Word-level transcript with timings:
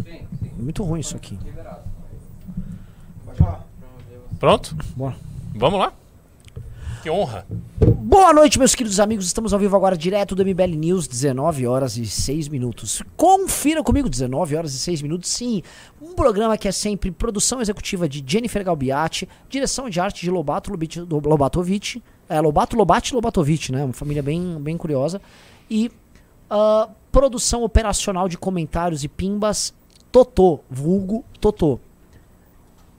Sim. 0.00 0.04
Muito 0.56 0.82
ruim 0.82 1.00
isso 1.00 1.16
aqui. 1.16 1.38
Pronto? 4.38 4.76
Bora. 4.96 5.16
Vamos 5.54 5.78
lá? 5.78 5.92
Que 7.02 7.10
honra. 7.10 7.44
Boa 7.98 8.32
noite, 8.32 8.58
meus 8.58 8.74
queridos 8.74 9.00
amigos. 9.00 9.26
Estamos 9.26 9.52
ao 9.52 9.58
vivo 9.58 9.76
agora, 9.76 9.96
direto 9.96 10.34
do 10.36 10.44
MBL 10.44 10.76
News, 10.76 11.08
19 11.08 11.66
horas 11.66 11.96
e 11.96 12.06
6 12.06 12.48
minutos. 12.48 13.02
Confira 13.16 13.82
comigo, 13.82 14.08
19 14.08 14.54
horas 14.56 14.72
e 14.74 14.78
6 14.78 15.02
minutos. 15.02 15.28
Sim, 15.30 15.62
um 16.00 16.14
programa 16.14 16.56
que 16.56 16.68
é 16.68 16.72
sempre 16.72 17.10
produção 17.10 17.60
executiva 17.60 18.08
de 18.08 18.22
Jennifer 18.24 18.64
Galbiati, 18.64 19.28
direção 19.48 19.90
de 19.90 19.98
arte 20.00 20.22
de 20.22 20.30
Lobato 20.30 20.70
Lubit- 20.70 21.00
Lobatovic. 21.00 22.02
É, 22.28 22.40
Lobato 22.40 22.76
Lobati 22.76 23.14
Lobatovic, 23.14 23.72
né? 23.72 23.84
Uma 23.84 23.92
família 23.92 24.22
bem, 24.22 24.56
bem 24.60 24.76
curiosa. 24.76 25.20
E 25.68 25.90
ah, 26.48 26.88
produção 27.10 27.64
operacional 27.64 28.28
de 28.28 28.38
comentários 28.38 29.02
e 29.02 29.08
pimbas, 29.08 29.74
Totô, 30.12 30.60
vulgo 30.70 31.24
Totô. 31.40 31.80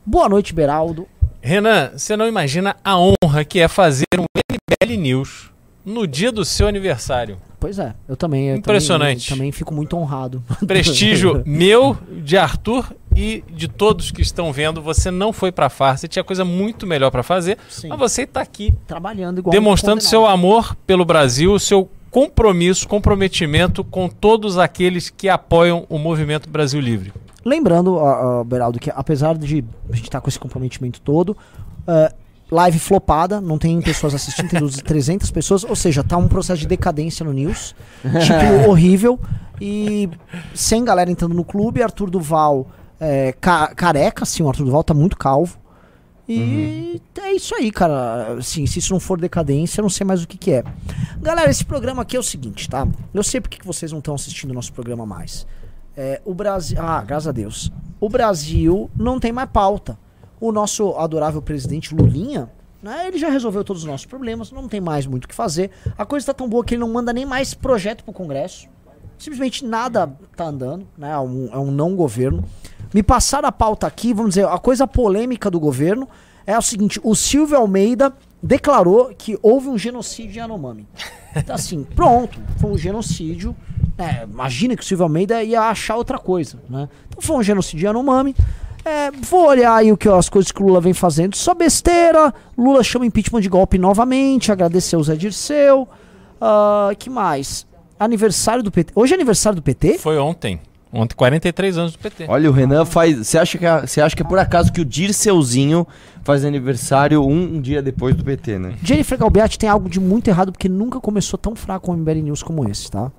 Boa 0.03 0.27
noite, 0.27 0.51
Beraldo. 0.51 1.07
Renan, 1.41 1.91
você 1.95 2.17
não 2.17 2.27
imagina 2.27 2.75
a 2.83 2.97
honra 2.97 3.45
que 3.47 3.59
é 3.59 3.67
fazer 3.67 4.05
um 4.17 4.25
MBL 4.51 4.99
News 4.99 5.51
no 5.85 6.07
dia 6.07 6.31
do 6.31 6.43
seu 6.43 6.67
aniversário. 6.67 7.37
Pois 7.59 7.77
é, 7.77 7.93
eu 8.09 8.17
também. 8.17 8.49
eu 8.49 8.55
Impressionante. 8.57 9.29
Também, 9.29 9.37
também 9.37 9.51
fico 9.51 9.71
muito 9.73 9.95
honrado. 9.95 10.43
Prestígio 10.65 11.43
meu, 11.45 11.95
de 12.23 12.35
Arthur 12.35 12.91
e 13.15 13.43
de 13.47 13.67
todos 13.67 14.09
que 14.09 14.23
estão 14.23 14.51
vendo. 14.51 14.81
Você 14.81 15.11
não 15.11 15.31
foi 15.31 15.51
pra 15.51 15.69
farsa, 15.69 16.07
tinha 16.07 16.23
coisa 16.23 16.43
muito 16.43 16.87
melhor 16.87 17.11
pra 17.11 17.21
fazer, 17.21 17.59
Sim. 17.69 17.89
mas 17.89 17.99
você 17.99 18.25
tá 18.25 18.41
aqui 18.41 18.73
Trabalhando 18.87 19.37
igual. 19.37 19.51
demonstrando 19.51 20.01
seu 20.01 20.25
amor 20.25 20.75
pelo 20.87 21.05
Brasil, 21.05 21.59
seu 21.59 21.89
compromisso, 22.13 22.87
comprometimento 22.87 23.83
com 23.83 24.07
todos 24.07 24.59
aqueles 24.59 25.09
que 25.09 25.27
apoiam 25.27 25.83
o 25.89 25.97
movimento 25.97 26.47
Brasil 26.47 26.79
Livre. 26.79 27.11
Lembrando, 27.43 27.95
ó, 27.95 28.43
Beraldo, 28.43 28.79
que 28.79 28.91
apesar 28.95 29.35
de 29.35 29.65
a 29.91 29.95
gente 29.95 30.05
estar 30.05 30.21
com 30.21 30.29
esse 30.29 30.37
comprometimento 30.37 31.01
todo, 31.01 31.35
é, 31.87 32.13
live 32.51 32.77
flopada, 32.77 33.41
não 33.41 33.57
tem 33.57 33.81
pessoas 33.81 34.13
assistindo, 34.13 34.47
tem 34.47 34.59
200, 34.59 34.83
300 34.83 35.31
pessoas, 35.31 35.63
ou 35.63 35.75
seja, 35.75 36.03
tá 36.03 36.15
um 36.15 36.27
processo 36.27 36.61
de 36.61 36.67
decadência 36.67 37.25
no 37.25 37.33
News, 37.33 37.73
tipo 38.05 38.69
horrível, 38.69 39.19
e 39.59 40.07
sem 40.53 40.85
galera 40.85 41.09
entrando 41.09 41.33
no 41.33 41.43
clube, 41.43 41.81
Arthur 41.81 42.11
Duval 42.11 42.67
é, 42.99 43.33
ca- 43.41 43.73
careca, 43.75 44.21
assim, 44.23 44.43
o 44.43 44.47
Arthur 44.47 44.65
Duval 44.65 44.83
tá 44.83 44.93
muito 44.93 45.17
calvo, 45.17 45.57
e 46.37 47.01
é 47.21 47.33
isso 47.33 47.55
aí, 47.55 47.71
cara. 47.71 48.33
Assim, 48.37 48.65
se 48.65 48.79
isso 48.79 48.93
não 48.93 48.99
for 48.99 49.19
decadência, 49.19 49.79
eu 49.79 49.83
não 49.83 49.89
sei 49.89 50.05
mais 50.05 50.23
o 50.23 50.27
que, 50.27 50.37
que 50.37 50.51
é. 50.51 50.63
Galera, 51.19 51.49
esse 51.49 51.65
programa 51.65 52.01
aqui 52.01 52.15
é 52.15 52.19
o 52.19 52.23
seguinte, 52.23 52.69
tá? 52.69 52.87
Eu 53.13 53.23
sei 53.23 53.41
porque 53.41 53.57
que 53.57 53.65
vocês 53.65 53.91
não 53.91 53.99
estão 53.99 54.15
assistindo 54.15 54.51
o 54.51 54.53
nosso 54.53 54.71
programa 54.73 55.05
mais. 55.05 55.47
É, 55.95 56.21
o 56.25 56.33
Brasil. 56.33 56.77
Ah, 56.81 57.03
graças 57.03 57.27
a 57.27 57.31
Deus. 57.31 57.71
O 57.99 58.09
Brasil 58.09 58.89
não 58.95 59.19
tem 59.19 59.31
mais 59.31 59.49
pauta. 59.49 59.97
O 60.39 60.51
nosso 60.51 60.95
adorável 60.97 61.41
presidente 61.41 61.95
Lulinha, 61.95 62.51
né, 62.81 63.07
ele 63.07 63.17
já 63.17 63.29
resolveu 63.29 63.63
todos 63.63 63.83
os 63.83 63.87
nossos 63.87 64.05
problemas, 64.05 64.51
não 64.51 64.67
tem 64.67 64.81
mais 64.81 65.05
muito 65.05 65.25
o 65.25 65.27
que 65.27 65.35
fazer. 65.35 65.71
A 65.97 66.05
coisa 66.05 66.25
tá 66.25 66.33
tão 66.33 66.49
boa 66.49 66.65
que 66.65 66.73
ele 66.73 66.81
não 66.81 66.91
manda 66.91 67.13
nem 67.13 67.25
mais 67.25 67.53
projeto 67.53 68.03
pro 68.03 68.11
Congresso. 68.11 68.67
Simplesmente 69.23 69.63
nada 69.63 70.13
tá 70.35 70.43
andando, 70.43 70.85
né? 70.97 71.11
É 71.11 71.17
um, 71.17 71.49
é 71.49 71.57
um 71.57 71.71
não 71.71 71.95
governo. 71.95 72.43
Me 72.93 73.01
passaram 73.01 73.47
a 73.47 73.53
pauta 73.53 73.87
aqui, 73.87 74.13
vamos 74.13 74.31
dizer, 74.31 74.45
a 74.45 74.57
coisa 74.57 74.85
polêmica 74.85 75.49
do 75.49 75.61
governo 75.61 76.09
é 76.45 76.57
o 76.57 76.61
seguinte: 76.61 76.99
o 77.01 77.15
Silvio 77.15 77.55
Almeida 77.55 78.11
declarou 78.41 79.15
que 79.17 79.39
houve 79.41 79.69
um 79.69 79.77
genocídio 79.77 80.33
em 80.33 80.39
Yanomami. 80.39 80.85
Então, 81.33 81.55
assim, 81.55 81.85
pronto, 81.95 82.37
foi 82.57 82.71
um 82.71 82.77
genocídio. 82.77 83.55
É, 83.97 84.25
imagina 84.25 84.75
que 84.75 84.83
o 84.83 84.85
Silvio 84.85 85.05
Almeida 85.05 85.41
ia 85.41 85.69
achar 85.69 85.95
outra 85.95 86.17
coisa, 86.17 86.59
né? 86.69 86.89
Então 87.07 87.21
foi 87.21 87.37
um 87.37 87.43
genocídio 87.43 87.85
em 87.85 87.87
Yanomami. 87.87 88.35
É, 88.83 89.09
vou 89.09 89.47
olhar 89.47 89.73
aí 89.73 89.89
o 89.89 89.95
que 89.95 90.09
as 90.09 90.27
coisas 90.27 90.51
que 90.51 90.61
o 90.61 90.65
Lula 90.65 90.81
vem 90.81 90.93
fazendo. 90.93 91.37
Só 91.37 91.55
besteira. 91.55 92.33
Lula 92.57 92.83
chama 92.83 93.05
impeachment 93.05 93.39
de 93.39 93.47
golpe 93.47 93.77
novamente. 93.77 94.51
Agradeceu 94.51 94.99
o 94.99 95.03
Zé 95.05 95.15
Dirceu. 95.15 95.87
Ah, 96.41 96.91
que 96.99 97.09
mais? 97.09 97.65
Aniversário 98.03 98.63
do 98.63 98.71
PT. 98.71 98.91
Hoje 98.95 99.13
é 99.13 99.15
aniversário 99.15 99.55
do 99.55 99.61
PT? 99.61 99.97
Foi 99.97 100.17
ontem. 100.17 100.59
Ontem, 100.95 101.15
43 101.15 101.77
anos 101.77 101.93
do 101.93 101.97
PT. 101.99 102.25
Olha, 102.27 102.47
o 102.49 102.53
Renan 102.53 102.85
faz. 102.85 103.17
Você 103.17 103.37
acha, 103.39 103.57
que 103.57 103.65
é- 103.65 103.81
você 103.81 103.99
acha 103.99 104.15
que 104.15 104.21
é 104.21 104.25
por 104.25 104.37
acaso 104.37 104.71
que 104.71 104.79
o 104.79 104.85
Dirceuzinho 104.85 105.87
faz 106.23 106.45
aniversário 106.45 107.23
um, 107.25 107.55
um 107.55 107.61
dia 107.61 107.81
depois 107.81 108.15
do 108.15 108.23
PT, 108.23 108.59
né? 108.59 108.75
Jennifer 108.83 109.17
Galbiati 109.17 109.57
tem 109.57 109.67
algo 109.67 109.89
de 109.89 109.99
muito 109.99 110.27
errado 110.27 110.51
porque 110.51 110.69
nunca 110.69 110.99
começou 110.99 111.37
tão 111.39 111.55
fraco 111.55 111.91
um 111.91 111.95
MBL 111.97 112.21
News 112.21 112.43
como 112.43 112.69
esse, 112.69 112.91
tá? 112.91 113.11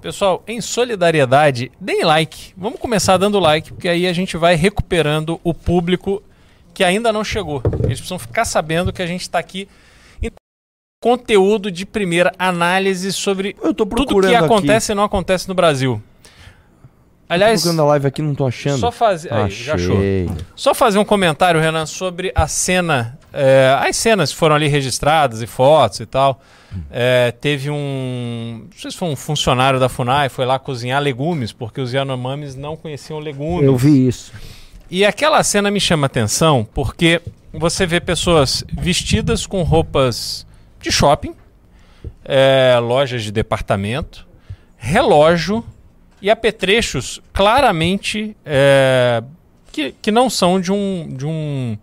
Pessoal, 0.00 0.42
em 0.46 0.60
solidariedade, 0.60 1.70
deem 1.80 2.04
like. 2.04 2.52
Vamos 2.56 2.78
começar 2.80 3.16
dando 3.16 3.38
like, 3.38 3.72
porque 3.72 3.88
aí 3.88 4.06
a 4.06 4.12
gente 4.12 4.36
vai 4.36 4.54
recuperando 4.54 5.38
o 5.44 5.52
público 5.52 6.22
que 6.72 6.82
ainda 6.84 7.12
não 7.12 7.24
chegou. 7.24 7.60
Eles 7.82 7.98
precisam 7.98 8.18
ficar 8.18 8.44
sabendo 8.44 8.92
que 8.92 9.02
a 9.02 9.06
gente 9.06 9.22
está 9.22 9.38
aqui 9.38 9.68
conteúdo 11.00 11.70
de 11.70 11.86
primeira 11.86 12.32
análise 12.38 13.12
sobre 13.12 13.54
tô 13.54 13.86
tudo 13.86 14.20
que 14.20 14.26
aqui. 14.26 14.34
acontece 14.34 14.92
e 14.92 14.94
não 14.94 15.04
acontece 15.04 15.48
no 15.48 15.54
Brasil. 15.54 16.02
Tô 16.22 17.34
Aliás, 17.34 17.60
procurando 17.60 17.82
a 17.82 17.90
live 17.90 18.06
aqui 18.06 18.22
não 18.22 18.34
tô 18.34 18.46
achando. 18.46 18.78
só 18.78 18.90
fazer. 18.90 19.32
Aí, 19.32 19.50
já 19.50 19.74
achou. 19.74 19.96
Só 20.56 20.72
fazer 20.74 20.98
um 20.98 21.04
comentário, 21.04 21.60
Renan, 21.60 21.84
sobre 21.84 22.32
a 22.34 22.48
cena. 22.48 23.18
é, 23.32 23.76
as 23.86 23.96
cenas 23.96 24.32
foram 24.32 24.54
ali 24.56 24.66
registradas 24.66 25.42
e 25.42 25.46
fotos 25.46 26.00
e 26.00 26.06
tal. 26.06 26.40
É, 26.90 27.30
teve 27.32 27.70
um. 27.70 28.62
Não 28.70 28.78
sei 28.78 28.90
se 28.90 28.96
foi 28.96 29.08
um 29.08 29.16
funcionário 29.16 29.78
da 29.78 29.88
FUNAI, 29.90 30.30
foi 30.30 30.46
lá 30.46 30.58
cozinhar 30.58 31.02
legumes, 31.02 31.52
porque 31.52 31.80
os 31.80 31.92
Yanomamis 31.92 32.54
não 32.56 32.76
conheciam 32.76 33.18
legumes. 33.18 33.64
Eu 33.64 33.76
vi 33.76 34.08
isso. 34.08 34.32
E 34.90 35.04
aquela 35.04 35.42
cena 35.42 35.70
me 35.70 35.80
chama 35.80 36.06
atenção 36.06 36.66
porque 36.74 37.20
você 37.52 37.86
vê 37.86 38.00
pessoas 38.00 38.64
vestidas 38.72 39.46
com 39.46 39.62
roupas 39.62 40.46
de 40.80 40.90
shopping, 40.92 41.34
é, 42.24 42.78
lojas 42.78 43.22
de 43.22 43.32
departamento, 43.32 44.26
relógio 44.76 45.64
e 46.20 46.30
apetrechos 46.30 47.20
claramente 47.32 48.36
é, 48.44 49.22
que, 49.72 49.92
que 49.92 50.10
não 50.10 50.28
são 50.28 50.60
de 50.60 50.72
um. 50.72 51.08
De 51.08 51.26
um 51.26 51.78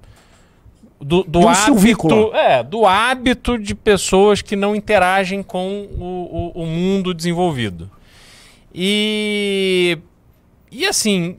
do, 0.99 1.23
do 1.23 1.39
um 1.39 1.47
hábito, 1.49 2.33
é, 2.33 2.63
do 2.63 2.85
hábito 2.85 3.59
de 3.59 3.75
pessoas 3.75 4.41
que 4.41 4.55
não 4.55 4.75
interagem 4.75 5.43
com 5.43 5.87
o, 5.97 6.51
o, 6.55 6.63
o 6.63 6.65
mundo 6.65 7.13
desenvolvido. 7.13 7.91
E, 8.73 9.97
e 10.71 10.85
assim, 10.85 11.37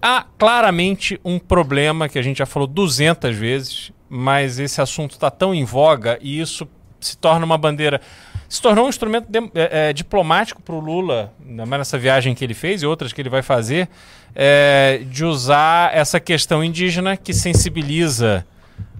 há 0.00 0.24
claramente 0.38 1.20
um 1.24 1.38
problema 1.38 2.08
que 2.08 2.18
a 2.18 2.22
gente 2.22 2.38
já 2.38 2.46
falou 2.46 2.66
200 2.66 3.36
vezes, 3.36 3.92
mas 4.14 4.58
esse 4.58 4.78
assunto 4.78 5.12
está 5.12 5.30
tão 5.30 5.54
em 5.54 5.64
voga 5.64 6.18
e 6.20 6.38
isso 6.38 6.68
se 7.00 7.16
torna 7.16 7.46
uma 7.46 7.56
bandeira. 7.56 7.98
Se 8.46 8.60
tornou 8.60 8.84
um 8.84 8.88
instrumento 8.90 9.26
dem- 9.30 9.50
é, 9.54 9.88
é, 9.88 9.92
diplomático 9.94 10.60
para 10.60 10.74
o 10.74 10.80
Lula, 10.80 11.32
nessa 11.40 11.96
viagem 11.98 12.34
que 12.34 12.44
ele 12.44 12.52
fez 12.52 12.82
e 12.82 12.86
outras 12.86 13.10
que 13.10 13.22
ele 13.22 13.30
vai 13.30 13.40
fazer, 13.40 13.88
é, 14.34 15.00
de 15.08 15.24
usar 15.24 15.94
essa 15.96 16.20
questão 16.20 16.62
indígena 16.62 17.16
que 17.16 17.32
sensibiliza 17.32 18.46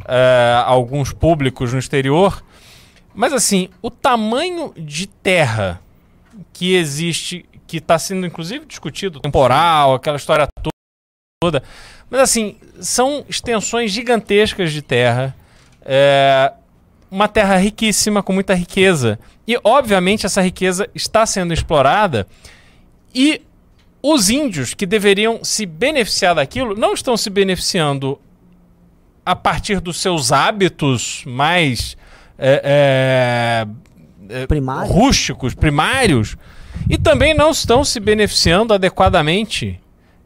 é, 0.09 0.63
alguns 0.65 1.13
públicos 1.13 1.75
no 1.75 1.79
exterior. 1.79 2.43
Mas 3.15 3.35
assim, 3.35 3.69
o 3.83 3.91
tamanho 3.91 4.73
de 4.75 5.07
terra 5.07 5.79
que 6.55 6.75
existe, 6.75 7.45
que 7.67 7.77
está 7.77 7.99
sendo 7.99 8.27
inclusive 8.27 8.65
discutido, 8.65 9.21
temporal, 9.21 9.93
aquela 9.93 10.17
história 10.17 10.47
toda. 11.43 11.63
Mas 12.13 12.21
assim, 12.21 12.57
são 12.79 13.25
extensões 13.27 13.91
gigantescas 13.91 14.71
de 14.71 14.83
terra. 14.83 15.35
é, 15.83 16.53
uma 17.11 17.27
terra 17.27 17.57
riquíssima, 17.57 18.23
com 18.23 18.33
muita 18.33 18.55
riqueza. 18.55 19.19
E, 19.49 19.59
obviamente, 19.65 20.25
essa 20.27 20.41
riqueza 20.41 20.89
está 20.95 21.27
sendo 21.27 21.53
explorada. 21.53 22.27
E 23.15 23.41
os 24.03 24.31
índios 24.31 24.75
que 24.75 24.87
deveriam 24.87 25.41
se 25.43 25.67
beneficiar 25.67 26.35
daquilo 26.35 26.75
não 26.75 26.95
estão 26.95 27.17
se 27.17 27.29
beneficiando 27.31 28.19
a 29.27 29.35
partir 29.37 29.81
dos 29.81 30.01
seus 30.01 30.33
hábitos 30.33 31.23
mais 31.27 31.97
é, 32.39 33.67
é, 34.29 34.35
é, 34.43 34.47
Primário. 34.47 34.91
rústicos, 34.91 35.55
primários, 35.55 36.37
e 36.89 36.97
também 36.97 37.35
não 37.35 37.51
estão 37.51 37.85
se 37.85 38.01
beneficiando 38.01 38.73
adequadamente, 38.73 39.79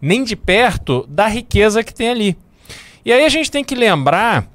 nem 0.06 0.22
de 0.22 0.36
perto, 0.36 1.04
da 1.08 1.26
riqueza 1.26 1.82
que 1.82 1.92
tem 1.92 2.08
ali. 2.08 2.36
E 3.04 3.12
aí 3.12 3.24
a 3.24 3.28
gente 3.28 3.50
tem 3.50 3.64
que 3.64 3.74
lembrar 3.74 4.48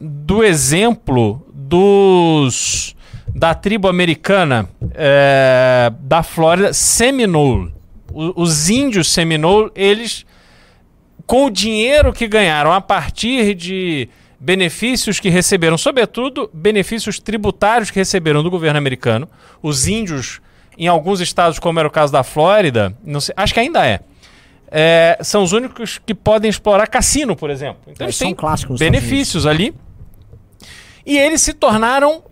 do 0.00 0.42
exemplo 0.42 1.44
dos 1.52 2.94
da 3.34 3.54
tribo 3.54 3.88
americana 3.88 4.68
é, 4.94 5.92
da 6.00 6.22
Flórida, 6.22 6.72
Seminole. 6.72 7.72
Os 8.12 8.68
índios 8.68 9.10
Seminole, 9.10 9.70
eles 9.74 10.24
com 11.26 11.46
o 11.46 11.50
dinheiro 11.50 12.12
que 12.12 12.28
ganharam 12.28 12.72
a 12.72 12.80
partir 12.80 13.54
de 13.54 14.08
benefícios 14.38 15.18
que 15.18 15.28
receberam, 15.28 15.78
sobretudo 15.78 16.50
benefícios 16.52 17.18
tributários 17.18 17.90
que 17.90 17.98
receberam 17.98 18.42
do 18.42 18.50
governo 18.50 18.76
americano, 18.78 19.28
os 19.62 19.86
índios 19.86 20.40
em 20.76 20.88
alguns 20.88 21.20
estados, 21.20 21.58
como 21.58 21.78
era 21.78 21.88
o 21.88 21.90
caso 21.90 22.12
da 22.12 22.22
Flórida, 22.22 22.94
sei, 23.20 23.34
acho 23.36 23.54
que 23.54 23.60
ainda 23.60 23.86
é, 23.86 24.00
é, 24.74 25.18
são 25.20 25.42
os 25.42 25.52
únicos 25.52 25.98
que 25.98 26.14
podem 26.14 26.48
explorar 26.48 26.86
cassino, 26.86 27.36
por 27.36 27.50
exemplo. 27.50 27.82
Então 27.86 28.06
É, 28.06 28.08
eles 28.08 28.20
é 28.20 28.24
têm 28.24 28.34
clássico 28.34 28.72
nos 28.72 28.78
benefícios 28.78 29.46
ali. 29.46 29.74
E 31.04 31.18
eles 31.18 31.42
se 31.42 31.52
tornaram 31.52 32.24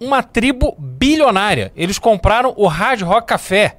uma 0.00 0.22
tribo 0.22 0.74
bilionária. 0.78 1.70
Eles 1.76 1.98
compraram 1.98 2.54
o 2.56 2.66
Hard 2.66 3.02
Rock 3.02 3.26
Café. 3.26 3.76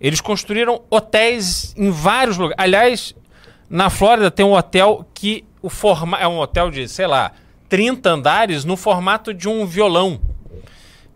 Eles 0.00 0.22
construíram 0.22 0.80
hotéis 0.88 1.74
em 1.76 1.90
vários 1.90 2.38
lugares. 2.38 2.56
Aliás, 2.64 3.14
na 3.68 3.90
Flórida 3.90 4.30
tem 4.30 4.46
um 4.46 4.54
hotel 4.54 5.06
que 5.12 5.44
o 5.60 5.68
forma 5.68 6.16
é 6.18 6.26
um 6.26 6.38
hotel 6.38 6.70
de, 6.70 6.88
sei 6.88 7.06
lá, 7.06 7.32
30 7.68 8.08
andares 8.08 8.64
no 8.64 8.76
formato 8.76 9.34
de 9.34 9.48
um 9.48 9.66
violão. 9.66 10.18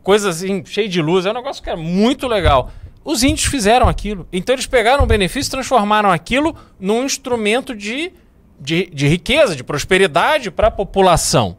Coisa 0.02 0.28
assim, 0.28 0.62
cheia 0.64 0.88
de 0.88 1.00
luz. 1.00 1.24
É 1.24 1.30
um 1.30 1.34
negócio 1.34 1.62
que 1.62 1.70
era 1.70 1.78
muito 1.78 2.26
legal. 2.26 2.70
Os 3.08 3.22
índios 3.22 3.46
fizeram 3.46 3.88
aquilo. 3.88 4.28
Então 4.30 4.54
eles 4.54 4.66
pegaram 4.66 5.02
o 5.02 5.06
benefício 5.06 5.48
e 5.48 5.52
transformaram 5.52 6.10
aquilo 6.10 6.54
num 6.78 7.04
instrumento 7.04 7.74
de, 7.74 8.12
de, 8.60 8.84
de 8.92 9.08
riqueza, 9.08 9.56
de 9.56 9.64
prosperidade 9.64 10.50
para 10.50 10.66
a 10.66 10.70
população. 10.70 11.56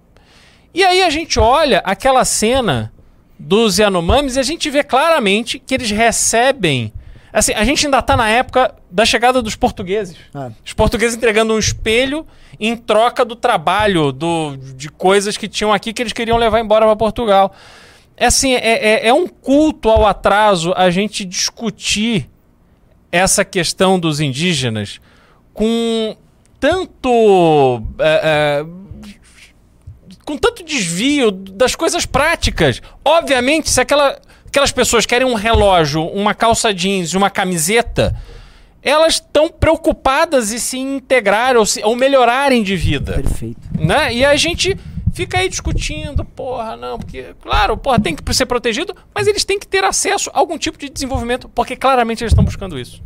E 0.72 0.84
aí 0.84 1.02
a 1.02 1.10
gente 1.10 1.40
olha 1.40 1.80
aquela 1.80 2.24
cena 2.24 2.94
dos 3.40 3.80
Yanomamis 3.80 4.36
e 4.36 4.40
a 4.40 4.44
gente 4.44 4.70
vê 4.70 4.84
claramente 4.84 5.58
que 5.58 5.74
eles 5.74 5.90
recebem. 5.90 6.94
Assim, 7.34 7.54
a 7.54 7.64
gente 7.64 7.84
ainda 7.84 8.00
tá 8.04 8.16
na 8.16 8.30
época 8.30 8.76
da 8.92 9.04
chegada 9.04 9.42
dos 9.42 9.56
portugueses. 9.56 10.18
É. 10.36 10.52
Os 10.64 10.74
portugueses 10.74 11.18
entregando 11.18 11.56
um 11.56 11.58
espelho 11.58 12.28
em 12.60 12.78
troca 12.78 13.26
do 13.26 13.36
trabalho, 13.36 14.12
do, 14.12 14.56
de 14.56 14.88
coisas 14.88 15.36
que 15.36 15.48
tinham 15.48 15.74
aqui 15.74 15.94
que 15.94 16.04
eles 16.04 16.14
queriam 16.14 16.38
levar 16.38 16.60
embora 16.60 16.86
para 16.86 16.96
Portugal. 16.96 17.52
É 18.20 18.26
assim, 18.26 18.54
é, 18.54 18.60
é, 18.60 19.08
é 19.08 19.14
um 19.14 19.26
culto 19.26 19.90
ao 19.90 20.06
atraso 20.06 20.74
a 20.76 20.90
gente 20.90 21.24
discutir 21.24 22.30
essa 23.10 23.46
questão 23.46 23.98
dos 23.98 24.20
indígenas 24.20 25.00
com 25.54 26.18
tanto. 26.60 27.82
é, 27.98 28.66
é, 28.66 28.66
com 30.26 30.38
tanto 30.38 30.64
desvio 30.64 31.32
das 31.32 31.76
coisas 31.76 32.06
práticas. 32.06 32.82
Obviamente, 33.04 33.70
se 33.70 33.80
aquela, 33.80 34.20
aquelas 34.46 34.72
pessoas 34.72 35.06
querem 35.06 35.26
um 35.26 35.34
relógio, 35.34 36.06
uma 36.06 36.36
calça 36.36 36.74
jeans 36.74 37.14
e 37.14 37.18
uma 37.18 37.30
camiseta, 37.30 38.16
elas 38.84 39.16
estão 39.16 39.50
preocupadas 39.50 40.52
em 40.52 40.60
se 40.60 40.78
integrar 40.78 41.58
ou, 41.58 41.66
se, 41.66 41.82
ou 41.84 41.96
melhorarem 41.96 42.62
de 42.62 42.76
vida 42.76 43.14
Perfeito. 43.14 43.60
né? 43.74 44.14
E 44.14 44.24
a 44.24 44.36
gente 44.36 44.78
fica 45.20 45.40
aí 45.40 45.50
discutindo, 45.50 46.24
porra, 46.24 46.78
não, 46.78 46.98
porque, 46.98 47.36
claro, 47.42 47.76
porra, 47.76 48.00
tem 48.00 48.16
que 48.16 48.34
ser 48.34 48.46
protegido, 48.46 48.96
mas 49.14 49.28
eles 49.28 49.44
têm 49.44 49.60
que 49.60 49.68
ter 49.68 49.84
acesso 49.84 50.30
a 50.34 50.40
algum 50.40 50.58
tipo 50.58 50.78
de 50.78 50.88
desenvolvimento, 50.88 51.50
porque 51.50 51.76
claramente 51.76 52.24
eles 52.24 52.32
estão 52.32 52.44
buscando 52.44 52.80
isso. 52.80 53.04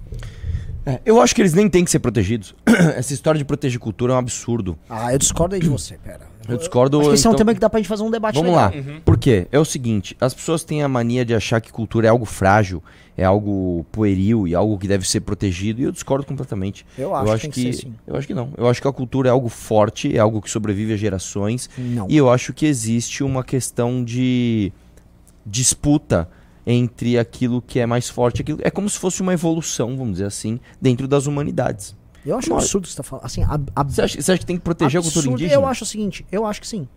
É, 0.85 1.01
eu 1.03 1.19
acho 1.19 1.33
que 1.33 1.41
eles 1.41 1.53
nem 1.55 1.67
têm 1.67 1.83
que 1.83 1.89
ser 1.89 1.97
protegidos. 1.97 2.53
Essa 2.95 3.13
história 3.13 3.39
de 3.39 3.45
proteger 3.45 3.79
cultura 3.79 4.13
é 4.13 4.15
um 4.15 4.19
absurdo. 4.19 4.77
Ah, 4.87 5.11
eu 5.11 5.17
discordo 5.17 5.55
aí 5.55 5.61
de 5.61 5.69
você, 5.69 5.97
pera. 5.97 6.27
Eu 6.47 6.57
discordo. 6.57 6.99
Acho 6.99 7.09
que 7.09 7.15
esse 7.15 7.25
é 7.25 7.29
um 7.29 7.33
então- 7.33 7.37
tema 7.45 7.53
que 7.53 7.59
dá 7.59 7.69
pra 7.69 7.79
gente 7.79 7.87
fazer 7.87 8.03
um 8.03 8.11
debate 8.11 8.35
Vamos 8.35 8.51
legal. 8.51 8.71
lá. 8.75 9.01
Por 9.05 9.17
quê? 9.17 9.47
É 9.51 9.59
o 9.59 9.65
seguinte, 9.65 10.15
as 10.19 10.33
pessoas 10.33 10.63
têm 10.63 10.83
a 10.83 10.87
mania 10.87 11.23
de 11.23 11.33
achar 11.33 11.61
que 11.61 11.71
cultura 11.71 12.07
é 12.07 12.09
algo 12.09 12.25
frágil, 12.25 12.83
é 13.17 13.23
algo 13.23 13.85
pueril 13.91 14.47
e 14.47 14.53
algo 14.55 14.77
que 14.77 14.87
deve 14.87 15.07
ser 15.07 15.21
protegido, 15.21 15.79
e 15.81 15.83
eu 15.85 15.91
discordo 15.91 16.25
completamente. 16.25 16.85
Eu 16.97 17.15
acho 17.15 17.33
que 17.35 17.41
tem 17.41 17.51
que 17.51 17.61
ser 17.73 17.87
assim. 17.87 17.95
Eu 18.05 18.15
acho 18.15 18.27
que 18.27 18.33
não. 18.33 18.49
Eu 18.57 18.67
acho 18.67 18.81
que 18.81 18.87
a 18.87 18.91
cultura 18.91 19.29
é 19.29 19.31
algo 19.31 19.47
forte, 19.49 20.15
é 20.15 20.19
algo 20.19 20.41
que 20.41 20.49
sobrevive 20.49 20.93
a 20.93 20.97
gerações, 20.97 21.69
Não. 21.77 22.07
e 22.09 22.17
eu 22.17 22.29
acho 22.29 22.51
que 22.53 22.65
existe 22.65 23.23
uma 23.23 23.43
questão 23.43 24.03
de 24.03 24.71
disputa 25.45 26.29
entre 26.65 27.17
aquilo 27.19 27.61
que 27.61 27.79
é 27.79 27.85
mais 27.85 28.09
forte, 28.09 28.41
aquilo 28.41 28.59
é 28.61 28.71
como 28.71 28.89
se 28.89 28.97
fosse 28.97 29.21
uma 29.21 29.33
evolução, 29.33 29.97
vamos 29.97 30.13
dizer 30.13 30.25
assim, 30.25 30.59
dentro 30.81 31.07
das 31.07 31.25
humanidades. 31.27 31.95
Eu 32.25 32.37
acho 32.37 32.49
um 32.51 32.55
Olha- 32.55 32.63
absurdo 32.63 32.83
o 32.85 32.87
que 32.87 32.91
você 32.91 32.97
tá 32.97 33.03
falando. 33.03 33.25
Assim, 33.25 33.43
ab 33.43 33.69
ab 33.75 33.91
Você 33.93 34.01
acha, 34.01 34.21
você 34.21 34.31
acha 34.31 34.39
que 34.39 34.45
tem 34.45 34.55
que 34.57 34.63
proteger 34.63 34.99
a 34.99 35.03
cultura 35.03 35.19
absurdo. 35.25 35.41
indígena? 35.41 35.61
Eu 35.61 35.65
acho 35.67 35.83
o 35.83 35.87
seguinte, 35.87 36.25
eu 36.31 36.45
acho 36.45 36.61
que 36.61 36.67
sim. 36.67 36.87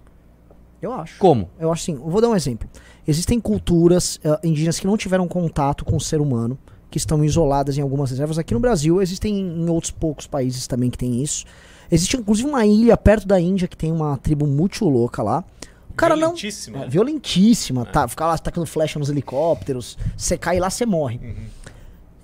Eu 0.81 0.93
acho. 0.93 1.19
Como? 1.19 1.49
Eu 1.59 1.73
acho 1.73 1.83
sim. 1.83 1.95
Eu 1.95 2.09
vou 2.11 2.21
dar 2.21 2.29
um 2.29 2.37
exemplo. 2.37 2.69
Existem 3.09 3.41
culturas 3.41 4.21
eh, 4.23 4.39
indígenas 4.45 4.79
que 4.79 4.87
não 4.87 4.97
tiveram 4.97 5.27
contato 5.27 5.85
com 5.85 5.97
o 5.97 6.01
ser 6.01 6.21
humano, 6.21 6.59
que 6.91 6.99
estão 6.99 7.25
isoladas 7.25 7.77
em 7.79 7.81
algumas 7.81 8.11
reservas. 8.11 8.39
Aqui 8.39 8.53
no 8.55 8.61
Brasil, 8.61 9.01
existem 9.03 9.37
em 9.39 9.69
outros 9.71 9.91
poucos 9.91 10.27
países 10.27 10.67
também 10.67 10.91
que 10.91 10.99
tem 10.99 11.23
isso. 11.23 11.45
Existe 11.91 12.17
inclusive 12.17 12.49
uma 12.49 12.65
ilha 12.67 12.97
perto 12.97 13.27
da 13.27 13.41
Índia 13.41 13.67
que 13.67 13.77
tem 13.77 13.91
uma 13.91 14.17
tribo 14.19 14.47
muito 14.47 14.85
louca 14.89 15.23
lá. 15.23 15.43
O 15.91 15.95
cara 15.95 16.15
não. 16.15 16.29
Violentíssima, 16.35 16.77
É, 16.77 16.81
né? 16.83 16.89
violentíssima, 16.89 17.87
tá? 17.87 18.07
Ficar 18.07 18.27
lá 18.27 18.37
tacando 18.39 18.67
flecha 18.67 18.99
nos 18.99 19.09
helicópteros. 19.09 19.97
Você 20.17 20.37
cai 20.37 20.61
lá, 20.61 20.69
você 20.69 20.85
morre. 20.85 21.19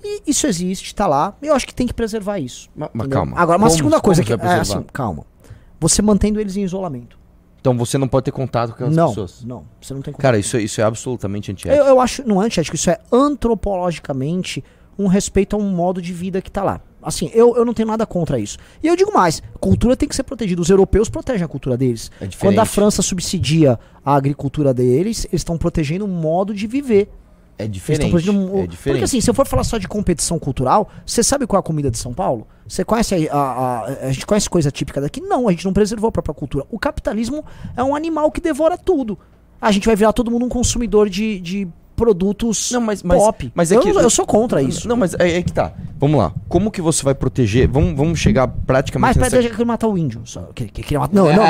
E 0.05 0.23
isso 0.27 0.47
existe, 0.47 0.95
tá 0.95 1.07
lá. 1.07 1.35
Eu 1.41 1.55
acho 1.55 1.67
que 1.67 1.75
tem 1.75 1.87
que 1.87 1.95
preservar 1.95 2.39
isso. 2.39 2.69
Ma- 2.75 2.91
Mas, 2.93 3.07
entendeu? 3.07 3.19
calma. 3.19 3.39
Agora, 3.39 3.57
uma 3.59 3.67
Como- 3.69 3.77
segunda 3.77 4.01
coisa 4.01 4.23
que. 4.23 4.35
vai 4.35 4.47
É, 4.47 4.57
preservar? 4.57 4.81
assim, 4.81 4.87
calma. 4.93 5.25
Você 5.81 6.03
mantendo 6.03 6.41
eles 6.41 6.57
em 6.57 6.63
isolamento. 6.65 7.19
Então 7.61 7.79
você 7.79 7.97
não 7.97 8.09
pode 8.09 8.25
ter 8.25 8.33
contato 8.33 8.71
com 8.71 8.75
aquelas 8.75 8.97
não, 8.97 9.09
pessoas. 9.11 9.45
não. 9.45 9.65
Você 9.81 9.95
não 9.95 10.03
tem 10.03 10.13
Cara, 10.15 10.37
isso, 10.39 10.57
é- 10.57 10.63
isso 10.63 10.81
é 10.81 10.85
absolutamente 10.85 11.53
antiético. 11.53 11.81
eu, 11.81 11.87
eu 11.91 12.01
acho, 12.01 12.27
não 12.27 12.43
é 12.43 12.47
antiético, 12.47 12.75
isso 12.75 12.91
é 12.91 12.99
antropologicamente 13.13 14.63
um 14.99 15.07
respeito 15.07 15.57
a 15.57 15.59
um 15.59 15.71
modo 15.71 16.03
de 16.03 16.13
vida 16.13 16.43
que 16.43 16.51
tá 16.51 16.63
lá. 16.63 16.81
Assim, 17.03 17.31
eu, 17.35 17.57
eu 17.57 17.65
não 17.65 17.73
tenho 17.75 17.89
nada 17.89 18.07
contra 18.07 18.39
isso. 18.39 18.59
E 18.83 18.87
eu 18.87 18.95
digo 18.95 19.13
mais, 19.13 19.43
cultura 19.59 19.97
tem 19.97 20.09
que 20.09 20.15
ser 20.15 20.23
protegida. 20.23 20.61
Os 20.61 20.71
europeus 20.71 21.09
protegem 21.09 21.45
a 21.45 21.49
cultura 21.49 21.77
deles. 21.77 22.11
É. 22.21 22.29
Quando 22.39 22.59
a 22.61 22.65
França 22.65 23.03
subsidia 23.03 23.79
a 24.05 24.15
agricultura 24.15 24.73
deles, 24.73 25.25
eles 25.31 25.41
estão 25.41 25.57
protegendo 25.59 26.05
um 26.05 26.09
modo 26.09 26.55
de 26.55 26.67
viver. 26.67 27.09
É 27.59 27.67
diferente. 27.69 28.31
um- 28.31 28.59
É 28.63 28.67
diferente. 28.67 28.83
Porque 28.85 29.05
assim, 29.05 29.21
se 29.21 29.29
eu 29.31 29.35
for 29.35 29.47
falar 29.47 29.65
só 29.65 29.79
de 29.79 29.87
competição 29.87 30.39
cultural, 30.39 30.89
você 31.07 31.23
sabe 31.23 31.47
qual 31.47 31.59
é 31.59 31.61
a 31.61 31.63
comida 31.63 31.91
de 31.91 31.99
São 31.99 32.13
Paulo? 32.13 32.47
Você 32.67 32.85
conhece 32.85 33.29
a, 33.29 33.37
a, 33.37 33.79
a, 33.81 33.85
a 34.09 34.13
gente 34.13 34.27
conhece 34.27 34.49
coisa 34.51 34.71
típica 34.71 35.01
daqui? 35.01 35.21
Não, 35.21 35.47
a 35.49 35.51
gente 35.51 35.65
não 35.65 35.73
preservou 35.73 36.09
a 36.09 36.13
própria 36.13 36.35
cultura. 36.35 36.65
O 36.71 36.79
capitalismo 36.79 37.45
é 37.77 37.83
um 37.85 37.95
animal 37.95 38.31
que 38.33 38.41
devora 38.41 38.77
tudo. 38.79 39.19
A 39.61 39.71
gente 39.71 39.87
vai 39.87 39.95
virar 39.95 40.13
todo 40.13 40.31
mundo 40.31 40.45
um 40.47 40.49
consumidor 40.49 41.09
de, 41.09 41.39
de 41.39 41.69
produtos 41.95 42.71
Não, 42.73 42.81
mas- 42.81 43.03
mas- 43.03 43.19
pop. 43.23 43.53
mas 43.55 43.71
é 43.71 43.77
eu, 43.77 43.81
que- 43.81 43.91
eu 43.91 44.11
sou 44.11 44.27
contra 44.27 44.61
isso. 44.63 44.89
Não, 44.89 44.97
mas 44.97 45.15
é, 45.15 45.37
é 45.39 45.43
que 45.43 45.53
tá. 45.53 45.73
Vamos 46.01 46.19
lá. 46.19 46.33
Como 46.49 46.71
que 46.71 46.81
você 46.83 47.05
vai 47.05 47.15
proteger? 47.15 47.69
Vamos, 47.69 47.95
vamos 47.97 48.19
chegar 48.19 48.49
Mas 48.49 48.57
praticamente 48.67 49.15
peraí, 49.15 49.25
nessa... 49.27 49.37
deixa 49.37 49.49
eu 49.49 49.53
queria 49.53 49.67
matar 49.67 49.87
o 49.87 49.97
índio. 49.97 50.23
Só. 50.25 50.41
Eu 50.41 50.53
queria, 50.55 50.73
queria 50.73 50.99
matar, 50.99 51.15
não, 51.15 51.27
não. 51.27 51.43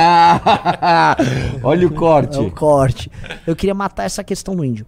Olha 1.62 1.86
o 1.86 1.90
corte. 1.94 2.36
É 2.36 2.40
o 2.40 2.50
corte. 2.50 3.10
Eu 3.46 3.56
queria 3.56 3.74
matar 3.74 4.04
essa 4.04 4.22
questão 4.22 4.54
do 4.56 4.64
índio. 4.64 4.86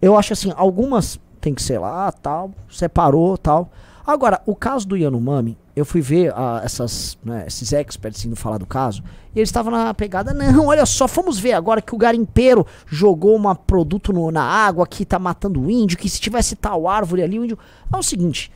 Eu 0.00 0.16
acho 0.16 0.32
assim, 0.32 0.52
algumas 0.56 1.18
tem 1.40 1.54
que 1.54 1.62
ser 1.62 1.78
lá, 1.78 2.10
tal, 2.12 2.50
separou, 2.70 3.36
tal. 3.38 3.70
Agora, 4.06 4.42
o 4.44 4.54
caso 4.54 4.86
do 4.88 4.96
Yanomami, 4.96 5.56
eu 5.76 5.84
fui 5.84 6.00
ver 6.00 6.32
ah, 6.34 6.60
essas, 6.64 7.16
né, 7.24 7.44
esses 7.46 7.72
experts 7.72 8.24
indo 8.24 8.34
falar 8.36 8.58
do 8.58 8.66
caso, 8.66 9.02
e 9.34 9.38
eles 9.38 9.48
estavam 9.48 9.70
na 9.70 9.94
pegada, 9.94 10.34
não, 10.34 10.66
olha 10.66 10.84
só, 10.84 11.06
fomos 11.06 11.38
ver 11.38 11.52
agora 11.52 11.80
que 11.80 11.94
o 11.94 11.98
garimpeiro 11.98 12.66
jogou 12.86 13.38
um 13.38 13.54
produto 13.54 14.12
no- 14.12 14.30
na 14.30 14.42
água 14.42 14.86
que 14.86 15.04
tá 15.04 15.18
matando 15.18 15.60
o 15.62 15.70
índio, 15.70 15.96
que 15.96 16.08
se 16.08 16.20
tivesse 16.20 16.56
tal 16.56 16.88
árvore 16.88 17.22
ali, 17.22 17.38
o 17.38 17.44
índio... 17.44 17.58
É 17.92 17.96
o 17.96 18.02
seguinte, 18.02 18.50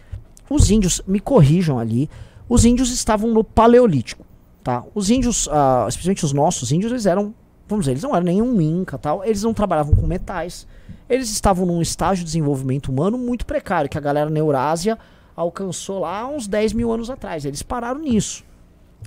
os 0.51 0.71
índios, 0.71 1.01
me 1.07 1.21
corrijam 1.21 1.79
ali, 1.79 2.11
os 2.49 2.65
índios 2.65 2.91
estavam 2.91 3.31
no 3.31 3.45
paleolítico, 3.45 4.25
tá? 4.63 4.83
Os 4.95 5.09
índios, 5.09 5.49
ah, 5.53 5.87
especialmente 5.89 6.25
os 6.25 6.33
nossos 6.33 6.73
índios, 6.73 6.91
eles 6.91 7.07
eram, 7.07 7.33
vamos 7.69 7.85
dizer, 7.85 7.93
eles 7.93 8.03
não 8.03 8.15
eram 8.15 8.25
nenhum 8.25 8.61
inca, 8.61 8.99
tal, 8.99 9.25
eles 9.25 9.43
não 9.43 9.55
trabalhavam 9.55 9.95
com 9.95 10.07
metais, 10.07 10.67
eles 11.09 11.31
estavam 11.31 11.67
num 11.67 11.81
estágio 11.81 12.25
de 12.25 12.27
desenvolvimento 12.27 12.89
humano 12.89 13.17
muito 13.17 13.47
precário, 13.47 13.89
que 13.89 13.99
a 13.99 14.01
galera 14.01 14.31
na 14.31 14.39
Eurásia 14.39 14.99
alcançou 15.37 16.01
lá 16.01 16.27
uns 16.27 16.47
10 16.47 16.73
mil 16.73 16.93
anos 16.93 17.11
atrás, 17.11 17.45
eles 17.45 17.63
pararam 17.63 18.01
nisso. 18.01 18.45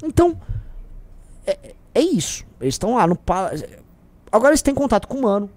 Então, 0.04 0.38
é, 1.46 1.76
é 1.94 2.02
isso, 2.02 2.46
eles 2.60 2.76
estão 2.76 2.96
lá 2.96 3.08
no... 3.08 3.18
Agora 4.32 4.52
eles 4.52 4.62
têm 4.62 4.74
contato 4.74 5.08
com 5.08 5.18
o 5.18 5.20
humano, 5.20 5.50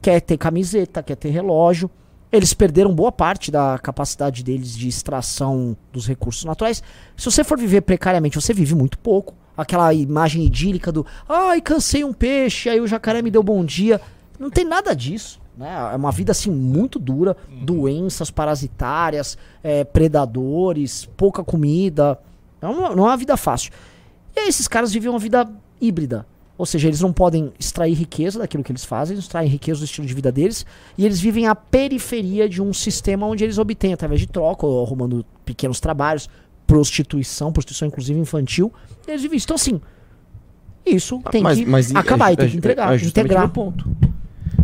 quer 0.00 0.20
ter 0.20 0.36
camiseta, 0.36 1.02
quer 1.02 1.16
ter 1.16 1.30
relógio, 1.30 1.90
eles 2.32 2.54
perderam 2.54 2.94
boa 2.94 3.12
parte 3.12 3.50
da 3.50 3.78
capacidade 3.78 4.42
deles 4.42 4.74
de 4.74 4.88
extração 4.88 5.76
dos 5.92 6.08
recursos 6.08 6.44
naturais. 6.44 6.82
Se 7.14 7.26
você 7.26 7.44
for 7.44 7.58
viver 7.58 7.82
precariamente, 7.82 8.40
você 8.40 8.54
vive 8.54 8.74
muito 8.74 8.98
pouco. 8.98 9.34
Aquela 9.56 9.92
imagem 9.92 10.44
idílica 10.44 10.90
do 10.90 11.04
ai, 11.28 11.60
cansei 11.60 12.04
um 12.04 12.12
peixe, 12.12 12.68
aí 12.68 12.80
o 12.80 12.86
jacaré 12.86 13.20
me 13.22 13.30
deu 13.30 13.42
bom 13.42 13.64
dia. 13.64 14.00
Não 14.38 14.50
tem 14.50 14.64
nada 14.64 14.94
disso. 14.94 15.40
Né? 15.56 15.70
É 15.92 15.96
uma 15.96 16.10
vida 16.10 16.32
assim 16.32 16.50
muito 16.50 16.98
dura, 16.98 17.36
doenças 17.62 18.30
parasitárias, 18.30 19.36
é, 19.62 19.84
predadores, 19.84 21.06
pouca 21.16 21.44
comida. 21.44 22.18
É 22.60 22.66
uma- 22.66 22.94
não 22.96 23.04
é 23.04 23.10
uma 23.10 23.16
vida 23.16 23.36
fácil. 23.36 23.70
E 24.34 24.40
aí 24.40 24.48
esses 24.48 24.66
caras 24.66 24.92
vivem 24.92 25.10
uma 25.10 25.18
vida 25.18 25.48
híbrida. 25.80 26.26
Ou 26.56 26.64
seja, 26.64 26.86
eles 26.86 27.00
não 27.00 27.12
podem 27.12 27.52
extrair 27.58 27.92
riqueza 27.94 28.38
daquilo 28.38 28.62
que 28.62 28.70
eles 28.70 28.84
fazem, 28.84 29.14
eles 29.14 29.24
extraem 29.24 29.48
riqueza 29.48 29.80
do 29.80 29.84
estilo 29.84 30.06
de 30.06 30.14
vida 30.14 30.30
deles, 30.30 30.64
e 30.96 31.04
eles 31.04 31.18
vivem 31.18 31.46
à 31.48 31.54
periferia 31.54 32.48
de 32.48 32.62
um 32.62 32.72
sistema 32.72 33.26
onde 33.26 33.42
eles 33.42 33.58
obtêm, 33.58 33.92
através 33.92 34.20
de 34.20 34.26
troca, 34.28 34.64
ou 34.64 34.84
arrumando 34.84 35.24
pequenos 35.44 35.80
trabalhos, 35.80 36.28
prostituição, 36.72 37.52
prostituição 37.52 37.86
inclusive 37.88 38.18
infantil, 38.18 38.72
eles 39.06 39.20
vivem 39.20 39.36
isso. 39.36 39.44
Então, 39.44 39.56
assim, 39.56 39.78
isso 40.86 41.20
tem 41.30 41.42
Mas- 41.42 41.58
que 41.58 41.66
mas 41.66 41.94
acabar 41.94 42.30
é- 42.30 42.32
e 42.32 42.36
tem 42.36 42.46
é- 42.46 42.50
que 42.50 42.56
entregar, 42.56 42.92
é 42.94 42.96
integrar. 43.04 43.48
ponto. 43.50 43.84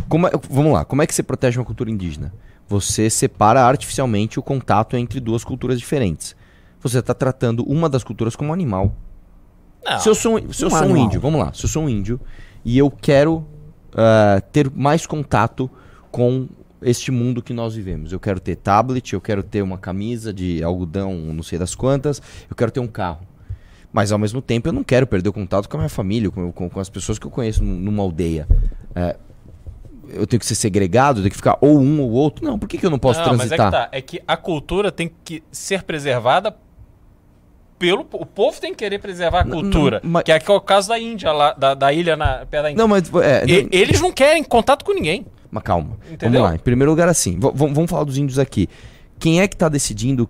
Como 0.09 0.27
é- 0.27 0.33
vamos 0.49 0.73
lá, 0.73 0.87
como 0.87 1.03
é 1.03 1.07
que 1.07 1.15
você 1.15 1.23
protege 1.23 1.59
uma 1.59 1.67
cultura 1.67 1.91
indígena? 1.91 2.33
Você 2.67 3.11
separa 3.11 3.63
artificialmente 3.63 4.39
o 4.39 4.43
contato 4.43 4.97
entre 4.97 5.21
duas 5.21 5.45
culturas 5.45 5.79
diferentes. 5.79 6.35
você 6.81 7.01
está 7.01 7.13
tratando 7.13 7.65
uma 7.65 7.89
das 7.89 8.05
culturas 8.05 8.37
como 8.37 8.53
animal. 8.53 8.95
Não. 9.85 9.99
Se 9.99 10.09
eu 10.09 10.15
sou, 10.15 10.39
um- 10.39 10.53
se 10.53 10.65
eu 10.65 10.71
Não 10.71 10.77
é 10.77 10.81
sou 10.81 10.89
um 10.89 10.97
índio, 10.97 11.21
vamos 11.21 11.41
lá, 11.41 11.53
se 11.53 11.65
eu 11.65 11.69
sou 11.69 11.83
um 11.83 11.89
índio 11.89 12.21
e 12.65 12.79
eu 12.79 12.89
quero 12.89 13.45
ah, 13.97 14.41
ter 14.53 14.71
mais 14.71 15.05
contato 15.05 15.69
com 16.13 16.47
este 16.83 17.11
mundo 17.11 17.43
que 17.43 17.53
nós 17.53 17.75
vivemos. 17.75 18.13
Eu 18.13 18.21
quero 18.21 18.39
ter 18.41 18.57
tablet, 18.57 19.13
eu 19.13 19.21
quero 19.21 19.43
ter 19.43 19.63
uma 19.63 19.79
camisa 19.79 20.33
de 20.33 20.63
algodão, 20.63 21.15
não 21.15 21.43
sei 21.43 21.59
das 21.59 21.75
quantas, 21.75 22.21
eu 22.49 22.55
quero 22.57 22.71
ter 22.71 22.81
um 22.81 22.87
carro. 22.87 23.21
Mas 23.93 24.13
ao 24.13 24.19
mesmo 24.19 24.43
tempo 24.43 24.69
eu 24.69 24.73
não 24.73 24.85
quero 24.85 25.07
perder 25.07 25.31
o 25.31 25.33
contato 25.33 25.69
com 25.69 25.77
a 25.77 25.81
minha 25.81 25.89
família, 25.89 26.31
com, 26.31 26.53
com- 26.53 26.69
com 26.69 26.81
as 26.81 26.89
pessoas 26.91 27.19
que 27.19 27.27
eu 27.27 27.31
conheço 27.31 27.65
num- 27.65 27.79
numa 27.81 28.03
aldeia. 28.03 28.47
É, 28.95 29.17
eu 30.11 30.27
tenho 30.27 30.39
que 30.41 30.47
ser 30.47 30.55
segregado, 30.55 31.19
eu 31.21 31.23
tenho 31.23 31.31
que 31.31 31.37
ficar 31.37 31.57
ou 31.61 31.79
um 31.81 32.01
ou 32.03 32.11
outro. 32.11 32.45
Não, 32.45 32.59
por 32.59 32.69
que, 32.69 32.77
que 32.79 32.85
eu 32.87 32.91
não 32.91 32.99
posso 32.99 33.21
não, 33.21 33.29
mas 33.37 33.41
é 33.41 33.43
que 33.51 33.57
transitar? 33.57 33.71
tá. 33.91 33.97
É 33.97 34.01
que 34.03 34.23
a 34.27 34.37
cultura 34.37 34.93
tem 34.93 35.11
que 35.25 35.43
ser 35.51 35.83
preservada 35.85 36.55
pelo. 37.79 38.07
O 38.13 38.27
povo 38.27 38.61
tem 38.61 38.71
que 38.73 38.79
querer 38.79 38.99
preservar 38.99 39.41
a 39.41 39.45
cultura. 39.45 40.01
não, 40.03 40.11
mas- 40.13 40.23
Que 40.25 40.33
é 40.33 40.39
que 40.39 40.51
é 40.51 40.55
o 40.55 40.61
caso 40.61 40.89
da 40.89 40.99
Índia, 40.99 41.33
lá, 41.33 41.53
da, 41.55 41.75
da 41.75 41.93
ilha 41.93 42.17
na, 42.17 42.45
perto 42.47 42.63
da 42.65 42.71
Índia. 42.71 42.81
Não, 42.83 42.89
mas, 42.89 43.11
é, 43.23 43.45
E- 43.47 43.69
eles 43.73 44.01
não 44.01 44.13
querem 44.13 44.43
contato 44.45 44.85
com 44.85 44.93
ninguém. 44.93 45.27
Mas 45.51 45.63
calma. 45.63 45.99
Entendeu? 46.11 46.41
Vamos 46.41 46.51
lá. 46.51 46.55
Em 46.57 46.59
primeiro 46.59 46.91
lugar, 46.91 47.09
assim, 47.09 47.39
vamos 47.39 47.91
falar 47.91 48.05
dos 48.05 48.19
índios 48.19 48.39
aqui. 48.39 48.69
Quem 49.19 49.41
é 49.41 49.49
que 49.49 49.57
tá 49.57 49.69
decidindo 49.69 50.29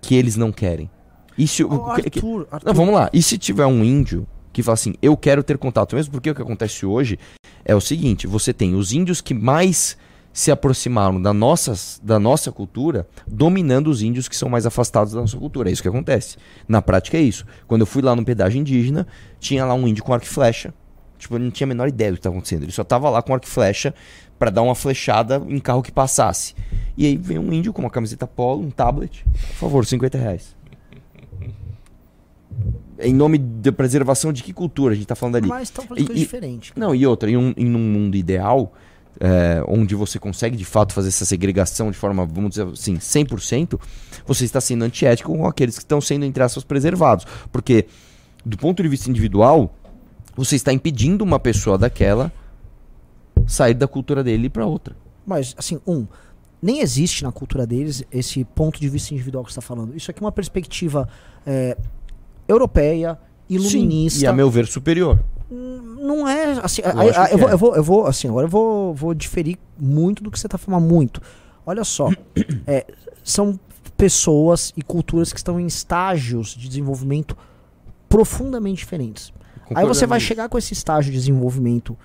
que 0.00 0.14
eles 0.14 0.36
não 0.36 0.50
querem? 0.52 0.90
E 1.36 1.46
se, 1.46 1.64
o- 1.64 1.72
Ô, 1.72 1.94
que- 1.94 2.10
que- 2.10 2.18
Arthur, 2.18 2.48
Arthur, 2.50 2.66
Não, 2.66 2.74
vamos 2.74 2.94
lá. 2.94 3.10
E 3.12 3.22
se 3.22 3.36
tiver 3.38 3.66
um 3.66 3.84
índio 3.84 4.26
que 4.52 4.62
fala 4.62 4.74
assim, 4.74 4.94
eu 5.02 5.16
quero 5.16 5.42
ter 5.42 5.58
contato 5.58 5.96
mesmo, 5.96 6.12
porque 6.12 6.30
o 6.30 6.34
que 6.34 6.42
acontece 6.42 6.86
hoje 6.86 7.18
é 7.64 7.74
o 7.74 7.80
seguinte: 7.80 8.26
você 8.26 8.52
tem 8.52 8.74
os 8.74 8.92
índios 8.92 9.20
que 9.20 9.34
mais 9.34 9.96
se 10.32 10.50
aproximaram 10.50 11.22
da, 11.22 11.32
nossas, 11.32 12.00
da 12.02 12.18
nossa 12.18 12.50
cultura, 12.50 13.06
dominando 13.26 13.88
os 13.88 14.02
índios 14.02 14.28
que 14.28 14.34
são 14.36 14.48
mais 14.48 14.66
afastados 14.66 15.12
da 15.12 15.20
nossa 15.20 15.36
cultura. 15.36 15.68
É 15.70 15.72
isso 15.72 15.82
que 15.82 15.86
acontece. 15.88 16.36
Na 16.66 16.82
prática 16.82 17.16
é 17.16 17.20
isso. 17.20 17.44
Quando 17.68 17.82
eu 17.82 17.86
fui 17.86 18.02
lá 18.02 18.16
no 18.16 18.24
pedágio 18.24 18.60
indígena, 18.60 19.06
tinha 19.38 19.64
lá 19.64 19.74
um 19.74 19.86
índio 19.86 20.02
com 20.02 20.12
arco 20.12 20.26
e 20.26 20.28
flecha. 20.28 20.74
Tipo, 21.18 21.36
eu 21.36 21.38
não 21.38 21.50
tinha 21.52 21.66
a 21.66 21.68
menor 21.68 21.86
ideia 21.88 22.10
do 22.10 22.14
que 22.14 22.18
estava 22.20 22.34
acontecendo. 22.34 22.64
Ele 22.64 22.72
só 22.72 22.82
tava 22.82 23.08
lá 23.10 23.22
com 23.22 23.32
arco 23.32 23.46
e 23.46 23.48
flecha 23.48 23.94
para 24.38 24.50
dar 24.50 24.62
uma 24.62 24.74
flechada 24.74 25.42
em 25.48 25.58
carro 25.58 25.82
que 25.82 25.92
passasse. 25.92 26.54
E 26.96 27.06
aí 27.06 27.16
vem 27.16 27.38
um 27.38 27.52
índio 27.52 27.72
com 27.72 27.82
uma 27.82 27.90
camiseta 27.90 28.26
polo, 28.26 28.62
um 28.62 28.70
tablet. 28.70 29.24
Por 29.50 29.54
favor, 29.56 29.84
50 29.86 30.16
reais. 30.18 30.54
Em 32.98 33.12
nome 33.12 33.38
da 33.38 33.72
preservação 33.72 34.32
de 34.32 34.42
que 34.42 34.52
cultura 34.52 34.92
a 34.94 34.96
gente 34.96 35.06
tá 35.06 35.16
falando 35.16 35.36
ali? 35.36 35.48
Mas 35.48 35.64
estão 35.64 35.84
falando 35.84 35.98
de 35.98 36.04
E- 36.04 36.06
coisa 36.06 36.20
e- 36.20 36.24
diferente. 36.24 36.72
Não, 36.76 36.94
e 36.94 37.04
outra, 37.06 37.28
em 37.30 37.36
um, 37.36 37.52
em 37.56 37.74
um 37.74 37.78
mundo 37.78 38.16
ideal, 38.16 38.72
é, 39.20 39.62
onde 39.66 39.94
você 39.96 40.18
consegue 40.18 40.56
de 40.56 40.64
fato 40.64 40.92
fazer 40.92 41.08
essa 41.08 41.24
segregação 41.24 41.90
de 41.90 41.96
forma, 41.96 42.24
vamos 42.24 42.50
dizer 42.50 42.66
assim, 42.68 42.96
100%, 43.00 43.80
você 44.24 44.44
está 44.44 44.60
sendo 44.60 44.84
antiético 44.84 45.32
com 45.36 45.46
aqueles 45.46 45.76
que 45.76 45.82
estão 45.82 46.00
sendo, 46.00 46.24
entre 46.24 46.42
aspas, 46.42 46.62
preservados. 46.62 47.26
Porque, 47.50 47.86
do 48.46 48.56
ponto 48.56 48.80
de 48.82 48.88
vista 48.88 49.10
individual, 49.10 49.74
você 50.36 50.54
está 50.54 50.72
impedindo 50.72 51.24
uma 51.24 51.40
pessoa 51.40 51.76
daquela 51.76 52.32
sair 53.46 53.74
da 53.74 53.86
cultura 53.88 54.22
dele 54.22 54.48
para 54.48 54.66
outra. 54.66 54.96
Mas, 55.26 55.54
assim, 55.56 55.80
um, 55.86 56.06
nem 56.60 56.80
existe 56.80 57.22
na 57.22 57.32
cultura 57.32 57.66
deles 57.66 58.02
esse 58.10 58.44
ponto 58.44 58.80
de 58.80 58.88
vista 58.88 59.12
individual 59.12 59.44
que 59.44 59.52
você 59.52 59.58
está 59.58 59.66
falando. 59.66 59.96
Isso 59.96 60.10
aqui 60.10 60.22
é 60.22 60.24
uma 60.24 60.32
perspectiva 60.32 61.08
é, 61.46 61.76
europeia, 62.48 63.18
iluminista. 63.48 64.20
Sim, 64.20 64.24
e 64.24 64.28
a 64.28 64.32
meu 64.32 64.50
ver 64.50 64.66
superior. 64.66 65.22
Não 65.50 66.26
é 66.26 66.52
assim. 66.62 66.82
eu, 66.82 67.38
vou, 67.38 67.48
é. 67.48 67.52
eu 67.52 67.58
vou, 67.58 67.76
eu 67.76 67.84
vou, 67.84 68.06
assim, 68.06 68.28
agora 68.28 68.46
eu 68.46 68.50
vou, 68.50 68.94
vou 68.94 69.14
diferir 69.14 69.58
muito 69.78 70.22
do 70.22 70.30
que 70.30 70.38
você 70.38 70.46
está 70.46 70.58
falando, 70.58 70.82
muito. 70.84 71.20
Olha 71.66 71.84
só, 71.84 72.10
é, 72.66 72.86
são 73.22 73.58
pessoas 73.96 74.72
e 74.76 74.82
culturas 74.82 75.32
que 75.32 75.38
estão 75.38 75.60
em 75.60 75.66
estágios 75.66 76.54
de 76.54 76.68
desenvolvimento 76.68 77.36
profundamente 78.08 78.78
diferentes. 78.78 79.32
Aí 79.74 79.86
você 79.86 80.06
vai 80.06 80.20
chegar 80.20 80.48
com 80.48 80.58
esse 80.58 80.72
estágio 80.72 81.12
de 81.12 81.18
desenvolvimento. 81.18 81.96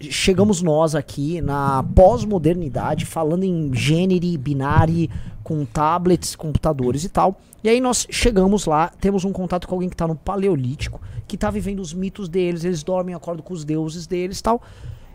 Chegamos 0.00 0.60
nós 0.60 0.94
aqui 0.94 1.40
na 1.40 1.82
pós-modernidade, 1.94 3.06
falando 3.06 3.44
em 3.44 3.70
gênero, 3.72 4.38
binário, 4.38 5.08
com 5.42 5.64
tablets, 5.64 6.34
computadores 6.34 7.04
e 7.04 7.08
tal. 7.08 7.40
E 7.62 7.68
aí 7.68 7.80
nós 7.80 8.06
chegamos 8.10 8.66
lá, 8.66 8.88
temos 9.00 9.24
um 9.24 9.32
contato 9.32 9.66
com 9.66 9.74
alguém 9.74 9.88
que 9.88 9.94
está 9.94 10.06
no 10.06 10.16
paleolítico, 10.16 11.00
que 11.26 11.36
está 11.36 11.50
vivendo 11.50 11.80
os 11.80 11.94
mitos 11.94 12.28
deles, 12.28 12.64
eles 12.64 12.82
dormem, 12.82 13.14
acordam 13.14 13.42
com 13.44 13.54
os 13.54 13.64
deuses 13.64 14.06
deles 14.06 14.40
e 14.40 14.42
tal. 14.42 14.60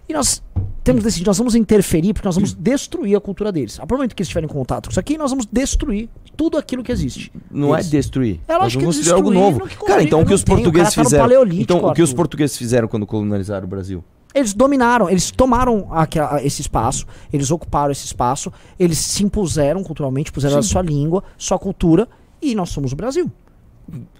E 0.07 0.13
nós 0.13 0.41
temos 0.83 1.03
decidido, 1.03 1.29
nós 1.29 1.37
vamos 1.37 1.53
interferir 1.53 2.13
porque 2.13 2.27
nós 2.27 2.33
vamos 2.33 2.53
destruir 2.55 3.15
a 3.15 3.19
cultura 3.21 3.51
deles. 3.51 3.75
A 3.75 3.81
partir 3.81 3.89
do 3.89 3.97
momento 3.97 4.15
que 4.15 4.21
eles 4.23 4.29
tiverem 4.29 4.49
contato 4.49 4.85
com 4.87 4.91
isso 4.91 4.99
aqui, 4.99 5.17
nós 5.19 5.29
vamos 5.29 5.45
destruir 5.45 6.09
tudo 6.35 6.57
aquilo 6.57 6.81
que 6.83 6.91
existe. 6.91 7.31
Não 7.51 7.75
é 7.75 7.79
Eles- 7.79 7.91
destruir. 7.91 8.39
É 8.47 8.53
Nós 8.53 8.73
vamos 8.73 8.97
que 8.97 9.03
construir 9.03 9.13
algo 9.13 9.29
novo. 9.29 9.85
Cara, 9.85 10.01
então 10.01 10.21
o 10.21 10.25
que 10.25 10.33
os 10.33 10.43
portugueses 10.43 10.95
tá 10.95 11.03
fizeram? 11.03 11.43
Então 11.51 11.85
o 11.85 11.93
que 11.93 12.01
os 12.01 12.13
portugueses 12.13 12.57
fizeram 12.57 12.87
quando 12.87 13.05
colonizaram 13.05 13.65
o 13.65 13.69
Brasil? 13.69 14.03
Eles 14.33 14.53
dominaram, 14.53 15.09
eles 15.09 15.31
tomaram 15.31 15.87
aquela- 15.91 16.43
esse 16.43 16.61
espaço, 16.61 17.05
eles 17.33 17.49
ocuparam 17.49 17.91
esse 17.91 18.05
espaço, 18.05 18.51
eles 18.77 18.97
se 18.99 19.23
impuseram 19.23 19.83
culturalmente, 19.83 20.31
puseram 20.31 20.59
a 20.59 20.61
sua 20.63 20.81
língua, 20.83 21.23
sua 21.37 21.57
cultura, 21.57 22.07
e 22.41 22.53
nós 22.53 22.69
somos 22.69 22.93
o 22.93 22.95
Brasil. 22.95 23.31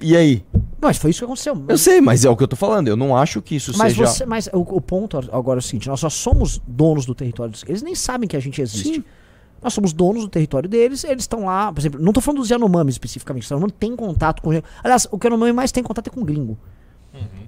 E 0.01 0.18
aí? 0.18 0.44
Mas 0.82 0.98
foi 0.98 1.12
isso 1.12 1.20
que 1.20 1.25
aconteceu. 1.25 1.63
Eu 1.68 1.78
sei, 1.78 2.01
mas 2.01 2.25
é 2.25 2.30
o 2.30 2.36
que 2.36 2.44
eu 2.44 2.48
tô 2.48 2.56
falando. 2.56 2.88
Eu 2.88 2.96
não 2.96 3.16
acho 3.16 3.39
que 3.39 3.56
isso 3.56 3.72
Mas, 3.78 3.94
seja. 3.94 4.08
você, 4.08 4.25
mas 4.25 4.48
o, 4.51 4.62
o 4.62 4.82
ponto 4.82 5.20
agora 5.32 5.60
é 5.60 5.62
o 5.62 5.63
seguinte: 5.63 5.88
nós 5.88 6.00
só 6.00 6.10
somos 6.10 6.60
donos 6.66 7.06
do 7.06 7.13
território 7.13 7.51
deles. 7.51 7.63
Eles 7.68 7.82
nem 7.84 7.94
sabem 7.94 8.28
que 8.28 8.36
a 8.36 8.39
gente 8.39 8.60
existe. 8.60 8.96
Sim. 8.96 9.04
Nós 9.62 9.74
somos 9.74 9.94
donos 9.94 10.24
do 10.24 10.30
território 10.30 10.68
deles, 10.68 11.04
eles 11.04 11.24
estão 11.24 11.46
lá, 11.46 11.72
por 11.72 11.82
exemplo, 11.82 12.01
não 12.01 12.13
tô 12.13 12.22
falando 12.22 12.39
dos 12.39 12.50
Yanomami 12.50 12.89
especificamente, 12.89 13.44
os 13.44 13.50
Yanomami 13.50 13.74
tem 13.74 13.96
contato 13.96 14.42
com. 14.42 14.50
Aliás, 14.84 15.06
o 15.12 15.20
que 15.20 15.28
o 15.28 15.30
Yanomami 15.30 15.51
mais 15.54 15.72
tem 15.72 15.84
contato 15.84 16.08
é 16.08 16.10
com 16.10 16.24
gringo. 16.24 16.58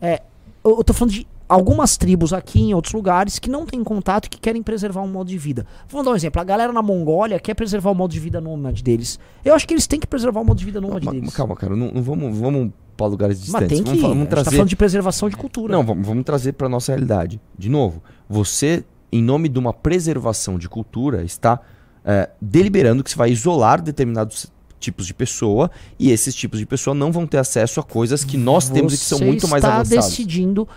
É, 0.02 0.22
eu, 0.64 0.78
eu 0.78 0.84
tô 0.84 0.94
falando 0.94 1.14
de 1.14 1.26
algumas 1.52 1.98
tribos 1.98 2.32
aqui 2.34 2.62
em 2.62 2.74
outros 2.74 2.94
lugares 2.94 3.38
que 3.40 3.50
não 3.50 3.66
têm 3.66 3.84
contato 3.84 4.26
e 4.26 4.30
que 4.30 4.40
querem 4.40 4.64
preservar 4.64 5.02
um 5.02 5.08
modo 5.08 5.28
de 5.30 5.38
vida. 5.38 5.66
Vamos 5.90 6.06
dar 6.06 6.12
um 6.12 6.16
exemplo: 6.16 6.40
a 6.42 6.44
galera 6.44 6.72
na 6.72 6.82
Mongólia 6.82 7.40
quer 7.40 7.54
preservar 7.54 7.92
o 7.92 7.96
modo 7.96 8.12
de 8.12 8.20
vida 8.20 8.40
nômade 8.40 8.82
deles. 8.84 9.20
Eu 9.44 9.54
acho 9.54 9.68
que 9.68 9.74
eles 9.74 9.86
têm 9.88 10.00
que 10.00 10.08
preservar 10.08 10.40
o 10.42 10.46
modo 10.46 10.58
de 10.58 10.66
vida 10.66 10.80
nômade 10.80 11.06
Ma- 11.06 11.12
deles. 11.12 11.34
calma, 11.36 11.56
cara, 11.56 11.76
não, 11.76 11.92
não 11.92 12.02
vamos, 12.02 12.38
vamos 12.38 12.72
para 12.96 13.06
lugares 13.08 13.38
Mas 13.38 13.46
distantes. 13.46 13.68
tem 13.70 13.84
que. 13.84 13.90
vamos, 13.90 14.02
vamos 14.02 14.16
a 14.18 14.20
gente 14.22 14.30
tá 14.30 14.36
trazer. 14.36 14.52
falando 14.52 14.70
de 14.70 14.76
preservação 14.76 15.30
de 15.30 15.36
cultura. 15.36 15.74
Não, 15.74 15.84
vamos, 15.84 16.08
vamos 16.08 16.24
trazer 16.24 16.54
para 16.54 16.70
nossa 16.70 16.92
realidade. 16.92 17.40
De 17.58 17.70
novo, 17.70 18.02
você, 18.30 18.84
em 19.12 19.22
nome 19.22 19.50
de 19.50 19.60
uma 19.60 19.74
preservação 19.74 20.58
de 20.58 20.70
cultura, 20.70 21.24
está 21.24 21.60
é, 22.06 22.30
deliberando 22.42 23.04
que 23.04 23.10
você 23.12 23.18
vai 23.18 23.32
isolar 23.32 23.82
determinados 23.82 24.52
tipos 24.80 25.06
de 25.06 25.14
pessoa 25.14 25.70
e 26.00 26.10
esses 26.12 26.34
tipos 26.34 26.58
de 26.60 26.66
pessoa 26.66 26.96
não 26.96 27.12
vão 27.12 27.28
ter 27.28 27.38
acesso 27.38 27.80
a 27.80 27.84
coisas 27.84 28.24
que 28.24 28.36
nós 28.36 28.68
temos 28.68 28.96
e 28.96 28.98
que 28.98 29.04
são 29.04 29.20
Você 29.20 29.26
muito 29.26 29.48
mais 29.48 29.64
está 29.64 29.76
avançadas. 29.76 30.06
decidindo 30.10 30.68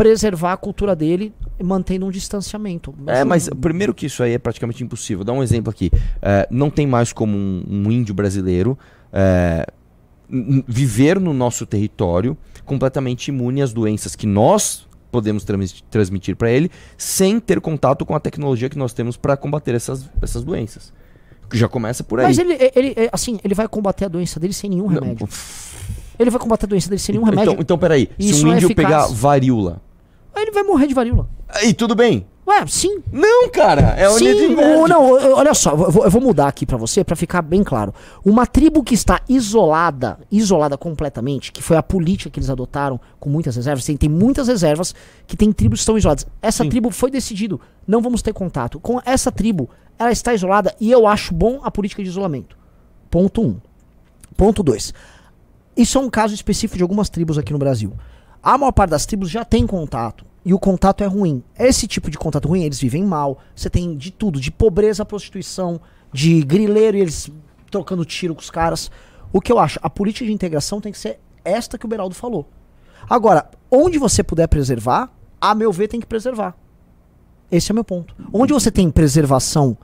preservar 0.00 0.54
a 0.54 0.56
cultura 0.56 0.96
dele 0.96 1.30
mantendo 1.62 2.06
um 2.06 2.10
distanciamento. 2.10 2.94
É, 3.06 3.22
mas 3.22 3.50
primeiro 3.60 3.92
que 3.92 4.06
isso 4.06 4.22
aí 4.22 4.32
é 4.32 4.38
praticamente 4.38 4.82
impossível. 4.82 5.22
Dá 5.22 5.30
um 5.30 5.42
exemplo 5.42 5.70
aqui. 5.70 5.90
É, 6.22 6.48
não 6.50 6.70
tem 6.70 6.86
mais 6.86 7.12
como 7.12 7.36
um, 7.36 7.62
um 7.68 7.90
índio 7.92 8.14
brasileiro 8.14 8.78
é, 9.12 9.66
viver 10.66 11.20
no 11.20 11.34
nosso 11.34 11.66
território 11.66 12.34
completamente 12.64 13.28
imune 13.28 13.60
às 13.60 13.74
doenças 13.74 14.16
que 14.16 14.26
nós 14.26 14.88
podemos 15.12 15.44
trans- 15.44 15.84
transmitir 15.90 16.34
para 16.34 16.50
ele 16.50 16.70
sem 16.96 17.38
ter 17.38 17.60
contato 17.60 18.06
com 18.06 18.14
a 18.14 18.20
tecnologia 18.20 18.70
que 18.70 18.78
nós 18.78 18.94
temos 18.94 19.18
para 19.18 19.36
combater 19.36 19.74
essas, 19.74 20.08
essas 20.22 20.42
doenças. 20.42 20.94
Já 21.52 21.68
começa 21.68 22.02
por 22.02 22.20
aí. 22.20 22.26
Mas 22.26 22.38
ele, 22.38 22.56
ele, 22.74 22.94
assim, 23.12 23.38
ele 23.44 23.54
vai 23.54 23.68
combater 23.68 24.06
a 24.06 24.08
doença 24.08 24.40
dele 24.40 24.54
sem 24.54 24.70
nenhum 24.70 24.88
Não, 24.88 24.94
remédio. 25.00 25.28
Ele 26.18 26.30
vai 26.30 26.40
combater 26.40 26.64
a 26.64 26.68
doença 26.68 26.88
dele 26.88 27.00
sem 27.00 27.14
nenhum 27.14 27.26
então, 27.26 27.38
remédio. 27.38 27.60
então, 27.60 27.76
peraí. 27.76 28.08
Se 28.18 28.34
um 28.34 28.46
não 28.46 28.52
é 28.52 28.56
índio 28.56 28.66
eficaz. 28.68 28.86
pegar 28.86 29.06
varíola, 29.08 29.82
Aí 30.34 30.42
ele 30.42 30.52
vai 30.52 30.62
morrer 30.62 30.86
de 30.86 30.94
varíola. 30.94 31.28
aí 31.48 31.74
tudo 31.74 31.94
bem? 31.94 32.26
Ué, 32.50 32.66
sim. 32.66 33.00
Não, 33.12 33.48
cara. 33.50 33.94
É 33.96 34.10
sim, 34.10 34.54
ou 34.56 34.88
não, 34.88 35.12
olha 35.36 35.54
só, 35.54 35.70
eu 35.70 35.90
vou, 35.90 36.04
eu 36.04 36.10
vou 36.10 36.20
mudar 36.20 36.48
aqui 36.48 36.66
pra 36.66 36.76
você 36.76 37.04
pra 37.04 37.14
ficar 37.14 37.42
bem 37.42 37.62
claro. 37.62 37.94
Uma 38.24 38.44
tribo 38.44 38.82
que 38.82 38.92
está 38.92 39.20
isolada, 39.28 40.18
isolada 40.32 40.76
completamente, 40.76 41.52
que 41.52 41.62
foi 41.62 41.76
a 41.76 41.82
política 41.82 42.28
que 42.28 42.40
eles 42.40 42.50
adotaram 42.50 42.98
com 43.20 43.30
muitas 43.30 43.54
reservas, 43.54 43.84
tem, 43.84 43.96
tem 43.96 44.08
muitas 44.08 44.48
reservas 44.48 44.94
que 45.28 45.36
tem 45.36 45.52
tribos 45.52 45.78
que 45.78 45.82
estão 45.82 45.96
isoladas. 45.96 46.26
Essa 46.42 46.64
Sim. 46.64 46.70
tribo 46.70 46.90
foi 46.90 47.10
decidido, 47.10 47.60
não 47.86 48.02
vamos 48.02 48.20
ter 48.20 48.32
contato. 48.32 48.80
Com 48.80 49.00
essa 49.04 49.30
tribo, 49.30 49.70
ela 49.96 50.10
está 50.10 50.34
isolada 50.34 50.74
e 50.80 50.90
eu 50.90 51.06
acho 51.06 51.32
bom 51.32 51.60
a 51.62 51.70
política 51.70 52.02
de 52.02 52.08
isolamento. 52.08 52.58
Ponto 53.08 53.42
1. 53.42 53.44
Um. 53.46 53.60
Ponto 54.36 54.62
2. 54.62 54.92
Isso 55.76 55.98
é 55.98 56.00
um 56.00 56.10
caso 56.10 56.34
específico 56.34 56.76
de 56.76 56.82
algumas 56.82 57.08
tribos 57.08 57.38
aqui 57.38 57.52
no 57.52 57.58
Brasil. 57.58 57.92
A 58.42 58.56
maior 58.56 58.72
parte 58.72 58.90
das 58.90 59.06
tribos 59.06 59.30
já 59.30 59.44
tem 59.44 59.66
contato. 59.66 60.24
E 60.44 60.54
o 60.54 60.58
contato 60.58 61.04
é 61.04 61.06
ruim. 61.06 61.42
Esse 61.58 61.86
tipo 61.86 62.10
de 62.10 62.16
contato 62.16 62.48
ruim, 62.48 62.62
eles 62.62 62.80
vivem 62.80 63.04
mal. 63.04 63.38
Você 63.54 63.68
tem 63.68 63.94
de 63.96 64.10
tudo, 64.10 64.40
de 64.40 64.50
pobreza 64.50 65.04
prostituição, 65.04 65.80
de 66.12 66.42
grileiro 66.42 66.96
e 66.96 67.00
eles 67.00 67.30
trocando 67.70 68.04
tiro 68.04 68.34
com 68.34 68.40
os 68.40 68.50
caras. 68.50 68.90
O 69.32 69.40
que 69.40 69.52
eu 69.52 69.58
acho, 69.58 69.78
a 69.82 69.90
política 69.90 70.24
de 70.24 70.32
integração 70.32 70.80
tem 70.80 70.92
que 70.92 70.98
ser 70.98 71.20
esta 71.44 71.76
que 71.76 71.84
o 71.84 71.88
Beraldo 71.88 72.14
falou. 72.14 72.48
Agora, 73.08 73.50
onde 73.70 73.98
você 73.98 74.22
puder 74.22 74.48
preservar, 74.48 75.10
a 75.40 75.54
meu 75.54 75.72
ver, 75.72 75.88
tem 75.88 76.00
que 76.00 76.06
preservar. 76.06 76.56
Esse 77.50 77.70
é 77.70 77.72
o 77.72 77.74
meu 77.74 77.84
ponto. 77.84 78.14
Onde 78.32 78.52
você 78.52 78.70
tem 78.70 78.90
preservação 78.90 79.76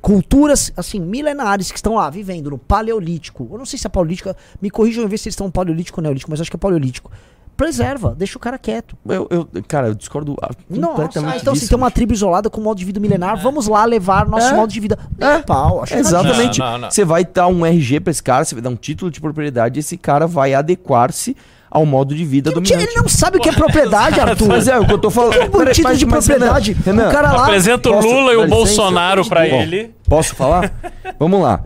culturas, 0.00 0.72
assim, 0.76 1.00
milenares 1.00 1.70
que 1.70 1.78
estão 1.78 1.94
lá 1.94 2.08
vivendo 2.08 2.50
no 2.50 2.58
Paleolítico. 2.58 3.48
Eu 3.50 3.58
não 3.58 3.66
sei 3.66 3.78
se 3.78 3.86
é 3.86 3.90
Paleolítico, 3.90 4.34
me 4.60 4.70
corrijam 4.70 5.06
ver 5.08 5.18
se 5.18 5.28
eles 5.28 5.34
estão 5.34 5.50
Paleolítico 5.50 6.00
ou 6.00 6.02
Neolítico, 6.02 6.30
mas 6.30 6.40
acho 6.40 6.50
que 6.50 6.56
é 6.56 6.58
Paleolítico. 6.58 7.10
Preserva, 7.56 8.14
deixa 8.18 8.36
o 8.36 8.40
cara 8.40 8.58
quieto. 8.58 8.96
Eu, 9.06 9.28
eu- 9.30 9.48
cara, 9.68 9.88
eu 9.88 9.94
discordo 9.94 10.36
ah, 10.42 10.50
Nossa, 10.68 10.92
completamente 10.94 11.40
então 11.42 11.54
se 11.54 11.60
disso, 11.60 11.70
tem 11.70 11.78
uma 11.78 11.90
tribo 11.90 12.12
isolada 12.12 12.50
com 12.50 12.60
modo 12.60 12.78
de 12.78 12.84
vida 12.84 12.98
milenar, 12.98 13.40
vamos 13.40 13.68
lá 13.68 13.84
levar 13.84 14.26
nosso 14.26 14.48
É. 14.48 14.54
modo 14.54 14.72
de 14.72 14.80
vida. 14.80 14.98
Nem 15.18 15.28
É. 15.30 15.38
pau, 15.42 15.82
acho 15.82 15.94
Exatamente. 15.94 16.58
Não, 16.58 16.72
não, 16.72 16.78
não. 16.78 16.90
Você 16.90 17.04
vai 17.04 17.24
dar 17.24 17.46
um 17.46 17.64
RG 17.64 18.00
pra 18.00 18.10
esse 18.10 18.22
cara, 18.22 18.44
você 18.44 18.54
vai 18.56 18.62
dar 18.62 18.70
um 18.70 18.76
título 18.76 19.10
de 19.10 19.20
propriedade 19.20 19.78
e 19.78 19.80
esse 19.80 19.96
cara 19.96 20.26
vai 20.26 20.52
adequar-se 20.52 21.36
ao 21.70 21.84
modo 21.86 22.14
de 22.14 22.24
vida 22.24 22.50
dominante. 22.52 22.72
ele 22.88 22.94
não 23.00 23.08
sabe 23.08 23.38
o 23.38 23.40
que 23.40 23.48
é 23.48 23.52
propriedade, 23.52 24.18
Arthur. 24.20 24.48
Mas 24.48 24.68
é 24.68 24.78
o 24.78 24.86
que 24.86 24.92
eu 24.92 24.98
tô 24.98 25.10
falando. 25.10 25.34
Um 25.56 25.64
mas- 25.64 25.76
de 25.98 26.06
mas, 26.06 26.26
propriedade. 26.26 26.72
Renan, 26.84 27.08
o 27.08 27.12
cara 27.12 27.32
lá. 27.32 27.44
Apresenta 27.44 27.88
o 27.90 28.00
Lula 28.00 28.32
e 28.32 28.36
o? 28.36 28.48
Bolsonaro 28.48 29.24
pra 29.28 29.40
Bom, 29.40 29.62
ele. 29.62 29.94
Posso 30.08 30.34
falar? 30.34 30.72
Vamos 31.18 31.40
lá. 31.40 31.64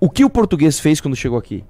O 0.00 0.08
que 0.10 0.24
o 0.24 0.30
português 0.30 0.78
fez 0.78 1.00
quando 1.00 1.16
chegou 1.16 1.38
aqui? 1.38 1.64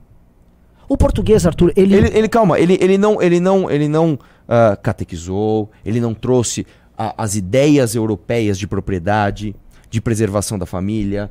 O 0.89 0.97
português, 0.97 1.47
Arthur, 1.47 1.73
ele. 1.77 1.95
Ele, 1.95 2.09
ele 2.17 2.29
calma, 2.29 2.59
ele, 2.59 2.79
ele 2.81 2.97
não, 2.97 3.21
ele 3.21 3.39
não, 3.41 3.71
ele 3.71 3.89
não 3.89 4.19
ah, 4.49 4.77
catequizou, 4.81 5.71
ele 5.85 6.01
não 6.01 6.15
trouxe 6.15 6.67
a- 6.97 7.15
as 7.23 7.35
ideias 7.37 7.95
europeias 7.95 8.59
de 8.59 8.67
propriedade, 8.67 9.55
de 9.91 10.01
preservação 10.01 10.59
da 10.59 10.65
família. 10.67 11.31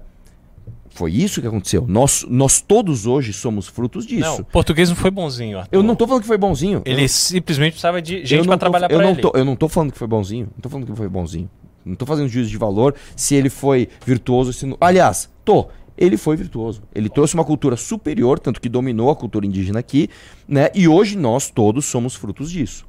Foi 0.89 1.11
isso 1.11 1.41
que 1.41 1.47
aconteceu. 1.47 1.85
Nós, 1.87 2.25
nós 2.27 2.59
todos 2.59 3.05
hoje 3.05 3.31
somos 3.31 3.67
frutos 3.67 4.05
disso. 4.05 4.21
Não, 4.21 4.35
o 4.39 4.43
português 4.45 4.89
não 4.89 4.95
foi 4.95 5.11
bonzinho, 5.11 5.59
Arthur. 5.59 5.75
Eu 5.75 5.83
não 5.83 5.95
tô 5.95 6.07
falando 6.07 6.21
que 6.21 6.27
foi 6.27 6.37
bonzinho. 6.39 6.81
Ele 6.85 7.03
eu, 7.03 7.09
simplesmente 7.09 7.73
precisava 7.73 8.01
de 8.01 8.15
eu 8.19 8.25
gente 8.25 8.47
tô- 8.47 8.57
trabalhar 8.57 8.89
eu 8.89 8.97
pra 8.97 9.05
não 9.05 9.13
ele. 9.13 9.21
Tô, 9.21 9.31
eu 9.35 9.45
não 9.45 9.55
tô 9.55 9.67
falando 9.69 9.91
que 9.91 9.97
foi 9.97 10.07
bonzinho. 10.07 10.47
Não 10.55 10.61
tô 10.61 10.69
falando 10.69 10.87
que 10.87 10.95
foi 10.95 11.07
bonzinho. 11.07 11.49
Não 11.85 11.95
tô 11.95 12.05
fazendo 12.05 12.27
juízo 12.27 12.49
de 12.49 12.57
valor 12.57 12.95
se 13.15 13.35
ele 13.35 13.49
foi 13.49 13.87
virtuoso. 14.05 14.51
Se 14.53 14.65
não... 14.65 14.75
Aliás, 14.81 15.29
tô. 15.45 15.67
Ele 15.97 16.17
foi 16.17 16.35
virtuoso. 16.35 16.83
Ele 16.93 17.09
trouxe 17.09 17.33
uma 17.33 17.43
cultura 17.43 17.75
superior, 17.75 18.39
tanto 18.39 18.61
que 18.61 18.69
dominou 18.69 19.09
a 19.09 19.15
cultura 19.15 19.45
indígena 19.45 19.79
aqui, 19.79 20.09
né? 20.47 20.69
E 20.75 20.87
hoje 20.87 21.17
nós 21.17 21.49
todos 21.49 21.85
somos 21.85 22.13
frutos 22.15 22.51
disso. 22.51 22.85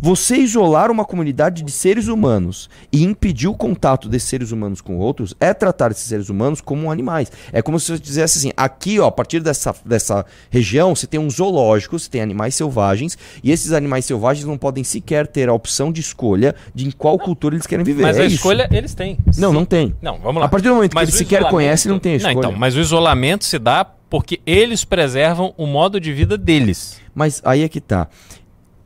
Você 0.00 0.36
isolar 0.36 0.90
uma 0.90 1.04
comunidade 1.04 1.62
de 1.62 1.70
seres 1.70 2.08
humanos 2.08 2.68
e 2.92 3.02
impedir 3.04 3.48
o 3.48 3.54
contato 3.54 4.08
desses 4.08 4.28
seres 4.28 4.50
humanos 4.50 4.80
com 4.80 4.98
outros 4.98 5.34
é 5.38 5.54
tratar 5.54 5.90
esses 5.92 6.04
seres 6.04 6.28
humanos 6.28 6.60
como 6.60 6.90
animais. 6.90 7.30
É 7.52 7.62
como 7.62 7.78
se 7.78 7.92
você 7.92 8.02
dissesse 8.02 8.38
assim: 8.38 8.52
aqui, 8.56 8.98
ó, 8.98 9.06
a 9.06 9.12
partir 9.12 9.40
dessa, 9.40 9.74
dessa 9.84 10.26
região, 10.50 10.94
você 10.94 11.06
tem 11.06 11.20
um 11.20 11.30
zoológico, 11.30 11.98
você 11.98 12.10
tem 12.10 12.20
animais 12.20 12.54
selvagens, 12.54 13.16
e 13.42 13.50
esses 13.52 13.72
animais 13.72 14.04
selvagens 14.04 14.44
não 14.46 14.58
podem 14.58 14.82
sequer 14.82 15.26
ter 15.26 15.48
a 15.48 15.52
opção 15.52 15.92
de 15.92 16.00
escolha 16.00 16.54
de 16.74 16.86
em 16.86 16.90
qual 16.90 17.18
cultura 17.18 17.54
eles 17.54 17.66
querem 17.66 17.84
viver. 17.84 18.02
Mas 18.02 18.18
É 18.18 18.22
a 18.22 18.24
isso. 18.26 18.36
escolha 18.36 18.68
eles 18.72 18.94
têm. 18.94 19.18
Não, 19.38 19.52
não 19.52 19.64
tem. 19.64 19.94
Não, 20.02 20.18
vamos 20.18 20.40
lá. 20.40 20.46
A 20.46 20.48
partir 20.48 20.68
do 20.68 20.74
momento 20.74 20.90
que 20.90 20.94
Mas 20.96 21.08
ele 21.08 21.14
o 21.14 21.18
sequer 21.18 21.36
isolamento- 21.36 21.54
conhece, 21.54 21.86
ele 21.88 21.92
não 21.94 22.00
tem 22.00 22.12
a 22.14 22.16
escolha. 22.16 22.32
então, 22.38 22.52
mas 22.52 22.74
o 22.74 22.80
isolamento 22.80 23.44
se 23.44 23.58
dá 23.58 23.84
porque 23.84 24.40
eles 24.44 24.84
preservam 24.84 25.54
o 25.56 25.66
modo 25.66 25.98
de 26.00 26.12
vida 26.12 26.36
deles. 26.36 27.00
Mas 27.14 27.40
aí 27.44 27.62
é 27.62 27.68
que 27.68 27.80
tá. 27.80 28.08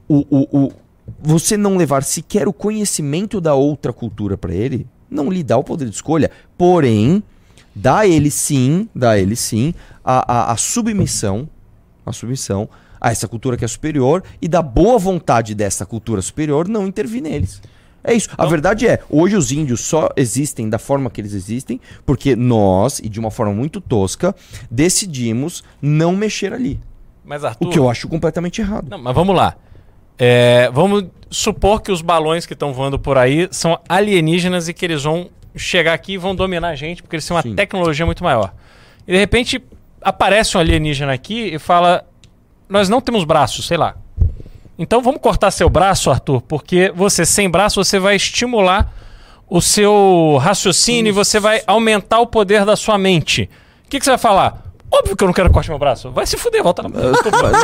O, 0.08 0.24
o, 0.30 0.66
o, 0.66 0.72
você 1.20 1.56
não 1.56 1.76
levar 1.76 2.02
sequer 2.02 2.48
o 2.48 2.52
conhecimento 2.52 3.40
da 3.40 3.54
outra 3.54 3.92
cultura 3.92 4.36
pra 4.36 4.54
ele, 4.54 4.86
não 5.10 5.30
lhe 5.30 5.42
dá 5.42 5.56
o 5.56 5.64
poder 5.64 5.88
de 5.88 5.94
escolha. 5.94 6.30
Porém, 6.56 7.22
dá 7.74 7.98
a 8.00 8.06
ele 8.06 8.30
sim, 8.30 8.88
dá 8.94 9.10
a 9.12 9.18
ele 9.18 9.36
sim, 9.36 9.74
a, 10.04 10.32
a, 10.32 10.52
a 10.52 10.56
submissão, 10.56 11.48
a 12.04 12.12
submissão 12.12 12.68
a 13.00 13.10
essa 13.10 13.28
cultura 13.28 13.56
que 13.56 13.64
é 13.64 13.68
superior 13.68 14.22
e 14.40 14.48
da 14.48 14.62
boa 14.62 14.98
vontade 14.98 15.54
dessa 15.54 15.84
cultura 15.84 16.22
superior 16.22 16.66
não 16.66 16.86
intervir 16.86 17.22
neles. 17.22 17.62
É 18.02 18.14
isso. 18.14 18.28
A 18.38 18.46
verdade 18.46 18.86
é, 18.86 19.00
hoje 19.10 19.36
os 19.36 19.50
índios 19.50 19.80
só 19.80 20.08
existem 20.16 20.70
da 20.70 20.78
forma 20.78 21.10
que 21.10 21.20
eles 21.20 21.34
existem 21.34 21.80
porque 22.04 22.36
nós, 22.36 23.00
e 23.00 23.08
de 23.08 23.18
uma 23.18 23.30
forma 23.30 23.52
muito 23.52 23.80
tosca, 23.80 24.34
decidimos 24.70 25.64
não 25.82 26.14
mexer 26.14 26.52
ali. 26.52 26.80
Mas 27.24 27.42
Arthur, 27.42 27.66
O 27.66 27.70
que 27.70 27.78
eu 27.78 27.90
acho 27.90 28.06
completamente 28.06 28.60
errado. 28.60 28.88
Não, 28.88 28.98
mas 28.98 29.14
vamos 29.14 29.34
lá. 29.34 29.56
É, 30.18 30.70
vamos 30.72 31.04
supor 31.30 31.82
que 31.82 31.92
os 31.92 32.00
balões 32.00 32.46
que 32.46 32.52
estão 32.52 32.72
voando 32.72 32.98
por 32.98 33.18
aí 33.18 33.48
são 33.50 33.78
alienígenas 33.88 34.68
e 34.68 34.74
que 34.74 34.84
eles 34.84 35.02
vão 35.02 35.28
chegar 35.54 35.92
aqui 35.94 36.12
e 36.12 36.18
vão 36.18 36.34
dominar 36.34 36.68
a 36.68 36.74
gente 36.74 37.02
porque 37.02 37.16
eles 37.16 37.26
têm 37.26 37.36
uma 37.36 37.42
Sim. 37.42 37.54
tecnologia 37.54 38.06
muito 38.06 38.22
maior. 38.24 38.52
E 39.06 39.12
de 39.12 39.18
repente 39.18 39.62
aparece 40.00 40.56
um 40.56 40.60
alienígena 40.60 41.12
aqui 41.12 41.54
e 41.54 41.58
fala: 41.58 42.04
Nós 42.68 42.88
não 42.88 43.00
temos 43.00 43.24
braços, 43.24 43.66
sei 43.66 43.76
lá. 43.76 43.94
Então 44.78 45.00
vamos 45.02 45.20
cortar 45.20 45.50
seu 45.50 45.68
braço, 45.70 46.10
Arthur, 46.10 46.42
porque 46.42 46.92
você 46.94 47.24
sem 47.24 47.48
braço 47.48 47.82
você 47.82 47.98
vai 47.98 48.16
estimular 48.16 48.92
o 49.48 49.60
seu 49.62 50.38
raciocínio 50.40 51.10
e 51.10 51.12
você 51.12 51.38
vai 51.40 51.62
aumentar 51.66 52.18
o 52.20 52.26
poder 52.26 52.64
da 52.64 52.76
sua 52.76 52.98
mente. 52.98 53.48
O 53.86 53.88
que, 53.88 53.98
que 53.98 54.04
você 54.04 54.10
vai 54.10 54.18
falar? 54.18 54.64
Óbvio 54.90 55.16
que 55.16 55.22
eu 55.24 55.26
não 55.26 55.32
quero 55.32 55.50
cortar 55.50 55.70
meu 55.70 55.78
braço. 55.78 56.10
Vai 56.10 56.26
se 56.26 56.36
fuder, 56.36 56.62
volta 56.62 56.82
na. 56.82 56.88
Eu- 57.00 57.12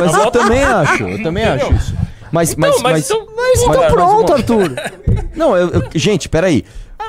mas 0.01 0.13
eu 0.15 0.31
também 0.31 0.63
acho, 0.63 1.03
eu 1.03 1.23
também 1.23 1.43
acho 1.43 1.65
Entendeu? 1.65 1.77
isso. 1.77 1.95
Mas, 2.33 2.55
Não, 2.55 2.67
mas, 2.67 2.81
mas 2.81 2.91
mas, 2.93 3.05
então- 3.05 3.27
mas- 3.35 3.59
Então 3.61 3.75
mas- 3.81 3.91
pronto, 3.93 4.31
mas- 4.31 4.39
Arthur. 4.39 4.75
Não, 5.37 5.55
eu, 5.55 5.69
eu- 5.69 5.83
gente, 5.93 6.27
peraí. 6.27 6.65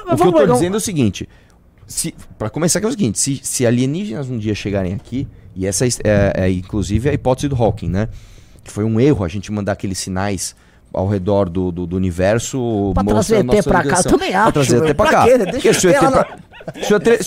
mas 0.06 0.20
O 0.20 0.22
que 0.22 0.28
eu 0.28 0.32
tô 0.46 0.52
dizendo 0.52 0.74
é 0.74 0.76
o 0.76 0.80
seguinte: 0.80 1.26
se, 1.86 2.14
pra 2.38 2.50
começar, 2.50 2.78
que 2.78 2.84
é 2.86 2.88
o 2.88 2.92
seguinte: 2.92 3.18
se, 3.18 3.40
se 3.42 3.66
alienígenas 3.66 4.28
um 4.28 4.36
dia 4.38 4.54
chegarem 4.54 4.92
aqui, 4.92 5.26
e 5.56 5.66
essa 5.66 5.86
é, 5.86 5.88
é, 6.04 6.32
é, 6.44 6.50
inclusive 6.50 7.08
a 7.08 7.12
hipótese 7.14 7.48
do 7.48 7.56
Hawking, 7.56 7.88
né? 7.88 8.08
Que 8.62 8.70
foi 8.70 8.84
um 8.84 9.00
erro 9.00 9.24
a 9.24 9.28
gente 9.28 9.50
mandar 9.50 9.72
aqueles 9.72 9.98
sinais 9.98 10.54
ao 10.92 11.08
redor 11.08 11.48
do, 11.48 11.72
do, 11.72 11.86
do 11.86 11.96
universo. 11.96 12.92
Pra 12.94 13.02
trazer 13.04 13.38
ET 13.38 13.64
pra 13.64 13.82
cá, 13.82 13.98
eu 13.98 14.04
também 14.04 14.30
Pra 14.30 14.42
acho, 14.42 14.52
trazer 14.52 14.76
ET 14.76 14.94
pra 14.94 14.94
Pra 14.94 15.10
cá. 15.10 15.24
quê? 15.24 15.38
Deixa 15.38 15.50
Porque 15.52 15.72
se 15.74 15.86
o 15.86 15.90
ET 15.90 16.02
lá 16.02 16.10
pra- 16.10 16.38
se 16.82 16.92
o 16.92 16.96
ET, 16.96 17.06
ET 17.08 17.22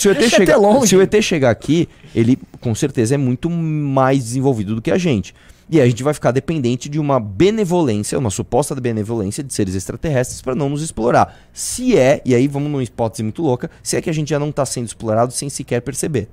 se 0.87 0.95
o 0.95 1.01
ET 1.01 1.21
chegar 1.21 1.49
aqui, 1.49 1.89
ele 2.15 2.37
com 2.61 2.73
certeza 2.75 3.15
é 3.15 3.17
muito 3.17 3.49
mais 3.49 4.23
desenvolvido 4.23 4.75
do 4.75 4.81
que 4.81 4.91
a 4.91 4.97
gente. 4.99 5.33
E 5.69 5.81
a 5.81 5.85
gente 5.85 6.01
vai 6.01 6.13
ficar 6.13 6.31
dependente 6.31 6.87
de 6.87 6.97
uma 6.97 7.19
benevolência, 7.19 8.17
uma 8.17 8.29
suposta 8.29 8.73
benevolência 8.75 9.43
de 9.43 9.53
seres 9.53 9.75
extraterrestres 9.75 10.41
para 10.41 10.55
não 10.55 10.69
nos 10.69 10.81
explorar. 10.81 11.37
Se 11.51 11.97
é, 11.97 12.21
e 12.23 12.33
aí 12.33 12.47
vamos 12.47 12.71
numa 12.71 12.83
hipótese 12.83 13.21
muito 13.21 13.41
louca, 13.41 13.69
se 13.83 13.97
é 13.97 14.01
que 14.01 14.09
a 14.09 14.13
gente 14.13 14.29
já 14.29 14.39
não 14.39 14.49
está 14.49 14.65
sendo 14.65 14.85
explorado 14.85 15.33
sem 15.33 15.49
sequer 15.49 15.81
perceber. 15.81 16.29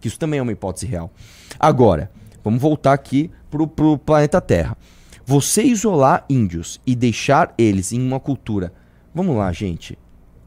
Que 0.00 0.08
isso 0.08 0.18
também 0.18 0.40
é 0.40 0.42
uma 0.42 0.52
hipótese 0.52 0.86
real. 0.86 1.10
Agora, 1.60 2.10
vamos 2.42 2.62
voltar 2.62 2.94
aqui 2.94 3.30
pro, 3.50 3.66
pro 3.66 3.98
planeta 3.98 4.40
Terra. 4.40 4.76
Você 5.24 5.62
isolar 5.62 6.24
índios 6.28 6.80
e 6.86 6.96
deixar 6.96 7.54
eles 7.58 7.92
em 7.92 8.00
uma 8.00 8.18
cultura, 8.18 8.72
vamos 9.14 9.36
lá, 9.36 9.52
gente, 9.52 9.96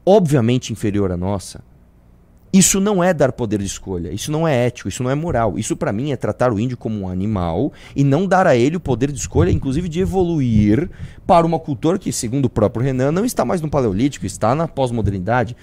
obviamente 0.04 0.72
inferior 0.72 1.10
à 1.10 1.16
nossa, 1.16 1.64
isso 2.52 2.80
não 2.80 3.02
é 3.04 3.12
dar 3.12 3.32
poder 3.32 3.58
de 3.58 3.66
escolha, 3.66 4.10
isso 4.12 4.32
não 4.32 4.46
é 4.48 4.66
ético, 4.66 4.88
isso 4.88 5.02
não 5.02 5.10
é 5.10 5.14
moral. 5.14 5.58
Isso 5.58 5.76
pra 5.76 5.92
mim 5.92 6.10
é 6.12 6.16
tratar 6.16 6.52
o 6.52 6.58
índio 6.58 6.76
como 6.76 7.00
um 7.02 7.08
animal 7.08 7.72
e 7.94 8.02
não 8.02 8.26
dar 8.26 8.46
a 8.46 8.56
ele 8.56 8.76
o 8.76 8.80
poder 8.80 9.12
de 9.12 9.18
escolha, 9.18 9.50
inclusive 9.50 9.88
de 9.88 10.00
evoluir 10.00 10.88
para 11.26 11.44
uma 11.46 11.58
cultura 11.58 11.98
que, 11.98 12.10
segundo 12.12 12.46
o 12.46 12.50
próprio 12.50 12.84
Renan, 12.84 13.12
não 13.12 13.24
está 13.24 13.44
mais 13.44 13.60
no 13.60 13.68
paleolítico, 13.68 14.24
está 14.24 14.54
na 14.54 14.66
pós-modernidade. 14.66 15.54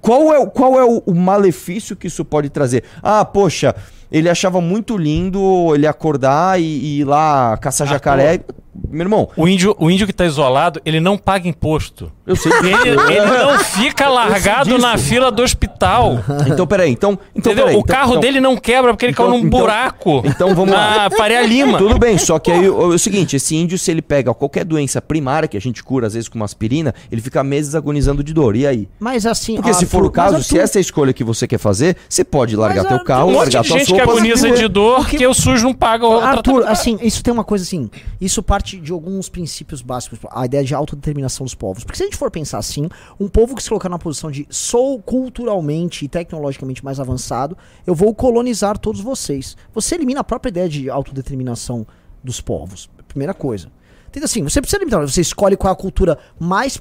Qual 0.00 0.34
é, 0.34 0.38
o- 0.40 0.48
qual 0.50 0.80
é 0.80 0.84
o, 0.84 1.02
o 1.06 1.14
malefício 1.14 1.94
que 1.94 2.08
isso 2.08 2.24
pode 2.24 2.48
trazer? 2.50 2.82
Ah, 3.00 3.24
poxa, 3.24 3.72
ele 4.10 4.28
achava 4.28 4.60
muito 4.60 4.96
lindo 4.96 5.72
ele 5.74 5.86
acordar 5.86 6.60
e, 6.60 6.64
e 6.64 7.00
ir 7.00 7.04
lá 7.04 7.56
caçar 7.58 7.86
jacaré. 7.86 8.40
Meu 8.88 9.02
irmão, 9.04 9.28
O 9.36 9.46
índio, 9.46 9.76
o 9.78 9.90
índio 9.90 10.06
que 10.06 10.12
tá 10.14 10.24
isolado, 10.24 10.80
ele 10.84 10.98
não 10.98 11.18
paga 11.18 11.46
imposto. 11.48 12.10
eu 12.26 12.34
sei 12.34 12.50
Ele, 12.52 12.88
ele 12.88 13.26
não 13.26 13.58
fica 13.58 14.08
largado 14.08 14.70
disso. 14.70 14.78
na 14.80 14.96
fila 14.96 15.30
do 15.30 15.42
hospital. 15.42 16.18
Então, 16.46 16.66
peraí, 16.66 16.90
então. 16.90 17.12
então 17.12 17.52
entendeu? 17.52 17.64
peraí, 17.66 17.76
o 17.76 17.80
então- 17.80 17.94
carro 17.94 18.10
então- 18.12 18.20
dele 18.20 18.40
não 18.40 18.56
quebra 18.56 18.92
porque 18.92 19.04
ele 19.06 19.12
então- 19.12 19.26
caiu 19.26 19.38
num 19.40 19.46
então- 19.46 19.60
buraco. 19.60 20.22
então 20.24 20.54
vamos 20.54 20.74
lá. 20.74 20.96
Na 21.08 21.10
Faria 21.10 21.42
Lima. 21.42 21.76
Tudo 21.78 21.98
bem, 21.98 22.16
só 22.16 22.38
que 22.38 22.50
aí 22.50 22.68
o, 22.68 22.88
o 22.88 22.98
seguinte, 22.98 23.36
esse 23.36 23.54
índio, 23.54 23.78
se 23.78 23.90
ele 23.90 24.00
pega 24.00 24.32
qualquer 24.32 24.64
doença 24.64 25.02
primária 25.02 25.46
que 25.48 25.56
a 25.56 25.60
gente 25.60 25.82
cura, 25.84 26.06
às 26.06 26.14
vezes 26.14 26.28
com 26.28 26.36
uma 26.38 26.44
aspirina, 26.46 26.94
ele 27.10 27.20
fica 27.20 27.42
meses 27.44 27.74
agonizando 27.74 28.22
de 28.24 28.32
dor. 28.32 28.56
E 28.56 28.66
aí? 28.66 28.88
Mas 28.98 29.26
assim. 29.26 29.56
Porque 29.56 29.72
se 29.74 29.84
Arthur, 29.84 29.98
for 29.98 30.06
o 30.06 30.10
caso, 30.10 30.42
se 30.42 30.54
Arthur, 30.54 30.64
essa 30.64 30.78
é 30.78 30.80
a 30.80 30.82
escolha 30.82 31.12
que 31.12 31.24
você 31.24 31.46
quer 31.46 31.58
fazer, 31.58 31.96
você 32.08 32.24
pode 32.24 32.56
largar 32.56 32.76
Mas, 32.82 32.86
teu 32.86 32.92
Arthur, 32.94 33.06
carro, 33.06 33.22
Um 33.28 33.32
monte 33.32 33.36
largar 33.44 33.62
de 33.62 33.68
tuas 33.68 33.78
gente 33.80 33.86
que 33.92 33.98
roupas 34.00 34.16
agoniza 34.16 34.50
de 34.50 34.68
dor 34.68 34.96
Porque- 34.96 35.10
porque 35.12 35.26
o 35.26 35.34
SUS 35.34 35.62
não 35.62 35.74
paga 35.74 36.06
o 36.06 36.18
Arthur, 36.20 36.42
tratamento. 36.62 36.68
assim, 36.70 36.98
isso 37.02 37.22
tem 37.22 37.32
uma 37.34 37.44
coisa 37.44 37.64
assim. 37.64 37.90
Isso 38.20 38.42
parte 38.42 38.61
de 38.62 38.92
alguns 38.92 39.28
princípios 39.28 39.82
básicos. 39.82 40.18
A 40.30 40.46
ideia 40.46 40.64
de 40.64 40.74
autodeterminação 40.74 41.44
dos 41.44 41.54
povos. 41.54 41.84
Porque 41.84 41.96
se 41.96 42.02
a 42.02 42.06
gente 42.06 42.16
for 42.16 42.30
pensar 42.30 42.58
assim, 42.58 42.88
um 43.18 43.28
povo 43.28 43.54
que 43.54 43.62
se 43.62 43.68
colocar 43.68 43.88
na 43.88 43.98
posição 43.98 44.30
de 44.30 44.46
sou 44.50 45.00
culturalmente 45.02 46.04
e 46.04 46.08
tecnologicamente 46.08 46.84
mais 46.84 46.98
avançado, 47.00 47.56
eu 47.86 47.94
vou 47.94 48.14
colonizar 48.14 48.78
todos 48.78 49.00
vocês. 49.00 49.56
Você 49.74 49.94
elimina 49.94 50.20
a 50.20 50.24
própria 50.24 50.48
ideia 50.50 50.68
de 50.68 50.88
autodeterminação 50.88 51.86
dos 52.22 52.40
povos. 52.40 52.88
Primeira 53.08 53.34
coisa. 53.34 53.68
Entenda 54.08 54.26
assim, 54.26 54.42
você 54.42 54.60
precisa 54.60 54.78
limitar. 54.78 55.00
Você 55.06 55.20
escolhe 55.20 55.56
qual 55.56 55.70
é 55.70 55.72
a 55.72 55.76
cultura 55.76 56.18
mais 56.38 56.80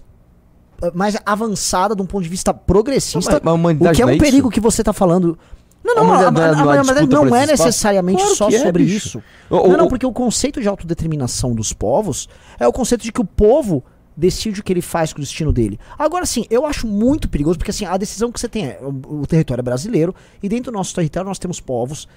mais 0.96 1.16
avançada 1.26 1.96
de 1.96 2.02
um 2.02 2.08
ponto 2.08 2.24
de 2.24 2.30
vista 2.30 2.52
progressista. 2.54 3.40
Mas- 3.44 3.60
mas 3.80 3.92
o 3.92 3.96
que 3.96 4.02
é 4.02 4.06
um 4.06 4.10
é 4.10 4.18
perigo 4.18 4.50
que 4.50 4.60
você 4.60 4.84
tá 4.84 4.92
falando. 4.92 5.38
Não, 5.84 5.98
A 5.98 6.04
não, 6.04 6.14
a, 6.14 6.28
a, 6.28 6.32
não 6.32 6.42
é- 6.42 6.46
a, 6.46 6.52
não 6.56 6.64
humanidade 6.64 6.86
disputa 7.00 7.16
não 7.16 7.28
por 7.28 7.36
é 7.38 7.46
necessariamente 7.48 8.22
Claro 8.22 8.36
só 8.36 8.50
é, 8.50 8.60
sobre 8.60 8.84
isso. 8.84 9.24
O- 9.50 9.56
não, 9.56 9.64
o- 9.66 9.78
não, 9.78 9.88
porque 9.88 10.06
o 10.06 10.12
conceito 10.12 10.62
de 10.62 10.68
autodeterminação 10.68 11.54
dos 11.56 11.74
povos 11.74 12.30
é 12.60 12.68
o 12.68 12.72
conceito 12.72 13.04
de 13.04 13.12
que 13.12 13.22
o 13.22 13.26
povo 13.26 13.84
decide 14.16 14.60
o 14.60 14.64
que 14.64 14.72
ele 14.74 14.82
faz 14.82 15.12
com 15.14 15.20
o 15.20 15.22
destino 15.24 15.52
dele. 15.52 15.80
Agora 15.98 16.26
sim, 16.26 16.46
eu 16.50 16.66
acho 16.66 16.86
muito 16.86 17.28
perigoso, 17.30 17.58
porque 17.58 17.72
assim, 17.72 17.86
a 17.86 17.98
decisão 17.98 18.32
que 18.32 18.40
você 18.40 18.48
tem 18.48 18.66
é 18.68 18.80
o, 18.82 19.22
o 19.22 19.26
território 19.28 19.62
é 19.62 19.64
brasileiro, 19.64 20.14
e 20.44 20.48
dentro 20.50 20.72
do 20.72 20.76
nosso 20.78 20.94
território 20.94 21.28
nós 21.28 21.40
temos 21.40 21.60
povos. 21.60 22.08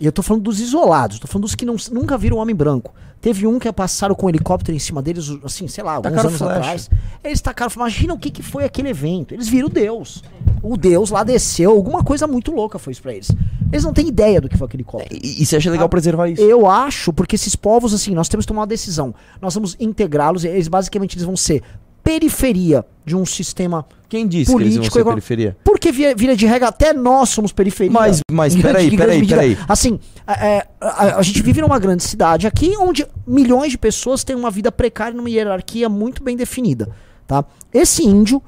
E 0.00 0.06
eu 0.06 0.12
tô 0.12 0.22
falando 0.22 0.42
dos 0.42 0.60
isolados, 0.60 1.18
tô 1.18 1.26
falando 1.26 1.44
dos 1.44 1.54
que 1.54 1.64
não, 1.64 1.76
nunca 1.92 2.18
viram 2.18 2.38
homem 2.38 2.54
branco. 2.54 2.92
Teve 3.20 3.46
um 3.46 3.58
que 3.58 3.72
passaram 3.72 4.14
com 4.14 4.26
um 4.26 4.28
helicóptero 4.28 4.76
em 4.76 4.78
cima 4.78 5.00
deles, 5.00 5.30
assim, 5.42 5.66
sei 5.66 5.82
lá, 5.82 5.92
alguns 5.94 6.10
Tacaram 6.10 6.28
anos 6.28 6.38
flecha. 6.38 6.58
atrás. 6.58 6.90
Eles 7.22 7.40
tacaram, 7.40 7.72
imagina 7.74 8.12
o 8.12 8.18
que, 8.18 8.30
que 8.30 8.42
foi 8.42 8.64
aquele 8.64 8.90
evento. 8.90 9.32
Eles 9.32 9.48
viram 9.48 9.68
Deus. 9.68 10.22
O 10.62 10.76
Deus 10.76 11.10
lá 11.10 11.24
desceu, 11.24 11.70
alguma 11.70 12.02
coisa 12.04 12.26
muito 12.26 12.50
louca 12.52 12.78
foi 12.78 12.92
isso 12.92 13.00
pra 13.00 13.14
eles. 13.14 13.30
Eles 13.72 13.84
não 13.84 13.94
têm 13.94 14.08
ideia 14.08 14.40
do 14.40 14.48
que 14.48 14.58
foi 14.58 14.66
aquele 14.66 14.82
helicóptero. 14.82 15.20
E, 15.22 15.42
e 15.42 15.46
você 15.46 15.56
acha 15.56 15.70
legal 15.70 15.86
Ah, 15.86 15.88
preservar 15.88 16.28
isso? 16.28 16.42
Eu 16.42 16.68
acho, 16.68 17.12
porque 17.12 17.36
esses 17.36 17.56
povos, 17.56 17.94
assim, 17.94 18.14
nós 18.14 18.28
temos 18.28 18.44
que 18.44 18.48
tomar 18.48 18.60
uma 18.62 18.66
decisão. 18.66 19.14
Nós 19.40 19.54
vamos 19.54 19.74
integrá-los, 19.80 20.44
e 20.44 20.48
eles 20.48 20.68
basicamente 20.68 21.14
eles 21.16 21.24
vão 21.24 21.36
ser 21.36 21.62
periferia 22.04 22.84
de 23.04 23.16
um 23.16 23.24
sistema. 23.26 23.84
Quem 24.08 24.28
disse 24.28 24.54
que 24.54 24.62
eles 24.62 24.74
político, 24.74 24.98
igual- 25.00 25.14
periferia? 25.16 25.56
Porque 25.64 25.90
via, 25.90 26.14
vira 26.14 26.36
de 26.36 26.46
regra, 26.46 26.68
até 26.68 26.92
nós 26.92 27.30
somos 27.30 27.50
periferia. 27.50 27.90
Mas- 27.92 28.20
mas 28.30 28.54
peraí, 28.54 28.96
peraí, 28.96 29.26
peraí. 29.26 29.58
Assim, 29.68 29.98
é, 30.26 30.46
é, 30.58 30.66
a, 30.80 31.16
a 31.18 31.22
gente 31.22 31.42
vive 31.42 31.60
numa 31.60 31.78
grande 31.78 32.04
cidade 32.04 32.46
aqui 32.46 32.76
onde 32.78 33.04
milhões 33.26 33.72
de 33.72 33.78
pessoas 33.78 34.22
têm 34.22 34.36
uma 34.36 34.50
vida 34.50 34.70
precária 34.70 35.16
numa 35.16 35.28
hierarquia 35.28 35.88
muito 35.88 36.22
bem 36.22 36.36
definida, 36.36 36.90
tá? 37.26 37.44
Esse 37.72 38.04
índio, 38.04 38.40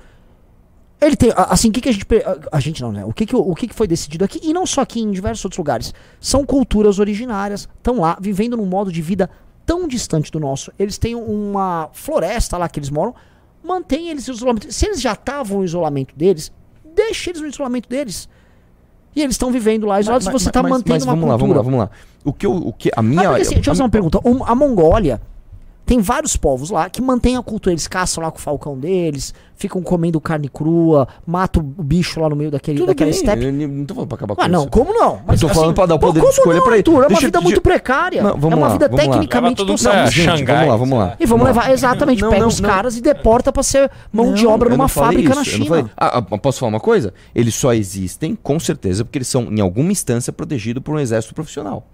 ele 1.01 1.16
tem, 1.16 1.33
assim, 1.35 1.69
o 1.69 1.73
que, 1.73 1.81
que 1.81 1.88
a 1.88 1.92
gente, 1.92 2.07
a, 2.25 2.57
a 2.57 2.61
gente 2.61 2.81
não, 2.81 2.92
né? 2.92 3.05
O 3.05 3.12
que 3.12 3.27
que, 3.27 3.35
o 3.37 3.55
que 3.55 3.66
que 3.69 3.75
foi 3.75 3.87
decidido 3.88 4.25
aqui 4.25 4.40
e 4.42 4.53
não 4.53 4.64
só 4.64 4.83
aqui, 4.83 5.01
em 5.01 5.11
diversos 5.11 5.45
outros 5.45 5.59
lugares, 5.59 5.92
são 6.21 6.45
culturas 6.45 6.99
originárias, 6.99 7.69
estão 7.77 8.01
lá 8.01 8.16
vivendo 8.21 8.57
num 8.57 8.66
modo 8.66 8.92
de 8.92 9.03
vida 9.03 9.29
tão 9.66 9.88
distante 9.88 10.31
do 10.31 10.38
nosso. 10.38 10.71
Eles 10.79 10.97
têm 10.97 11.14
uma 11.16 11.88
floresta 11.92 12.57
lá 12.57 12.69
que 12.69 12.79
eles 12.79 12.88
moram, 12.88 13.14
mantém 13.66 14.09
eles 14.09 14.29
em 14.29 14.33
isolamento. 14.33 14.72
Se 14.72 14.87
eles 14.87 15.00
já 15.00 15.12
estavam 15.12 15.59
no 15.59 15.64
isolamento 15.64 16.14
deles, 16.16 16.52
deixa 16.94 17.31
eles 17.31 17.40
no 17.42 17.48
isolamento 17.48 17.88
deles. 17.88 18.29
E 19.14 19.22
eles 19.22 19.35
estão 19.35 19.50
vivendo 19.50 19.87
lá 19.87 19.98
isolados, 20.00 20.26
Mas- 20.26 20.42
você 20.42 20.48
está 20.50 20.62
mas- 20.62 20.70
mantendo 20.70 20.94
mas 20.94 21.05
uma 21.05 21.12
vamos 21.14 21.29
lá, 21.29 21.38
cultura. 21.38 21.62
vamos 21.62 21.79
lá, 21.79 21.85
vamos 21.87 21.96
lá. 21.96 22.20
O 22.24 22.33
que, 22.33 22.44
eu, 22.46 22.52
o 22.55 22.72
que 22.72 22.90
a 22.90 22.92
Ah, 22.96 23.02
minha... 23.02 23.22
porque, 23.29 23.42
assim, 23.42 23.55
deixa 23.55 23.70
eu 23.70 23.72
a- 23.72 23.74
fazer 23.74 23.83
uma 23.83 23.88
pergunta. 23.88 24.20
A 24.46 24.55
Mongólia 24.55 25.20
tem 25.87 26.01
vários 26.01 26.37
povos 26.37 26.68
lá 26.70 26.90
que 26.90 27.01
mantêm 27.01 27.37
a 27.37 27.42
cultura. 27.42 27.72
Eles 27.72 27.87
caçam 27.87 28.22
lá 28.22 28.31
com 28.31 28.38
o 28.38 28.40
falcão 28.40 28.77
deles, 28.77 29.33
ficam 29.55 29.81
comendo 29.83 30.20
carne 30.20 30.49
crua, 30.49 31.07
matam 31.25 31.62
o 31.79 31.83
bicho 31.83 32.20
lá 32.20 32.29
no 32.29 32.35
meio 32.37 32.51
daquele, 32.51 32.79
Tudo 32.79 32.88
daquela 32.88 33.11
bem, 33.11 33.18
steppe. 33.20 33.44
eu 33.44 33.53
não 33.68 33.85
tô 33.87 33.94
falando 33.94 34.09
pra 34.09 34.16
acabar 34.16 34.35
com 34.35 34.42
Ah, 34.42 34.49
não, 34.49 34.61
isso. 34.62 34.70
como 34.70 34.92
não? 34.92 35.20
Eu 35.29 35.38
tô 35.38 35.49
falando 35.49 35.75
pra 35.75 35.87
dar 35.87 35.94
o 35.94 35.99
poder 36.01 36.20
de 36.20 36.27
escolha 36.27 36.57
não, 36.59 36.64
pra 36.64 36.72
ele. 36.72 36.81
Arthur? 36.81 36.92
É 36.94 36.99
uma 36.99 37.09
Deixa 37.09 37.27
vida 37.27 37.40
muito 37.40 37.61
precária. 37.61 38.22
Não, 38.22 38.31
vamos 38.37 38.53
é 38.53 38.57
uma 38.57 38.66
lá, 38.66 38.72
vida 38.72 38.88
vamos 38.88 39.07
lá. 39.07 39.12
tecnicamente 39.12 39.62
Leva. 39.62 40.11
Gente, 40.11 40.25
Xangai, 40.38 40.57
vamos 40.57 40.68
lá, 40.68 40.77
vamos 40.77 40.99
lá. 40.99 41.16
E 41.20 41.25
vamos 41.27 41.46
levar, 41.46 41.70
exatamente, 41.70 42.20
Não, 42.20 42.31
pega 42.31 42.42
não, 42.42 42.49
os 42.49 42.61
não. 42.61 42.68
caras 42.68 42.96
e 42.96 43.01
deporta 43.01 43.53
pra 43.53 43.62
ser 43.62 43.90
mão 44.12 44.35
de 44.35 44.42
Não, 44.44 44.51
obra 44.51 44.68
numa 44.68 44.85
não 44.85 44.88
fábrica 44.88 45.35
na 45.37 45.42
isso, 45.42 45.59
não 45.59 45.64
China. 45.64 45.66
falei. 45.66 45.85
Ah, 45.96 46.18
ah, 46.18 46.38
posso 46.38 46.59
falar 46.59 46.70
uma 46.70 46.81
coisa? 46.81 47.14
Eles 47.33 47.55
só 47.55 47.72
existem, 47.72 48.35
com 48.35 48.59
certeza, 48.59 49.05
porque 49.05 49.18
eles 49.18 49.29
são, 49.29 49.44
em 49.44 49.61
alguma 49.61 49.92
instância, 49.92 50.33
protegidos 50.33 50.83
por 50.83 50.96
um 50.96 50.99
exército 50.99 51.33
profissional. 51.35 51.87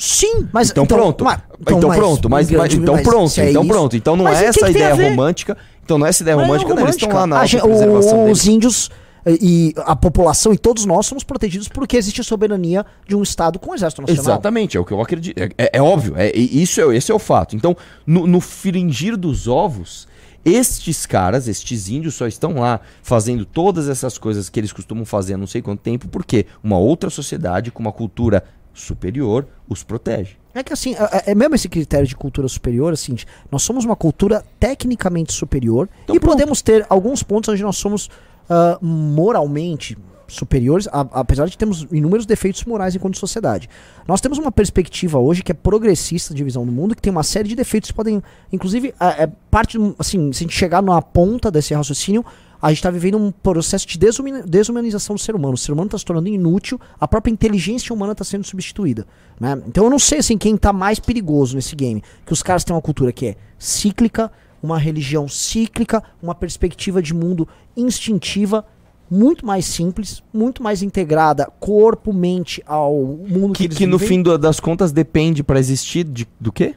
Sim, 0.00 0.48
mas 0.52 0.70
Então, 0.70 0.86
pronto. 0.86 1.24
mas- 1.24 1.40
então, 1.60 1.78
pronto, 1.90 2.30
mas, 2.30 2.48
em 2.50 2.54
grande- 2.54 2.76
mas- 2.76 2.82
então 2.82 2.94
mas 2.94 3.02
pronto, 3.06 3.38
é 3.40 3.50
então 3.50 3.62
isso- 3.62 3.72
pronto. 3.72 3.96
Então 3.96 4.16
não 4.16 4.24
Mas 4.24 4.38
é 4.38 4.42
que 4.44 4.48
essa 4.48 4.64
que 4.64 4.70
ideia 4.70 4.94
romântica. 4.94 5.56
Então 5.84 5.98
não 5.98 6.06
é 6.06 6.08
essa 6.08 6.22
ideia 6.22 6.36
Mas 6.38 6.46
romântica, 6.46 6.74
não, 6.74 6.82
eles 6.82 6.96
estão 6.96 7.12
lá 7.12 7.26
na 7.26 7.40
A 7.40 7.46
gente-. 7.46 7.66
Os 7.66 8.46
índios 8.46 8.90
eh, 9.26 9.36
e 9.42 9.74
a 9.84 9.94
população 9.94 10.54
e 10.54 10.58
todos 10.58 10.86
nós 10.86 11.04
somos 11.04 11.22
protegidos 11.22 11.68
porque 11.68 11.98
existe 11.98 12.22
a 12.22 12.24
soberania 12.24 12.86
de 13.06 13.14
um 13.14 13.22
Estado 13.22 13.58
com 13.58 13.72
o 13.72 13.74
Exército 13.74 14.00
Nacional. 14.00 14.24
Exatamente, 14.24 14.78
é 14.78 14.80
o 14.80 14.84
que 14.86 14.92
eu 14.92 15.00
acredito. 15.02 15.38
É, 15.38 15.50
é- 15.58 15.70
é 15.74 15.82
óbvio, 15.82 16.14
é, 16.16 16.34
isso 16.34 16.80
é, 16.80 16.96
esse 16.96 17.12
é 17.12 17.14
o 17.14 17.18
fato. 17.18 17.54
Então, 17.54 17.76
no, 18.06 18.26
no 18.26 18.40
fringir 18.40 19.18
dos 19.18 19.46
ovos, 19.46 20.08
estes 20.42 21.04
caras, 21.04 21.46
estes 21.48 21.90
índios, 21.90 22.14
só 22.14 22.26
estão 22.26 22.54
lá 22.54 22.80
fazendo 23.02 23.44
todas 23.44 23.88
essas 23.90 24.16
coisas 24.16 24.48
que 24.48 24.58
eles 24.58 24.72
costumam 24.72 25.04
fazer 25.04 25.34
há 25.34 25.36
não 25.36 25.46
sei 25.46 25.60
quanto 25.60 25.80
tempo, 25.80 26.08
porque 26.08 26.46
uma 26.64 26.78
outra 26.78 27.10
sociedade 27.10 27.70
com 27.70 27.80
uma 27.82 27.92
cultura 27.92 28.42
superior 28.80 29.46
os 29.68 29.82
protege. 29.82 30.36
É 30.52 30.62
que 30.64 30.72
assim, 30.72 30.96
é, 31.26 31.34
mesmo 31.34 31.54
esse 31.54 31.68
critério 31.68 32.06
de 32.06 32.16
cultura 32.16 32.48
superior, 32.48 32.92
assim, 32.92 33.14
nós 33.52 33.62
somos 33.62 33.84
uma 33.84 33.94
cultura 33.94 34.44
tecnicamente 34.58 35.32
superior 35.32 35.88
Então 36.02 36.16
e 36.16 36.18
pronto. 36.18 36.32
podemos 36.32 36.60
ter 36.60 36.84
alguns 36.88 37.22
pontos 37.22 37.50
onde 37.50 37.62
nós 37.62 37.76
somos 37.76 38.10
ah, 38.48 38.76
moralmente 38.80 39.96
superiores, 40.26 40.88
a- 40.88 41.06
apesar 41.12 41.46
de 41.48 41.56
termos 41.58 41.86
inúmeros 41.92 42.24
defeitos 42.26 42.64
morais 42.64 42.94
enquanto 42.94 43.16
sociedade. 43.18 43.68
Nós 44.06 44.20
temos 44.20 44.38
uma 44.38 44.50
perspectiva 44.52 45.18
hoje 45.18 45.42
que 45.42 45.50
é 45.52 45.54
progressista 45.54 46.32
de 46.32 46.42
visão 46.44 46.64
do 46.64 46.70
mundo, 46.72 46.94
que 46.94 47.02
tem 47.02 47.10
uma 47.12 47.22
série 47.24 47.48
de 47.48 47.54
defeitos 47.56 47.90
que 47.90 47.96
podem, 47.96 48.22
inclusive, 48.52 48.94
é, 49.00 49.24
é 49.24 49.30
parte, 49.50 49.76
assim, 49.98 50.32
se 50.32 50.44
a 50.44 50.46
gente 50.46 50.56
chegar 50.56 50.82
na 50.82 51.00
ponta 51.02 51.50
desse 51.50 51.74
raciocínio, 51.74 52.24
a 52.62 52.68
gente 52.68 52.78
está 52.78 52.90
vivendo 52.90 53.16
um 53.18 53.30
processo 53.32 53.86
de 53.86 53.98
desumani- 53.98 54.42
desumanização 54.42 55.16
do 55.16 55.20
ser 55.20 55.34
humano. 55.34 55.54
O 55.54 55.58
ser 55.58 55.72
humano 55.72 55.86
está 55.86 55.98
se 55.98 56.04
tornando 56.04 56.28
inútil, 56.28 56.78
a 57.00 57.08
própria 57.08 57.32
inteligência 57.32 57.94
humana 57.94 58.12
está 58.12 58.24
sendo 58.24 58.44
substituída. 58.44 59.06
Né? 59.38 59.60
Então 59.66 59.84
eu 59.84 59.90
não 59.90 59.98
sei 59.98 60.18
assim, 60.18 60.36
quem 60.36 60.54
está 60.54 60.72
mais 60.72 60.98
perigoso 60.98 61.56
nesse 61.56 61.74
game. 61.74 62.02
Que 62.26 62.32
os 62.32 62.42
caras 62.42 62.62
têm 62.64 62.74
uma 62.74 62.82
cultura 62.82 63.12
que 63.12 63.26
é 63.28 63.36
cíclica, 63.58 64.30
uma 64.62 64.78
religião 64.78 65.26
cíclica, 65.28 66.02
uma 66.22 66.34
perspectiva 66.34 67.00
de 67.02 67.14
mundo 67.14 67.48
instintiva, 67.76 68.64
muito 69.10 69.44
mais 69.44 69.64
simples, 69.64 70.22
muito 70.32 70.62
mais 70.62 70.82
integrada 70.82 71.50
corpo, 71.58 72.12
mente 72.12 72.62
ao 72.66 72.94
mundo 72.94 73.54
que, 73.54 73.66
Que, 73.68 73.74
que 73.74 73.86
no 73.86 73.98
fim 73.98 74.22
do- 74.22 74.38
das 74.38 74.60
contas 74.60 74.92
depende 74.92 75.42
pra 75.42 75.58
existir 75.58 76.04
de, 76.04 76.28
do 76.38 76.52
quê? 76.52 76.74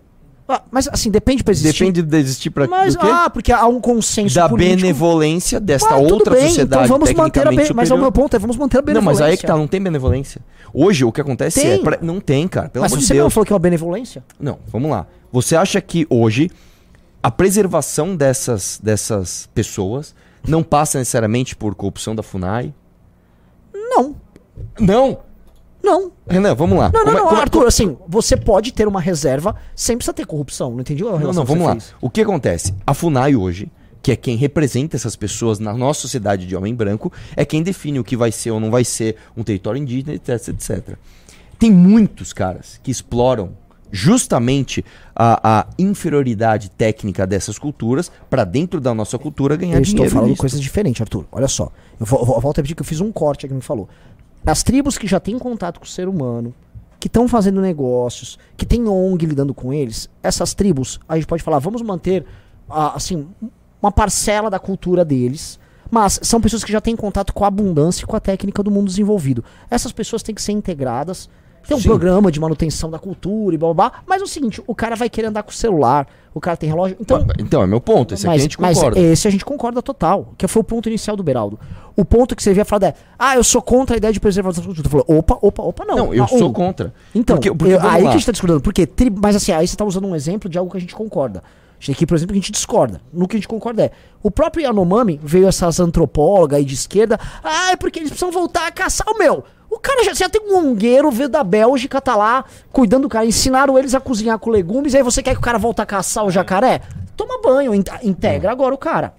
Ah, 0.47 0.61
mas 0.69 0.89
assim, 0.89 1.09
depende 1.09 1.41
pra 1.43 1.51
existir. 1.53 1.85
Depende 1.85 2.01
de 2.01 2.17
existir 2.17 2.49
pra 2.49 2.67
mas, 2.67 2.97
ah, 2.97 3.29
porque 3.29 3.51
há 3.51 3.65
um 3.65 3.79
consenso 3.79 4.35
da 4.35 4.49
político. 4.49 4.75
benevolência 4.81 5.59
desta 5.59 5.93
Ah, 5.93 5.97
outra 5.97 6.33
bem, 6.35 6.47
sociedade 6.49 6.83
então 6.85 6.97
vamos 6.99 7.13
manter 7.13 7.47
a 7.47 7.49
be... 7.49 7.73
Mas 7.73 7.89
é 7.89 7.93
o 7.93 7.97
meu 7.97 8.11
ponto, 8.11 8.35
é 8.35 8.39
vamos 8.39 8.57
manter 8.57 8.77
a 8.77 8.81
Não, 8.81 8.85
benevolência. 8.85 9.21
mas 9.21 9.27
aí 9.29 9.33
é 9.35 9.37
que 9.37 9.47
tá, 9.47 9.55
não 9.55 9.67
tem 9.67 9.81
benevolência. 9.81 10.41
Hoje 10.73 11.05
o 11.05 11.11
que 11.13 11.21
acontece 11.21 11.61
Tem. 11.61 11.71
é. 11.71 11.77
pra- 11.77 11.99
Não 12.01 12.19
tem, 12.19 12.45
cara. 12.47 12.67
Pelo 12.67 12.83
Mas 12.83 12.91
amor 12.91 12.99
de 12.99 13.05
você 13.07 13.13
não 13.13 13.21
Deus. 13.21 13.33
falou 13.33 13.45
que 13.45 13.53
é 13.53 13.55
uma 13.55 13.59
benevolência? 13.59 14.23
Não, 14.39 14.59
vamos 14.67 14.91
lá. 14.91 15.07
Você 15.31 15.55
acha 15.55 15.79
que 15.79 16.05
hoje 16.09 16.51
a 17.21 17.31
preservação 17.31 18.13
dessas, 18.15 18.79
dessas 18.83 19.47
pessoas 19.55 20.13
não 20.45 20.61
passa 20.61 20.97
necessariamente 20.99 21.55
por 21.55 21.73
corrupção 21.73 22.13
da 22.13 22.21
FUNAI? 22.21 22.73
Não. 23.73 24.15
Não! 24.79 25.19
Não. 25.83 26.11
Renan, 26.27 26.55
vamos 26.55 26.77
lá. 26.79 26.89
Não, 26.93 27.03
não, 27.03 27.05
Como 27.05 27.17
é- 27.17 27.19
não, 27.21 27.27
como 27.27 27.39
é- 27.39 27.41
Arthur, 27.41 27.67
assim, 27.67 27.97
você 28.07 28.37
pode 28.37 28.71
ter 28.71 28.87
uma 28.87 29.01
reserva 29.01 29.55
sem 29.75 29.97
precisar 29.97 30.13
ter 30.13 30.25
corrupção. 30.25 30.71
Não 30.71 30.79
entendi 30.79 31.03
Não, 31.03 31.19
não, 31.19 31.43
que 31.43 31.47
vamos 31.51 31.65
lá. 31.65 31.71
fez. 31.73 31.93
O 32.01 32.09
que 32.09 32.21
acontece? 32.21 32.73
A 32.87 32.93
FUNAI 32.93 33.35
hoje, 33.35 33.69
que 34.01 34.11
é 34.11 34.15
quem 34.15 34.37
representa 34.37 34.95
essas 34.95 35.15
pessoas 35.15 35.59
na 35.59 35.73
nossa 35.73 36.01
sociedade 36.01 36.45
de 36.47 36.55
homem 36.55 36.73
branco, 36.73 37.11
é 37.35 37.43
quem 37.45 37.61
define 37.61 37.99
o 37.99 38.03
que 38.03 38.15
vai 38.15 38.31
ser 38.31 38.51
ou 38.51 38.59
não 38.59 38.71
vai 38.71 38.83
ser 38.85 39.17
um 39.35 39.43
território 39.43 39.81
indígena, 39.81 40.13
etc, 40.13 40.47
etc. 40.49 40.95
Tem 41.59 41.69
muitos 41.71 42.31
caras 42.33 42.79
que 42.81 42.89
exploram 42.89 43.51
justamente 43.91 44.83
a, 45.15 45.59
a 45.61 45.67
inferioridade 45.77 46.69
técnica 46.71 47.27
dessas 47.27 47.59
culturas 47.59 48.11
para 48.29 48.43
dentro 48.43 48.81
da 48.81 48.93
nossa 48.93 49.17
cultura 49.19 49.55
ganhar 49.55 49.75
Eu 49.75 49.81
estou 49.81 49.93
dinheiro. 49.97 50.11
falando 50.13 50.29
nisso. 50.31 50.41
coisas 50.41 50.59
diferentes, 50.59 50.99
Arthur. 51.01 51.25
Olha 51.31 51.47
só. 51.47 51.71
Eu, 51.99 52.07
eu 52.09 52.25
volto 52.41 52.57
a 52.57 52.59
repetir 52.59 52.75
que 52.75 52.81
eu 52.81 52.85
fiz 52.85 52.99
um 52.99 53.11
corte 53.11 53.45
aqui 53.45 53.49
que 53.53 53.55
me 53.55 53.61
falou. 53.61 53.87
As 54.45 54.63
tribos 54.63 54.97
que 54.97 55.07
já 55.07 55.19
têm 55.19 55.39
contato 55.39 55.79
com 55.79 55.85
o 55.85 55.89
ser 55.89 56.07
humano, 56.07 56.53
que 56.99 57.07
estão 57.07 57.27
fazendo 57.27 57.61
negócios, 57.61 58.37
que 58.55 58.65
tem 58.65 58.87
ONG 58.87 59.25
lidando 59.25 59.53
com 59.53 59.73
eles, 59.73 60.09
essas 60.21 60.53
tribos, 60.53 60.99
a 61.07 61.15
gente 61.15 61.27
pode 61.27 61.43
falar, 61.43 61.59
vamos 61.59 61.81
manter, 61.81 62.25
ah, 62.69 62.93
assim, 62.95 63.27
uma 63.81 63.91
parcela 63.91 64.49
da 64.49 64.59
cultura 64.59 65.03
deles. 65.03 65.59
Mas 65.91 66.19
são 66.23 66.41
pessoas 66.41 66.63
que 66.63 66.71
já 66.71 66.81
têm 66.81 66.95
contato 66.95 67.33
com 67.33 67.43
a 67.43 67.47
abundância 67.47 68.03
e 68.03 68.07
com 68.07 68.15
a 68.15 68.19
técnica 68.19 68.63
do 68.63 68.71
mundo 68.71 68.87
desenvolvido. 68.87 69.43
Essas 69.69 69.91
pessoas 69.91 70.23
têm 70.23 70.33
que 70.33 70.41
ser 70.41 70.53
integradas. 70.53 71.29
Tem 71.67 71.77
um 71.77 71.79
Sim. 71.79 71.87
programa 71.87 72.31
de 72.31 72.39
manutenção 72.39 72.89
da 72.89 72.97
cultura 72.97 73.53
e 73.53 73.57
blá 73.57 73.73
blá 73.73 73.89
blá. 73.89 74.03
Mas 74.07 74.21
é 74.21 74.23
o 74.23 74.27
seguinte, 74.27 74.63
o 74.65 74.73
cara 74.73 74.95
vai 74.95 75.09
querer 75.09 75.27
andar 75.27 75.43
com 75.43 75.51
o 75.51 75.53
celular, 75.53 76.07
o 76.33 76.39
cara 76.41 76.57
tem 76.57 76.69
relógio. 76.69 76.97
Então, 76.99 77.25
Então, 77.39 77.61
é 77.63 77.67
meu 77.67 77.79
ponto. 77.79 78.13
Esse 78.13 78.25
aqui 78.25 78.33
mas, 78.33 78.39
a 78.41 78.43
gente 78.43 78.61
mas 78.61 78.77
concorda. 78.77 78.99
esse 78.99 79.27
a 79.27 79.31
gente 79.31 79.45
concorda 79.45 79.81
total. 79.81 80.33
Que 80.37 80.47
foi 80.47 80.61
o 80.61 80.63
ponto 80.63 80.89
inicial 80.89 81.15
do 81.15 81.23
Beraldo. 81.23 81.59
O 81.95 82.03
ponto 82.03 82.35
que 82.35 82.41
você 82.41 82.53
via 82.53 82.65
falar 82.65 82.87
é, 82.87 82.93
ah, 83.19 83.35
eu 83.35 83.43
sou 83.43 83.61
contra 83.61 83.95
a 83.95 83.97
ideia 83.97 84.11
de 84.11 84.19
preservação 84.19 84.61
da 84.63 84.67
cultura. 84.67 84.89
Falou, 84.89 85.05
opa, 85.07 85.37
opa, 85.41 85.61
opa, 85.63 85.85
não. 85.85 85.95
Não, 85.95 86.13
eu 86.13 86.23
Ah, 86.23 86.27
sou 86.27 86.49
um. 86.49 86.53
contra. 86.53 86.93
Então, 87.13 87.35
Porque- 87.37 87.51
porque 87.53 87.73
eu- 87.73 87.79
aí 87.81 88.01
lá. 88.03 88.09
que 88.09 88.15
a 88.15 88.17
gente 88.17 88.25
tá 88.25 88.31
discordando. 88.31 88.61
Porque, 88.61 88.85
tri- 88.87 89.11
mas 89.15 89.35
assim, 89.35 89.51
aí 89.51 89.67
você 89.67 89.75
tá 89.75 89.85
usando 89.85 90.07
um 90.07 90.15
exemplo 90.15 90.49
de 90.49 90.57
algo 90.57 90.71
que 90.71 90.77
a 90.77 90.81
gente 90.81 90.95
concorda. 90.95 91.43
Aqui, 91.87 92.05
por 92.05 92.15
exemplo, 92.15 92.31
que 92.33 92.39
a 92.39 92.41
gente 92.41 92.51
discorda. 92.53 93.01
No 93.11 93.27
que 93.27 93.35
a 93.35 93.37
gente 93.39 93.47
concorda 93.47 93.83
é, 93.83 93.91
o 94.23 94.31
próprio 94.31 94.63
Yanomami 94.63 95.19
veio 95.21 95.49
essas 95.49 95.81
antropólogas 95.81 96.57
aí 96.59 96.63
de 96.63 96.73
esquerda, 96.73 97.19
ah, 97.43 97.71
é 97.73 97.75
porque 97.75 97.99
eles 97.99 98.09
precisam 98.09 98.31
voltar 98.31 98.67
a 98.67 98.71
caçar. 98.71 99.05
O 99.13 99.17
meu, 99.17 99.43
o 99.75 99.79
cara 99.79 100.03
já, 100.03 100.13
já 100.13 100.29
tem 100.29 100.41
um 100.41 100.57
ongueiro, 100.57 101.09
veio 101.11 101.29
da 101.29 101.43
Bélgica, 101.43 101.99
tá 102.01 102.15
lá, 102.15 102.45
cuidando 102.71 103.03
do 103.03 103.09
cara, 103.09 103.25
ensinaram 103.25 103.77
eles 103.77 103.93
a 103.95 103.99
cozinhar 103.99 104.37
com 104.39 104.49
legumes, 104.49 104.93
aí 104.95 105.03
você 105.03 105.21
quer 105.23 105.31
que 105.33 105.39
o 105.39 105.43
cara 105.43 105.57
volte 105.57 105.81
a 105.81 105.85
caçar 105.85 106.25
o 106.25 106.31
jacaré? 106.31 106.81
Toma 107.15 107.41
banho, 107.41 107.73
in- 107.73 107.83
integra 108.03 108.51
agora 108.51 108.73
o 108.73 108.77
cara. 108.77 109.13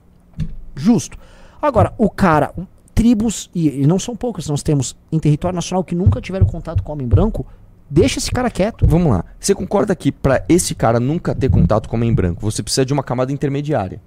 Justo. 0.75 1.17
Agora, 1.63 1.93
o 1.97 2.11
cara, 2.11 2.53
tribos, 2.95 3.51
e, 3.55 3.83
e 3.83 3.87
não 3.87 3.99
são 3.99 4.15
poucas, 4.17 4.47
nós 4.49 4.63
temos 4.63 4.97
em 5.11 5.19
território 5.19 5.55
nacional 5.55 5.83
que 5.85 5.95
nunca 5.95 6.21
tiveram 6.21 6.47
contato 6.47 6.83
com 6.83 6.93
homem 6.93 7.07
branco, 7.07 7.47
deixa 7.89 8.19
esse 8.19 8.31
cara 8.31 8.51
quieto. 8.51 8.87
Vamos 8.87 9.11
lá. 9.13 9.25
Você 9.39 9.55
concorda 9.55 9.95
que 9.95 10.11
para 10.13 10.45
esse 10.49 10.75
cara 10.75 10.99
nunca 11.01 11.35
ter 11.35 11.49
contato 11.49 11.89
com 11.89 11.97
homem 11.97 12.13
branco, 12.15 12.41
você 12.41 12.63
precisa 12.63 12.85
de 12.85 12.93
uma 12.93 13.03
camada 13.03 13.33
intermediária? 13.33 14.01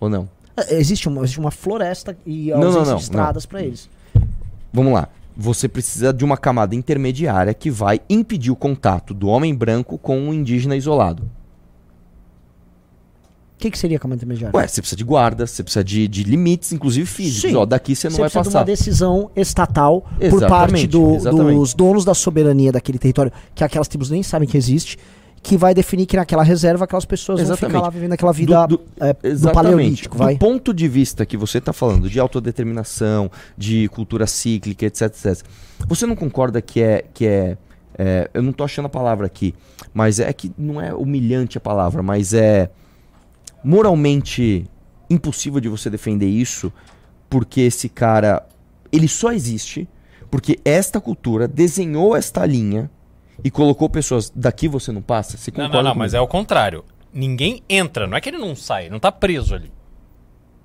Ou 0.00 0.08
não? 0.08 0.28
É, 0.56 0.74
Existe 0.76 1.08
uma, 1.08 1.20
existe 1.22 1.38
uma 1.38 1.50
floresta 1.50 2.16
e 2.26 2.50
Não, 2.50 2.60
não, 2.72 2.84
não, 2.84 2.96
estradas 2.96 3.44
pra 3.46 3.62
eles. 3.62 3.88
Vamos 4.72 4.92
lá. 4.92 5.08
Você 5.36 5.66
precisa 5.68 6.12
de 6.12 6.24
uma 6.24 6.36
camada 6.36 6.74
intermediária 6.76 7.52
que 7.52 7.70
vai 7.70 8.00
impedir 8.08 8.50
o 8.52 8.56
contato 8.56 9.12
do 9.12 9.26
homem 9.28 9.54
branco 9.54 9.98
com 9.98 10.18
um 10.18 10.32
indígena 10.32 10.76
isolado. 10.76 11.24
O 13.54 13.58
que, 13.64 13.70
que 13.70 13.78
seria 13.78 13.96
a 13.96 14.00
camada 14.00 14.18
intermediária? 14.18 14.54
Ué, 14.56 14.66
você 14.66 14.80
precisa 14.82 14.96
de 14.96 15.04
guardas, 15.04 15.50
você 15.50 15.62
precisa 15.62 15.82
de, 15.82 16.06
de 16.06 16.22
limites, 16.22 16.72
inclusive 16.72 17.06
físicos. 17.06 17.50
Sim. 17.50 17.56
Ó, 17.56 17.64
daqui 17.64 17.96
você 17.96 18.08
não 18.08 18.16
Você 18.16 18.20
vai 18.20 18.28
precisa 18.30 18.42
de 18.42 18.48
passar. 18.48 18.58
uma 18.58 18.64
decisão 18.64 19.30
estatal 19.34 20.02
por 20.02 20.22
Exatamente, 20.24 20.48
parte 20.48 20.86
do- 20.86 21.54
dos 21.54 21.72
donos 21.72 22.04
da 22.04 22.12
soberania 22.14 22.70
daquele 22.72 22.98
território, 22.98 23.32
que 23.54 23.64
aquelas 23.64 23.88
tribos 23.88 24.10
nem 24.10 24.22
sabem 24.22 24.46
que 24.46 24.56
existe, 24.56 24.98
que 25.44 25.56
vai 25.56 25.72
definir 25.74 26.06
que 26.06 26.16
naquela 26.16 26.42
reserva 26.42 26.84
aquelas 26.84 27.04
pessoas 27.04 27.38
vão 27.40 27.46
Exatamente. 27.50 27.72
ficar 27.74 27.84
lá 27.84 27.90
vivendo 27.90 28.12
aquela 28.14 28.32
vida 28.32 28.66
Do- 28.66 28.78
do- 28.78 28.84
é, 29.00 29.12
do 29.34 29.52
paleolítico, 29.52 30.16
vai. 30.18 30.34
Do 30.34 30.38
ponto 30.40 30.74
de 30.74 30.88
vista 30.88 31.24
que 31.24 31.36
você 31.36 31.58
está 31.58 31.72
falando 31.72 32.08
de 32.10 32.18
autodeterminação, 32.18 33.30
de 33.56 33.86
cultura 33.88 34.26
cíclica, 34.26 34.86
etc, 34.86 35.02
etc. 35.02 35.46
Você 35.86 36.06
não 36.06 36.16
concorda 36.16 36.60
que 36.60 36.80
é 36.82 37.04
que 37.14 37.26
é, 37.26 37.56
é, 37.96 38.28
eu 38.34 38.42
não 38.42 38.52
tô 38.52 38.64
achando 38.64 38.86
a 38.86 38.88
palavra 38.88 39.26
aqui, 39.26 39.54
mas 39.92 40.18
é 40.18 40.32
que 40.32 40.50
não 40.58 40.80
é 40.80 40.92
humilhante 40.92 41.58
a 41.58 41.60
palavra, 41.60 42.02
mas 42.02 42.32
é 42.34 42.70
moralmente 43.62 44.66
impossível 45.08 45.60
de 45.60 45.68
você 45.68 45.88
defender 45.90 46.26
isso, 46.26 46.72
porque 47.28 47.60
esse 47.62 47.88
cara 47.88 48.44
ele 48.90 49.08
só 49.08 49.32
existe 49.32 49.88
porque 50.30 50.58
esta 50.64 51.00
cultura 51.00 51.46
desenhou 51.46 52.16
esta 52.16 52.44
linha 52.44 52.90
e 53.42 53.50
colocou 53.50 53.88
pessoas 53.88 54.30
daqui 54.30 54.68
você 54.68 54.92
não 54.92 55.02
passa. 55.02 55.36
Você 55.36 55.50
Não, 55.50 55.56
concorda 55.66 55.82
não, 55.82 55.90
não, 55.90 55.94
mas 55.98 56.14
é 56.14 56.20
o 56.20 56.26
contrário. 56.28 56.84
Ninguém 57.12 57.62
entra, 57.68 58.06
não 58.06 58.16
é 58.16 58.20
que 58.20 58.28
ele 58.28 58.38
não 58.38 58.54
sai, 58.56 58.88
não 58.90 58.98
tá 59.00 59.10
preso 59.12 59.54
ali. 59.54 59.72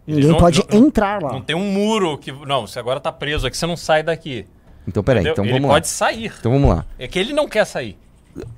Ele 0.07 0.17
Ninguém 0.17 0.31
não- 0.31 0.37
pode 0.39 0.63
não- 0.71 0.79
entrar 0.79 1.21
lá. 1.21 1.31
Não 1.31 1.41
tem 1.41 1.55
um 1.55 1.71
muro 1.71 2.17
que. 2.17 2.31
Não, 2.31 2.65
você 2.65 2.79
agora 2.79 2.99
tá 2.99 3.11
preso 3.11 3.45
aqui, 3.45 3.55
você 3.55 3.67
não 3.67 3.77
sai 3.77 4.01
daqui. 4.01 4.45
Então 4.87 5.03
peraí, 5.03 5.19
entendeu? 5.21 5.33
então 5.33 5.45
ele 5.45 5.53
vamos 5.53 5.67
pode 5.69 5.85
lá. 5.85 5.89
sair. 5.91 6.33
Então 6.39 6.51
vamos 6.51 6.69
lá. 6.69 6.85
É 6.97 7.07
que 7.07 7.19
ele 7.19 7.31
não 7.33 7.47
quer 7.47 7.65
sair. 7.65 7.97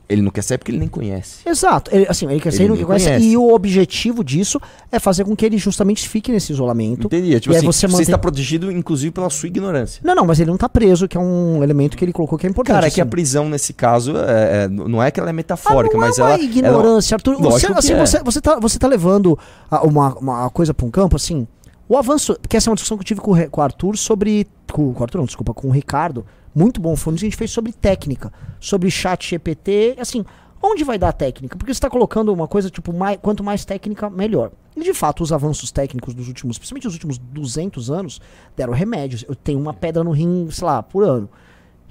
Ele 0.09 0.21
não 0.21 0.29
quer 0.31 0.41
sair 0.41 0.57
porque 0.57 0.71
ele 0.71 0.79
nem 0.79 0.87
conhece. 0.89 1.47
Exato. 1.47 1.89
Ele, 1.93 2.05
assim, 2.09 2.25
ele 2.29 2.39
quer 2.39 2.51
sair 2.51 2.65
Ele 2.65 2.77
que 2.77 2.83
conhece. 2.85 3.05
conhece. 3.05 3.25
E 3.25 3.37
o 3.37 3.53
objetivo 3.53 4.23
disso 4.23 4.59
é 4.91 4.99
fazer 4.99 5.23
com 5.23 5.35
que 5.35 5.45
ele 5.45 5.57
justamente 5.57 6.07
fique 6.09 6.31
nesse 6.31 6.51
isolamento. 6.51 7.07
Entendi. 7.07 7.33
É 7.35 7.39
Tipo 7.39 7.53
E 7.53 7.57
assim, 7.57 7.65
você 7.65 7.87
mantém- 7.87 8.01
está 8.01 8.17
protegido, 8.17 8.71
inclusive, 8.71 9.11
pela 9.11 9.29
sua 9.29 9.47
ignorância. 9.47 10.01
Não, 10.03 10.13
não, 10.13 10.25
mas 10.25 10.39
ele 10.39 10.49
não 10.51 10.57
tá 10.57 10.67
preso, 10.67 11.07
que 11.07 11.15
é 11.15 11.19
um 11.19 11.63
elemento 11.63 11.95
que 11.95 12.03
ele 12.03 12.11
colocou 12.11 12.37
que 12.37 12.45
é 12.45 12.49
importante. 12.49 12.75
Cara, 12.75 12.87
é 12.87 12.89
que 12.91 12.99
a 12.99 13.03
assim. 13.03 13.09
prisão, 13.09 13.47
nesse 13.49 13.73
caso, 13.73 14.13
é- 14.17 14.63
é- 14.63 14.67
não 14.67 15.01
é 15.01 15.09
que 15.11 15.19
ela 15.19 15.29
é 15.29 15.33
metafórica, 15.33 15.95
Ah, 15.95 15.99
não 15.99 16.07
mas 16.07 16.19
é 16.19 16.23
uma 16.23 16.33
ela. 16.33 16.43
ignorância, 16.43 17.15
Arthur. 17.15 17.37
Você, 17.41 17.67
assim, 17.67 17.93
é. 17.93 17.99
você, 18.05 18.19
você, 18.23 18.41
tá, 18.41 18.59
você 18.59 18.77
tá 18.77 18.87
levando 18.87 19.37
uma, 19.83 20.13
uma 20.17 20.49
coisa 20.49 20.73
pra 20.73 20.85
um 20.85 20.91
campo, 20.91 21.15
assim. 21.15 21.47
O 21.87 21.97
avanço. 21.97 22.37
Porque 22.41 22.55
essa 22.57 22.69
é 22.69 22.71
uma 22.71 22.75
discussão 22.75 22.97
que 22.97 23.01
eu 23.01 23.05
tive 23.05 23.21
com 23.21 23.31
o, 23.33 23.49
com 23.49 23.61
o 23.61 23.63
Arthur 23.63 23.97
sobre. 23.97 24.47
Com, 24.71 24.93
com 24.93 24.99
o 24.99 25.03
Arthur, 25.03 25.17
não, 25.19 25.25
desculpa, 25.25 25.53
com 25.53 25.67
o 25.67 25.71
Ricardo. 25.71 26.25
Muito 26.53 26.81
bom. 26.81 26.95
Que 26.95 27.09
a 27.09 27.17
gente 27.17 27.35
fez 27.35 27.51
sobre 27.51 27.71
técnica. 27.71 28.31
Sobre 28.59 28.91
chat 28.91 29.29
GPT. 29.29 29.95
Assim, 29.99 30.25
onde 30.61 30.83
vai 30.83 30.97
dar 30.97 31.09
a 31.09 31.13
técnica? 31.13 31.57
Porque 31.57 31.73
você 31.73 31.79
tá 31.79 31.89
colocando 31.89 32.33
uma 32.33 32.47
coisa, 32.47 32.69
tipo, 32.69 32.93
mais, 32.93 33.17
quanto 33.21 33.43
mais 33.43 33.65
técnica, 33.65 34.09
melhor. 34.09 34.51
E 34.75 34.83
de 34.83 34.93
fato, 34.93 35.21
os 35.23 35.31
avanços 35.31 35.71
técnicos 35.71 36.13
dos 36.13 36.27
últimos, 36.27 36.57
principalmente 36.57 36.87
os 36.87 36.93
últimos 36.93 37.17
200 37.17 37.91
anos, 37.91 38.21
deram 38.55 38.73
remédios. 38.73 39.25
Eu 39.27 39.35
tenho 39.35 39.59
uma 39.59 39.73
pedra 39.73 40.03
no 40.03 40.11
rim, 40.11 40.47
sei 40.51 40.65
lá, 40.65 40.81
por 40.81 41.03
ano. 41.03 41.29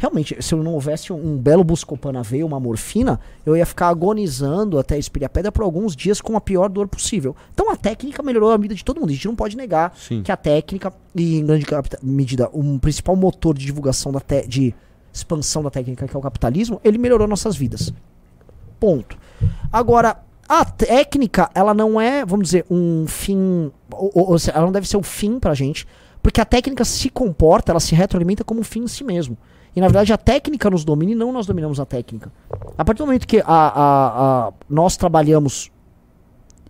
Realmente, 0.00 0.34
se 0.40 0.54
eu 0.54 0.62
não 0.62 0.72
houvesse 0.72 1.12
um, 1.12 1.16
um 1.34 1.36
belo 1.36 1.62
Buscopan 1.62 2.10
na 2.12 2.22
veia, 2.22 2.46
uma 2.46 2.58
morfina, 2.58 3.20
eu 3.44 3.54
ia 3.54 3.66
ficar 3.66 3.88
agonizando 3.88 4.78
até 4.78 4.96
expirar 4.96 5.26
a 5.26 5.28
pedra 5.28 5.52
por 5.52 5.62
alguns 5.62 5.94
dias 5.94 6.22
com 6.22 6.34
a 6.38 6.40
pior 6.40 6.70
dor 6.70 6.88
possível. 6.88 7.36
Então 7.52 7.70
a 7.70 7.76
técnica 7.76 8.22
melhorou 8.22 8.50
a 8.50 8.56
vida 8.56 8.74
de 8.74 8.82
todo 8.82 8.98
mundo. 8.98 9.10
A 9.10 9.12
gente 9.12 9.26
não 9.26 9.36
pode 9.36 9.58
negar 9.58 9.92
Sim. 9.94 10.22
que 10.22 10.32
a 10.32 10.38
técnica, 10.38 10.90
e 11.14 11.36
em 11.40 11.44
grande 11.44 11.66
medida, 12.02 12.48
um 12.54 12.78
principal 12.78 13.14
motor 13.14 13.54
de 13.54 13.66
divulgação 13.66 14.10
da 14.10 14.22
de 14.48 14.74
expansão 15.12 15.62
da 15.62 15.70
técnica, 15.70 16.08
que 16.08 16.16
é 16.16 16.18
o 16.18 16.22
capitalismo, 16.22 16.80
ele 16.82 16.96
melhorou 16.96 17.28
nossas 17.28 17.54
vidas. 17.54 17.92
Ponto. 18.78 19.18
Agora, 19.70 20.16
a 20.48 20.64
técnica, 20.64 21.50
ela 21.54 21.74
não 21.74 22.00
é, 22.00 22.24
vamos 22.24 22.46
dizer, 22.46 22.64
um 22.70 23.04
fim. 23.06 23.70
Ou, 23.92 24.10
ou- 24.14 24.36
ela 24.52 24.64
não 24.64 24.72
deve 24.72 24.88
ser 24.88 24.96
o 24.96 25.02
fim 25.02 25.38
pra 25.38 25.52
gente, 25.52 25.86
porque 26.22 26.40
a 26.40 26.44
técnica 26.46 26.86
se 26.86 27.10
comporta, 27.10 27.70
ela 27.70 27.80
se 27.80 27.94
retroalimenta 27.94 28.42
como 28.44 28.60
um 28.60 28.64
fim 28.64 28.84
em 28.84 28.88
si 28.88 29.04
mesmo. 29.04 29.36
E 29.74 29.80
na 29.80 29.87
verdade 29.87 30.12
a 30.12 30.18
técnica 30.18 30.68
nos 30.68 30.85
domina 30.85 31.12
e 31.12 31.14
não 31.14 31.33
nós 31.33 31.46
dominamos 31.46 31.78
a 31.80 31.87
técnica. 31.87 32.33
A 32.76 32.85
partir 32.85 32.98
do 32.98 33.06
momento 33.06 33.26
que 33.26 33.38
a, 33.40 33.44
a- 33.46 34.48
a- 34.48 34.52
nós 34.68 34.96
trabalhamos 34.96 35.70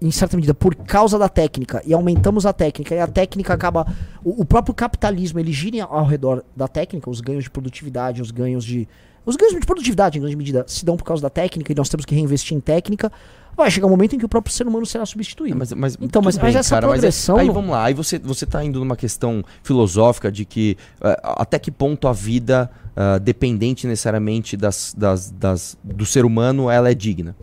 em 0.02 0.10
certa 0.10 0.34
medida 0.36 0.54
por 0.54 0.74
causa 0.74 1.18
da 1.18 1.28
técnica 1.28 1.82
e 1.84 1.92
aumentamos 1.92 2.46
a 2.46 2.52
técnica 2.54 2.94
e 2.94 2.98
a 3.00 3.06
técnica 3.06 3.52
acaba 3.52 3.86
o, 4.24 4.40
o 4.42 4.44
próprio 4.46 4.74
capitalismo 4.74 5.38
ele 5.38 5.52
gira 5.52 5.84
ao 5.84 6.06
redor 6.06 6.42
da 6.56 6.66
técnica 6.66 7.10
os 7.10 7.20
ganhos 7.20 7.44
de 7.44 7.50
produtividade 7.50 8.22
os 8.22 8.30
ganhos 8.30 8.64
de 8.64 8.88
os 9.26 9.36
ganhos 9.36 9.54
de 9.60 9.66
produtividade 9.66 10.16
em 10.16 10.22
grande 10.22 10.36
medida 10.36 10.64
se 10.66 10.86
dão 10.86 10.96
por 10.96 11.04
causa 11.04 11.22
da 11.22 11.28
técnica 11.28 11.70
e 11.70 11.74
nós 11.74 11.90
temos 11.90 12.06
que 12.06 12.14
reinvestir 12.14 12.56
em 12.56 12.60
técnica 12.60 13.12
vai 13.54 13.70
chegar 13.70 13.86
um 13.88 13.90
momento 13.90 14.14
em 14.16 14.18
que 14.18 14.24
o 14.24 14.28
próprio 14.28 14.54
ser 14.54 14.66
humano 14.66 14.86
será 14.86 15.04
substituído 15.04 15.58
Mas, 15.58 15.70
mas, 15.74 15.98
Então, 16.00 16.22
mas- 16.22 16.38
mas 16.38 16.56
essa 16.56 16.76
é- 16.76 16.80
progressão 16.80 17.36
aí 17.36 17.46
não- 17.48 17.52
vamos 17.54 17.70
lá, 17.70 17.84
aí 17.84 17.92
você, 17.92 18.18
você 18.18 18.46
tá 18.46 18.64
indo 18.64 18.78
numa 18.78 18.96
questão 18.96 19.44
filosófica 19.62 20.32
de 20.32 20.46
que 20.46 20.78
eh, 21.02 21.20
até 21.22 21.58
que 21.58 21.70
ponto 21.70 22.08
a 22.08 22.12
vida, 22.14 22.70
ah, 22.96 23.18
dependente 23.18 23.86
necessariamente 23.86 24.56
das, 24.56 24.94
das, 24.96 25.30
das, 25.30 25.78
do 25.82 26.04
ser 26.04 26.24
humano, 26.24 26.70
ela 26.70 26.90
é 26.90 26.94
digna. 26.94 27.36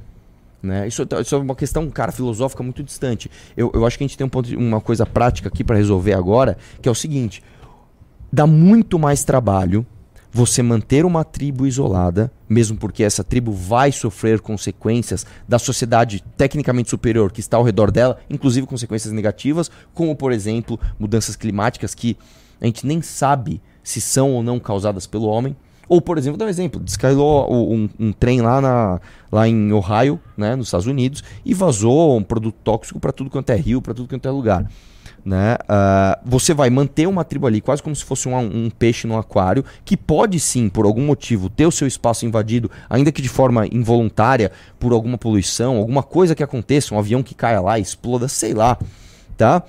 Né? 0.61 0.87
Isso, 0.87 1.07
isso 1.21 1.35
é 1.35 1.37
uma 1.37 1.55
questão, 1.55 1.89
cara, 1.89 2.11
filosófica 2.11 2.63
muito 2.63 2.83
distante. 2.83 3.29
Eu, 3.55 3.71
eu 3.73 3.85
acho 3.85 3.97
que 3.97 4.03
a 4.03 4.07
gente 4.07 4.17
tem 4.17 4.25
um 4.25 4.29
ponto 4.29 4.53
uma 4.57 4.81
coisa 4.81 5.05
prática 5.05 5.47
aqui 5.47 5.63
para 5.63 5.77
resolver 5.77 6.13
agora, 6.13 6.57
que 6.81 6.89
é 6.89 6.91
o 6.91 6.95
seguinte: 6.95 7.43
dá 8.31 8.45
muito 8.45 8.99
mais 8.99 9.23
trabalho 9.23 9.85
você 10.31 10.61
manter 10.61 11.05
uma 11.05 11.23
tribo 11.23 11.65
isolada, 11.65 12.31
mesmo 12.49 12.77
porque 12.77 13.03
essa 13.03 13.23
tribo 13.23 13.51
vai 13.51 13.91
sofrer 13.91 14.41
consequências 14.41 15.25
da 15.47 15.57
sociedade 15.57 16.23
tecnicamente 16.35 16.89
superior 16.89 17.31
que 17.31 17.39
está 17.39 17.57
ao 17.57 17.63
redor 17.63 17.89
dela, 17.89 18.19
inclusive 18.29 18.67
consequências 18.67 19.13
negativas, 19.13 19.71
como 19.93 20.15
por 20.15 20.31
exemplo 20.31 20.79
mudanças 20.99 21.35
climáticas 21.35 21.95
que 21.95 22.17
a 22.59 22.65
gente 22.65 22.85
nem 22.85 23.01
sabe 23.01 23.61
se 23.87 24.01
são 24.01 24.33
ou 24.33 24.43
não 24.43 24.59
causadas 24.59 25.07
pelo 25.07 25.27
homem. 25.27 25.55
Ou, 25.87 26.01
por 26.01 26.17
exemplo, 26.17 26.37
dá 26.37 26.43
um 26.43 26.49
exemplo, 26.49 26.81
descarrilou 26.81 27.73
um, 27.73 27.87
um 27.97 28.11
trem 28.11 28.41
lá, 28.41 28.59
na, 28.59 28.99
lá 29.31 29.47
em 29.47 29.71
Ohio, 29.71 30.19
né, 30.35 30.53
nos 30.53 30.67
Estados 30.67 30.85
Unidos, 30.85 31.23
e 31.45 31.53
vazou 31.53 32.17
um 32.17 32.23
produto 32.23 32.57
tóxico 32.61 32.99
para 32.99 33.13
tudo 33.13 33.29
quanto 33.29 33.49
é 33.51 33.55
rio, 33.55 33.81
para 33.81 33.93
tudo 33.93 34.09
quanto 34.09 34.27
é 34.27 34.31
lugar 34.31 34.67
né? 35.27 35.57
Ah, 35.67 36.19
você 36.23 36.53
vai 36.53 36.69
manter 36.69 37.05
uma 37.05 37.25
tribo 37.25 37.47
ali, 37.47 37.59
quase 37.59 37.83
como 37.83 37.93
se 37.93 38.03
fosse 38.05 38.29
um, 38.29 38.37
um 38.37 38.69
peixe 38.69 39.05
no 39.05 39.17
aquário, 39.17 39.63
que 39.83 39.97
pode 39.97 40.39
sim, 40.39 40.69
por 40.69 40.85
algum 40.85 41.05
motivo, 41.05 41.49
ter 41.49 41.65
o 41.65 41.71
seu 41.71 41.85
espaço 41.85 42.25
invadido, 42.25 42.71
ainda 42.89 43.11
que 43.11 43.21
de 43.21 43.27
forma 43.27 43.67
involuntária, 43.67 44.53
por 44.79 44.93
alguma 44.93 45.17
poluição, 45.17 45.75
alguma 45.75 46.01
coisa 46.01 46.33
que 46.33 46.41
aconteça, 46.41 46.95
um 46.95 46.99
avião 46.99 47.21
que 47.21 47.35
caia 47.35 47.59
lá, 47.59 47.77
exploda, 47.77 48.29
sei 48.29 48.53
lá, 48.53 48.77
tá? 49.37 49.63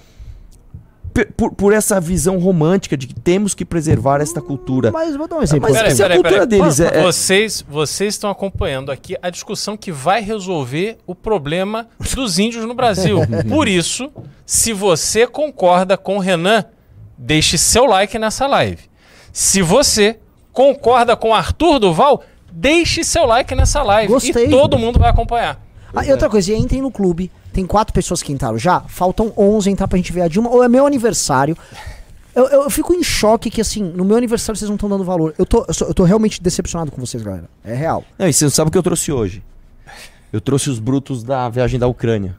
Por, 1.37 1.53
por 1.55 1.73
essa 1.73 2.01
visão 2.01 2.39
romântica 2.39 2.97
de 2.97 3.07
que 3.07 3.15
temos 3.15 3.55
que 3.55 3.65
preservar 3.65 4.21
esta 4.21 4.41
cultura. 4.41 4.91
mas 4.91 5.17
vou 5.17 5.27
dar 5.29 5.37
um 5.37 5.43
exemplo 5.43 5.69
Mas 5.69 5.77
Peraí, 5.77 5.95
se 5.95 6.03
a 6.03 6.05
peraí, 6.07 6.19
cultura 6.23 6.47
peraí. 6.47 6.61
deles 6.61 6.81
é- 6.81 6.99
é- 6.99 7.03
Vocês, 7.03 7.65
vocês 7.69 8.15
estão 8.15 8.31
acompanhando 8.31 8.91
aqui 8.93 9.17
a 9.23 9.31
discussão 9.31 9.77
que 9.77 9.91
vai 9.93 10.23
resolver 10.23 10.99
o 11.07 11.15
problema 11.15 11.89
dos 12.15 12.39
índios 12.39 12.65
no 12.65 12.75
Brasil. 12.75 13.21
Por 13.49 13.69
isso, 13.69 14.11
se 14.47 14.73
você 14.73 15.27
concorda 15.27 15.97
com 15.97 16.17
o 16.17 16.21
Renan, 16.21 16.65
deixe 17.17 17.57
seu 17.59 17.85
like 17.87 18.19
nessa 18.19 18.47
live. 18.47 18.83
Se 19.33 19.61
você 19.63 20.19
concorda 20.53 21.17
com 21.17 21.31
o 21.31 21.35
Arthur 21.35 21.79
Duval, 21.79 22.23
deixe 22.53 23.05
seu 23.05 23.25
like 23.27 23.55
nessa 23.55 23.83
live. 23.83 24.13
Gostei. 24.13 24.47
E 24.47 24.51
todo 24.51 24.79
mundo 24.79 24.99
vai 24.99 25.11
acompanhar. 25.11 25.61
Ah, 25.95 26.05
e 26.05 26.11
outra 26.11 26.29
coisa, 26.29 26.53
e 26.53 26.57
entrem 26.57 26.83
no 26.83 26.91
clube. 26.91 27.31
Tem 27.53 27.67
quatro 27.67 27.93
pessoas 27.93 28.23
que 28.23 28.33
entraram 28.33 28.59
já. 28.59 28.81
Faltam 28.83 29.33
11 29.37 29.71
entrar 29.71 29.89
pra 29.89 29.97
gente 29.97 30.13
ver 30.13 30.23
a 30.23 30.29
Dilma. 30.29 30.51
Ou 30.51 30.63
é 30.63 30.69
meu 30.69 30.87
aniversário. 30.87 31.57
Eu, 32.35 32.47
eu, 32.49 32.63
eu 32.65 32.71
fico 32.71 32.95
em 32.95 33.03
choque 33.03 33.51
que, 33.51 33.61
assim, 33.61 33.83
no 33.83 34.05
meu 34.05 34.17
aniversário 34.17 34.57
vocês 34.57 34.69
não 34.69 34.77
estão 34.77 34.89
dando 34.89 35.03
valor. 35.03 35.35
Eu 35.37 35.45
tô, 35.45 35.65
eu, 35.67 35.75
sou- 35.75 35.89
eu 35.89 35.95
tô 35.95 36.05
realmente 36.05 36.41
decepcionado 36.43 36.93
com 36.93 37.05
vocês, 37.05 37.23
galera. 37.23 37.49
É 37.65 37.75
real. 37.75 38.05
Não, 38.19 38.29
e 38.29 38.33
você 38.33 38.45
não 38.45 38.51
sabe 38.51 38.69
o 38.69 38.71
que 38.73 38.79
eu 38.79 38.83
trouxe 38.83 39.11
hoje? 39.11 39.43
Eu 40.33 40.41
trouxe 40.41 40.71
os 40.71 40.79
brutos 40.79 41.25
da 41.25 41.49
viagem 41.49 41.81
da 41.81 41.87
Ucrânia. 41.89 42.37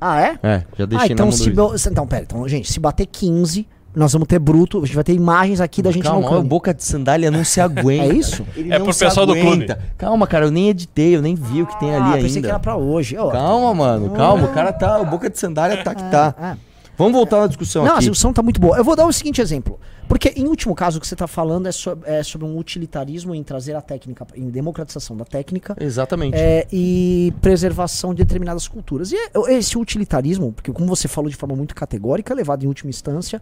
Ah, 0.00 0.20
é? 0.20 0.38
É, 0.42 0.64
já 0.76 0.86
deixei 0.86 1.06
Ah, 1.06 1.08
na 1.08 1.14
então 1.14 1.26
mão 1.26 1.30
do 1.30 1.42
se. 1.42 1.50
Luiz. 1.50 1.86
Então, 1.86 2.06
pera. 2.06 2.22
Então, 2.24 2.46
gente, 2.48 2.70
se 2.70 2.78
bater 2.78 3.06
15, 3.06 3.66
nós 3.94 4.12
vamos 4.12 4.28
ter 4.28 4.38
bruto. 4.38 4.78
A 4.78 4.86
gente 4.86 4.94
vai 4.94 5.04
ter 5.04 5.14
imagens 5.14 5.60
aqui 5.60 5.82
da 5.82 5.90
gente 5.90 6.02
Calma, 6.04 6.26
Ucrânia. 6.26 6.44
boca 6.48 6.72
de 6.74 6.84
sandália 6.84 7.30
não 7.30 7.44
se 7.44 7.60
aguenta. 7.60 8.04
É 8.12 8.14
isso? 8.14 8.46
Ele 8.56 8.72
É 8.72 8.78
não 8.78 8.84
pro 8.86 8.92
se 8.94 9.04
pessoal 9.04 9.26
do 9.26 9.32
aguenta. 9.32 9.78
Calma, 9.96 10.26
cara, 10.26 10.46
eu 10.46 10.50
nem 10.50 10.68
editei, 10.68 11.16
eu 11.16 11.22
nem 11.22 11.34
vi 11.34 11.62
o 11.62 11.66
que 11.66 11.78
tem 11.80 11.90
ali 11.94 12.00
ah, 12.02 12.06
ainda. 12.14 12.22
pensei 12.22 12.42
que 12.42 12.48
era 12.48 12.58
pra 12.58 12.76
hoje. 12.76 13.16
Ó, 13.16 13.30
Calma, 13.30 13.74
mano, 13.74 14.10
calma. 14.10 14.46
O 14.46 14.52
cara 14.54 14.72
tá. 14.72 15.00
O 15.00 15.06
boca 15.06 15.28
de 15.28 15.38
sandália 15.38 15.82
tá 15.82 15.94
que 15.94 16.02
tá. 16.10 16.34
Ah, 16.38 16.56
Vamos 16.96 17.12
voltar 17.12 17.38
na 17.40 17.46
discussão 17.46 17.84
Não, 17.84 17.90
a 17.90 17.94
aqui. 17.94 18.00
discussão 18.00 18.32
tá 18.32 18.42
muito 18.42 18.60
boa. 18.60 18.76
Eu 18.76 18.82
vou 18.82 18.96
dar 18.96 19.06
o 19.06 19.12
seguinte 19.12 19.40
exemplo. 19.40 19.78
Porque, 20.08 20.32
em 20.34 20.48
último 20.48 20.74
caso, 20.74 20.98
o 20.98 21.00
que 21.00 21.06
você 21.06 21.14
tá 21.14 21.28
falando 21.28 21.68
é, 21.68 21.72
so- 21.72 21.96
é 22.04 22.24
sobre 22.24 22.44
um 22.44 22.58
utilitarismo 22.58 23.34
em 23.36 23.42
trazer 23.44 23.76
a 23.76 23.80
técnica, 23.80 24.26
em 24.34 24.48
democratização 24.50 25.16
da 25.16 25.24
técnica 25.24 25.76
Exatamente. 25.78 26.34
é, 26.36 26.66
e 26.72 27.32
preservação 27.40 28.12
de 28.12 28.24
determinadas 28.24 28.66
culturas. 28.66 29.12
E 29.12 29.16
é- 29.16 29.30
esse 29.54 29.78
utilitarismo, 29.78 30.52
porque 30.52 30.72
como 30.72 30.88
você 30.88 31.06
falou 31.06 31.30
de 31.30 31.36
forma 31.36 31.54
muito 31.54 31.72
categórica, 31.74 32.34
levado 32.34 32.64
em 32.64 32.66
última 32.66 32.90
instância, 32.90 33.40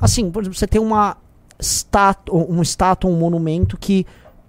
assim, 0.00 0.30
por 0.30 0.42
exemplo, 0.42 0.58
você 0.58 0.66
tem 0.66 0.80
uma 0.80 1.16
estátua, 1.58 2.34
um 2.48 2.62
estátua, 2.62 3.10
um 3.10 3.16
monumento 3.16 3.76
que 3.76 4.06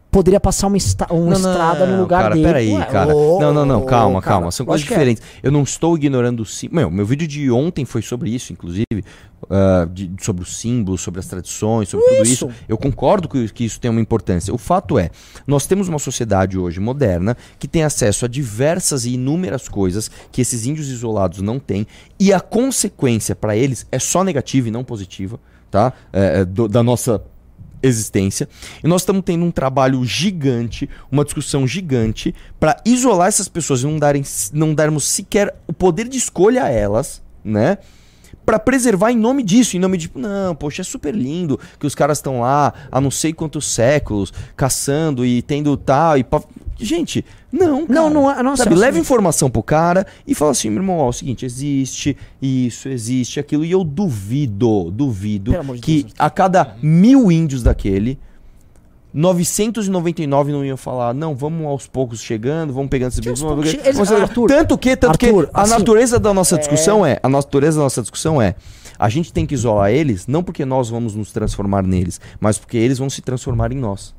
poderia 0.09 0.39
passar 0.39 0.67
uma, 0.67 0.77
esta- 0.77 1.13
uma 1.13 1.33
estrada 1.33 1.85
no 1.85 2.01
lugar 2.01 2.23
cara, 2.23 2.33
dele. 2.35 2.47
Peraí, 2.47 2.73
Ué, 2.73 2.85
cara. 2.85 3.15
ô, 3.15 3.39
não, 3.39 3.53
não, 3.53 3.65
não, 3.65 3.85
calma, 3.85 4.21
cara, 4.21 4.35
calma. 4.35 4.51
São 4.51 4.65
coisas 4.65 4.85
é. 4.85 4.89
diferentes. 4.89 5.21
Eu 5.43 5.51
não 5.51 5.63
estou 5.63 5.95
ignorando 5.95 6.41
o 6.41 6.45
símbolo. 6.45 6.81
Meu, 6.81 6.91
meu 6.91 7.05
vídeo 7.05 7.27
de 7.27 7.51
ontem 7.51 7.85
foi 7.85 8.01
sobre 8.01 8.29
isso, 8.29 8.51
inclusive. 8.51 9.03
Ah, 9.49 9.87
de- 9.91 10.11
sobre 10.21 10.43
os 10.43 10.57
símbolos, 10.57 11.01
sobre 11.01 11.19
as 11.19 11.27
tradições, 11.27 11.89
sobre 11.89 12.05
tudo 12.07 12.23
Isso. 12.23 12.47
isso. 12.47 12.49
Eu 12.67 12.77
concordo 12.77 13.27
que, 13.29 13.47
que 13.49 13.63
isso 13.65 13.79
tem 13.79 13.89
uma 13.89 14.01
importância. 14.01 14.53
O 14.53 14.57
fato 14.57 14.97
é, 14.99 15.09
nós 15.45 15.65
temos 15.65 15.87
uma 15.87 15.99
sociedade 15.99 16.57
hoje 16.57 16.79
moderna 16.79 17.35
que 17.59 17.67
tem 17.67 17.83
acesso 17.83 18.25
a 18.25 18.27
diversas 18.27 19.05
e 19.05 19.13
inúmeras 19.13 19.67
coisas 19.69 20.09
que 20.31 20.41
esses 20.41 20.65
índios 20.65 20.89
isolados 20.89 21.41
não 21.41 21.59
têm. 21.59 21.87
E 22.19 22.33
a 22.33 22.39
consequência 22.39 23.35
para 23.35 23.55
eles 23.55 23.85
é 23.91 23.99
só 23.99 24.23
negativa 24.23 24.67
e 24.67 24.71
não 24.71 24.83
positiva, 24.83 25.39
tá? 25.71 25.93
É, 26.11 26.41
é, 26.41 26.45
do- 26.45 26.67
da 26.67 26.83
nossa 26.83 27.21
existência. 27.81 28.49
E 28.83 28.87
nós 28.87 29.01
estamos 29.03 29.21
tendo 29.23 29.45
um 29.45 29.51
trabalho 29.51 30.03
gigante, 30.03 30.89
uma 31.11 31.23
discussão 31.23 31.67
gigante 31.67 32.33
para 32.59 32.75
isolar 32.83 33.27
essas 33.27 33.47
pessoas 33.47 33.81
e 33.81 33.85
não 33.85 33.99
darem 33.99 34.23
não 34.51 34.73
darmos 34.73 35.03
sequer 35.07 35.55
o 35.67 35.73
poder 35.73 36.07
de 36.07 36.17
escolha 36.17 36.63
a 36.63 36.69
elas, 36.69 37.21
né? 37.43 37.77
Pra 38.45 38.57
preservar 38.59 39.11
em 39.11 39.17
nome 39.17 39.43
disso, 39.43 39.75
em 39.75 39.79
nome 39.79 39.97
de, 39.97 40.09
não, 40.15 40.55
poxa, 40.55 40.81
é 40.81 40.85
super 40.85 41.13
lindo 41.13 41.59
que 41.79 41.85
os 41.85 41.93
caras 41.93 42.17
estão 42.17 42.39
lá 42.41 42.73
há 42.91 43.01
não 43.01 43.11
sei 43.11 43.33
quantos 43.33 43.65
séculos 43.69 44.31
caçando 44.55 45.25
e 45.25 45.41
tendo 45.41 45.75
tal 45.75 46.17
e 46.17 46.25
gente, 46.79 47.25
não, 47.51 47.85
cara. 47.87 47.99
Não, 47.99 48.09
não 48.09 48.31
é- 48.31 48.43
não, 48.43 48.55
Sabe, 48.55 48.75
leva 48.75 48.99
informação 48.99 49.49
pro 49.49 49.63
cara 49.63 50.05
e 50.25 50.35
fala 50.35 50.51
assim, 50.51 50.69
meu 50.69 50.79
irmão, 50.81 50.97
ó, 50.99 51.07
é 51.07 51.09
o 51.09 51.13
seguinte, 51.13 51.45
existe 51.45 52.15
isso, 52.41 52.87
existe 52.87 53.39
aquilo 53.39 53.65
e 53.65 53.71
eu 53.71 53.83
duvido, 53.83 54.91
duvido 54.91 55.51
Pelo 55.51 55.75
de 55.75 55.81
que 55.81 56.03
Deus. 56.03 56.13
a 56.19 56.29
cada 56.29 56.75
mil 56.81 57.31
índios 57.31 57.63
daquele 57.63 58.19
999 59.13 60.51
não 60.51 60.63
iam 60.65 60.77
falar, 60.77 61.13
não, 61.13 61.35
vamos 61.35 61.65
aos 61.65 61.87
poucos 61.87 62.19
chegando, 62.21 62.73
vamos 62.73 62.89
pegando 62.89 63.09
esses 63.11 63.19
vamos- 63.41 63.41
eles- 63.85 63.97
Arthur, 64.21 64.47
tanto 64.47 64.77
que, 64.77 64.95
tanto 64.95 65.11
Arthur, 65.11 65.45
que 65.45 65.51
a 65.53 65.61
assim, 65.61 65.71
natureza 65.73 66.19
da 66.19 66.33
nossa 66.33 66.57
discussão 66.57 67.05
é, 67.05 67.19
a 67.21 67.29
natureza 67.29 67.77
da 67.77 67.83
nossa 67.83 68.01
discussão 68.01 68.41
é, 68.41 68.55
a 68.99 69.09
gente 69.09 69.31
tem 69.31 69.45
que 69.45 69.53
isolar 69.53 69.91
eles, 69.91 70.27
não 70.27 70.43
porque 70.43 70.65
nós 70.65 70.89
vamos 70.89 71.13
nos 71.15 71.31
transformar 71.31 71.83
neles, 71.83 72.19
mas 72.39 72.57
porque 72.57 72.77
eles 72.77 72.97
vão 72.97 73.09
se 73.09 73.21
transformar 73.21 73.71
em 73.71 73.77
nós. 73.77 74.15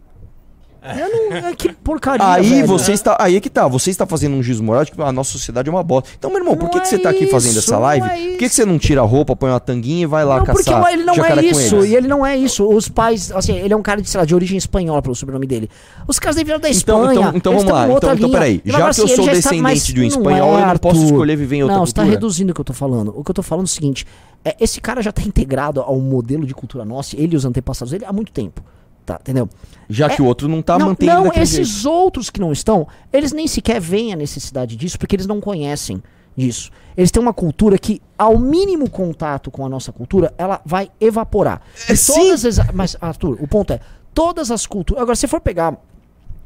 Eu 0.80 1.30
não, 1.30 1.36
é 1.48 1.54
que 1.56 1.72
porcaria, 1.72 2.24
Aí 2.24 2.48
velho. 2.48 2.66
você 2.66 2.92
está, 2.92 3.16
aí 3.20 3.36
é 3.36 3.40
que 3.40 3.50
tá, 3.50 3.66
você 3.66 3.90
está 3.90 4.06
fazendo 4.06 4.36
um 4.36 4.42
giz 4.42 4.60
moral 4.60 4.84
de 4.84 4.92
que 4.92 5.02
a 5.02 5.10
nossa 5.10 5.32
sociedade 5.32 5.68
é 5.68 5.72
uma 5.72 5.82
bosta. 5.82 6.08
Então, 6.16 6.30
meu 6.30 6.38
irmão, 6.38 6.56
por 6.56 6.64
Não 6.64 6.70
que, 6.70 6.80
que 6.80 6.86
é 6.86 6.90
você 6.90 6.98
tá 6.98 7.10
aqui 7.10 7.26
fazendo 7.26 7.58
essa 7.58 7.78
live? 7.78 8.06
não 8.06 8.12
é 8.14 8.16
por 8.16 8.38
que, 8.38 8.48
que 8.48 8.54
você 8.54 8.64
não 8.64 8.78
tira 8.78 9.00
a 9.00 9.04
roupa, 9.04 9.34
põe 9.34 9.50
uma 9.50 9.58
tanguinha 9.58 10.04
e 10.04 10.06
vai 10.06 10.24
lá 10.24 10.38
Não, 10.38 10.44
porque 10.44 10.62
caçar 10.70 10.92
ele 10.92 11.02
não 11.04 11.14
é 11.24 11.44
isso, 11.44 11.84
e 11.84 11.96
ele 11.96 12.06
não 12.08 12.24
é 12.24 12.36
isso. 12.36 12.64
Os 12.68 12.88
pais, 12.88 13.32
assim, 13.32 13.56
ele 13.56 13.74
é 13.74 13.76
um 13.76 13.82
cara 13.82 14.00
de, 14.00 14.08
sei 14.08 14.18
lá, 14.20 14.24
de 14.24 14.34
origem 14.34 14.56
espanhola, 14.56 15.02
pelo 15.02 15.14
sobrenome 15.16 15.46
dele. 15.46 15.68
Os 16.06 16.18
caras 16.18 16.36
vieram 16.36 16.60
da 16.60 16.70
Então, 16.70 17.02
Espanha. 17.02 17.20
então, 17.20 17.36
então 17.36 17.52
eles 17.54 17.64
vamos 17.64 17.78
lá. 17.88 17.96
Então, 17.96 18.14
então 18.14 18.30
peraí. 18.30 18.62
Já 18.64 18.76
que 18.76 18.80
eu 18.82 18.86
assim, 18.86 19.06
sou 19.08 19.24
está- 19.30 19.32
descendente 19.32 19.92
de 19.92 20.00
um 20.00 20.02
não 20.02 20.08
espanhol, 20.08 20.58
é, 20.58 20.62
eu 20.62 20.66
não 20.68 20.76
posso 20.76 21.04
escolher 21.04 21.36
viver 21.36 21.56
em 21.56 21.62
outra 21.64 21.76
Não, 21.78 21.86
você 21.86 21.92
tá 21.92 22.02
cultura. 22.02 22.16
reduzindo 22.20 22.52
o 22.52 22.54
que 22.54 22.60
eu 22.60 22.64
tô 22.64 22.72
falando. 22.72 23.12
O 23.16 23.24
que 23.24 23.30
eu 23.30 23.34
tô 23.34 23.42
falando 23.42 23.64
é 23.64 23.66
o 23.66 23.68
seguinte: 23.68 24.06
é, 24.44 24.56
esse 24.60 24.80
cara 24.80 25.02
já 25.02 25.10
tá 25.10 25.22
integrado 25.26 25.80
ao 25.80 25.98
modelo 25.98 26.46
de 26.46 26.54
cultura 26.54 26.84
nossa, 26.84 27.16
ele 27.20 27.34
e 27.34 27.36
os 27.36 27.44
antepassados 27.44 27.90
dele, 27.90 28.04
há 28.06 28.12
muito 28.12 28.30
tempo. 28.32 28.62
Tá, 29.08 29.16
entendeu? 29.22 29.48
Já 29.88 30.10
que 30.10 30.20
o 30.20 30.26
outro 30.26 30.46
não 30.48 30.60
tá 30.60 30.78
não, 30.78 30.88
mantendo 30.88 31.24
não 31.24 31.32
esses 31.32 31.66
jeito. 31.66 31.90
outros 31.90 32.28
que 32.28 32.38
não 32.38 32.52
estão, 32.52 32.86
eles 33.10 33.32
nem 33.32 33.46
sequer 33.46 33.80
veem 33.80 34.12
a 34.12 34.16
necessidade 34.16 34.76
disso, 34.76 34.98
porque 34.98 35.16
eles 35.16 35.26
não 35.26 35.40
conhecem 35.40 36.02
disso. 36.36 36.70
Eles 36.94 37.10
têm 37.10 37.22
uma 37.22 37.32
cultura 37.32 37.78
que, 37.78 38.02
ao 38.18 38.38
mínimo 38.38 38.90
contato 38.90 39.50
com 39.50 39.64
a 39.64 39.68
nossa 39.68 39.90
cultura, 39.92 40.34
ela 40.36 40.60
vai 40.62 40.90
evaporar. 41.00 41.62
É, 41.88 41.96
sim. 41.96 42.34
mas, 42.74 42.98
Arthur, 43.00 43.38
o 43.40 43.48
ponto 43.48 43.72
é, 43.72 43.80
todas 44.12 44.50
as 44.50 44.66
culturas. 44.66 45.00
Agora, 45.00 45.16
se 45.16 45.26
for 45.26 45.40
pegar 45.40 45.78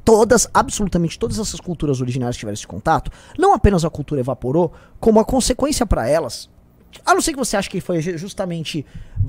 todas, 0.04 0.48
absolutamente 0.54 1.18
todas 1.18 1.40
essas 1.40 1.58
culturas 1.58 2.00
originárias 2.00 2.36
que 2.36 2.40
tiveram 2.42 2.54
esse 2.54 2.66
contato, 2.66 3.10
não 3.36 3.52
apenas 3.54 3.84
a 3.84 3.90
cultura 3.90 4.20
evaporou, 4.20 4.72
como 5.00 5.18
a 5.18 5.24
consequência 5.24 5.84
para 5.84 6.08
elas. 6.08 6.48
A 7.04 7.14
não 7.14 7.20
ser 7.20 7.32
que 7.32 7.38
você 7.38 7.56
ache 7.56 7.70
que 7.70 7.80
foi 7.80 8.00
ju- 8.00 8.16
justamente 8.18 8.84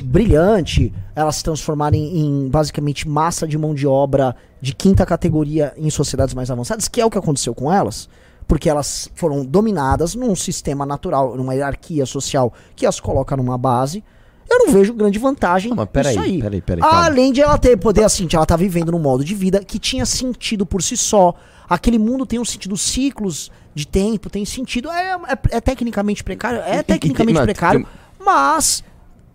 brilhante 0.07 0.93
elas 1.15 1.37
se 1.37 1.43
transformarem 1.43 2.17
em 2.17 2.49
basicamente 2.49 3.07
massa 3.07 3.47
de 3.47 3.57
mão 3.57 3.73
de 3.73 3.87
obra 3.87 4.35
de 4.61 4.73
quinta 4.73 5.05
categoria 5.05 5.73
em 5.77 5.89
sociedades 5.89 6.33
mais 6.33 6.49
avançadas, 6.51 6.87
que 6.87 6.99
é 7.01 7.05
o 7.05 7.09
que 7.09 7.17
aconteceu 7.17 7.53
com 7.53 7.71
elas, 7.71 8.09
porque 8.47 8.69
elas 8.69 9.09
foram 9.15 9.45
dominadas 9.45 10.15
num 10.15 10.35
sistema 10.35 10.85
natural, 10.85 11.35
numa 11.37 11.53
hierarquia 11.53 12.05
social 12.05 12.53
que 12.75 12.85
as 12.85 12.99
coloca 12.99 13.35
numa 13.37 13.57
base. 13.57 14.03
Eu 14.49 14.59
não 14.59 14.73
vejo 14.73 14.93
grande 14.93 15.17
vantagem 15.17 15.69
Não, 15.69 15.77
mas 15.77 15.89
peraí, 15.89 16.17
aí. 16.17 16.41
peraí, 16.41 16.61
peraí, 16.61 16.81
calma. 16.81 17.05
Além 17.05 17.31
de 17.31 17.41
ela 17.41 17.57
ter 17.57 17.77
poder 17.77 18.03
assim, 18.03 18.27
ela 18.33 18.45
tá 18.45 18.55
vivendo 18.57 18.91
num 18.91 18.99
modo 18.99 19.23
de 19.23 19.33
vida 19.33 19.63
que 19.63 19.79
tinha 19.79 20.05
sentido 20.05 20.65
por 20.65 20.83
si 20.83 20.97
só. 20.97 21.33
Aquele 21.67 21.97
mundo 21.97 22.25
tem 22.25 22.39
um 22.39 22.45
sentido, 22.45 22.75
ciclos 22.75 23.49
de 23.75 23.87
tempo, 23.87 24.29
tem 24.29 24.45
sentido. 24.45 24.89
É, 24.89 25.13
é- 25.13 25.57
é 25.57 25.61
tecnicamente 25.61 26.23
precário, 26.23 26.59
é 26.61 26.79
E- 26.79 26.83
tecnicamente 26.83 27.35
mas 27.35 27.43
precário, 27.45 27.79
tem- 27.85 28.25
mas 28.25 28.83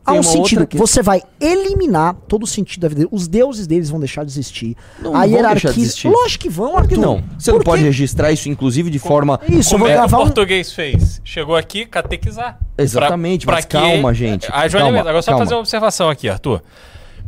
há 0.05 0.12
um 0.12 0.22
sentido. 0.22 0.66
que- 0.66 0.77
Você 0.79 1.03
vai 1.03 1.22
eliminar 1.40 2.14
todo 2.27 2.44
o 2.44 2.46
sentido 2.46 2.83
da 2.83 2.88
vida. 2.88 3.01
dele. 3.01 3.11
Os 3.12 3.27
deuses 3.29 3.66
deles 3.66 3.90
vão 3.90 3.98
deixar 4.01 4.24
de 4.24 4.31
existir. 4.31 4.77
Não, 5.01 5.14
a 5.14 5.18
não 5.20 5.27
hierarquia. 5.27 5.72
de 5.72 5.81
existir. 5.81 6.09
Lógico 6.09 6.42
que 6.44 6.48
vão, 6.48 6.70
que 6.72 6.77
Arthur. 6.79 6.98
não? 7.01 7.24
Você 7.38 7.53
não 7.53 7.61
pode 7.61 7.83
registrar 7.83 8.33
isso, 8.33 8.48
inclusive, 8.48 8.90
de 8.90 8.98
forma. 8.98 9.38
Isso, 9.48 9.74
eu 9.74 9.79
Como 9.79 9.85
vou 9.85 9.88
é 9.88 9.92
que 9.92 9.98
o 9.98 10.01
gravar 10.01 10.18
um. 10.18 10.24
português 10.27 10.72
fez? 10.72 11.20
Chegou 11.24 11.57
aqui, 11.57 11.85
catequizar. 11.85 12.59
Exatamente, 12.79 13.46
mas 13.46 13.64
calma, 13.64 14.14
gente. 14.14 14.46
Ah, 14.53 14.68
Calma, 14.68 15.01
agora 15.01 15.20
só 15.20 15.33
calma. 15.33 15.44
fazer 15.44 15.55
uma 15.55 15.61
observação 15.61 16.09
aqui, 16.09 16.29
Arthur. 16.29 16.62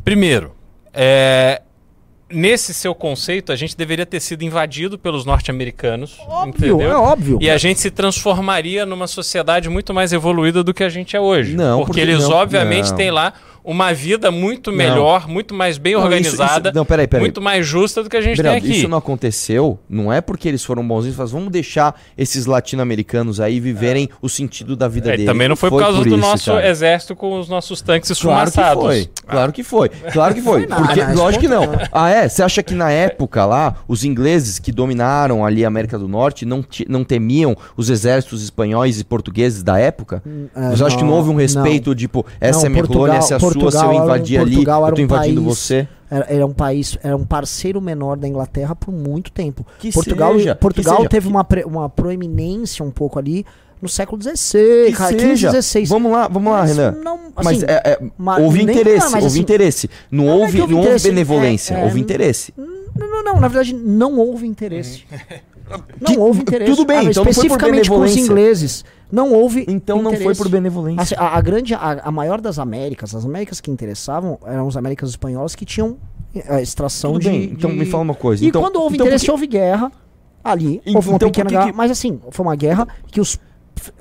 Primeiro, 0.04 0.54
é, 0.94 1.60
nesse 2.30 2.72
seu 2.72 2.94
conceito, 2.94 3.52
a 3.52 3.56
gente 3.56 3.76
deveria 3.76 4.06
ter 4.06 4.20
sido 4.20 4.42
invadido 4.42 4.98
pelos 4.98 5.24
norte-americanos. 5.24 6.16
Óbvio, 6.26 6.76
entendeu? 6.76 6.92
é 6.92 6.96
óbvio. 6.96 7.38
E 7.40 7.50
a 7.50 7.58
gente 7.58 7.80
se 7.80 7.90
transformaria 7.90 8.86
numa 8.86 9.06
sociedade 9.06 9.68
muito 9.68 9.92
mais 9.92 10.12
evoluída 10.12 10.62
do 10.62 10.72
que 10.72 10.84
a 10.84 10.88
gente 10.88 11.16
é 11.16 11.20
hoje. 11.20 11.56
Não, 11.56 11.78
porque, 11.78 11.86
porque 11.86 12.00
eles, 12.00 12.28
não, 12.28 12.36
obviamente, 12.36 12.90
não. 12.90 12.96
têm 12.96 13.10
lá 13.10 13.32
uma 13.64 13.92
vida 13.92 14.30
muito 14.30 14.70
Não. 14.70 14.78
melhor, 14.78 15.28
muito 15.28 15.54
mais 15.54 15.78
bem 15.78 15.92
Não, 15.94 16.00
isso- 16.00 16.06
organizada, 16.06 16.68
isso- 16.70 16.76
não, 16.76 16.84
peraí, 16.84 17.06
peraí. 17.06 17.22
muito 17.22 17.40
mais 17.40 17.66
justa 17.66 18.02
do 18.02 18.08
que 18.10 18.16
a 18.16 18.20
gente 18.20 18.40
tem 18.42 18.50
aqui. 18.56 18.70
isso 18.78 18.88
não 18.88 18.98
aconteceu, 18.98 19.78
não 19.88 20.12
é 20.12 20.20
porque 20.20 20.48
eles 20.48 20.64
foram 20.64 20.86
bonzinhos, 20.86 21.16
mas 21.16 21.30
vamos 21.30 21.50
deixar 21.50 21.98
esses 22.16 22.46
latino-americanos 22.46 23.40
aí 23.40 23.60
viverem 23.60 24.08
o 24.22 24.28
sentido 24.28 24.74
da 24.76 24.88
vida 24.88 25.08
É, 25.08 25.12
deles. 25.12 25.26
também 25.26 25.48
não 25.48 25.56
foi 25.56 25.70
por 25.70 25.80
causa 25.80 25.98
do 26.00 26.08
isso, 26.08 26.16
nosso 26.16 26.50
cara. 26.52 26.68
exército 26.68 27.14
com 27.16 27.38
os 27.38 27.48
nossos 27.48 27.80
tanques 27.82 28.08
Claro 28.20 28.44
que 28.44 28.48
esfumaçados. 28.50 28.82
foi, 28.84 29.10
claro 29.26 29.52
que 29.52 29.62
foi, 29.62 29.88
claro 30.12 30.34
que 30.34 30.40
foi. 30.42 30.66
Porque, 30.66 31.00
lógico 31.14 31.42
que 31.42 31.48
não. 31.48 31.66
não. 31.66 31.78
Ah, 31.92 32.10
é? 32.10 32.28
Você 32.28 32.42
acha 32.42 32.62
que 32.62 32.74
na 32.74 32.90
época 32.90 33.44
lá, 33.44 33.76
os 33.88 34.04
ingleses 34.04 34.58
que 34.58 34.72
dominaram 34.72 35.44
ali 35.44 35.64
a 35.64 35.68
América 35.68 35.98
do 35.98 36.08
Norte 36.08 36.44
não, 36.46 36.64
não 36.88 37.04
temiam 37.04 37.56
os 37.76 37.90
exércitos 37.90 38.42
espanhóis 38.42 39.00
e 39.00 39.04
portugueses 39.04 39.62
da 39.62 39.78
época? 39.78 40.22
é, 40.54 40.70
Você 40.70 40.84
acha 40.84 40.96
que 40.96 41.04
não 41.04 41.12
houve 41.12 41.28
um 41.30 41.32
não, 41.32 41.40
respeito, 41.40 41.94
tipo, 41.94 42.24
essa 42.40 42.60
Não, 42.60 42.66
é 42.66 42.68
minha 42.70 42.82
Portugal- 42.82 43.00
colônia, 43.06 43.18
essa 43.18 43.34
é 43.34 43.36
a 43.36 43.40
sua, 43.40 43.49
Portugal 43.54 43.84
eu 43.84 43.90
era 43.90 44.00
um- 44.00 44.04
invadir 44.04 44.38
ali, 44.40 44.50
Portugal 44.52 44.80
eu 44.82 44.86
era 44.86 44.96
tô 44.96 45.00
um 45.02 45.04
invadindo 45.04 45.42
país- 45.42 45.58
você? 45.58 45.88
Era, 46.10 46.26
era 46.28 46.46
um 46.46 46.52
país, 46.52 46.98
era 47.02 47.16
um 47.16 47.24
parceiro 47.24 47.80
menor 47.80 48.16
da 48.16 48.26
Inglaterra 48.26 48.74
por 48.74 48.92
muito 48.92 49.30
tempo. 49.30 49.64
Que 49.78 49.92
Portugal, 49.92 50.34
seja, 50.34 50.54
que 50.54 50.60
Portugal 50.60 50.96
seja. 50.96 51.08
teve 51.08 51.28
uma, 51.28 51.44
pre- 51.44 51.64
uma 51.64 51.88
proeminência 51.88 52.84
um 52.84 52.90
pouco 52.90 53.18
ali 53.18 53.46
no 53.80 53.88
século 53.88 54.20
XVI, 54.20 54.86
Que 54.86 54.92
cara, 54.92 55.10
seja. 55.18 55.50
15, 55.50 55.62
XVI. 55.62 55.84
Vamos 55.86 56.10
lá, 56.12 56.26
vamos 56.28 56.52
lá, 56.52 56.60
Mas 56.60 56.76
Renan. 56.76 56.90
não, 57.02 57.18
mas 57.36 57.46
assim, 57.46 57.64
é, 57.66 57.90
é, 57.92 57.98
mas 58.18 58.42
houve 58.42 58.62
interesse, 58.62 59.04
não, 59.04 59.12
mas 59.12 59.22
houve 59.24 59.26
assim, 59.26 59.40
interesse. 59.40 59.90
Não, 60.10 60.24
não 60.24 60.32
é 60.32 60.36
houve, 60.36 60.52
que 60.52 60.60
houve 60.62 60.72
não 60.72 60.78
houve 60.80 60.88
interesse, 60.90 61.08
benevolência, 61.08 61.74
é- 61.74 61.80
é- 61.80 61.84
houve 61.84 62.00
interesse. 62.00 62.54
Não, 62.56 63.08
não, 63.08 63.22
não, 63.22 63.40
na 63.40 63.48
verdade 63.48 63.72
não 63.74 64.18
houve 64.18 64.46
interesse. 64.46 65.04
Não 66.00 66.06
Que- 66.14 66.18
houve 66.18 66.40
interesse. 66.40 66.72
tudo 66.72 66.84
bem, 66.84 66.96
Ah, 66.98 67.04
então 67.04 67.24
não 67.24 67.32
foi 67.32 67.44
por 67.44 67.46
especificamente 67.54 67.88
com 67.88 68.00
os 68.00 68.16
ingleses. 68.16 68.84
Não 69.12 69.32
houve 69.32 69.64
Então 69.68 70.02
não 70.02 70.10
foi 70.12 70.20
interesse. 70.20 70.42
por 70.42 70.48
benevolência. 70.48 71.02
Assim, 71.02 71.14
a, 71.18 71.36
a 71.36 71.40
grande, 71.40 71.74
a, 71.74 72.00
a 72.04 72.10
maior 72.10 72.40
das 72.40 72.58
Américas, 72.58 73.14
as 73.14 73.24
Américas 73.24 73.60
que 73.60 73.70
interessavam 73.70 74.38
eram 74.44 74.68
as 74.68 74.76
Américas 74.76 75.10
espanholas 75.10 75.54
que 75.54 75.64
tinham 75.64 75.96
a 76.48 76.60
extração 76.60 77.14
Tudo 77.14 77.22
de, 77.22 77.28
bem, 77.30 77.44
então 77.52 77.70
de- 77.70 77.76
me 77.76 77.84
fala 77.86 78.02
uma 78.04 78.14
coisa. 78.14 78.44
E 78.44 78.48
então, 78.48 78.62
quando 78.62 78.76
houve 78.80 78.94
então 78.94 79.06
interesse, 79.06 79.24
que- 79.24 79.30
houve 79.30 79.46
guerra 79.46 79.90
ali. 80.44 80.80
E- 80.86 80.94
houve 80.94 81.08
uma 81.08 81.16
então 81.16 81.28
pequena 81.28 81.50
que 81.50 81.56
guerra. 81.56 81.72
Mas 81.74 81.90
assim, 81.90 82.20
foi 82.30 82.44
uma 82.46 82.54
guerra 82.56 82.86
que 83.10 83.20
os. 83.20 83.38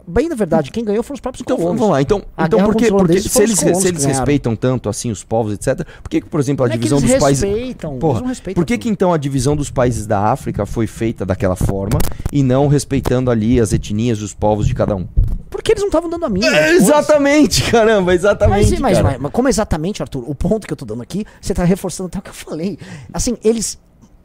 Bem 0.08 0.28
da 0.28 0.36
verdade, 0.36 0.72
quem 0.72 0.84
ganhou 0.84 1.04
foram 1.04 1.16
os 1.16 1.22
próprios 1.22 1.42
Então 1.42 1.56
colonos. 1.58 1.80
vamos 1.80 1.94
lá, 1.94 2.02
então, 2.02 2.24
A 2.36 2.46
então 2.46 2.64
porque 2.66 2.92
holandeses 2.92 3.32
se 3.32 3.42
eles, 3.44 3.60
se 3.60 3.88
eles 3.88 4.04
respeitam 4.04 4.56
tanto 4.56 4.90
assim 4.90 5.12
os 5.12 5.24
povos, 5.24 5.54
etc., 5.54 5.86
por 6.02 6.10
que, 6.10 6.22
por 6.22 6.40
exemplo, 6.40 6.66
a 6.66 6.68
Não 6.68 6.74
é 6.74 6.78
divisão 6.78 6.98
eles 7.00 7.12
dos 7.12 7.20
países. 7.20 7.44
respeitam, 7.44 7.92
eles 7.92 8.02
Porra, 8.02 8.20
não 8.22 8.28
respeitam 8.28 8.62
por 8.62 8.68
que, 8.68 8.78
que 8.78 8.90
então 8.90 9.14
a 9.14 9.18
divisão 9.18 9.56
dos 9.56 9.70
países 9.70 10.08
da 10.08 10.20
África 10.32 10.66
foi 10.66 10.88
feita 10.88 11.26
daquela 11.26 11.56
forma 11.56 12.00
e 12.32 12.42
não 12.44 12.68
respeitando 12.68 13.30
ali 13.32 13.60
as 13.60 13.72
etnias 13.74 14.18
e 14.20 14.24
os 14.24 14.34
povos 14.34 14.68
de 14.68 14.74
cada 14.74 14.96
um? 14.96 15.08
Porque 15.50 15.72
eles 15.72 15.82
não 15.82 15.90
estavam 15.90 16.10
dando 16.10 16.26
a 16.26 16.30
mínima. 16.30 16.56
É, 16.56 16.72
exatamente, 16.74 17.64
caramba, 17.72 18.08
Mas, 18.12 18.22
exatamente. 18.22 18.80
mas, 18.80 18.98
cara. 18.98 19.04
mas- 19.12 19.22
mas 19.22 19.32
como 19.32 19.48
exatamente, 19.48 20.02
Arthur, 20.02 20.24
o 20.28 20.36
ponto 20.36 20.66
que 20.68 20.74
eu 20.74 20.78
tô 20.78 20.86
dando 20.86 21.02
aqui, 21.02 21.26
você 21.42 21.54
tá 21.54 21.64
reforçando 21.64 22.08
até 22.08 22.20
o 22.20 22.22
que 22.22 22.30
eu 22.30 22.34
falei. 22.34 22.78
Assim, 23.14 23.38
eles. 23.44 23.78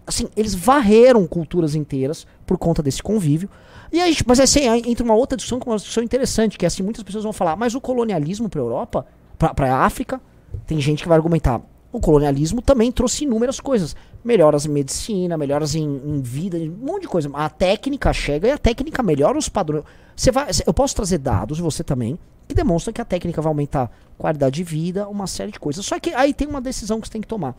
Assim, 0.07 0.29
eles 0.37 0.55
varreram 0.55 1.27
culturas 1.27 1.75
inteiras 1.75 2.27
por 2.47 2.59
conta 2.59 2.83
desse 2.83 3.03
convívio. 3.03 3.49
E 3.93 4.01
aí, 4.01 4.17
mas 4.27 4.41
assim, 4.41 4.67
entra 4.87 5.05
uma 5.05 5.15
outra 5.15 5.37
discussão, 5.37 5.61
uma 5.65 5.77
discussão 5.77 6.03
interessante, 6.03 6.59
que 6.59 6.65
é 6.65 6.69
assim, 6.69 6.83
muitas 6.83 7.03
pessoas 7.03 7.25
vão 7.25 7.33
falar, 7.33 7.57
mas 7.57 7.75
o 7.75 7.81
colonialismo 7.81 8.49
pra 8.49 8.61
Europa, 8.61 9.07
pra, 9.39 9.55
pra 9.55 9.79
África, 9.79 10.21
tem 10.67 10.81
gente 10.81 11.03
que 11.03 11.09
vai 11.09 11.17
argumentar. 11.17 11.61
O 11.93 12.01
colonialismo 12.01 12.61
também 12.61 12.91
trouxe 12.91 13.23
inúmeras 13.23 13.61
coisas. 13.61 13.95
Melhoras 14.25 14.67
em 14.67 14.69
medicina, 14.69 15.39
melhoras 15.39 15.77
em, 15.77 15.85
em 15.85 16.21
vida, 16.21 16.59
um 16.59 16.87
monte 16.87 17.03
de 17.03 17.09
coisa. 17.09 17.31
A 17.33 17.49
técnica 17.49 18.13
chega 18.13 18.49
e 18.49 18.51
a 18.51 18.59
técnica 18.59 19.01
melhora 19.01 19.39
os 19.39 19.49
padrões. 19.49 19.85
Você 20.17 20.33
vai, 20.33 20.49
eu 20.67 20.75
posso 20.75 20.97
trazer 20.97 21.19
dados, 21.19 21.61
você 21.61 21.85
também, 21.85 22.19
que 22.49 22.55
demonstram 22.55 22.93
que 22.93 23.01
a 23.01 23.05
técnica 23.05 23.41
vai 23.41 23.49
aumentar 23.49 23.91
qualidade 24.19 24.57
de 24.57 24.65
vida, 24.65 25.09
uma 25.09 25.29
série 25.29 25.53
de 25.53 25.61
coisas. 25.61 25.87
Só 25.87 26.01
que 26.01 26.13
aí 26.15 26.35
tem 26.35 26.49
uma 26.49 26.61
decisão 26.61 27.01
que 27.01 27.07
você 27.07 27.13
tem 27.13 27.21
que 27.21 27.29
tomar. 27.29 27.55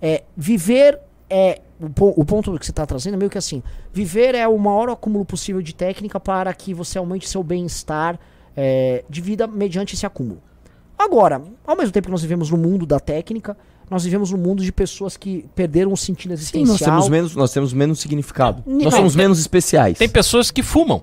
É, 0.00 0.24
viver 0.36 0.98
é. 1.32 1.60
O, 1.80 1.90
po- 1.90 2.14
o 2.16 2.24
ponto 2.24 2.56
que 2.58 2.64
você 2.64 2.70
está 2.70 2.86
trazendo 2.86 3.14
é 3.14 3.16
meio 3.16 3.30
que 3.30 3.38
assim: 3.38 3.62
viver 3.92 4.34
é 4.36 4.46
o 4.46 4.56
maior 4.58 4.88
acúmulo 4.90 5.24
possível 5.24 5.60
de 5.62 5.74
técnica 5.74 6.20
para 6.20 6.52
que 6.54 6.72
você 6.72 6.96
aumente 6.98 7.28
seu 7.28 7.42
bem-estar 7.42 8.18
é, 8.56 9.04
de 9.10 9.20
vida 9.20 9.46
mediante 9.46 9.94
esse 9.94 10.06
acúmulo. 10.06 10.40
Agora, 10.98 11.42
ao 11.66 11.76
mesmo 11.76 11.90
tempo 11.90 12.06
que 12.06 12.12
nós 12.12 12.22
vivemos 12.22 12.50
no 12.50 12.56
mundo 12.56 12.86
da 12.86 13.00
técnica, 13.00 13.56
nós 13.90 14.04
vivemos 14.04 14.30
no 14.30 14.38
mundo 14.38 14.62
de 14.62 14.70
pessoas 14.70 15.16
que 15.16 15.44
perderam 15.54 15.92
o 15.92 15.96
sentido 15.96 16.30
Sim, 16.30 16.34
existencial. 16.34 16.68
nós 16.68 16.80
temos 16.80 17.08
menos, 17.08 17.34
nós 17.34 17.52
temos 17.52 17.72
menos 17.72 17.98
significado. 18.00 18.62
Não, 18.64 18.78
nós 18.84 18.94
somos 18.94 19.14
tem- 19.14 19.22
menos 19.24 19.40
especiais. 19.40 19.98
Tem 19.98 20.08
pessoas 20.08 20.50
que 20.52 20.62
fumam. 20.62 21.02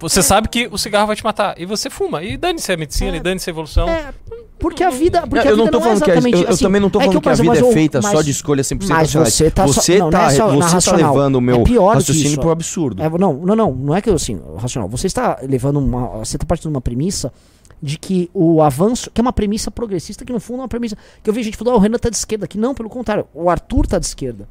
Você 0.00 0.22
sabe 0.22 0.48
que 0.48 0.68
o 0.72 0.78
cigarro 0.78 1.06
vai 1.06 1.14
te 1.16 1.22
matar. 1.24 1.54
E 1.60 1.66
você 1.66 1.90
fuma. 1.90 2.22
E 2.22 2.36
dane-se 2.36 2.72
a 2.72 2.76
medicina, 2.76 3.12
É. 3.12 3.16
e 3.16 3.20
dane-se 3.20 3.48
a 3.48 3.52
evolução. 3.52 3.88
É, 3.88 4.12
porque 4.58 4.82
a 4.82 4.90
vida. 4.90 5.26
Porque 5.26 5.46
eu 5.48 5.54
a 5.54 5.56
não 5.56 5.64
vida 5.66 5.70
tô 5.70 5.78
não 5.78 5.84
falando 5.84 6.02
é 6.02 6.04
que 6.04 6.10
a, 6.10 6.14
exatamente 6.14 6.36
eu, 6.36 6.42
eu 6.48 6.54
assim, 6.54 6.64
também 6.64 6.80
não 6.80 6.90
tô 6.90 6.98
é 7.00 7.02
falando 7.04 7.16
que, 7.18 7.22
que, 7.22 7.28
a 7.28 7.30
mas- 7.30 7.40
vida 7.40 7.68
é 7.68 7.72
feita 7.72 8.02
só 8.02 8.12
mas- 8.14 8.24
de 8.24 8.30
escolhas 8.30 8.66
100% 8.66 8.78
mas 8.88 8.90
racionais. 8.98 9.34
você 9.34 9.50
tá 9.50 9.66
só- 9.68 9.72
você 9.80 9.98
não, 9.98 10.10
tá, 10.10 10.18
não 10.18 10.26
é 10.26 10.30
só 10.30 10.46
na 10.56 10.68
você 10.80 10.90
tá 10.90 10.96
levando 10.96 11.36
o 11.36 11.40
meu 11.40 11.56
É 11.60 11.64
que 11.64 11.78
raciocínio 11.78 12.40
pro 12.40 12.50
absurdo. 12.50 13.02
É, 13.02 13.08
não, 13.10 13.32
não, 13.34 13.56
não, 13.56 13.72
não 13.72 13.94
é 13.96 14.00
que 14.00 14.08
eu 14.10 14.14
assim, 14.14 14.40
racional. 14.58 14.88
Você 14.88 15.06
está 15.06 15.38
levando 15.42 15.76
uma. 15.78 16.08
Você 16.24 16.36
está 16.36 16.46
partindo 16.46 16.70
de 16.70 16.74
uma 16.76 16.80
premissa 16.80 17.32
de 17.82 17.98
que 17.98 18.30
o 18.34 18.60
avanço, 18.62 19.10
que 19.10 19.20
é 19.20 19.22
uma 19.22 19.32
premissa 19.32 19.70
progressista, 19.70 20.24
que 20.24 20.32
no 20.32 20.40
fundo 20.40 20.58
é 20.58 20.62
uma 20.62 20.68
premissa. 20.68 20.96
Que 21.22 21.30
eu 21.30 21.34
vi 21.34 21.42
gente 21.42 21.56
falando, 21.56 21.74
ah, 21.74 21.78
o 21.78 21.80
Renan 21.80 21.98
tá 21.98 22.10
de 22.10 22.16
esquerda 22.16 22.44
aqui. 22.44 22.58
Não, 22.58 22.74
pelo 22.74 22.88
contrário, 22.90 23.26
o 23.34 23.48
Arthur 23.48 23.86
tá 23.86 23.98
de 23.98 24.04
esquerda. 24.06 24.46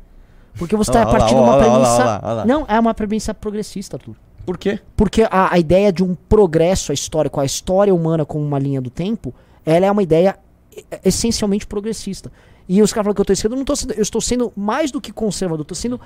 Porque 0.58 0.76
você 0.76 0.90
está 0.90 1.06
partindo 1.06 1.38
de 1.38 1.44
uma 1.44 1.58
premissa. 1.58 2.44
Não, 2.46 2.66
é 2.68 2.80
uma 2.80 2.94
premissa 2.94 3.34
progressista, 3.34 3.98
Arthur. 3.98 4.16
Por 4.46 4.58
quê? 4.58 4.80
Porque 4.96 5.24
a, 5.30 5.54
a 5.54 5.60
ideia 5.60 5.92
de 5.92 6.04
um 6.04 6.16
progresso 6.16 6.92
histórico, 6.94 7.40
a 7.40 7.46
história 7.46 7.94
humana 7.94 8.26
como 8.26 8.44
uma 8.46 8.58
linha 8.60 8.82
do 8.82 8.90
tempo, 8.90 9.34
ela 9.66 9.86
é 9.86 9.92
uma 9.92 10.02
ideia 10.04 10.38
e- 10.76 10.84
essencialmente 11.06 11.68
progressista. 11.68 12.32
E 12.68 12.82
os 12.82 12.92
caras 12.94 13.06
falam 13.06 13.16
que 13.16 13.22
eu 13.22 13.24
estou 13.24 13.34
esquerdo, 13.34 13.54
eu 13.54 13.58
não 13.58 13.66
tô 13.66 13.76
sendo, 13.76 13.94
eu 13.94 14.02
estou 14.02 14.22
sendo 14.22 14.52
mais 14.56 14.92
do 14.92 15.00
que 15.02 15.12
conservador, 15.12 15.60
eu 15.60 15.64
estou 15.64 15.76
sendo 15.76 16.00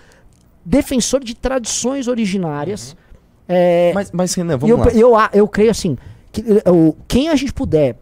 defensor 0.66 1.24
de 1.24 1.36
tradições 1.36 2.08
originárias. 2.08 2.96
É, 3.48 3.92
Mas, 3.94 4.12
mas 4.12 4.34
Renan, 4.34 4.58
vamos 4.58 4.70
eu, 4.70 4.78
lá. 4.78 4.92
eu, 4.92 5.16
a- 5.16 5.30
eu 5.34 5.48
creio 5.48 5.72
assim, 5.72 5.98
que 6.32 6.42
o, 6.70 6.96
quem 7.08 7.30
a 7.30 7.36
gente 7.36 7.54
puder 7.54 7.98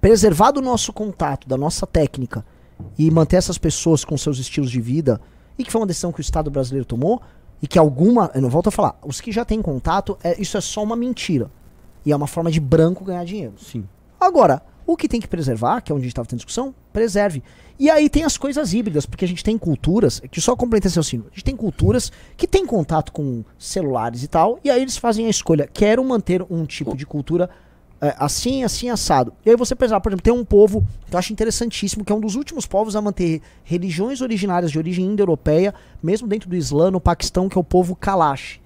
preservar 0.00 0.50
do 0.50 0.60
nosso 0.60 0.92
contato, 0.92 1.48
da 1.48 1.56
nossa 1.56 1.86
técnica, 1.86 2.44
e 2.98 3.10
manter 3.10 3.36
essas 3.36 3.58
pessoas 3.58 4.04
com 4.04 4.16
seus 4.16 4.38
estilos 4.38 4.70
de 4.70 4.80
vida, 4.80 5.20
e 5.58 5.62
que 5.64 5.70
foi 5.70 5.80
uma 5.80 5.86
decisão 5.86 6.10
que 6.10 6.18
o 6.18 6.22
Estado 6.22 6.50
brasileiro 6.50 6.84
tomou, 6.84 7.22
e 7.62 7.68
que 7.68 7.78
alguma, 7.78 8.30
eu 8.34 8.42
não 8.42 8.50
volto 8.50 8.66
a 8.66 8.72
falar, 8.72 8.98
os 9.04 9.20
que 9.20 9.30
já 9.30 9.44
têm 9.44 9.62
contato, 9.62 10.18
é, 10.22 10.38
isso 10.40 10.58
é 10.58 10.60
só 10.60 10.82
uma 10.82 10.96
mentira. 10.96 11.48
E 12.04 12.10
é 12.10 12.16
uma 12.16 12.26
forma 12.26 12.50
de 12.50 12.58
branco 12.58 13.04
ganhar 13.04 13.24
dinheiro. 13.24 13.54
Sim. 13.56 13.84
Agora, 14.20 14.60
o 14.84 14.96
que 14.96 15.08
tem 15.08 15.20
que 15.20 15.28
preservar, 15.28 15.80
que 15.80 15.92
é 15.92 15.94
onde 15.94 16.02
a 16.02 16.06
gente 16.06 16.12
estava 16.12 16.26
tendo 16.26 16.38
discussão, 16.38 16.74
preserve. 16.92 17.42
E 17.78 17.88
aí 17.88 18.10
tem 18.10 18.24
as 18.24 18.36
coisas 18.36 18.74
híbridas, 18.74 19.06
porque 19.06 19.24
a 19.24 19.28
gente 19.28 19.44
tem 19.44 19.56
culturas, 19.56 20.20
que 20.30 20.40
só 20.40 20.56
complementa 20.56 20.88
esse 20.88 20.96
raciocínio, 20.96 21.26
a 21.30 21.34
gente 21.34 21.44
tem 21.44 21.56
culturas 21.56 22.10
que 22.36 22.48
têm 22.48 22.66
contato 22.66 23.12
com 23.12 23.44
celulares 23.58 24.22
e 24.24 24.28
tal, 24.28 24.58
e 24.64 24.70
aí 24.70 24.82
eles 24.82 24.96
fazem 24.96 25.26
a 25.26 25.30
escolha, 25.30 25.68
quero 25.72 26.04
manter 26.04 26.44
um 26.50 26.66
tipo 26.66 26.96
de 26.96 27.06
cultura 27.06 27.48
é, 28.02 28.14
assim, 28.18 28.64
assim, 28.64 28.90
assado. 28.90 29.32
E 29.46 29.50
aí 29.50 29.56
você 29.56 29.74
preservar, 29.76 30.00
por 30.00 30.10
exemplo, 30.10 30.24
tem 30.24 30.32
um 30.32 30.44
povo 30.44 30.84
que 31.08 31.14
eu 31.14 31.18
acho 31.18 31.32
interessantíssimo, 31.32 32.04
que 32.04 32.12
é 32.12 32.14
um 32.14 32.20
dos 32.20 32.34
últimos 32.34 32.66
povos 32.66 32.96
a 32.96 33.00
manter 33.00 33.40
religiões 33.62 34.20
originárias 34.20 34.72
de 34.72 34.78
origem 34.78 35.04
indo-europeia, 35.06 35.72
mesmo 36.02 36.26
dentro 36.26 36.50
do 36.50 36.56
Islã, 36.56 36.90
no 36.90 37.00
Paquistão, 37.00 37.48
que 37.48 37.56
é 37.56 37.60
o 37.60 37.64
povo 37.64 37.94
Kalash. 37.94 38.60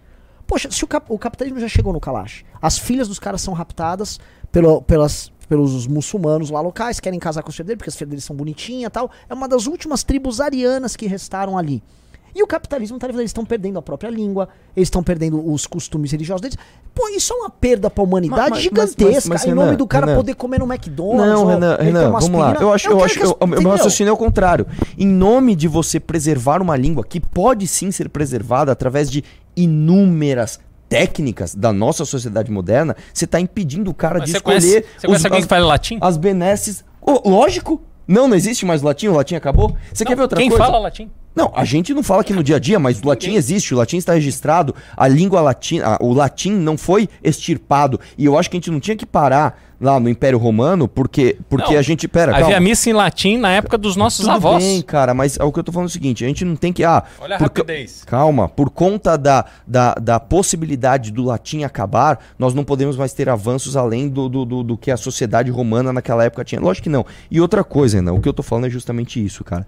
Poxa, 0.46 0.70
se 0.70 0.82
o, 0.82 0.86
cap- 0.88 1.06
o 1.12 1.18
capitalismo 1.18 1.60
já 1.60 1.68
chegou 1.68 1.92
no 1.92 2.00
Kalash, 2.00 2.44
as 2.62 2.78
filhas 2.78 3.08
dos 3.08 3.18
caras 3.18 3.42
são 3.42 3.52
raptadas 3.52 4.18
pelo- 4.50 4.80
pelas, 4.80 5.30
pelos 5.48 5.86
muçulmanos 5.86 6.48
lá 6.50 6.60
locais, 6.60 6.98
querem 6.98 7.18
casar 7.18 7.42
com 7.42 7.50
os 7.50 7.56
filhos 7.56 7.66
dele, 7.66 7.76
porque 7.76 7.90
as 7.90 7.96
filhas 7.96 8.08
deles 8.10 8.24
são 8.24 8.34
bonitinhas 8.34 8.88
e 8.88 8.90
tal. 8.90 9.10
É 9.28 9.34
uma 9.34 9.46
das 9.48 9.66
últimas 9.66 10.02
tribos 10.02 10.40
arianas 10.40 10.96
que 10.96 11.06
restaram 11.06 11.58
ali. 11.58 11.82
E 12.38 12.42
o 12.42 12.46
capitalismo 12.46 12.98
tá 12.98 13.06
levando, 13.06 13.20
eles 13.22 13.30
estão 13.30 13.46
perdendo 13.46 13.78
a 13.78 13.82
própria 13.82 14.10
língua, 14.10 14.46
eles 14.76 14.88
estão 14.88 15.02
perdendo 15.02 15.50
os 15.50 15.66
costumes 15.66 16.12
religiosos 16.12 16.42
deles. 16.42 16.58
Pô, 16.94 17.08
isso 17.08 17.32
é 17.32 17.36
uma 17.36 17.48
perda 17.48 17.88
pra 17.88 18.04
humanidade 18.04 18.50
Mas- 18.50 18.62
gigantesca. 18.62 19.04
mas- 19.06 19.26
mas, 19.26 19.44
em 19.46 19.54
nome 19.54 19.64
Renan, 19.68 19.76
do 19.78 19.86
cara 19.86 20.04
Renan. 20.06 20.18
poder 20.18 20.34
comer 20.34 20.58
no 20.58 20.66
McDonald's. 20.70 21.26
Não, 21.32 21.42
ou 21.44 21.48
Renan, 21.48 21.76
Renan, 21.80 22.10
vamos 22.10 22.28
lá. 22.28 22.46
aspirina. 22.48 22.60
Eu 22.60 22.72
acho, 22.74 22.86
eu 22.88 22.92
quero 22.96 23.04
acho, 23.06 23.14
que 23.14 23.22
as- 23.22 23.30
eu- 23.30 23.36
o 23.40 23.46
meu 23.46 23.70
raciocínio 23.70 24.10
é 24.10 24.12
o 24.12 24.16
contrário. 24.18 24.66
Em 24.98 25.06
nome 25.06 25.56
de 25.56 25.66
você 25.66 25.98
preservar 25.98 26.60
uma 26.60 26.76
língua 26.76 27.02
que 27.02 27.18
pode 27.20 27.66
sim 27.66 27.90
ser 27.90 28.10
preservada 28.10 28.70
através 28.70 29.10
de 29.10 29.24
inúmeras 29.56 30.60
técnicas 30.88 31.54
da 31.54 31.72
nossa 31.72 32.04
sociedade 32.04 32.50
moderna, 32.52 32.94
você 33.12 33.24
está 33.24 33.40
impedindo 33.40 33.90
o 33.90 33.94
cara 33.94 34.18
Mas 34.18 34.26
de 34.26 34.30
você 34.32 34.36
escolher 34.36 34.60
conhece, 34.60 34.86
você 35.00 35.06
conhece 35.06 35.20
os- 35.20 35.24
alguém 35.24 35.38
as, 35.40 35.44
que 35.44 35.48
fala 35.48 35.66
latim? 35.66 35.98
as 36.00 36.16
benesses. 36.16 36.84
Ô, 37.00 37.28
lógico! 37.28 37.80
Não, 38.06 38.28
não 38.28 38.36
existe 38.36 38.64
mais 38.64 38.82
o 38.82 38.86
latim, 38.86 39.08
o 39.08 39.14
latim 39.14 39.34
acabou. 39.34 39.74
Você 39.92 40.04
quer 40.04 40.14
ver 40.14 40.22
outra 40.22 40.38
Quem 40.38 40.48
coisa? 40.48 40.64
fala 40.64 40.78
latim? 40.78 41.10
Não, 41.36 41.52
a 41.54 41.64
gente 41.66 41.92
não 41.92 42.02
fala 42.02 42.22
aqui 42.22 42.32
no 42.32 42.42
dia 42.42 42.56
a 42.56 42.58
dia, 42.58 42.78
mas 42.78 42.98
o 42.98 43.06
latim 43.06 43.34
existe, 43.34 43.74
o 43.74 43.76
latim 43.76 43.98
está 43.98 44.14
registrado, 44.14 44.74
a 44.96 45.06
língua 45.06 45.42
latina, 45.42 45.98
o 46.00 46.14
latim 46.14 46.52
não 46.52 46.78
foi 46.78 47.10
extirpado. 47.22 48.00
E 48.16 48.24
eu 48.24 48.38
acho 48.38 48.48
que 48.50 48.56
a 48.56 48.58
gente 48.58 48.70
não 48.70 48.80
tinha 48.80 48.96
que 48.96 49.04
parar 49.04 49.60
lá 49.78 50.00
no 50.00 50.08
Império 50.08 50.38
Romano, 50.38 50.88
porque, 50.88 51.36
porque 51.48 51.72
Não, 51.72 51.78
a 51.78 51.82
gente. 51.82 52.08
Pera, 52.08 52.32
Havia 52.32 52.46
calma. 52.46 52.60
missa 52.60 52.88
em 52.88 52.92
latim 52.92 53.36
na 53.36 53.50
época 53.52 53.76
dos 53.76 53.96
nossos 53.96 54.24
Tudo 54.24 54.34
avós. 54.34 54.64
bem, 54.64 54.80
cara, 54.80 55.12
mas 55.12 55.38
é 55.38 55.44
o 55.44 55.52
que 55.52 55.58
eu 55.58 55.64
tô 55.64 55.72
falando 55.72 55.88
é 55.88 55.90
o 55.90 55.92
seguinte: 55.92 56.24
a 56.24 56.28
gente 56.28 56.44
não 56.44 56.56
tem 56.56 56.72
que. 56.72 56.82
Ah, 56.82 57.04
Olha 57.20 57.36
a 57.36 57.38
rapidez. 57.38 58.02
Calma, 58.04 58.48
por 58.48 58.70
conta 58.70 59.16
da, 59.16 59.44
da, 59.66 59.94
da 59.94 60.18
possibilidade 60.18 61.10
do 61.12 61.22
latim 61.24 61.64
acabar, 61.64 62.18
nós 62.38 62.54
não 62.54 62.64
podemos 62.64 62.96
mais 62.96 63.12
ter 63.12 63.28
avanços 63.28 63.76
além 63.76 64.08
do, 64.08 64.28
do, 64.28 64.44
do, 64.44 64.62
do 64.62 64.76
que 64.78 64.90
a 64.90 64.96
sociedade 64.96 65.50
romana 65.50 65.92
naquela 65.92 66.24
época 66.24 66.44
tinha. 66.44 66.60
Lógico 66.60 66.84
que 66.84 66.90
não. 66.90 67.04
E 67.30 67.40
outra 67.40 67.62
coisa, 67.62 67.98
Renan, 67.98 68.14
o 68.14 68.20
que 68.20 68.28
eu 68.28 68.32
tô 68.32 68.42
falando 68.42 68.66
é 68.66 68.70
justamente 68.70 69.22
isso, 69.22 69.44
cara. 69.44 69.66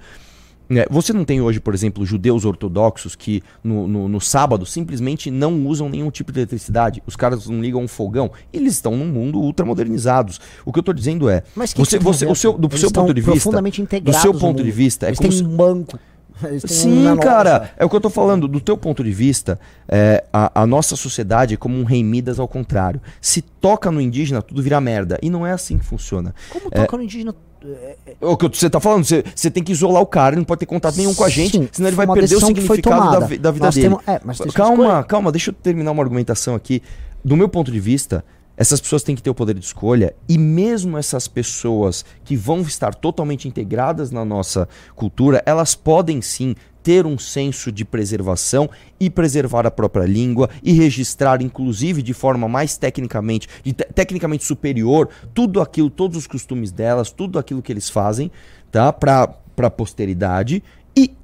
É, 0.70 0.86
você 0.90 1.12
não 1.12 1.24
tem 1.24 1.40
hoje, 1.40 1.60
por 1.60 1.72
exemplo, 1.74 2.04
judeus 2.04 2.44
ortodoxos 2.44 3.16
que 3.16 3.42
no, 3.64 3.88
no, 3.88 4.08
no 4.08 4.20
sábado 4.20 4.66
simplesmente 4.66 5.30
não 5.30 5.66
usam 5.66 5.88
nenhum 5.88 6.10
tipo 6.10 6.30
de 6.30 6.40
eletricidade. 6.40 7.02
Os 7.06 7.16
caras 7.16 7.46
não 7.48 7.60
ligam 7.60 7.82
um 7.82 7.88
fogão. 7.88 8.30
Eles 8.52 8.74
estão 8.74 8.94
num 8.96 9.06
mundo 9.06 9.40
ultramodernizados. 9.40 10.40
O 10.64 10.72
que 10.72 10.78
eu 10.78 10.82
tô 10.82 10.92
dizendo 10.92 11.28
é. 11.28 11.42
Mas 11.54 11.72
que 11.72 11.78
você, 11.80 11.98
que 11.98 12.04
você, 12.04 12.20
tem 12.20 12.28
a 12.28 12.32
o 12.32 12.36
seu, 12.36 12.52
do 12.52 12.68
Eles 12.68 12.80
seu 12.80 12.90
ponto 12.90 13.14
de 13.14 13.20
vista. 13.20 13.32
profundamente 13.32 13.80
Do 13.80 13.84
integrados 13.84 14.20
seu 14.20 14.32
no 14.32 14.38
ponto 14.38 14.62
de 14.62 14.70
vista, 14.70 15.06
é 15.06 15.08
Eles 15.08 15.18
como 15.18 15.30
têm 15.30 15.38
se- 15.38 15.44
um 15.44 15.56
banco. 15.56 15.98
Sim, 16.66 17.06
uma 17.06 17.16
cara, 17.16 17.70
é 17.76 17.84
o 17.84 17.88
que 17.90 17.96
eu 17.96 18.00
tô 18.00 18.10
falando. 18.10 18.46
Do 18.48 18.60
teu 18.60 18.76
ponto 18.76 19.02
de 19.04 19.12
vista, 19.12 19.58
é, 19.88 20.24
a, 20.32 20.62
a 20.62 20.66
nossa 20.66 20.96
sociedade 20.96 21.54
é 21.54 21.56
como 21.56 21.78
um 21.78 21.84
rei 21.84 22.02
Midas 22.04 22.38
ao 22.38 22.46
contrário. 22.48 23.00
Se 23.20 23.40
toca 23.42 23.90
no 23.90 24.00
indígena, 24.00 24.40
tudo 24.42 24.62
vira 24.62 24.80
merda. 24.80 25.18
E 25.22 25.30
não 25.30 25.46
é 25.46 25.52
assim 25.52 25.78
que 25.78 25.84
funciona. 25.84 26.34
Como 26.50 26.70
toca 26.70 26.96
no 26.96 27.02
indígena? 27.02 27.34
É, 27.64 27.96
É 28.20 28.26
O 28.26 28.36
que 28.36 28.48
você 28.48 28.70
tá 28.70 28.78
falando, 28.78 29.04
você, 29.04 29.24
você 29.34 29.50
tem 29.50 29.62
que 29.64 29.72
isolar 29.72 30.00
o 30.00 30.06
cara, 30.06 30.34
ele 30.34 30.40
não 30.40 30.44
pode 30.44 30.60
ter 30.60 30.66
contato 30.66 30.96
nenhum 30.96 31.12
com 31.12 31.24
a 31.24 31.28
gente, 31.28 31.58
Sim, 31.58 31.68
senão 31.72 31.88
ele 31.88 31.96
vai 31.96 32.06
perder 32.06 32.36
o 32.36 32.40
significado 32.40 33.10
da, 33.10 33.18
da 33.18 33.26
vida 33.26 33.52
Nós 33.66 33.74
dele. 33.74 33.88
temos- 33.88 34.02
é, 34.06 34.52
calma, 34.52 35.02
calma, 35.02 35.32
deixa 35.32 35.50
eu 35.50 35.54
terminar 35.54 35.90
uma 35.90 36.02
argumentação 36.02 36.54
aqui. 36.54 36.80
Do 37.24 37.36
meu 37.36 37.48
ponto 37.48 37.72
de 37.72 37.80
vista, 37.80 38.24
essas 38.58 38.80
pessoas 38.80 39.04
têm 39.04 39.14
que 39.14 39.22
ter 39.22 39.30
o 39.30 39.34
poder 39.34 39.54
de 39.54 39.64
escolha 39.64 40.14
e 40.28 40.36
mesmo 40.36 40.98
essas 40.98 41.28
pessoas 41.28 42.04
que 42.24 42.36
vão 42.36 42.60
estar 42.62 42.92
totalmente 42.92 43.46
integradas 43.46 44.10
na 44.10 44.24
nossa 44.24 44.68
cultura, 44.96 45.40
elas 45.46 45.76
podem 45.76 46.20
sim 46.20 46.56
ter 46.82 47.06
um 47.06 47.16
senso 47.18 47.70
de 47.70 47.84
preservação 47.84 48.68
e 48.98 49.08
preservar 49.08 49.64
a 49.64 49.70
própria 49.70 50.06
língua 50.06 50.50
e 50.62 50.72
registrar, 50.72 51.40
inclusive 51.40 52.02
de 52.02 52.12
forma 52.12 52.48
mais 52.48 52.76
tecnicamente, 52.76 53.46
de 53.62 53.72
te- 53.72 53.84
tecnicamente 53.94 54.44
superior, 54.44 55.08
tudo 55.32 55.60
aquilo, 55.60 55.88
todos 55.88 56.16
os 56.16 56.26
costumes 56.26 56.72
delas, 56.72 57.12
tudo 57.12 57.38
aquilo 57.38 57.62
que 57.62 57.70
eles 57.70 57.88
fazem, 57.88 58.30
tá? 58.72 58.92
Para 58.92 59.34
a 59.58 59.70
posteridade 59.70 60.62
e 60.96 61.14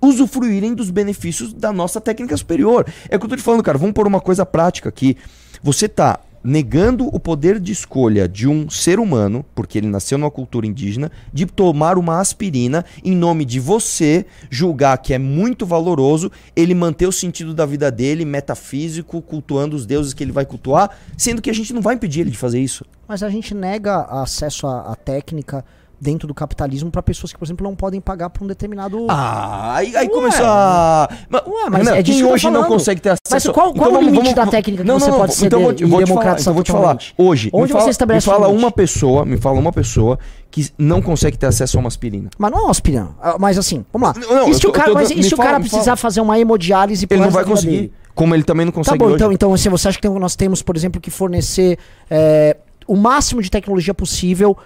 usufruírem 0.00 0.74
dos 0.74 0.90
benefícios 0.90 1.52
da 1.52 1.72
nossa 1.72 2.00
técnica 2.00 2.36
superior. 2.36 2.86
É 3.08 3.16
o 3.16 3.18
que 3.20 3.26
eu 3.26 3.30
tô 3.30 3.36
te 3.36 3.42
falando, 3.42 3.62
cara. 3.62 3.78
Vamos 3.78 3.94
pôr 3.94 4.06
uma 4.06 4.20
coisa 4.20 4.44
prática 4.44 4.88
aqui. 4.88 5.16
Você 5.62 5.88
tá 5.88 6.20
negando 6.46 7.08
o 7.08 7.18
poder 7.18 7.58
de 7.58 7.72
escolha 7.72 8.28
de 8.28 8.46
um 8.46 8.70
ser 8.70 9.00
humano, 9.00 9.44
porque 9.52 9.76
ele 9.76 9.88
nasceu 9.88 10.16
numa 10.16 10.30
cultura 10.30 10.64
indígena, 10.64 11.10
de 11.32 11.44
tomar 11.44 11.98
uma 11.98 12.20
aspirina 12.20 12.84
em 13.04 13.16
nome 13.16 13.44
de 13.44 13.58
você 13.58 14.24
julgar 14.48 14.96
que 14.98 15.12
é 15.12 15.18
muito 15.18 15.66
valoroso 15.66 16.30
ele 16.54 16.72
manter 16.72 17.08
o 17.08 17.12
sentido 17.12 17.52
da 17.52 17.66
vida 17.66 17.90
dele, 17.90 18.24
metafísico, 18.24 19.20
cultuando 19.20 19.74
os 19.74 19.84
deuses 19.84 20.14
que 20.14 20.22
ele 20.22 20.30
vai 20.30 20.46
cultuar, 20.46 20.96
sendo 21.18 21.42
que 21.42 21.50
a 21.50 21.54
gente 21.54 21.72
não 21.74 21.82
vai 21.82 21.96
impedir 21.96 22.20
ele 22.20 22.30
de 22.30 22.38
fazer 22.38 22.60
isso. 22.60 22.84
Mas 23.08 23.24
a 23.24 23.28
gente 23.28 23.52
nega 23.52 24.02
acesso 24.02 24.68
à, 24.68 24.92
à 24.92 24.94
técnica 24.94 25.64
dentro 26.00 26.28
do 26.28 26.34
capitalismo 26.34 26.90
para 26.90 27.02
pessoas 27.02 27.32
que, 27.32 27.38
por 27.38 27.44
exemplo, 27.46 27.64
não 27.66 27.74
podem 27.74 28.00
pagar 28.00 28.28
por 28.30 28.44
um 28.44 28.46
determinado. 28.46 29.06
Ah, 29.08 29.76
aí, 29.76 29.96
aí 29.96 30.08
começou 30.08 30.44
a. 30.44 31.08
Mas, 31.28 31.42
Ué, 31.46 31.70
mas 31.70 31.86
Renan, 31.86 31.96
é 31.98 32.02
quem 32.02 32.22
tô 32.22 32.28
hoje 32.30 32.50
não 32.50 32.64
consegue 32.64 33.00
ter 33.00 33.10
acesso. 33.10 33.20
Mas 33.30 33.44
qual- 33.48 33.70
Então 33.70 33.78
qual 33.78 33.90
o 33.90 33.92
vamos- 33.94 34.06
limite 34.06 34.22
vamos- 34.34 34.34
da 34.34 34.46
técnica 34.46 34.82
que 34.82 34.88
não, 34.88 35.00
você 35.00 35.10
não, 35.10 35.18
pode 35.18 35.32
então 35.32 35.42
ceder 35.42 35.58
eu 35.58 35.88
vou 35.88 36.04
te- 36.04 36.12
falar, 36.14 36.40
então 36.40 36.54
vou 36.54 36.62
te 36.62 36.72
falar. 36.72 36.98
Hoje, 37.16 37.50
Onde 37.52 37.62
me 37.62 37.68
você 37.68 37.72
fala, 37.72 37.84
me 37.86 37.90
estabelece 37.90 38.28
o 38.28 38.32
fala 38.32 38.48
uma 38.48 38.70
pessoa, 38.70 39.24
me 39.24 39.36
fala 39.38 39.58
uma 39.58 39.72
pessoa 39.72 40.18
que 40.50 40.68
não 40.78 41.00
consegue 41.00 41.36
ter 41.38 41.46
acesso 41.46 41.76
a 41.76 41.80
uma 41.80 41.88
aspirina. 41.88 42.28
Mas 42.38 42.50
não 42.52 42.58
é 42.58 42.62
uma 42.62 42.70
aspirina. 42.70 43.10
Ah, 43.20 43.36
Mas 43.38 43.56
assim, 43.58 43.84
vamos 43.92 44.08
lá. 44.08 44.14
Não, 44.34 44.48
e 44.50 44.54
se 44.54 44.60
tô- 44.60 44.68
o 44.68 44.72
cara, 44.72 44.88
tô- 44.88 44.94
mas 44.94 45.10
me 45.10 45.22
se 45.22 45.32
o 45.32 45.36
fala, 45.36 45.46
cara 45.48 45.58
me 45.58 45.64
precisar 45.64 45.84
fala. 45.84 45.96
fazer 45.96 46.20
uma 46.20 46.38
hemodiálise 46.38 47.06
Ele 47.08 47.20
não 47.20 47.30
vai 47.30 47.44
conseguir. 47.44 47.70
dele? 47.76 47.92
Como 48.14 48.34
ele 48.34 48.44
também 48.44 48.64
não 48.64 48.72
Tá 48.72 48.76
consegue 48.78 48.98
bom, 48.98 49.06
hoje. 49.06 49.14
então, 49.16 49.32
então 49.32 49.52
assim, 49.54 49.68
você 49.68 49.88
acha 49.88 49.98
que 50.00 50.08
nós 50.08 50.34
temos, 50.36 50.62
por 50.62 50.74
exemplo, 50.76 51.00
que 51.00 51.10
fornecer 51.10 51.78
é, 52.10 52.56
o 52.86 52.96
máximo 52.96 53.42
de 53.42 53.50
tecnologia 53.50 53.92
possível 53.92 54.56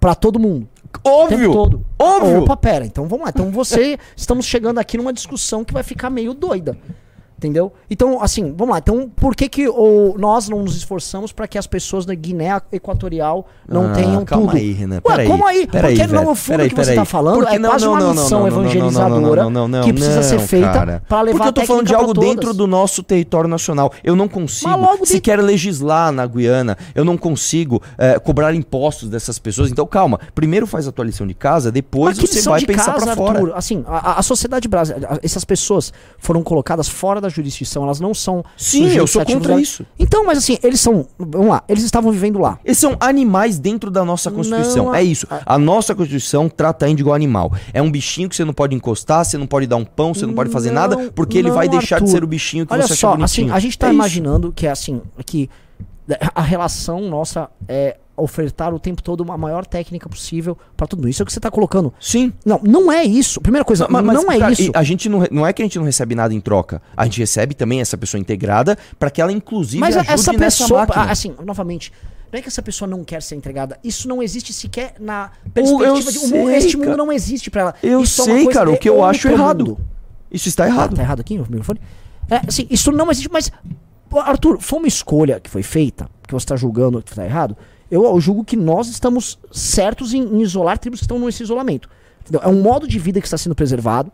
pra 0.00 0.14
todo 0.14 0.38
mundo? 0.38 0.66
Óbvio! 1.02 1.52
todo. 1.52 1.84
Óbvio! 1.98 2.42
Opa, 2.42 2.56
pera, 2.56 2.84
então 2.84 3.08
vamos 3.08 3.24
lá. 3.24 3.30
Então 3.30 3.50
você, 3.50 3.98
estamos 4.16 4.46
chegando 4.46 4.78
aqui 4.78 4.96
numa 4.96 5.12
discussão 5.12 5.64
que 5.64 5.72
vai 5.72 5.82
ficar 5.82 6.10
meio 6.10 6.34
doida. 6.34 6.78
Entendeu? 7.44 7.74
Então, 7.90 8.22
assim, 8.22 8.54
vamos 8.56 8.72
lá. 8.72 8.78
Então, 8.78 9.10
por 9.14 9.36
que, 9.36 9.50
que 9.50 9.68
o, 9.68 10.14
nós 10.16 10.48
não 10.48 10.62
nos 10.62 10.74
esforçamos 10.76 11.30
para 11.30 11.46
que 11.46 11.58
as 11.58 11.66
pessoas 11.66 12.06
da 12.06 12.14
Guiné 12.14 12.58
Equatorial 12.72 13.46
não 13.68 13.90
Ah, 13.90 13.92
tenham 13.92 14.24
calma 14.24 14.46
tudo? 14.46 14.56
aí, 14.56 14.72
Renan. 14.72 15.00
Ué, 15.06 15.26
como 15.26 15.46
aí? 15.46 15.66
Porque 15.66 16.06
velho, 16.06 16.24
no 16.24 16.34
fundo 16.34 16.56
peraí, 16.56 16.70
que 16.70 16.74
você 16.76 16.90
está 16.92 17.04
falando 17.04 17.40
Porque 17.40 17.56
é 17.56 17.58
não, 17.58 17.68
quase 17.70 17.84
não, 17.84 17.92
uma 17.92 18.00
não, 18.00 18.14
não, 18.14 18.22
missão 18.22 18.40
não, 18.40 18.46
não, 18.48 18.50
não, 18.56 18.62
não, 18.62 18.70
evangelizadora 18.70 19.42
não, 19.42 19.50
não, 19.50 19.68
não, 19.68 19.82
que 19.84 19.92
precisa 19.92 20.22
ser 20.22 20.36
não, 20.38 20.46
feita 20.46 21.02
para 21.06 21.20
levar 21.22 21.44
Porque 21.44 21.60
eu 21.60 21.62
a 21.64 21.66
falando 21.66 21.86
de 21.86 21.94
algo 21.94 22.14
dentro 22.14 22.54
do 22.54 22.66
nosso 22.66 23.02
território 23.02 23.48
nacional. 23.48 23.92
Eu 24.02 24.16
não 24.16 24.26
consigo 24.26 24.70
sequer 25.04 25.38
legislar 25.40 26.10
na 26.12 26.26
Guiana. 26.26 26.78
Eu 26.94 27.04
não 27.04 27.16
consigo 27.18 27.82
eh, 27.98 28.18
cobrar 28.18 28.54
impostos 28.54 29.08
dessas 29.10 29.38
pessoas. 29.38 29.70
Então, 29.70 29.86
calma. 29.86 30.18
Primeiro 30.34 30.66
faz 30.66 30.88
a 30.88 30.92
tua 30.92 31.04
lição 31.04 31.26
de 31.26 31.34
casa, 31.34 31.70
depois 31.70 32.16
você 32.18 32.40
vai 32.48 32.64
pensar 32.64 32.94
pra 32.94 33.14
fora. 33.14 33.52
Assim, 33.54 33.84
a, 33.86 34.12
a- 34.12 34.18
a 34.18 34.22
sociedade 34.22 34.66
brasileira, 34.68 35.18
essas 35.22 35.44
pessoas 35.44 35.92
foram 36.18 36.42
colocadas 36.42 36.88
fora 36.88 37.20
da 37.20 37.28
jurisdição, 37.34 37.84
elas 37.84 38.00
não 38.00 38.14
são. 38.14 38.44
Sim, 38.56 38.88
eu 38.94 39.06
sou 39.06 39.24
contra 39.24 39.54
da- 39.54 39.60
isso. 39.60 39.84
Então, 39.98 40.24
mas 40.24 40.38
assim, 40.38 40.58
eles 40.62 40.80
são. 40.80 41.06
Vamos 41.18 41.48
lá, 41.48 41.62
eles 41.68 41.84
estavam 41.84 42.10
vivendo 42.12 42.38
lá. 42.38 42.58
Eles 42.64 42.78
são 42.78 42.96
animais 43.00 43.58
dentro 43.58 43.90
da 43.90 44.04
nossa 44.04 44.30
Constituição. 44.30 44.86
Não, 44.86 44.94
é 44.94 45.02
isso. 45.02 45.26
a- 45.30 45.54
A 45.54 45.58
nossa 45.58 45.94
Constituição 45.94 46.48
trata 46.48 46.88
índio 46.88 47.02
igual 47.04 47.14
animal. 47.14 47.52
É 47.72 47.80
um 47.82 47.90
bichinho 47.90 48.28
que 48.28 48.36
você 48.36 48.44
não 48.44 48.52
pode 48.54 48.74
encostar, 48.74 49.24
você 49.24 49.36
não 49.38 49.46
pode 49.46 49.66
dar 49.66 49.76
um 49.76 49.84
pão, 49.84 50.14
você 50.14 50.26
não 50.26 50.34
pode 50.34 50.50
fazer 50.50 50.68
Não, 50.70 50.80
nada, 50.82 51.12
porque 51.14 51.38
ele 51.38 51.48
não, 51.48 51.54
vai 51.54 51.68
deixar 51.68 51.96
Arthur. 51.96 52.06
de 52.06 52.10
ser 52.12 52.24
o 52.24 52.26
bichinho 52.26 52.66
que 52.66 52.72
Olha 52.72 52.82
você 52.86 52.92
acha 52.92 53.00
só, 53.00 53.08
assim, 53.12 53.16
bonitinho. 53.18 53.54
a 53.54 53.58
gente 53.58 53.78
tá 53.78 53.86
É 53.86 53.90
isso. 53.90 53.94
imaginando 53.94 54.52
que 54.52 54.66
é 54.66 54.70
assim, 54.70 55.00
que 55.26 55.48
a 56.34 56.42
relação 56.42 57.00
nossa 57.08 57.48
é 57.68 57.96
ofertar 58.16 58.72
o 58.72 58.78
tempo 58.78 59.02
todo 59.02 59.20
uma 59.22 59.36
maior 59.36 59.66
técnica 59.66 60.08
possível 60.08 60.56
pra 60.76 60.86
tudo 60.86 61.08
isso. 61.08 61.20
É 61.20 61.24
o 61.24 61.26
que 61.26 61.32
você 61.32 61.40
tá 61.40 61.50
colocando. 61.50 61.92
Sim. 62.00 62.32
Não, 62.44 62.60
não 62.62 62.90
é 62.92 63.02
isso. 63.04 63.40
Primeira 63.40 63.64
coisa, 63.64 63.86
Mas- 63.90 64.04
mas, 64.04 64.14
não 64.22 64.30
é 64.32 64.38
cara, 64.38 64.52
isso. 64.52 64.70
A 64.74 64.82
gente 64.82 65.08
não, 65.08 65.26
não 65.30 65.46
é 65.46 65.52
que 65.52 65.62
a 65.62 65.64
gente 65.64 65.78
não 65.78 65.84
recebe 65.84 66.14
nada 66.14 66.32
em 66.32 66.40
troca. 66.40 66.80
A 66.96 67.04
gente 67.04 67.18
recebe 67.18 67.54
também 67.54 67.80
essa 67.80 67.96
pessoa 67.98 68.20
integrada 68.20 68.76
para 68.98 69.10
que 69.10 69.20
ela 69.20 69.32
inclusive 69.32 69.80
Mas 69.80 69.96
ajude 69.96 70.12
essa 70.12 70.32
nessa 70.32 70.62
pessoa, 70.64 70.80
máquina. 70.80 71.04
ah, 71.04 71.10
assim, 71.10 71.34
novamente, 71.44 71.92
não 72.32 72.38
é 72.38 72.42
que 72.42 72.48
essa 72.48 72.62
pessoa 72.62 72.88
não 72.88 73.02
quer 73.04 73.22
ser 73.22 73.34
entregada. 73.36 73.78
Isso 73.82 74.08
não 74.08 74.22
existe 74.22 74.52
sequer 74.52 74.94
na 75.00 75.30
eu 75.44 75.50
perspectiva 75.52 76.12
de. 76.12 76.18
o 76.18 76.20
mundo- 76.22 76.30
sei, 76.48 76.56
este 76.56 76.76
mundo 76.76 76.86
cara. 76.86 76.96
não 76.98 77.12
existe 77.12 77.50
pra 77.50 77.60
ela. 77.62 77.74
Eu 77.82 78.02
Isso 78.02 78.22
é 78.22 78.24
sei, 78.24 78.44
coisa 78.44 78.58
cara, 78.58 78.70
o 78.70 78.72
de 78.74 78.78
que 78.78 78.88
eu 78.88 79.04
acho 79.04 79.28
errado. 79.28 79.66
mundo. 79.66 79.78
Isso 80.30 80.48
está 80.48 80.64
Ah, 80.64 80.68
errado. 80.68 80.96
tá 80.96 81.02
errado 81.02 81.20
aqui 81.20 81.36
o 81.38 81.42
microfone? 81.42 81.80
É, 82.30 82.40
assim, 82.48 82.66
isso 82.70 82.90
não 82.92 83.10
existe, 83.10 83.30
mas. 83.32 83.50
Arthur, 84.16 84.58
foi 84.60 84.78
uma 84.78 84.88
escolha 84.88 85.40
que 85.40 85.50
foi 85.50 85.62
feita, 85.64 86.08
que 86.26 86.32
você 86.32 86.44
está 86.44 86.54
julgando 86.56 87.02
que 87.02 87.10
está 87.10 87.24
errado. 87.24 87.56
Eu, 87.94 88.20
julgo 88.20 88.44
que 88.44 88.56
nós 88.56 88.88
estamos 88.88 89.38
certos 89.52 90.12
em, 90.12 90.22
em 90.22 90.42
isolar 90.42 90.78
tribos 90.78 91.00
que 91.00 91.04
estão 91.04 91.18
nesse 91.18 91.42
isolamento. 91.42 91.88
Entendeu? 92.20 92.40
É 92.42 92.48
um 92.48 92.60
modo 92.60 92.88
de 92.88 92.98
vida 92.98 93.20
que 93.20 93.26
está 93.26 93.38
sendo 93.38 93.54
preservado. 93.54 94.10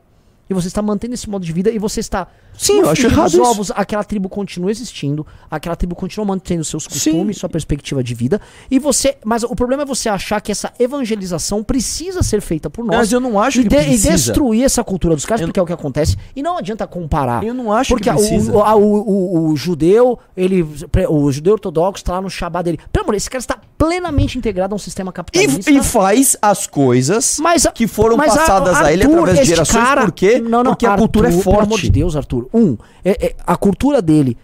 E 0.51 0.55
você 0.55 0.67
está 0.67 0.83
mantendo 0.83 1.15
esse 1.15 1.31
modo 1.31 1.47
de 1.47 1.53
vida 1.53 1.71
e 1.71 1.79
você 1.79 2.01
está. 2.01 2.27
Sim, 2.59 2.81
eu 2.81 2.91
acho 2.91 3.07
errado 3.07 3.25
dos 3.27 3.35
isso. 3.35 3.43
ovos, 3.43 3.71
aquela 3.75 4.03
tribo 4.03 4.29
continua 4.29 4.71
existindo, 4.71 5.25
aquela 5.49 5.77
tribo 5.77 5.95
continua 5.95 6.27
mantendo 6.27 6.65
seus 6.65 6.87
costumes, 6.89 7.37
Sim. 7.37 7.41
sua 7.41 7.49
perspectiva 7.49 8.03
de 8.03 8.13
vida. 8.15 8.41
E 8.71 8.79
você. 8.81 9.17
Mas 9.25 9.45
o 9.45 9.55
problema 9.55 9.85
é 9.85 9.87
você 9.87 10.09
achar 10.09 10.41
que 10.41 10.51
essa 10.51 10.73
evangelização 10.79 11.63
precisa 11.63 12.23
ser 12.23 12.41
feita 12.41 12.69
por 12.69 12.85
nós. 12.85 12.97
Mas 12.97 13.13
eu 13.13 13.21
não 13.21 13.41
acho 13.41 13.61
e, 13.61 13.63
que 13.63 13.69
de- 13.69 13.77
e 13.77 13.85
precisa. 13.85 14.11
destruir 14.13 14.65
essa 14.65 14.83
cultura 14.83 15.15
dos 15.15 15.25
caras, 15.25 15.41
Eu- 15.43 15.47
porque 15.49 15.61
é 15.61 15.63
o 15.63 15.67
que 15.67 15.73
acontece. 15.73 16.17
E 16.35 16.43
não 16.43 16.59
adianta 16.59 16.87
comparar. 16.87 17.45
Eu 17.45 17.55
não 17.55 17.73
acho 17.73 17.91
Porque 17.95 18.11
que 18.11 18.17
o- 18.17 18.19
precisa. 18.19 18.53
O, 18.53 18.61
a- 18.63 18.75
o, 18.75 18.83
o- 18.83 19.49
o 19.51 19.57
judeu, 19.57 20.19
ele, 20.37 20.67
o 21.09 21.31
judeu 21.33 21.53
ortodoxo 21.55 22.03
está 22.03 22.15
lá 22.15 22.21
no 22.21 22.29
Shabbat 22.29 22.65
dele. 22.65 22.79
Pelo 22.93 23.05
amor, 23.05 23.15
esse 23.15 23.31
cara 23.31 23.41
está 23.41 23.59
plenamente 23.79 24.37
integrado 24.37 24.75
a 24.75 24.77
um 24.77 24.79
sistema 24.79 25.13
capitalista. 25.13 25.71
E, 25.71 25.79
e 25.79 25.83
faz 25.83 26.37
as 26.43 26.67
coisas 26.67 27.39
Mas 27.41 27.65
a- 27.65 27.73
que 27.73 27.87
foram 27.87 28.17
mas 28.17 28.33
a- 28.35 28.37
passadas 28.39 28.77
a, 28.77 28.93
ele 28.93 29.05
através 29.05 29.39
de 29.39 29.45
gerações. 29.47 29.85
cara- 29.85 30.03
por 30.03 30.13
quê? 30.13 30.40
Não, 30.41 30.63
não, 30.63 30.73
Porque 30.73 30.87
a 30.87 30.91
Arthur, 30.93 31.03
cultura 31.03 31.29
é 31.29 31.33
forte. 31.33 31.45
Pelo 31.51 31.63
amor 31.63 31.81
de 31.81 31.91
Deus, 31.91 32.17
Arthur. 32.17 32.49
Um, 32.53 32.77
é- 33.05 33.27
é- 33.27 33.37
a 33.47 33.57
cultura 33.57 34.01
dele 34.03 34.37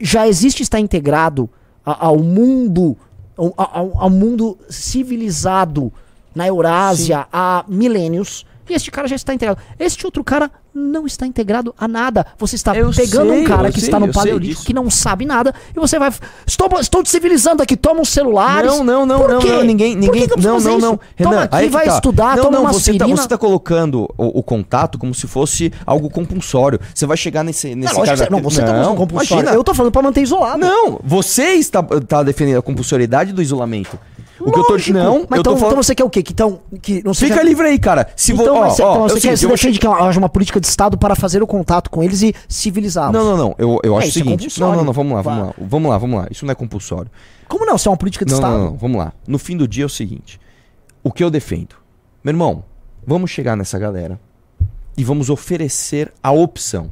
já 0.00 0.26
existe, 0.28 0.62
está 0.62 0.78
integrado 0.78 1.48
a- 1.84 2.06
ao 2.06 2.18
mundo, 2.18 2.96
ao, 3.36 3.52
ao- 3.56 3.92
ao 4.02 4.10
mundo 4.10 4.56
civilizado 4.68 5.92
na 6.34 6.46
Eurásia 6.46 7.26
há 7.32 7.64
milênios. 7.68 8.44
E 8.68 8.74
este 8.74 8.90
cara 8.90 9.08
já 9.08 9.16
está 9.16 9.34
integrado. 9.34 9.60
Este 9.78 10.04
outro 10.04 10.22
cara 10.22 10.50
não 10.74 11.06
está 11.06 11.26
integrado 11.26 11.74
a 11.78 11.88
nada. 11.88 12.26
Você 12.38 12.56
está 12.56 12.76
Eu 12.76 12.90
pegando 12.90 13.30
sei, 13.30 13.42
um 13.42 13.44
cara 13.44 13.72
que 13.72 13.80
sei, 13.80 13.88
está 13.88 13.98
no 13.98 14.12
paleolítico 14.12 14.64
que 14.64 14.72
não 14.72 14.90
sabe 14.90 15.24
nada 15.24 15.54
e 15.74 15.78
você 15.78 15.98
vai. 15.98 16.12
Estou, 16.46 16.68
estou 16.80 17.02
te 17.02 17.10
civilizando 17.10 17.62
aqui, 17.62 17.76
toma 17.76 18.00
os 18.02 18.08
celulares. 18.10 18.70
Não, 18.70 18.84
não, 18.84 19.06
não, 19.06 19.26
não, 19.26 19.40
não, 19.40 19.62
ninguém, 19.64 19.94
que 19.94 20.00
ninguém, 20.06 20.22
que 20.28 20.34
preciso 20.34 20.48
não, 20.48 20.78
não, 20.78 20.78
não, 20.78 21.00
Toma 21.16 21.42
aqui, 21.42 21.64
que 21.64 21.68
vai 21.68 21.86
tá. 21.86 21.94
estudar, 21.94 22.36
não, 22.36 22.44
toma 22.44 22.56
não, 22.56 22.64
uma 22.64 22.72
você 22.72 22.96
tá, 22.96 23.06
você 23.06 23.28
tá 23.28 23.38
colocando 23.38 24.08
o, 24.16 24.38
o 24.38 24.42
contato 24.42 24.98
como 24.98 25.14
se 25.14 25.26
fosse 25.26 25.72
algo 25.84 26.08
compulsório. 26.10 26.78
Você 26.94 27.06
vai 27.06 27.16
chegar 27.16 27.42
nesse, 27.42 27.74
nesse 27.74 27.94
Não, 27.94 28.02
que 28.02 28.06
cara... 28.06 28.30
não, 28.30 28.40
você 28.40 28.62
tá 28.62 28.80
usando 28.80 28.96
compulsório. 28.96 29.40
imagina. 29.40 29.56
Eu 29.56 29.64
tô 29.64 29.74
falando 29.74 29.92
pra 29.92 30.02
manter 30.02 30.22
isolado. 30.22 30.58
Não, 30.58 31.00
você 31.02 31.54
está, 31.54 31.82
tá 31.82 32.22
defendendo 32.22 32.58
a 32.58 32.62
compulsoriedade 32.62 33.32
do 33.32 33.42
isolamento. 33.42 33.98
O 34.40 34.52
que 34.52 34.58
eu 34.58 34.64
tô 34.64 34.72
Lógico. 34.72 34.96
não, 34.98 35.26
Mas 35.28 35.40
então, 35.40 35.54
tô 35.54 35.58
falando... 35.58 35.72
então 35.72 35.82
você 35.82 35.94
quer 35.94 36.04
o 36.04 36.10
quê? 36.10 36.22
Que, 36.22 36.32
então, 36.32 36.60
que 36.80 37.02
não 37.04 37.12
Fica 37.12 37.34
seja- 37.34 37.42
livre 37.42 37.66
aí, 37.66 37.78
cara. 37.78 38.08
Se 38.14 38.32
vo... 38.32 38.42
Então, 38.42 38.56
ó, 38.56 38.60
mas 38.60 38.74
você, 38.74 38.82
ó, 38.82 38.90
então 38.92 39.04
é 39.06 39.08
você, 39.08 39.14
quer, 39.14 39.20
seguinte, 39.20 39.38
você 39.38 39.44
eu 39.44 39.48
vou 39.48 39.56
defende 39.56 39.78
que 39.80 39.86
haja 39.86 40.18
uma 40.18 40.28
política 40.28 40.60
de 40.60 40.66
Estado 40.66 40.96
para 40.96 41.16
fazer 41.16 41.42
o 41.42 41.46
contato 41.46 41.90
com 41.90 42.02
eles 42.02 42.22
e 42.22 42.34
civilizá-los. 42.48 43.12
Não, 43.12 43.24
não, 43.24 43.36
não. 43.36 43.54
Eu, 43.58 43.80
eu 43.82 43.94
É, 43.94 43.98
acho 43.98 44.06
o 44.06 44.08
isso 44.10 44.18
é 44.18 44.22
seguinte. 44.22 44.38
compulsório. 44.44 44.70
não, 44.70 44.76
não, 44.78 44.84
não. 44.84 44.92
Vamos 44.92 45.12
lá, 45.14 45.22
vamos 45.22 45.46
lá. 45.46 45.54
Vamos 45.58 45.90
lá, 45.90 45.98
vamos 45.98 46.18
lá. 46.20 46.28
Isso 46.30 46.44
não 46.46 46.52
é 46.52 46.54
compulsório. 46.54 47.10
Como 47.48 47.66
não? 47.66 47.76
Se 47.78 47.88
é 47.88 47.90
uma 47.90 47.96
política 47.96 48.24
de 48.24 48.30
Não, 48.32 48.38
Estado. 48.38 48.52
não, 48.58 48.64
não. 48.70 48.76
Vamos 48.76 48.98
lá. 48.98 49.12
No 49.26 49.38
fim 49.38 49.56
do 49.56 49.66
dia 49.66 49.82
é 49.84 49.86
o 49.86 49.88
seguinte. 49.90 50.40
O 51.02 51.10
que 51.10 51.24
eu 51.24 51.30
defendo? 51.30 51.74
Meu 52.22 52.32
irmão, 52.32 52.62
vamos 53.06 53.30
chegar 53.30 53.56
nessa 53.56 53.78
galera 53.78 54.20
e 54.96 55.02
vamos 55.02 55.30
oferecer 55.30 56.12
a 56.22 56.30
opção. 56.30 56.90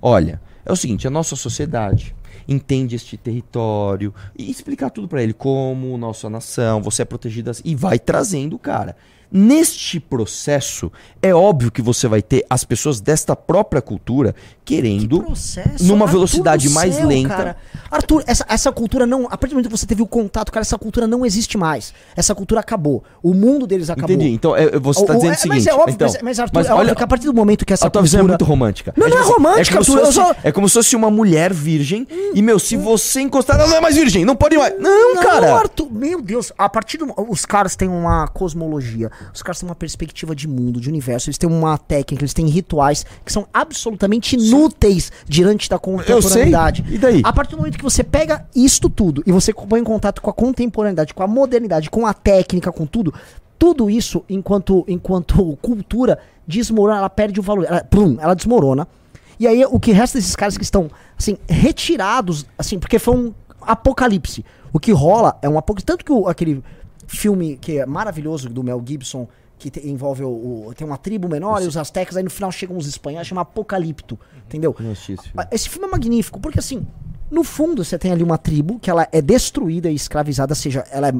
Olha, 0.00 0.40
é 0.64 0.72
o 0.72 0.76
seguinte, 0.76 1.06
a 1.06 1.10
nossa 1.10 1.34
sociedade 1.36 2.14
entende 2.46 2.96
este 2.96 3.16
território 3.16 4.14
e 4.36 4.50
explicar 4.50 4.90
tudo 4.90 5.08
pra 5.08 5.22
ele 5.22 5.32
como 5.32 5.96
nossa 5.96 6.28
nação, 6.28 6.82
você 6.82 7.02
é 7.02 7.04
protegido 7.04 7.50
assim, 7.50 7.62
e 7.64 7.74
vai 7.74 7.98
trazendo 7.98 8.56
o 8.56 8.58
cara. 8.58 8.96
Neste 9.32 9.98
processo, 9.98 10.92
é 11.22 11.34
óbvio 11.34 11.70
que 11.72 11.80
você 11.80 12.06
vai 12.06 12.20
ter 12.20 12.44
as 12.50 12.64
pessoas 12.64 13.00
desta 13.00 13.34
própria 13.34 13.80
cultura 13.80 14.34
querendo 14.64 15.22
processo, 15.22 15.82
numa 15.84 16.04
Arthur 16.04 16.12
velocidade 16.18 16.68
mais 16.70 16.94
céu, 16.94 17.08
lenta. 17.08 17.28
cara. 17.34 17.56
Arthur, 17.90 18.22
essa, 18.26 18.44
essa 18.48 18.70
cultura 18.70 19.06
não. 19.06 19.26
A 19.30 19.36
partir 19.38 19.48
do 19.48 19.56
momento 19.56 19.70
que 19.70 19.76
você 19.78 19.86
teve 19.86 20.02
o 20.02 20.06
contato, 20.06 20.52
cara, 20.52 20.62
essa 20.62 20.78
cultura 20.78 21.06
não 21.06 21.24
existe 21.24 21.56
mais. 21.56 21.94
Essa 22.14 22.34
cultura 22.34 22.60
acabou. 22.60 23.02
O 23.22 23.32
mundo 23.32 23.66
deles 23.66 23.88
acabou. 23.88 24.14
Entendi. 24.14 24.32
Então, 24.34 24.54
é, 24.54 24.78
você 24.78 25.04
tá 25.06 25.12
O- 25.14 25.16
o- 25.16 25.18
dizendo 25.18 25.32
é, 25.32 25.36
o 25.36 25.38
seguinte. 25.40 25.48
mas 25.56 25.66
é 25.66 25.74
óbvio, 25.74 25.94
então, 25.94 26.08
mas, 26.12 26.22
mas 26.22 26.38
Arthur, 26.38 26.54
mas 26.58 26.66
é 26.66 26.70
olha, 26.70 26.80
óbvio 26.80 26.96
que 26.96 27.02
a 27.02 27.06
partir 27.06 27.26
do 27.26 27.34
momento 27.34 27.64
que 27.64 27.72
essa 27.72 27.86
a 27.86 27.90
tua 27.90 28.02
cultura. 28.02 28.18
visão 28.18 28.20
é 28.20 28.28
muito 28.28 28.44
romântica. 28.44 28.92
Não, 28.96 29.08
não 29.08 29.16
é 29.16 29.20
assim, 29.20 29.32
romântica, 29.32 29.78
Arthur, 29.78 29.98
eu 29.98 30.04
fosse- 30.06 30.12
só- 30.14 30.34
É 30.44 30.52
como 30.52 30.68
se 30.68 30.74
fosse 30.74 30.94
uma 30.94 31.10
mulher 31.10 31.52
virgem 31.54 32.06
e, 32.34 32.42
meu, 32.42 32.58
se 32.58 32.76
você 32.76 33.20
encostar, 33.22 33.58
ela 33.58 33.66
não 33.68 33.76
é 33.76 33.80
mais 33.80 33.96
virgem, 33.96 34.24
não 34.24 34.36
pode 34.36 34.56
mais. 34.58 34.78
Não, 34.78 35.16
cara. 35.22 35.54
Arthur, 35.54 35.90
meu 35.90 36.20
Deus, 36.20 36.52
a 36.58 36.68
partir 36.68 36.98
do. 36.98 37.12
Os 37.28 37.44
caras 37.46 37.74
têm 37.76 37.88
uma 37.88 38.28
cosmologia, 38.28 39.10
os 39.34 39.42
caras 39.42 39.58
têm 39.60 39.68
uma 39.68 39.74
perspectiva 39.74 40.34
de 40.34 40.46
mundo, 40.48 40.80
de 40.80 40.88
universo, 40.88 41.28
eles 41.28 41.38
têm 41.38 41.48
uma 41.50 41.76
técnica, 41.78 42.22
eles 42.22 42.32
têm 42.34 42.46
rituais 42.46 43.04
que 43.24 43.32
são 43.32 43.46
absolutamente 43.52 44.36
inúteis 44.36 45.10
diante 45.26 45.68
da 45.68 45.78
contemporaneidade. 45.78 46.84
E 46.88 46.98
daí? 46.98 47.22
A 47.24 47.32
partir 47.32 47.52
do 47.52 47.58
momento 47.58 47.76
que 47.78 47.84
você 47.84 48.02
pega 48.04 48.46
isto 48.54 48.88
tudo 48.88 49.22
e 49.26 49.32
você 49.32 49.52
põe 49.52 49.80
em 49.80 49.84
contato 49.84 50.20
com 50.22 50.30
a 50.30 50.32
contemporaneidade, 50.32 51.14
com 51.14 51.22
a 51.22 51.26
modernidade, 51.26 51.90
com 51.90 52.06
a 52.06 52.14
técnica, 52.14 52.70
com 52.72 52.86
tudo, 52.86 53.12
tudo 53.58 53.88
isso, 53.90 54.24
enquanto, 54.28 54.84
enquanto 54.88 55.56
cultura, 55.62 56.18
desmorona, 56.46 56.98
ela 56.98 57.10
perde 57.10 57.38
o 57.38 57.42
valor. 57.42 57.64
Ela, 57.64 57.84
plum, 57.84 58.16
ela 58.20 58.34
desmorona. 58.34 58.88
E 59.38 59.46
aí 59.46 59.64
o 59.64 59.78
que 59.80 59.92
resta 59.92 60.18
desses 60.18 60.36
caras 60.36 60.56
que 60.56 60.64
estão, 60.64 60.90
assim, 61.18 61.36
retirados, 61.48 62.46
assim, 62.58 62.78
porque 62.78 62.98
foi 62.98 63.14
um, 63.16 63.32
apocalipse. 63.60 64.44
O 64.72 64.78
que 64.80 64.92
rola 64.92 65.38
é 65.42 65.48
um 65.48 65.58
apocalipse. 65.58 65.86
Tanto 65.86 66.04
que 66.04 66.12
o- 66.12 66.28
aquele 66.28 66.62
filme 67.16 67.56
que 67.56 67.78
é 67.78 67.86
maravilhoso 67.86 68.48
do 68.48 68.62
Mel 68.62 68.82
Gibson, 68.84 69.28
que 69.58 69.70
te- 69.70 69.86
envolve 69.86 70.24
o, 70.24 70.28
o- 70.68 70.74
Tem 70.76 70.86
uma 70.86 70.96
tribo 70.96 71.28
menor 71.28 71.62
e 71.62 71.66
os 71.66 71.76
astecas, 71.76 72.16
aí 72.16 72.22
no 72.22 72.30
final 72.30 72.50
chegam 72.50 72.76
os 72.76 72.86
espanhóis, 72.86 73.26
chama 73.26 73.42
Apocalipto. 73.42 74.18
Entendeu? 74.46 74.74
Não 74.80 74.90
assisti 74.92 75.12
esse 75.12 75.22
filme. 75.28 75.34
Ah, 75.44 75.48
Esse 75.52 75.68
filme 75.68 75.86
é 75.86 75.90
magnífico, 75.90 76.40
porque 76.40 76.58
assim, 76.58 76.86
no 77.30 77.44
fundo 77.44 77.84
você 77.84 77.98
tem 77.98 78.10
ali 78.12 78.22
uma 78.22 78.36
tribo 78.38 78.78
que 78.78 78.90
ela 78.90 79.06
é 79.12 79.22
destruída 79.22 79.90
e 79.90 79.94
escravizada, 79.94 80.54
seja, 80.54 80.84
ela 80.90 81.08
é 81.08 81.12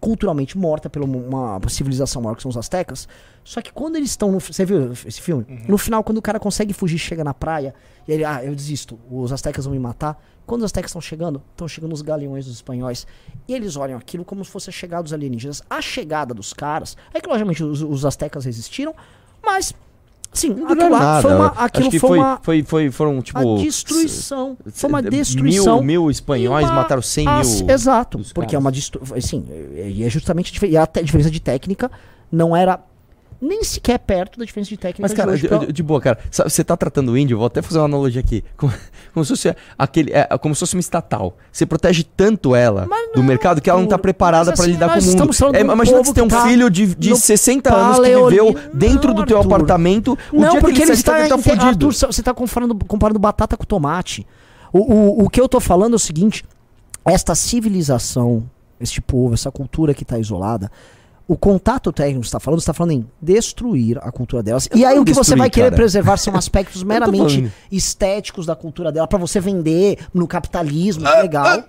culturalmente 0.00 0.56
morta 0.56 0.88
por 0.88 1.02
uma, 1.02 1.60
civilização 1.68 2.22
maior 2.22 2.34
que 2.34 2.42
são 2.42 2.48
os 2.48 2.56
astecas. 2.56 3.06
Só 3.44 3.60
que 3.60 3.72
quando 3.72 3.96
eles 3.96 4.10
estão 4.10 4.32
no. 4.32 4.40
Você 4.40 4.64
viu 4.64 4.92
esse 4.92 5.20
filme? 5.20 5.64
No 5.68 5.76
final, 5.76 6.02
quando 6.02 6.18
o 6.18 6.22
cara 6.22 6.40
consegue 6.40 6.72
fugir, 6.72 6.98
chega 6.98 7.22
na 7.22 7.34
praia, 7.34 7.74
e 8.08 8.12
ele, 8.12 8.24
ah, 8.24 8.44
eu 8.44 8.54
desisto, 8.54 8.98
os 9.10 9.32
astecas 9.32 9.64
vão 9.64 9.74
me 9.74 9.80
matar. 9.80 10.20
Quando 10.46 10.62
os 10.62 10.64
astecas 10.64 10.90
estão 10.90 11.00
chegando, 11.00 11.42
estão 11.50 11.68
chegando 11.68 11.92
os 11.92 12.02
galeões 12.02 12.46
dos 12.46 12.54
espanhóis. 12.54 13.06
E 13.46 13.54
eles 13.54 13.76
olham 13.76 13.98
aquilo 13.98 14.24
como 14.24 14.44
se 14.44 14.50
fosse 14.50 14.70
a 14.70 14.72
chegada 14.72 15.02
dos 15.02 15.12
alienígenas. 15.12 15.62
A 15.68 15.80
chegada 15.80 16.34
dos 16.34 16.52
caras. 16.52 16.96
É 17.14 17.20
que, 17.20 17.28
logicamente, 17.28 17.62
os, 17.62 17.82
os 17.82 18.04
astecas 18.04 18.44
resistiram, 18.44 18.94
mas. 19.44 19.74
Sim, 20.32 20.50
Não 20.54 20.68
aquilo 20.68 20.90
nada. 20.90 21.22
foi 21.22 21.34
uma. 21.34 21.46
Acho 21.48 21.64
Aquilo 21.64 21.90
que 21.90 21.98
foi, 21.98 22.08
foi, 22.08 22.18
uma. 22.18 22.38
foi, 22.42 22.62
foi, 22.62 22.90
foram 22.90 23.20
tipo. 23.20 23.38
a 23.38 23.62
destruição. 23.62 24.56
Foi 24.72 24.88
uma 24.88 25.02
mil- 25.02 25.10
destruição. 25.10 25.82
Mil, 25.82 26.10
espanhóis 26.10 26.64
E 26.66 26.68
uma- 26.70 26.76
mataram 26.76 27.02
100 27.02 27.26
Ah, 27.26 27.40
mil. 27.44 27.70
Exato, 27.70 28.18
porque 28.32 28.54
é 28.54 28.58
caras. 28.58 28.64
uma 28.64 28.70
destruição. 28.72 29.16
Assim, 29.16 29.44
e 29.74 30.04
é 30.04 30.08
justamente 30.08 30.64
a 30.64 30.68
e 30.68 30.76
a 30.76 30.86
diferença 31.02 31.30
de 31.30 31.40
técnica 31.40 31.90
não 32.30 32.54
era 32.56 32.78
nem 33.40 33.64
sequer 33.64 33.98
perto 33.98 34.38
da 34.38 34.44
diferença 34.44 34.68
de 34.68 34.76
técnica 34.76 35.02
Mas, 35.02 35.12
cara, 35.14 35.34
de 35.34 35.42
de, 35.42 35.48
pra- 35.48 35.58
de- 35.58 35.72
de 35.72 35.82
boa, 35.82 36.00
cara, 36.00 36.18
sabe, 36.30 36.50
você 36.50 36.62
tá 36.62 36.76
tratando 36.76 37.12
o 37.12 37.16
índio, 37.16 37.38
vou 37.38 37.46
até 37.46 37.62
fazer 37.62 37.78
uma 37.78 37.86
analogia 37.86 38.20
aqui. 38.20 38.44
Como, 38.56 38.72
como 39.14 39.24
se 39.24 39.30
fosse 39.30 39.56
aquele. 39.78 40.12
É, 40.12 40.24
como 40.38 40.54
se 40.54 40.60
fosse 40.60 40.74
uma 40.76 40.80
estatal. 40.80 41.36
Você 41.50 41.64
protege 41.66 42.04
tanto 42.04 42.54
ela 42.54 42.82
do 43.14 43.20
não, 43.20 43.22
mercado 43.24 43.60
que 43.60 43.68
ela 43.70 43.80
não 43.80 43.88
tá 43.88 43.98
preparada 43.98 44.50
Mas 44.50 44.56
pra 44.58 44.64
assim, 44.64 44.72
lidar 44.74 44.88
com 44.92 45.00
o 45.00 45.04
mundo. 45.04 45.56
É, 45.56 45.60
imagina 45.62 45.98
você 46.04 46.12
tem 46.12 46.22
um 46.22 46.28
tá 46.28 46.46
filho 46.46 46.70
de, 46.70 46.94
de 46.94 47.10
no 47.10 47.16
60 47.16 47.74
anos 47.74 47.96
que 47.96 48.02
viveu 48.04 48.24
paleolítico. 48.24 48.76
dentro 48.76 49.08
Não, 49.08 49.14
do 49.14 49.26
teu 49.26 49.38
Arthur. 49.38 49.54
apartamento. 49.54 50.18
O 50.32 50.40
não, 50.40 50.50
dia 50.50 50.60
porque 50.60 50.76
que 50.76 50.82
ele 50.82 50.90
ele 50.92 50.96
sai, 50.98 51.22
está. 51.22 51.36
tá 51.36 51.42
fudido. 51.42 51.66
Arthur, 51.66 51.92
você 51.92 52.06
está 52.20 52.32
comparando, 52.34 52.74
comparando 52.86 53.18
batata 53.18 53.56
com 53.56 53.64
tomate. 53.64 54.26
O, 54.72 54.78
o, 54.78 55.24
o 55.24 55.30
que 55.30 55.40
eu 55.40 55.48
tô 55.48 55.58
falando 55.58 55.94
é 55.94 55.96
o 55.96 55.98
seguinte: 55.98 56.44
esta 57.04 57.34
civilização, 57.34 58.48
este 58.80 59.00
povo, 59.00 59.34
essa 59.34 59.50
cultura 59.50 59.94
que 59.94 60.02
está 60.02 60.18
isolada. 60.18 60.70
O 61.32 61.36
contato 61.36 61.92
técnico 61.92 62.22
que 62.22 62.26
você 62.26 62.30
está 62.30 62.40
falando, 62.40 62.58
você 62.58 62.64
está 62.64 62.74
falando 62.74 62.90
em 62.90 63.06
destruir 63.22 63.98
a 64.02 64.10
cultura 64.10 64.42
delas. 64.42 64.68
Eu 64.68 64.76
E 64.76 64.84
aí 64.84 64.98
o 64.98 65.04
que 65.04 65.12
você 65.14 65.36
vai 65.36 65.48
querer 65.48 65.66
cara. 65.66 65.76
preservar 65.76 66.16
são 66.16 66.34
aspectos 66.36 66.82
meramente 66.82 67.52
estéticos 67.70 68.46
da 68.46 68.56
cultura 68.56 68.90
dela, 68.90 69.06
pra 69.06 69.16
você 69.16 69.38
vender 69.38 69.98
no 70.12 70.26
capitalismo, 70.26 71.06
Ah, 71.06 71.20
legal. 71.22 71.46
ah, 71.46 71.64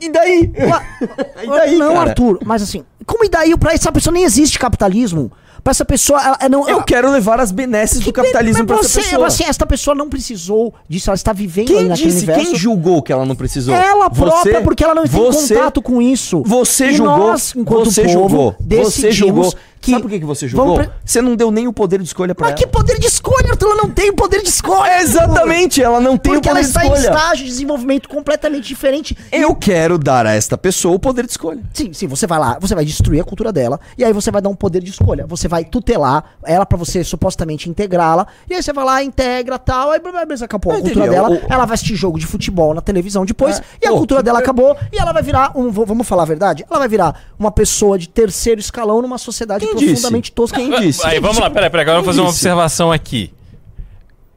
e 0.00 0.10
daí? 0.10 0.52
E 1.40 1.46
daí, 1.46 1.78
não, 1.78 1.94
cara? 1.94 2.10
Arthur, 2.10 2.40
mas 2.44 2.62
assim, 2.64 2.82
como 3.06 3.24
e 3.24 3.28
daí? 3.28 3.56
Pra 3.56 3.72
essa 3.72 3.92
pessoa 3.92 4.12
nem 4.12 4.24
existe 4.24 4.58
capitalismo. 4.58 5.30
Pra 5.66 5.72
essa 5.72 5.84
pessoa, 5.84 6.22
ela, 6.22 6.36
ela 6.38 6.48
não. 6.48 6.68
Eu 6.68 6.80
quero 6.84 7.10
levar 7.10 7.40
as 7.40 7.50
benesses 7.50 7.98
do 7.98 8.12
capitalismo 8.12 8.64
pra 8.64 8.76
você, 8.76 9.00
essa 9.00 9.10
pessoa. 9.10 9.26
Assim, 9.26 9.42
essa 9.48 9.66
pessoa 9.66 9.96
não 9.96 10.08
precisou 10.08 10.72
disso, 10.88 11.10
ela 11.10 11.16
está 11.16 11.32
vivendo 11.32 11.66
Quem 11.66 11.88
disse? 11.92 12.18
universo. 12.18 12.44
Quem 12.44 12.54
julgou 12.54 13.02
que 13.02 13.10
ela 13.12 13.26
não 13.26 13.34
precisou? 13.34 13.74
ela 13.74 14.08
própria, 14.08 14.52
Você- 14.58 14.60
porque 14.60 14.84
ela 14.84 14.94
não 14.94 15.02
tem 15.02 15.10
você- 15.10 15.56
contato 15.56 15.82
com 15.82 16.00
isso. 16.00 16.40
Você 16.46 16.86
E 16.90 16.94
julgou. 16.94 17.18
nós, 17.18 17.52
enquanto 17.56 17.90
você 17.90 18.02
povo, 18.04 18.12
julgou. 18.12 18.52
Você 18.60 18.64
decidimos 18.64 19.16
julgou. 19.16 19.54
Que 19.80 19.90
Sabe 19.92 20.02
por 20.02 20.10
que, 20.10 20.18
que 20.18 20.24
você 20.26 20.48
julgou? 20.48 20.76
pre- 20.76 20.90
Você 21.04 21.20
não 21.22 21.36
deu 21.36 21.50
nem 21.50 21.68
o 21.68 21.72
poder 21.72 21.98
de 22.00 22.06
escolha 22.06 22.34
pra 22.34 22.46
Mas 22.48 22.52
ela. 22.52 22.58
que 22.58 22.66
poder 22.66 22.98
de 22.98 23.06
escolha, 23.06 23.50
Arthur? 23.50 23.66
Ela 23.70 23.76
não 23.82 23.90
tem 23.90 24.12
poder 24.12 24.42
de 24.42 24.48
escolha. 24.48 25.00
Exatamente, 25.00 25.82
ela 25.82 26.00
não 26.00 26.16
tem 26.16 26.32
Porque 26.34 26.48
o 26.48 26.50
ela 26.50 26.58
poder 26.60 26.62
de 26.62 26.68
está 26.68 26.84
em 26.84 26.92
escolha. 26.92 27.14
estágio 27.16 27.44
de 27.44 27.50
desenvolvimento 27.50 28.08
completamente 28.08 28.66
diferente. 28.66 29.16
Eu 29.30 29.54
quero 29.54 29.98
dar 29.98 30.26
a 30.26 30.32
esta 30.34 30.56
pessoa 30.58 30.94
o 30.94 30.98
poder 30.98 31.24
de 31.24 31.30
escolha. 31.32 31.60
Sim, 31.72 31.92
sim, 31.92 32.06
você 32.06 32.26
vai 32.26 32.38
lá, 32.38 32.58
você 32.60 32.74
vai 32.74 32.84
destruir 32.84 33.20
a 33.20 33.24
cultura 33.24 33.52
dela, 33.52 33.78
e 33.96 34.04
aí 34.04 34.12
você 34.12 34.30
vai 34.30 34.42
dar 34.42 34.48
um 34.48 34.54
poder 34.56 34.82
de 34.82 34.90
escolha. 34.90 35.26
Você 35.26 35.46
vai 35.48 35.64
tutelar 35.64 36.36
ela 36.44 36.64
pra 36.66 36.76
você 36.78 37.04
supostamente 37.04 37.68
integrá-la, 37.70 38.26
e 38.48 38.54
aí 38.54 38.62
você 38.62 38.72
vai 38.72 38.84
lá, 38.84 39.02
integra 39.02 39.58
tal, 39.58 39.90
aí 39.90 40.00
beleza, 40.00 40.44
acabou 40.44 40.72
a 40.72 40.76
Eu 40.76 40.82
cultura 40.82 41.08
dela, 41.08 41.30
o- 41.30 41.40
ela 41.48 41.64
vai 41.64 41.74
assistir 41.74 41.94
jogo 41.96 42.18
de 42.18 42.26
futebol 42.26 42.74
na 42.74 42.80
televisão 42.80 43.24
depois, 43.24 43.58
É, 43.58 43.62
e 43.82 43.86
a 43.86 43.90
pô, 43.90 43.98
cultura 43.98 44.22
dela 44.22 44.38
acabou, 44.38 44.76
e 44.92 44.98
ela 44.98 45.12
vai 45.12 45.22
virar, 45.22 45.52
um, 45.56 45.70
vamos 45.70 46.06
falar 46.08 46.22
a 46.22 46.26
verdade, 46.26 46.64
ela 46.68 46.78
vai 46.78 46.88
virar 46.88 47.20
uma 47.38 47.50
pessoa 47.50 47.98
de 47.98 48.08
terceiro 48.08 48.60
escalão 48.60 49.02
numa 49.02 49.18
sociedade 49.18 49.65
Quem 49.68 49.86
profundamente 49.88 50.22
disse? 50.24 50.32
tosca. 50.32 50.56
Quem 50.56 50.70
disse? 50.80 51.06
Aí, 51.06 51.18
vamos 51.20 51.38
lá, 51.38 51.50
peraí, 51.50 51.70
peraí, 51.70 51.82
agora 51.82 51.98
eu 51.98 52.02
vou 52.02 52.12
fazer 52.12 52.20
uma 52.20 52.28
disse? 52.30 52.38
observação 52.40 52.92
aqui. 52.92 53.32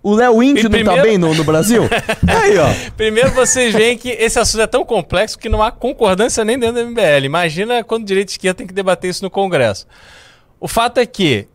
O 0.01 0.15
Léo 0.15 0.41
Índio 0.41 0.61
E 0.61 0.63
não 0.63 0.69
tá 0.71 0.77
primeiro- 0.77 1.01
bem 1.03 1.17
no, 1.17 1.33
no 1.35 1.43
Brasil? 1.43 1.83
Aí, 2.25 2.57
ó. 2.57 2.67
Primeiro 2.95 3.31
vocês 3.31 3.73
veem 3.73 3.97
que 3.97 4.09
esse 4.09 4.39
assunto 4.39 4.61
é 4.61 4.67
tão 4.67 4.85
complexo 4.85 5.37
que 5.37 5.49
não 5.49 5.61
há 5.61 5.71
concordância 5.71 6.43
nem 6.45 6.57
dentro 6.57 6.81
do 6.81 6.89
MBL. 6.91 7.25
Imagina 7.25 7.83
quando 7.83 8.05
direita 8.05 8.31
e 8.31 8.33
esquerda 8.33 8.57
tem 8.59 8.67
que 8.67 8.73
debater 8.73 9.09
isso 9.09 9.23
no 9.23 9.29
Congresso. 9.29 9.85
O 10.59 10.67
fato 10.69 10.99
é 10.99 11.05
que. 11.05 11.47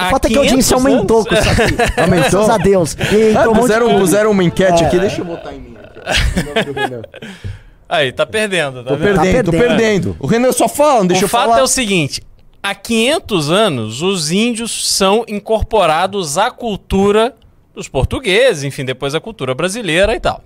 O 0.00 0.10
fato 0.10 0.26
é 0.26 0.28
que 0.28 0.36
a 0.36 0.40
audiência 0.42 0.76
500 0.76 0.86
aumentou 0.86 1.16
anos- 1.16 1.28
com 1.28 1.34
isso 1.34 1.48
aqui. 1.50 1.74
Aumentou? 2.00 2.30
Graças 2.30 2.48
a 2.50 2.58
Deus. 2.58 2.94
E 2.94 3.36
Ah, 3.36 3.48
um 4.28 4.30
uma 4.30 4.44
enquete 4.44 4.84
É. 4.84 4.86
aqui, 4.86 4.98
deixa 5.00 5.20
eu 5.20 5.24
botar 5.24 5.52
em 5.52 5.58
mim. 5.60 5.74
Aqui, 6.54 6.72
Aí, 7.88 8.12
tá 8.12 8.24
perdendo, 8.26 8.84
tá 8.84 8.90
Tô 8.90 8.96
vendo? 8.96 9.20
perdendo, 9.20 9.44
tô 9.46 9.50
perdendo. 9.50 9.76
perdendo. 9.76 10.16
O 10.20 10.26
Renan 10.26 10.52
só 10.52 10.68
fala, 10.68 11.00
não 11.00 11.06
deixa 11.06 11.24
o 11.24 11.24
eu 11.24 11.28
fato 11.28 11.46
falar. 11.48 11.60
é 11.60 11.62
o 11.62 11.66
seguinte: 11.66 12.22
há 12.62 12.74
500 12.74 13.50
anos, 13.50 14.02
os 14.02 14.30
índios 14.30 14.92
são 14.94 15.24
incorporados 15.28 16.36
à 16.38 16.50
cultura 16.50 17.34
dos 17.74 17.88
portugueses, 17.88 18.64
enfim, 18.64 18.84
depois 18.84 19.14
à 19.14 19.20
cultura 19.20 19.54
brasileira 19.54 20.14
e 20.14 20.20
tal. 20.20 20.42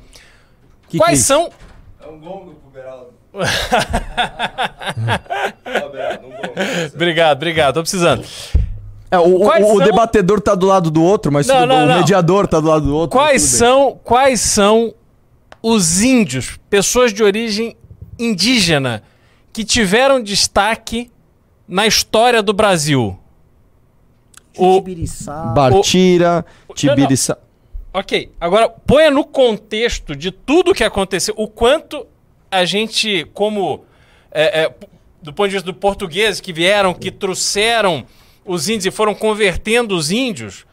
Que 0.88 0.98
Quais 0.98 1.18
que 1.18 1.24
é 1.24 1.26
são. 1.26 1.50
É 2.02 2.06
um 2.06 2.18
gongo 2.20 2.54
pro 2.54 2.70
Beraldo. 2.70 3.12
Obrigado, 6.94 7.36
obrigado, 7.36 7.74
tô 7.74 7.80
precisando. 7.82 8.24
É, 9.10 9.18
o, 9.18 9.36
o- 9.36 9.40
Quais 9.40 9.64
o 9.64 9.68
são- 9.68 9.78
debatedor 9.78 10.40
tá 10.40 10.54
do 10.54 10.66
lado 10.66 10.90
do 10.90 11.02
outro, 11.02 11.30
mas 11.32 11.46
Não, 11.46 11.66
não, 11.66 11.84
o 11.84 11.86
não. 11.86 11.98
mediador 11.98 12.46
tá 12.46 12.60
do 12.60 12.68
lado 12.68 12.86
do 12.86 12.94
outro. 12.96 13.18
Quais 13.18 13.42
são, 13.42 13.98
quais 14.02 14.40
são 14.40 14.94
os 15.62 16.00
índios, 16.02 16.58
pessoas 16.70 17.12
de 17.12 17.22
origem 17.22 17.76
indígena, 18.18 19.02
que 19.52 19.64
tiveram 19.64 20.22
destaque 20.22 21.10
na 21.72 21.86
história 21.86 22.42
do 22.42 22.52
Brasil? 22.52 23.18
O, 24.58 24.74
Tibiriçá. 24.74 25.44
Bartira, 25.46 26.44
Tibiriçá. 26.74 27.38
Ok, 27.94 28.30
agora 28.38 28.68
ponha 28.68 29.10
no 29.10 29.24
contexto 29.24 30.14
de 30.14 30.30
tudo 30.30 30.74
que 30.74 30.84
aconteceu, 30.84 31.34
o 31.34 31.48
quanto 31.48 32.06
a 32.50 32.66
gente, 32.66 33.24
como 33.32 33.86
é, 34.30 34.64
é, 34.64 34.74
do 35.22 35.32
ponto 35.32 35.48
de 35.48 35.54
vista 35.54 35.64
do 35.64 35.74
português 35.74 36.40
que 36.40 36.52
vieram, 36.52 36.92
que 36.92 37.10
trouxeram 37.10 38.04
os 38.44 38.68
índios 38.68 38.86
e 38.86 38.90
foram 38.90 39.14
convertendo 39.14 39.96
os 39.96 40.10
índios, 40.10 40.66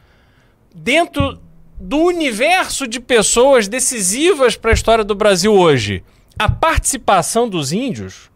dentro 0.75 1.39
do 1.79 1.97
universo 1.97 2.85
de 2.85 2.99
pessoas 2.99 3.69
decisivas 3.69 4.57
para 4.57 4.71
a 4.71 4.73
história 4.73 5.05
do 5.05 5.15
Brasil 5.15 5.53
hoje, 5.53 6.03
a 6.37 6.49
participação 6.49 7.47
dos 7.47 7.71
índios 7.71 8.29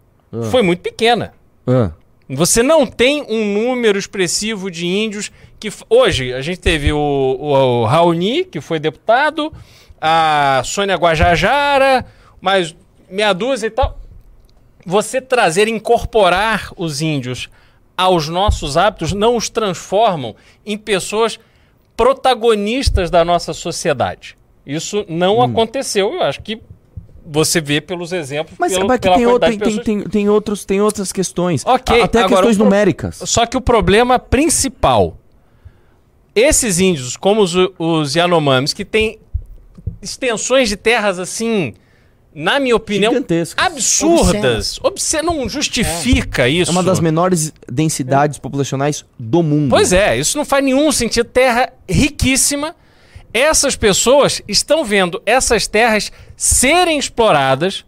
foi 0.49 0.61
muito 0.61 0.79
pequena. 0.79 1.33
Ah. 1.67 1.91
Você 2.29 2.63
não 2.63 2.85
tem 2.85 3.23
um 3.27 3.45
número 3.45 3.97
expressivo 3.97 4.71
de 4.71 4.85
índios 4.85 5.31
que. 5.59 5.69
Hoje, 5.89 6.33
a 6.33 6.41
gente 6.41 6.59
teve 6.59 6.91
o, 6.91 6.97
o, 6.97 7.81
o 7.81 7.85
Raoni, 7.85 8.45
que 8.45 8.61
foi 8.61 8.79
deputado, 8.79 9.51
a 9.99 10.61
Sônia 10.63 10.95
Guajajara, 10.95 12.05
mais 12.41 12.75
meia 13.09 13.33
dúzia 13.33 13.67
e 13.67 13.71
tal. 13.71 13.99
Você 14.85 15.21
trazer, 15.21 15.67
incorporar 15.67 16.71
os 16.75 17.01
índios 17.01 17.49
aos 17.95 18.27
nossos 18.27 18.75
hábitos 18.75 19.13
não 19.13 19.35
os 19.35 19.49
transformam 19.49 20.35
em 20.65 20.77
pessoas 20.77 21.39
protagonistas 21.95 23.09
da 23.09 23.23
nossa 23.23 23.53
sociedade. 23.53 24.35
Isso 24.65 25.05
não 25.07 25.41
aconteceu. 25.41 26.13
Eu 26.13 26.23
acho 26.23 26.41
que 26.41 26.61
você 27.25 27.61
vê 27.61 27.79
pelos 27.81 28.11
exemplos. 28.11 28.55
Mas 28.59 28.71
pelo, 28.73 28.87
sabe 28.87 28.99
que 28.99 29.01
pela 29.03 29.15
tem, 29.17 29.25
outro, 29.27 29.49
tem, 29.49 29.57
de 29.57 29.63
tem, 29.63 29.79
tem, 29.99 30.09
tem 30.09 30.29
outros, 30.29 30.65
tem 30.65 30.81
outras 30.81 31.11
questões. 31.11 31.63
Ok, 31.65 32.01
A- 32.01 32.05
Até 32.05 32.19
agora 32.19 32.35
questões 32.35 32.55
pro- 32.57 32.65
numéricas. 32.65 33.19
Só 33.25 33.45
que 33.45 33.55
o 33.57 33.61
problema 33.61 34.19
principal, 34.19 35.17
esses 36.35 36.79
índios, 36.79 37.15
como 37.15 37.41
os, 37.41 37.53
os 37.77 38.15
Yanomamis, 38.15 38.73
que 38.73 38.83
têm 38.85 39.19
extensões 40.01 40.67
de 40.69 40.75
terras 40.75 41.19
assim, 41.19 41.73
na 42.33 42.59
minha 42.59 42.75
opinião, 42.75 43.13
Gigantescas. 43.13 43.65
absurdas. 43.65 44.79
Obsceno. 44.83 45.33
não 45.33 45.47
justifica 45.47 46.47
isso. 46.49 46.71
É 46.71 46.73
uma 46.73 46.83
das 46.83 46.99
menores 46.99 47.53
densidades 47.71 48.39
populacionais 48.39 49.05
do 49.19 49.43
mundo. 49.43 49.69
Pois 49.69 49.93
é, 49.93 50.17
isso 50.17 50.37
não 50.37 50.43
faz 50.45 50.63
nenhum 50.63 50.91
sentido. 50.91 51.25
Terra 51.25 51.71
riquíssima. 51.87 52.75
Essas 53.33 53.75
pessoas 53.75 54.41
estão 54.47 54.85
vendo 54.85 55.21
essas 55.25 55.67
terras 55.67 56.11
serem 56.37 56.99
exploradas 56.99 57.83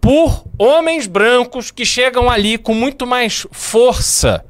por 0.00 0.44
homens 0.56 1.08
brancos 1.08 1.72
que 1.72 1.84
chegam 1.84 2.30
ali 2.30 2.56
com 2.56 2.72
muito 2.72 3.04
mais 3.06 3.46
força 3.50 4.44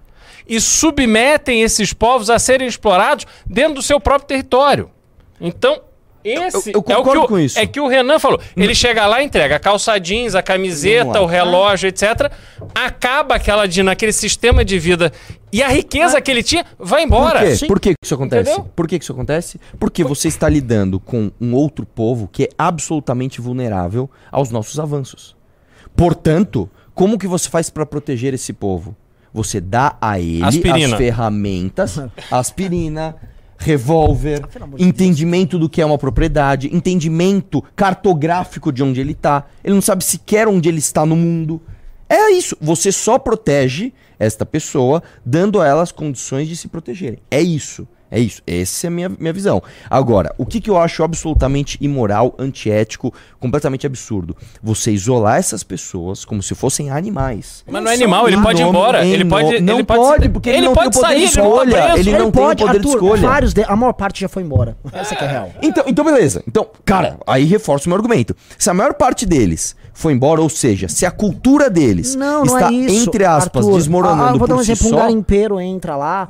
e 0.47 0.61
submetem 0.61 1.63
esses 1.63 1.93
povos 1.93 2.29
a 2.29 2.39
serem 2.39 2.69
explorados 2.69 3.27
dentro 3.47 3.77
do 3.77 3.83
seu 3.83 3.99
próprio 3.99 4.29
território. 4.29 4.91
Então, 5.41 5.81
Esse 6.27 6.71
eu 6.71 6.75
é 6.75 6.79
o 6.79 6.83
concordo 6.83 7.11
que 7.13 7.19
o, 7.19 7.29
com 7.29 7.39
isso. 7.39 7.59
É 7.59 7.67
que 7.67 7.81
o 7.81 7.87
Renan 7.87 8.19
falou. 8.19 8.41
Ele 8.57 8.75
chega 8.75 9.07
lá, 9.07 9.23
entrega 9.23 9.57
a 9.57 9.59
calça 9.59 9.97
jeans, 9.99 10.35
a 10.35 10.43
camiseta, 10.43 11.21
o 11.21 11.27
relógio, 11.27 11.89
etc. 11.89 12.33
Acaba 12.75 13.37
aquela 13.37 13.67
de 13.67 13.83
naquele 13.83 14.13
sistema 14.13 14.65
de 14.65 14.79
vida 14.79 15.13
e 15.53 15.63
a 15.63 15.69
riqueza 15.69 16.21
que 16.21 16.31
ele 16.31 16.43
tinha 16.43 16.65
vai 16.79 17.05
embora. 17.05 17.41
Por 17.41 17.59
quê? 17.59 17.67
Por 17.67 17.81
que 17.81 17.91
que 17.91 17.97
isso 18.05 18.15
acontece? 18.15 18.51
Entendeu? 18.51 18.71
Por 18.75 18.89
que 18.89 18.99
que 18.99 19.05
isso 19.05 19.13
acontece? 19.13 19.61
Porque 19.79 20.03
você 20.03 20.29
está 20.29 20.49
lidando 20.49 20.99
com 20.99 21.31
um 21.41 21.55
outro 21.55 21.87
povo 21.87 22.29
que 22.31 22.45
é 22.45 22.49
absolutamente 22.59 23.41
vulnerável 23.41 24.11
aos 24.31 24.51
nossos 24.51 24.81
avanços. 24.81 25.37
Portanto, 25.95 26.69
como 26.95 27.19
que 27.19 27.27
você 27.27 27.49
faz 27.49 27.71
para 27.71 27.87
proteger 27.87 28.35
esse 28.35 28.53
povo? 28.53 28.97
Você 29.33 29.61
dá 29.61 29.97
a 30.01 30.19
ele 30.19 30.43
Aspirina. 30.43 30.95
as 30.95 30.99
ferramentas, 30.99 32.01
aspirina, 32.31 33.17
revólver, 33.59 34.43
Ah, 34.45 34.69
entendimento 34.79 35.59
do 35.59 35.69
que 35.69 35.81
é 35.81 35.87
uma 35.87 35.99
propriedade, 35.99 36.75
entendimento 36.75 37.63
cartográfico 37.75 38.73
de 38.73 38.83
onde 38.83 39.01
ele 39.01 39.13
está. 39.13 39.45
Ele 39.65 39.75
não 39.75 39.83
sabe 39.83 40.05
sequer 40.05 40.49
onde 40.49 40.69
ele 40.69 40.79
está 40.79 41.05
no 41.07 41.17
mundo. 41.17 41.61
É 42.09 42.31
isso. 42.31 42.57
Você 42.61 42.93
só 42.93 43.19
protege 43.19 43.93
esta 44.19 44.47
pessoa 44.47 45.03
dando 45.25 45.61
a 45.61 45.67
ela 45.67 45.83
as 45.83 45.93
condições 45.93 46.49
de 46.49 46.57
se 46.57 46.69
protegerem. 46.69 47.19
É 47.31 47.41
isso. 47.41 47.87
É 48.11 48.21
isso. 48.21 48.41
Essa 48.47 48.87
é 48.87 48.89
a 48.89 48.91
minha, 48.91 49.09
minha 49.09 49.33
visão. 49.33 49.63
Agora, 49.91 50.35
o 50.39 50.47
que, 50.47 50.61
que 50.61 50.71
eu 50.71 50.79
acho 50.79 51.03
absolutamente 51.03 51.77
imoral, 51.81 52.35
antiético, 52.39 53.13
completamente 53.41 53.87
absurdo? 53.87 54.37
Você 54.63 54.93
isolar 54.93 55.39
essas 55.39 55.63
pessoas 55.63 56.25
como 56.25 56.43
se 56.43 56.55
fossem 56.55 56.91
animais. 56.91 57.65
Mas 57.67 57.83
não 57.83 57.91
é 57.91 57.95
animal, 57.95 58.29
ele 58.29 58.41
pode 58.41 58.63
ir 58.63 58.67
embora. 58.67 59.05
em 59.05 59.11
Ele 59.13 59.25
pode, 59.25 59.61
não 59.61 59.75
ele 59.75 59.85
pode, 59.85 60.01
pode, 60.01 60.29
porque 60.29 60.51
ele 60.51 60.59
ele 60.59 60.67
não 60.67 60.75
pode 60.75 60.91
tem 60.91 61.01
o 61.01 61.03
poder 61.03 61.15
sair, 61.15 61.29
de 61.29 61.39
ele 61.39 61.43
não 61.43 61.51
tá 61.51 61.65
escolha, 61.65 61.99
ele 61.99 62.13
não 62.13 62.19
tem 62.19 62.43
o 62.43 62.47
pode, 62.47 62.65
poder 62.65 62.81
de 62.81 62.89
escolha. 62.89 63.23
Vários 63.23 63.55
de, 63.55 63.65
a 63.65 63.77
maior 63.77 63.93
parte 63.93 64.21
já 64.21 64.29
foi 64.29 64.43
embora. 64.43 64.77
Essa 64.93 65.17
que 65.17 65.25
é 65.25 65.29
real. 65.29 65.51
Então, 65.63 65.85
então, 65.87 66.05
beleza. 66.05 66.43
Então, 66.47 66.67
cara, 66.85 67.19
aí 67.27 67.45
reforça 67.45 67.87
o 67.87 67.89
meu 67.89 67.97
argumento. 67.97 68.37
Se 68.59 68.71
a 68.71 68.75
maior 68.75 68.95
parte 68.95 69.27
deles 69.27 69.75
foi 69.93 70.13
embora, 70.13 70.41
ou 70.41 70.49
seja, 70.49 70.89
se 70.89 71.07
a 71.07 71.11
cultura 71.11 71.71
deles 71.71 72.15
Não, 72.15 72.45
não 72.45 72.57
está, 72.57 72.71
é 72.71 72.75
isso. 72.75 73.09
entre 73.09 73.25
aspas, 73.25 73.65
Arthur. 73.65 73.79
desmoronando 73.79 74.23
Ah, 74.23 74.31
ah, 74.31 74.37
vou 74.39 74.47
dar 74.47 74.57
um 74.57 74.63
si 74.63 74.73
exemplo, 74.73 74.89
um 74.89 74.91
só, 74.91 74.97
garimpeiro 74.99 75.61
entra 75.61 75.97
lá 75.97 76.29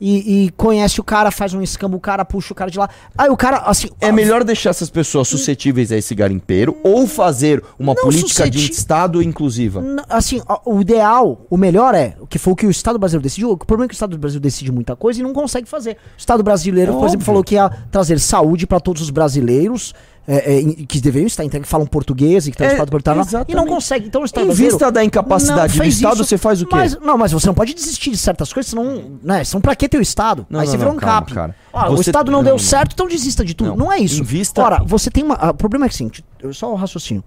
e, 0.00 0.44
e 0.44 0.50
conhece 0.50 1.00
o 1.00 1.04
cara, 1.04 1.30
faz 1.30 1.54
um 1.54 1.62
escambo, 1.62 1.96
o 1.96 2.00
cara 2.00 2.24
puxa 2.24 2.52
o 2.52 2.56
cara 2.56 2.70
de 2.70 2.78
lá. 2.78 2.88
Aí 3.16 3.30
o 3.30 3.36
cara, 3.36 3.58
assim... 3.58 3.88
É 4.00 4.12
melhor 4.12 4.44
deixar 4.44 4.70
essas 4.70 4.90
pessoas 4.90 5.28
suscetíveis 5.28 5.90
a 5.90 5.96
esse 5.96 6.14
garimpeiro 6.14 6.76
ou 6.82 7.06
fazer 7.06 7.62
uma 7.78 7.94
política 7.94 8.48
de 8.48 8.70
Estado 8.70 9.22
inclusiva. 9.22 9.82
Assim, 10.08 10.40
o 10.64 10.80
ideal, 10.80 11.46
o 11.48 11.56
melhor 11.56 11.94
é, 11.94 12.16
o 12.20 12.26
que 12.26 12.38
foi 12.38 12.52
o 12.52 12.56
que 12.56 12.66
o 12.66 12.70
Estado 12.70 12.98
brasileiro 12.98 13.22
decidiu. 13.22 13.50
O 13.50 13.56
problema 13.56 13.86
é 13.86 13.88
que 13.88 13.94
o 13.94 13.96
Estado 13.96 14.10
do 14.10 14.18
Brasil 14.18 14.40
decide 14.40 14.70
muita 14.70 14.94
coisa 14.94 15.20
e 15.20 15.22
não 15.22 15.32
consegue 15.32 15.68
fazer. 15.68 15.92
O 15.92 16.18
Estado 16.18 16.42
brasileiro, 16.42 16.92
por 16.92 16.98
Óbvio. 16.98 17.10
exemplo, 17.10 17.24
falou 17.24 17.42
que 17.42 17.54
ia 17.54 17.70
trazer 17.90 18.20
saúde 18.20 18.66
para 18.66 18.80
todos 18.80 19.02
os 19.02 19.10
brasileiros, 19.10 19.94
é, 20.28 20.54
é, 20.54 20.60
em- 20.60 20.84
que 20.86 21.00
deveriam 21.00 21.26
estar, 21.26 21.44
então, 21.44 21.60
que 21.60 21.68
falam 21.68 21.86
português 21.86 22.46
e 22.46 22.50
que 22.50 22.54
estão 22.54 22.66
É, 22.66 22.70
no 22.70 22.74
Estado 22.74 22.90
portuário, 22.90 23.22
e 23.48 23.54
não 23.54 23.64
consegue. 23.66 24.06
Então 24.08 24.22
o 24.22 24.24
Estado 24.24 24.50
Em 24.50 24.54
vista 24.54 24.90
da 24.90 25.04
incapacidade 25.04 25.78
do 25.78 25.84
Estado, 25.84 26.14
isso, 26.14 26.24
você 26.24 26.36
faz 26.38 26.60
o 26.62 26.66
quê? 26.66 26.74
Mas, 26.74 26.98
não, 27.00 27.16
mas 27.16 27.32
você 27.32 27.46
não 27.46 27.54
pode 27.54 27.72
desistir 27.74 28.10
de 28.10 28.16
certas 28.16 28.52
coisas, 28.52 28.70
senão, 28.70 29.18
né, 29.22 29.44
são 29.44 29.60
pra 29.60 29.76
que 29.76 29.88
ter 29.88 29.98
o 29.98 30.02
Estado? 30.02 30.46
Não, 30.50 30.60
Aí 30.60 30.66
não, 30.66 30.72
você 30.72 30.76
virou 30.78 30.92
um 30.92 30.96
calma, 30.96 31.20
cap. 31.22 31.34
cara. 31.34 31.56
Ó, 31.72 31.92
o 31.92 31.96
Você- 31.96 32.10
Estado 32.10 32.30
não, 32.32 32.38
não, 32.38 32.44
deu 32.44 32.52
não. 32.54 32.58
certo, 32.58 32.92
então 32.94 33.06
desista 33.06 33.44
de 33.44 33.54
tudo. 33.54 33.70
Não. 33.70 33.76
Não, 33.76 33.92
é 33.92 33.98
isso. 33.98 34.20
Invista- 34.20 34.62
Ora, 34.62 34.82
você 34.84 35.10
tem 35.10 35.22
uma. 35.22 35.34
ah, 35.36 35.50
O 35.50 35.54
problema 35.54 35.86
é 35.86 35.88
que 35.88 35.94
assim, 35.94 36.10
eu- 36.40 36.52
só 36.52 36.72
o 36.72 36.74
raciocínio 36.74 37.22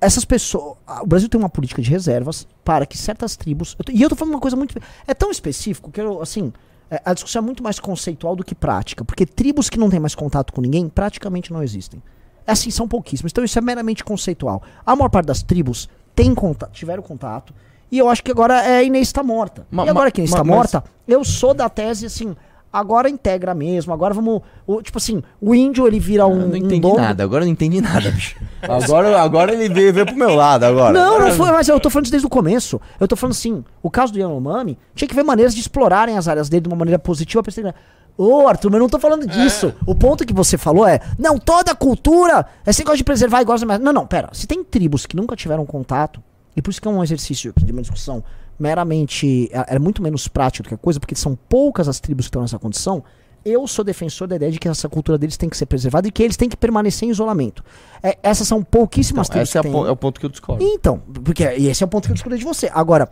essas 0.00 0.24
pessoas. 0.24 0.76
ah, 0.86 1.02
O 1.02 1.06
Brasil 1.06 1.28
tem 1.28 1.38
uma 1.38 1.48
política 1.48 1.80
de 1.80 1.88
reservas 1.90 2.46
para 2.64 2.84
que 2.86 2.98
certas 2.98 3.36
tribos. 3.36 3.76
eu 3.78 3.84
tô- 3.84 3.92
e 3.92 4.02
eu 4.02 4.08
tô 4.08 4.16
falando 4.16 4.34
uma 4.34 4.40
coisa 4.40 4.56
muito. 4.56 4.74
É 5.06 5.14
tão 5.14 5.30
específico 5.30 5.90
que 5.90 6.00
eu, 6.00 6.20
assim. 6.20 6.52
É, 6.94 7.00
a 7.04 7.14
discussão 7.14 7.40
é 7.42 7.44
muito 7.44 7.62
mais 7.62 7.78
conceitual 7.80 8.36
do 8.36 8.44
que 8.44 8.54
prática. 8.54 9.04
Porque 9.04 9.24
tribos 9.26 9.70
que 9.70 9.78
não 9.78 9.88
têm 9.88 9.98
mais 10.00 10.14
contato 10.14 10.52
com 10.52 10.60
ninguém 10.60 10.88
praticamente 10.88 11.52
não 11.52 11.62
existem. 11.62 12.02
É 12.46 12.52
Assim, 12.52 12.70
são 12.70 12.86
pouquíssimas. 12.86 13.32
Então 13.32 13.42
isso 13.44 13.58
é 13.58 13.62
meramente 13.62 14.04
conceitual. 14.04 14.62
A 14.84 14.94
maior 14.96 15.08
parte 15.08 15.26
das 15.26 15.42
tribos 15.42 15.88
tem 16.14 16.34
contato, 16.34 16.72
tiveram 16.72 17.02
contato. 17.02 17.54
E 17.90 17.98
eu 17.98 18.08
acho 18.08 18.22
que 18.22 18.30
agora 18.30 18.58
a 18.60 18.82
Inês 18.82 19.08
está 19.08 19.22
morta. 19.22 19.66
Ma- 19.70 19.84
e 19.86 19.88
agora 19.88 20.06
ma- 20.06 20.10
que 20.10 20.20
Inês 20.20 20.30
está 20.30 20.42
mas- 20.44 20.54
morta, 20.56 20.84
eu 21.06 21.24
sou 21.24 21.54
da 21.54 21.68
tese 21.68 22.06
assim. 22.06 22.34
Agora 22.72 23.08
integra 23.10 23.52
mesmo. 23.54 23.92
Agora 23.92 24.14
vamos. 24.14 24.40
o- 24.66 24.80
tipo 24.82 24.96
assim, 24.96 25.22
o 25.40 25.54
índio 25.54 25.86
ele 25.86 26.00
vira 26.00 26.26
um. 26.26 26.32
Eu 26.32 26.38
não 26.46 26.52
um 26.52 26.56
entendi 26.56 26.80
dono- 26.80 26.96
nada, 26.96 27.22
agora 27.22 27.42
eu 27.42 27.46
não 27.46 27.52
entendi 27.52 27.80
nada, 27.80 28.10
bicho. 28.10 28.36
Agora, 28.62 29.20
agora 29.20 29.52
ele 29.52 29.68
veio, 29.68 29.92
veio 29.92 30.06
pro 30.06 30.14
meu 30.16 30.34
lado 30.34 30.62
agora. 30.64 30.92
Não, 30.92 31.18
não 31.18 31.32
foi, 31.32 31.50
mas 31.50 31.68
eu 31.68 31.78
tô 31.80 31.90
falando 31.90 32.04
isso 32.06 32.12
desde 32.12 32.26
o 32.26 32.30
começo. 32.30 32.80
Eu 33.00 33.08
tô 33.08 33.16
falando 33.16 33.32
assim, 33.32 33.64
o 33.82 33.90
caso 33.90 34.12
do 34.12 34.18
Yanomami 34.20 34.78
tinha 34.94 35.08
que 35.08 35.14
ver 35.14 35.24
maneiras 35.24 35.52
de 35.52 35.60
explorarem 35.60 36.16
as 36.16 36.28
áreas 36.28 36.48
dele 36.48 36.62
de 36.62 36.68
uma 36.68 36.76
maneira 36.76 36.98
positiva 36.98 37.42
pra 37.42 37.50
esse- 37.50 37.74
Ô, 38.16 38.46
Arthur, 38.46 38.70
mas 38.70 38.78
eu 38.78 38.82
não 38.82 38.88
tô 38.88 38.98
falando 39.00 39.26
disso. 39.26 39.74
O 39.86 39.94
ponto 39.94 40.24
que 40.24 40.32
você 40.32 40.56
falou 40.56 40.86
é, 40.86 41.00
não, 41.18 41.38
toda 41.38 41.74
cultura, 41.74 42.46
é 42.64 42.70
esse 42.70 42.80
negócio 42.80 42.98
de 42.98 43.04
preservar 43.04 43.40
e 43.42 43.44
gosta 43.44 43.66
mais. 43.66 43.80
Não, 43.80 43.92
não, 43.92 44.06
pera. 44.06 44.28
Se 44.32 44.46
tem 44.46 44.62
tribos 44.62 45.06
que 45.06 45.16
nunca 45.16 45.34
tiveram 45.34 45.66
contato, 45.66 46.22
e 46.54 46.62
por 46.62 46.70
isso 46.70 46.80
que 46.80 46.86
é 46.86 46.90
um 46.90 47.02
exercício 47.02 47.50
aqui 47.56 47.64
de 47.64 47.72
uma 47.72 47.80
discussão 47.80 48.22
meramente. 48.58 49.48
É, 49.52 49.76
é 49.76 49.78
muito 49.78 50.02
menos 50.02 50.28
prático 50.28 50.64
do 50.64 50.68
que 50.68 50.74
a 50.74 50.78
coisa, 50.78 50.98
porque 51.00 51.14
são 51.14 51.36
poucas 51.48 51.88
as 51.88 52.00
tribos 52.00 52.26
que 52.26 52.28
estão 52.28 52.42
nessa 52.42 52.58
condição. 52.58 53.02
Eu 53.44 53.66
sou 53.66 53.84
defensor 53.84 54.28
da 54.28 54.36
ideia 54.36 54.52
de 54.52 54.58
que 54.60 54.68
essa 54.68 54.88
cultura 54.88 55.18
deles 55.18 55.36
tem 55.36 55.48
que 55.48 55.56
ser 55.56 55.66
preservada 55.66 56.06
e 56.06 56.12
que 56.12 56.22
eles 56.22 56.36
têm 56.36 56.48
que 56.48 56.56
permanecer 56.56 57.08
em 57.08 57.10
isolamento. 57.10 57.64
É, 58.00 58.16
essas 58.22 58.46
são 58.46 58.62
pouquíssimas 58.62 59.26
Então, 59.26 59.32
tribos 59.34 59.48
esse 59.48 59.58
é, 59.58 59.62
po- 59.62 59.86
é 59.86 59.90
o 59.90 59.96
ponto 59.96 60.20
que 60.20 60.26
eu 60.26 60.30
discordo. 60.30 60.62
Então, 60.64 60.98
porque 61.24 61.42
e 61.58 61.66
esse 61.68 61.82
é 61.82 61.86
o 61.86 61.88
ponto 61.88 62.04
que 62.06 62.10
eu 62.12 62.14
discuti 62.14 62.38
de 62.38 62.44
você. 62.44 62.70
Agora, 62.72 63.08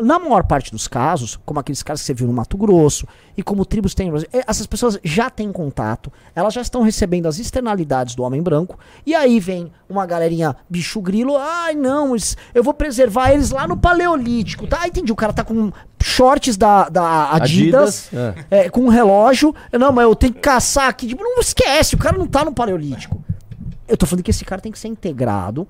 na 0.00 0.18
maior 0.18 0.44
parte 0.44 0.70
dos 0.70 0.88
casos, 0.88 1.38
como 1.44 1.60
aqueles 1.60 1.82
casos 1.82 2.02
que 2.02 2.06
você 2.06 2.14
viu 2.14 2.26
no 2.26 2.32
Mato 2.32 2.56
Grosso, 2.56 3.06
e 3.36 3.42
como 3.42 3.64
tribos 3.64 3.94
têm 3.94 4.06
no 4.06 4.12
Brasil, 4.12 4.28
eh, 4.32 4.44
essas 4.46 4.66
pessoas 4.66 4.98
já 5.02 5.30
têm 5.30 5.52
contato, 5.52 6.12
elas 6.34 6.54
já 6.54 6.60
estão 6.60 6.82
recebendo 6.82 7.26
as 7.26 7.38
externalidades 7.38 8.14
do 8.14 8.22
homem 8.22 8.42
branco, 8.42 8.78
e 9.06 9.14
aí 9.14 9.38
vem 9.40 9.72
uma 9.88 10.06
galerinha 10.06 10.56
bicho 10.68 11.00
grilo, 11.00 11.36
ai 11.36 11.74
não, 11.74 12.14
eu 12.54 12.62
vou 12.62 12.74
preservar 12.74 13.32
eles 13.32 13.50
lá 13.50 13.66
no 13.66 13.76
Paleolítico, 13.76 14.66
tá? 14.66 14.86
Entendi, 14.86 15.12
o 15.12 15.16
cara 15.16 15.32
tá 15.32 15.44
com 15.44 15.72
shorts 16.02 16.56
da, 16.56 16.88
da 16.88 17.32
Adidas, 17.32 18.08
Adidas, 18.08 18.46
é, 18.50 18.68
com 18.70 18.82
um 18.82 18.88
relógio, 18.88 19.54
não, 19.72 19.92
mas 19.92 20.04
eu 20.04 20.14
tenho 20.14 20.32
que 20.32 20.40
caçar 20.40 20.88
aqui, 20.88 21.06
tipo, 21.06 21.22
não 21.22 21.40
esquece, 21.40 21.94
o 21.94 21.98
cara 21.98 22.16
não 22.16 22.26
tá 22.26 22.44
no 22.44 22.52
Paleolítico. 22.52 23.22
Eu 23.90 23.96
tô 23.96 24.06
falando 24.06 24.22
que 24.22 24.30
esse 24.30 24.44
cara 24.44 24.60
tem 24.60 24.70
que 24.70 24.78
ser 24.78 24.86
integrado. 24.86 25.66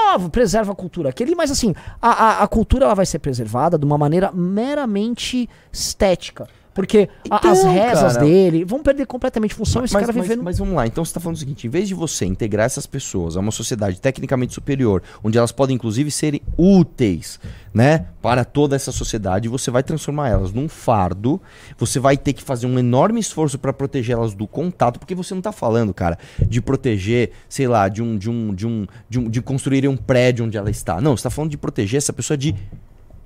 Ó, 0.00 0.28
preserva 0.28 0.72
a 0.72 0.74
cultura 0.74 1.10
aquele, 1.10 1.34
mas 1.34 1.50
assim, 1.50 1.74
a, 2.00 2.10
a, 2.10 2.42
a 2.42 2.48
cultura 2.48 2.84
ela 2.84 2.94
vai 2.94 3.06
ser 3.06 3.18
preservada 3.18 3.78
de 3.78 3.84
uma 3.84 3.98
maneira 3.98 4.32
meramente 4.32 5.48
estética. 5.72 6.48
Porque 6.72 7.08
a- 7.30 7.36
Então, 7.36 7.50
as 7.50 7.64
rezas 7.64 8.12
cara- 8.14 8.24
dele 8.24 8.64
vão 8.64 8.80
perder 8.82 9.04
completamente 9.06 9.54
função 9.54 9.84
esse 9.84 9.92
Mas, 9.92 10.02
cara 10.06 10.12
mas- 10.16 10.22
vivendo. 10.26 10.42
mas 10.44 10.58
vamos 10.58 10.74
lá, 10.74 10.86
então 10.86 11.04
você 11.04 11.10
está 11.10 11.18
falando 11.20 11.36
o 11.36 11.38
seguinte: 11.38 11.66
em 11.66 11.70
vez 11.70 11.88
de 11.88 11.94
você 11.94 12.24
integrar 12.24 12.66
essas 12.66 12.86
pessoas 12.86 13.36
a 13.36 13.40
uma 13.40 13.50
sociedade 13.50 14.00
tecnicamente 14.00 14.54
superior, 14.54 15.02
onde 15.22 15.36
elas 15.36 15.50
podem 15.52 15.74
inclusive 15.76 16.10
serem 16.10 16.40
úteis, 16.56 17.40
né, 17.74 18.06
para 18.22 18.44
toda 18.44 18.76
essa 18.76 18.92
sociedade, 18.92 19.48
você 19.48 19.70
vai 19.70 19.82
transformar 19.82 20.28
elas 20.28 20.52
num 20.52 20.68
fardo, 20.68 21.40
você 21.78 21.98
vai 21.98 22.16
ter 22.16 22.32
que 22.32 22.42
fazer 22.42 22.66
um 22.66 22.78
enorme 22.78 23.18
esforço 23.20 23.58
para 23.58 23.72
protegê-las 23.72 24.34
do 24.34 24.46
contato, 24.46 24.98
porque 24.98 25.14
você 25.14 25.34
não 25.34 25.40
está 25.40 25.52
falando, 25.52 25.92
cara, 25.92 26.18
de 26.46 26.60
proteger, 26.60 27.30
sei 27.48 27.66
lá, 27.66 27.88
de 27.88 28.02
um, 28.02 28.16
de 28.16 28.30
um, 28.30 28.54
de 28.54 28.66
um, 28.66 28.86
de 29.08 29.18
um, 29.18 29.28
de 29.30 29.42
construir 29.42 29.86
um 29.88 29.96
prédio 29.96 30.44
onde 30.44 30.56
ela 30.56 30.70
está. 30.70 31.00
Não, 31.00 31.16
você 31.16 31.20
está 31.20 31.30
falando 31.30 31.50
de 31.50 31.56
proteger 31.58 31.98
essa 31.98 32.12
pessoa 32.12 32.36
de 32.36 32.54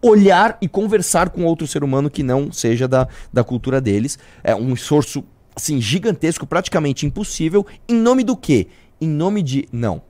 olhar 0.07 0.57
e 0.61 0.69
conversar 0.69 1.31
com 1.31 1.45
outro 1.45 1.67
ser 1.67 1.83
humano 1.85 2.11
que 2.11 2.23
não 2.23 2.53
seja 2.53 2.87
da, 2.89 3.09
da 3.33 3.43
cultura 3.45 3.81
deles. 3.81 4.19
É 4.43 4.55
um 4.55 4.75
esforço, 4.75 5.25
assim, 5.57 5.81
gigantesco, 5.81 6.47
praticamente 6.47 7.07
impossível. 7.07 7.67
Em 7.89 7.95
nome 7.95 8.23
do 8.25 8.37
quê? 8.37 8.67
Em 9.01 9.09
nome 9.09 9.43
de. 9.43 9.67
Não. 9.73 10.03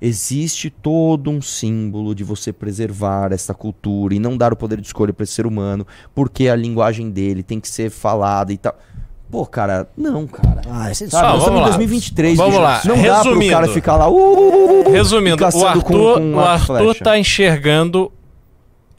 Existe 0.00 0.68
todo 0.68 1.30
um 1.30 1.40
símbolo 1.40 2.14
de 2.14 2.22
você 2.22 2.52
preservar 2.52 3.32
essa 3.32 3.54
cultura 3.54 4.14
e 4.14 4.18
não 4.18 4.36
dar 4.36 4.52
o 4.52 4.56
poder 4.56 4.78
de 4.78 4.86
escolha 4.86 5.10
para 5.12 5.24
esse 5.24 5.32
ser 5.32 5.46
humano, 5.46 5.86
porque 6.14 6.48
a 6.48 6.54
linguagem 6.54 7.10
dele 7.10 7.42
tem 7.42 7.58
que 7.58 7.66
ser 7.68 7.90
falada 7.90 8.52
e 8.52 8.58
tal. 8.58 8.76
Pô, 9.30 9.44
cara, 9.46 9.88
não, 9.96 10.26
cara. 10.26 10.60
Ah, 10.70 10.90
esse 10.90 11.08
Sabe, 11.10 11.26
Ah, 11.26 11.32
nós 11.32 11.44
vamos 11.44 11.44
estamos 11.44 11.58
em 11.58 11.62
lá. 11.62 11.68
2023, 11.68 12.36
Vamos 12.36 12.52
bicho. 12.52 12.62
lá. 12.62 12.82
Não 12.84 12.94
dá 12.94 13.20
pro 13.20 13.30
Resumindo. 13.30 13.52
cara 13.52 13.68
ficar 13.68 13.96
lá. 13.96 14.08
"Uh, 14.08 14.14
uh, 14.14 14.88
uh", 14.88 14.92
Resumindo, 14.92 15.42
o 15.42 15.46
Arthur, 15.46 15.82
com- 15.82 15.92
com 15.92 16.34
o 16.34 16.40
Arthur 16.40 16.76
flecha. 16.84 17.04
tá 17.04 17.18
enxergando 17.18 18.12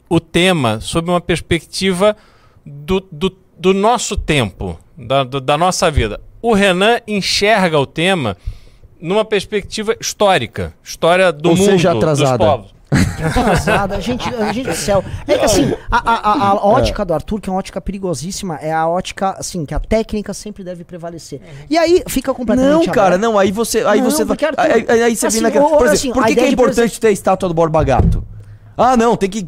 o 0.08 0.18
tema 0.20 0.80
sob 0.80 1.10
uma 1.10 1.20
perspectiva 1.20 2.16
do, 2.64 3.00
do, 3.12 3.34
do 3.58 3.74
nosso 3.74 4.16
tempo, 4.16 4.78
da, 4.96 5.24
do- 5.24 5.40
da 5.40 5.56
nossa 5.58 5.90
vida. 5.90 6.20
O 6.40 6.54
Renan 6.54 7.00
enxerga 7.06 7.78
o 7.78 7.86
tema 7.86 8.36
numa 9.00 9.24
perspectiva 9.24 9.94
histórica, 10.00 10.72
história 10.82 11.32
do 11.32 11.50
Ou 11.50 11.56
mundo, 11.56 11.66
seja, 11.70 11.92
dos 11.94 12.02
atrasada. 12.02 12.44
povos. 12.44 12.74
atrasada, 13.22 14.00
gente, 14.00 14.24
gente 14.54 14.68
do 14.68 14.74
céu. 14.74 15.04
É 15.26 15.36
que 15.38 15.44
assim, 15.44 15.72
a, 15.90 15.96
a- 15.98 16.32
a- 16.32 16.48
a 16.50 16.54
ótica 16.66 17.04
do 17.04 17.12
Arthur, 17.14 17.40
que 17.40 17.48
é 17.48 17.52
uma 17.52 17.58
ótica 17.58 17.80
perigosíssima, 17.80 18.56
é 18.56 18.72
a 18.72 18.88
ótica, 18.88 19.34
assim, 19.38 19.64
que 19.66 19.74
a 19.74 19.78
técnica 19.80 20.32
sempre 20.32 20.64
deve 20.64 20.84
prevalecer. 20.84 21.40
E 21.68 21.76
aí 21.76 22.02
fica 22.08 22.32
completamente. 22.32 22.86
Não, 22.86 22.92
cara, 22.94 23.16
aberto. 23.16 23.22
não, 23.22 23.38
aí 23.38 23.52
você, 23.52 23.80
aí 23.84 24.00
Não, 24.00 24.10
você 24.10 24.22
Arthur, 24.22 24.56
aí, 24.90 25.02
aí- 25.02 25.16
você 25.16 25.26
assim, 25.26 25.36
vem 25.36 25.42
naquela, 25.44 25.68
por 25.68 25.86
assim, 25.88 26.12
por 26.12 26.22
a 26.22 26.26
que, 26.26 26.34
que 26.34 26.40
é 26.40 26.48
importante 26.50 26.98
ter 27.00 27.08
a 27.08 27.12
estátua 27.12 27.48
do 27.48 27.54
Borba 27.54 27.82
Gato? 27.84 28.24
Ah, 28.78 28.96
não, 28.96 29.16
tem 29.16 29.28
que 29.28 29.46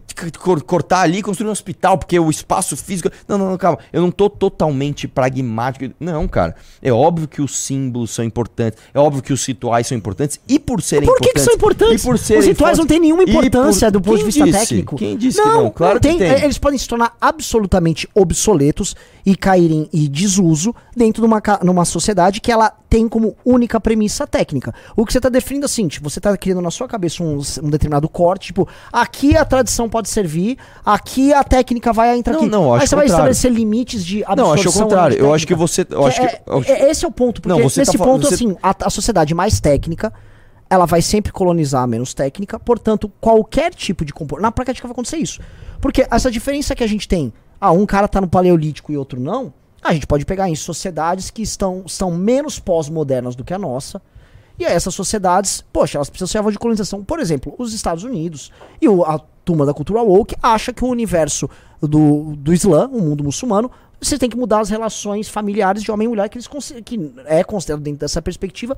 cortar 0.67 1.03
ali 1.03 1.23
construir 1.23 1.49
um 1.49 1.53
hospital, 1.53 1.97
porque 1.97 2.19
o 2.19 2.29
espaço 2.29 2.77
físico. 2.77 3.09
Não, 3.29 3.39
não, 3.39 3.51
não, 3.51 3.57
calma. 3.57 3.79
Eu 3.93 4.03
não 4.03 4.11
tô 4.11 4.29
totalmente 4.29 5.07
pragmático. 5.07 5.95
Não, 6.01 6.27
cara. 6.27 6.57
É 6.83 6.93
óbvio 6.93 7.29
que 7.29 7.41
os 7.41 7.57
símbolos 7.59 8.11
são 8.11 8.25
importantes. 8.25 8.79
É 8.93 8.99
óbvio 8.99 9.23
que 9.23 9.33
os 9.33 9.45
rituais 9.47 9.87
são 9.87 9.97
importantes. 9.97 10.41
E 10.49 10.59
por 10.59 10.83
serem 10.83 11.07
Por 11.09 11.17
que, 11.19 11.25
que 11.25 11.29
importantes. 11.31 11.45
são 11.45 11.55
importantes? 11.55 12.03
E 12.03 12.07
por 12.07 12.19
serem 12.19 12.41
Os 12.41 12.47
rituais 12.47 12.79
não 12.79 12.87
têm 12.87 12.99
nenhuma 12.99 13.23
e 13.23 13.27
por- 13.27 13.45
importância 13.45 13.91
do 13.91 14.01
ponto 14.01 14.19
de 14.19 14.25
vista 14.25 14.45
disse? 14.45 14.59
técnico. 14.59 14.97
Quem 14.97 15.17
disse 15.17 15.41
que 15.41 15.49
não? 15.49 15.71
Claro 15.71 16.01
tem. 16.01 16.19
que 16.19 16.25
tem. 16.25 16.43
Eles 16.45 16.59
podem 16.59 16.79
se 16.79 16.89
tornar 16.89 17.17
absolutamente 17.21 18.09
obsoletos 18.15 18.97
e 19.25 19.37
caírem 19.37 19.89
em 19.93 20.11
desuso 20.11 20.75
dentro 20.97 21.23
de 21.23 21.27
uma, 21.27 21.41
numa 21.63 21.85
sociedade 21.85 22.41
que 22.41 22.51
ela 22.51 22.73
tem 22.91 23.09
como 23.09 23.37
única 23.45 23.81
premissa 23.81 24.27
técnica. 24.27 24.75
O 24.97 25.07
que 25.07 25.13
você 25.13 25.19
está 25.21 25.29
definindo 25.29 25.65
é 25.65 25.67
assim, 25.67 25.87
tipo, 25.87 26.11
você 26.11 26.19
está 26.19 26.37
criando 26.37 26.61
na 26.61 26.73
sua 26.73 26.89
cabeça 26.89 27.23
um, 27.23 27.41
um 27.63 27.71
determinado 27.71 28.09
corte, 28.09 28.49
tipo, 28.49 28.69
aqui 28.93 29.37
a 29.37 29.45
tradição 29.45 29.89
pode 29.89 30.09
servir, 30.11 30.59
aqui 30.85 31.33
a 31.33 31.45
técnica 31.45 31.93
vai 31.93 32.19
entrar 32.19 32.33
Não, 32.35 32.41
aqui. 32.41 32.51
não, 32.51 32.65
eu 32.65 32.73
Aí 32.75 32.79
acho 32.81 32.89
você 32.89 32.97
vai 32.97 33.05
contrário. 33.07 33.31
estabelecer 33.31 33.53
limites 33.53 34.05
de 34.05 34.25
absorção. 34.25 34.45
Não, 34.45 34.53
acho 34.53 34.69
o 34.69 34.73
contrário. 34.73 35.17
Eu 35.19 35.33
acho 35.33 35.47
que 35.47 35.55
você. 35.55 35.87
Eu 35.89 36.05
acho 36.05 36.21
que. 36.21 36.27
É- 36.27 36.43
acho- 36.49 36.73
é- 36.73 36.91
esse 36.91 37.05
é 37.05 37.09
o 37.09 37.13
ponto, 37.13 37.41
porque 37.41 37.57
Não, 37.57 37.63
você 37.71 37.81
nesse 37.81 37.97
tá 37.97 38.05
ponto, 38.05 38.27
você- 38.27 38.35
assim, 38.35 38.57
a, 38.61 38.75
a 38.85 38.91
sociedade 38.91 39.33
mais 39.35 39.61
técnica, 39.61 40.13
ela 40.69 40.85
vai 40.85 41.01
sempre 41.01 41.31
colonizar 41.31 41.87
menos 41.87 42.13
técnica, 42.13 42.59
portanto, 42.59 43.11
qualquer 43.21 43.73
tipo 43.73 44.05
de 44.05 44.13
comportamento. 44.13 44.43
Na 44.49 44.53
prática 44.53 44.87
vai 44.89 44.93
acontecer 44.93 45.17
isso. 45.19 45.41
Porque 45.81 46.07
essa 46.11 46.29
diferença 46.31 46.75
que 46.75 46.83
a 46.83 46.87
gente 46.89 47.07
tem, 47.07 47.33
ah, 47.61 47.71
um 47.71 47.87
cara 47.87 48.09
tá 48.09 48.21
no 48.21 48.29
paleolítico 48.29 48.91
e 48.93 48.97
outro 48.97 49.21
não, 49.21 49.53
a 49.83 49.93
gente 49.93 50.07
pode 50.07 50.25
pegar 50.25 50.49
em 50.49 50.55
sociedades 50.55 51.31
que 51.31 51.43
estão, 51.43 51.87
são 51.89 52.11
menos 52.11 52.59
pós-modernas 52.59 53.35
do 53.35 53.45
que 53.45 53.55
a 53.55 53.59
nossa. 53.59 54.01
E 54.59 54.65
essas 54.65 54.95
sociedades, 54.95 55.65
poxa, 55.73 55.97
elas 55.97 56.11
precisam 56.11 56.27
ser 56.27 56.39
alvo 56.39 56.53
de 56.53 56.59
colonização. 56.59 57.03
Por 57.03 57.19
exemplo, 57.19 57.55
os 57.59 57.73
Estados 57.73 58.05
Unidos 58.05 58.53
e 58.81 58.89
o- 58.89 59.05
a 59.05 59.19
turma 59.45 59.65
da 59.65 59.73
cultura 59.73 60.03
woke 60.03 60.37
acha 60.43 60.73
que 60.73 60.85
o 60.85 60.89
universo 60.89 61.49
do, 61.81 62.37
do 62.37 62.53
Islã, 62.53 62.87
o 62.89 63.01
mundo 63.01 63.25
muçulmano, 63.25 63.71
você 64.01 64.19
tem 64.19 64.29
que 64.29 64.37
mudar 64.37 64.61
as 64.61 64.69
relações 64.69 65.29
familiares 65.29 65.83
de 65.83 65.91
homem 65.91 66.05
e 66.07 66.09
mulher, 66.09 66.29
que, 66.29 66.37
eles, 66.37 66.49
que 66.85 67.13
é 67.27 67.43
considerado 67.43 67.83
dentro 67.83 68.01
dessa 68.01 68.21
perspectiva, 68.21 68.77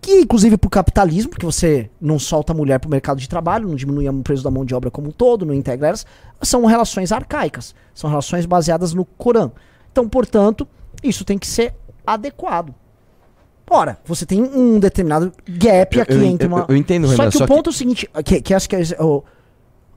que 0.00 0.20
inclusive 0.20 0.58
pro 0.58 0.68
capitalismo, 0.68 1.30
porque 1.30 1.46
você 1.46 1.88
não 1.98 2.18
solta 2.18 2.52
a 2.52 2.56
mulher 2.56 2.78
pro 2.78 2.90
mercado 2.90 3.18
de 3.18 3.26
trabalho, 3.28 3.66
não 3.66 3.74
diminui 3.74 4.06
o 4.06 4.22
preço 4.22 4.44
da 4.44 4.50
mão 4.50 4.64
de 4.64 4.74
obra 4.74 4.90
como 4.90 5.08
um 5.08 5.10
todo, 5.10 5.46
não 5.46 5.54
integra 5.54 5.88
elas, 5.88 6.04
são 6.42 6.66
relações 6.66 7.10
arcaicas, 7.12 7.74
são 7.94 8.10
relações 8.10 8.44
baseadas 8.44 8.92
no 8.92 9.06
Corão. 9.06 9.52
Então, 9.94 10.08
portanto, 10.08 10.66
isso 11.04 11.24
tem 11.24 11.38
que 11.38 11.46
ser 11.46 11.72
adequado. 12.04 12.74
Ora, 13.70 13.96
você 14.04 14.26
tem 14.26 14.42
um 14.42 14.80
determinado 14.80 15.32
gap 15.48 15.96
Eu- 15.96 16.02
aqui 16.02 16.12
eu- 16.14 16.24
entre 16.24 16.48
eu- 16.48 16.52
uma. 16.52 16.66
eu 16.68 16.76
entendo, 16.76 17.06
Só 17.06 17.12
Renan, 17.12 17.30
que 17.30 17.38
só 17.38 17.44
o 17.44 17.46
ponto 17.46 17.70
é 17.70 17.72
o 17.72 17.72
seguinte, 17.72 18.10
que, 18.24 18.42
que 18.42 18.52
acho 18.52 18.68
que 18.68 18.74
é, 18.74 18.82
o, 19.00 19.22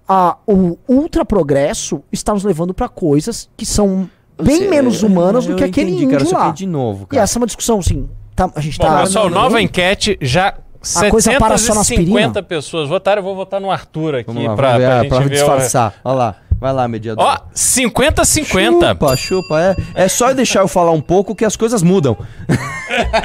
a, 0.08 0.38
o 0.46 0.78
ultra 0.88 1.26
progresso 1.26 2.04
está 2.12 2.32
nos 2.32 2.44
levando 2.44 2.76
para 2.76 2.88
coisas 2.88 3.50
que 3.58 3.66
são 3.66 4.08
bem 4.42 4.60
Você- 4.60 4.68
menos 4.68 5.02
humanas 5.02 5.48
do 5.48 5.54
eu 5.54 5.56
que 5.58 5.64
aquele 5.64 5.90
entendi, 5.90 6.06
cara, 6.06 6.22
índio 6.22 6.30
só 6.30 6.36
que 6.40 6.46
lá. 6.46 6.52
de 6.52 6.66
novo, 6.68 7.04
E 7.06 7.08
cara. 7.08 7.24
essa 7.24 7.38
é 7.38 7.40
uma 7.40 7.48
discussão, 7.48 7.80
assim, 7.80 8.08
tá, 8.36 8.52
a 8.56 8.62
gente 8.62 8.78
Bom, 8.78 8.86
tá... 8.86 9.02
pessoal, 9.02 9.30
não, 9.32 9.36
nova 9.42 9.56
não, 9.56 9.60
enquete, 9.60 10.16
já 10.22 10.54
A 10.96 11.10
coisa 11.10 11.32
para 11.40 11.58
só 11.58 11.74
na 11.74 11.84
750 11.84 12.40
aspirina? 12.40 12.44
pessoas 12.44 12.88
votaram. 12.88 13.20
Eu 13.20 13.24
vou 13.26 13.36
votar 13.36 13.60
no 13.60 13.72
Arthur 13.72 14.16
aqui 14.16 14.32
lá, 14.32 14.56
pra, 14.56 14.76
pra 14.78 15.00
ah, 15.00 15.22
gente 15.24 15.30
disfarçar. 15.32 15.96
Olha 16.06 16.16
lá. 16.16 16.36
Vai 16.60 16.74
lá, 16.74 16.88
mediador. 16.88 17.24
Ó, 17.24 17.38
50-50. 17.54 18.90
Chupa, 18.90 19.16
chupa, 19.16 19.62
é. 19.62 19.76
É 20.06 20.08
só 20.08 20.34
deixar 20.34 20.62
eu 20.62 20.68
falar 20.68 20.92
um 20.92 21.02
pouco 21.02 21.36
que 21.36 21.46
as 21.46 21.56
coisas 21.56 21.84
mudam. 21.84 22.18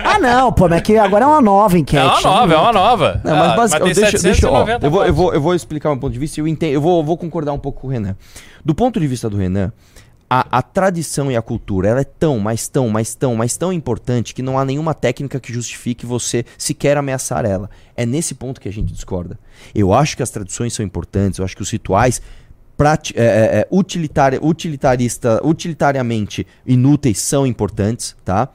Ah, 0.05 0.19
não, 0.19 0.53
pô, 0.53 0.69
mas 0.69 0.79
é 0.79 0.81
que 0.83 0.97
agora 0.99 1.25
é 1.25 1.29
uma 1.29 1.41
nova 1.41 1.79
enquete. 1.79 2.05
É 2.05 2.05
uma 2.05 2.21
nova, 2.21 2.53
é 2.53 2.57
uma 2.57 2.73
nova. 2.73 3.21
Não, 3.25 3.37
mas 3.37 3.73
Ah, 3.73 3.79
deixa, 3.79 4.19
deixa, 4.19 4.51
ó, 4.51 4.67
790 4.67 4.87
eu, 4.87 4.91
vou, 4.91 5.07
eu, 5.07 5.15
vou, 5.15 5.35
eu 5.35 5.41
vou 5.41 5.55
explicar 5.55 5.91
um 5.93 5.99
ponto 5.99 6.13
de 6.13 6.19
vista 6.19 6.41
e 6.41 6.43
eu, 6.43 6.49
entendo, 6.49 6.73
eu 6.73 6.81
vou, 6.81 7.01
eu 7.01 7.05
vou 7.05 7.17
concordar 7.17 7.53
um 7.53 7.59
pouco 7.59 7.83
com 7.83 7.87
o 7.87 7.91
Renan. 7.91 8.17
Do 8.65 8.75
ponto 8.75 8.99
de 8.99 9.07
vista 9.07 9.31
do 9.31 9.37
Renan, 9.37 9.73
a, 10.29 10.59
a 10.59 10.63
tradição 10.63 11.31
e 11.31 11.37
a 11.37 11.43
cultura 11.43 11.89
ela 11.89 12.01
é 12.01 12.05
tão, 12.05 12.39
mas 12.39 12.67
tão, 12.67 12.89
mas 12.89 13.15
tão, 13.15 13.37
mas 13.37 13.57
tão 13.57 13.73
importante 13.73 14.35
que 14.35 14.43
não 14.43 14.59
há 14.59 14.65
nenhuma 14.65 14.95
técnica 14.95 15.39
que 15.39 15.53
justifique 15.53 16.05
você 16.05 16.45
sequer 16.59 16.97
ameaçar 16.97 17.45
ela. 17.45 17.71
É 17.97 18.05
nesse 18.05 18.35
ponto 18.35 18.61
que 18.61 18.69
a 18.69 18.73
gente 18.73 18.93
discorda. 18.93 19.39
Eu 19.75 19.93
acho 19.93 20.17
que 20.17 20.23
as 20.23 20.31
tradições 20.31 20.73
são 20.75 20.85
importantes, 20.85 21.39
eu 21.39 21.45
acho 21.45 21.55
que 21.55 21.63
os 21.63 21.71
rituais 21.71 22.21
prati- 22.83 23.15
é, 23.17 23.23
é, 23.23 23.27
é, 23.61 23.69
utilitari- 23.71 24.41
utilitarista, 24.43 25.41
utilitariamente 25.45 26.45
inúteis 26.67 27.19
são 27.21 27.47
importantes, 27.47 28.17
tá? 28.25 28.49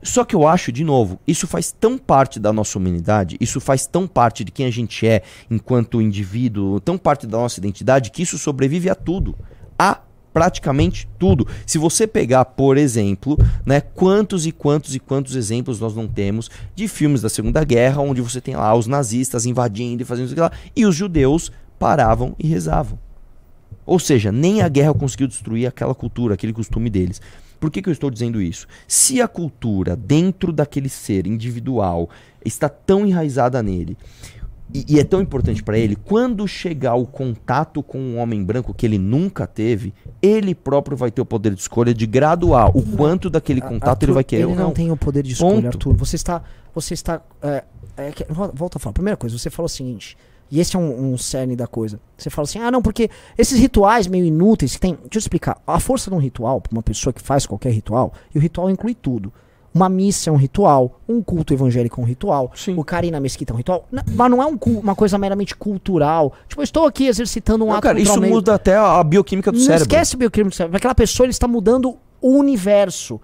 Só 0.00 0.22
que 0.22 0.36
eu 0.36 0.46
acho, 0.46 0.70
de 0.70 0.84
novo, 0.84 1.18
isso 1.26 1.46
faz 1.46 1.72
tão 1.72 1.98
parte 1.98 2.38
da 2.38 2.52
nossa 2.52 2.78
humanidade, 2.78 3.36
isso 3.40 3.58
faz 3.58 3.86
tão 3.86 4.06
parte 4.06 4.44
de 4.44 4.52
quem 4.52 4.66
a 4.66 4.70
gente 4.70 5.06
é 5.06 5.22
enquanto 5.50 6.00
indivíduo, 6.00 6.78
tão 6.78 6.96
parte 6.96 7.26
da 7.26 7.38
nossa 7.38 7.58
identidade, 7.58 8.10
que 8.10 8.22
isso 8.22 8.38
sobrevive 8.38 8.88
a 8.90 8.94
tudo. 8.94 9.34
A 9.78 9.98
praticamente 10.32 11.08
tudo. 11.18 11.46
Se 11.64 11.78
você 11.78 12.06
pegar, 12.06 12.44
por 12.44 12.76
exemplo, 12.76 13.38
né, 13.64 13.80
quantos 13.80 14.46
e 14.46 14.52
quantos 14.52 14.94
e 14.94 14.98
quantos 14.98 15.36
exemplos 15.36 15.80
nós 15.80 15.94
não 15.94 16.08
temos 16.08 16.50
de 16.74 16.86
filmes 16.88 17.22
da 17.22 17.28
Segunda 17.28 17.64
Guerra, 17.64 18.02
onde 18.02 18.20
você 18.20 18.40
tem 18.40 18.56
lá 18.56 18.74
os 18.74 18.86
nazistas 18.86 19.46
invadindo 19.46 20.02
e 20.02 20.04
fazendo 20.04 20.26
isso 20.26 20.34
e 20.34 20.40
lá, 20.40 20.50
e 20.76 20.84
os 20.84 20.94
judeus 20.94 21.50
paravam 21.78 22.34
e 22.38 22.46
rezavam. 22.46 22.98
Ou 23.86 23.98
seja, 23.98 24.32
nem 24.32 24.62
a 24.62 24.68
guerra 24.68 24.94
conseguiu 24.94 25.26
destruir 25.26 25.66
aquela 25.66 25.94
cultura, 25.94 26.34
aquele 26.34 26.52
costume 26.52 26.88
deles. 26.88 27.20
Por 27.60 27.70
que, 27.70 27.80
que 27.80 27.88
eu 27.88 27.92
estou 27.92 28.10
dizendo 28.10 28.42
isso? 28.42 28.66
Se 28.86 29.20
a 29.20 29.28
cultura 29.28 29.96
dentro 29.96 30.52
daquele 30.52 30.88
ser 30.88 31.26
individual 31.26 32.10
está 32.44 32.68
tão 32.68 33.06
enraizada 33.06 33.62
nele 33.62 33.96
e, 34.72 34.84
e 34.88 35.00
é 35.00 35.04
tão 35.04 35.20
importante 35.20 35.62
para 35.62 35.78
ele, 35.78 35.96
quando 35.96 36.46
chegar 36.48 36.94
o 36.94 37.06
contato 37.06 37.82
com 37.82 37.98
um 37.98 38.18
homem 38.18 38.42
branco 38.42 38.74
que 38.74 38.84
ele 38.84 38.98
nunca 38.98 39.46
teve, 39.46 39.94
ele 40.20 40.54
próprio 40.54 40.96
vai 40.96 41.10
ter 41.10 41.20
o 41.20 41.24
poder 41.24 41.54
de 41.54 41.60
escolha 41.60 41.94
de 41.94 42.06
graduar 42.06 42.76
o 42.76 42.82
quanto 42.82 43.30
daquele 43.30 43.60
contato 43.60 43.88
Arthur, 43.88 44.06
ele 44.06 44.12
vai 44.12 44.24
querer 44.24 44.42
Ele 44.42 44.54
não 44.54 44.64
não. 44.64 44.70
tem 44.72 44.90
o 44.90 44.96
poder 44.96 45.22
de 45.22 45.32
escolha, 45.32 45.54
Ponto. 45.54 45.66
Arthur. 45.68 45.96
Você 45.96 46.16
está. 46.16 46.42
Você 46.74 46.94
está. 46.94 47.22
é, 47.42 47.64
é 47.96 48.12
volta 48.30 48.78
a 48.78 48.80
falar. 48.80 48.92
Primeira 48.92 49.16
coisa, 49.16 49.38
você 49.38 49.48
falou 49.48 49.66
o 49.66 49.68
seguinte. 49.68 50.16
E 50.50 50.60
esse 50.60 50.76
é 50.76 50.78
um, 50.78 51.12
um 51.12 51.18
cerne 51.18 51.56
da 51.56 51.66
coisa. 51.66 51.98
Você 52.16 52.30
fala 52.30 52.44
assim, 52.46 52.58
ah, 52.60 52.70
não, 52.70 52.80
porque 52.82 53.10
esses 53.36 53.58
rituais 53.58 54.06
meio 54.06 54.24
inúteis 54.24 54.74
que 54.74 54.80
tem. 54.80 54.92
Deixa 54.94 55.16
eu 55.16 55.18
explicar. 55.18 55.58
A 55.66 55.80
força 55.80 56.10
de 56.10 56.16
um 56.16 56.20
ritual, 56.20 56.60
pra 56.60 56.70
uma 56.72 56.82
pessoa 56.82 57.12
que 57.12 57.20
faz 57.22 57.46
qualquer 57.46 57.72
ritual, 57.72 58.12
e 58.34 58.38
o 58.38 58.40
ritual 58.40 58.70
inclui 58.70 58.94
tudo. 58.94 59.32
Uma 59.72 59.88
missa 59.88 60.30
é 60.30 60.32
um 60.32 60.36
ritual, 60.36 61.00
um 61.08 61.20
culto 61.20 61.52
evangélico 61.52 62.00
é 62.00 62.04
um 62.04 62.06
ritual, 62.06 62.52
Sim. 62.54 62.76
o 62.78 62.84
cara 62.84 63.06
ir 63.06 63.10
na 63.10 63.18
mesquita 63.18 63.52
é 63.52 63.54
um 63.54 63.56
ritual. 63.56 63.88
Mas 63.90 64.30
não 64.30 64.40
é 64.40 64.46
um 64.46 64.56
uma 64.78 64.94
coisa 64.94 65.18
meramente 65.18 65.56
cultural. 65.56 66.32
Tipo, 66.46 66.60
eu 66.60 66.64
estou 66.64 66.86
aqui 66.86 67.08
exercitando 67.08 67.64
um 67.64 67.68
Não, 67.68 67.74
ato 67.74 67.82
cara, 67.82 67.98
isso 67.98 68.20
meio- 68.20 68.32
muda 68.34 68.54
até 68.54 68.76
a 68.76 69.00
a 69.00 69.02
bioquímica 69.02 69.50
do 69.50 69.58
não 69.58 69.64
cérebro. 69.64 69.82
esquece 69.82 70.14
o 70.14 70.18
bioquímico 70.18 70.50
do 70.50 70.56
cérebro. 70.56 70.76
Aquela 70.76 70.94
pessoa 70.94 71.24
ele 71.24 71.32
está 71.32 71.48
mudando 71.48 71.96
o 72.20 72.28
universo. 72.38 73.20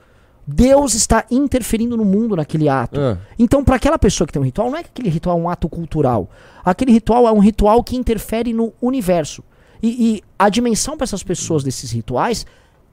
Deus 0.55 0.95
está 0.95 1.25
interferindo 1.31 1.97
no 1.97 2.05
mundo 2.05 2.35
naquele 2.37 2.69
ato. 2.69 2.99
Ah. 3.01 3.19
Então, 3.39 3.65
para 3.65 3.77
aquela 3.77 3.99
pessoa 3.99 4.27
que 4.27 4.33
tem 4.33 4.41
um 4.41 4.45
ritual, 4.45 4.71
não 4.71 4.79
é 4.79 4.83
que 4.83 4.89
aquele 4.89 5.09
ritual 5.09 5.39
é 5.39 5.41
um 5.43 5.49
ato 5.49 5.69
cultural. 5.69 6.29
Aquele 6.65 6.93
ritual 6.93 7.27
é 7.29 7.33
um 7.33 7.39
ritual 7.39 7.83
que 7.85 7.97
interfere 7.97 8.53
no 8.53 8.73
universo. 8.83 9.43
E, 9.83 9.89
e 10.17 10.23
a 10.39 10.49
dimensão 10.49 10.97
para 10.97 11.05
essas 11.05 11.23
pessoas 11.23 11.63
desses 11.63 11.91
rituais 11.91 12.45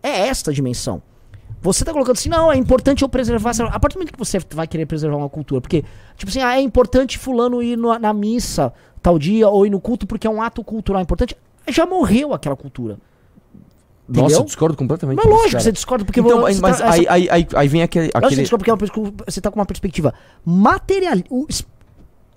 é 0.01 0.27
esta 0.27 0.53
dimensão. 0.53 1.01
Você 1.61 1.83
tá 1.83 1.91
colocando 1.91 2.15
assim, 2.15 2.29
não, 2.29 2.51
é 2.51 2.55
importante 2.55 3.01
eu 3.01 3.09
preservar. 3.09 3.51
A 3.71 3.79
partir 3.79 3.95
do 3.95 3.99
momento 3.99 4.13
que 4.13 4.19
você 4.19 4.37
vai 4.51 4.67
querer 4.67 4.85
preservar 4.85 5.17
uma 5.17 5.27
cultura, 5.29 5.59
porque, 5.59 5.83
tipo 6.15 6.29
assim, 6.29 6.39
ah, 6.41 6.55
é 6.57 6.61
importante 6.61 7.17
fulano 7.17 7.61
ir 7.63 7.75
no- 7.75 7.97
na 7.97 8.13
missa 8.13 8.71
tal 9.01 9.17
dia 9.17 9.49
ou 9.49 9.65
ir 9.65 9.69
no 9.69 9.79
culto 9.81 10.05
porque 10.05 10.27
é 10.27 10.29
um 10.29 10.41
ato 10.41 10.63
cultural 10.63 11.01
importante, 11.01 11.35
já 11.69 11.85
morreu 11.85 12.33
aquela 12.33 12.55
cultura. 12.55 12.97
Nossa, 14.07 14.21
Entendeu? 14.21 14.39
eu 14.39 14.45
discordo 14.45 14.77
completamente. 14.77 15.17
Mas 15.17 15.25
lógico, 15.25 15.51
cara. 15.51 15.63
você 15.63 15.71
discorda 15.71 16.05
porque 16.05 16.19
Então, 16.21 16.39
você 16.41 16.61
mas 16.61 16.77
tá- 16.79 16.91
aí, 16.91 16.99
essa- 17.01 17.11
aí, 17.13 17.29
aí, 17.29 17.47
aí 17.53 17.67
vem 17.67 17.81
aquele. 17.83 18.09
Aquele... 18.13 18.35
você 18.35 18.41
discorda 18.41 18.63
porque 18.63 18.71
é 18.71 18.73
uma 19.03 19.13
você 19.27 19.41
tá 19.41 19.51
com 19.51 19.59
uma 19.59 19.65
perspectiva 19.65 20.13
material, 20.45 21.17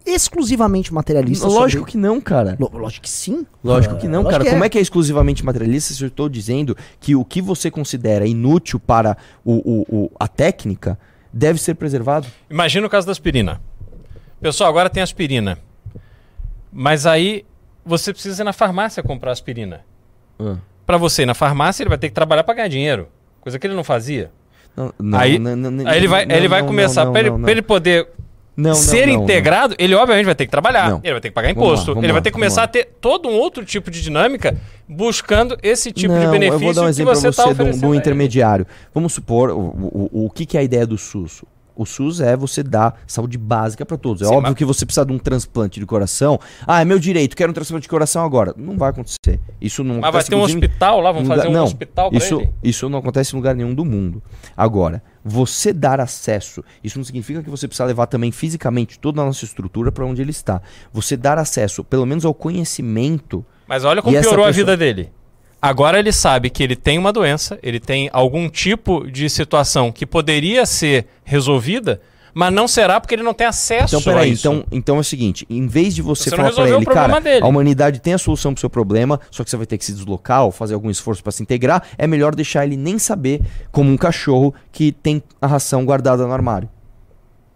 exclusivamente 0.05 0.93
materialista. 0.93 1.47
Lógico 1.47 1.81
sobre- 1.81 1.93
que 1.93 1.99
não, 1.99 2.21
cara. 2.21 2.57
Lo- 2.59 2.71
Lógico 2.73 3.03
que 3.05 3.11
sim. 3.11 3.47
Lógico 3.63 3.97
que 3.99 4.09
não, 4.09 4.23
Lógico 4.23 4.31
cara. 4.33 4.45
que 4.45 4.51
Como 4.51 4.65
é. 4.65 4.67
é 4.67 4.71
que 4.71 4.79
é 4.79 4.81
exclusivamente 4.81 5.45
materialista 5.45 5.95
se 5.95 6.03
eu 6.03 6.09
estou 6.09 6.29
dizendo 6.29 6.77
que 6.99 7.15
o 7.15 7.25
que 7.25 7.41
você 7.41 7.71
considera 7.71 8.27
inútil 8.27 8.81
para 8.81 9.17
o, 9.45 9.53
o- 9.55 9.87
o- 10.05 10.11
a 10.19 10.27
técnica 10.27 10.99
deve 11.33 11.61
ser 11.61 11.75
preservado? 11.75 12.27
Imagina 12.49 12.87
o 12.87 12.91
caso 12.91 13.07
da 13.07 13.13
aspirina. 13.13 13.61
Pessoal, 14.41 14.71
agora 14.71 14.89
tem 14.91 15.03
aspirina. 15.03 15.59
Mas 16.73 17.05
aí 17.07 17.45
você 17.85 18.13
precisa 18.13 18.43
ir 18.43 18.45
na 18.45 18.53
farmácia 18.53 19.03
comprar 19.03 19.33
aspirina. 19.33 19.83
Ah. 20.39 20.57
Pra 20.91 20.97
você 20.97 21.23
ir 21.23 21.27
na 21.27 21.35
farmácia, 21.35 21.85
ele 21.85 21.89
vai 21.89 21.99
ter 21.99 22.09
que 22.09 22.15
trabalhar 22.15 22.43
pra 22.43 22.53
ganhar 22.53 22.67
dinheiro. 22.67 23.07
Coisa 23.41 23.61
que 23.61 23.65
ele 23.65 23.75
não 23.75 23.85
fazia. 23.85 24.33
Não, 24.77 24.93
não, 24.99 25.19
aí, 25.21 25.39
não, 25.39 25.89
aí 25.89 25.97
ele 25.99 26.09
vai, 26.09 26.27
ele 26.29 26.49
vai 26.49 26.65
começar. 26.65 27.07
pra, 27.07 27.21
ele, 27.21 27.31
ele 27.47 27.63
poder 27.63 28.09
ser 28.75 29.09
integrado, 29.09 29.77
ele 29.79 29.95
obviamente 29.95 30.27
vai 30.27 30.35
ter 30.35 30.47
que 30.47 30.51
trabalhar. 30.51 30.99
Ele 31.05 31.13
vai 31.13 31.21
ter 31.21 31.29
que 31.29 31.35
pagar 31.35 31.55
Vamos 31.55 31.63
lá, 31.63 31.73
imposto. 31.75 31.87
vamos 31.93 32.03
ele 32.03 32.13
vai 32.13 32.21
ter 32.21 32.31
que 32.31 32.35
começar 32.35 32.63
lá. 32.63 32.65
a 32.65 32.69
ter 32.69 32.89
todo 33.01 33.29
um 33.29 33.35
outro 33.35 33.65
tipo 33.65 33.89
de 33.89 34.03
dinâmica 34.03 34.59
buscando 34.89 35.57
esse 35.63 35.93
tipo 35.93 36.13
de 36.13 36.27
benefício 36.27 36.55
eu 36.55 36.59
vou 36.59 36.75
dar 36.75 36.83
um 36.83 36.89
exemplo 36.89 37.15
você 37.15 37.29
um 37.29 37.87
a 37.87 37.89
ele. 37.91 37.97
intermediário. 37.97 38.67
Vamos 38.93 39.13
supor, 39.13 39.51
o, 39.51 39.61
o, 39.61 40.11
o, 40.13 40.27
o 40.27 40.31
que, 40.31 40.45
que 40.45 40.57
é 40.57 40.61
a 40.61 40.65
ideia 40.65 40.85
do 40.85 40.99
SUS? 40.99 41.45
O 41.81 41.87
SUS 41.87 42.21
é 42.21 42.37
você 42.37 42.63
dar 42.63 43.01
saúde 43.07 43.39
básica 43.39 43.87
pra 43.87 43.97
todos. 43.97 44.21
É 44.21 44.27
Sim, 44.27 44.33
óbvio 44.35 44.51
mas- 44.51 44.55
que 44.59 44.65
você 44.67 44.85
precisa 44.85 45.07
de 45.07 45.13
um 45.15 45.19
transplante 45.19 45.81
de 45.81 45.87
coração. 45.87 46.39
Ah, 46.67 46.83
é 46.83 46.85
meu 46.85 46.99
direito, 46.99 47.35
quero 47.35 47.51
um 47.51 47.55
transplante 47.55 47.85
de 47.85 47.89
coração 47.89 48.23
agora. 48.23 48.53
Não 48.55 48.77
vai 48.77 48.91
acontecer. 48.91 49.41
Isso 49.59 49.83
não 49.83 50.01
Mas 50.01 50.13
vai 50.13 50.23
ter 50.23 50.35
um 50.35 50.43
hospital 50.43 51.01
lá, 51.01 51.11
vamos 51.11 51.27
fazer 51.27 51.41
lugar- 51.45 51.51
um 51.51 51.55
não, 51.59 51.65
hospital 51.65 52.11
pra 52.11 52.19
isso, 52.19 52.39
ele? 52.41 52.51
isso 52.63 52.89
não 52.91 52.99
acontece 52.99 53.35
em 53.35 53.37
lugar 53.39 53.55
nenhum 53.55 53.75
do 53.75 53.83
mundo. 53.87 54.23
Agora, 54.55 55.03
você 55.25 55.73
dar 55.73 56.01
acesso, 56.01 56.63
isso 56.85 56.99
não 56.99 57.05
significa 57.05 57.43
que 57.43 57.49
você 57.49 57.67
precisa 57.67 57.87
levar 57.87 58.07
também 58.09 58.31
fisicamente 58.31 58.99
toda 58.99 59.23
a 59.23 59.25
nossa 59.25 59.47
estrutura 59.47 59.91
para 59.91 60.05
onde 60.05 60.21
ele 60.21 60.33
está. 60.33 60.61
Você 60.93 61.17
dar 61.17 61.39
acesso, 61.39 61.83
pelo 61.83 62.05
menos 62.05 62.27
ao 62.27 62.35
conhecimento. 62.35 63.43
Mas 63.67 63.85
olha 63.85 64.03
como 64.03 64.13
piorou 64.21 64.45
a 64.45 64.49
pessoa- 64.49 64.53
vida 64.53 64.77
dele. 64.77 65.11
Agora 65.63 65.99
ele 65.99 66.11
sabe 66.13 66.49
que 66.49 66.63
ele 66.63 66.75
tem 66.75 66.99
uma 66.99 67.13
doença, 67.13 67.59
ele 67.63 67.79
tem 67.79 68.09
algum 68.13 68.49
tipo 68.49 69.07
de 69.11 69.29
situação 69.29 69.93
que 69.93 70.07
poderia 70.07 70.65
ser 70.65 71.07
resolvida, 71.23 72.01
mas 72.33 72.53
não 72.53 72.67
será 72.67 72.99
porque 72.99 73.15
ele 73.15 73.23
não 73.23 73.35
tem 73.35 73.47
acesso 73.47 73.97
Então, 73.97 74.03
peraí, 74.13 74.31
a 74.31 74.33
isso. 74.33 74.49
então, 74.49 74.65
então 74.71 74.97
é 74.97 75.01
o 75.01 75.05
seguinte: 75.05 75.45
em 75.51 75.67
vez 75.67 75.95
de 75.95 76.01
você, 76.01 76.31
Você 76.31 76.37
falar 76.37 76.53
para 76.53 76.69
ele, 76.71 76.87
cara, 76.87 77.21
dele." 77.21 77.45
a 77.45 77.49
humanidade 77.49 78.01
tem 78.01 78.15
a 78.15 78.19
solução 78.19 78.55
pro 78.55 78.61
seu 78.61 78.71
problema, 78.71 79.21
só 79.31 79.45
que 79.45 79.51
você 79.51 79.57
vai 79.57 79.67
ter 79.67 79.77
que 79.77 79.85
se 79.85 79.93
deslocar 79.93 80.45
ou 80.45 80.51
fazer 80.51 80.75
algum 80.75 80.89
esforço 80.91 81.23
para 81.23 81.33
se 81.33 81.43
integrar, 81.43 81.83
é 81.99 82.07
melhor 82.07 82.35
deixar 82.35 82.65
ele 82.65 82.77
nem 82.77 82.99
saber, 82.99 83.43
como 83.71 83.91
um 83.91 83.97
cachorro 83.97 84.55
que 84.73 84.93
tem 84.93 85.23
a 85.43 85.47
ração 85.47 85.85
guardada 85.85 86.27
no 86.27 86.33
armário. 86.33 86.71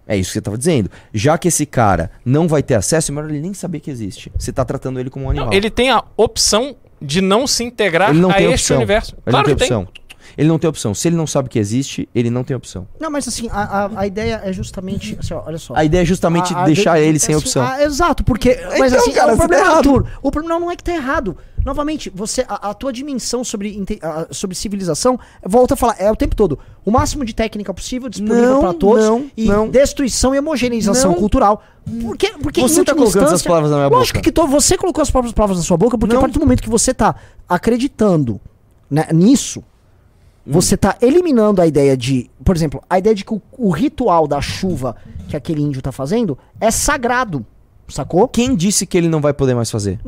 É 0.07 0.15
isso 0.15 0.29
que 0.31 0.35
você 0.35 0.43
tava 0.43 0.59
dizendo. 0.59 0.91
Já 1.15 1.39
que 1.39 1.49
esse 1.49 1.65
cara 1.65 2.11
não 2.23 2.47
vai 2.47 2.63
ter 2.63 2.75
acesso, 2.75 3.11
é 3.11 3.15
melhor 3.15 3.31
ele 3.31 3.41
nem 3.41 3.55
saber 3.55 3.81
que 3.81 3.91
existe. 3.91 4.31
Você 4.39 4.53
tá 4.53 4.63
tratando 4.63 5.01
ele 5.01 5.09
como 5.09 5.25
um 5.25 5.31
animal. 5.31 5.47
Não, 5.49 5.55
ele 5.55 5.71
tem 5.71 5.89
a 5.91 6.05
opção 6.15 6.77
de 7.01 7.21
não 7.21 7.47
se 7.47 7.65
integrar 7.65 8.13
não 8.15 8.31
a 8.31 8.41
este 8.41 8.55
opção. 8.55 8.77
universo. 8.77 9.15
Ele 9.27 9.31
claro 9.31 9.47
que 9.47 9.57
tem 9.57 9.69
tem. 9.69 9.89
Ele 10.37 10.49
não 10.49 10.59
tem 10.59 10.69
opção. 10.69 10.95
Se 10.95 11.09
ele 11.09 11.17
não 11.17 11.27
sabe 11.27 11.49
que 11.49 11.59
existe, 11.59 12.09
ele 12.15 12.31
não 12.31 12.43
tem 12.45 12.57
opção. 12.57 12.87
Não, 13.01 13.11
mas 13.11 13.27
assim, 13.29 13.49
a, 13.51 13.85
a, 13.87 14.01
a 14.01 14.07
ideia 14.07 14.41
é 14.45 14.53
justamente. 14.53 15.17
Assim, 15.19 15.35
ó, 15.35 15.43
olha 15.47 15.59
só. 15.59 15.75
A 15.77 15.85
ideia 15.85 16.03
é 16.03 16.05
justamente 16.05 16.55
A- 16.55 16.65
deixar 16.65 16.97
de- 16.99 17.05
ele 17.05 17.19
sem 17.19 17.35
assim, 17.35 17.45
opção. 17.45 17.63
ah, 17.65 17.83
exato, 17.83 18.25
porque. 18.25 18.59
Mas 18.79 18.93
Então, 18.93 19.03
assim, 19.05 19.13
cara, 19.13 19.29
o 19.29 19.37
você 19.37 19.39
problema, 19.39 19.65
tá 19.65 19.71
errado. 19.71 19.89
Arthur, 19.91 20.07
o 20.23 20.31
problema 20.31 20.61
não 20.61 20.71
é 20.71 20.77
que 20.77 20.85
tá 20.85 20.93
errado. 20.95 21.37
Novamente, 21.65 22.11
você, 22.15 22.45
a, 22.47 22.75
tua 22.75 22.93
dimensão 22.93 23.43
sobre, 23.43 23.83
sobre 24.31 24.55
civilização, 24.55 25.19
volta 25.43 25.73
a 25.73 25.77
falar, 25.79 25.97
é 25.99 26.11
o 26.13 26.17
tempo 26.17 26.37
todo. 26.37 26.59
O 26.85 26.91
máximo 26.91 27.25
de 27.25 27.35
técnica 27.35 27.73
possível 27.73 28.11
disponível 28.11 28.59
para 28.61 28.75
todos 28.75 29.03
não, 29.03 29.31
e 29.35 29.47
não. 29.47 29.71
destruição 29.71 30.35
e 30.35 30.39
homogeneização 30.39 31.13
Não. 31.13 31.19
cultural. 31.19 31.63
Porque, 32.03 32.33
porque 32.43 32.61
Você 32.61 32.85
tá 32.85 32.95
colocando 32.95 33.25
essas 33.29 33.43
palavras 33.43 33.71
na 33.71 33.79
minha 33.79 33.89
Lógico 33.89 34.19
boca. 34.19 34.25
que 34.25 34.31
tô, 34.31 34.47
você 34.47 34.77
colocou 34.77 35.01
as 35.01 35.11
próprias 35.11 35.33
palavras 35.33 35.57
na 35.57 35.65
sua 35.65 35.79
boca, 35.79 35.97
porque 35.97 36.13
Não. 36.13 36.21
a 36.21 36.25
partir 36.25 36.39
do 36.39 36.45
momento 36.45 36.63
que 36.63 36.69
você 36.69 36.93
tá 36.93 37.15
acreditando 37.49 38.39
né, 38.91 39.07
nisso. 39.13 39.65
Você 40.47 40.77
tá 40.77 40.97
eliminando 41.01 41.61
a 41.63 41.67
ideia 41.67 41.97
de, 41.97 42.31
por 42.45 42.55
exemplo, 42.55 42.83
a 42.89 42.99
ideia 42.99 43.15
de 43.15 43.25
que 43.25 43.33
o, 43.35 43.41
o 43.57 43.71
ritual 43.71 44.27
da 44.27 44.41
chuva 44.41 44.95
que 45.29 45.37
aquele 45.37 45.63
índio 45.63 45.81
tá 45.81 45.91
fazendo 45.91 46.37
é 46.61 46.71
sagrado, 46.71 47.45
sacou? 47.89 48.27
Quem 48.29 48.55
disse 48.55 48.87
que 48.87 48.97
ele 48.99 49.09
não 49.09 49.21
vai 49.21 49.33
poder 49.33 49.55
mais 49.55 49.71
fazer? 49.71 49.99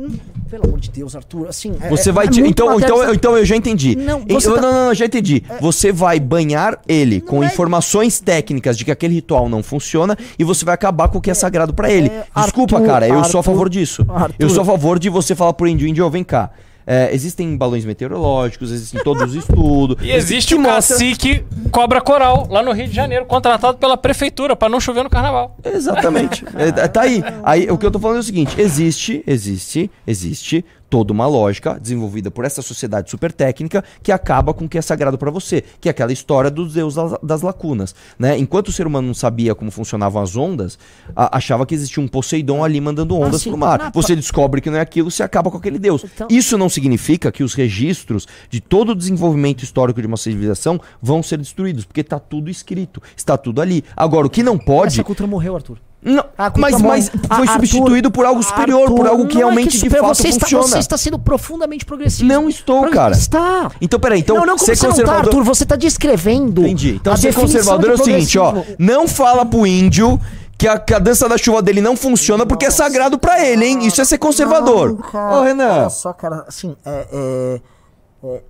Pelo 0.50 0.64
amor 0.66 0.78
de 0.78 0.90
Deus, 0.90 1.16
Arthur, 1.16 1.48
assim... 1.48 1.74
é- 1.80 1.88
Você 1.88 2.10
é- 2.10 2.12
vai. 2.12 2.26
é 2.26 2.28
ti- 2.30 2.40
muito 2.40 2.50
então, 2.52 2.66
matéria- 2.74 2.92
então, 2.94 3.14
então 3.14 3.36
eu 3.36 3.44
já 3.44 3.56
entendi. 3.56 3.96
Não, 3.96 4.20
você 4.28 4.48
eu- 4.48 4.54
tá- 4.54 4.60
não, 4.60 4.72
não, 4.88 4.94
já 4.94 5.04
entendi. 5.06 5.42
Você 5.60 5.90
vai 5.90 6.20
banhar 6.20 6.78
ele 6.86 7.20
com 7.20 7.42
é- 7.42 7.46
informações 7.46 8.20
técnicas 8.20 8.76
de 8.78 8.84
que 8.84 8.90
aquele 8.90 9.14
ritual 9.14 9.48
não 9.48 9.62
funciona 9.62 10.16
e 10.38 10.44
você 10.44 10.64
vai 10.64 10.74
acabar 10.74 11.08
com 11.08 11.18
o 11.18 11.20
que 11.20 11.30
é 11.30 11.34
sagrado 11.34 11.72
pra 11.74 11.90
ele. 11.90 12.08
é, 12.08 12.24
Desculpa, 12.42 12.76
Arthur, 12.76 12.86
cara, 12.86 13.06
eu 13.08 13.14
sou 13.14 13.20
a 13.20 13.24
Arthur, 13.40 13.42
favor 13.42 13.68
disso. 13.70 14.04
Arthur. 14.08 14.36
Eu 14.38 14.48
sou 14.50 14.62
a 14.62 14.66
favor 14.66 14.98
de 14.98 15.08
você 15.10 15.34
falar 15.34 15.52
pro 15.54 15.66
índio, 15.66 15.86
índio, 15.88 16.08
vem 16.10 16.22
cá. 16.24 16.50
É, 16.86 17.12
existem 17.12 17.56
balões 17.56 17.84
meteorológicos, 17.84 18.70
existem 18.70 19.02
todos 19.02 19.22
os 19.22 19.34
estudos. 19.42 19.96
E 20.00 20.10
existe 20.12 20.54
o 20.54 20.60
mostra- 20.60 20.96
cacique 20.96 21.44
Cobra 21.72 22.00
Coral, 22.00 22.46
lá 22.48 22.62
no 22.62 22.70
Rio 22.72 22.86
de 22.86 22.94
Janeiro, 22.94 23.26
contratado 23.26 23.76
pela 23.78 23.96
prefeitura 23.96 24.54
para 24.54 24.68
não 24.68 24.78
chover 24.80 25.02
no 25.02 25.10
carnaval. 25.10 25.56
Exatamente. 25.64 26.44
É, 26.56 26.68
é, 26.68 26.88
tá 26.88 27.02
aí. 27.02 27.22
Aí 27.42 27.70
o 27.70 27.76
que 27.76 27.84
eu 27.84 27.90
tô 27.90 27.98
falando 27.98 28.18
é 28.18 28.20
o 28.20 28.22
seguinte: 28.22 28.58
existe, 28.60 29.22
existe, 29.26 29.90
existe 30.06 30.64
toda 30.88 31.12
uma 31.12 31.26
lógica 31.26 31.78
desenvolvida 31.80 32.30
por 32.30 32.44
essa 32.44 32.62
sociedade 32.62 33.10
super 33.10 33.32
técnica 33.32 33.82
que 34.02 34.12
acaba 34.12 34.54
com 34.54 34.64
o 34.64 34.68
que 34.68 34.78
é 34.78 34.82
sagrado 34.82 35.18
pra 35.18 35.30
você, 35.30 35.62
que 35.80 35.88
é 35.88 35.90
aquela 35.90 36.12
história 36.12 36.50
dos 36.50 36.74
deuses 36.74 36.98
das, 37.22 37.42
lacunas, 37.42 37.94
né? 38.18 38.38
Enquanto 38.38 38.68
o 38.68 38.72
ser 38.72 38.86
humano 38.86 39.06
não 39.06 39.14
sabia 39.14 39.54
como 39.54 39.70
funcionavam 39.70 40.22
as 40.22 40.36
ondas, 40.36 40.78
a- 41.14 41.36
achava 41.36 41.66
que 41.66 41.74
existia 41.74 42.02
um 42.02 42.08
Poseidon 42.08 42.62
ali 42.64 42.80
mandando 42.80 43.16
ondas 43.16 43.36
Assim, 43.36 43.50
pro 43.50 43.58
mar. 43.58 43.78
na- 43.78 43.90
Você 43.90 44.14
descobre 44.16 44.60
que 44.60 44.70
não 44.70 44.78
é 44.78 44.80
aquilo, 44.80 45.10
você 45.10 45.22
acaba 45.22 45.50
com 45.50 45.56
aquele 45.58 45.78
deus. 45.78 46.04
Então- 46.04 46.28
Isso 46.30 46.56
não 46.56 46.68
significa 46.68 47.30
que 47.32 47.42
os 47.42 47.54
registros 47.54 48.26
de 48.48 48.60
todo 48.60 48.90
o 48.90 48.94
desenvolvimento 48.94 49.62
histórico 49.62 50.00
de 50.00 50.06
uma 50.06 50.16
civilização 50.16 50.80
vão 51.02 51.22
ser 51.22 51.38
destruídos, 51.38 51.84
porque 51.84 52.04
tá 52.04 52.18
tudo 52.18 52.48
escrito, 52.50 53.02
está 53.16 53.36
tudo 53.36 53.60
ali. 53.60 53.84
Agora, 53.96 54.26
o 54.26 54.30
que 54.30 54.42
não 54.42 54.56
pode 54.58 54.94
Essa 54.94 55.04
cultura 55.04 55.26
morreu, 55.28 55.56
Arthur. 55.56 55.78
Não, 56.02 56.24
A 56.38 56.50
culpa 56.50 56.60
mas, 56.70 56.80
mas 56.82 57.10
A- 57.28 57.36
foi 57.36 57.46
Arthur- 57.48 57.52
substituído 57.66 58.10
por 58.10 58.24
algo 58.24 58.42
superior, 58.42 58.86
por 58.88 59.00
Arthur, 59.00 59.08
algo 59.08 59.26
que 59.26 59.34
não 59.34 59.40
é 59.40 59.44
realmente 59.44 59.72
de 59.72 59.78
superior, 59.78 60.06
fato 60.08 60.16
você 60.18 60.28
está, 60.28 60.40
funciona. 60.46 60.66
Você 60.68 60.78
está 60.78 60.96
sendo 60.96 61.18
profundamente 61.18 61.84
progressista. 61.84 62.24
Não 62.24 62.48
estou, 62.48 62.82
Pro- 62.82 62.90
cara. 62.92 63.14
Está. 63.14 63.70
Então, 63.80 63.98
peraí, 63.98 64.20
então, 64.20 64.36
não, 64.36 64.46
não, 64.46 64.58
ser 64.58 64.76
você 64.76 64.86
não 64.86 64.90
tá, 64.94 65.00
conservador- 65.02 65.24
Arthur, 65.26 65.44
você 65.44 65.62
está 65.64 65.74
descrevendo. 65.76 66.62
Entendi. 66.62 66.94
Então, 67.00 67.12
a 67.12 67.16
ser 67.16 67.34
conservador 67.34 67.90
é 67.90 67.94
o 67.94 67.96
de 67.96 68.04
seguinte, 68.04 68.38
ó. 68.38 68.54
Não 68.78 69.08
fala 69.08 69.44
pro 69.44 69.66
índio 69.66 70.20
que 70.56 70.68
a, 70.68 70.78
que 70.78 70.94
a 70.94 70.98
dança 70.98 71.28
da 71.28 71.36
chuva 71.36 71.60
dele 71.60 71.80
não 71.80 71.96
funciona 71.96 72.46
porque 72.46 72.66
é 72.66 72.70
sagrado 72.70 73.18
pra 73.18 73.44
ele, 73.44 73.64
hein? 73.66 73.86
Isso 73.86 74.00
é 74.00 74.04
ser 74.04 74.18
conservador. 74.18 74.96
Não, 75.12 75.40
Ô, 75.40 75.42
Renan. 75.42 75.80
Olha 75.80 75.90
só, 75.90 76.12
cara, 76.12 76.44
assim, 76.46 76.76
é... 76.86 77.06
é... 77.12 77.60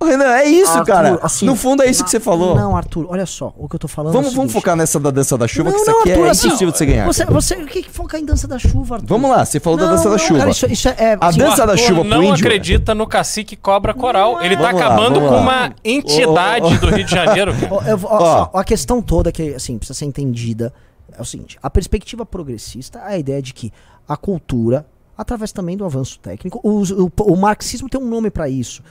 Renan, 0.01 0.25
é 0.35 0.45
isso, 0.45 0.71
Arthur, 0.71 0.85
cara. 0.85 1.19
assim, 1.21 1.45
no 1.45 1.55
fundo 1.55 1.83
é 1.83 1.89
isso 1.89 2.03
que 2.03 2.09
você 2.09 2.19
falou. 2.19 2.55
Não, 2.55 2.75
Arthur, 2.75 3.05
olha 3.09 3.25
só, 3.25 3.53
o 3.57 3.67
que 3.69 3.75
eu 3.75 3.79
tô 3.79 3.87
falando 3.87 4.13
vamos, 4.13 4.29
é 4.29 4.31
o 4.31 4.35
vamos 4.35 4.51
focar 4.53 4.75
nessa 4.75 4.99
da 4.99 5.11
dança 5.11 5.37
da 5.37 5.47
chuva, 5.47 5.69
Não, 5.69 5.75
que 5.75 5.81
isso 5.81 5.91
não, 5.91 5.99
aqui 6.01 6.11
Arthur, 6.11 6.25
é 6.25 6.29
assim, 6.29 6.47
impossível 6.47 6.71
de 6.71 6.77
você 6.77 6.85
ganhar. 6.85 7.05
Você, 7.05 7.25
você, 7.25 7.55
o 7.55 7.65
que 7.65 7.83
que 7.83 7.89
foca 7.91 8.17
em 8.19 8.25
dança 8.25 8.47
da 8.47 8.57
chuva, 8.59 8.95
Arthur? 8.95 9.07
Vamos 9.07 9.29
lá, 9.29 9.45
você 9.45 9.59
falou 9.59 9.77
da 9.79 9.85
Não, 9.85 9.95
dança 9.95 10.09
da 10.09 10.17
chuva. 10.17 10.39
Cara, 10.39 10.51
isso, 10.51 10.65
isso 10.71 10.89
é, 10.89 11.17
A 11.19 11.27
assim, 11.27 11.39
dança 11.39 11.65
da 11.67 11.75
chuva 11.77 12.01
pro 12.01 12.09
não 12.09 12.23
índio- 12.23 12.45
acredita 12.45 12.93
no 12.95 13.05
cacique 13.07 13.55
Cobra 13.55 13.93
Coral. 13.93 14.41
Ele 14.41 14.55
tá 14.55 14.63
Vamos 14.71 14.81
acabando 14.81 15.19
com 15.19 15.29
lá. 15.29 15.39
uma 15.41 15.71
entidade 15.83 16.77
do 16.77 16.87
Rio 16.89 17.05
de 17.05 17.11
Janeiro. 17.11 17.51
Eu 17.87 17.99
ó, 18.03 18.49
Ó. 18.53 18.59
a 18.59 18.63
questão 18.63 19.01
toda 19.01 19.31
que 19.31 19.53
assim 19.55 19.77
precisa 19.77 19.97
ser 19.97 20.05
entendida 20.05 20.73
é 21.17 21.21
o 21.21 21.25
seguinte: 21.25 21.57
a 21.61 21.69
perspectiva 21.69 22.25
progressista 22.25 22.99
é 22.99 23.13
a 23.13 23.17
ideia 23.17 23.41
de 23.41 23.53
que 23.53 23.71
a 24.07 24.15
cultura, 24.15 24.85
através 25.17 25.51
também 25.51 25.75
do 25.77 25.83
avanço 25.85 26.19
técnico, 26.19 26.59
os- 26.63 26.91
o, 26.91 27.11
o 27.21 27.35
marxismo 27.35 27.89
tem 27.89 27.99
um 27.99 28.07
nome 28.07 28.29
para 28.29 28.47
isso, 28.49 28.81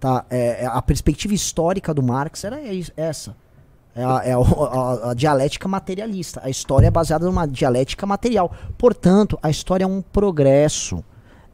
tá? 0.00 0.24
É, 0.30 0.64
é 0.64 0.66
a 0.66 0.80
perspectiva 0.82 1.34
histórica 1.34 1.92
do 1.94 2.02
Marx 2.02 2.42
era 2.44 2.60
is- 2.62 2.90
essa. 2.96 3.36
É 3.94 4.02
a, 4.04 4.22
é 4.24 4.32
a- 4.32 4.38
a- 4.38 5.10
a 5.10 5.14
dialética 5.14 5.68
materialista. 5.68 6.40
A 6.42 6.48
história 6.48 6.86
é 6.86 6.90
baseada 6.90 7.26
numa 7.26 7.46
dialética 7.46 8.06
material. 8.06 8.50
Portanto, 8.78 9.38
a 9.42 9.50
história 9.50 9.84
é 9.84 9.86
um 9.86 10.00
progresso 10.00 11.04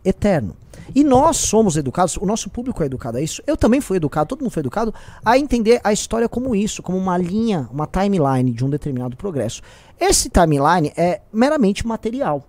eterno. 0.05 0.55
E 0.95 1.03
nós 1.03 1.39
somos 1.39 1.77
educados, 1.77 2.17
o 2.17 2.25
nosso 2.27 2.49
público 2.49 2.83
é 2.83 2.87
educado 2.87 3.17
a 3.19 3.21
isso. 3.21 3.43
Eu 3.47 3.57
também 3.57 3.81
fui 3.81 3.97
educado, 3.97 4.29
todo 4.29 4.43
mundo 4.43 4.51
foi 4.53 4.61
educado 4.61 4.95
a 5.25 5.37
entender 5.37 5.81
a 5.83 5.93
história 5.93 6.29
como 6.29 6.55
isso, 6.55 6.83
como 6.83 6.97
uma 6.97 7.17
linha, 7.19 7.69
uma 7.73 7.87
timeline 7.87 8.53
de 8.53 8.65
um 8.65 8.71
determinado 8.71 9.17
progresso. 9.17 9.63
Esse 9.99 10.29
timeline 10.29 10.93
é 10.97 11.23
meramente 11.33 11.85
material. 11.87 12.45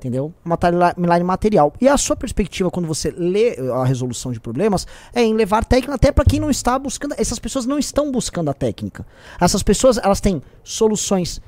Entendeu? 0.00 0.32
Uma 0.42 0.56
timeline 0.56 1.24
material. 1.24 1.74
E 1.78 1.86
a 1.86 1.94
sua 1.98 2.16
perspectiva, 2.16 2.70
quando 2.70 2.86
você 2.86 3.10
lê 3.14 3.50
eh, 3.50 3.70
a 3.70 3.84
resolução 3.84 4.32
de 4.32 4.40
problemas, 4.40 4.86
é 5.14 5.22
em 5.22 5.34
levar 5.34 5.62
técnica, 5.62 5.94
até 5.94 6.10
para 6.10 6.24
quem 6.24 6.40
não 6.40 6.48
está 6.48 6.78
buscando. 6.78 7.14
Essas 7.18 7.38
pessoas 7.38 7.66
não 7.66 7.78
estão 7.78 8.10
buscando 8.10 8.48
a 8.50 8.54
técnica. 8.54 9.06
Essas 9.38 9.62
pessoas, 9.62 9.98
elas 9.98 10.18
têm 10.18 10.40
soluções 10.64 11.38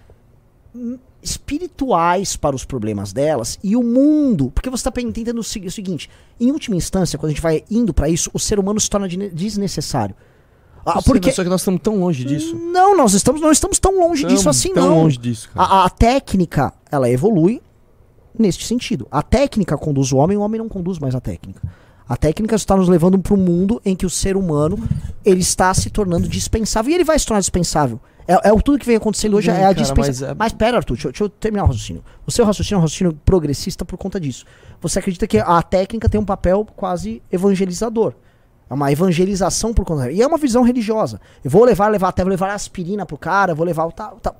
hum, 0.77 0.99
espirituais 1.23 2.37
para 2.37 2.55
os 2.55 2.63
problemas 2.67 3.11
delas 3.11 3.59
e 3.65 3.75
o 3.75 3.83
mundo. 3.83 4.51
Porque 4.55 4.69
você 4.69 4.87
está 4.87 5.01
entendendo 5.01 5.39
o 5.39 5.43
segui- 5.43 5.69
o 5.69 5.73
seguinte: 5.73 6.11
em 6.39 6.51
última 6.53 6.77
instância, 6.77 7.19
quando 7.19 7.31
a 7.31 7.33
gente 7.33 7.43
vai 7.43 7.65
indo 7.71 7.95
para 7.95 8.09
isso, 8.11 8.31
o 8.35 8.39
ser 8.39 8.59
humano 8.59 8.79
se 8.79 8.91
torna 8.91 9.09
de- 9.09 9.31
desnecessário. 9.31 10.15
Ah, 10.85 11.01
porque. 11.01 11.33
Só 11.33 11.43
que 11.43 11.49
nós 11.49 11.63
estamos 11.63 11.81
tão 11.81 11.97
longe 11.99 12.23
disso. 12.23 12.55
Não, 12.55 12.95
nós 12.97 13.15
estamos, 13.15 13.41
não 13.41 13.51
estamos 13.51 13.79
tão 13.79 13.99
longe 13.99 14.25
disso 14.27 14.41
Tamo 14.45 14.51
assim, 14.51 14.75
tão 14.75 14.89
não. 14.89 15.03
longe 15.05 15.17
disso, 15.17 15.49
cara. 15.55 15.67
A, 15.67 15.85
a 15.87 15.89
técnica, 15.91 16.73
ela 16.91 17.09
evolui 17.09 17.63
neste 18.39 18.67
sentido. 18.67 19.07
A 19.11 19.23
técnica 19.23 19.77
conduz 19.77 20.13
o 20.13 20.17
homem, 20.17 20.37
o 20.37 20.41
homem 20.41 20.59
não 20.61 20.69
conduz 20.69 20.99
mais 20.99 21.15
a 21.15 21.21
técnica. 21.21 21.61
A 22.09 22.17
técnica 22.17 22.55
está 22.57 22.77
nos 22.77 22.89
levando 22.89 23.19
para 23.19 23.33
um 23.35 23.39
mundo 23.39 23.81
em 23.85 23.95
que 23.97 24.05
o 24.05 24.11
ser 24.11 24.37
humano 24.37 24.79
ele 25.25 25.41
está 25.41 25.73
se 25.73 25.89
tornando 25.89 26.29
dispensável 26.29 26.91
e 26.91 26.95
ele 26.95 27.05
vai 27.05 27.19
se 27.19 27.25
tornar 27.27 27.41
dispensável. 27.41 28.01
É, 28.29 28.49
é 28.49 28.53
o 28.53 28.61
tudo 28.61 28.79
que 28.79 28.87
vem 28.87 28.97
acontecendo 28.97 29.37
hoje 29.37 29.51
bem, 29.51 29.57
é 29.57 29.61
a 29.61 29.69
cara, 29.69 29.75
dispensação. 29.75 30.29
mas 30.29 30.37
Mas, 30.39 30.53
é- 30.53 30.57
pera, 30.57 30.77
Arthur, 30.77 30.95
deixa, 30.95 31.09
eu- 31.09 31.13
deixa 31.13 31.25
eu 31.25 31.29
terminar 31.29 31.65
o 31.65 31.67
raciocínio. 31.69 32.05
O 32.27 32.31
seu 32.31 32.45
raciocínio 32.45 32.77
é 32.77 32.79
um 32.79 32.83
raciocínio 32.83 33.19
progressista 33.25 33.85
por 33.85 33.97
conta 33.97 34.21
disso. 34.21 34.45
Você 34.81 34.99
acredita 34.99 35.27
que 35.27 35.39
a 35.39 35.63
técnica 35.63 36.09
tem 36.09 36.21
um 36.21 36.25
papel 36.25 36.67
quase 36.77 37.23
evangelizador. 37.33 38.15
É 38.71 38.75
uma 38.75 38.91
evangelização 38.93 39.73
por 39.75 39.85
conta. 39.85 40.11
E 40.11 40.23
é 40.23 40.27
uma 40.27 40.39
visão 40.39 40.63
religiosa. 40.63 41.21
Eu 41.45 41.51
vou 41.51 41.65
levar, 41.65 41.89
levar 41.89 42.09
até, 42.09 42.23
vou 42.23 42.31
levar 42.31 42.53
aspirina 42.53 43.05
pro 43.07 43.17
cara, 43.19 43.55
vou 43.55 43.67
levar 43.67 43.87
o 43.87 43.93
tal, 43.93 44.19
tal. 44.21 44.37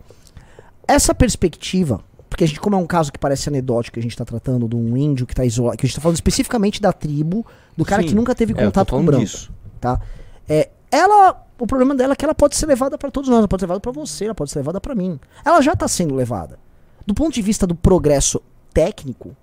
Essa 0.87 1.15
perspectiva, 1.15 2.01
porque 2.33 2.45
a 2.45 2.47
gente, 2.47 2.59
como 2.59 2.75
é 2.75 2.79
um 2.79 2.87
caso 2.87 3.13
que 3.13 3.19
parece 3.19 3.51
anedótico, 3.51 3.99
a 3.99 4.03
gente 4.03 4.17
tá 4.17 4.25
tratando 4.25 4.67
de 4.67 4.75
um 4.75 4.97
índio 4.97 5.27
que 5.27 5.35
tá 5.35 5.45
isolado, 5.45 5.77
que 5.77 5.85
a 5.85 5.87
gente 5.87 5.95
tá 5.95 6.01
falando 6.01 6.15
especificamente 6.15 6.81
da 6.81 6.91
tribo, 6.91 7.45
do 7.77 7.85
cara 7.85 8.01
Sim, 8.01 8.09
que 8.09 8.15
nunca 8.15 8.35
teve 8.35 8.55
é, 8.57 8.65
contato 8.65 8.89
com 8.89 9.01
o 9.01 9.03
branco. 9.03 9.23
disso. 9.23 9.53
Tá? 9.79 10.01
É, 10.49 10.71
ela, 10.91 11.45
o 11.59 11.67
problema 11.67 11.95
dela 11.95 12.15
é 12.15 12.17
que 12.17 12.25
ela 12.25 12.35
pode 12.35 12.57
ser 12.57 12.65
levada 12.65 12.97
pra 12.97 13.11
todos 13.11 13.29
nós, 13.29 13.41
ela 13.41 13.49
pode 13.49 13.61
ser 13.61 13.67
levada 13.67 13.81
pra 13.81 13.93
você, 13.93 14.25
ela 14.25 14.35
pode 14.35 14.51
ser 14.51 14.61
levada 14.61 14.81
pra 14.81 14.95
mim. 14.95 15.21
Ela 15.45 15.61
já 15.61 15.77
tá 15.77 15.87
sendo 15.87 16.15
levada. 16.15 16.59
Do 17.07 17.13
ponto 17.13 17.35
de 17.35 17.43
vista 17.43 17.67
do 17.67 17.75
progresso 17.75 18.41
técnico, 18.73 19.37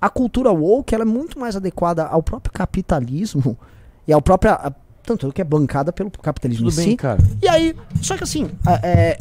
a 0.00 0.08
cultura 0.08 0.52
woke 0.52 0.94
ela 0.94 1.02
é 1.02 1.04
muito 1.04 1.40
mais 1.40 1.56
adequada 1.56 2.06
ao 2.06 2.22
próprio 2.22 2.52
capitalismo 2.52 3.58
e 4.06 4.12
ao 4.12 4.22
próprio 4.22 4.52
tanto 5.02 5.32
que 5.32 5.40
é 5.40 5.44
bancada 5.44 5.92
pelo 5.92 6.10
capitalismo 6.10 6.68
Tudo 6.68 6.80
em 6.80 6.84
bem, 6.84 6.90
si. 6.92 6.96
cara. 6.96 7.18
E 7.42 7.48
aí, 7.48 7.74
só 8.02 8.16
que 8.16 8.24
assim, 8.24 8.50
é, 8.82 9.18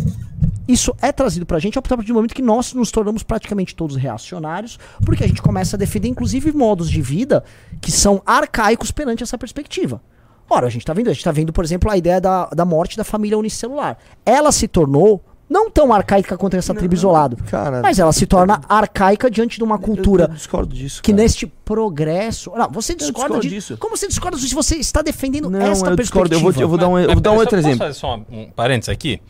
isso 0.68 0.96
é 1.02 1.12
trazido 1.12 1.46
pra 1.46 1.60
gente 1.60 1.78
a 1.78 1.82
partir 1.82 2.08
do 2.08 2.14
momento 2.14 2.34
que 2.34 2.42
nós 2.42 2.74
nos 2.74 2.92
tornamos 2.92 3.24
praticamente 3.24 3.76
todos 3.76 3.96
reacionários, 3.96 4.80
porque 5.06 5.24
a 5.24 5.28
gente 5.28 5.42
começa 5.42 5.76
a 5.76 5.80
defender, 5.80 6.08
inclusive, 6.08 6.52
modos 6.52 6.90
de 6.90 7.02
vida 7.02 7.44
que 7.82 7.92
são 7.92 8.22
arcaicos 8.26 8.92
perante 8.92 9.22
essa 9.24 9.38
perspectiva. 9.38 10.02
Ora, 10.50 10.68
a 10.68 10.70
gente 10.70 10.86
tá 10.86 10.94
vendo, 10.94 11.10
a 11.10 11.14
gente 11.14 11.24
tá 11.24 11.32
vendo, 11.32 11.52
por 11.52 11.64
exemplo, 11.64 11.90
a 11.90 11.98
ideia 11.98 12.22
da, 12.22 12.46
da 12.48 12.66
morte 12.66 12.96
da 12.98 13.04
família 13.04 13.38
unicelular. 13.38 13.98
Ela 14.26 14.52
se 14.52 14.68
tornou 14.68 15.24
não 15.48 15.70
tão 15.70 15.94
arcaica 15.94 16.36
quanto 16.38 16.56
essa 16.56 16.74
tribo 16.74 16.96
isolado, 16.96 17.38
Cara, 17.50 17.80
mas 17.82 18.00
ela 18.00 18.12
se 18.12 18.26
torna 18.26 18.62
arcaica 18.68 19.30
diante 19.30 19.58
de 19.58 19.64
uma 19.64 19.76
eu- 19.76 19.80
cultura 19.80 20.24
Eu, 20.24 20.30
discordo 20.30 20.74
disso. 20.74 21.04
que 21.04 21.12
cara. 21.12 21.22
nesse 21.24 21.46
progresso. 21.46 22.52
Não, 22.56 22.70
você 22.72 22.96
discorda 22.96 23.36
discordo 23.36 23.42
disso. 23.42 23.68
disso. 23.74 23.78
Como 23.78 23.96
você 23.96 24.08
discorda 24.08 24.38
disso 24.38 24.50
se 24.50 24.56
você 24.56 24.76
está 24.78 25.04
defendendo 25.04 25.50
Não, 25.50 25.60
esta 25.62 25.90
eu 25.92 25.96
perspectiva? 25.96 26.30
discordo. 26.30 26.36
Eu 26.36 26.40
vou, 26.40 26.62
eu 26.64 26.68
vou 26.70 26.78
dar 26.80 26.88
um, 26.88 26.98
eu 27.00 27.12
vou 27.14 27.22
dar 27.22 27.32
um 27.32 27.34
Mas, 27.36 27.42
outro 27.42 27.58
posso 27.58 27.68
exemplo. 27.68 27.88
fazer 27.88 28.00
só 28.00 28.16
um, 28.18 28.26
um 28.32 28.50
parênteses 28.52 28.90
aqui? 28.90 29.22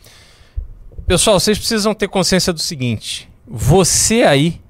Pessoal, 1.06 1.38
vocês 1.38 1.56
precisam 1.56 1.94
ter 1.94 2.08
consciência 2.08 2.52
do 2.52 2.58
seguinte: 2.58 3.28
você 3.46 4.22
aí, 4.24 4.60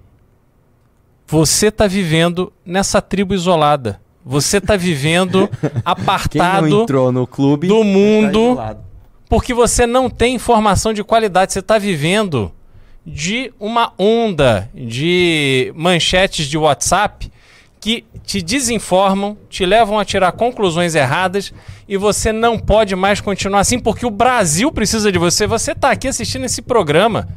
você 1.27 1.71
tá 1.71 1.87
vivendo 1.87 2.53
nessa 2.65 3.01
tribo 3.01 3.35
isolada. 3.35 4.01
Você 4.25 4.61
tá 4.61 4.77
vivendo 4.77 5.49
apartado 5.85 6.83
entrou 6.83 7.13
no 7.13 7.27
clube 7.27 7.69
do 7.69 7.79
tá 7.79 7.85
mundo 7.85 8.59
porque 9.29 9.55
você 9.55 9.87
não 9.87 10.11
tem 10.11 10.35
informação 10.35 10.93
de 10.93 11.03
qualidade. 11.03 11.53
Você 11.53 11.61
está 11.61 11.79
vivendo 11.79 12.53
de 13.05 13.53
uma 13.59 13.93
onda 13.99 14.69
de 14.75 15.73
manchetes 15.77 16.49
de 16.49 16.59
WhatsApp 16.59 17.31
que 17.87 18.05
te 18.25 18.43
desinformam, 18.43 19.39
te 19.49 19.65
levam 19.65 19.97
a 19.97 20.05
tirar 20.05 20.33
conclusões 20.33 20.97
erradas 20.97 21.55
e 21.87 21.97
você 21.97 22.33
não 22.33 22.59
pode 22.59 22.97
mais 22.97 23.21
continuar 23.21 23.61
assim 23.61 23.79
porque 23.79 24.05
o 24.05 24.11
Brasil 24.11 24.73
precisa 24.73 25.13
de 25.13 25.21
você. 25.21 25.47
Você 25.47 25.71
está 25.71 25.93
aqui 25.93 26.09
assistindo 26.09 26.45
esse 26.47 26.61
programa 26.63 27.29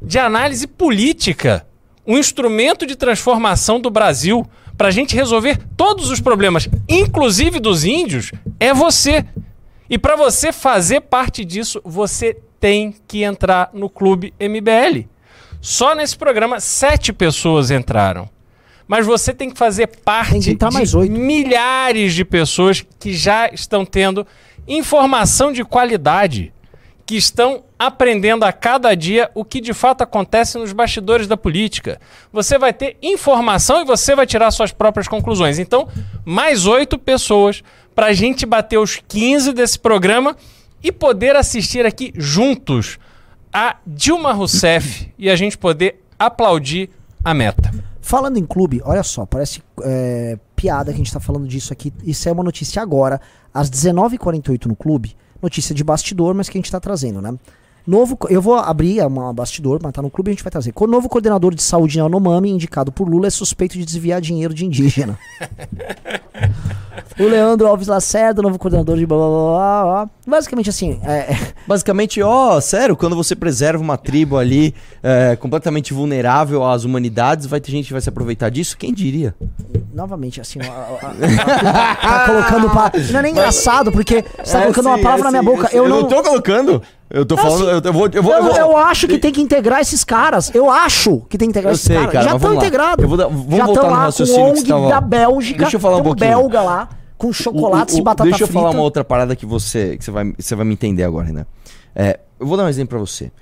de 0.00 0.18
análise 0.18 0.66
política, 0.66 1.66
um 2.06 2.16
instrumento 2.16 2.86
de 2.86 2.96
transformação 2.96 3.78
do 3.78 3.90
Brasil 3.90 4.48
para 4.74 4.88
a 4.88 4.90
gente 4.90 5.14
resolver 5.14 5.58
todos 5.76 6.08
os 6.08 6.18
problemas, 6.18 6.66
inclusive 6.88 7.60
dos 7.60 7.84
índios, 7.84 8.32
é 8.58 8.72
você. 8.72 9.22
E 9.90 9.98
para 9.98 10.16
você 10.16 10.50
fazer 10.50 11.02
parte 11.02 11.44
disso, 11.44 11.78
você 11.84 12.38
tem 12.58 12.94
que 13.06 13.22
entrar 13.22 13.68
no 13.74 13.90
Clube 13.90 14.32
MBL. 14.40 15.06
Só 15.60 15.94
nesse 15.94 16.16
programa, 16.16 16.58
sete 16.58 17.12
pessoas 17.12 17.70
entraram. 17.70 18.30
Mas 18.90 19.06
você 19.06 19.32
tem 19.32 19.48
que 19.48 19.56
fazer 19.56 19.86
parte 19.86 20.40
que 20.40 20.56
de 20.56 20.72
mais 20.72 20.96
oito. 20.96 21.12
milhares 21.12 22.12
de 22.12 22.24
pessoas 22.24 22.84
que 22.98 23.14
já 23.14 23.48
estão 23.48 23.86
tendo 23.86 24.26
informação 24.66 25.52
de 25.52 25.62
qualidade, 25.62 26.52
que 27.06 27.14
estão 27.14 27.62
aprendendo 27.78 28.44
a 28.44 28.52
cada 28.52 28.92
dia 28.96 29.30
o 29.32 29.44
que 29.44 29.60
de 29.60 29.72
fato 29.72 30.02
acontece 30.02 30.58
nos 30.58 30.72
bastidores 30.72 31.28
da 31.28 31.36
política. 31.36 32.00
Você 32.32 32.58
vai 32.58 32.72
ter 32.72 32.96
informação 33.00 33.80
e 33.80 33.84
você 33.84 34.16
vai 34.16 34.26
tirar 34.26 34.50
suas 34.50 34.72
próprias 34.72 35.06
conclusões. 35.06 35.60
Então, 35.60 35.86
mais 36.24 36.66
oito 36.66 36.98
pessoas 36.98 37.62
para 37.94 38.06
a 38.06 38.12
gente 38.12 38.44
bater 38.44 38.78
os 38.78 39.00
15 39.06 39.52
desse 39.52 39.78
programa 39.78 40.36
e 40.82 40.90
poder 40.90 41.36
assistir 41.36 41.86
aqui 41.86 42.12
juntos 42.16 42.98
a 43.52 43.76
Dilma 43.86 44.32
Rousseff 44.32 45.12
e 45.16 45.30
a 45.30 45.36
gente 45.36 45.56
poder 45.56 46.00
aplaudir 46.18 46.90
a 47.24 47.32
meta. 47.32 47.89
Falando 48.00 48.38
em 48.38 48.46
clube, 48.46 48.80
olha 48.84 49.02
só, 49.02 49.26
parece 49.26 49.62
é, 49.82 50.38
piada 50.56 50.90
que 50.90 50.96
a 50.96 50.98
gente 50.98 51.12
tá 51.12 51.20
falando 51.20 51.46
disso 51.46 51.72
aqui. 51.72 51.92
Isso 52.02 52.28
é 52.28 52.32
uma 52.32 52.42
notícia 52.42 52.80
agora, 52.80 53.20
às 53.52 53.70
19h48 53.70 54.66
no 54.66 54.76
clube. 54.76 55.16
Notícia 55.42 55.74
de 55.74 55.84
bastidor, 55.84 56.34
mas 56.34 56.48
que 56.48 56.58
a 56.58 56.60
gente 56.60 56.70
tá 56.70 56.80
trazendo, 56.80 57.20
né? 57.20 57.34
Novo, 57.86 58.16
eu 58.28 58.40
vou 58.42 58.54
abrir 58.56 59.00
uma 59.06 59.32
bastidor, 59.32 59.80
mas 59.82 59.92
tá 59.92 60.02
no 60.02 60.10
clube 60.10 60.28
e 60.28 60.30
a 60.30 60.34
gente 60.34 60.44
vai 60.44 60.50
trazer. 60.50 60.72
O 60.74 60.86
novo 60.86 61.08
coordenador 61.08 61.54
de 61.54 61.62
saúde 61.62 61.98
em 61.98 62.02
Anomami, 62.02 62.50
indicado 62.50 62.92
por 62.92 63.08
Lula, 63.08 63.26
é 63.26 63.30
suspeito 63.30 63.76
de 63.78 63.84
desviar 63.84 64.20
dinheiro 64.20 64.52
de 64.54 64.64
indígena. 64.66 65.18
o 67.18 67.24
Leandro 67.24 67.66
Alves 67.66 67.86
Lacerda, 67.88 68.42
novo 68.42 68.58
coordenador 68.58 68.96
de 68.96 69.06
blá 69.06 69.16
blá 69.16 69.28
blá 69.28 69.38
blá. 69.38 69.82
blá. 69.84 70.10
Basicamente 70.26 70.70
assim, 70.70 71.00
é, 71.04 71.32
é, 71.32 71.38
Basicamente, 71.66 72.22
ó, 72.22 72.60
sério, 72.60 72.96
quando 72.96 73.16
você 73.16 73.34
preserva 73.34 73.82
uma 73.82 73.96
tribo 73.96 74.36
ali 74.38 74.74
é, 75.02 75.36
completamente 75.36 75.92
vulnerável 75.92 76.64
às 76.64 76.84
humanidades, 76.84 77.46
vai 77.46 77.60
ter 77.60 77.72
gente 77.72 77.86
que 77.86 77.92
vai 77.92 78.00
se 78.02 78.08
aproveitar 78.08 78.48
disso? 78.50 78.76
Quem 78.76 78.92
diria? 78.92 79.34
novamente, 79.92 80.40
assim, 80.40 80.60
a- 80.60 80.64
a- 80.72 81.10
a- 81.10 81.96
tá 81.96 82.26
colocando 82.26 82.70
pa... 82.70 82.92
Não 83.12 83.18
é 83.18 83.22
nem 83.22 83.32
engraçado, 83.32 83.90
porque 83.92 84.24
você 84.42 84.52
tá 84.52 84.62
colocando 84.62 84.86
uma 84.86 84.98
palavra 84.98 85.28
é 85.28 85.30
na 85.32 85.42
minha 85.42 85.42
sim, 85.42 85.56
boca. 85.56 85.66
é 85.66 85.70
sim. 85.70 85.76
Eu 85.76 85.88
não. 85.88 86.04
tô 86.08 86.22
colocando. 86.22 86.82
Eu 87.10 87.26
tô 87.26 87.36
falando. 87.36 87.62
assim, 87.68 87.70
eu, 87.72 87.80
eu 87.84 87.92
vou. 87.92 88.08
Eu 88.12 88.22
vou, 88.22 88.32
eu 88.34 88.42
vou- 88.44 88.56
eu 88.56 88.76
acho 88.76 89.08
que 89.08 89.18
tem 89.18 89.32
que 89.32 89.40
integrar 89.40 89.80
esses 89.80 90.04
caras. 90.04 90.50
Eu 90.54 90.70
acho 90.70 91.22
que 91.28 91.36
tem 91.36 91.48
que 91.48 91.50
integrar 91.50 91.72
Eu 91.72 91.74
esses 91.74 91.84
sei, 91.86 91.96
caras. 91.96 92.12
cara, 92.12 92.28
Já 92.28 92.36
estão 92.36 92.54
integrados. 92.54 93.04
Vou 93.06 93.16
vamos 93.16 93.56
Já 93.56 93.66
voltar 93.66 93.72
estão 93.72 93.82
no 93.84 93.90
lá 93.90 93.96
com 93.96 94.02
raciocínio 94.04 94.52
que 94.54 94.60
você 94.60 94.66
tava- 94.68 94.88
da 94.88 95.00
Bélgica. 95.00 95.58
Deixa 95.62 95.76
eu 95.76 95.80
falar 95.80 95.96
um 95.96 96.02
pouquinho. 96.04 96.30
belga 96.30 96.62
lá, 96.62 96.88
com 97.18 97.32
chocolates 97.32 97.94
O- 97.94 97.98
o- 97.98 98.00
e 98.00 98.04
batata 98.04 98.28
Deixa 98.28 98.44
eu 98.44 98.46
frita. 98.46 98.60
falar 98.62 98.70
uma 98.72 98.82
outra 98.82 99.02
parada 99.02 99.34
que 99.34 99.44
você, 99.44 99.96
que 99.96 100.04
você, 100.04 100.10
vai, 100.12 100.32
você 100.38 100.54
vai 100.54 100.64
me 100.64 100.72
entender 100.72 101.02
agora, 101.02 101.32
né? 101.32 101.46
É, 101.96 102.20
eu 102.38 102.46
vou 102.46 102.56
dar 102.56 102.62
um 102.64 102.68
exemplo 102.68 102.90
pra 102.90 102.98
você. 103.00 103.32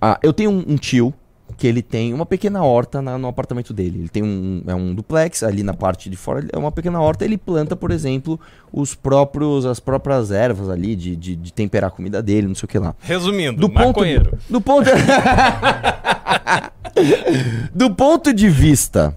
Ah, 0.00 0.16
eu 0.22 0.32
tenho 0.32 0.50
um, 0.50 0.64
um 0.68 0.76
tio 0.76 1.12
que 1.60 1.66
ele 1.66 1.82
tem 1.82 2.14
uma 2.14 2.24
pequena 2.24 2.64
horta 2.64 3.02
na- 3.02 3.18
no 3.18 3.28
apartamento 3.28 3.74
dele. 3.74 3.98
Ele 3.98 4.08
tem 4.08 4.22
um, 4.22 4.62
é 4.66 4.74
um 4.74 4.94
duplex 4.94 5.42
ali 5.42 5.62
na 5.62 5.74
parte 5.74 6.08
de 6.08 6.16
fora, 6.16 6.46
é 6.50 6.56
uma 6.56 6.72
pequena 6.72 6.98
horta. 6.98 7.22
Ele 7.22 7.36
planta, 7.36 7.76
por 7.76 7.90
exemplo, 7.90 8.40
os 8.72 8.94
próprios, 8.94 9.66
as 9.66 9.78
próprias 9.78 10.30
ervas 10.30 10.70
ali 10.70 10.96
de, 10.96 11.14
de, 11.14 11.36
de 11.36 11.52
temperar 11.52 11.88
a 11.88 11.90
comida 11.90 12.22
dele, 12.22 12.46
não 12.48 12.54
sei 12.54 12.64
o 12.64 12.68
que 12.68 12.78
lá. 12.78 12.94
Resumindo, 13.00 13.60
Do 13.60 13.68
ponto, 13.68 13.86
maconheiro. 13.88 14.38
do 14.48 14.58
ponto 14.58 14.88
do 17.74 17.90
ponto 17.94 18.32
de 18.32 18.48
vista 18.48 19.16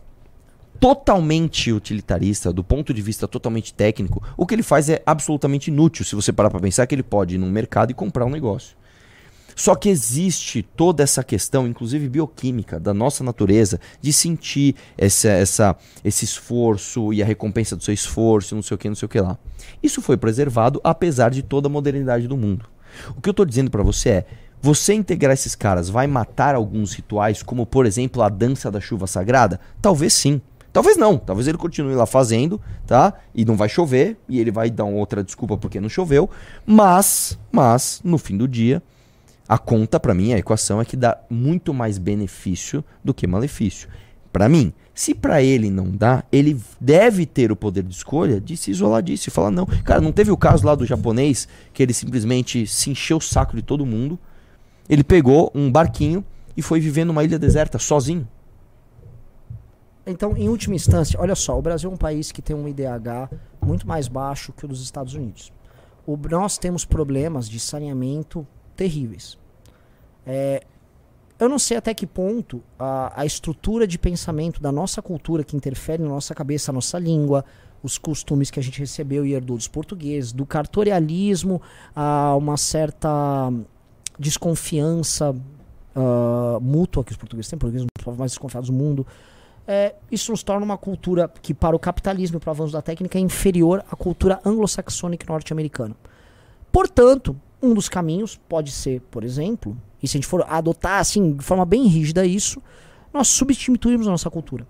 totalmente 0.79 1.71
utilitarista, 1.71 2.51
do 2.51 2.61
ponto 2.63 2.93
de 2.93 3.01
vista 3.01 3.25
totalmente 3.25 3.73
técnico, 3.73 4.21
o 4.35 4.45
que 4.45 4.53
ele 4.53 4.63
faz 4.63 4.89
é 4.89 5.01
absolutamente 5.05 5.71
inútil 5.71 6.03
se 6.03 6.13
você 6.13 6.33
parar 6.33 6.49
para 6.49 6.59
pensar 6.59 6.85
que 6.87 6.93
ele 6.93 7.03
pode 7.03 7.35
ir 7.35 7.37
num 7.37 7.49
mercado 7.49 7.91
e 7.91 7.93
comprar 7.93 8.25
um 8.25 8.29
negócio. 8.29 8.75
Só 9.56 9.76
que 9.76 9.89
existe 9.89 10.62
toda 10.62 11.04
essa 11.04 11.24
questão, 11.24 11.68
inclusive 11.68 12.10
bioquímica, 12.10 12.80
da 12.80 12.93
nossa 12.93 13.24
natureza, 13.24 13.80
de 14.01 14.12
sentir 14.12 14.76
essa, 14.97 15.30
essa, 15.30 15.76
esse 16.04 16.26
esforço 16.26 17.14
e 17.14 17.22
a 17.22 17.26
recompensa 17.26 17.76
do 17.76 17.84
seu 17.84 17.93
esforço, 17.93 18.56
não 18.56 18.62
sei 18.62 18.76
o 18.76 18.78
que, 18.78 18.89
não 18.89 18.95
sei 18.95 19.06
o 19.06 19.10
que 19.10 19.20
lá. 19.20 19.38
Isso 19.82 20.01
foi 20.01 20.18
preservado 20.18 20.80
apesar 20.84 21.30
de 21.30 21.41
toda 21.41 21.68
a 21.68 21.72
modernidade 21.72 22.28
do 22.28 22.38
mundo. 22.38 22.66
O 23.16 23.22
que 23.22 23.30
eu 23.30 23.34
tô 23.34 23.45
dizendo 23.45 23.72
para 23.72 23.84
você 23.84 24.10
é, 24.10 24.26
você 24.62 24.93
integrar 24.93 25.34
esses 25.34 25.56
caras 25.56 25.89
vai 25.89 26.08
matar 26.08 26.56
alguns 26.56 26.93
rituais, 26.93 27.43
como 27.43 27.66
por 27.66 27.86
exemplo 27.86 28.22
a 28.22 28.30
dança 28.30 28.72
da 28.72 28.80
chuva 28.80 29.08
sagrada? 29.08 29.60
Talvez 29.82 30.14
sim. 30.14 30.41
Talvez 30.72 30.97
não. 30.97 31.18
Talvez 31.18 31.47
ele 31.47 31.58
continue 31.58 31.93
lá 31.93 32.06
fazendo, 32.06 32.60
tá? 32.88 33.14
E 33.36 33.45
não 33.45 33.56
vai 33.56 33.70
chover, 33.70 34.18
e 34.28 34.39
ele 34.39 34.51
vai 34.51 34.72
dar 34.72 34.86
outra 34.86 35.24
desculpa 35.24 35.58
porque 35.58 35.80
não 35.80 35.89
choveu. 35.89 36.30
Mas, 36.66 37.38
mas, 37.51 37.99
no 38.04 38.18
fim 38.18 38.38
do 38.38 38.47
dia, 38.47 38.82
a 39.47 39.57
conta 39.57 39.99
pra 39.99 40.13
mim, 40.13 40.33
a 40.33 40.37
equação 40.37 40.79
é 40.81 40.85
que 40.85 40.95
dá 40.95 41.17
muito 41.29 41.73
mais 41.73 41.97
benefício 41.97 42.83
do 43.03 43.13
que 43.13 43.27
malefício. 43.27 43.89
Pra 44.31 44.49
mim, 44.49 44.73
se 44.95 45.13
pra 45.13 45.41
ele 45.43 45.69
não 45.69 45.91
dá, 45.91 46.24
ele 46.32 46.59
deve 46.79 47.25
ter 47.25 47.51
o 47.51 47.55
poder 47.55 47.83
de 47.83 47.93
escolha 47.93 48.39
de 48.39 48.55
se 48.57 48.71
isolar 48.71 49.01
disso 49.03 49.29
e 49.29 49.32
falar 49.32 49.51
não. 49.51 49.65
Cara, 49.65 50.01
não 50.01 50.11
teve 50.11 50.32
o 50.32 50.37
caso 50.37 50.65
lá 50.65 50.74
do 50.75 50.86
japonês 50.86 51.47
que 51.74 51.83
ele 51.83 51.93
simplesmente 51.93 52.65
se 52.65 52.89
encheu 52.89 53.17
o 53.17 53.21
saco 53.21 53.55
de 53.55 53.61
todo 53.61 53.86
mundo. 53.86 54.17
Ele 54.89 55.03
pegou 55.03 55.51
um 55.53 55.71
barquinho 55.71 56.24
e 56.57 56.61
foi 56.61 56.79
viver 56.79 57.05
numa 57.05 57.24
ilha 57.24 57.37
deserta 57.37 57.78
sozinho. 57.78 58.28
Então, 60.05 60.36
em 60.36 60.49
última 60.49 60.75
instância, 60.75 61.20
olha 61.20 61.36
só, 61.36 61.57
o 61.57 61.61
Brasil 61.61 61.89
é 61.89 61.93
um 61.93 61.97
país 61.97 62.32
que 62.32 62.41
tem 62.41 62.55
um 62.55 62.67
IDH 62.67 63.29
muito 63.65 63.87
mais 63.87 64.07
baixo 64.07 64.51
que 64.51 64.65
o 64.65 64.67
dos 64.67 64.82
Estados 64.83 65.13
Unidos. 65.13 65.51
O- 66.05 66.17
nós 66.29 66.57
temos 66.57 66.83
problemas 66.83 67.47
de 67.49 67.59
saneamento 67.59 68.45
terríveis. 68.75 69.37
É, 70.25 70.63
eu 71.39 71.50
não 71.50 71.59
sei 71.59 71.78
até 71.78 71.93
que 71.93 72.08
ponto 72.08 72.62
a, 72.78 73.21
a 73.21 73.25
estrutura 73.25 73.86
de 73.86 73.97
pensamento 73.97 74.62
da 74.62 74.71
nossa 74.71 75.01
cultura 75.01 75.43
que 75.43 75.55
interfere 75.55 76.01
na 76.01 76.09
nossa 76.09 76.33
cabeça, 76.33 76.71
a 76.71 76.74
nossa 76.74 76.97
língua, 77.00 77.43
os 77.82 77.97
costumes 77.97 78.50
que 78.50 78.59
a 78.59 78.63
gente 78.63 78.79
recebeu 78.79 79.25
e 79.25 79.33
herdou 79.33 79.58
dos 79.58 79.67
portugueses, 79.67 80.32
do 80.32 80.45
cartorialismo 80.45 81.62
a 81.93 82.36
uma 82.36 82.55
certa 82.55 83.51
desconfiança 84.17 85.36
ah, 85.95 86.58
mútua 86.62 87.04
que 87.04 87.12
os 87.12 87.17
portugueses 87.17 87.50
têm, 87.50 87.59
portugueses 87.59 87.87
são 88.04 88.13
os 88.13 88.20
mais 88.20 88.32
desconfiados 88.32 88.70
do 88.70 88.75
mundo. 88.75 89.05
É, 89.66 89.95
isso 90.12 90.32
nos 90.32 90.43
torna 90.43 90.66
uma 90.66 90.78
cultura 90.78 91.32
que, 91.41 91.54
para 91.54 91.75
o 91.75 91.79
capitalismo 91.79 92.37
e 92.37 92.39
para 92.39 92.50
o 92.50 92.51
avanço 92.51 92.74
da 92.74 92.82
técnica, 92.82 93.17
é 93.17 93.21
inferior 93.21 93.83
à 93.89 93.95
cultura 93.95 94.39
anglo-saxônica 94.43 95.25
norte-americana. 95.29 95.95
Portanto, 96.71 97.36
um 97.63 97.73
dos 97.73 97.87
caminhos 97.87 98.39
pode 98.49 98.71
ser, 98.71 98.99
por 99.09 99.23
exemplo, 99.23 99.77
e 100.01 100.07
se 100.07 100.17
a 100.17 100.19
gente 100.19 100.27
for 100.27 100.45
adotar 100.49 100.99
assim 100.99 101.33
de 101.33 101.43
forma 101.43 101.63
bem 101.63 101.87
rígida 101.87 102.25
isso, 102.25 102.61
nós 103.13 103.29
substituirmos 103.29 104.05
a 104.05 104.11
nossa 104.11 104.29
cultura. 104.29 104.67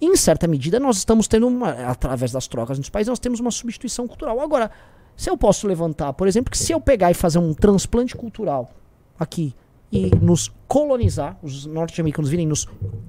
Em 0.00 0.16
certa 0.16 0.46
medida, 0.46 0.80
nós 0.80 0.96
estamos 0.96 1.28
tendo 1.28 1.46
uma, 1.46 1.70
através 1.70 2.32
das 2.32 2.48
trocas 2.48 2.78
nos 2.78 2.88
países, 2.88 3.08
nós 3.08 3.18
temos 3.18 3.40
uma 3.40 3.50
substituição 3.50 4.08
cultural. 4.08 4.40
Agora, 4.40 4.70
se 5.14 5.28
eu 5.28 5.36
posso 5.36 5.66
levantar, 5.66 6.14
por 6.14 6.26
exemplo, 6.26 6.50
que 6.50 6.56
se 6.56 6.72
eu 6.72 6.80
pegar 6.80 7.10
e 7.10 7.14
fazer 7.14 7.38
um 7.38 7.52
transplante 7.52 8.16
cultural 8.16 8.70
aqui 9.18 9.54
e 9.92 10.10
nos 10.16 10.50
colonizar, 10.66 11.36
os 11.42 11.66
norte-americanos 11.66 12.30
virem 12.30 12.46
nos 12.46 12.66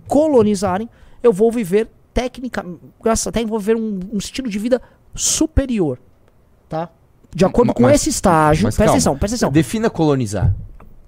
colonizarem, 0.08 0.90
eu 1.24 1.32
vou 1.32 1.52
viver 1.52 1.90
técnica, 2.14 2.66
graças 3.02 3.28
a 3.28 3.32
técnica, 3.32 3.52
vou 3.52 3.60
viver 3.60 3.78
um, 3.78 4.00
um 4.12 4.18
estilo 4.18 4.50
de 4.50 4.60
vida 4.60 4.82
superior, 5.14 6.00
tá? 6.68 6.90
De 7.34 7.46
acordo 7.46 7.74
com 7.74 7.84
mas- 7.84 7.96
esse 7.96 8.10
estágio, 8.10 8.64
presta 8.64 8.84
calma. 8.84 8.94
atenção, 8.94 9.18
presta 9.18 9.36
atenção 9.36 9.52
Defina 9.52 9.90
colonizar. 9.90 10.54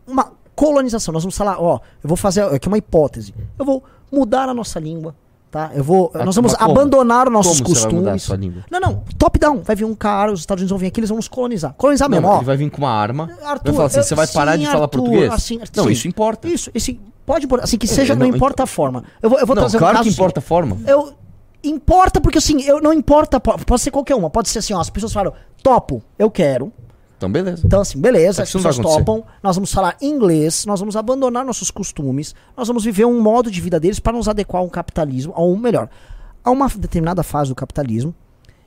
uma 0.07 0.31
colonização. 0.56 1.11
Nós 1.14 1.23
vamos 1.23 1.35
falar, 1.35 1.60
ó, 1.60 1.80
eu 2.03 2.07
vou 2.07 2.15
fazer 2.18 2.43
aqui 2.43 2.68
uma 2.68 2.77
hipótese. 2.77 3.34
Eu 3.57 3.65
vou 3.65 3.84
mudar 4.11 4.48
a 4.48 4.53
nossa 4.53 4.80
língua, 4.80 5.15
tá? 5.49 5.72
Eu 5.73 5.84
vou, 5.84 6.11
Ah, 6.14 6.23
nós 6.23 6.35
vamos 6.35 6.53
abandonar 6.60 7.27
os 7.27 7.34
nossos 7.34 7.60
Como 7.61 7.73
a 7.76 7.80
costumes. 8.14 8.30
Não, 8.69 8.80
não, 8.80 9.03
top 9.18 9.39
down. 9.39 9.61
Vai 9.64 9.76
vir 9.76 9.85
um 9.85 9.95
cara, 9.95 10.31
os 10.31 10.41
Estados 10.41 10.61
Unidos 10.61 10.69
vão 10.69 10.77
vir 10.77 10.88
aqui, 10.88 10.99
eles 10.99 11.10
vão 11.10 11.15
nos 11.18 11.27
colonizar. 11.27 11.73
Colonizar 11.73 12.07
Não, 12.07 12.18
mesmo, 12.18 12.27
ó. 12.31 12.35
ele 12.38 12.45
vai 12.45 12.57
vir 12.57 12.69
com 12.69 12.77
uma 12.80 12.91
arma. 12.91 13.30
Arthur, 13.43 13.64
vai 13.72 13.73
falar 13.73 13.85
assim, 13.88 13.98
eu- 13.98 14.03
você 14.03 14.15
vai 14.15 14.27
parar 14.27 14.56
de 14.57 14.65
sim, 14.65 14.72
falar 14.72 14.84
Arthur, 14.84 14.99
português? 15.02 15.34
assim, 15.34 15.60
não, 15.76 15.84
sim. 15.85 15.91
isso 15.91 16.07
importa. 16.07 16.48
Isso, 16.48 16.69
esse 16.76 16.99
pode, 17.26 17.48
assim 17.61 17.77
que 17.77 17.88
seja, 17.88 18.14
É, 18.14 18.15
não, 18.15 18.27
não, 18.27 18.35
importa 18.35 18.64
a 18.64 18.68
forma. 18.68 19.03
Eu 19.22 19.30
vou, 19.30 19.39
eu 19.39 19.48
vou 19.48 19.56
Não, 19.56 19.64
trazer 19.64 19.80
claro 19.80 19.95
um 19.95 19.98
caso 19.98 20.10
que 20.10 20.14
importa 20.14 20.39
a 20.39 20.43
forma. 20.43 20.77
Eu 20.85 21.14
importa 21.64 22.20
porque 22.22 22.38
assim, 22.38 22.62
eu 22.64 22.82
não 22.82 22.94
importa, 22.94 23.40
po- 23.40 23.58
pode 23.66 23.82
ser 23.82 23.92
qualquer 23.92 24.16
uma, 24.16 24.30
pode 24.30 24.50
ser 24.50 24.60
assim, 24.60 24.74
ó, 24.74 24.80
as 24.80 24.90
pessoas 24.90 25.14
falam, 25.14 25.34
topo, 25.62 26.02
eu 26.18 26.30
quero. 26.30 26.72
Então, 27.18 27.32
beleza. 27.32 27.62
Então, 27.66 27.82
assim, 27.82 28.02
beleza, 28.02 28.38
que 28.38 28.42
as 28.44 28.52
pessoas 28.52 28.78
topam, 28.80 29.24
nós 29.44 29.56
vamos 29.56 29.72
falar 29.72 29.96
inglês, 30.02 30.66
nós 30.66 30.80
vamos 30.80 30.96
abandonar 30.96 31.46
nossos 31.46 31.70
costumes, 31.70 32.34
nós 32.58 32.68
vamos 32.68 32.84
viver 32.84 33.06
um 33.06 33.22
modo 33.22 33.52
de 33.52 33.62
vida 33.62 33.80
deles 33.80 34.00
para 34.00 34.14
nos 34.14 34.28
adequar 34.28 34.62
a 34.62 34.66
um 34.66 34.70
capitalismo, 34.70 35.32
ou 35.36 35.56
melhor, 35.56 35.88
a 36.44 36.50
uma 36.50 36.68
determinada 36.68 37.22
fase 37.22 37.50
do 37.50 37.56
capitalismo, 37.56 38.16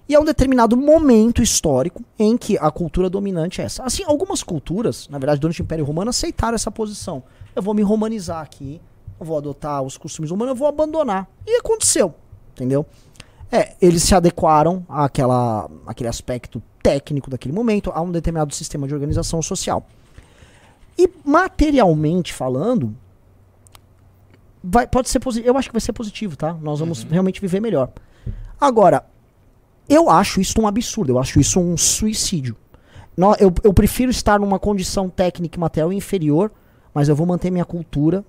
e 0.09 0.15
a 0.15 0.21
um 0.21 0.25
determinado 0.25 0.77
momento 0.77 1.43
histórico 1.43 2.03
em 2.19 2.37
que 2.37 2.57
a 2.59 2.71
cultura 2.71 3.11
dominante 3.11 3.61
é 3.61 3.65
essa. 3.65 3.83
Assim, 3.83 4.05
algumas 4.07 4.43
culturas, 4.43 5.09
na 5.09 5.19
verdade, 5.19 5.41
durante 5.41 5.61
o 5.61 5.65
Império 5.65 5.85
Romano, 5.85 6.11
aceitaram 6.11 6.55
essa 6.55 6.71
posição. 6.71 7.25
Eu 7.57 7.63
vou 7.63 7.73
me 7.75 7.83
romanizar 7.83 8.41
aqui, 8.41 8.81
eu 9.19 9.27
vou 9.27 9.37
adotar 9.39 9.83
os 9.83 9.97
costumes 9.97 10.31
humanos, 10.31 10.53
eu 10.53 10.57
vou 10.57 10.69
abandonar. 10.69 11.27
E 11.47 11.57
aconteceu, 11.59 12.15
entendeu? 12.55 12.87
É, 13.53 13.75
eles 13.81 14.03
se 14.03 14.15
adequaram 14.15 14.85
àquela, 14.89 15.71
àquele 15.87 16.09
aspecto 16.09 16.63
técnico 16.83 17.31
daquele 17.31 17.55
momento, 17.55 17.91
a 17.95 18.01
um 18.01 18.11
determinado 18.11 18.55
sistema 18.55 18.87
de 18.87 18.95
organização 18.95 19.41
social. 19.43 19.87
E 20.99 21.09
materialmente 21.25 22.33
falando, 22.33 22.95
vai, 24.63 24.87
pode 24.87 25.09
ser 25.09 25.21
positivo. 25.21 25.49
Eu 25.49 25.59
acho 25.59 25.69
que 25.69 25.75
vai 25.75 25.81
ser 25.81 25.93
positivo, 25.93 26.37
tá? 26.37 26.55
Nós 26.55 26.81
vamos 26.81 27.03
realmente 27.05 27.41
viver 27.41 27.61
melhor. 27.61 27.91
Agora, 28.61 29.05
eu 29.89 30.09
acho 30.09 30.41
isso 30.41 30.61
um 30.61 30.67
absurdo, 30.67 31.13
eu 31.13 31.19
acho 31.19 31.39
isso 31.39 31.61
um 31.61 31.77
suicídio. 31.77 32.57
Eu, 33.39 33.53
eu 33.63 33.73
prefiro 33.73 34.11
estar 34.11 34.41
numa 34.41 34.59
condição 34.59 35.09
técnica 35.09 35.57
e 35.57 35.61
material 35.61 35.93
inferior, 35.93 36.51
mas 36.93 37.09
eu 37.09 37.15
vou 37.15 37.27
manter 37.27 37.51
minha 37.51 37.65
cultura, 37.65 38.25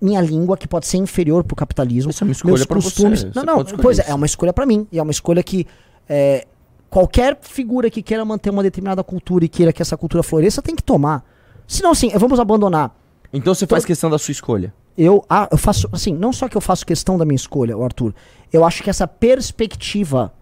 minha 0.00 0.20
língua, 0.20 0.56
que 0.56 0.68
pode 0.68 0.86
ser 0.86 0.98
inferior 0.98 1.42
pro 1.44 1.56
capitalismo. 1.56 2.10
Isso 2.10 2.22
é 2.22 2.26
uma 2.26 2.32
escolha 2.32 2.56
você, 2.56 2.66
costumes. 2.66 3.22
você 3.22 3.32
Não, 3.34 3.44
não, 3.44 3.56
pode 3.56 3.68
escolher 3.68 3.82
pois 3.82 3.98
é, 3.98 4.04
é 4.08 4.14
uma 4.14 4.26
escolha 4.26 4.52
pra 4.52 4.66
mim. 4.66 4.86
E 4.92 4.98
é 4.98 5.02
uma 5.02 5.10
escolha 5.10 5.42
que 5.42 5.66
é, 6.08 6.46
qualquer 6.90 7.38
figura 7.40 7.90
que 7.90 8.02
queira 8.02 8.24
manter 8.24 8.50
uma 8.50 8.62
determinada 8.62 9.02
cultura 9.02 9.44
e 9.44 9.48
queira 9.48 9.72
que 9.72 9.82
essa 9.82 9.96
cultura 9.96 10.22
floresça 10.22 10.60
tem 10.60 10.74
que 10.74 10.82
tomar. 10.82 11.24
Senão, 11.66 11.90
assim, 11.90 12.10
vamos 12.10 12.38
abandonar. 12.38 12.94
Então 13.32 13.54
você 13.54 13.66
faz 13.66 13.84
questão 13.84 14.08
da 14.08 14.18
sua 14.18 14.32
escolha. 14.32 14.72
Eu, 14.96 15.24
ah, 15.28 15.48
eu 15.50 15.58
faço, 15.58 15.88
assim, 15.92 16.14
não 16.14 16.32
só 16.32 16.48
que 16.48 16.56
eu 16.56 16.60
faço 16.60 16.86
questão 16.86 17.18
da 17.18 17.24
minha 17.24 17.36
escolha, 17.36 17.76
Arthur, 17.76 18.14
eu 18.50 18.64
acho 18.64 18.82
que 18.82 18.88
essa 18.88 19.06
perspectiva 19.06 20.32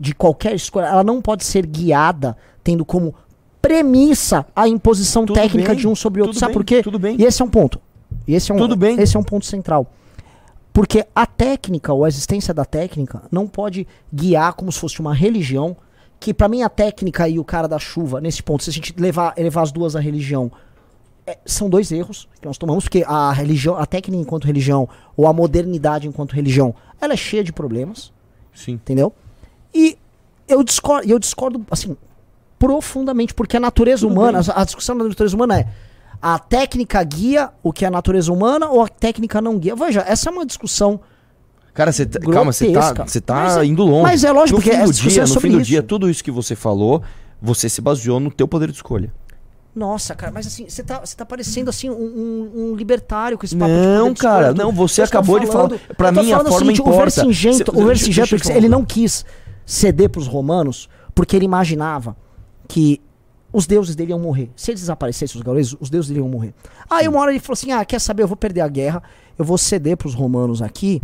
de 0.00 0.14
qualquer 0.14 0.54
escolha, 0.54 0.86
ela 0.86 1.04
não 1.04 1.20
pode 1.20 1.44
ser 1.44 1.66
guiada 1.66 2.36
tendo 2.62 2.84
como 2.84 3.14
premissa 3.60 4.46
a 4.54 4.68
imposição 4.68 5.26
Tudo 5.26 5.34
técnica 5.34 5.72
bem, 5.72 5.80
de 5.80 5.88
um 5.88 5.94
sobre 5.94 6.22
o 6.22 6.24
outro. 6.24 6.38
Sabe 6.38 6.52
bem, 6.52 6.54
por 6.54 6.64
quê? 6.64 6.82
tudo 6.82 6.98
bem. 6.98 7.16
E 7.18 7.24
esse 7.24 7.42
é 7.42 7.44
um 7.44 7.50
ponto. 7.50 7.80
E 8.28 8.34
esse 8.34 8.52
é 8.52 8.54
um, 8.54 8.58
Tudo 8.58 8.76
bem. 8.76 9.00
Esse 9.00 9.16
é 9.16 9.20
um 9.20 9.24
ponto 9.24 9.46
central. 9.46 9.86
Porque 10.70 11.04
a 11.14 11.26
técnica, 11.26 11.92
ou 11.92 12.04
a 12.04 12.08
existência 12.08 12.52
da 12.52 12.64
técnica, 12.64 13.22
não 13.32 13.48
pode 13.48 13.88
guiar 14.12 14.52
como 14.52 14.70
se 14.70 14.78
fosse 14.78 15.00
uma 15.00 15.14
religião. 15.14 15.74
Que 16.20 16.34
pra 16.34 16.46
mim 16.46 16.62
a 16.62 16.68
técnica 16.68 17.28
e 17.28 17.38
o 17.38 17.44
cara 17.44 17.66
da 17.66 17.78
chuva, 17.78 18.20
nesse 18.20 18.42
ponto, 18.42 18.62
se 18.62 18.70
a 18.70 18.72
gente 18.72 18.94
levar, 18.98 19.32
elevar 19.36 19.62
as 19.64 19.72
duas 19.72 19.96
à 19.96 20.00
religião, 20.00 20.52
é, 21.26 21.38
são 21.46 21.70
dois 21.70 21.90
erros 21.90 22.28
que 22.40 22.46
nós 22.46 22.58
tomamos, 22.58 22.84
porque 22.84 23.04
a 23.06 23.32
religião, 23.32 23.76
a 23.76 23.86
técnica 23.86 24.20
enquanto 24.20 24.44
religião, 24.44 24.88
ou 25.16 25.26
a 25.26 25.32
modernidade 25.32 26.08
enquanto 26.08 26.32
religião, 26.32 26.74
ela 27.00 27.12
é 27.12 27.16
cheia 27.16 27.44
de 27.44 27.52
problemas, 27.52 28.12
Sim. 28.52 28.72
entendeu? 28.72 29.12
E 29.72 29.96
eu 30.48 30.64
discordo, 30.64 31.08
eu 31.08 31.18
discordo 31.18 31.64
assim, 31.70 31.96
profundamente, 32.58 33.32
porque 33.32 33.56
a 33.56 33.60
natureza 33.60 34.06
Tudo 34.06 34.12
humana, 34.12 34.42
bem. 34.42 34.52
a 34.54 34.64
discussão 34.64 34.98
da 34.98 35.04
natureza 35.04 35.36
humana 35.36 35.60
é 35.60 35.68
a 36.20 36.38
técnica 36.38 37.02
guia 37.04 37.50
o 37.62 37.72
que 37.72 37.84
é 37.84 37.88
a 37.88 37.90
natureza 37.90 38.32
humana 38.32 38.68
ou 38.68 38.82
a 38.82 38.88
técnica 38.88 39.40
não 39.40 39.58
guia? 39.58 39.74
Veja, 39.76 40.04
essa 40.06 40.28
é 40.28 40.32
uma 40.32 40.44
discussão 40.46 41.00
Cara, 41.74 41.92
você 41.92 42.04
tá- 42.06 42.18
calma, 42.18 42.52
você 42.52 42.72
tá, 42.72 42.92
você 43.06 43.20
tá 43.20 43.34
Mas 43.34 43.56
é- 43.58 43.64
indo 43.66 43.84
longe. 43.84 44.02
mas 44.02 44.24
é 44.24 44.32
lógico, 44.32 44.58
no 44.58 44.62
porque 44.64 44.76
fim 44.76 44.84
do 44.84 44.92
dia, 44.92 45.22
é 45.22 45.26
no 45.26 45.40
fim 45.40 45.50
do 45.50 45.56
isso. 45.60 45.64
dia, 45.68 45.82
tudo 45.82 46.10
isso 46.10 46.24
que 46.24 46.30
você 46.32 46.56
falou, 46.56 47.02
você 47.40 47.68
se 47.68 47.80
baseou 47.80 48.18
no 48.18 48.32
teu 48.32 48.48
poder 48.48 48.68
de 48.70 48.74
escolha. 48.76 49.12
Nossa, 49.76 50.12
cara, 50.16 50.32
mas 50.32 50.44
assim, 50.48 50.68
você 50.68 50.82
tá, 50.82 50.98
você 50.98 51.14
tá 51.14 51.24
parecendo 51.24 51.70
assim 51.70 51.88
um, 51.88 51.94
um- 51.94 52.50
um 52.72 52.74
libertário 52.74 53.38
com 53.38 53.44
esse 53.46 53.54
papo 53.54 53.70
de 53.70 53.78
Não, 53.78 54.12
de 54.12 54.20
cara, 54.20 54.52
não, 54.52 54.72
você 54.72 55.02
acabou 55.02 55.38
de 55.38 55.46
falar- 55.46 55.68
falando- 55.68 55.80
pra 55.96 56.10
mim, 56.10 56.32
a 56.32 56.38
falando 56.38 56.48
forma 56.48 56.58
seguinte, 56.58 56.80
importa. 56.80 56.96
O 56.96 57.04
Vercingento, 57.04 57.56
Se- 57.72 57.80
o 57.80 57.86
Vercingento 57.86 58.50
ele 58.52 58.68
não 58.68 58.84
quis 58.84 59.24
ceder 59.64 60.08
pros 60.10 60.26
romanos 60.26 60.88
porque 61.14 61.36
ele 61.36 61.44
imaginava 61.44 62.16
que 62.66 63.00
os 63.58 63.66
deuses 63.66 63.96
dele 63.96 64.12
iam 64.12 64.20
morrer. 64.20 64.50
Se 64.54 64.70
eles 64.70 64.82
desaparecessem, 64.82 65.36
os 65.36 65.42
gauleses, 65.42 65.76
os 65.80 65.90
deuses 65.90 66.08
dele 66.08 66.20
iam 66.20 66.28
morrer. 66.28 66.54
Aí 66.88 67.08
uma 67.08 67.18
hora 67.18 67.32
ele 67.32 67.40
falou 67.40 67.54
assim, 67.54 67.72
ah, 67.72 67.84
quer 67.84 68.00
saber, 68.00 68.22
eu 68.22 68.28
vou 68.28 68.36
perder 68.36 68.60
a 68.60 68.68
guerra, 68.68 69.02
eu 69.36 69.44
vou 69.44 69.58
ceder 69.58 69.96
pros 69.96 70.14
romanos 70.14 70.62
aqui, 70.62 71.02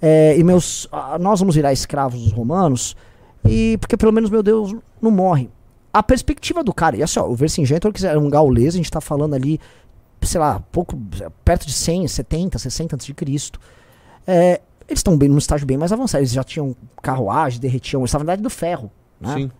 é, 0.00 0.38
e 0.38 0.44
meus, 0.44 0.86
ah, 0.92 1.18
nós 1.18 1.40
vamos 1.40 1.56
virar 1.56 1.72
escravos 1.72 2.22
dos 2.22 2.30
romanos, 2.30 2.96
e 3.44 3.76
porque 3.80 3.96
pelo 3.96 4.12
menos 4.12 4.30
meu 4.30 4.44
Deus 4.44 4.76
não 5.02 5.10
morre. 5.10 5.50
A 5.92 6.00
perspectiva 6.00 6.62
do 6.62 6.72
cara, 6.72 6.96
e 6.96 7.02
assim, 7.02 7.18
ó, 7.18 7.26
o 7.26 7.34
Vercingetorix 7.34 8.00
quiser 8.00 8.16
um 8.16 8.30
gaulês, 8.30 8.74
a 8.74 8.76
gente 8.76 8.92
tá 8.92 9.00
falando 9.00 9.34
ali, 9.34 9.58
sei 10.22 10.40
lá, 10.40 10.62
pouco, 10.70 10.96
perto 11.44 11.66
de 11.66 11.72
100, 11.72 12.06
70, 12.06 12.60
60 12.60 12.94
antes 12.94 13.06
de 13.06 13.14
Cristo. 13.14 13.58
É, 14.24 14.60
eles 14.86 15.00
estão 15.00 15.18
bem 15.18 15.28
num 15.28 15.38
estágio 15.38 15.66
bem 15.66 15.76
mais 15.76 15.92
avançado, 15.92 16.20
eles 16.20 16.30
já 16.30 16.44
tinham 16.44 16.76
carruagem, 17.02 17.58
derretiam, 17.58 18.02
eles 18.02 18.10
estavam 18.10 18.24
na 18.24 18.34
idade 18.34 18.42
do 18.44 18.50
ferro. 18.50 18.88
Né? 19.20 19.34
Sim. 19.34 19.50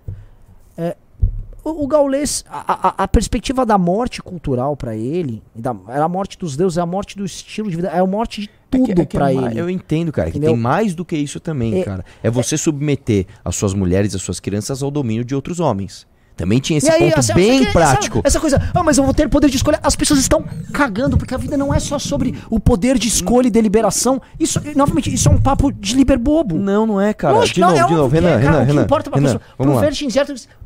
O, 1.71 1.85
o 1.85 1.87
gaulês, 1.87 2.45
a, 2.49 2.89
a- 2.89 2.95
a 3.05 3.09
perspectiva 3.09 3.65
da 3.67 3.77
morte 3.77 4.23
cultural 4.23 4.77
pra 4.77 4.97
ele, 4.97 5.43
da, 5.55 5.75
era 5.89 6.05
a 6.05 6.09
morte 6.09 6.39
dos 6.39 6.57
deuses, 6.57 6.79
é 6.79 6.81
a 6.81 6.87
morte 6.87 7.17
do 7.17 7.25
estilo 7.25 7.69
de 7.71 7.77
vida, 7.77 7.89
é 7.89 7.99
a 8.01 8.07
morte 8.07 8.43
de 8.43 8.47
É 8.49 8.51
tudo 8.71 8.87
que- 8.87 8.93
é 8.93 8.95
que 8.95 9.01
é 9.17 9.21
pra 9.21 9.33
ma- 9.33 9.51
ele. 9.51 9.61
Eu 9.61 9.69
entendo, 9.71 10.13
cara, 10.13 10.31
que 10.31 10.37
Entendeu? 10.39 10.55
tem 10.55 10.61
mais 10.63 10.95
do 10.95 11.05
que 11.05 11.17
isso 11.17 11.41
também, 11.41 11.81
É- 11.81 11.85
cara. 11.85 12.05
É 12.23 12.31
você 12.31 12.57
submeter 12.57 13.27
as 13.45 13.57
suas 13.57 13.75
mulheres, 13.75 14.15
as 14.15 14.23
suas 14.23 14.41
crianças 14.41 14.83
ao 14.83 14.91
domínio 14.91 15.25
de 15.25 15.35
outros 15.35 15.59
homens. 15.61 16.07
Também 16.39 16.61
tinha 16.61 16.79
esse 16.79 16.89
aí, 16.89 17.01
ponto 17.09 17.19
assim, 17.19 17.35
bem 17.35 17.51
essa- 17.51 17.63
essa- 17.65 17.73
prático. 17.73 18.21
Essa, 18.23 18.39
coisa, 18.41 18.71
ah, 18.73 18.83
mas 18.85 18.97
eu 18.97 19.03
vou 19.03 19.13
ter 19.13 19.29
poder 19.29 19.51
de 19.51 19.57
escolha. 19.57 19.81
As 19.83 19.97
pessoas 19.97 20.21
estão 20.21 20.45
cagando, 20.73 21.19
porque 21.19 21.35
a 21.35 21.37
vida 21.37 21.57
não 21.57 21.75
é 21.75 21.81
só 21.81 21.99
sobre 21.99 22.33
o 22.49 22.61
poder 22.61 22.97
de 22.97 23.09
escolha 23.09 23.49
e 23.49 23.51
deliberação. 23.51 24.23
Isso, 24.39 24.61
novamente, 24.77 25.13
isso 25.13 25.29
é 25.29 25.33
um 25.33 25.41
papo 25.41 25.73
de 25.73 25.97
liber 25.97 26.17
bobo. 26.17 26.57
Não, 26.57 26.87
não 26.87 27.01
é, 27.01 27.13
cara. 27.13 27.35
Lógico 27.35 27.57
de 27.57 27.61
não, 27.61 27.71
novo, 27.71 27.81
é 27.83 27.87
de 27.89 27.93
novo, 27.95 28.15
Renan, 28.15 28.29
é, 28.31 28.37
Renan, 28.37 28.63
Renan, 28.63 28.83
importa 28.85 29.11
pra 29.11 29.19
Renan, 29.19 29.33
pessoa. 29.39 29.55
Pro 29.57 29.67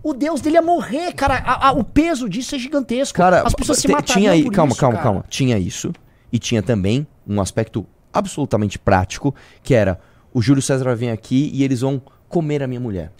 o 0.02 0.12
Deus 0.12 0.42
dele 0.42 0.58
é 0.58 0.60
morrer, 0.60 1.12
cara. 1.14 1.36
A- 1.38 1.68
a- 1.68 1.72
o 1.72 1.82
peso 1.82 2.28
disso 2.28 2.54
é 2.54 2.58
gigantesco. 2.58 3.16
Cara, 3.16 3.40
As 3.42 3.54
pessoas 3.54 3.78
se 3.78 3.88
matariam 3.88 4.14
tinha 4.14 4.30
aí, 4.32 4.42
por 4.44 4.52
calma, 4.52 4.72
isso, 4.72 4.80
calma, 4.80 4.96
cara. 4.96 5.04
calma. 5.04 5.24
Tinha 5.28 5.58
isso 5.58 5.90
e 6.30 6.38
tinha 6.38 6.62
também 6.62 7.06
um 7.26 7.40
aspecto 7.40 7.86
absolutamente 8.12 8.78
prático, 8.78 9.34
que 9.62 9.74
era 9.74 9.98
o 10.34 10.42
Júlio 10.42 10.60
César 10.60 10.94
vir 10.94 11.08
aqui 11.10 11.50
e 11.54 11.64
eles 11.64 11.80
vão 11.80 12.02
comer 12.28 12.62
a 12.62 12.66
minha 12.66 12.80
mulher. 12.80 13.10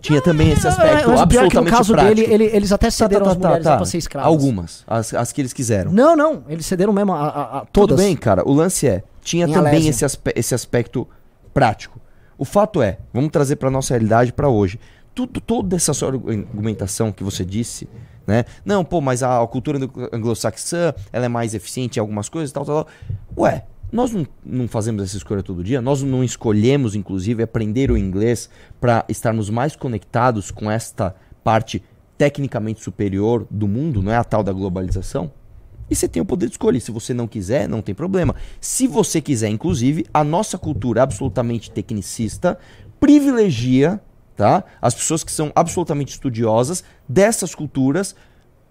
Tinha 0.00 0.20
também 0.22 0.50
esse 0.52 0.66
Ah, 0.66 0.70
aspecto 0.70 1.10
mas 1.10 1.20
o 1.20 1.26
pior 1.26 1.44
é 1.44 1.48
que 1.48 1.56
no 1.56 1.64
caso 1.66 1.92
prático. 1.92 2.14
dele, 2.14 2.32
ele- 2.32 2.56
eles 2.56 2.72
até 2.72 2.90
cederam 2.90 3.28
as 3.28 3.36
mulheres 3.36 3.64
lá 3.66 3.76
pra 3.76 3.84
ser 3.86 3.98
escravas. 3.98 4.26
Algumas, 4.28 4.84
as, 4.86 5.12
as 5.14 5.30
que 5.32 5.40
eles 5.40 5.52
quiseram. 5.52 5.92
Não, 5.92 6.16
não. 6.16 6.42
Eles 6.48 6.64
cederam 6.66 6.92
mesmo 6.92 7.12
a, 7.12 7.20
a- 7.28 7.58
a- 7.58 7.60
Tudo 7.66 7.88
todas. 7.88 7.96
bem, 8.04 8.16
cara. 8.16 8.42
O 8.48 8.52
lance 8.52 8.86
é, 8.88 9.02
tinha 9.22 9.46
Em 9.46 9.52
também 9.52 9.72
Alésia. 9.72 9.90
esse, 9.90 10.04
aspe- 10.04 10.32
esse 10.34 10.54
aspecto 10.54 11.06
prático. 11.52 12.00
O 12.38 12.44
fato 12.44 12.80
é, 12.82 12.98
vamos 13.12 13.30
trazer 13.30 13.56
para 13.56 13.70
nossa 13.70 13.92
realidade 13.92 14.32
para 14.32 14.48
hoje. 14.48 14.80
Tudo, 15.14 15.40
toda 15.40 15.76
essa 15.76 15.92
sua 15.92 16.08
argumentação 16.08 17.12
que 17.12 17.22
você 17.22 17.44
disse, 17.44 17.86
né? 18.26 18.44
Não, 18.64 18.84
pô, 18.84 19.00
mas 19.00 19.22
a, 19.22 19.46
cultura 19.46 19.76
anglo- 19.76 20.08
anglo-saxã, 20.12 20.94
ela 21.12 21.26
é 21.26 21.28
mais 21.28 21.52
eficiente 21.52 21.98
em 21.98 22.00
algumas 22.00 22.28
coisas, 22.28 22.50
tal, 22.52 22.64
tal, 22.64 22.84
tal. 22.84 22.92
Ué, 23.36 23.64
Nós 23.92 24.12
não, 24.12 24.26
não 24.44 24.68
fazemos 24.68 25.02
essa 25.02 25.16
escolha 25.16 25.42
todo 25.42 25.64
dia, 25.64 25.80
nós 25.80 26.02
não 26.02 26.22
escolhemos, 26.22 26.94
inclusive, 26.94 27.42
aprender 27.42 27.90
o 27.90 27.96
inglês 27.96 28.48
para 28.80 29.04
estarmos 29.08 29.50
mais 29.50 29.74
conectados 29.74 30.50
com 30.50 30.70
esta 30.70 31.14
parte 31.42 31.82
tecnicamente 32.16 32.82
superior 32.82 33.46
do 33.50 33.66
mundo, 33.66 34.02
não 34.02 34.12
é 34.12 34.16
a 34.16 34.24
tal 34.24 34.42
da 34.42 34.52
globalização? 34.52 35.32
E 35.90 35.96
você 35.96 36.06
tem 36.06 36.22
o 36.22 36.24
poder 36.24 36.46
de 36.46 36.52
escolher. 36.52 36.78
Se 36.78 36.92
você 36.92 37.12
não 37.12 37.26
quiser, 37.26 37.68
não 37.68 37.82
tem 37.82 37.94
problema. 37.94 38.36
Se 38.60 38.86
você 38.86 39.20
quiser, 39.20 39.48
inclusive, 39.48 40.06
a 40.14 40.22
nossa 40.22 40.56
cultura 40.56 41.02
absolutamente 41.02 41.68
tecnicista 41.70 42.56
privilegia 43.00 44.00
tá, 44.36 44.64
as 44.80 44.94
pessoas 44.94 45.22
que 45.22 45.30
são 45.30 45.52
absolutamente 45.54 46.12
estudiosas 46.12 46.82
dessas 47.08 47.54
culturas 47.54 48.14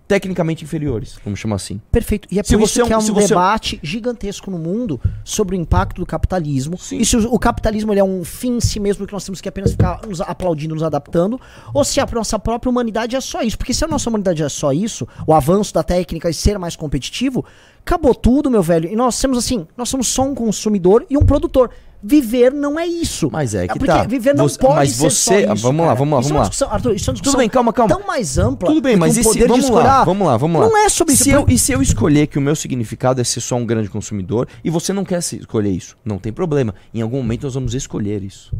tecnicamente 0.09 0.63
inferiores, 0.63 1.19
vamos 1.23 1.39
chamar 1.39 1.57
assim. 1.57 1.79
Perfeito. 1.91 2.27
E 2.31 2.39
é 2.39 2.43
Se 2.43 2.53
por 2.57 2.61
você 2.67 2.71
isso 2.71 2.81
é 2.81 2.83
um- 2.83 2.87
que 2.87 2.93
há 2.93 2.97
um 2.97 3.13
debate 3.13 3.79
gigantesco 3.83 4.49
no 4.49 4.57
mundo 4.57 4.99
sobre 5.23 5.55
o 5.55 5.59
impacto 5.59 5.97
do 6.01 6.05
capitalismo. 6.05 6.79
Sim. 6.79 6.97
E 6.97 7.05
se 7.05 7.15
o, 7.15 7.31
o 7.31 7.37
capitalismo 7.37 7.93
é 7.93 8.03
um 8.03 8.23
fim 8.25 8.57
em 8.57 8.59
si 8.59 8.79
mesmo 8.79 9.05
que 9.05 9.13
nós 9.13 9.23
temos 9.23 9.39
que 9.39 9.47
apenas 9.47 9.69
ficar 9.71 10.01
nos 10.07 10.19
aplaudindo, 10.19 10.73
nos 10.73 10.81
adaptando, 10.83 11.39
ou 11.71 11.83
se 11.83 11.99
a 11.99 12.07
nossa 12.11 12.39
própria 12.39 12.71
humanidade 12.71 13.15
é 13.15 13.21
só 13.21 13.43
isso. 13.43 13.55
Porque 13.55 13.71
se 13.71 13.85
a 13.85 13.87
nossa 13.87 14.09
humanidade 14.09 14.41
é 14.41 14.49
só 14.49 14.73
isso, 14.73 15.07
o 15.27 15.33
avanço 15.33 15.71
da 15.75 15.83
técnica 15.83 16.27
e 16.27 16.33
ser 16.33 16.57
mais 16.57 16.75
competitivo, 16.75 17.45
acabou 17.85 18.15
tudo, 18.15 18.49
meu 18.49 18.63
velho. 18.63 18.89
E 18.91 18.95
nós 18.95 19.19
temos 19.21 19.37
assim, 19.37 19.67
nós 19.77 19.89
somos 19.89 20.07
só 20.07 20.23
um 20.23 20.33
consumidor 20.33 21.05
e 21.07 21.17
um 21.17 21.21
produtor. 21.23 21.69
Viver 22.01 22.53
não 22.53 22.79
é 22.79 22.85
isso. 22.87 23.29
Mas 23.29 23.53
é 23.53 23.67
que 23.67 23.77
porque 23.77 23.91
tá. 23.91 24.03
viver 24.03 24.33
não 24.33 24.47
Você- 24.47 24.57
pode 24.57 24.75
mas 24.75 24.91
ser 24.91 25.09
você- 25.09 25.45
só 25.45 25.53
isso, 25.53 25.61
vamos 25.63 25.81
lá, 25.81 25.87
cara. 25.87 25.99
vamos 25.99 26.13
lá, 26.13 26.19
Isso 26.21 26.29
vamos 26.29 26.29
é 26.29 26.33
uma 26.33 26.39
lá. 26.39 26.41
discussão, 26.43 26.71
Arthur, 26.71 26.95
isso 26.95 27.09
é 27.09 27.11
uma 27.11 27.13
discussão 27.15 27.37
bem, 27.39 27.49
calma, 27.49 27.73
calma. 27.73 27.93
tão 27.97 28.07
mais 28.07 28.37
ampla. 28.37 28.69
Tudo 28.69 28.81
bem, 28.81 28.95
mas 28.95 29.17
um 29.17 29.19
e 29.19 29.23
se, 29.23 29.29
poder 29.29 29.41
de 29.41 29.47
vamos 29.47 29.69
lá, 29.69 30.01
ah, 30.01 30.05
vamos 30.05 30.27
lá, 30.27 30.37
vamos 30.37 30.61
lá. 30.61 30.69
Não 30.69 30.77
é 30.77 30.87
sobre 30.87 31.13
isso. 31.13 31.25
Se 31.25 31.29
eu, 31.31 31.45
e 31.49 31.57
se 31.59 31.73
eu 31.73 31.81
escolher 31.81 32.27
que 32.27 32.37
o 32.37 32.41
meu 32.41 32.55
significado 32.55 33.19
é 33.19 33.23
ser 33.25 33.41
só 33.41 33.55
um 33.57 33.65
grande 33.65 33.89
consumidor 33.89 34.47
e 34.63 34.69
você 34.69 34.93
não 34.93 35.03
quer 35.03 35.19
escolher 35.19 35.71
isso, 35.71 35.97
não 36.05 36.17
tem 36.17 36.31
problema. 36.31 36.73
Em 36.93 37.01
algum 37.01 37.17
momento 37.17 37.43
nós 37.43 37.53
vamos 37.55 37.73
escolher 37.73 38.23
isso. 38.23 38.53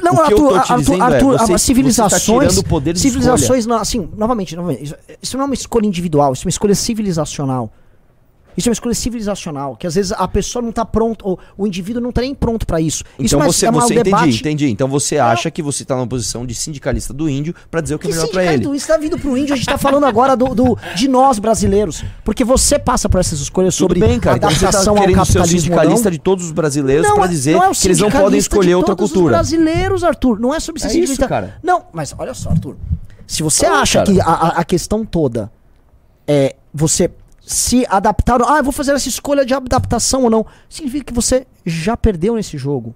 Não, 0.00 0.20
Arthur, 0.22 0.54
é, 0.56 0.60
você- 0.76 0.84
você 0.84 1.52
tá 1.52 1.58
civilizações, 1.58 2.62
poder 2.62 2.96
civilizações, 2.96 3.66
não, 3.66 3.76
assim, 3.76 4.08
novamente, 4.16 4.54
novamente, 4.54 4.84
isso, 4.84 4.94
isso 5.20 5.36
não 5.36 5.42
é 5.42 5.46
uma 5.46 5.54
escolha 5.54 5.84
individual, 5.84 6.32
isso 6.32 6.44
é 6.44 6.46
uma 6.46 6.50
escolha 6.50 6.76
civilizacional. 6.76 7.72
Isso 8.56 8.68
é 8.68 8.70
uma 8.70 8.74
escolha 8.74 8.94
civilizacional, 8.94 9.76
que 9.76 9.86
às 9.86 9.94
vezes 9.94 10.12
a 10.12 10.26
pessoa 10.28 10.62
não 10.62 10.72
tá 10.72 10.84
pronto, 10.84 11.24
ou 11.26 11.38
o 11.56 11.66
indivíduo 11.66 12.02
não 12.02 12.10
tá 12.12 12.20
nem 12.20 12.34
pronto 12.34 12.66
pra 12.66 12.80
isso. 12.80 13.04
isso 13.18 13.34
Então 13.36 13.42
é, 13.42 13.46
você, 13.46 13.66
é 13.66 13.70
você 13.70 13.92
um 13.98 14.02
debate 14.02 14.22
entendi, 14.24 14.38
entendi. 14.40 14.70
Então 14.70 14.88
você 14.88 15.18
acha 15.18 15.50
que 15.50 15.62
você 15.62 15.84
tá 15.84 15.94
numa 15.96 16.06
posição 16.06 16.44
de 16.44 16.54
sindicalista 16.54 17.12
do 17.14 17.28
índio 17.28 17.54
pra 17.70 17.80
dizer 17.80 17.94
o 17.94 17.98
que, 17.98 18.06
Que 18.08 18.12
é 18.12 18.16
melhor 18.16 18.26
sindicato 18.26 18.68
ele. 18.68 18.76
isso 18.76 18.86
tá 18.88 18.96
vindo 18.98 19.18
pro 19.18 19.36
índio, 19.36 19.54
a 19.54 19.56
gente 19.56 19.66
tá 19.66 19.78
falando 19.78 20.04
agora 20.04 20.36
do, 20.36 20.54
do- 20.54 20.78
de 20.96 21.08
nós 21.08 21.38
brasileiros. 21.38 22.04
Porque 22.24 22.44
você 22.44 22.78
passa 22.78 23.08
por 23.08 23.20
essas 23.20 23.40
escolhas 23.40 23.74
Tudo 23.76 23.84
sobre 23.94 24.00
bem, 24.00 24.18
cara. 24.20 24.36
Então 24.36 24.50
você 24.50 24.60
tá 24.60 24.68
adaptação 24.68 24.96
ao 24.96 25.02
ser 25.04 25.10
o 25.10 25.14
capitalismo 25.14 25.56
ou 25.56 25.60
sindicalista 25.62 26.10
de 26.10 26.18
todos 26.18 26.44
os 26.46 26.52
brasileiros 26.52 27.06
pra 27.12 27.24
é- 27.24 27.28
dizer 27.28 27.52
é 27.54 27.68
o 27.68 27.72
que 27.72 27.86
eles 27.86 27.98
não 27.98 28.10
podem 28.10 28.38
escolher 28.38 28.68
de 28.68 28.74
outra 28.74 28.94
todos 28.96 29.10
Os 29.10 29.16
cultura. 29.16 29.34
brasileiros, 29.36 30.04
Arthur, 30.04 30.40
não 30.40 30.54
é 30.54 30.60
sobre 30.60 30.80
ser 30.82 30.88
É 30.88 31.00
isso, 31.00 31.18
cara. 31.28 31.54
Não, 31.62 31.84
mas 31.92 32.14
olha 32.18 32.34
só, 32.34 32.50
Arthur. 32.50 32.76
Se 33.26 33.42
você 33.42 33.68
Não, 33.68 33.76
acha 33.76 34.00
cara. 34.04 34.12
que 34.12 34.20
a- 34.20 34.54
a 34.56 34.64
questão 34.64 35.04
toda 35.04 35.50
é 36.26 36.56
você 36.74 37.10
se 37.52 37.84
adaptar, 37.88 38.40
ah, 38.42 38.58
eu 38.58 38.62
vou 38.64 38.72
fazer 38.72 38.92
essa 38.92 39.08
escolha 39.08 39.44
de 39.44 39.52
adaptação 39.52 40.22
ou 40.22 40.30
não, 40.30 40.46
significa 40.68 41.06
que 41.06 41.12
você 41.12 41.46
já 41.66 41.96
perdeu 41.96 42.36
nesse 42.36 42.56
jogo. 42.56 42.94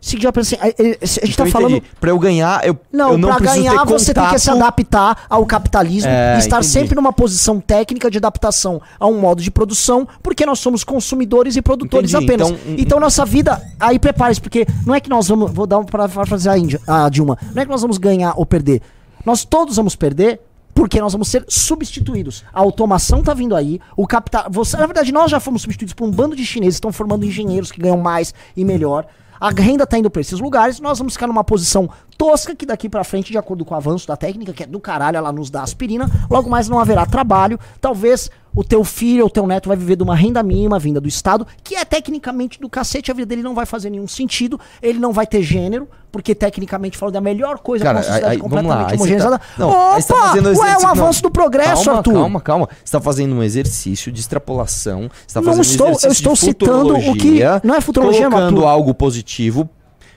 Significa 0.00 0.38
assim, 0.40 0.56
a, 0.60 0.66
gente 1.06 1.30
Então 1.32 1.46
tá 1.46 1.52
falando. 1.52 1.80
Pra 2.00 2.10
eu 2.10 2.18
ganhar, 2.18 2.66
eu 2.66 2.76
não, 2.92 3.12
eu 3.12 3.18
não 3.18 3.28
pra 3.30 3.38
ganhar 3.38 3.86
ter 3.86 3.92
você 3.92 4.12
tem 4.12 4.22
que 4.28 4.38
se 4.38 4.50
contato- 4.50 4.62
adaptar 4.64 5.24
ao 5.30 5.46
capitalismo 5.46 6.10
É, 6.10 6.34
e 6.34 6.38
estar 6.40 6.56
entendi. 6.56 6.72
sempre 6.72 6.94
numa 6.96 7.12
posição 7.12 7.58
técnica 7.60 8.10
de 8.10 8.18
adaptação 8.18 8.82
a 9.00 9.06
um 9.06 9.18
modo 9.18 9.40
de 9.40 9.50
produção, 9.50 10.06
porque 10.22 10.44
nós 10.44 10.58
somos 10.58 10.82
consumidores 10.84 11.56
e 11.56 11.62
produtores 11.62 12.12
Entendi, 12.12 12.24
apenas. 12.32 12.50
então, 12.50 12.74
Então, 12.76 13.00
nossa 13.00 13.24
vida, 13.24 13.62
aí 13.80 13.98
prepare-se, 13.98 14.40
porque 14.42 14.66
não 14.84 14.94
é 14.94 15.00
que 15.00 15.08
nós 15.08 15.28
vamos, 15.28 15.50
vou 15.52 15.66
dar 15.66 15.82
para 15.84 16.06
fazer 16.26 16.50
a, 16.50 16.58
Índia, 16.58 16.80
a 16.86 17.08
Dilma, 17.08 17.38
não 17.54 17.62
é 17.62 17.64
que 17.64 17.70
nós 17.70 17.80
vamos 17.80 17.96
ganhar 17.96 18.34
ou 18.36 18.44
perder. 18.44 18.82
Nós 19.24 19.42
todos 19.44 19.76
vamos 19.76 19.96
perder 19.96 20.38
porque 20.74 21.00
nós 21.00 21.12
vamos 21.12 21.28
ser 21.28 21.44
substituídos. 21.48 22.44
A 22.52 22.60
automação 22.60 23.22
tá 23.22 23.32
vindo 23.32 23.54
aí, 23.54 23.80
o 23.96 24.06
capital, 24.06 24.46
você, 24.50 24.76
na 24.76 24.86
verdade 24.86 25.12
nós 25.12 25.30
já 25.30 25.38
fomos 25.38 25.62
substituídos 25.62 25.94
por 25.94 26.04
um 26.06 26.10
bando 26.10 26.34
de 26.34 26.44
chineses 26.44 26.74
que 26.74 26.78
estão 26.78 26.92
formando 26.92 27.24
engenheiros 27.24 27.70
que 27.70 27.80
ganham 27.80 27.98
mais 27.98 28.34
e 28.56 28.64
melhor. 28.64 29.06
A 29.40 29.50
renda 29.50 29.86
tá 29.86 29.98
indo 29.98 30.10
pra 30.10 30.20
esses 30.20 30.40
lugares, 30.40 30.80
nós 30.80 30.98
vamos 30.98 31.14
ficar 31.14 31.26
numa 31.26 31.44
posição 31.44 31.90
tosca 32.16 32.54
que 32.54 32.64
daqui 32.64 32.88
pra 32.88 33.04
frente, 33.04 33.30
de 33.30 33.38
acordo 33.38 33.64
com 33.64 33.74
o 33.74 33.76
avanço 33.76 34.06
da 34.06 34.16
técnica, 34.16 34.52
que 34.52 34.62
é 34.62 34.66
do 34.66 34.80
caralho, 34.80 35.16
ela 35.16 35.32
nos 35.32 35.50
dá 35.50 35.62
aspirina, 35.62 36.10
logo 36.30 36.48
mais 36.48 36.68
não 36.68 36.78
haverá 36.78 37.04
trabalho. 37.04 37.58
Talvez 37.80 38.30
o 38.54 38.62
teu 38.62 38.84
filho 38.84 39.24
ou 39.24 39.30
teu 39.30 39.46
neto 39.46 39.68
vai 39.68 39.76
viver 39.76 39.96
de 39.96 40.02
uma 40.02 40.14
renda 40.14 40.42
mínima 40.42 40.78
vinda 40.78 41.00
do 41.00 41.08
Estado, 41.08 41.46
que 41.62 41.74
é 41.74 41.84
tecnicamente 41.84 42.60
do 42.60 42.68
cacete, 42.68 43.10
a 43.10 43.14
vida 43.14 43.26
dele 43.26 43.42
não 43.42 43.54
vai 43.54 43.66
fazer 43.66 43.90
nenhum 43.90 44.06
sentido, 44.06 44.58
ele 44.82 44.98
não 44.98 45.12
vai 45.12 45.26
ter 45.26 45.42
gênero, 45.42 45.88
porque 46.12 46.34
tecnicamente 46.34 46.96
falando 46.96 47.14
da 47.14 47.20
melhor 47.20 47.58
coisa 47.58 47.84
Cara, 47.84 47.98
pra 48.00 48.06
uma 48.06 48.12
sociedade 48.12 48.32
aí- 48.32 48.38
lá, 48.38 48.42
completamente 48.42 48.88
você 48.88 48.94
homogeneizada. 48.94 49.38
tá- 49.38 49.44
não, 49.58 49.70
tá 49.70 49.76
Opa! 49.76 49.88
Ué, 49.88 49.98
é 49.98 50.32
um 50.32 50.38
exercício- 50.50 50.88
avanço 50.88 51.18
não. 51.22 51.28
do 51.28 51.30
progresso, 51.32 51.84
calma, 51.84 51.98
Arthur. 51.98 52.12
Calma, 52.12 52.40
calma. 52.40 52.68
Você 52.84 52.92
tá 52.92 53.00
fazendo 53.00 53.34
um 53.34 53.42
exercício 53.42 54.12
de 54.12 54.20
extrapolação. 54.20 55.10
Você 55.26 55.34
tá 55.34 55.40
Não 55.40 55.46
fazendo 55.46 55.58
um 55.58 55.70
estou- 55.70 55.86
eu 55.88 55.92
exercício 55.94 56.12
estou 56.12 56.32
de 56.34 56.38
citando 56.40 56.94
o 56.96 57.16
que- 57.16 57.40
não 57.64 57.74
é 57.74 57.80
futurologia, 57.80 58.30
colocando 58.30 58.58
Arthur. 58.60 58.68
algo 58.68 58.94
positivo 58.94 59.68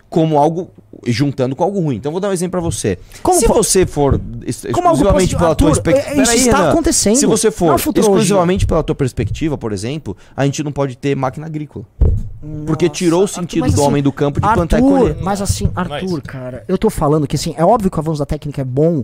como 0.09 0.37
algo 0.37 0.69
juntando 1.05 1.55
com 1.55 1.63
algo 1.63 1.79
ruim. 1.79 1.95
Então 1.97 2.11
vou 2.11 2.19
dar 2.21 2.29
um 2.29 2.33
exemplo 2.33 2.51
pra 2.51 2.61
você. 2.61 2.97
Como 3.21 3.39
se 3.39 3.47
você 3.47 3.85
for 3.85 4.19
exclusivamente 4.45 5.35
pela 5.35 5.55
tua 5.55 5.69
Arthur, 5.69 5.81
perspectiva, 5.83 6.21
é- 6.21 6.23
isso 6.23 6.33
está 6.47 6.69
acontecendo. 6.71 7.15
Se 7.17 7.25
você 7.25 7.51
for 7.51 7.73
é 7.75 7.77
futurologia. 7.77 8.21
exclusivamente 8.23 8.65
pela 8.65 8.83
tua 8.83 8.95
perspectiva, 8.95 9.57
por 9.57 9.71
exemplo, 9.71 10.15
a 10.35 10.45
gente 10.45 10.63
não 10.63 10.71
pode 10.71 10.97
ter 10.97 11.15
máquina 11.15 11.45
agrícola. 11.45 11.85
Porque 12.65 12.85
Nossa, 12.85 12.95
tirou 12.95 13.19
o 13.19 13.23
Arthur, 13.23 13.41
sentido 13.41 13.61
mas 13.61 13.73
do 13.73 13.81
assim, 13.81 13.87
homem 13.87 14.03
do 14.03 14.11
campo 14.11 14.39
de 14.39 14.47
plantar 14.53 14.79
e 14.79 14.83
Arthur, 14.83 14.97
colher. 14.99 15.17
mas 15.21 15.41
assim, 15.41 15.65
é 15.65 15.69
Arthur, 15.75 16.05
isso. 16.05 16.21
cara, 16.21 16.63
eu 16.67 16.77
tô 16.77 16.89
falando 16.89 17.27
que 17.27 17.35
assim, 17.35 17.53
é 17.57 17.65
óbvio 17.65 17.91
que 17.91 17.97
o 17.97 17.99
avanço 17.99 18.19
da 18.19 18.25
técnica 18.25 18.61
é 18.61 18.65
bom, 18.65 19.03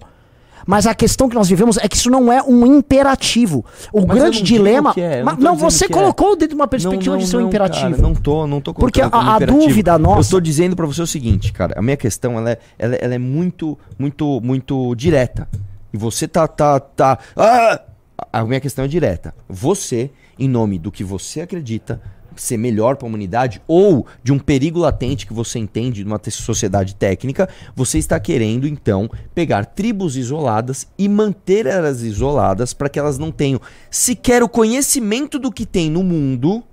mas 0.65 0.85
a 0.88 0.94
questão 0.95 1.27
que 1.30 1.35
nós 1.35 1.48
vivemos 1.49 1.77
é 1.77 1.88
que 1.88 1.95
isso 1.95 2.10
não 2.10 2.31
é 2.31 2.41
um 2.41 2.65
imperativo. 2.65 3.65
O 3.91 4.06
Mas 4.06 4.18
grande 4.18 4.38
não 4.40 4.44
dilema. 4.45 4.94
é, 4.98 5.23
não 5.23 5.35
não, 5.35 5.56
você 5.56 5.85
é. 5.85 5.90
colocou 5.90 6.31
dentro 6.35 6.49
de 6.49 6.56
uma 6.56 6.68
perspectiva 6.68 7.18
de 7.18 7.27
ser 7.27 7.38
um 7.38 7.48
imperativo. 7.48 7.91
Cara, 7.91 8.02
não 8.02 8.14
tô, 8.15 8.48
não 8.48 8.61
tô 8.61 8.73
Porque 8.73 9.02
a- 9.02 9.07
a 9.11 9.40
dúvida 9.40 9.98
nossa- 9.98 10.30
Eu 10.30 10.31
tô 10.31 10.40
dizendo 10.40 10.76
pra 10.76 10.85
você 10.85 11.02
o 11.02 11.07
seguinte, 11.07 11.52
cara. 11.52 11.73
A 11.77 11.81
minha 11.81 11.98
questão, 11.98 12.38
ela 12.38 12.52
é, 12.52 12.57
ela, 12.80 12.95
ela 12.95 13.15
é 13.15 13.18
muito, 13.19 13.77
muito, 13.98 14.40
muito 14.41 14.95
direta. 14.95 15.48
E 15.94 15.98
você 15.98 16.27
tá, 16.27 16.48
tá, 16.48 16.80
tá... 16.80 17.19
Ah! 17.35 17.81
A 18.31 18.44
minha 18.45 18.60
questão 18.60 18.85
é 18.85 18.88
direta. 18.88 19.34
Você, 19.49 20.10
em 20.40 20.48
nome 20.48 20.80
do 20.80 20.91
que 20.91 21.03
você 21.03 21.41
acredita 21.41 22.02
ser 22.35 22.57
melhor 22.57 22.95
pra 22.95 23.07
humanidade 23.07 23.61
ou 23.68 24.05
de 24.23 24.31
um 24.34 24.39
perigo 24.39 24.80
latente 24.80 25.26
que 25.27 25.34
você 25.34 25.60
entende 25.60 26.03
de 26.03 26.07
uma 26.07 26.19
sociedade 26.30 26.95
técnica, 26.95 27.47
você 27.76 27.97
está 27.97 28.19
querendo 28.19 28.68
então 28.68 29.10
pegar 29.35 29.65
tribos 29.65 30.15
isoladas 30.18 30.88
e 30.97 31.07
manter 31.10 31.65
elas 31.65 32.01
isoladas 32.01 32.73
para 32.73 32.89
que 32.89 32.97
elas 32.99 33.18
não 33.18 33.31
tenham 33.31 33.60
sequer 33.91 34.43
o 34.43 34.49
conhecimento 34.49 35.38
do 35.39 35.51
que 35.51 35.65
tem 35.65 35.89
no 35.89 36.03
mundo 36.03 36.64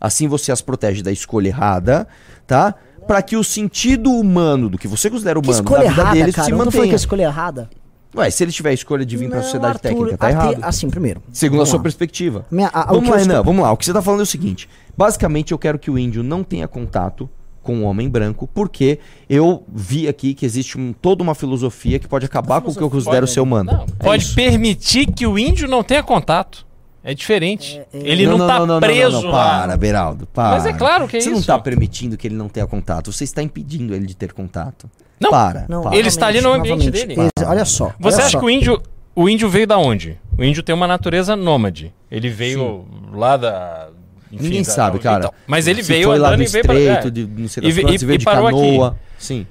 Assim 0.00 0.26
você 0.26 0.50
as 0.50 0.60
protege 0.60 1.00
da 1.00 1.12
escolha 1.12 1.46
errada, 1.46 2.08
tá? 2.44 2.74
Pra 3.06 3.22
que 3.22 3.36
o 3.36 3.44
sentido 3.44 4.10
humano, 4.10 4.68
do 4.68 4.76
que 4.76 4.88
você 4.88 5.08
considera 5.08 5.40
Que 5.40 5.46
humano, 5.48 5.62
escolha 5.62 5.84
na 5.84 5.90
vida 5.90 6.00
errada, 6.02 6.16
deles, 6.18 6.34
cara. 6.34 6.44
se 6.46 6.50
Eu 6.50 6.58
não 6.58 6.64
tô 6.64 6.70
falando 6.72 6.72
que 6.72 6.78
mantenha. 6.88 6.94
é 6.94 6.96
escolha 6.96 7.22
errada. 7.22 7.70
Ué, 8.16 8.28
se 8.30 8.42
ele 8.42 8.50
tiver 8.52 8.70
a 8.70 8.72
escolha 8.72 9.06
de 9.06 9.16
vir 9.16 9.28
pra 9.28 9.36
Não, 9.38 9.44
sociedade 9.44 9.74
Arthur, 9.74 9.88
técnica, 9.88 10.18
tá 10.18 10.26
ate- 10.26 10.34
errado. 10.36 10.58
Assim, 10.64 10.90
primeiro. 10.90 11.22
Segundo 11.32 11.62
a 11.62 11.66
sua 11.66 11.76
lá. 11.76 11.82
perspectiva. 11.84 12.44
Minha- 12.50 12.68
a- 12.74 12.86
vamos 12.86 13.04
que 13.04 13.10
lá, 13.10 13.16
Renan, 13.16 13.32
estou- 13.34 13.44
vamos 13.44 13.62
lá. 13.62 13.70
O 13.72 13.76
que 13.76 13.84
você 13.86 13.92
tá 13.92 14.02
falando 14.02 14.20
é 14.20 14.22
o 14.24 14.26
seguinte. 14.26 14.68
Basicamente, 14.96 15.52
eu 15.52 15.58
quero 15.58 15.78
que 15.78 15.90
o 15.90 15.98
índio 15.98 16.22
não 16.22 16.42
tenha 16.44 16.68
contato 16.68 17.28
com 17.62 17.78
o 17.78 17.82
homem 17.84 18.08
branco, 18.08 18.48
porque 18.52 18.98
eu 19.30 19.62
vi 19.72 20.08
aqui 20.08 20.34
que 20.34 20.44
existe 20.44 20.76
um- 20.78 20.92
toda 20.92 21.22
uma 21.22 21.34
filosofia 21.34 21.98
que 21.98 22.08
pode 22.08 22.26
acabar 22.26 22.60
com 22.60 22.70
o 22.70 22.74
que 22.74 22.80
eu 22.82 22.90
considero 22.90 23.26
ser 23.26 23.40
humano. 23.40 23.70
Não, 23.72 23.82
É 24.00 24.04
pode 24.04 24.24
isso. 24.24 24.34
permitir 24.34 25.06
que 25.06 25.26
o 25.26 25.38
índio 25.38 25.68
não 25.68 25.82
tenha 25.84 26.02
contato. 26.02 26.66
É 27.04 27.14
diferente. 27.14 27.80
Ele 27.92 28.26
não, 28.26 28.38
não, 28.38 28.46
tá 28.46 28.58
não, 28.60 28.66
não, 28.66 28.80
preso 28.80 29.12
não, 29.16 29.22
não. 29.22 29.30
Para, 29.32 29.76
Beraldo, 29.76 30.26
para. 30.26 30.50
Mas 30.56 30.66
é 30.66 30.72
claro 30.72 31.08
que 31.08 31.16
é 31.16 31.20
Você 31.20 31.30
não 31.30 31.38
isso. 31.38 31.46
tá 31.48 31.58
permitindo 31.58 32.16
que 32.16 32.26
ele 32.28 32.36
não 32.36 32.48
tenha 32.48 32.66
contato, 32.66 33.12
você 33.12 33.24
está 33.24 33.42
impedindo 33.42 33.92
ele 33.94 34.06
de 34.06 34.14
ter 34.14 34.32
contato. 34.32 34.88
Não. 35.20 35.30
Para, 35.30 35.66
Não, 35.68 35.82
para. 35.82 35.96
Ele 35.96 36.08
está 36.08 36.26
ali 36.26 36.40
no 36.40 36.52
ambiente 36.52 36.90
dele. 36.90 37.14
ex- 37.18 37.48
Olha 37.48 37.64
só. 37.64 37.92
Você 37.98 38.16
olha 38.16 38.24
acha 38.26 38.30
só. 38.32 38.38
que 38.40 38.44
o 38.44 38.50
índio, 38.50 38.80
o 39.16 39.28
índio 39.28 39.48
veio 39.48 39.66
da 39.68 39.78
onde? 39.78 40.18
O 40.36 40.42
índio 40.44 40.62
tem 40.64 40.74
uma 40.74 40.86
natureza 40.86 41.34
nômade. 41.36 41.92
Ele 42.10 42.28
veio 42.28 42.84
lá 43.12 43.36
da. 43.36 43.88
Enfim, 44.32 44.44
Ninguém 44.44 44.62
da- 44.62 44.70
sabe, 44.70 44.98
cara. 44.98 45.18
então. 45.26 45.34
Mas 45.46 45.66
ele 45.68 45.82
Se 45.82 45.88
veio 45.92 46.08
foi 46.08 46.18
lá 46.18 46.28
andando 46.28 46.38
do 46.40 46.44
e 46.44 46.46
veio 46.50 46.64
pra 46.64 46.74
estreito, 46.74 47.06
é. 47.08 47.10
de 47.10 47.26
não 47.26 47.48
sei 47.48 47.62
E 47.62 47.66
das 47.66 47.74
ve- 47.76 47.82
quantas, 47.82 48.02
e- 48.02 48.06
veio 48.06 48.14
e 48.14 48.18
de 48.18 48.24
parou 48.24 48.46
aqui. 48.48 48.56
canoa. 48.58 48.98
Sim. 49.18 49.46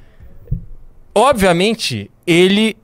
Obviamente, 1.14 2.10
ele. 2.26 2.78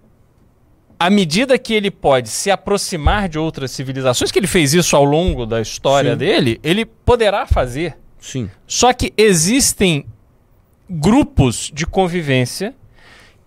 À 1.00 1.12
medida 1.12 1.60
que 1.60 1.74
ele 1.76 1.92
pode 1.92 2.28
se 2.28 2.50
aproximar 2.50 3.30
de 3.30 3.38
outras 3.38 3.70
civilizações, 3.70 4.32
que 4.32 4.40
ele 4.40 4.48
fez 4.48 4.74
isso 4.74 4.96
ao 4.96 5.04
longo 5.06 5.46
da 5.46 5.62
história 5.62 6.14
Sim. 6.14 6.18
dele, 6.18 6.60
ele 6.64 6.86
poderá 6.86 7.46
fazer. 7.46 7.96
Sim. 8.20 8.50
Só 8.66 8.92
que 8.94 9.14
existem 9.16 10.06
grupos 10.90 11.70
de 11.72 11.86
convivência 11.86 12.74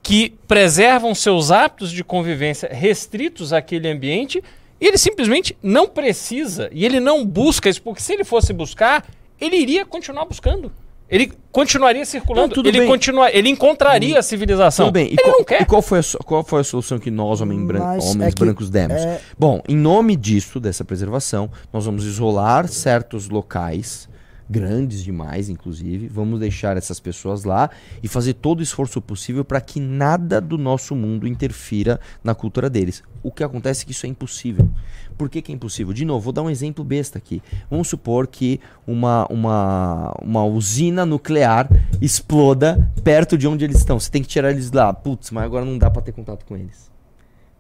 que 0.01 0.33
preservam 0.47 1.13
seus 1.13 1.51
hábitos 1.51 1.91
de 1.91 2.05
convivência 2.05 2.69
restritos 2.73 3.53
àquele 3.53 3.89
ambiente 3.91 4.41
e 4.81 4.87
ele 4.87 4.99
simplesmente 4.99 5.57
não 5.63 5.87
precisa 5.89 6.69
e 6.73 6.85
ele 6.85 6.99
não 7.01 7.25
busca 7.27 7.69
isso, 7.69 7.83
porque 7.83 8.01
se 8.01 8.13
ele 8.13 8.25
fosse 8.25 8.53
buscar, 8.53 9.05
ele 9.41 9.57
iria 9.57 9.85
continuar 9.85 10.25
buscando. 10.25 10.73
Ele 11.09 11.33
continuaria 11.51 12.05
circulando, 12.05 12.47
Não, 12.47 12.55
tudo 12.55 12.69
ele, 12.69 12.79
bem. 12.79 12.89
continua, 12.89 13.33
ele 13.33 13.49
encontraria 13.49 14.17
a 14.17 14.23
civilização. 14.23 14.87
Tudo 14.87 14.95
bem. 14.95 15.07
E 15.07 15.11
ele 15.15 15.17
qual, 15.23 15.33
não 15.39 15.45
quer. 15.45 15.63
e 15.63 15.65
qual 15.65 15.83
foi 15.83 15.99
a, 15.99 16.03
qual 16.25 16.45
foi 16.45 16.61
a 16.61 16.65
solução 16.65 17.01
que 17.01 17.11
nós, 17.11 17.41
homem 17.41 17.67
bran- 17.67 17.83
homens 17.83 18.21
é 18.21 18.31
que- 18.31 18.37
brancos, 18.45 18.71
demos? 18.71 19.03
é- 19.03 19.21
Bom, 19.37 19.61
em 19.69 19.75
nome 19.77 20.15
disso, 20.15 20.61
dessa 20.61 20.85
preservação, 20.85 21.51
nós 21.73 21.85
vamos 21.85 22.05
isolar 22.05 22.69
certos 22.69 23.29
locais, 23.29 24.09
grandes 24.51 25.05
demais, 25.05 25.49
inclusive, 25.49 26.09
vamos 26.09 26.41
deixar 26.41 26.77
essas 26.77 26.99
pessoas 26.99 27.45
lá 27.45 27.71
e 28.03 28.09
fazer 28.09 28.35
todo 28.35 28.59
o 28.59 28.63
esforço 28.63 29.01
possível 29.01 29.45
para 29.45 29.61
que 29.61 29.79
nada 29.79 30.41
do 30.41 30.59
nosso 30.59 30.97
mundo 30.97 31.29
interfira 31.29 32.01
na 32.25 32.35
cultura 32.35 32.69
deles. 32.69 33.03
O 33.23 33.31
que 33.31 33.45
acontece 33.45 33.83
é 33.83 33.87
que 33.87 33.93
isso 33.93 34.07
é 34.07 34.09
impossível. 34.09 34.69
Por 35.17 35.29
que, 35.29 35.41
que 35.41 35.53
é 35.53 35.55
impossível? 35.55 35.93
De 35.93 36.05
novo, 36.05 36.21
vou 36.21 36.33
dar 36.33 36.43
um 36.43 36.51
exemplo 36.51 36.83
besta 36.83 37.19
aqui. 37.19 37.41
Vamos 37.71 37.87
supor 37.89 38.27
que 38.27 38.59
uma, 38.87 39.27
uma, 39.31 40.13
uma 40.21 40.45
usina 40.45 41.07
nuclear 41.07 41.69
exploda 42.01 42.91
perto 43.05 43.39
de 43.39 43.47
onde 43.47 43.65
eles 43.65 43.77
estão. 43.77 44.01
Você 44.01 44.11
tem 44.11 44.23
que 44.23 44.29
tirar 44.29 44.51
eles 44.51 44.73
lá. 44.73 44.93
Putz, 44.93 45.31
mas 45.31 45.45
agora 45.45 45.65
não 45.65 45.79
dá 45.79 45.89
pra 45.91 46.03
ter 46.03 46.13
contato 46.13 46.45
com 46.45 46.57
eles. 46.57 46.91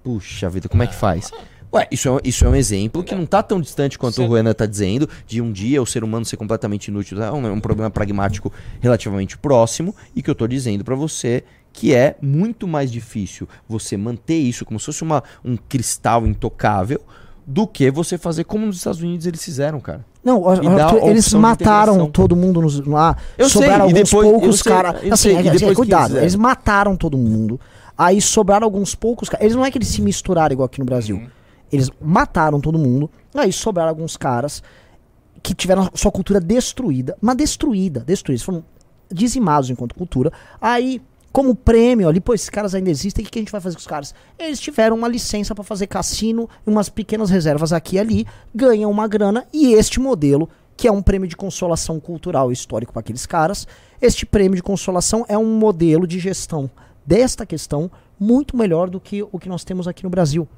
Puxa 0.03 0.49
vida, 0.49 0.69
como 0.69 0.83
é 0.83 0.87
que 0.87 0.95
faz? 0.95 1.31
Ué, 1.73 1.87
isso 1.91 2.09
é, 2.09 2.21
isso 2.25 2.45
é 2.45 2.49
um 2.49 2.55
exemplo 2.57 3.05
que 3.05 3.15
não 3.15 3.25
tá 3.25 3.43
tão 3.43 3.61
distante 3.61 3.97
quanto 3.99 4.17
Sim. 4.17 4.25
o 4.25 4.27
Ruena 4.27 4.53
tá 4.53 4.67
dizendo, 4.67 5.09
de 5.27 5.41
um 5.41 5.53
dia 5.53 5.81
o 5.81 5.87
ser 5.87 6.03
humano 6.03 6.25
ser 6.25 6.37
completamente 6.37 6.89
inútil. 6.89 7.23
É 7.23 7.31
um, 7.31 7.47
é 7.47 7.51
um 7.51 7.61
problema 7.61 7.91
pragmático 7.91 8.53
relativamente 8.81 9.39
próximo 9.39 9.95
e 10.15 10.23
que 10.23 10.29
eu 10.29 10.35
tô 10.35 10.47
dizendo 10.49 10.85
pra 10.85 10.97
você 10.97 11.45
que 11.73 11.95
é 11.95 12.17
muito 12.21 12.67
mais 12.67 12.91
difícil 12.91 13.49
você 13.69 13.97
manter 13.97 14.35
isso 14.35 14.65
como 14.65 14.81
se 14.81 14.87
fosse 14.87 15.03
uma, 15.05 15.23
um 15.45 15.57
cristal 15.57 16.27
intocável 16.27 17.01
do 17.47 17.67
que 17.67 17.89
você 17.91 18.19
fazer 18.19 18.45
como 18.45 18.67
nos 18.67 18.77
Estados 18.79 19.01
Unidos 19.01 19.25
eles 19.27 19.43
fizeram, 19.45 19.79
cara. 19.81 20.05
Não, 20.25 20.47
Arthur, 20.49 21.09
eles 21.09 21.33
mataram 21.33 22.11
todo 22.11 22.35
mundo 22.37 22.61
nos, 22.61 22.81
lá. 22.85 23.17
Eu 23.39 23.49
sei, 23.49 23.63
sobraram 23.63 23.85
e 23.85 23.89
alguns 23.93 24.11
depois- 24.11 24.29
poucos 24.29 24.59
sei, 24.61 24.73
caras. 24.73 25.03
eu 25.05 25.15
Assim, 25.15 25.23
sei, 25.23 25.37
é, 25.37 25.43
e 25.43 25.65
é, 25.71 25.75
cuidado, 25.75 26.19
eles 26.19 26.35
mataram 26.35 26.97
todo 26.97 27.17
mundo. 27.17 27.59
Aí 27.97 28.21
sobraram 28.21 28.65
alguns 28.65 28.95
poucos 28.95 29.29
caras. 29.29 29.45
Eles 29.45 29.57
não 29.57 29.65
é 29.65 29.71
que 29.71 29.79
eles 29.79 29.89
se 29.89 30.03
misturaram 30.03 30.53
igual 30.53 30.67
aqui 30.67 30.79
no 30.81 30.85
Brasil. 30.85 31.17
Uhum. 31.17 31.29
Eles 31.73 31.91
mataram 32.01 32.61
todo 32.61 32.79
mundo. 32.79 33.11
Aí 33.35 33.53
sobraram 33.53 33.91
alguns 33.91 34.17
caras 34.17 34.63
que 35.43 35.55
tiveram 35.55 35.91
sua 35.95 36.11
cultura 36.11 36.41
destruída. 36.41 37.17
Mas 37.21 37.37
destruída, 37.37 38.01
destruída. 38.01 38.45
Foram 38.45 38.65
dizimados 39.11 39.71
enquanto 39.71 39.95
cultura. 39.95 40.33
Aí, 40.61 41.03
como 41.33 41.55
prêmio 41.55 42.09
ali, 42.09 42.21
pô, 42.21 42.35
esses 42.35 42.51
caras 42.51 42.75
ainda 42.75 42.91
existem, 42.91 43.25
o 43.25 43.29
que, 43.29 43.39
a 43.39 43.43
gente 43.43 43.53
vai 43.53 43.61
fazer 43.61 43.77
com 43.77 43.81
os 43.81 43.87
caras? 43.87 44.15
Eles 44.39 44.61
tiveram 44.61 44.97
uma 44.97 45.09
licença 45.09 45.55
pra 45.55 45.65
fazer 45.65 45.87
cassino 45.87 46.49
e 46.67 46.71
umas 46.71 46.89
pequenas 46.89 47.31
reservas 47.31 47.73
aqui 47.73 47.97
e 47.97 47.99
ali, 47.99 48.27
ganham 48.55 48.91
uma 48.91 49.07
grana 49.07 49.47
e 49.53 49.73
este 49.73 50.01
modelo, 50.01 50.49
que 50.77 50.89
é 50.89 50.93
um 50.93 51.03
prêmio 51.03 51.29
de 51.29 51.37
consolação 51.37 52.01
cultural 52.01 52.51
e 52.51 52.55
histórico 52.55 52.93
para 52.93 53.01
aqueles 53.01 53.27
caras, 53.27 53.67
este 54.01 54.25
prêmio 54.25 54.57
de 54.57 54.63
consolação 54.63 55.25
é 55.29 55.37
um 55.37 55.59
modelo 55.59 56.07
de 56.07 56.19
gestão 56.19 56.71
desta 57.07 57.45
questão 57.45 57.91
muito 58.19 58.57
melhor 58.57 58.89
do 58.89 59.01
que 59.01 59.23
o 59.23 59.39
que 59.39 59.49
nós 59.49 59.65
temos 59.65 59.89
aqui 59.89 60.03
no 60.05 60.11
Brasil. 60.11 60.49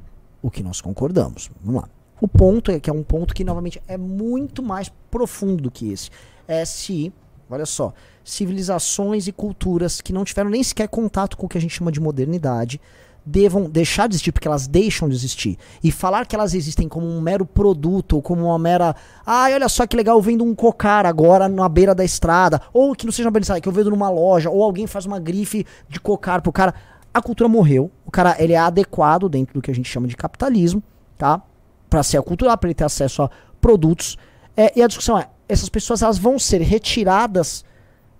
O 0.42 0.50
que 0.50 0.62
nós 0.62 0.80
concordamos. 0.80 1.50
Vamos 1.62 1.82
lá. 1.82 1.88
O 2.20 2.28
ponto 2.28 2.70
é 2.70 2.78
que 2.78 2.90
é 2.90 2.92
um 2.92 3.02
ponto 3.02 3.34
que, 3.34 3.44
novamente, 3.44 3.82
é 3.88 3.96
muito 3.96 4.62
mais 4.62 4.92
profundo 5.10 5.62
do 5.62 5.70
que 5.70 5.90
esse. 5.90 6.10
É 6.46 6.64
se, 6.64 7.12
olha 7.48 7.64
só, 7.64 7.94
civilizações 8.24 9.26
e 9.26 9.32
culturas 9.32 10.00
que 10.00 10.12
não 10.12 10.24
tiveram 10.24 10.50
nem 10.50 10.62
sequer 10.62 10.88
contato 10.88 11.36
com 11.36 11.46
o 11.46 11.48
que 11.48 11.58
a 11.58 11.60
gente 11.60 11.74
chama 11.74 11.90
de 11.90 12.00
modernidade 12.00 12.80
devam 13.24 13.70
deixar 13.70 14.08
de 14.08 14.14
existir 14.14 14.32
porque 14.32 14.48
elas 14.48 14.66
deixam 14.66 15.08
de 15.08 15.14
existir. 15.14 15.58
E 15.82 15.90
falar 15.90 16.26
que 16.26 16.34
elas 16.34 16.54
existem 16.54 16.88
como 16.88 17.06
um 17.06 17.20
mero 17.20 17.46
produto, 17.46 18.14
ou 18.14 18.22
como 18.22 18.46
uma 18.46 18.58
mera. 18.58 18.94
Ai, 19.24 19.54
olha 19.54 19.68
só 19.68 19.86
que 19.86 19.96
legal, 19.96 20.16
eu 20.16 20.22
vendo 20.22 20.44
um 20.44 20.54
cocar 20.54 21.06
agora 21.06 21.48
na 21.48 21.68
beira 21.68 21.94
da 21.94 22.04
estrada. 22.04 22.60
Ou 22.72 22.94
que 22.94 23.06
não 23.06 23.12
seja 23.12 23.24
na 23.24 23.30
beira 23.30 23.40
da 23.40 23.44
estrada, 23.44 23.60
que 23.60 23.68
eu 23.68 23.72
vendo 23.72 23.90
numa 23.90 24.10
loja, 24.10 24.50
ou 24.50 24.62
alguém 24.62 24.86
faz 24.86 25.06
uma 25.06 25.18
grife 25.18 25.64
de 25.88 26.00
cocar 26.00 26.42
pro 26.42 26.52
cara. 26.52 26.74
A 27.12 27.20
cultura 27.20 27.48
morreu. 27.48 27.90
O 28.06 28.10
cara 28.10 28.36
ele 28.38 28.52
é 28.52 28.58
adequado 28.58 29.28
dentro 29.28 29.54
do 29.54 29.62
que 29.62 29.70
a 29.70 29.74
gente 29.74 29.88
chama 29.88 30.06
de 30.06 30.16
capitalismo, 30.16 30.82
tá? 31.18 31.42
Para 31.88 32.02
ser 32.02 32.18
aculturado, 32.18 32.58
para 32.58 32.68
ele 32.68 32.74
ter 32.74 32.84
acesso 32.84 33.22
a 33.22 33.30
produtos. 33.60 34.16
É, 34.56 34.78
e 34.78 34.82
a 34.82 34.86
discussão 34.86 35.18
é: 35.18 35.28
essas 35.48 35.68
pessoas 35.68 36.02
elas 36.02 36.18
vão 36.18 36.38
ser 36.38 36.60
retiradas 36.62 37.64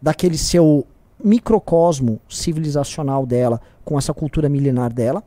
daquele 0.01 0.37
seu 0.37 0.87
microcosmo 1.23 2.21
civilizacional 2.29 3.25
dela, 3.25 3.61
com 3.85 3.99
essa 3.99 4.13
cultura 4.13 4.49
milenar 4.49 4.93
dela, 4.93 5.23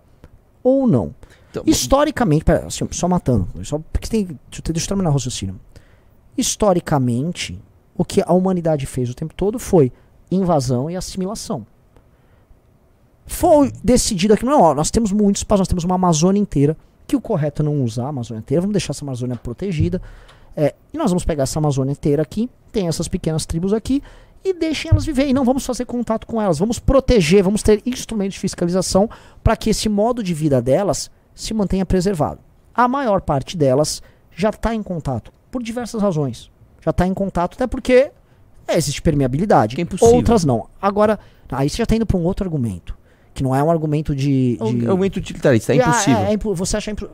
ou 0.62 0.86
não? 0.86 1.16
Então, 1.50 1.64
Historicamente, 1.66 2.44
pera, 2.44 2.68
assim, 2.68 2.86
só 2.92 3.08
matando, 3.08 3.48
só 3.64 3.80
porque 3.94 4.10
tem, 4.10 4.26
deixa 4.26 4.62
eu, 4.84 4.88
terminar 4.88 5.10
o 5.10 5.14
raciocínio. 5.14 5.58
Historicamente, 6.38 7.62
o 7.96 8.04
que 8.04 8.22
a 8.22 8.34
humanidade 8.34 8.86
fez 8.86 9.10
o 9.10 9.14
tempo 9.14 9.34
todo 9.34 9.58
foi 9.58 9.92
invasão 10.30 10.90
e 10.90 10.98
assimilação. 10.98 11.66
Foi 13.26 13.72
decidido 13.84 14.34
aqui, 14.34 14.46
não, 14.46 14.62
ó, 14.62 14.74
nós 14.74 14.92
temos 14.92 15.12
muitos 15.12 15.40
espaços, 15.40 15.62
nós 15.62 15.68
temos 15.68 15.84
uma 15.84 15.96
Amazônia 15.96 16.40
inteira, 16.40 16.78
que 17.08 17.16
o 17.16 17.22
correto 17.22 17.62
é 17.62 17.66
não 17.66 17.84
usar 17.84 18.06
a 18.06 18.10
Amazônia 18.10 18.40
inteira, 18.40 18.62
vamos 18.62 18.74
deixar 18.74 18.92
essa 18.92 19.04
Amazônia 19.04 19.36
protegida, 19.36 20.02
é, 20.56 20.74
e 20.94 20.98
nós 20.98 21.12
vamos 21.12 21.26
pegar 21.26 21.44
essa 21.44 21.60
Amazônia 21.60 21.92
inteira 21.92 22.22
aqui, 22.22 22.50
tem 22.72 22.88
essas 22.88 23.08
pequenas 23.08 23.46
tribos 23.46 23.74
aqui, 23.74 24.02
e 24.44 24.54
deixem 24.54 24.92
elas 24.92 25.06
viver. 25.06 25.28
E 25.28 25.34
não 25.34 25.44
vamos 25.44 25.66
fazer 25.66 25.86
contato 25.86 26.28
com 26.28 26.40
elas, 26.40 26.60
vamos 26.60 26.78
proteger, 26.78 27.44
vamos 27.44 27.64
ter 27.64 27.82
instrumentos 27.86 28.36
de 28.36 28.40
fiscalização 28.40 29.10
para 29.44 29.58
que 29.58 29.72
esse 29.72 29.90
modo 29.90 30.22
de 30.22 30.34
vida 30.34 30.62
delas 30.62 31.10
se 31.34 31.54
mantenha 31.54 31.86
preservado. 31.86 32.40
A 32.74 32.88
maior 32.88 33.22
parte 33.22 33.58
delas 33.58 34.04
já 34.36 34.50
está 34.50 34.76
em 34.76 34.84
contato, 34.84 35.34
por 35.50 35.64
diversas 35.64 36.02
razões. 36.02 36.52
Já 36.82 36.92
está 36.92 37.08
em 37.08 37.14
contato, 37.14 37.56
até 37.56 37.66
porque 37.66 38.12
é, 38.68 38.78
existe 38.78 39.02
permeabilidade. 39.02 39.76
É. 39.80 40.06
Outras 40.06 40.46
não. 40.46 40.68
Agora, 40.80 41.20
aí 41.50 41.68
você 41.68 41.78
já 41.78 41.84
está 41.84 41.96
indo 41.96 42.06
para 42.06 42.18
um 42.18 42.24
outro 42.24 42.46
argumento. 42.46 42.96
Que 43.36 43.44
não 43.44 43.54
é 43.56 43.62
um 43.62 43.70
argumento 43.70 44.16
de. 44.16 44.58
É 44.60 44.64
um 44.64 44.76
de- 44.80 44.88
aumento 44.88 45.18
utilitarista, 45.18 45.76
é 45.76 45.80
ah, 45.80 45.88
impossível. 45.90 46.20
é, 46.22 46.34
é 46.34 46.38
você 46.38 46.78
acha 46.78 46.90
impo- 46.90 47.10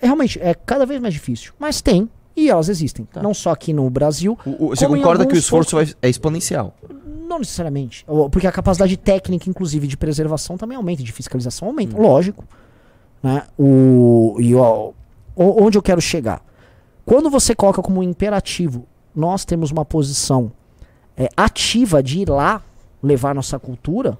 é, 0.00 0.06
Realmente, 0.06 0.38
é 0.40 0.52
cada 0.54 0.84
vez 0.86 1.00
mais 1.00 1.14
difícil. 1.14 1.52
Mas 1.58 1.80
tem, 1.80 2.08
e 2.36 2.48
elas 2.50 2.68
existem. 2.68 3.04
Tá. 3.06 3.22
Não 3.22 3.32
só 3.34 3.50
aqui 3.50 3.72
no 3.72 3.88
Brasil, 3.90 4.38
O- 4.46 4.68
você 4.68 4.86
concorda 4.86 5.26
que 5.26 5.34
o 5.34 5.38
esforço 5.38 5.76
é 5.80 6.08
exponencial? 6.08 6.74
não 7.26 7.38
necessariamente. 7.38 8.04
Porque 8.30 8.46
a 8.46 8.52
capacidade 8.52 8.94
técnica, 8.98 9.48
inclusive, 9.48 9.86
de 9.86 9.96
preservação 9.96 10.58
também 10.58 10.76
aumenta, 10.76 11.02
de 11.02 11.10
fiscalização 11.10 11.68
aumenta, 11.68 11.96
Hum. 11.96 12.02
lógico. 12.02 12.44
Né? 13.22 13.44
O, 13.58 14.36
e 14.38 14.54
ó, 14.54 14.90
onde 15.34 15.78
eu 15.78 15.82
quero 15.82 16.00
chegar? 16.02 16.42
Quando 17.06 17.30
você 17.30 17.54
coloca 17.54 17.80
como 17.80 18.00
um 18.00 18.02
imperativo, 18.02 18.86
nós 19.16 19.46
temos 19.46 19.70
uma 19.70 19.82
posição 19.84 20.52
é, 21.16 21.28
ativa 21.36 22.02
de 22.02 22.20
ir 22.20 22.28
lá 22.28 22.60
levar 23.02 23.34
nossa 23.34 23.58
cultura, 23.58 24.18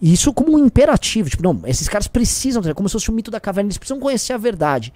e 0.00 0.12
isso 0.12 0.32
como 0.32 0.56
um 0.56 0.66
imperativo. 0.66 1.28
Tipo, 1.28 1.42
não, 1.42 1.60
esses 1.64 1.88
caras 1.88 2.06
precisam, 2.06 2.62
ter, 2.62 2.74
como 2.74 2.88
se 2.88 2.94
fosse 2.94 3.10
o 3.10 3.12
mito 3.12 3.30
da 3.30 3.40
caverna, 3.40 3.68
eles 3.68 3.78
precisam 3.78 4.00
conhecer 4.00 4.32
a 4.32 4.38
verdade. 4.38 4.92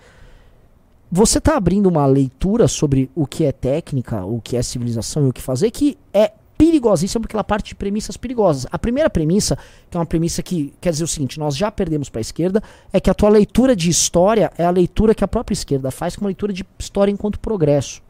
Você 1.10 1.38
está 1.38 1.56
abrindo 1.56 1.86
uma 1.86 2.06
leitura 2.06 2.66
sobre 2.66 3.10
o 3.14 3.26
que 3.26 3.44
é 3.44 3.52
técnica, 3.52 4.24
o 4.24 4.40
que 4.40 4.56
é 4.56 4.62
civilização 4.62 5.26
e 5.26 5.28
o 5.28 5.32
que 5.32 5.42
fazer, 5.42 5.70
que 5.70 5.98
é 6.12 6.32
perigosíssima 6.56 7.20
porque 7.20 7.36
ela 7.36 7.44
parte 7.44 7.68
de 7.68 7.74
premissas 7.74 8.16
perigosas. 8.16 8.66
A 8.70 8.78
primeira 8.78 9.10
premissa, 9.10 9.56
que 9.90 9.96
é 9.96 10.00
uma 10.00 10.06
premissa 10.06 10.42
que 10.42 10.72
quer 10.80 10.90
dizer 10.90 11.04
o 11.04 11.08
seguinte, 11.08 11.38
nós 11.38 11.56
já 11.56 11.70
perdemos 11.70 12.08
para 12.08 12.20
a 12.20 12.22
esquerda, 12.22 12.62
é 12.92 13.00
que 13.00 13.10
a 13.10 13.14
tua 13.14 13.28
leitura 13.28 13.76
de 13.76 13.90
história 13.90 14.50
é 14.56 14.64
a 14.64 14.70
leitura 14.70 15.14
que 15.14 15.22
a 15.22 15.28
própria 15.28 15.52
esquerda 15.52 15.90
faz 15.90 16.16
como 16.16 16.26
leitura 16.26 16.52
de 16.52 16.64
história 16.78 17.12
enquanto 17.12 17.38
progresso. 17.38 18.02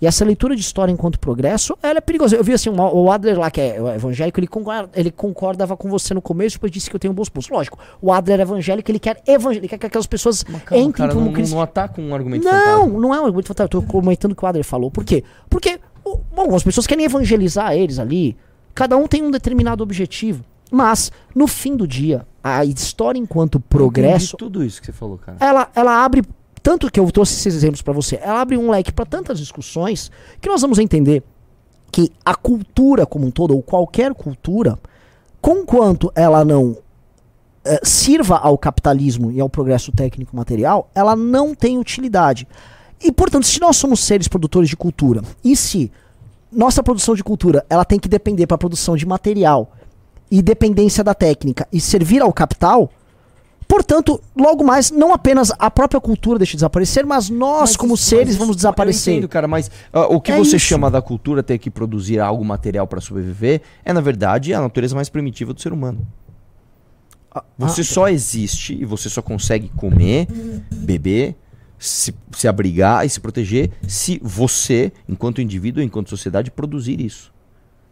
E 0.00 0.06
essa 0.06 0.24
leitura 0.24 0.54
de 0.54 0.60
história 0.60 0.92
enquanto 0.92 1.18
progresso, 1.18 1.76
ela 1.82 1.98
é 1.98 2.00
perigosa. 2.00 2.36
Eu 2.36 2.44
vi 2.44 2.52
assim, 2.52 2.68
o 2.70 3.10
Adler 3.10 3.38
lá, 3.38 3.50
que 3.50 3.60
é 3.60 3.80
o 3.80 3.88
evangélico, 3.88 4.38
ele, 4.38 4.46
concorda, 4.46 4.90
ele 4.94 5.10
concordava 5.10 5.76
com 5.76 5.88
você 5.88 6.12
no 6.12 6.20
começo, 6.20 6.56
depois 6.56 6.70
disse 6.70 6.90
que 6.90 6.96
eu 6.96 7.00
tenho 7.00 7.14
bons 7.14 7.28
pontos. 7.28 7.48
Lógico, 7.48 7.78
o 8.00 8.12
Adler 8.12 8.40
é 8.40 8.42
evangélico, 8.42 8.90
ele 8.90 8.98
quer 8.98 9.22
evangélico, 9.26 9.64
ele 9.64 9.68
quer 9.68 9.78
que 9.78 9.86
aquelas 9.86 10.06
pessoas 10.06 10.44
entrem 10.70 10.92
cara, 10.92 11.14
como 11.14 11.30
não, 11.30 11.42
não, 11.42 11.60
ataca 11.60 12.00
um 12.00 12.14
argumento 12.14 12.44
Não, 12.44 12.52
fantasma. 12.52 13.00
não 13.00 13.14
é 13.14 13.20
um 13.20 13.24
argumento 13.24 13.48
fantasma. 13.48 13.70
Eu 13.72 13.80
tô 13.80 13.82
comentando 13.82 14.32
o 14.32 14.34
que 14.34 14.44
o 14.44 14.46
Adler 14.46 14.64
falou. 14.64 14.90
Por 14.90 15.04
quê? 15.04 15.24
Porque, 15.48 15.80
bom, 16.04 16.54
as 16.54 16.62
pessoas 16.62 16.86
querem 16.86 17.04
evangelizar 17.04 17.72
eles 17.72 17.98
ali. 17.98 18.36
Cada 18.74 18.96
um 18.96 19.06
tem 19.06 19.22
um 19.22 19.30
determinado 19.30 19.82
objetivo. 19.82 20.44
Mas, 20.70 21.10
no 21.34 21.46
fim 21.46 21.76
do 21.76 21.86
dia, 21.86 22.26
a 22.42 22.64
história 22.64 23.18
enquanto 23.18 23.58
progresso, 23.58 24.36
tudo 24.36 24.62
isso 24.64 24.80
que 24.80 24.86
você 24.86 24.92
falou, 24.92 25.18
cara. 25.18 25.38
ela, 25.40 25.68
ela 25.74 26.04
abre. 26.04 26.22
Tanto 26.66 26.90
que 26.90 26.98
eu 26.98 27.08
trouxe 27.12 27.34
esses 27.34 27.54
exemplos 27.54 27.80
pra 27.80 27.92
você, 27.92 28.18
ela 28.20 28.40
abre 28.40 28.56
um 28.56 28.72
leque 28.72 28.90
pra 28.90 29.06
tantas 29.06 29.38
discussões 29.38 30.10
que 30.40 30.48
nós 30.48 30.60
vamos 30.60 30.80
entender 30.80 31.22
que 31.92 32.10
a 32.24 32.34
cultura 32.34 33.06
como 33.06 33.24
um 33.24 33.30
todo, 33.30 33.54
ou 33.54 33.62
qualquer 33.62 34.12
cultura, 34.12 34.76
conquanto 35.40 36.10
ela 36.12 36.44
não 36.44 36.76
eh, 37.64 37.78
sirva 37.84 38.38
ao 38.38 38.58
capitalismo 38.58 39.30
e 39.30 39.40
ao 39.40 39.48
progresso 39.48 39.92
técnico 39.92 40.34
material, 40.34 40.90
ela 40.92 41.14
não 41.14 41.54
tem 41.54 41.78
utilidade. 41.78 42.48
E, 43.00 43.12
portanto, 43.12 43.46
se 43.46 43.60
nós 43.60 43.76
somos 43.76 44.00
seres 44.00 44.26
produtores 44.26 44.68
de 44.68 44.76
cultura, 44.76 45.22
e 45.44 45.54
se 45.54 45.92
nossa 46.50 46.82
produção 46.82 47.14
de 47.14 47.22
cultura 47.22 47.64
ela 47.70 47.84
tem 47.84 48.00
que 48.00 48.08
depender 48.08 48.48
para 48.48 48.56
a 48.56 48.58
produção 48.58 48.96
de 48.96 49.06
material 49.06 49.70
e 50.28 50.42
dependência 50.42 51.04
da 51.04 51.14
técnica 51.14 51.68
e 51.72 51.80
servir 51.80 52.22
ao 52.22 52.32
capital, 52.32 52.90
Portanto, 53.68 54.20
logo 54.36 54.62
mais, 54.62 54.90
não 54.90 55.12
apenas 55.12 55.50
a 55.58 55.70
própria 55.70 56.00
cultura 56.00 56.38
deixa 56.38 56.52
de 56.52 56.58
desaparecer, 56.58 57.04
mas 57.04 57.28
nós, 57.28 57.60
Mas 57.70 57.76
como 57.76 57.94
isso- 57.94 58.04
seres, 58.04 58.28
mas 58.28 58.36
vamos 58.36 58.56
desaparecer. 58.56 59.14
Eu 59.14 59.18
entendo, 59.18 59.28
cara, 59.28 59.48
mas 59.48 59.70
ah, 59.92 60.06
o 60.06 60.20
que 60.20 60.30
É 60.32 60.36
você 60.38 60.56
isso. 60.56 60.66
chama 60.66 60.90
da 60.90 61.02
cultura 61.02 61.42
ter 61.42 61.58
que 61.58 61.68
produzir 61.70 62.20
algo 62.20 62.44
material 62.44 62.86
para 62.86 63.00
sobreviver 63.00 63.60
é, 63.84 63.92
na 63.92 64.00
verdade, 64.00 64.54
a 64.54 64.60
natureza 64.60 64.94
mais 64.94 65.08
primitiva 65.08 65.52
do 65.52 65.60
ser 65.60 65.72
humano. 65.72 66.06
Você 67.58 67.82
Ah, 67.82 67.84
só 67.84 68.08
existe 68.08 68.74
e 68.74 68.84
você 68.84 69.10
só 69.10 69.20
consegue 69.20 69.68
comer, 69.76 70.26
beber, 70.72 71.36
se, 71.78 72.14
se 72.32 72.48
abrigar 72.48 73.04
e 73.04 73.10
se 73.10 73.20
proteger 73.20 73.70
se 73.86 74.18
você, 74.22 74.90
enquanto 75.06 75.42
indivíduo, 75.42 75.82
enquanto 75.82 76.08
sociedade, 76.08 76.50
produzir 76.50 76.98
isso. 77.00 77.30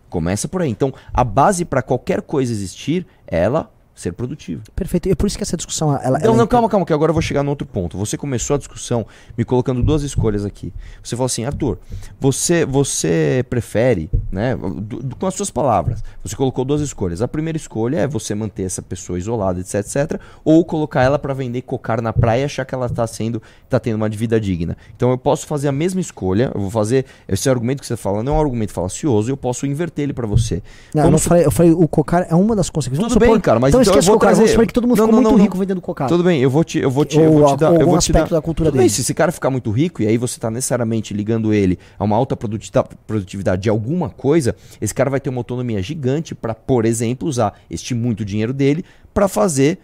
Começa 0.08 0.48
por 0.48 0.62
aí. 0.62 0.70
Então, 0.70 0.94
a 1.12 1.22
base 1.24 1.64
para 1.66 1.82
qualquer 1.82 2.22
coisa 2.22 2.52
existir 2.52 3.06
ela 3.26 3.70
ser 3.94 4.12
produtiva. 4.12 4.62
Perfeito. 4.74 5.08
E 5.08 5.12
é 5.12 5.14
por 5.14 5.26
isso 5.26 5.36
que 5.36 5.42
essa 5.42 5.56
discussão. 5.56 5.90
Ela, 5.96 6.18
Não, 6.18 6.26
ela 6.26 6.36
não, 6.36 6.44
é 6.44 6.46
calma, 6.46 6.68
calma, 6.68 6.84
que 6.84 6.92
agora 6.92 7.10
eu 7.10 7.14
vou 7.14 7.22
chegar 7.22 7.42
no 7.42 7.50
outro 7.50 7.66
ponto. 7.66 7.96
Você 7.98 8.16
começou 8.16 8.54
a 8.54 8.58
discussão 8.58 9.06
me 9.38 9.44
colocando 9.44 9.82
duas 9.82 10.02
escolhas 10.02 10.44
aqui. 10.44 10.72
Você 11.02 11.14
falou 11.16 11.26
assim, 11.26 11.44
Arthur, 11.44 11.78
você, 12.20 12.64
você 12.66 13.44
prefere, 13.48 14.10
né, 14.32 14.56
do- 14.56 15.14
com 15.16 15.26
as 15.26 15.34
suas 15.34 15.50
palavras, 15.50 16.02
você 16.24 16.34
colocou 16.34 16.64
duas 16.64 16.80
escolhas. 16.80 17.22
A 17.22 17.28
primeira 17.28 17.56
escolha 17.56 17.98
é 17.98 18.06
você 18.06 18.34
manter 18.34 18.64
essa 18.64 18.82
pessoa 18.82 19.18
isolada, 19.18 19.60
etc, 19.60 19.74
etc, 19.76 20.20
ou 20.44 20.64
colocar 20.64 21.02
ela 21.02 21.18
pra 21.18 21.32
vender 21.34 21.62
cocar 21.62 22.00
na 22.02 22.12
praia 22.12 22.42
e 22.42 22.44
achar 22.44 22.64
que 22.64 22.74
ela 22.74 22.88
tá 22.88 23.06
sendo, 23.06 23.40
tá 23.68 23.78
tendo 23.78 23.96
uma 23.96 24.08
vida 24.08 24.40
digna. 24.40 24.76
Então 24.96 25.10
eu 25.10 25.18
posso 25.18 25.46
fazer 25.46 25.68
a 25.68 25.72
mesma 25.72 26.00
escolha, 26.00 26.50
eu 26.54 26.60
vou 26.60 26.70
fazer, 26.70 27.04
esse 27.28 27.48
argumento 27.48 27.80
que 27.80 27.86
você 27.86 27.96
fala 27.96 28.22
não 28.22 28.34
é 28.34 28.36
um 28.38 28.40
argumento 28.40 28.72
falacioso, 28.72 29.30
eu 29.30 29.36
posso 29.36 29.66
inverter 29.66 30.02
ele 30.04 30.12
pra 30.12 30.26
você. 30.26 30.62
Não, 30.94 31.02
eu, 31.02 31.06
Vamos 31.06 31.24
falei, 31.24 31.44
eu 31.46 31.50
falei, 31.50 31.72
o 31.72 31.86
cocar 31.86 32.26
é 32.28 32.34
uma 32.34 32.56
das 32.56 32.70
consequências. 32.70 33.12
Tudo 33.12 33.20
bem, 33.20 33.38
cara, 33.40 33.60
mas 33.60 33.70
então, 33.70 33.83
então 33.88 33.94
eu 33.96 34.00
esquece 34.00 34.10
cocar. 34.12 34.26
Vamos 34.26 34.38
trazer- 34.38 34.52
supor 34.52 34.66
que 34.66 34.72
todo 34.72 34.88
mundo 34.88 34.96
Não, 34.98 35.06
ficou 35.06 35.20
não, 35.20 35.22
muito 35.30 35.38
não, 35.38 35.44
rico 35.44 35.58
vendendo 35.58 35.80
cocar. 35.80 36.08
Tudo 36.08 36.24
bem, 36.24 36.40
eu 36.40 36.50
vou 36.50 36.64
te, 36.64 36.78
eu 36.78 36.90
vou 36.90 37.04
te, 37.04 37.18
eu 37.18 37.32
Ou 37.32 37.38
vou 37.40 37.46
te 37.56 37.60
dar, 37.60 37.74
eu 37.74 37.86
vou 37.86 37.98
te 37.98 38.12
dar. 38.12 38.18
aspecto 38.20 38.34
da 38.34 38.42
cultura 38.42 38.70
Tudo 38.70 38.78
bem, 38.78 38.86
dele. 38.86 38.94
se 38.94 39.00
esse 39.00 39.14
cara 39.14 39.30
ficar 39.32 39.50
muito 39.50 39.70
rico 39.70 40.02
e 40.02 40.06
aí 40.06 40.16
você 40.18 40.38
tá 40.40 40.50
necessariamente 40.50 41.12
ligando 41.14 41.52
ele 41.52 41.78
a 41.98 42.04
uma 42.04 42.16
alta 42.16 42.36
produtividade 43.06 43.62
de 43.62 43.68
alguma 43.70 44.08
coisa, 44.10 44.54
esse 44.80 44.94
cara 44.94 45.10
vai 45.10 45.20
ter 45.20 45.30
uma 45.30 45.38
autonomia 45.40 45.82
gigante 45.82 46.34
para, 46.34 46.54
por 46.54 46.84
exemplo, 46.84 47.28
usar 47.28 47.54
este 47.70 47.94
muito 47.94 48.24
dinheiro 48.24 48.52
dele 48.52 48.84
para 49.12 49.28
fazer 49.28 49.78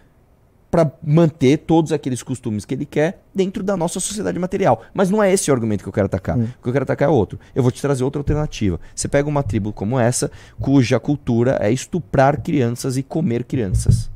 para 0.71 0.89
manter 1.03 1.57
todos 1.57 1.91
aqueles 1.91 2.23
costumes 2.23 2.63
que 2.63 2.73
ele 2.73 2.85
quer 2.85 3.21
dentro 3.35 3.61
da 3.61 3.75
nossa 3.75 3.99
sociedade 3.99 4.39
material. 4.39 4.81
Mas 4.93 5.09
não 5.09 5.21
é 5.21 5.31
esse 5.31 5.51
o 5.51 5.53
argumento 5.53 5.83
que 5.83 5.89
eu 5.89 5.93
quero 5.93 6.05
atacar. 6.05 6.37
Hum. 6.37 6.47
O 6.59 6.63
que 6.63 6.69
eu 6.69 6.73
quero 6.73 6.83
atacar 6.83 7.09
é 7.09 7.11
outro. 7.11 7.37
Eu 7.53 7.61
vou 7.61 7.71
te 7.71 7.81
trazer 7.81 8.05
outra 8.05 8.21
alternativa. 8.21 8.79
Você 8.95 9.09
pega 9.09 9.27
uma 9.27 9.43
tribo 9.43 9.73
como 9.73 9.99
essa, 9.99 10.31
cuja 10.61 10.97
cultura 10.97 11.57
é 11.61 11.69
estuprar 11.69 12.41
crianças 12.41 12.95
e 12.95 13.03
comer 13.03 13.43
crianças. 13.43 14.09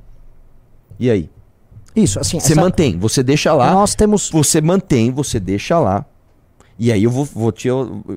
E 0.97 1.11
aí? 1.11 1.29
Isso, 1.93 2.19
assim. 2.19 2.39
Você 2.39 2.53
essa- 2.53 2.61
mantém, 2.61 2.97
você 2.97 3.21
deixa 3.21 3.53
lá, 3.53 3.73
Nós 3.73 3.93
temos. 3.93 4.29
você 4.29 4.61
mantém, 4.61 5.11
você 5.11 5.39
deixa 5.39 5.77
lá. 5.77 6.05
E 6.79 6.91
aí 6.91 7.03
eu 7.03 7.11
vou, 7.11 7.25
vou 7.25 7.51
te 7.51 7.69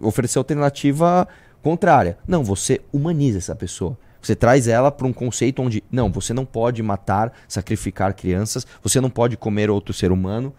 oferecer 0.02 0.38
alternativa 0.38 1.26
contrária. 1.62 2.18
Não, 2.26 2.42
você 2.44 2.80
humaniza 2.92 3.38
essa 3.38 3.54
pessoa. 3.54 3.96
Você 4.20 4.34
traz 4.34 4.66
ela 4.68 4.90
para 4.90 5.06
um 5.06 5.12
conceito 5.12 5.62
onde, 5.62 5.82
não, 5.90 6.10
você 6.10 6.34
não 6.34 6.44
pode 6.44 6.82
matar, 6.82 7.32
sacrificar 7.46 8.14
crianças, 8.14 8.66
você 8.82 9.00
não 9.00 9.10
pode 9.10 9.36
comer 9.36 9.70
outro 9.70 9.94
ser 9.94 10.10
humano. 10.10 10.52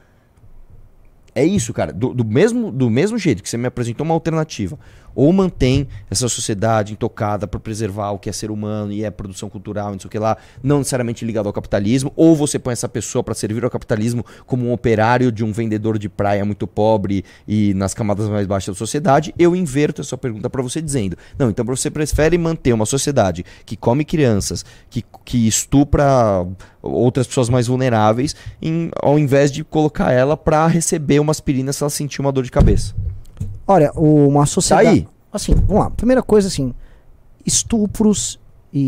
É 1.36 1.44
isso, 1.44 1.74
cara. 1.74 1.94
Do, 1.94 2.14
do 2.14 2.26
mesmo, 2.26 2.72
do 2.72 2.90
mesmo 2.90 3.18
jeito 3.18 3.44
que 3.44 3.50
você 3.50 3.58
me 3.58 3.68
apresentou 3.68 4.04
uma 4.04 4.14
alternativa, 4.14 4.80
ou 5.20 5.34
mantém 5.34 5.86
essa 6.10 6.30
sociedade 6.30 6.94
intocada 6.94 7.46
para 7.46 7.60
preservar 7.60 8.12
o 8.12 8.18
que 8.18 8.30
é 8.30 8.32
ser 8.32 8.50
humano 8.50 8.94
e 8.94 9.04
é 9.04 9.12
produção 9.12 9.50
cultural, 9.50 9.92
não 9.92 10.00
sei 10.00 10.08
o 10.08 10.10
que 10.10 10.18
lá, 10.18 10.38
não 10.64 10.78
necessariamente 10.78 11.26
ligado 11.26 11.48
ao 11.48 11.52
capitalismo, 11.52 12.14
ou 12.16 12.38
você 12.38 12.58
põe 12.58 12.72
essa 12.72 12.88
pessoa 12.88 13.22
para 13.22 13.34
servir 13.34 13.66
ao 13.66 13.70
capitalismo 13.70 14.26
como 14.46 14.66
um 14.66 14.72
operário 14.72 15.30
de 15.30 15.44
um 15.44 15.52
vendedor 15.52 16.00
de 16.00 16.08
praia 16.08 16.46
muito 16.46 16.66
pobre 16.66 17.26
e 17.46 17.74
nas 17.74 17.94
camadas 17.94 18.30
mais 18.30 18.48
baixas 18.48 18.74
da 18.74 18.80
sociedade, 18.80 19.36
eu 19.38 19.54
inverto 19.58 20.00
essa 20.00 20.18
pergunta 20.18 20.50
para 20.50 20.62
você 20.62 20.82
dizendo: 20.82 21.18
não, 21.38 21.50
então 21.50 21.66
você 21.66 21.92
prefere 21.92 22.38
manter 22.38 22.72
uma 22.72 22.86
sociedade 22.86 23.44
que 23.66 23.76
come 23.76 24.06
crianças, 24.06 24.64
que, 24.90 25.04
que 25.26 25.46
estupra 25.46 26.48
outras 26.82 27.28
pessoas 27.28 27.50
mais 27.50 27.68
vulneráveis, 27.68 28.38
em- 28.62 28.90
ao 29.02 29.20
invés 29.20 29.52
de 29.52 29.66
colocar 29.66 30.14
ela 30.14 30.38
para 30.38 30.66
receber 30.68 31.20
uma 31.20 31.32
aspirina 31.32 31.74
se 31.74 31.84
ela 31.84 31.90
sentir 31.90 32.22
uma 32.22 32.32
dor 32.32 32.46
de 32.46 32.52
cabeça. 32.52 32.96
Olha, 33.72 33.92
uma 33.96 34.46
sociedade. 34.48 34.86
Tá 34.86 34.92
aí. 34.94 35.08
Assim, 35.32 35.54
vamos 35.68 35.84
lá. 35.84 35.90
Primeira 35.92 36.24
coisa, 36.24 36.48
assim. 36.48 36.74
Estupros 37.46 38.40
e, 38.74 38.80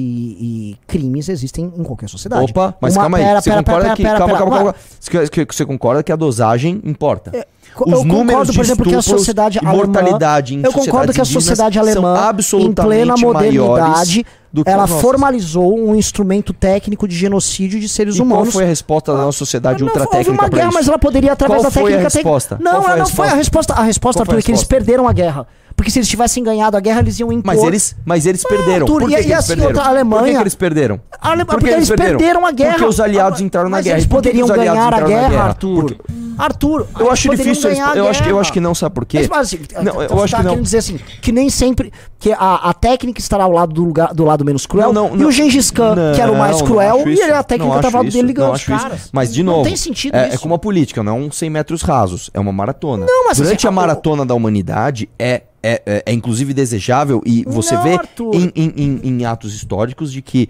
e 0.73 0.77
crimes 0.87 1.29
existem 1.29 1.65
em 1.77 1.83
qualquer 1.83 2.09
sociedade. 2.09 2.51
Opa, 2.51 2.75
mas 2.81 2.95
Uma- 2.95 3.01
calma 3.03 3.17
aí. 3.17 3.23
pera, 3.23 3.41
você 3.41 3.49
pera, 3.49 3.63
concorda 3.63 3.83
pera, 3.83 3.95
que. 3.95 4.03
calma, 4.03 4.37
calma, 4.37 4.55
calma. 4.57 4.75
Você, 4.99 5.45
você 5.49 5.65
concorda 5.65 6.03
que 6.03 6.11
a 6.11 6.15
dosagem 6.15 6.81
importa. 6.83 7.31
Co- 7.75 7.85
Os 7.85 7.93
eu 7.93 8.03
números 8.03 8.25
concordo, 8.31 8.53
por 8.53 8.65
exemplo, 8.65 8.85
que 8.85 8.95
a 8.95 9.01
sociedade 9.01 9.59
alemã. 9.59 9.75
mortalidade 9.77 10.55
em 10.55 10.61
Eu 10.63 10.71
concordo 10.73 11.13
que 11.13 11.21
a 11.21 11.25
sociedade 11.25 11.79
alemã, 11.79 12.31
em 12.59 12.73
plena 12.73 13.15
maiores 13.15 13.21
modernidade, 13.21 14.25
do 14.53 14.63
que 14.65 14.69
ela 14.69 14.85
formalizou 14.87 15.77
um 15.79 15.95
instrumento 15.95 16.51
técnico 16.53 17.07
de 17.07 17.15
genocídio 17.15 17.79
de 17.79 17.87
seres 17.87 18.15
E 18.15 18.17
qual 18.17 18.25
humanos. 18.27 18.53
foi 18.53 18.63
a 18.63 18.67
resposta 18.67 19.13
da 19.13 19.19
nossa 19.19 19.37
sociedade 19.37 19.79
Não, 19.79 19.87
ultra 19.87 20.01
houve 20.03 20.11
técnica 20.11 20.31
uma 20.31 20.49
pra 20.49 20.57
guerra, 20.57 20.67
isso? 20.69 20.77
mas 20.77 20.87
ela 20.87 20.99
poderia 20.99 21.31
através 21.31 21.61
Qual 21.61 21.71
da 21.71 21.71
foi 21.71 21.81
a 21.83 21.85
técnica. 21.97 22.09
tec- 22.11 22.15
resposta? 22.25 22.57
Não, 22.61 22.71
Qual 22.71 22.83
foi 22.83 22.91
a 22.91 22.97
não 22.97 23.05
foi 23.07 23.27
a 23.27 23.33
resposta. 23.35 23.73
A 23.73 23.83
resposta, 23.83 24.19
Qual 24.19 24.23
Arthur, 24.23 24.39
é 24.39 24.41
que 24.41 24.51
eles 24.51 24.63
perderam 24.63 25.07
a 25.07 25.13
guerra. 25.13 25.47
Porque 25.75 25.89
se 25.91 25.99
eles 25.99 26.07
tivessem 26.07 26.43
ganhado 26.43 26.77
a 26.77 26.79
guerra, 26.79 26.99
eles 27.01 27.19
iam 27.19 27.31
impor. 27.31 27.55
Mas 27.55 27.63
eles, 27.63 27.95
mas 28.05 28.25
eles 28.25 28.43
perderam. 28.43 28.85
Arthur, 28.85 28.99
Por 28.99 29.09
que, 29.09 29.15
e- 29.15 29.17
que 29.17 29.21
e 29.21 29.25
eles 29.31 29.37
assim, 29.37 29.47
perderam? 29.47 29.69
a 29.69 29.73
Por 29.73 29.81
que, 29.83 29.89
Alemanha- 29.89 30.35
que 30.35 30.43
eles 30.43 30.55
perderam? 30.55 31.01
A 31.19 31.29
Ale- 31.31 31.45
Por 31.45 31.55
que 31.55 31.61
porque 31.61 31.73
eles 31.75 31.89
perderam 31.89 32.45
a 32.45 32.51
guerra. 32.51 32.73
Porque 32.73 32.85
os 32.85 32.99
aliados 32.99 33.41
entraram 33.41 33.69
na 33.69 33.77
Mas 33.77 33.85
guerra. 33.85 33.97
Eles 33.97 34.07
poderiam 34.07 34.47
ganhar 34.47 34.93
a 34.93 34.99
na 35.01 35.07
guerra, 35.07 35.43
Arthur. 35.43 35.81
Porque- 35.95 36.21
Arthur, 36.37 36.87
Eu 36.99 37.11
acho 37.11 37.29
difícil. 37.29 37.51
eles- 37.51 37.63
ganhar 37.79 37.91
a 37.91 37.95
eu, 37.97 38.07
acho, 38.07 38.21
eu 38.21 38.25
guerra. 38.27 38.39
acho 38.39 38.53
que 38.53 38.59
não, 38.59 38.73
sabe 38.73 38.95
por 38.95 39.05
quê? 39.05 39.19
Mas, 39.19 39.27
mas, 39.29 39.47
assim, 39.47 39.59
Não, 39.83 40.01
eu 40.01 40.23
acho 40.23 40.31
tá 40.31 40.37
que 40.37 40.43
não. 40.43 40.51
querendo 40.51 40.63
dizer 40.63 40.77
assim, 40.79 40.99
que 41.21 41.31
nem 41.31 41.49
sempre 41.51 41.91
que 42.17 42.31
a, 42.31 42.55
a 42.69 42.73
técnica 42.73 43.19
estará 43.19 43.43
ao 43.43 43.51
lado 43.51 43.73
do, 43.73 43.83
lugar, 43.83 44.11
do 44.13 44.23
lado 44.23 44.43
menos 44.43 44.65
cruel. 44.65 44.91
Não, 44.91 45.09
não, 45.09 45.15
e 45.15 45.19
não. 45.19 45.27
o 45.27 45.31
Gengis 45.31 45.69
Khan, 45.69 45.93
que 46.15 46.21
era 46.21 46.31
o 46.31 46.37
mais 46.37 46.53
Não, 46.53 46.59
não 46.59 46.65
cruel, 46.65 47.03
e 47.07 47.11
ele, 47.11 47.23
a 47.31 47.35
não 47.35 47.43
técnica 47.43 47.75
estava 47.75 47.97
isso, 48.05 48.11
dele 48.17 48.21
não 48.21 48.27
ligando 48.27 48.53
os 48.55 48.63
caras. 48.63 49.09
Mas, 49.11 49.31
de 49.31 49.43
Não 49.43 49.53
novo, 49.53 49.65
tem 49.65 49.75
sentido 49.75 50.15
é, 50.15 50.27
isso. 50.29 50.35
é 50.35 50.39
como 50.39 50.55
a 50.55 50.59
política, 50.59 51.03
não 51.03 51.11
é 51.15 51.19
um 51.19 51.31
100 51.31 51.49
metros 51.49 51.81
rasos, 51.83 52.31
é 52.33 52.39
uma 52.39 52.51
maratona. 52.51 53.05
Não, 53.07 53.25
mas 53.27 53.37
Durante 53.37 53.57
assim, 53.57 53.67
a 53.67 53.69
a- 53.69 53.73
maratona 53.73 54.25
da 54.25 54.33
humanidade, 54.33 55.09
é, 55.19 55.43
é, 55.63 55.81
é, 55.85 56.03
é 56.07 56.13
inclusive 56.13 56.53
desejável, 56.53 57.21
e 57.25 57.43
você 57.47 57.75
Não, 57.75 57.83
vê 57.83 57.99
em, 58.33 58.51
em, 58.55 58.73
em- 58.77 59.01
em 59.09 59.25
atos 59.25 59.53
históricos 59.53 60.11
de 60.11 60.21
que 60.21 60.49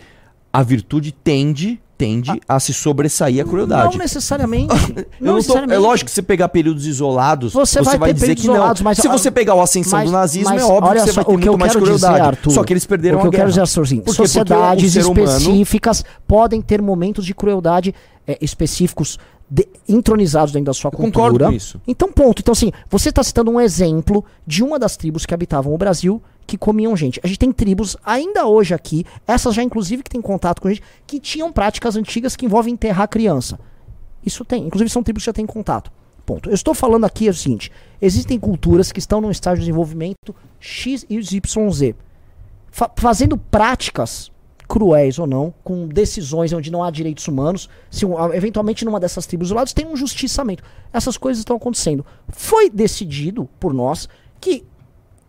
a 0.54 0.64
virtude 0.64 1.12
tende, 1.12 1.80
tende 1.98 2.32
a 2.50 2.60
se 2.60 2.74
sobressair 2.74 3.42
a 3.42 3.48
crueldade. 3.48 3.92
Não 3.96 4.04
necessariamente. 4.04 4.74
Não 5.22 5.34
não 5.34 5.34
tô- 5.34 5.36
necessariamente. 5.38 5.76
é 5.76 5.80
lógico 5.80 6.10
que 6.10 6.14
se 6.16 6.22
pegar 6.22 6.50
períodos 6.50 6.86
isolados, 6.88 7.54
Você 7.54 7.80
você, 7.80 7.86
vai 7.92 7.98
vai, 8.00 8.14
dizer 8.14 8.36
que 8.36 8.48
não. 8.48 8.74
mas- 8.84 8.98
Se 8.98 9.08
você 9.08 9.30
pegar 9.30 9.54
a 9.54 9.64
ascensão 9.64 10.00
mas- 10.00 10.10
do 10.10 10.12
nazismo, 10.14 10.50
mas 10.50 10.62
é 10.62 10.66
óbvio 10.66 10.94
que 10.94 11.00
você 11.02 11.12
só, 11.14 11.22
vai 11.22 11.26
ter 11.26 11.30
o 11.30 11.34
muito 11.34 11.58
mais 11.60 11.72
crueldade. 11.76 12.14
Dizer, 12.16 12.22
Arthur, 12.28 12.52
só 12.52 12.64
que 12.64 12.74
eles 12.74 12.86
perderam 12.86 13.18
o 13.18 13.22
que 13.22 13.26
a 13.26 13.28
eu 13.28 13.32
guerra. 13.32 13.42
quero 13.44 13.50
dizer, 13.52 13.62
Arthur, 13.62 13.82
assim, 13.84 13.96
Por 13.98 14.04
quê? 14.06 14.06
Porque 14.06 14.22
o 14.22 14.28
sociedades 14.28 14.96
humano- 14.96 15.24
específicas 15.24 16.04
podem 16.28 16.62
ter 16.62 16.82
momentos 16.82 17.26
de 17.26 17.34
crueldade 17.36 17.94
é, 18.28 18.38
específicos 18.42 19.18
de- 19.50 19.68
entronizados 19.88 20.52
dentro 20.54 20.68
da 20.68 20.74
sua 20.74 20.90
Eu 20.90 20.92
cultura. 20.92 21.12
concordo 21.32 21.46
com 21.46 21.52
isso. 21.52 21.82
Então, 21.88 22.12
ponto. 22.12 22.42
Então, 22.42 22.52
assim, 22.52 22.72
você 22.90 23.10
está 23.10 23.24
citando 23.24 23.52
um 23.52 23.60
exemplo 23.60 24.24
de 24.48 24.64
uma 24.64 24.78
das 24.80 24.96
tribos 24.96 25.26
que 25.26 25.34
habitavam 25.34 25.74
o 25.74 25.78
Brasil 25.78 26.22
que 26.48 26.58
comiam 26.58 26.96
gente. 26.98 27.20
A 27.24 27.28
gente 27.28 27.40
tem 27.40 27.52
tribos 27.52 27.96
ainda 28.06 28.46
hoje 28.46 28.74
aqui, 28.74 29.06
essas 29.28 29.54
já 29.56 29.64
inclusive 29.64 30.04
que 30.04 30.10
têm 30.10 30.22
contato 30.22 30.62
com 30.62 30.70
gente, 30.70 30.82
que 31.08 31.20
tinham 31.20 31.52
práticas 31.52 31.96
antigas 31.96 32.36
que 32.36 32.46
envolvem 32.46 32.74
enterrar 32.74 33.08
criança. 33.08 33.60
Isso 34.26 34.44
tem. 34.46 34.66
Inclusive 34.66 34.90
são 34.90 35.04
tribos 35.04 35.24
que 35.24 35.28
já 35.28 35.34
têm 35.34 35.46
contato. 35.46 35.92
Ponto. 36.26 36.50
Eu 36.50 36.54
estou 36.54 36.74
falando 36.74 37.06
aqui 37.06 37.28
é 37.28 37.32
o 37.32 37.34
seguinte: 37.34 37.72
existem 38.02 38.40
culturas 38.40 38.92
que 38.92 39.00
estão 39.00 39.20
num 39.20 39.32
estágio 39.32 39.58
de 39.60 39.66
desenvolvimento 39.66 40.36
X 40.60 41.06
e 41.10 41.18
YZ, 41.18 41.96
fa- 42.70 42.92
fazendo 42.96 43.36
práticas 43.38 44.31
cruéis 44.72 45.20
ou 45.20 45.28
não, 45.28 45.54
com 45.66 45.86
decisões 45.86 46.54
onde 46.54 46.72
não 46.72 46.82
há 46.82 46.90
direitos 46.90 47.28
humanos, 47.28 47.68
se 47.90 48.06
eventualmente 48.34 48.86
numa 48.86 49.02
dessas 49.02 49.26
tribos 49.26 49.50
isoladas 49.50 49.74
tem 49.74 49.86
um 49.86 49.98
justiçamento. 49.98 50.64
Essas 50.94 51.18
coisas 51.18 51.40
estão 51.40 51.58
acontecendo. 51.58 52.06
Foi 52.30 52.70
decidido 52.70 53.50
por 53.60 53.74
nós 53.74 54.08
que 54.40 54.64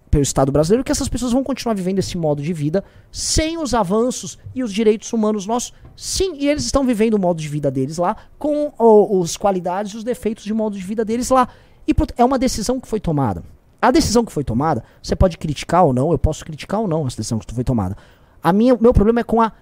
pelo 0.08 0.22
Estado 0.22 0.52
brasileiro 0.52 0.84
que 0.84 0.92
essas 0.92 1.08
pessoas 1.08 1.32
vão 1.32 1.42
continuar 1.42 1.74
vivendo 1.74 1.98
esse 1.98 2.16
modo 2.16 2.40
de 2.40 2.52
vida 2.52 2.84
sem 3.10 3.58
os 3.58 3.74
avanços 3.74 4.38
e 4.54 4.62
os 4.62 4.72
direitos 4.72 5.12
humanos 5.12 5.44
nossos. 5.44 5.72
Sim, 5.96 6.36
e 6.38 6.48
eles 6.48 6.64
estão 6.64 6.86
vivendo 6.86 7.14
o 7.14 7.18
modo 7.18 7.40
de 7.40 7.48
vida 7.48 7.68
deles 7.68 7.98
lá, 7.98 8.16
com 8.38 8.72
o- 8.78 9.18
os 9.18 9.36
qualidades 9.36 9.92
e 9.92 9.96
os 9.96 10.04
defeitos 10.04 10.44
de 10.44 10.54
modo 10.54 10.76
de 10.76 10.84
vida 10.84 11.04
deles 11.04 11.30
lá. 11.30 11.48
E 11.88 11.92
é 12.16 12.24
uma 12.24 12.38
decisão 12.38 12.78
que 12.78 12.86
foi 12.86 13.00
tomada. 13.00 13.42
A 13.80 13.90
decisão 13.90 14.24
que 14.24 14.30
foi 14.30 14.44
tomada, 14.44 14.84
você 15.02 15.16
pode 15.16 15.36
criticar 15.36 15.84
ou 15.84 15.92
não, 15.92 16.12
eu 16.12 16.18
posso 16.18 16.44
criticar 16.44 16.78
ou 16.80 16.86
não 16.86 17.08
essa 17.08 17.16
decisão 17.16 17.40
que 17.40 17.52
foi 17.52 17.64
tomada. 17.64 17.96
A 18.42 18.52
minha, 18.52 18.76
meu 18.80 18.92
problema 18.92 19.20
é 19.20 19.24
com 19.24 19.40
a 19.40 19.52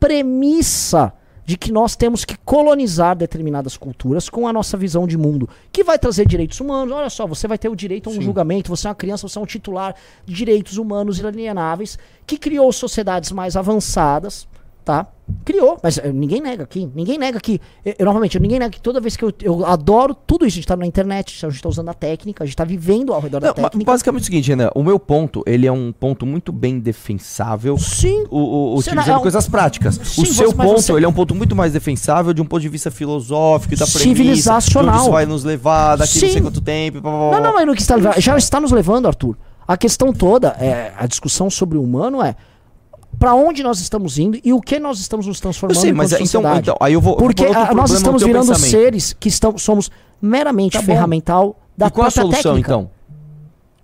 premissa 0.00 1.12
de 1.44 1.58
que 1.58 1.70
nós 1.70 1.94
temos 1.94 2.24
que 2.24 2.36
colonizar 2.38 3.14
determinadas 3.14 3.76
culturas 3.76 4.28
com 4.28 4.48
a 4.48 4.52
nossa 4.52 4.76
visão 4.76 5.06
de 5.06 5.16
mundo, 5.16 5.48
que 5.70 5.84
vai 5.84 5.98
trazer 5.98 6.26
direitos 6.26 6.58
humanos. 6.58 6.94
Olha 6.94 7.10
só, 7.10 7.26
você 7.26 7.46
vai 7.46 7.58
ter 7.58 7.68
o 7.68 7.76
direito 7.76 8.08
a 8.08 8.12
um 8.12 8.16
Sim. 8.16 8.22
julgamento, 8.22 8.70
você 8.70 8.86
é 8.86 8.90
uma 8.90 8.94
criança, 8.94 9.28
você 9.28 9.38
é 9.38 9.42
um 9.42 9.46
titular 9.46 9.94
de 10.24 10.34
direitos 10.34 10.78
humanos 10.78 11.18
inalienáveis, 11.18 11.98
que 12.26 12.38
criou 12.38 12.72
sociedades 12.72 13.30
mais 13.30 13.56
avançadas, 13.56 14.48
tá? 14.84 15.06
Criou, 15.42 15.78
mas 15.82 15.96
eh, 15.96 16.12
ninguém 16.12 16.38
nega 16.42 16.64
aqui, 16.64 16.86
ninguém 16.94 17.16
nega 17.16 17.40
que, 17.40 17.58
eu, 17.82 17.94
eu, 17.98 18.04
novamente, 18.04 18.38
ninguém 18.38 18.58
nega 18.58 18.70
que 18.70 18.80
toda 18.80 19.00
vez 19.00 19.16
que 19.16 19.24
eu, 19.24 19.32
eu 19.40 19.64
adoro 19.64 20.14
tudo 20.14 20.44
isso, 20.46 20.56
a 20.56 20.56
gente 20.56 20.66
tá 20.66 20.76
na 20.76 20.84
internet, 20.84 21.46
a 21.46 21.48
gente 21.48 21.62
tá 21.62 21.68
usando 21.70 21.88
a 21.88 21.94
técnica, 21.94 22.44
a 22.44 22.46
gente 22.46 22.54
tá 22.54 22.64
vivendo 22.64 23.14
ao 23.14 23.20
redor 23.22 23.40
Não, 23.40 23.48
da 23.48 23.54
técnica. 23.54 23.90
basicamente 23.90 24.20
é 24.20 24.24
o 24.24 24.26
seguinte, 24.26 24.48
Renan, 24.50 24.70
o 24.74 24.82
meu 24.82 24.98
ponto, 24.98 25.42
ele 25.46 25.66
é 25.66 25.72
um 25.72 25.92
ponto 25.92 26.26
muito 26.26 26.52
bem 26.52 26.78
defensável, 26.78 27.78
Sim, 27.78 28.24
o, 28.30 28.38
o, 28.38 28.78
utilizando 28.78 29.10
é 29.10 29.16
um- 29.16 29.22
coisas 29.22 29.48
práticas. 29.48 29.98
Sim, 30.04 30.22
o 30.22 30.26
seu 30.26 30.52
ponto, 30.52 30.82
você- 30.82 30.92
ele 30.92 31.06
é 31.06 31.08
um 31.08 31.12
ponto 31.12 31.34
muito 31.34 31.56
mais 31.56 31.72
defensável 31.72 32.34
de 32.34 32.42
um 32.42 32.44
ponto 32.44 32.60
de 32.60 32.68
vista 32.68 32.90
filosófico, 32.90 33.74
da 33.76 33.86
premissa, 33.86 33.98
Civilizacional. 34.00 35.00
isso 35.00 35.10
vai 35.10 35.24
nos 35.24 35.42
levar 35.42 35.96
daqui 35.96 36.20
não 36.20 36.28
Sim. 36.28 36.32
sei 36.34 36.42
quanto 36.42 36.60
tempo, 36.60 37.00
blá, 37.00 37.10
blá, 37.10 37.28
blá, 37.30 37.38
Não, 37.40 37.46
não, 37.48 37.54
mas 37.54 37.66
no 37.66 37.74
que 37.74 37.80
está 37.80 37.96
já 38.20 38.36
está 38.36 38.60
nos 38.60 38.72
levando, 38.72 39.06
Arthur. 39.06 39.36
A 39.66 39.78
questão 39.78 40.12
toda, 40.12 40.48
é, 40.60 40.92
a 40.98 41.06
discussão 41.06 41.48
sobre 41.48 41.78
o 41.78 41.82
humano 41.82 42.22
é 42.22 42.36
para 43.24 43.34
onde 43.34 43.62
nós 43.62 43.80
estamos 43.80 44.18
indo 44.18 44.38
e 44.44 44.52
o 44.52 44.60
que 44.60 44.78
nós 44.78 44.98
estamos 45.00 45.26
nos 45.26 45.38
Eu 45.38 45.42
transformando 45.44 45.80
sei, 45.80 45.92
mas 45.94 46.12
então, 46.12 46.42
então, 46.58 46.76
aí 46.78 46.92
eu 46.92 47.00
vou... 47.00 47.14
eu 47.14 47.18
vou 47.20 47.26
Porque 47.28 47.46
nós 47.74 47.90
estamos 47.90 48.22
virando 48.22 48.48
pensamento. 48.48 48.70
seres 48.70 49.16
que 49.18 49.28
estão, 49.30 49.56
somos 49.56 49.90
meramente 50.20 50.76
Tá 50.76 50.82
ferramental 50.82 51.56
da 51.74 51.86
E 51.86 51.90
qual 51.90 52.06
a 52.06 52.10
solução, 52.10 52.42
técnica. 52.52 52.72
então? 52.74 52.90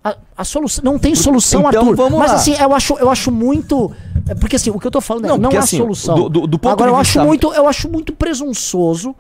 A, 0.05 0.15
a 0.37 0.45
solução 0.45 0.85
não 0.85 0.99
tem 0.99 1.15
solução, 1.15 1.61
então, 1.69 1.81
Arthur. 1.89 1.97
vamos 1.97 2.19
mas 2.19 2.31
lá. 2.33 2.37
assim, 2.37 2.53
eu 2.55 2.75
acho, 2.75 2.95
eu 2.99 3.09
acho 3.09 3.33
muito, 3.33 3.91
é, 4.29 4.35
porque 4.35 4.57
assim, 4.57 4.69
o 4.69 4.79
que 4.79 4.87
eu 4.87 4.91
tô 4.91 5.01
falando 5.01 5.25
é, 5.25 5.29
Não, 5.29 5.39
não 5.39 5.51
é 5.51 5.57
a 5.57 5.61
assim, 5.61 5.79
solução. 5.79 6.15
do- 6.17 6.29
do- 6.29 6.47
do 6.47 6.59
ponto 6.59 6.73
Agora 6.73 6.91
de 6.91 6.97
eu 6.99 7.03
vista- 7.03 7.21
acho 7.21 7.27
muito, 7.27 7.55
eu 7.55 7.67
acho 7.67 7.89
muito 7.89 8.13
presunçoso 8.13 9.15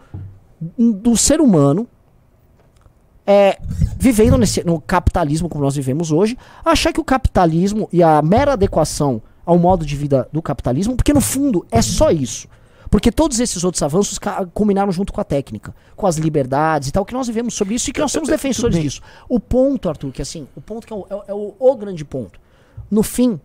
do 0.78 1.16
ser 1.16 1.40
humano 1.40 1.88
é, 3.26 3.58
vivendo 3.96 4.36
nesse, 4.36 4.62
no 4.66 4.78
capitalismo 4.82 5.48
como 5.48 5.64
nós 5.64 5.76
vivemos 5.76 6.12
hoje, 6.12 6.36
achar 6.62 6.92
que 6.92 7.00
o 7.00 7.04
capitalismo 7.04 7.88
e 7.90 8.02
a 8.02 8.20
mera 8.20 8.52
adequação 8.52 9.22
ao 9.50 9.58
modo 9.58 9.84
de 9.84 9.96
vida 9.96 10.28
do 10.32 10.40
capitalismo, 10.40 10.94
porque 10.96 11.12
no 11.12 11.20
fundo 11.20 11.66
é 11.72 11.82
só 11.82 12.10
isso. 12.10 12.46
Porque 12.88 13.10
todos 13.12 13.38
esses 13.40 13.62
outros 13.64 13.82
avanços 13.82 14.18
combinaram 14.54 14.90
junto 14.92 15.12
com 15.12 15.20
a 15.20 15.24
técnica, 15.24 15.74
com 15.96 16.06
as 16.06 16.16
liberdades 16.16 16.88
e 16.88 16.92
tal, 16.92 17.04
que 17.04 17.12
nós 17.14 17.26
vivemos 17.26 17.54
sobre 17.54 17.74
isso 17.74 17.90
e 17.90 17.92
que 17.92 18.00
nós 18.00 18.12
somos 18.12 18.28
defensores 18.28 18.74
bem. 18.76 18.84
disso. 18.84 19.00
O 19.28 19.38
ponto, 19.40 19.88
Arthur, 19.88 20.12
que 20.12 20.22
assim, 20.22 20.46
o 20.56 20.60
ponto 20.60 20.86
que 20.86 20.92
é 20.92 20.96
o, 20.96 21.06
é 21.10 21.14
o- 21.14 21.22
é 21.28 21.34
o- 21.34 21.54
o 21.58 21.76
grande 21.76 22.04
ponto. 22.04 22.40
No 22.90 23.02
fim, 23.02 23.40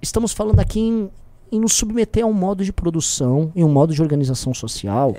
estamos 0.00 0.32
falando 0.32 0.60
aqui 0.60 0.80
em, 0.80 1.10
em 1.52 1.60
nos 1.60 1.72
submeter 1.74 2.24
a 2.24 2.26
um 2.26 2.32
modo 2.32 2.64
de 2.64 2.72
produção 2.72 3.52
e 3.54 3.62
um 3.64 3.68
modo 3.70 3.94
de 3.94 4.00
organização 4.02 4.52
social. 4.54 5.14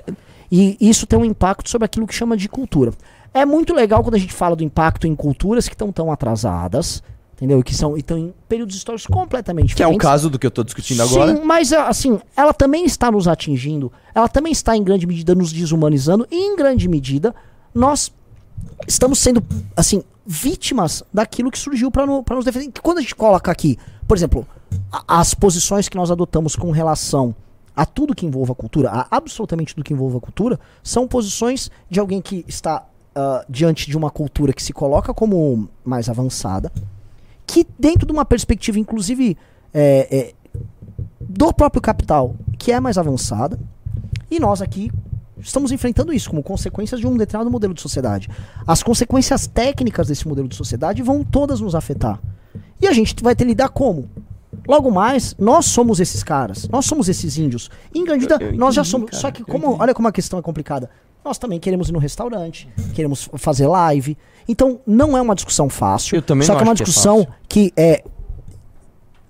E 0.50 0.76
isso 0.80 1.06
tem 1.06 1.18
um 1.18 1.24
impacto 1.24 1.68
sobre 1.70 1.86
aquilo 1.86 2.06
que 2.06 2.14
chama 2.14 2.36
de 2.36 2.48
cultura. 2.48 2.92
É 3.34 3.44
muito 3.44 3.74
legal 3.74 4.02
quando 4.02 4.14
a 4.14 4.18
gente 4.18 4.32
fala 4.32 4.54
do 4.56 4.62
impacto 4.64 5.06
em 5.06 5.14
culturas 5.16 5.68
que 5.68 5.74
estão 5.74 5.90
tão 5.92 6.10
atrasadas, 6.12 7.02
entendeu? 7.36 7.60
E 7.60 7.62
que 7.62 7.74
são, 7.74 7.96
estão 7.96 8.16
em 8.18 8.34
períodos 8.48 8.74
históricos 8.76 9.06
completamente 9.06 9.74
Que 9.74 9.82
é 9.82 9.86
o 9.86 9.90
diferentes. 9.90 10.02
caso 10.10 10.30
do 10.30 10.38
que 10.38 10.46
eu 10.46 10.50
tô 10.50 10.64
discutindo 10.64 11.02
agora. 11.02 11.36
Sim, 11.36 11.42
mas 11.44 11.72
assim, 11.72 12.18
ela 12.36 12.52
também 12.54 12.84
está 12.84 13.10
nos 13.10 13.28
atingindo, 13.28 13.92
ela 14.14 14.28
também 14.28 14.52
está 14.52 14.76
em 14.76 14.82
grande 14.82 15.06
medida 15.06 15.34
nos 15.34 15.52
desumanizando 15.52 16.26
e 16.30 16.36
em 16.36 16.56
grande 16.56 16.88
medida 16.88 17.34
nós 17.74 18.10
estamos 18.88 19.18
sendo 19.18 19.42
assim 19.76 20.02
vítimas 20.26 21.02
daquilo 21.12 21.50
que 21.50 21.58
surgiu 21.58 21.90
para 21.90 22.06
no, 22.06 22.24
nos 22.30 22.44
defender. 22.44 22.72
Quando 22.82 22.98
a 22.98 23.00
gente 23.00 23.14
coloca 23.14 23.50
aqui, 23.50 23.78
por 24.08 24.16
exemplo, 24.16 24.46
a- 24.90 25.20
as 25.20 25.34
posições 25.34 25.88
que 25.88 25.96
nós 25.96 26.10
adotamos 26.10 26.56
com 26.56 26.70
relação 26.70 27.34
a 27.76 27.84
tudo 27.84 28.14
que 28.14 28.24
envolva 28.24 28.52
a 28.52 28.56
cultura, 28.56 28.90
a 28.90 29.06
absolutamente 29.10 29.74
tudo 29.74 29.84
que 29.84 29.92
envolva 29.92 30.16
a 30.16 30.20
cultura, 30.20 30.58
são 30.82 31.06
posições 31.06 31.70
de 31.90 32.00
alguém 32.00 32.22
que 32.22 32.44
está 32.48 32.84
ah, 33.14 33.44
diante 33.48 33.88
de 33.90 33.96
uma 33.96 34.10
cultura 34.10 34.52
que 34.52 34.62
se 34.62 34.72
coloca 34.72 35.12
como 35.12 35.68
mais 35.84 36.08
avançada, 36.08 36.72
que 37.46 37.66
dentro 37.78 38.06
de 38.06 38.12
uma 38.12 38.24
perspectiva, 38.24 38.78
inclusive, 38.78 39.36
é, 39.72 40.08
é, 40.10 40.34
do 41.20 41.52
próprio 41.52 41.80
capital, 41.80 42.34
que 42.58 42.72
é 42.72 42.80
mais 42.80 42.98
avançada, 42.98 43.58
e 44.30 44.40
nós 44.40 44.60
aqui 44.60 44.90
estamos 45.38 45.70
enfrentando 45.70 46.12
isso 46.12 46.30
como 46.30 46.42
consequências 46.42 47.00
de 47.00 47.06
um 47.06 47.16
determinado 47.16 47.50
modelo 47.50 47.74
de 47.74 47.80
sociedade. 47.80 48.28
As 48.66 48.82
consequências 48.82 49.46
técnicas 49.46 50.08
desse 50.08 50.26
modelo 50.26 50.48
de 50.48 50.56
sociedade 50.56 51.02
vão 51.02 51.22
todas 51.22 51.60
nos 51.60 51.74
afetar. 51.74 52.20
E 52.80 52.86
a 52.86 52.92
gente 52.92 53.14
vai 53.22 53.34
ter 53.34 53.44
que 53.44 53.50
lidar 53.50 53.68
como? 53.68 54.08
Logo 54.66 54.90
mais, 54.90 55.36
nós 55.38 55.66
somos 55.66 56.00
esses 56.00 56.22
caras, 56.22 56.68
nós 56.68 56.86
somos 56.86 57.08
esses 57.08 57.38
índios. 57.38 57.70
Em 57.94 58.04
grande 58.04 58.26
medida, 58.26 58.52
nós 58.52 58.74
já 58.74 58.82
somos. 58.82 59.10
cara, 59.10 59.20
só 59.20 59.30
que, 59.30 59.44
como, 59.44 59.76
olha 59.78 59.94
como 59.94 60.08
a 60.08 60.12
questão 60.12 60.38
é 60.38 60.42
complicada. 60.42 60.90
Nós 61.26 61.38
também 61.38 61.58
queremos 61.58 61.88
ir 61.88 61.92
no 61.92 61.98
restaurante, 61.98 62.68
queremos 62.94 63.28
fazer 63.34 63.66
live. 63.66 64.16
Então, 64.46 64.78
não 64.86 65.18
é 65.18 65.20
uma 65.20 65.34
discussão 65.34 65.68
fácil. 65.68 66.14
Eu 66.14 66.22
também 66.22 66.46
só 66.46 66.52
não 66.52 66.58
que 66.58 66.62
é 66.62 66.66
uma 66.68 66.72
acho 66.72 66.78
que 66.78 66.82
é 66.82 66.86
discussão 66.86 67.26
que 67.48 67.72
é 67.76 68.04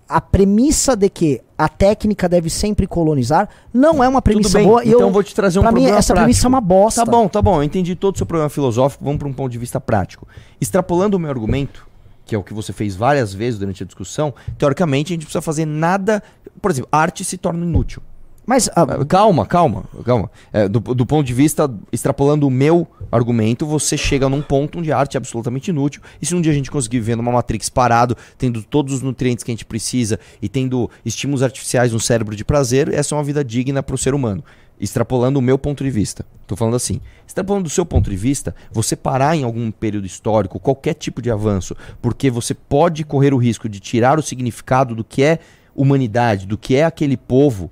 a 0.06 0.20
premissa 0.20 0.94
de 0.94 1.08
que 1.08 1.40
a 1.56 1.70
técnica 1.70 2.28
deve 2.28 2.50
sempre 2.50 2.86
colonizar 2.86 3.48
não 3.72 4.04
é 4.04 4.08
uma 4.08 4.20
premissa 4.20 4.62
boa. 4.62 4.84
então 4.84 5.00
eu, 5.00 5.10
vou 5.10 5.22
te 5.22 5.34
trazer 5.34 5.58
um 5.58 5.62
pra 5.62 5.72
mim, 5.72 5.80
problema 5.80 5.98
essa 5.98 6.12
premissa 6.12 6.40
é 6.40 6.42
prático. 6.42 6.54
uma 6.54 6.60
bosta. 6.60 7.02
Tá 7.02 7.10
bom, 7.10 7.28
tá 7.28 7.40
bom, 7.40 7.56
eu 7.56 7.62
entendi 7.62 7.96
todo 7.96 8.14
o 8.14 8.18
seu 8.18 8.26
problema 8.26 8.50
filosófico, 8.50 9.02
vamos 9.02 9.18
para 9.18 9.28
um 9.28 9.32
ponto 9.32 9.50
de 9.50 9.56
vista 9.56 9.80
prático. 9.80 10.28
Extrapolando 10.60 11.16
o 11.16 11.18
meu 11.18 11.30
argumento, 11.30 11.88
que 12.26 12.34
é 12.34 12.38
o 12.38 12.42
que 12.42 12.52
você 12.52 12.74
fez 12.74 12.94
várias 12.94 13.32
vezes 13.32 13.58
durante 13.58 13.82
a 13.82 13.86
discussão, 13.86 14.34
teoricamente 14.58 15.12
a 15.12 15.14
gente 15.14 15.24
precisa 15.24 15.40
fazer 15.40 15.64
nada. 15.64 16.22
Por 16.60 16.70
exemplo, 16.70 16.90
arte 16.92 17.24
se 17.24 17.38
torna 17.38 17.64
inútil. 17.64 18.02
Mas 18.46 18.70
ah, 18.76 18.82
Ah, 18.82 19.04
Calma, 19.04 19.44
calma, 19.44 19.84
calma. 20.04 20.30
É, 20.52 20.68
do, 20.68 20.78
do 20.78 21.04
ponto 21.04 21.26
de 21.26 21.34
vista, 21.34 21.68
extrapolando 21.92 22.46
o 22.46 22.50
meu 22.50 22.86
argumento, 23.10 23.66
você 23.66 23.96
chega 23.96 24.28
num 24.28 24.40
ponto 24.40 24.78
onde 24.78 24.92
a 24.92 24.98
arte 24.98 25.16
é 25.16 25.18
absolutamente 25.18 25.70
inútil. 25.70 26.00
E 26.22 26.26
se 26.26 26.34
um 26.34 26.40
dia 26.40 26.52
a 26.52 26.54
gente 26.54 26.70
conseguir 26.70 27.00
viver 27.00 27.16
numa 27.16 27.32
Matrix 27.32 27.68
parado, 27.68 28.16
tendo 28.38 28.62
todos 28.62 28.94
os 28.94 29.02
nutrientes 29.02 29.42
que 29.42 29.50
a 29.50 29.54
gente 29.54 29.64
precisa 29.64 30.20
e 30.40 30.48
tendo 30.48 30.88
estímulos 31.04 31.42
artificiais 31.42 31.92
no 31.92 31.98
cérebro 31.98 32.36
de 32.36 32.44
prazer, 32.44 32.92
essa 32.94 33.14
é 33.14 33.18
uma 33.18 33.24
vida 33.24 33.44
digna 33.44 33.82
para 33.82 33.96
o 33.96 33.98
ser 33.98 34.14
humano. 34.14 34.44
Extrapolando 34.78 35.38
o 35.38 35.42
meu 35.42 35.58
ponto 35.58 35.82
de 35.82 35.90
vista. 35.90 36.24
Tô 36.46 36.54
falando 36.54 36.76
assim. 36.76 37.00
Extrapolando 37.26 37.64
do 37.64 37.70
seu 37.70 37.84
ponto 37.84 38.08
de 38.10 38.16
vista, 38.16 38.54
você 38.70 38.94
parar 38.94 39.34
em 39.34 39.42
algum 39.42 39.70
período 39.72 40.06
histórico, 40.06 40.60
qualquer 40.60 40.94
tipo 40.94 41.20
de 41.20 41.30
avanço, 41.30 41.74
porque 42.00 42.30
você 42.30 42.54
pode 42.54 43.02
correr 43.02 43.34
o 43.34 43.38
risco 43.38 43.68
de 43.68 43.80
tirar 43.80 44.18
o 44.18 44.22
significado 44.22 44.94
do 44.94 45.02
que 45.02 45.22
é 45.22 45.38
humanidade, 45.74 46.46
do 46.46 46.56
que 46.56 46.76
é 46.76 46.84
aquele 46.84 47.16
povo, 47.16 47.70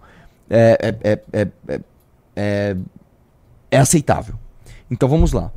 é, 0.51 0.79
é, 1.03 1.11
é, 1.13 1.21
é, 1.33 1.49
é, 1.69 1.81
é, 2.37 2.77
é 3.71 3.79
aceitável. 3.79 4.35
Então 4.91 5.09
vamos 5.09 5.33
lá. 5.33 5.51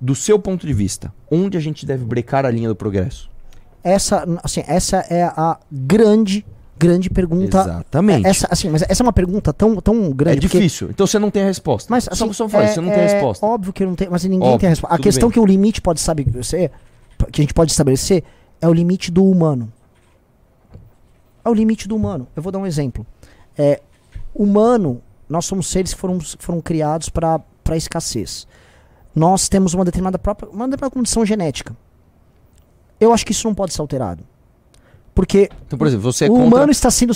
Do 0.00 0.14
seu 0.14 0.38
ponto 0.38 0.66
de 0.66 0.72
vista, 0.72 1.12
onde 1.30 1.56
a 1.56 1.60
gente 1.60 1.84
deve 1.84 2.04
brecar 2.04 2.46
a 2.46 2.50
linha 2.50 2.68
do 2.68 2.76
progresso? 2.76 3.28
essa, 3.82 4.26
assim, 4.42 4.62
essa 4.66 4.98
é 5.08 5.22
a 5.24 5.56
grande, 5.70 6.44
grande 6.78 7.08
pergunta. 7.08 7.58
Exatamente. 7.60 8.26
Essa, 8.26 8.46
assim, 8.50 8.68
mas 8.68 8.82
essa 8.82 9.02
é 9.02 9.04
uma 9.04 9.12
pergunta 9.12 9.52
tão, 9.52 9.76
tão 9.76 10.06
é 10.06 10.12
grande. 10.12 10.40
porque- 10.42 10.58
difícil. 10.58 10.90
Então 10.90 11.06
você 11.06 11.18
não 11.18 11.30
tem 11.30 11.42
a 11.42 11.46
resposta. 11.46 11.86
Mas 11.90 12.04
Só- 12.04 12.24
assim, 12.24 12.32
só 12.34 12.48
faz, 12.48 12.70
é- 12.70 12.74
você 12.74 12.80
não 12.80 12.90
tem 12.90 12.98
a 12.98 13.02
é 13.02 13.12
resposta. 13.14 13.46
Óbvio 13.46 13.72
que 13.72 13.86
não 13.86 13.94
tem, 13.94 14.08
mas 14.10 14.24
ninguém 14.24 14.40
Óbvio, 14.40 14.58
tem 14.60 14.66
a 14.66 14.70
resposta. 14.70 14.94
A 14.94 14.98
questão 14.98 15.28
bem. 15.28 15.34
que 15.34 15.40
o 15.40 15.46
limite 15.46 15.80
pode 15.80 16.00
estabelecer, 16.00 16.70
que 17.32 17.40
a 17.40 17.42
gente 17.42 17.54
pode 17.54 17.70
estabelecer, 17.70 18.22
é 18.60 18.68
o 18.68 18.72
limite 18.74 19.10
do 19.10 19.24
humano. 19.24 19.72
É 21.44 21.48
o 21.48 21.54
limite 21.54 21.88
do 21.88 21.96
humano. 21.96 22.26
Eu 22.36 22.42
vou 22.42 22.52
dar 22.52 22.58
um 22.58 22.66
exemplo. 22.66 23.06
É, 23.56 23.80
humano, 24.38 25.02
nós 25.28 25.44
somos 25.44 25.66
seres 25.66 25.92
que 25.92 26.00
foram, 26.00 26.18
foram 26.38 26.60
criados 26.60 27.08
para 27.08 27.42
escassez. 27.72 28.46
Nós 29.14 29.48
temos 29.48 29.74
uma 29.74 29.84
determinada 29.84 30.18
própria, 30.18 30.48
uma 30.48 30.66
determinada 30.66 30.94
condição 30.94 31.26
genética. 31.26 31.76
Eu 33.00 33.12
acho 33.12 33.26
que 33.26 33.32
isso 33.32 33.46
não 33.46 33.54
pode 33.54 33.74
ser 33.74 33.80
alterado. 33.80 34.24
Porque 35.14 35.48
Então, 35.66 35.76
por 35.76 35.88
exemplo, 35.88 36.12
você 36.12 36.26
é 36.26 36.28
o 36.28 36.30
contra... 36.30 36.46
humano 36.46 36.70
está 36.70 36.92
sendo 36.92 37.10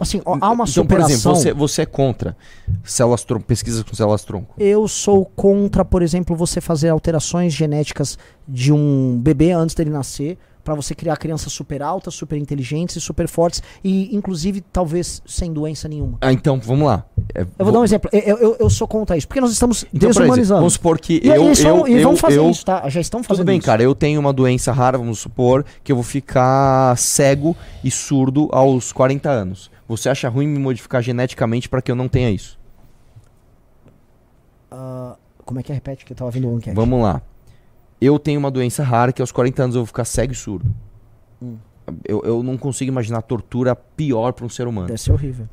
assim, 0.00 0.20
há 0.24 0.30
uma 0.30 0.40
então, 0.40 0.56
por 0.56 0.66
superação. 0.66 1.32
exemplo, 1.32 1.34
você, 1.36 1.52
você 1.52 1.82
é 1.82 1.86
contra 1.86 2.36
células 2.82 3.22
tronco, 3.22 3.46
pesquisas 3.46 3.84
com 3.84 3.94
células 3.94 4.24
tronco. 4.24 4.56
Eu 4.58 4.88
sou 4.88 5.24
contra, 5.24 5.84
por 5.84 6.02
exemplo, 6.02 6.34
você 6.34 6.60
fazer 6.60 6.88
alterações 6.88 7.52
genéticas 7.52 8.18
de 8.46 8.72
um 8.72 9.20
bebê 9.22 9.52
antes 9.52 9.76
dele 9.76 9.90
nascer, 9.90 10.36
para 10.64 10.74
você 10.74 10.94
criar 10.94 11.16
crianças 11.18 11.52
super 11.52 11.82
altas, 11.82 12.14
super 12.14 12.36
inteligentes 12.38 12.96
e 12.96 13.00
super 13.00 13.28
fortes, 13.28 13.62
e 13.84 14.14
inclusive 14.16 14.62
talvez 14.62 15.22
sem 15.26 15.52
doença 15.52 15.86
nenhuma. 15.86 16.18
Ah, 16.20 16.32
então, 16.32 16.58
vamos 16.58 16.86
lá. 16.86 17.04
É, 17.34 17.42
Eu 17.42 17.64
vou 17.64 17.72
dar 17.72 17.80
um 17.80 17.84
exemplo. 17.84 18.08
Eu, 18.12 18.38
eu, 18.38 18.56
eu 18.58 18.70
sou 18.70 18.88
contra 18.88 19.16
isso, 19.16 19.28
porque 19.28 19.40
nós 19.40 19.52
estamos 19.52 19.84
Então, 19.84 19.98
por 20.00 20.06
exemplo, 20.06 20.20
desumanizando. 20.22 20.60
vamos 20.60 20.72
supor 20.72 20.98
que 20.98 21.20
e, 21.22 21.28
eu, 21.28 21.54
vão, 21.54 21.86
eu, 21.86 21.98
e 21.98 22.02
vão 22.02 22.16
fazer 22.16 22.38
eu, 22.38 22.50
isso, 22.50 22.64
tá? 22.64 22.88
Já 22.88 23.00
estão 23.00 23.22
fazendo 23.22 23.42
Tudo 23.42 23.46
bem, 23.48 23.58
isso. 23.58 23.66
cara. 23.66 23.82
Eu 23.82 23.94
tenho 23.94 24.18
uma 24.18 24.32
doença 24.32 24.72
rara, 24.72 24.96
vamos 24.96 25.18
supor, 25.18 25.64
que 25.82 25.92
eu 25.92 25.96
vou 25.96 26.02
ficar 26.04 26.96
cego 26.96 27.54
e 27.82 27.90
surdo 27.90 28.48
aos 28.50 28.92
40 28.92 29.30
anos. 29.30 29.70
Você 29.86 30.08
acha 30.08 30.28
ruim 30.30 30.46
me 30.46 30.58
modificar 30.58 31.02
geneticamente 31.02 31.68
para 31.68 31.82
que 31.82 31.90
eu 31.90 31.94
não 31.96 32.08
tenha 32.08 32.30
isso? 32.30 32.58
Ah, 34.70 35.16
como 35.44 35.60
é 35.60 35.62
que 35.62 35.70
é? 35.70 35.74
Repete 35.74 36.04
que 36.04 36.12
eu 36.12 36.16
tava 36.16 36.30
vendo 36.30 36.48
o 36.48 36.56
enquete. 36.56 36.74
Vamos 36.74 37.02
lá. 37.02 37.20
Eu 38.00 38.18
tenho 38.18 38.38
uma 38.38 38.50
doença 38.50 38.82
rara 38.82 39.12
que 39.12 39.22
aos 39.22 39.32
40 39.32 39.62
anos 39.62 39.76
eu 39.76 39.80
vou 39.82 39.86
ficar 39.86 40.04
cego 40.04 40.32
e 40.32 40.36
surdo. 40.36 40.66
Hum. 41.42 41.56
Eu, 42.04 42.22
eu 42.24 42.42
não 42.42 42.56
consigo 42.56 42.90
imaginar 42.90 43.22
tortura 43.22 43.74
pior 43.76 44.32
para 44.32 44.44
um 44.46 44.48
ser 44.48 44.66
humano. 44.66 44.86
Deve 44.88 45.00
ser 45.00 45.12
horrível. 45.12 45.48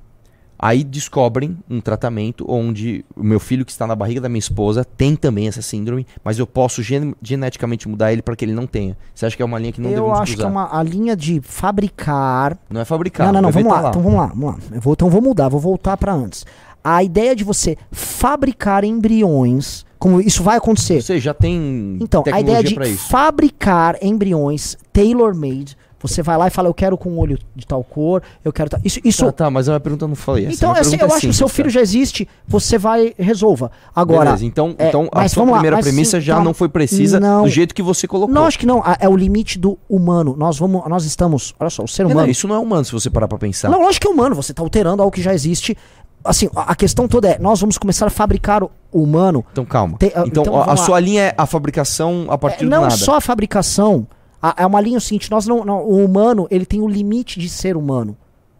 Aí 0.63 0.84
descobrem 0.84 1.57
um 1.68 1.81
tratamento 1.81 2.45
onde 2.47 3.03
o 3.15 3.23
meu 3.23 3.39
filho 3.39 3.65
que 3.65 3.72
está 3.72 3.88
na 3.88 3.95
barriga 3.95 4.22
da 4.22 4.30
minha 4.30 4.38
esposa 4.38 4.85
tem 4.85 5.15
também 5.15 5.47
essa 5.47 5.61
síndrome, 5.61 6.05
mas 6.23 6.38
eu 6.38 6.45
posso 6.45 6.84
gen- 6.84 7.15
geneticamente 7.19 7.89
mudar 7.89 8.13
ele 8.13 8.22
para 8.22 8.35
que 8.35 8.45
ele 8.45 8.53
não 8.53 8.68
tenha. 8.68 8.95
Você 9.13 9.26
acha 9.26 9.35
que 9.35 9.41
é 9.41 9.45
uma 9.45 9.57
linha 9.57 9.72
que 9.72 9.81
não 9.81 9.89
eu 9.89 9.95
devemos 10.03 10.19
acho 10.19 10.38
que 10.38 10.43
é 10.43 10.45
uma, 10.45 10.77
a 10.77 10.84
linha 10.84 11.15
de 11.15 11.41
fabricar 11.41 12.59
Não 12.69 12.80
é 12.80 12.85
fabricar. 12.85 13.26
não, 13.26 13.34
não, 13.34 13.41
não, 13.41 13.49
bebê 13.49 13.63
vamos 13.63 13.76
tá 13.76 13.81
lá, 13.81 13.89
Então 13.89 14.01
vamos 14.03 14.19
lá, 14.19 14.27
vamos 14.27 14.45
lá. 14.45 14.59
Eu 14.76 14.81
vou, 14.81 14.93
então 14.93 15.09
vou 15.09 15.22
mudar, 15.22 15.49
vou 15.49 15.59
voltar 15.59 15.97
pra 15.97 16.13
antes. 16.13 16.45
A 16.84 17.03
ideia 17.03 17.35
de 17.35 17.43
você 17.43 17.76
fabricar 17.91 18.84
embriões, 18.84 19.84
como 20.01 20.19
isso 20.19 20.41
vai 20.41 20.57
acontecer. 20.57 20.99
Você 20.99 21.19
já 21.19 21.31
tem 21.31 21.99
Então, 22.01 22.23
a 22.33 22.39
ideia 22.41 22.63
de 22.63 22.75
fabricar 22.97 23.97
embriões 24.01 24.75
tailor-made, 24.91 25.77
você 26.01 26.23
vai 26.23 26.35
lá 26.35 26.47
e 26.47 26.49
fala, 26.49 26.67
eu 26.67 26.73
quero 26.73 26.97
com 26.97 27.11
um 27.11 27.19
olho 27.19 27.37
de 27.55 27.67
tal 27.67 27.83
cor, 27.83 28.23
eu 28.43 28.51
quero 28.51 28.67
tal. 28.71 28.79
Isso, 28.83 28.99
isso 29.05 29.23
Tá, 29.27 29.31
tá, 29.31 29.49
mas 29.51 29.69
a 29.69 29.73
minha 29.73 29.79
pergunta 29.79 30.07
não 30.07 30.15
foi 30.15 30.45
essa. 30.45 30.55
então, 30.55 30.71
A 30.71 30.73
minha 30.73 30.81
assim, 30.81 30.97
eu 30.99 31.05
é 31.07 31.11
acho 31.11 31.19
que 31.19 31.27
o 31.27 31.33
seu 31.33 31.47
filho 31.47 31.69
já 31.69 31.79
existe, 31.79 32.27
você 32.47 32.79
vai 32.79 33.13
resolva. 33.19 33.69
Agora, 33.95 34.31
Beleza, 34.31 34.43
então, 34.47 34.73
é, 34.79 34.87
então 34.87 35.07
a 35.11 35.27
sua 35.27 35.45
lá, 35.45 35.51
primeira 35.51 35.75
mas 35.77 35.85
premissa 35.85 36.17
sim, 36.19 36.25
já 36.25 36.33
calma. 36.33 36.45
não 36.45 36.53
foi 36.55 36.67
precisa 36.67 37.19
Não. 37.19 37.43
do 37.43 37.49
jeito 37.49 37.75
que 37.75 37.83
você 37.83 38.07
colocou. 38.07 38.33
não, 38.33 38.45
acho 38.47 38.57
que 38.57 38.65
não. 38.65 38.81
É 38.99 39.07
o 39.07 39.15
limite 39.15 39.59
do 39.59 39.77
humano. 39.87 40.35
Nós 40.35 40.57
vamos, 40.57 40.81
nós 40.89 41.05
estamos, 41.05 41.53
olha 41.59 41.69
só, 41.69 41.83
o 41.83 41.87
ser 41.87 42.07
humano. 42.07 42.27
isso 42.31 42.47
não 42.47 42.55
é 42.55 42.59
humano 42.59 42.83
se 42.83 42.91
você 42.91 43.07
parar 43.07 43.27
pra 43.27 43.37
pensar. 43.37 43.69
Não, 43.69 43.81
lógico 43.83 44.07
que 44.07 44.11
é 44.11 44.15
humano, 44.15 44.33
você 44.35 44.51
está 44.53 44.63
alterando 44.63 45.03
algo 45.03 45.13
que 45.13 45.21
já 45.21 45.35
existe. 45.35 45.77
Assim, 46.23 46.49
a 46.56 46.76
questão 46.76 47.07
toda 47.07 47.30
é, 47.30 47.39
nós 47.39 47.60
vamos 47.60 47.77
começar 47.77 48.06
a 48.07 48.10
fabricar 48.10 48.64
o 48.64 48.69
humano. 48.91 49.43
Então 49.52 49.65
calma. 49.65 49.98
Te- 49.98 50.11
ah, 50.15 50.23
então, 50.26 50.43
então, 50.43 50.61
a- 50.61 50.73
a, 50.73 50.77
sua 50.77 50.99
linha 50.99 51.23
é 51.23 51.34
a 51.38 51.45
fabricação 51.45 52.27
a 52.30 52.38
partir 52.38 52.64
É, 52.64 52.65
do 52.65 52.69
não 52.69 52.81
nada. 52.81 52.95
só 52.95 53.15
a 53.15 53.22
fabricação, 53.22 54.06
a- 54.41 54.53
é 54.57 54.65
uma 54.65 54.80
linha 54.80 54.98
o 54.98 55.02
seguinte, 55.02 55.31
nós 55.31 55.48
não, 55.48 55.65
não- 55.65 55.81
o 55.84 56.03
humano, 56.06 56.48
ele 56.52 56.65
tem 56.65 56.80
o 56.81 56.88
limite 56.88 57.39
de 57.39 57.49
ser 57.49 57.76
humano. 57.76 58.15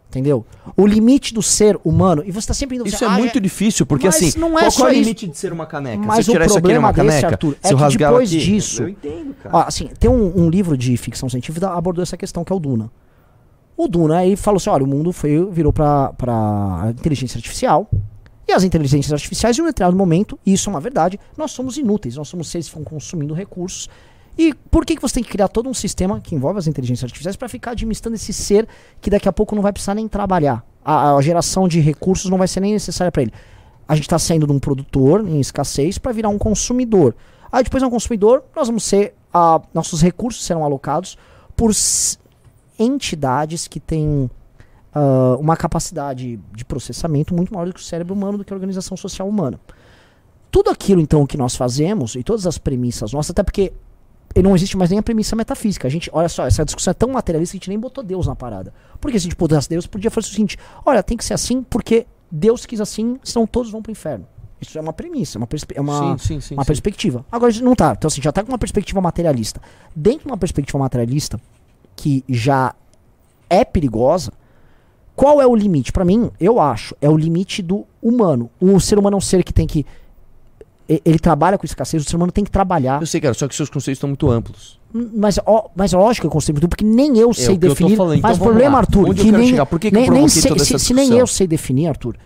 Entendeu? 0.10 0.46
O 0.76 0.86
limite 0.86 1.34
do 1.34 1.42
ser 1.42 1.80
humano, 1.86 2.22
e 2.26 2.32
você 2.34 2.40
está 2.40 2.54
sempre 2.54 2.76
indo 2.76 2.86
Isso 2.86 2.98
você, 2.98 3.06
é 3.06 3.08
ah, 3.08 3.12
muito 3.12 3.40
difícil, 3.40 3.86
porque 3.86 4.08
Mas 4.08 4.16
assim, 4.18 4.38
não 4.38 4.60
é 4.60 4.64
qual, 4.64 4.72
qual 4.74 4.88
é 4.90 4.92
o 4.92 4.94
isso. 4.96 5.02
limite 5.04 5.28
de 5.28 5.38
ser 5.38 5.54
uma 5.54 5.66
caneca? 5.66 6.04
Mas 6.06 6.26
Se 6.26 6.32
eu 6.32 6.34
tirar 6.34 6.46
isso 6.48 6.58
aqui 6.58 6.74
numa 6.74 6.92
desse, 6.92 7.08
caneca, 7.08 7.28
Arthur, 7.28 7.56
é 7.64 7.68
se 7.70 7.74
eu 7.74 7.78
que 7.78 7.84
rasgar 7.84 8.10
depois 8.12 8.30
aqui, 8.30 8.40
disso- 8.44 8.84
Eu 8.84 8.90
entendo, 8.90 9.34
cara. 9.42 9.56
Ó, 9.56 9.62
assim, 9.66 9.88
tem 9.98 10.10
um, 10.10 10.34
um 10.38 10.50
livro 10.50 10.76
de 10.78 10.98
ficção 10.98 11.30
científica 11.30 11.66
que 11.66 11.74
abordou 11.78 12.04
essa 12.04 12.18
questão, 12.18 12.44
que 12.44 12.52
é 12.52 12.56
o 12.56 12.60
Duna. 12.60 12.92
O 13.78 13.88
Duna, 13.88 14.26
ele 14.26 14.36
falou 14.36 14.58
assim, 14.58 14.70
olha, 14.70 14.84
o 14.84 14.88
mundo 14.88 15.12
foi, 15.12 15.44
virou 15.46 15.74
pra, 15.74 16.14
pra 16.14 16.94
inteligência 16.98 17.38
artificial, 17.38 17.90
e 18.48 18.54
as 18.54 18.64
inteligências 18.64 19.14
artificiais, 19.14 19.58
em 19.58 19.62
um 19.62 19.66
determinado 19.66 19.98
momento, 19.98 20.38
e 20.46 20.54
isso 20.54 20.70
é 20.70 20.74
uma 20.74 20.82
verdade, 20.82 21.20
nós 21.38 21.52
somos 21.52 21.78
inúteis, 21.78 22.16
nós 22.16 22.28
somos 22.28 22.50
seres 22.50 22.68
que 22.68 22.72
ficam 22.72 22.84
consumindo 22.84 23.34
recursos, 23.34 23.90
e 24.38 24.54
por 24.70 24.86
que, 24.86 24.96
que 24.96 25.02
você 25.02 25.16
tem 25.16 25.24
que 25.24 25.30
criar 25.30 25.48
todo 25.48 25.70
um 25.70 25.74
sistema 25.74 26.20
que 26.20 26.34
envolve 26.36 26.58
as 26.58 26.68
inteligências 26.68 27.04
artificiais 27.04 27.36
para 27.36 27.50
ficar 27.50 27.72
administrando 27.72 28.16
esse 28.16 28.32
ser 28.32 28.68
que 29.00 29.10
daqui 29.10 29.28
a 29.28 29.34
pouco 29.34 29.56
não 29.56 29.62
vai 29.62 29.74
precisar 29.74 29.94
nem 29.94 30.08
trabalhar? 30.08 30.66
A, 30.84 31.16
a 31.16 31.22
geração 31.22 31.68
de 31.68 31.80
recursos 31.80 32.30
não 32.30 32.38
vai 32.38 32.48
ser 32.48 32.60
nem 32.60 32.74
necessária 32.74 33.12
para 33.12 33.24
ele. 33.24 33.34
A 33.88 33.96
gente 33.96 34.06
está 34.06 34.18
saindo 34.18 34.48
de 34.48 34.54
um 34.54 34.60
produtor 34.60 35.28
em 35.28 35.40
escassez 35.40 35.98
para 35.98 36.12
virar 36.12 36.30
um 36.30 36.38
consumidor. 36.38 37.14
Aí 37.52 37.64
depois 37.64 37.84
de 37.84 37.88
um 37.88 37.92
consumidor, 37.92 38.44
nós 38.56 38.68
vamos 38.68 38.84
ser. 38.84 39.14
ah, 39.34 39.62
nossos 39.74 40.02
recursos 40.02 40.46
serão 40.46 40.64
alocados 40.64 41.18
por 41.56 41.74
entidades 42.82 43.68
que 43.68 43.80
têm 43.80 44.30
ah, 44.94 45.38
uma 45.40 45.56
capacidade 45.56 46.40
de 46.54 46.66
processamento 46.66 47.34
muito 47.34 47.54
maior 47.54 47.66
do 47.66 47.74
que 47.74 47.80
o 47.80 47.84
cérebro 47.84 48.14
humano, 48.14 48.38
do 48.38 48.46
que 48.46 48.52
a 48.52 48.56
organização 48.56 48.98
social 48.98 49.28
humana. 49.28 49.60
Tudo 50.50 50.70
aquilo, 50.70 51.00
então, 51.00 51.26
que 51.26 51.38
nós 51.38 51.56
fazemos, 51.56 52.16
e 52.16 52.24
todas 52.24 52.46
as 52.46 52.58
premissas 52.58 53.14
nossas, 53.14 53.32
até 53.32 53.42
porque 53.42 53.72
não 54.44 54.54
existe 54.54 54.78
mais 54.78 54.90
nem 54.90 55.00
a 55.00 55.04
premissa 55.04 55.36
metafísica. 55.36 55.88
A 55.88 55.92
gente, 55.92 56.10
olha 56.14 56.28
só, 56.28 56.46
essa 56.46 56.66
discussão 56.66 56.92
é 56.92 56.94
tão 56.94 57.10
materialista 57.10 57.54
que 57.54 57.58
a 57.58 57.60
gente 57.60 57.70
nem 57.70 57.80
botou 57.80 58.04
Deus 58.04 58.28
na 58.28 58.36
parada. 58.36 58.74
Porque 59.00 59.18
se 59.18 59.24
a 59.24 59.28
gente 59.30 59.36
pudesse 59.36 59.70
Deus, 59.70 59.88
podia 59.88 60.12
fazer 60.12 60.28
o 60.28 60.32
seguinte: 60.32 60.58
olha, 60.86 61.02
tem 61.02 61.16
que 61.18 61.24
ser 61.24 61.34
assim 61.34 61.64
porque 61.64 62.06
Deus 62.30 62.66
quis 62.66 62.82
assim, 62.82 63.18
senão 63.24 63.48
todos 63.48 63.72
vão 63.72 63.82
pro 63.82 63.92
inferno. 63.92 64.26
Isso 64.60 64.78
é 64.78 64.82
uma 64.82 64.94
premissa, 64.94 65.38
é 65.38 65.40
uma, 65.40 65.48
é 65.74 65.82
uma, 65.82 66.18
sim, 66.20 66.28
sim, 66.28 66.42
sim. 66.42 66.54
uma 66.54 66.64
perspectiva. 66.64 67.26
Agora 67.32 67.52
não 67.62 67.76
tá. 67.76 67.96
Então, 67.98 68.08
assim, 68.08 68.22
já 68.22 68.32
tá 68.32 68.44
com 68.44 68.50
uma 68.52 68.60
perspectiva 68.60 69.02
materialista. 69.02 69.60
Dentro 69.96 70.26
de 70.26 70.28
uma 70.28 70.38
perspectiva 70.38 70.78
materialista, 70.78 71.40
que 72.02 72.24
já 72.28 72.74
é 73.50 73.64
perigosa, 73.64 74.32
qual 75.16 75.42
é 75.42 75.46
o 75.46 75.56
limite? 75.56 75.92
Pra 75.92 76.04
mim, 76.04 76.32
eu 76.40 76.60
acho, 76.60 76.96
é 77.02 77.10
o 77.10 77.16
limite 77.16 77.62
do 77.62 77.86
humano. 78.02 78.50
O 78.60 78.80
ser 78.80 78.98
humano 78.98 79.16
é 79.16 79.18
um 79.18 79.22
ser 79.22 79.44
que 79.44 79.54
tem 79.54 79.68
que. 79.68 79.86
Ele 80.90 81.20
trabalha 81.20 81.58
com 81.58 81.66
escassez, 81.66 82.04
o 82.06 82.10
ser 82.10 82.16
humano 82.16 82.32
tem 82.32 82.44
que 82.44 82.52
trabalhar. 82.52 83.00
Eu 83.02 83.08
sei, 83.08 83.22
cara, 83.22 83.34
só 83.34 83.48
que 83.48 83.56
seus 83.56 83.70
conceitos 83.70 83.98
estão 83.98 84.10
muito 84.10 84.30
amplos. 84.30 84.80
Mas, 84.94 85.40
ó, 85.46 85.70
mas 85.74 85.94
lógico 85.94 86.24
que 86.24 86.28
eu 86.28 86.32
consigo, 86.32 86.68
porque 86.68 86.84
nem 86.84 87.18
eu 87.18 87.34
sei 87.34 87.50
É 87.50 87.52
eu 87.52 87.60
tô 87.60 87.68
definir. 87.70 87.96
falando. 87.96 88.18
Então 88.18 88.30
mas 88.30 88.38
o 88.38 88.42
problema, 88.42 88.74
lá. 88.74 88.78
Arthur, 88.80 89.10
Onde 89.10 89.22
eu 89.22 89.26
que 89.26 89.32
nem, 89.32 89.48
chegar? 89.48 89.66
Por 89.66 89.80
que 89.80 89.90
que 89.90 89.96
eu 89.96 90.02
nem, 90.02 90.10
nem 90.10 90.28
sei, 90.28 90.60
se, 90.60 90.80
se 90.80 90.94
nem 90.94 91.14
eu 91.18 91.28
sei 91.28 91.48
definir, 91.48 91.88
Arthur. 91.88 92.18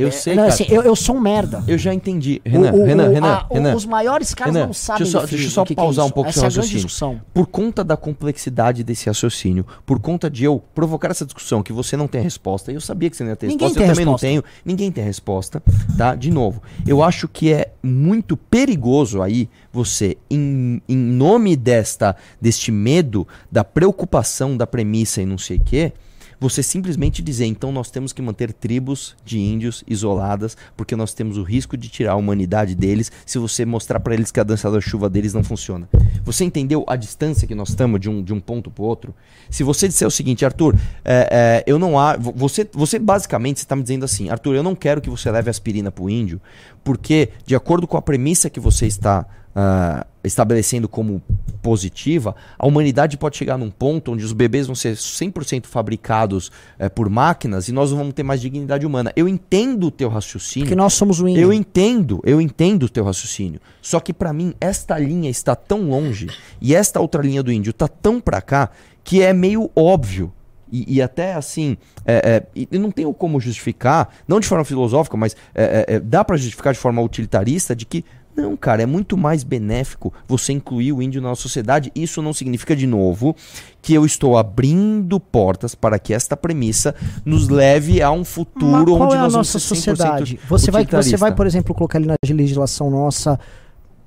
Eu 0.00 0.08
É, 0.08 0.10
sei, 0.10 0.34
não, 0.34 0.42
cara. 0.44 0.54
assim, 0.54 0.64
eu, 0.68 0.82
eu 0.82 0.96
sou 0.96 1.16
um 1.16 1.20
merda. 1.20 1.62
Eu 1.68 1.76
já 1.76 1.92
entendi. 1.92 2.40
Renan, 2.44 2.72
O- 2.72 2.80
o- 2.80 2.84
Renan, 2.84 3.08
o- 3.08 3.12
Renan, 3.12 3.26
a- 3.28 3.46
Renan. 3.50 3.74
Os 3.74 3.84
maiores 3.86 4.34
caras 4.34 4.54
Renan, 4.54 4.66
não 4.66 4.72
sabem 4.72 5.02
deixa 5.02 5.16
eu 5.16 5.20
só- 5.20 5.24
definir 5.26 5.38
deixa 5.42 5.50
eu 5.50 5.54
só 5.54 5.64
que 5.64 5.74
que 5.74 5.80
é 5.80 5.84
pausar 5.84 6.06
um 6.06 6.10
pouco 6.10 6.30
Essa 6.30 6.38
seu 6.40 6.44
é 6.44 6.48
raciocínio. 6.48 6.76
discussão. 6.76 7.20
Por 7.34 7.46
conta 7.46 7.84
da 7.84 7.96
complexidade 7.96 8.82
desse 8.82 9.06
raciocínio, 9.06 9.66
por 9.84 9.98
conta 10.00 10.30
de 10.30 10.44
eu 10.44 10.62
provocar 10.74 11.10
essa 11.10 11.24
discussão 11.24 11.62
que 11.62 11.72
você 11.72 11.96
não 11.96 12.08
tem 12.08 12.22
resposta, 12.22 12.72
eu 12.72 12.80
sabia 12.80 13.10
que 13.10 13.16
você 13.16 13.22
não 13.24 13.30
ia 13.30 13.36
ter 13.36 13.46
Ninguém 13.48 13.68
resposta, 13.68 13.82
eu 13.82 13.88
também 13.88 14.04
resposta. 14.06 14.26
não 14.26 14.30
tenho, 14.32 14.44
ninguém 14.64 14.90
tem 14.92 15.04
resposta, 15.04 15.62
tá? 15.98 16.14
De 16.14 16.30
novo, 16.30 16.62
eu 16.86 17.02
acho 17.02 17.28
que 17.28 17.52
é 17.52 17.70
muito 17.82 18.36
perigoso 18.36 19.20
aí 19.22 19.48
você, 19.72 20.16
em, 20.30 20.80
em 20.88 20.96
nome 20.96 21.56
desta, 21.56 22.16
deste 22.40 22.72
medo, 22.72 23.26
da 23.50 23.62
preocupação, 23.64 24.56
da 24.56 24.66
premissa 24.66 25.20
e 25.22 25.26
não 25.26 25.38
sei 25.38 25.58
o 25.58 25.60
quê, 25.60 25.92
você 26.40 26.62
simplesmente 26.62 27.22
dizer, 27.22 27.44
então 27.44 27.70
nós 27.70 27.90
temos 27.90 28.12
que 28.14 28.22
manter 28.22 28.52
tribos 28.52 29.14
de 29.24 29.38
índios 29.38 29.84
isoladas, 29.86 30.56
porque 30.76 30.96
nós 30.96 31.12
temos 31.12 31.36
o 31.36 31.42
risco 31.42 31.76
de 31.76 31.88
tirar 31.90 32.12
a 32.12 32.16
humanidade 32.16 32.74
deles 32.74 33.12
se 33.26 33.38
você 33.38 33.66
mostrar 33.66 34.00
pra 34.00 34.14
eles 34.14 34.30
que 34.32 34.40
a 34.40 34.42
dança 34.42 34.70
da 34.70 34.80
chuva 34.80 35.10
deles 35.10 35.34
não 35.34 35.44
funciona. 35.44 35.86
Você 36.24 36.44
entendeu 36.44 36.82
a 36.86 36.96
distância 36.96 37.46
que 37.46 37.54
nós 37.54 37.68
estamos 37.68 38.00
de 38.00 38.08
um, 38.08 38.22
de 38.22 38.32
um 38.32 38.40
ponto 38.40 38.70
pro 38.70 38.84
outro? 38.84 39.14
Se 39.50 39.62
você 39.62 39.86
disser 39.86 40.08
o 40.08 40.10
seguinte, 40.10 40.44
Arthur, 40.44 40.74
é, 41.04 41.28
é, 41.30 41.64
eu 41.66 41.78
não 41.78 41.98
há. 41.98 42.16
vo- 42.16 42.32
Você, 42.36 42.66
você 42.72 42.98
basicamente 42.98 43.58
está 43.58 43.76
me 43.76 43.82
dizendo 43.82 44.04
assim, 44.04 44.30
Arthur, 44.30 44.54
eu 44.54 44.62
não 44.62 44.74
quero 44.74 45.00
que 45.00 45.10
você 45.10 45.30
leve 45.30 45.50
aspirina 45.50 45.90
pro 45.92 46.08
índio, 46.08 46.40
porque, 46.82 47.28
de 47.44 47.54
acordo 47.54 47.86
com 47.86 47.96
a 47.98 48.02
premissa 48.02 48.48
que 48.48 48.58
você 48.60 48.86
está 48.86 49.26
ah, 49.54 50.06
estabelecendo 50.22 50.88
como 50.88 51.22
positiva, 51.62 52.34
a 52.58 52.66
humanidade 52.66 53.16
pode 53.16 53.36
chegar 53.36 53.58
num 53.58 53.70
ponto 53.70 54.12
onde 54.12 54.24
os 54.24 54.32
bebês 54.32 54.66
vão 54.66 54.74
ser 54.74 54.94
100% 54.94 55.66
fabricados 55.66 56.50
eh, 56.78 56.88
por 56.88 57.08
máquinas 57.08 57.68
e 57.68 57.72
nós 57.72 57.90
não 57.90 57.98
vamos 57.98 58.14
ter 58.14 58.22
mais 58.22 58.40
dignidade 58.40 58.86
humana. 58.86 59.12
Eu 59.16 59.28
entendo 59.28 59.88
o 59.88 59.90
teu 59.90 60.08
raciocínio. 60.08 60.66
Porque 60.66 60.76
nós 60.76 60.94
somos 60.94 61.20
o 61.20 61.28
índio. 61.28 61.42
Eu 61.42 61.52
entendo, 61.52 62.20
eu 62.24 62.40
entendo 62.40 62.84
o 62.84 62.88
teu 62.88 63.04
raciocínio. 63.04 63.60
Só 63.82 63.98
que 63.98 64.12
pra 64.12 64.32
mim 64.32 64.54
esta 64.60 64.98
linha 64.98 65.30
está 65.30 65.54
tão 65.54 65.88
longe 65.88 66.28
e 66.60 66.74
esta 66.74 67.00
outra 67.00 67.22
linha 67.22 67.42
do 67.42 67.52
índio 67.52 67.72
tá 67.72 67.88
tão 67.88 68.20
pra 68.20 68.40
cá 68.40 68.70
que 69.02 69.22
é 69.22 69.32
meio 69.32 69.70
óbvio. 69.74 70.32
E, 70.72 70.96
e 70.96 71.02
até 71.02 71.34
assim, 71.34 71.76
é, 72.06 72.46
é, 72.54 72.78
não 72.78 72.90
tenho 72.90 73.12
como 73.12 73.40
justificar, 73.40 74.08
não 74.26 74.38
de 74.38 74.46
forma 74.46 74.64
filosófica, 74.64 75.16
mas 75.16 75.36
é, 75.54 75.84
é, 75.88 75.94
é, 75.96 76.00
dá 76.00 76.24
pra 76.24 76.36
justificar 76.36 76.72
de 76.72 76.78
forma 76.78 77.02
utilitarista 77.02 77.74
de 77.74 77.84
que 77.84 78.04
não, 78.40 78.56
cara, 78.56 78.82
é 78.82 78.86
muito 78.86 79.16
mais 79.16 79.44
benéfico 79.44 80.12
você 80.26 80.52
incluir 80.52 80.92
o 80.92 81.02
índio 81.02 81.20
na 81.20 81.28
nossa 81.28 81.42
sociedade. 81.42 81.92
Isso 81.94 82.22
não 82.22 82.32
significa, 82.32 82.74
de 82.74 82.86
novo, 82.86 83.34
que 83.82 83.94
eu 83.94 84.04
estou 84.04 84.36
abrindo 84.36 85.18
portas 85.20 85.74
para 85.74 85.98
que 85.98 86.14
esta 86.14 86.36
premissa 86.36 86.94
nos 87.24 87.48
leve 87.48 88.02
a 88.02 88.10
um 88.10 88.24
futuro 88.24 88.94
onde 88.94 89.14
é 89.14 89.18
a 89.18 89.22
nós 89.22 89.32
vamos 89.32 89.48
nossa 89.48 89.58
ser 89.58 89.74
100% 89.74 89.76
sociedade? 89.76 90.40
Você 90.48 90.70
vai, 90.70 90.84
você 90.84 91.16
vai, 91.16 91.34
por 91.34 91.46
exemplo, 91.46 91.74
colocar 91.74 91.98
ali 91.98 92.06
na 92.06 92.16
legislação 92.28 92.90
nossa 92.90 93.38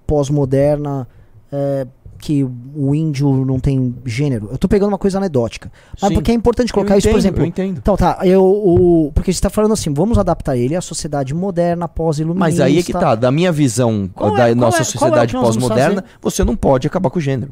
pós-moderna 0.06 1.08
é, 1.52 1.88
que 2.24 2.42
o 2.76 2.96
índio 2.96 3.44
não 3.44 3.60
tem 3.60 3.94
gênero. 4.06 4.48
Eu 4.50 4.58
tô 4.58 4.70
pegando 4.70 4.88
uma 4.88 4.98
coisa 4.98 5.18
anedótica. 5.18 5.70
Mas 6.02 6.08
Sim. 6.08 6.14
porque 6.16 6.32
é 6.32 6.34
importante 6.34 6.72
colocar 6.72 6.94
Eu 6.94 7.00
isso, 7.00 7.10
por 7.10 7.20
entendo, 7.20 7.20
exemplo. 7.22 7.42
Eu 7.42 7.46
entendo. 7.48 7.78
Então 7.80 7.98
tá, 7.98 8.20
eu, 8.24 8.42
o, 8.42 9.12
porque 9.14 9.34
você 9.34 9.42
tá 9.42 9.50
falando 9.50 9.74
assim, 9.74 9.94
vamos 9.94 10.18
adaptar 10.18 10.56
ele 10.56 10.74
à 10.74 10.80
sociedade 10.80 11.34
moderna, 11.34 11.86
pós-iluminista. 11.86 12.40
Mas 12.50 12.60
aí 12.62 12.80
é 12.80 12.84
que 12.84 12.94
tá, 12.94 13.14
da 13.14 13.30
minha 13.30 13.52
visão 13.52 14.10
Qual 14.14 14.34
da 14.34 14.50
é- 14.50 14.56
nossa 14.56 14.78
é- 14.78 14.82
é 14.82 14.84
sociedade 14.86 15.34
vamos 15.34 15.50
pós-moderna, 15.50 16.06
você 16.22 16.46
não 16.46 16.56
pode 16.56 16.88
acabar 16.88 17.10
com 17.10 17.20
o 17.20 17.22
gênero. 17.22 17.52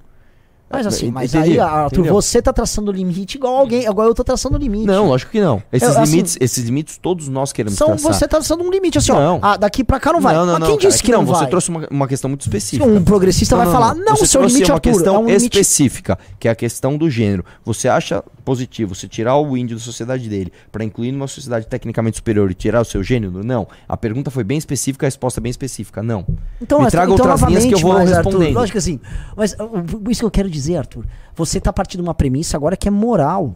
Mas 0.72 0.88
assim, 0.88 1.12
mas 1.12 1.34
entendi, 1.34 1.54
aí, 1.54 1.60
Arthur, 1.60 2.00
entendeu? 2.00 2.14
você 2.14 2.42
tá 2.42 2.54
traçando 2.54 2.92
limite 2.92 3.38
igual 3.38 3.58
alguém, 3.58 3.86
igual 3.86 4.08
eu 4.08 4.14
tô 4.14 4.24
traçando 4.24 4.58
limite. 4.58 4.86
Não, 4.86 5.08
lógico 5.10 5.32
que 5.32 5.42
não. 5.42 5.62
Esses, 5.72 5.90
Eu, 5.96 6.02
assim, 6.02 6.12
limites, 6.12 6.38
esses 6.40 6.64
limites 6.64 6.98
todos 6.98 7.28
nós 7.28 7.52
queremos 7.52 7.78
São, 7.78 7.88
traçar. 7.90 8.14
você 8.14 8.20
tá 8.22 8.38
traçando 8.38 8.64
um 8.64 8.72
limite, 8.72 8.98
assim, 8.98 9.12
Não. 9.12 9.38
ó. 9.38 9.40
Ah, 9.42 9.58
daqui 9.58 9.84
pra 9.84 10.00
cá 10.00 10.14
não 10.14 10.22
vai. 10.22 10.34
Não, 10.34 10.46
não, 10.46 10.54
Mas 10.54 10.62
não, 10.62 10.68
quem 10.70 10.78
cara, 10.78 10.90
disse 10.90 11.04
é 11.04 11.06
que, 11.06 11.12
não 11.12 11.26
Você 11.26 11.42
vai? 11.42 11.50
trouxe 11.50 11.70
uma, 11.70 11.88
uma 11.92 12.08
questão 12.08 12.30
muito 12.30 12.42
específica. 12.42 12.86
Um 12.90 13.04
progressista 13.04 13.56
vai 13.56 13.68
falar, 13.68 13.94
não, 13.96 14.16
você 14.16 14.24
o 14.24 14.28
seu 14.28 14.42
limite, 14.46 14.72
uma 14.72 14.76
Arthur, 14.76 14.92
questão 14.92 15.16
é 15.16 15.20
um 15.20 15.26
limite 15.28 15.44
específica, 15.60 16.18
que 16.40 16.48
é 16.48 16.52
a 16.52 16.56
questão 16.56 16.98
do 16.98 17.10
gênero. 17.10 17.44
Você 17.66 17.88
acha 17.88 18.24
positivo 18.46 18.96
você 18.96 19.08
tirar 19.08 19.36
o 19.38 19.56
índio 19.56 19.78
da 19.78 19.84
sociedade 19.84 20.28
dele 20.28 20.52
para 20.72 20.84
incluir 20.84 21.12
numa 21.12 21.28
sociedade 21.28 21.68
tecnicamente 21.68 22.18
superior 22.18 22.50
e 22.50 22.54
tirar 22.54 22.82
o 22.82 22.86
seu 22.86 23.04
gênero? 23.04 23.44
Não. 23.44 23.68
A 23.88 23.96
pergunta 23.98 24.32
foi 24.32 24.44
bem 24.44 24.58
específica, 24.58 25.06
a 25.06 25.08
resposta 25.08 25.40
é 25.40 25.42
bem 25.42 25.50
específica. 25.50 26.02
Não. 26.02 26.26
Então, 26.62 26.82
Me 26.82 26.90
traga 26.90 27.12
então, 27.14 27.26
outras 27.30 27.48
linhas 27.50 27.66
que 27.66 27.74
eu 27.74 27.80
vou 27.80 27.92
Arthur, 27.94 28.16
respondendo. 28.16 28.54
lógico 28.56 28.74
que 28.74 28.78
assim. 28.78 29.00
Mas 29.36 29.54
uh, 29.54 30.10
isso 30.10 30.22
que 30.22 30.26
eu 30.26 30.32
quero 30.32 30.50
dizer, 30.50 30.61
Arthur. 30.78 31.06
Você 31.36 31.60
tá 31.60 31.72
partindo 31.74 32.02
de 32.02 32.08
uma 32.08 32.14
premissa 32.14 32.58
agora 32.58 32.76
que 32.78 32.88
é 32.88 32.92
moral. 32.92 33.56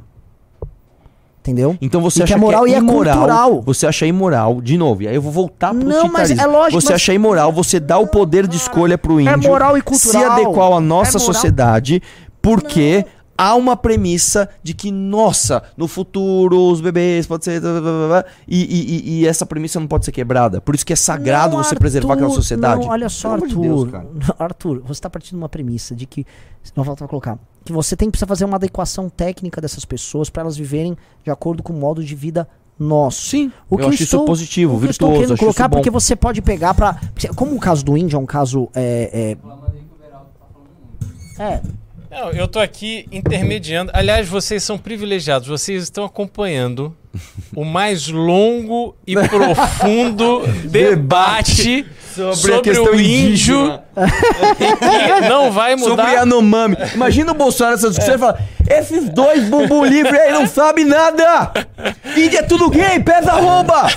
Entendeu? 1.41 1.77
Então 1.79 2.01
você 2.01 2.21
E 2.21 2.23
acha 2.23 2.33
que 2.33 2.39
é 2.39 2.41
moral 2.41 2.63
que 2.63 2.69
e 2.71 2.73
é 2.73 2.77
é 2.77 2.79
imoral, 2.79 3.17
cultural. 3.17 3.61
você 3.61 3.85
acha 3.85 4.05
imoral, 4.07 4.59
de 4.61 4.77
novo, 4.79 5.03
e 5.03 5.07
aí 5.07 5.13
eu 5.13 5.21
vou 5.21 5.31
voltar 5.31 5.75
pro 5.75 5.87
Não, 5.87 6.07
mas 6.11 6.31
é 6.31 6.43
lógico, 6.47 6.81
Você 6.81 6.87
mas- 6.93 6.95
acha 6.95 7.13
imoral 7.13 7.51
você 7.51 7.79
dá 7.79 7.99
o 7.99 8.07
poder 8.07 8.47
de 8.47 8.57
escolha 8.57 8.97
pro 8.97 9.21
índio 9.21 9.47
moral 9.49 9.77
e 9.77 9.79
se 9.79 9.83
cultural. 9.85 10.31
adequar 10.31 10.71
à 10.71 10.79
nossa 10.79 11.17
É 11.17 11.19
sociedade, 11.19 12.01
porque 12.41 13.05
há 13.37 13.55
uma 13.55 13.75
premissa 13.75 14.49
de 14.63 14.73
que, 14.73 14.91
nossa, 14.91 15.63
no 15.77 15.87
futuro 15.87 16.69
os 16.71 16.81
bebês 16.81 17.27
podem 17.27 17.43
ser... 17.43 17.61
blá, 17.61 17.71
blá, 17.73 17.81
blá, 17.81 18.07
blá, 18.07 18.25
E, 18.47 18.63
e- 18.63 19.19
e- 19.21 19.27
essa 19.27 19.45
premissa 19.45 19.79
não 19.79 19.87
pode 19.87 20.05
ser 20.05 20.11
quebrada. 20.11 20.61
Por 20.61 20.75
isso 20.75 20.85
que 20.85 20.93
é 20.93 20.95
sagrado 20.95 21.55
Não, 21.55 21.63
você 21.63 21.75
preservar 21.75 22.13
aquela 22.13 22.27
Arthur, 22.29 22.41
sociedade. 22.41 22.81
Não, 22.81 22.89
olha 22.91 23.09
só, 23.09 23.33
amor 23.35 23.47
de 23.47 23.53
Arthur. 23.55 23.87
Deus. 23.87 24.31
Arthur, 24.39 24.83
você 24.85 25.01
tá 25.01 25.09
partindo 25.09 25.31
de 25.31 25.37
uma 25.37 25.49
premissa 25.49 25.95
de 25.95 26.05
que. 26.05 26.25
Não 26.75 26.83
falta 26.83 27.07
colocar. 27.07 27.37
Que 27.63 27.73
você 27.73 27.95
tem 27.95 28.09
precisa 28.09 28.27
fazer 28.27 28.45
uma 28.45 28.55
adequação 28.57 29.09
técnica 29.09 29.59
dessas 29.59 29.85
pessoas 29.85 30.29
para 30.29 30.41
elas 30.43 30.55
viverem 30.57 30.95
de 31.23 31.31
acordo 31.31 31.61
com 31.63 31.73
o 31.73 31.75
modo 31.75 32.03
de 32.03 32.15
vida 32.15 32.47
nosso. 32.77 33.21
Sim, 33.29 33.51
O 33.69 33.75
eu 33.75 33.79
que 33.79 33.93
acho 33.93 34.03
isso 34.03 34.25
positivo, 34.25 34.75
o 34.75 34.79
que 34.79 34.85
eu 34.85 34.91
estou 34.91 35.07
virtuoso, 35.09 35.33
querendo 35.33 35.39
colocar 35.39 35.69
porque 35.69 35.89
você 35.89 36.15
pode 36.15 36.41
pegar 36.41 36.73
pra. 36.73 36.99
Como 37.35 37.55
o 37.55 37.59
caso 37.59 37.83
do 37.83 37.97
índio 37.97 38.17
é 38.17 38.19
um 38.19 38.25
caso. 38.25 38.69
É, 38.75 39.37
é, 41.39 41.43
é, 41.43 41.61
Não, 42.09 42.31
eu 42.31 42.47
tô 42.47 42.59
aqui 42.59 43.07
intermediando. 43.11 43.91
Aliás, 43.93 44.27
vocês 44.27 44.63
são 44.63 44.77
privilegiados. 44.77 45.47
Vocês 45.47 45.83
estão 45.83 46.05
acompanhando 46.05 46.95
o 47.55 47.63
mais 47.63 48.07
longo 48.07 48.95
e 49.05 49.15
profundo 49.15 50.41
debate 50.65 51.85
sobre, 52.15 52.61
questão 52.61 52.85
o 52.93 52.99
índio 52.99 53.79
que 54.57 55.27
não 55.27 55.51
vai 55.51 55.77
Sobre 55.77 55.89
mudar. 55.91 56.11
Yanomami. 56.13 56.77
Imagina 56.93 57.31
o 57.31 57.35
Bolsonaro 57.35 57.75
nessa 57.75 57.89
discussão 57.89 58.15
e 58.15 58.17
fala: 58.17 58.39
esses 58.69 59.09
dois 59.09 59.43
bumbum 59.49 59.83
livre 59.83 60.17
aí 60.17 60.31
não 60.31 60.47
sabem 60.47 60.85
nada! 60.85 61.51
Índia 62.15 62.39
é 62.39 62.43
tudo 62.43 62.69
gay, 62.69 62.99
pesa 63.01 63.33
arroba! 63.33 63.87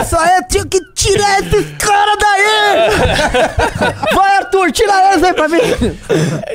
Isso 0.00 0.16
aí, 0.16 0.42
tinha 0.48 0.66
que 0.66 0.80
tirar 0.94 1.40
esse 1.40 1.62
cara 1.78 2.16
daí! 2.16 4.14
Vai, 4.14 4.36
Arthur, 4.38 4.72
tira 4.72 5.14
esse 5.14 5.24
aí 5.24 5.32
pra 5.32 5.48
mim! 5.48 5.60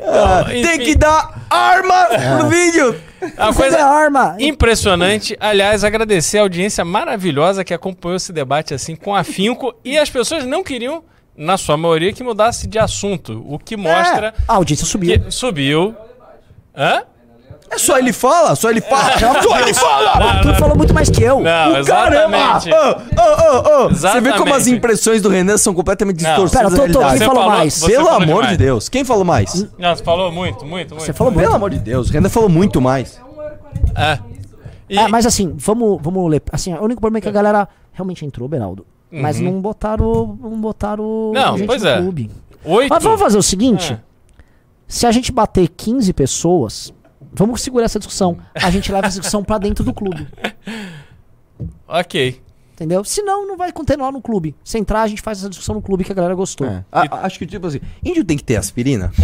Ah, 0.06 0.46
enfim. 0.50 0.62
tem 0.62 0.80
que 0.80 0.96
dar 0.96 1.46
arma 1.50 2.08
no 2.42 2.50
vídeo! 2.50 3.07
A 3.38 3.48
Cadê 3.48 3.54
coisa 3.58 3.84
arma? 3.86 4.36
impressionante. 4.40 5.36
Aliás, 5.40 5.84
agradecer 5.84 6.38
a 6.38 6.42
audiência 6.42 6.84
maravilhosa 6.86 7.64
que 7.64 7.74
acompanhou 7.74 8.16
esse 8.18 8.32
debate 8.32 8.74
assim 8.74 8.96
com 8.96 9.16
afinco. 9.16 9.74
E 9.84 9.98
as 9.98 10.10
pessoas 10.10 10.46
não 10.46 10.64
queriam, 10.64 11.04
na 11.36 11.58
sua 11.58 11.78
maioria, 11.78 12.14
que 12.14 12.24
mudasse 12.24 12.68
de 12.68 12.78
assunto. 12.80 13.44
O 13.48 13.58
que 13.60 13.76
mostra 13.78 14.28
É, 14.38 14.42
a 14.48 14.54
audiência 14.56 14.86
subiu. 14.86 15.32
subiu. 15.32 15.96
Hã? 16.76 17.04
É 17.70 17.78
só 17.78 17.98
ele 17.98 18.14
fala, 18.14 18.56
só 18.56 18.70
ele 18.70 18.80
fala, 18.82 19.20
só 19.44 19.60
ele 19.60 19.72
O 19.72 19.76
fala! 19.76 20.10
Arthur 20.12 20.56
falou 20.56 20.78
muito 20.78 20.94
mais 20.94 21.10
que 21.10 21.22
eu. 21.22 21.38
Não, 21.42 21.84
Caramba! 21.84 22.38
exatamente. 22.38 22.72
Ô, 22.72 23.22
ô, 23.22 23.82
ô, 23.82 23.86
ô. 23.86 23.90
Você 23.90 24.22
vê 24.22 24.34
como 24.34 24.54
as 24.54 24.68
impressões 24.68 25.22
do 25.22 25.30
Renan 25.30 25.58
são 25.58 25.74
completamente 25.74 26.18
distorcidas 26.18 26.74
Pera, 26.74 26.88
tô- 26.88 27.00
tô- 27.02 27.08
quem 27.10 27.18
falou 27.20 27.46
mais? 27.48 27.74
você 27.74 27.92
Pelo 27.92 28.06
falou 28.06 28.22
amor 28.22 28.36
demais. 28.42 28.50
de 28.52 28.58
Deus, 28.58 28.90
quem 28.90 29.04
falou 29.04 29.26
mais? 29.26 29.68
Não, 29.78 29.96
você 29.96 30.04
falou 30.04 30.32
muito, 30.32 30.66
muito, 30.66 30.96
muito. 30.96 31.06
Você 31.06 31.14
falou 31.14 31.32
muito. 31.34 31.44
Pelo 31.46 31.56
amor 31.56 31.70
de 31.72 31.80
Deus, 31.80 32.10
o 32.10 32.14
Renan 32.14 32.30
falou 32.30 32.50
muito 32.50 32.80
mais. 32.80 33.20
É. 33.96 34.20
E- 34.90 34.98
É, 34.98 35.08
mas 35.10 35.26
assim, 35.26 35.54
vamos, 35.58 36.00
vamos 36.02 36.32
ler. 36.32 36.42
Assim, 36.52 36.74
o 36.74 36.82
único 36.84 37.02
problema 37.02 37.18
é 37.20 37.22
que 37.22 37.28
a 37.28 37.32
galera 37.32 37.68
realmente 37.92 38.26
entrou, 38.26 38.48
Beraldo. 38.48 38.86
Mas 39.12 39.40
não 39.40 39.60
botaram. 39.62 40.38
Não 40.42 40.60
botaram. 40.60 41.32
Não, 41.34 41.58
gente 41.58 41.68
pois 41.68 41.82
no 41.84 41.90
é. 41.90 41.98
clube. 42.02 42.32
Oito. 42.64 42.90
Mas 42.90 43.04
vamos 43.04 43.20
fazer 43.20 43.38
o 43.38 43.44
seguinte: 43.44 43.94
É. 43.94 44.00
se 44.88 45.06
a 45.06 45.12
gente 45.12 45.32
bater 45.32 45.68
15 45.70 46.12
pessoas, 46.14 46.94
vamos 47.38 47.62
segurar 47.62 47.86
essa 47.86 48.00
discussão. 48.00 48.38
A 48.56 48.70
gente 48.70 48.92
leva 48.92 49.08
essa 49.08 49.20
discussão 49.20 49.44
pra 49.44 49.58
dentro 49.58 49.84
do 49.84 49.94
clube. 49.94 50.28
Ok. 51.88 52.40
Entendeu? 52.74 53.04
Senão, 53.04 53.48
não 53.48 53.58
vai 53.58 53.72
continuar 53.72 54.12
no 54.12 54.22
clube. 54.22 54.54
Se 54.64 54.78
entrar, 54.78 55.02
a 55.02 55.08
gente 55.08 55.24
faz 55.24 55.40
essa 55.40 55.50
discussão 55.50 55.74
no 55.74 55.82
clube 55.82 56.04
que 56.04 56.12
a 56.12 56.16
galera 56.16 56.36
gostou. 56.36 56.68
É. 56.68 56.84
A- 56.92 57.26
acho 57.26 57.40
que 57.40 57.48
tipo 57.48 57.66
assim, 57.66 57.80
índio 58.06 58.24
tem 58.24 58.38
que 58.38 58.44
ter 58.44 58.56
aspirina? 58.58 59.12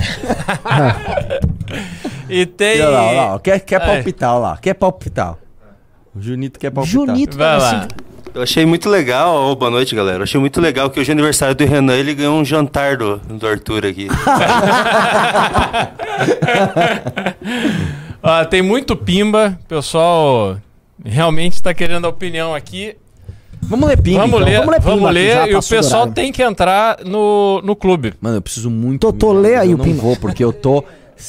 E 2.29 2.45
tem. 2.47 2.81
Olha 2.81 2.89
lá, 2.89 3.03
olha 3.03 3.21
lá, 3.33 3.39
quer, 3.39 3.59
quer 3.59 3.81
É. 3.81 3.85
palpitar, 3.85 4.31
olha 4.33 4.39
lá, 4.39 4.57
quer 4.57 4.73
palpitar. 4.73 5.35
O 6.15 6.21
Junito 6.21 6.57
quer 6.59 6.71
palpitar. 6.71 7.05
Junito, 7.05 7.37
Vai 7.37 7.57
assim, 7.57 7.75
lá. 7.75 7.87
Eu 8.33 8.41
achei 8.41 8.65
muito 8.65 8.89
legal, 8.89 9.35
ô, 9.51 9.55
boa 9.55 9.69
noite 9.69 9.93
galera. 9.93 10.19
Eu 10.19 10.23
achei 10.23 10.39
muito 10.39 10.59
legal 10.59 10.89
que 10.89 10.99
hoje 10.99 11.11
é 11.11 11.13
aniversário 11.13 11.53
do 11.53 11.63
Renan, 11.65 11.95
ele 11.95 12.15
ganhou 12.15 12.35
um 12.39 12.45
jantar 12.45 12.97
do, 12.97 13.17
do 13.17 13.45
Arthur 13.45 13.85
aqui. 13.85 14.07
Ó, 18.23 18.45
tem 18.45 18.61
muito 18.61 18.95
pimba. 18.95 19.57
O 19.63 19.67
pessoal 19.67 20.57
realmente 21.03 21.53
está 21.53 21.73
querendo 21.73 22.05
a 22.05 22.09
opinião 22.09 22.55
aqui. 22.55 22.95
Vamos 23.63 23.87
ler 23.87 24.01
ping, 24.01 24.15
vamos 24.17 24.35
então. 24.35 24.39
ler, 24.39 24.57
vamos 24.59 24.71
ler 24.73 24.81
vamos 24.81 24.97
pimba 24.99 25.09
aqui, 25.09 25.19
ler 25.19 25.47
e 25.51 25.55
o 25.55 25.59
do 25.61 25.65
pessoal 25.67 26.07
tem 26.11 26.31
que 26.33 26.41
entrar 26.43 26.97
no, 27.05 27.61
no 27.63 27.75
clube. 27.75 28.13
Mano, 28.19 28.37
eu 28.37 28.41
preciso 28.41 28.69
muito. 28.69 28.99
Totô, 28.99 29.29
mijar, 29.33 29.41
lê 29.41 29.51
mas 29.53 29.61
aí 29.61 29.69
eu 29.71 29.75
o 29.75 29.77
não 29.77 29.85
pimba. 29.85 30.01
vou, 30.01 30.15
porque 30.17 30.43
eu 30.43 30.51
tô. 30.51 30.83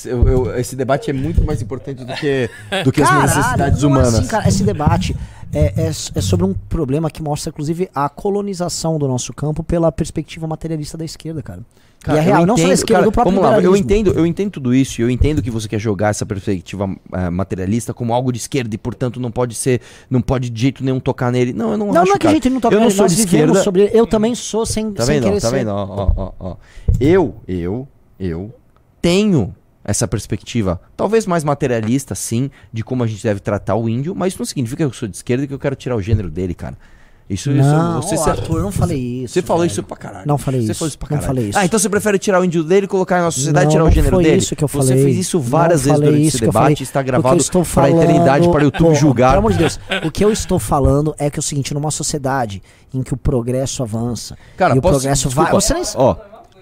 eu- 0.04 0.28
eu- 0.28 0.56
esse 0.58 0.74
debate 0.74 1.10
é 1.10 1.12
muito 1.12 1.44
mais 1.44 1.62
importante 1.62 2.04
do 2.04 2.12
que, 2.14 2.50
do 2.84 2.90
que 2.90 3.02
as 3.02 3.08
Caralho, 3.08 3.26
necessidades 3.28 3.82
não 3.82 3.88
é 3.90 3.92
humanas. 3.92 4.14
assim, 4.14 4.26
cara, 4.26 4.48
esse 4.48 4.64
debate 4.64 5.16
é, 5.54 5.72
é, 5.76 5.86
é 5.88 6.20
sobre 6.20 6.44
um 6.44 6.52
problema 6.52 7.10
que 7.10 7.22
mostra, 7.22 7.50
inclusive, 7.50 7.88
a 7.94 8.08
colonização 8.08 8.98
do 8.98 9.06
nosso 9.08 9.32
campo 9.32 9.62
pela 9.62 9.90
perspectiva 9.92 10.46
materialista 10.46 10.96
da 10.98 11.04
esquerda, 11.04 11.42
cara. 11.42 11.60
Cara, 12.02 12.18
e 12.18 12.20
é 12.20 12.24
real, 12.24 12.40
eu 12.42 12.46
não 12.46 12.54
só 12.54 12.62
da 12.64 12.68
entendo- 12.68 12.74
esquerda, 12.74 12.98
cara, 13.00 13.04
do 13.06 13.12
próprio 13.12 13.34
vamos 13.34 13.50
lá, 13.50 13.60
eu 13.62 13.74
entendo, 13.74 14.10
eu 14.12 14.26
entendo 14.26 14.50
tudo 14.50 14.74
isso, 14.74 15.00
e 15.00 15.04
eu 15.04 15.08
entendo 15.08 15.40
que 15.40 15.50
você 15.50 15.66
quer 15.66 15.78
jogar 15.78 16.10
essa 16.10 16.26
perspectiva 16.26 16.86
eh, 17.14 17.30
materialista 17.30 17.94
como 17.94 18.12
algo 18.12 18.30
de 18.30 18.36
esquerda 18.38 18.74
e, 18.74 18.76
portanto, 18.78 19.18
não 19.18 19.30
pode 19.30 19.54
ser, 19.54 19.80
não 20.10 20.20
pode 20.20 20.50
de 20.50 20.60
jeito 20.60 20.84
nenhum 20.84 21.00
tocar 21.00 21.32
nele. 21.32 21.54
Não, 21.54 21.70
eu 21.72 21.78
não, 21.78 21.86
Não, 21.92 22.02
acho, 22.02 22.10
não 22.10 22.16
é 22.16 22.18
que 22.18 22.26
a 22.26 22.30
gente 22.32 22.50
não 22.50 22.60
toca 22.60 22.74
Eu 22.74 22.80
não 22.80 22.88
nele, 22.88 22.94
sou 22.96 23.04
nós 23.06 23.16
de 23.16 23.22
esquerda. 23.22 23.54
sobre 23.62 23.90
Eu 23.94 24.06
também 24.06 24.34
sou 24.34 24.66
sem, 24.66 24.92
Tá 24.92 25.02
sem 25.06 25.14
vendo? 25.14 25.24
querer 25.28 25.40
Tá 25.40 25.48
vendo? 25.48 25.68
Ó, 25.68 26.12
ó, 26.14 26.32
ó. 26.38 26.56
Eu, 27.00 27.36
eu, 27.48 27.88
eu 28.20 28.52
tenho 29.00 29.54
essa 29.84 30.08
perspectiva, 30.08 30.80
talvez 30.96 31.26
mais 31.26 31.44
materialista, 31.44 32.14
sim, 32.14 32.50
de 32.72 32.82
como 32.82 33.04
a 33.04 33.06
gente 33.06 33.22
deve 33.22 33.40
tratar 33.40 33.74
o 33.74 33.88
índio, 33.88 34.14
mas 34.14 34.32
isso 34.32 34.40
não 34.40 34.46
significa 34.46 34.78
que 34.84 34.90
eu 34.90 34.92
sou 34.92 35.06
de 35.08 35.16
esquerda 35.16 35.44
e 35.44 35.46
que 35.46 35.52
eu 35.54 35.58
quero 35.58 35.76
tirar 35.76 35.94
o 35.96 36.00
gênero 36.02 36.30
dele, 36.30 36.54
cara. 36.54 36.76
Isso, 37.28 37.50
Não, 37.50 38.00
isso, 38.00 38.08
você, 38.10 38.18
se- 38.18 38.28
Arthur, 38.28 38.60
não 38.60 38.70
falei 38.70 38.98
isso. 39.24 39.32
você 39.32 39.40
falou 39.40 39.62
velho. 39.62 39.70
isso 39.72 39.82
pra 39.82 39.96
caralho. 39.96 40.26
Não 40.26 40.36
falei 40.36 40.60
Você 40.60 40.72
isso, 40.72 40.78
falou 40.78 40.88
isso 40.88 40.98
pra 40.98 41.06
não 41.08 41.16
caralho. 41.16 41.26
falei 41.36 41.48
isso. 41.48 41.58
Ah, 41.58 41.64
então 41.64 41.78
você 41.78 41.88
prefere 41.88 42.18
tirar 42.18 42.38
o 42.38 42.44
índio 42.44 42.62
dele 42.62 42.86
colocar 42.86 43.22
na 43.22 43.30
sociedade 43.30 43.64
Não, 43.64 43.70
e 43.70 43.72
tirar 43.72 43.82
o 43.84 43.86
não 43.86 43.92
gênero 43.94 44.16
foi 44.16 44.24
dele? 44.24 44.36
isso 44.36 44.54
que 44.54 44.62
eu 44.62 44.68
Você 44.68 44.88
falei. 44.88 45.04
fez 45.04 45.16
isso 45.16 45.38
Não 45.38 45.44
várias 45.44 45.80
vezes 45.84 45.92
falei 45.98 46.10
durante 46.10 46.28
esse 46.28 46.38
debate, 46.40 46.82
está 46.82 47.00
O 47.00 47.04
gravado 47.04 47.44
para 47.72 47.82
a 47.84 47.90
eternidade, 47.90 48.46
para 48.50 48.60
o 48.60 48.64
YouTube 48.64 48.88
Pô, 48.88 48.94
julgar. 48.94 49.28
Pelo 49.30 49.38
amor 49.38 49.52
de 49.52 49.58
Deus. 49.58 49.80
O 50.04 50.10
que 50.10 50.22
eu 50.22 50.30
estou 50.30 50.58
falando 50.58 51.14
é 51.18 51.30
que 51.30 51.38
é 51.38 51.40
o 51.40 51.42
seguinte, 51.42 51.72
numa 51.72 51.90
sociedade 51.90 52.62
em 52.92 53.02
que 53.02 53.14
o 53.14 53.16
progresso 53.16 53.82
avança 53.82 54.36
Cara, 54.58 54.74
e 54.74 54.78
o 54.78 54.82
posso, 54.82 54.92
progresso 55.00 55.26
desculpa, 55.28 55.50
vai... 55.50 55.60
Você 55.62 55.72
nem... 55.72 55.82
Ó, 55.94 56.16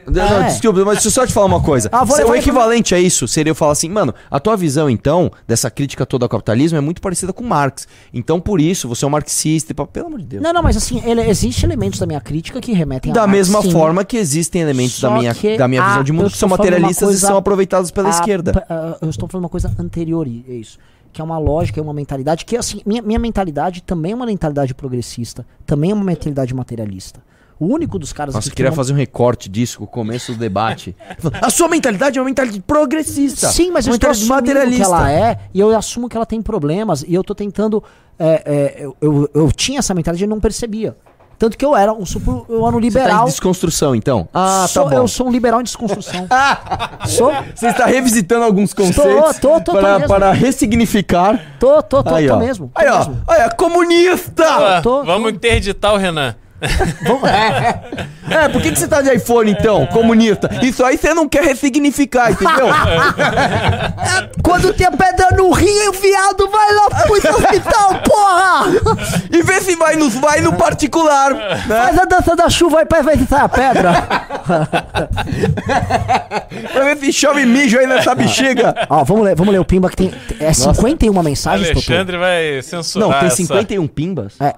não, 0.06 0.22
É. 0.42 0.46
desculpa, 0.48 0.80
mas 0.84 0.94
deixa 0.94 1.08
eu 1.08 1.12
só 1.12 1.26
te 1.26 1.32
falar 1.32 1.46
uma 1.46 1.60
coisa. 1.62 1.88
Ah, 1.92 2.04
vou 2.04 2.16
Se- 2.16 2.24
o 2.24 2.34
equivalente 2.34 2.94
a 2.94 2.98
isso 2.98 3.26
seria 3.28 3.50
eu 3.50 3.54
falar 3.54 3.72
assim, 3.72 3.88
mano, 3.88 4.14
a 4.30 4.40
tua 4.40 4.56
visão, 4.56 4.88
então, 4.90 5.30
dessa 5.46 5.70
crítica 5.70 6.04
toda 6.06 6.24
ao 6.24 6.28
capitalismo 6.28 6.78
é 6.78 6.80
muito 6.80 7.00
parecida 7.00 7.32
com 7.32 7.42
Marx. 7.44 7.86
Então, 8.12 8.40
por 8.40 8.60
isso, 8.60 8.88
você 8.88 9.04
é 9.04 9.08
um 9.08 9.10
marxista 9.10 9.72
e 9.72 9.74
pelo 9.74 10.06
amor 10.06 10.20
de 10.20 10.26
Deus. 10.26 10.42
Não, 10.42 10.52
não, 10.52 10.62
mas 10.62 10.76
assim, 10.76 11.02
ele, 11.04 11.20
existe 11.22 11.64
elementos 11.64 11.98
da 12.00 12.06
minha 12.06 12.20
crítica 12.20 12.60
que 12.60 12.72
remetem 12.72 13.12
a 13.12 13.14
da 13.14 13.26
mesma 13.26 13.62
forma 13.62 14.04
que 14.04 14.16
existem 14.16 14.62
elementos 14.62 15.00
da 15.00 15.08
Só 15.08 15.18
minha, 15.18 15.34
que 15.34 15.56
da 15.56 15.68
minha 15.68 15.82
a- 15.82 15.88
visão 15.88 16.04
de 16.04 16.12
mundo 16.12 16.30
que 16.30 16.36
são 16.38 16.48
materialistas 16.48 17.02
e 17.08 17.12
coisa- 17.12 17.26
são 17.26 17.36
aproveitados 17.36 17.90
pela 17.90 18.08
a- 18.08 18.10
esquerda. 18.10 18.64
ah, 18.68 18.96
eu 19.00 19.10
estou 19.10 19.28
falando 19.28 19.44
uma 19.44 19.50
coisa 19.50 19.72
anterior 19.78 20.26
a 20.26 20.52
isso. 20.52 20.78
Que 21.12 21.20
é 21.20 21.24
uma 21.24 21.38
lógica, 21.38 21.78
é 21.78 21.82
uma 21.82 21.92
mentalidade 21.92 22.46
que, 22.46 22.56
assim, 22.56 22.80
minha, 22.86 23.02
minha 23.02 23.18
mentalidade 23.18 23.82
também 23.82 24.12
é 24.12 24.14
uma 24.14 24.24
mentalidade 24.24 24.74
progressista, 24.74 25.44
também 25.66 25.90
é 25.90 25.94
uma 25.94 26.02
mentalidade 26.04 26.54
materialista. 26.54 27.20
O 27.62 27.66
único 27.72 27.96
dos 27.96 28.12
caras 28.12 28.34
Nossa, 28.34 28.50
que 28.50 28.56
queria 28.56 28.70
não- 28.70 28.76
fazer 28.76 28.92
um 28.92 28.96
recorte 28.96 29.48
disso 29.48 29.78
com 29.78 29.84
o 29.84 29.86
começo 29.86 30.32
do 30.32 30.38
debate. 30.38 30.96
a 31.40 31.48
sua 31.48 31.68
mentalidade 31.68 32.18
é 32.18 32.20
uma 32.20 32.26
mentalidade 32.26 32.60
progressista. 32.66 33.46
Sim, 33.48 33.70
mas 33.70 33.86
eu 33.86 33.94
estou 33.94 34.10
mentalidade 34.10 34.42
assumindo 34.50 34.76
que 34.76 34.82
ela 34.82 35.12
é, 35.12 35.38
e 35.54 35.60
eu 35.60 35.76
assumo 35.76 36.08
que 36.08 36.16
ela 36.16 36.26
tem 36.26 36.42
problemas, 36.42 37.04
e 37.06 37.14
eu 37.14 37.22
tô 37.22 37.36
tentando. 37.36 37.80
é, 38.18 38.42
é, 38.44 38.84
eu, 38.84 38.96
eu, 39.00 39.30
eu 39.32 39.52
tinha 39.52 39.78
essa 39.78 39.94
mentalidade 39.94 40.24
e 40.24 40.26
não 40.26 40.40
percebia. 40.40 40.96
Tanto 41.38 41.56
que 41.56 41.64
eu 41.64 41.76
era 41.76 41.92
um 41.92 42.04
super. 42.04 42.30
Eu 42.48 42.66
era 42.66 42.76
um 42.76 42.80
Você 42.80 42.90
tá 42.90 43.00
liberal. 43.00 43.22
em 43.22 43.30
desconstrução, 43.30 43.94
então? 43.94 44.28
Ah, 44.34 44.66
sou, 44.68 44.84
tá 44.84 44.90
bom. 44.90 44.96
Eu 44.96 45.06
sou 45.08 45.28
um 45.28 45.30
liberal 45.30 45.60
em 45.60 45.64
desconstrução. 45.64 46.26
sou. 47.06 47.32
Você 47.54 47.66
está 47.68 47.86
revisitando 47.86 48.44
alguns 48.44 48.70
Estou, 48.70 48.86
conceitos 48.86 49.38
tô, 49.38 49.50
tô, 49.60 49.60
tô 49.60 49.72
para, 49.72 49.98
mesmo. 50.00 50.08
para 50.08 50.32
ressignificar. 50.32 51.40
Tô, 51.60 51.80
tô, 51.82 52.02
tô, 52.02 52.14
aí, 52.14 52.26
tô 52.26 52.36
mesmo. 52.38 52.72
tô 52.74 52.80
Aí, 52.80 52.88
ó. 52.88 52.98
mesmo. 52.98 53.22
Aí, 53.28 53.44
ó, 53.46 53.50
comunista! 53.56 54.44
Ah, 54.78 54.82
tô- 54.82 55.04
vamos 55.04 55.32
interditar 55.32 55.94
o 55.94 55.96
Renan. 55.96 56.34
Vamos... 57.02 57.28
É, 58.30 58.48
por 58.48 58.62
que, 58.62 58.70
que 58.72 58.78
você 58.78 58.86
tá 58.88 59.02
de 59.02 59.12
iPhone 59.14 59.50
então, 59.50 59.84
comunista? 59.86 60.48
Isso 60.62 60.84
aí 60.84 60.96
você 60.96 61.12
não 61.12 61.28
quer 61.28 61.42
ressignificar, 61.44 62.30
entendeu? 62.30 62.68
Quando 64.42 64.72
tem 64.72 64.90
pedra 64.90 65.28
no 65.36 65.50
rio, 65.50 65.92
viado, 65.92 66.48
vai 66.48 66.72
lá 66.74 66.88
pro 67.02 67.14
hospital, 67.14 68.00
porra! 68.04 69.06
E 69.30 69.42
vê 69.42 69.60
se 69.60 69.74
vai 69.76 69.96
no, 69.96 70.08
vai 70.08 70.40
no 70.40 70.52
particular, 70.54 71.34
né? 71.34 71.60
Faz 71.66 71.98
a 71.98 72.04
dança 72.04 72.36
da 72.36 72.48
chuva 72.48 72.78
aí 72.80 72.86
pra 72.86 73.02
ver 73.02 73.18
se 73.18 73.26
sai 73.26 73.40
a 73.40 73.48
pedra. 73.48 73.92
Pra 76.72 76.84
ver 76.84 76.96
se 76.98 77.12
chove 77.12 77.44
mijo 77.44 77.78
aí 77.78 77.86
nessa 77.86 78.14
bexiga. 78.14 78.74
Ó, 78.88 79.04
vamos 79.04 79.24
ler, 79.24 79.34
vamos 79.36 79.52
ler 79.52 79.58
o 79.60 79.64
Pimba 79.64 79.90
que 79.90 79.96
tem. 79.96 80.14
É 80.40 80.52
51 80.52 81.22
mensagens, 81.22 81.68
Totô. 81.68 81.78
Alexandre 81.80 82.16
vai 82.18 82.62
censurar 82.62 83.08
Não, 83.08 83.18
tem 83.18 83.26
essa- 83.26 83.36
51 83.36 83.86
pimbas? 83.86 84.34
É. 84.40 84.54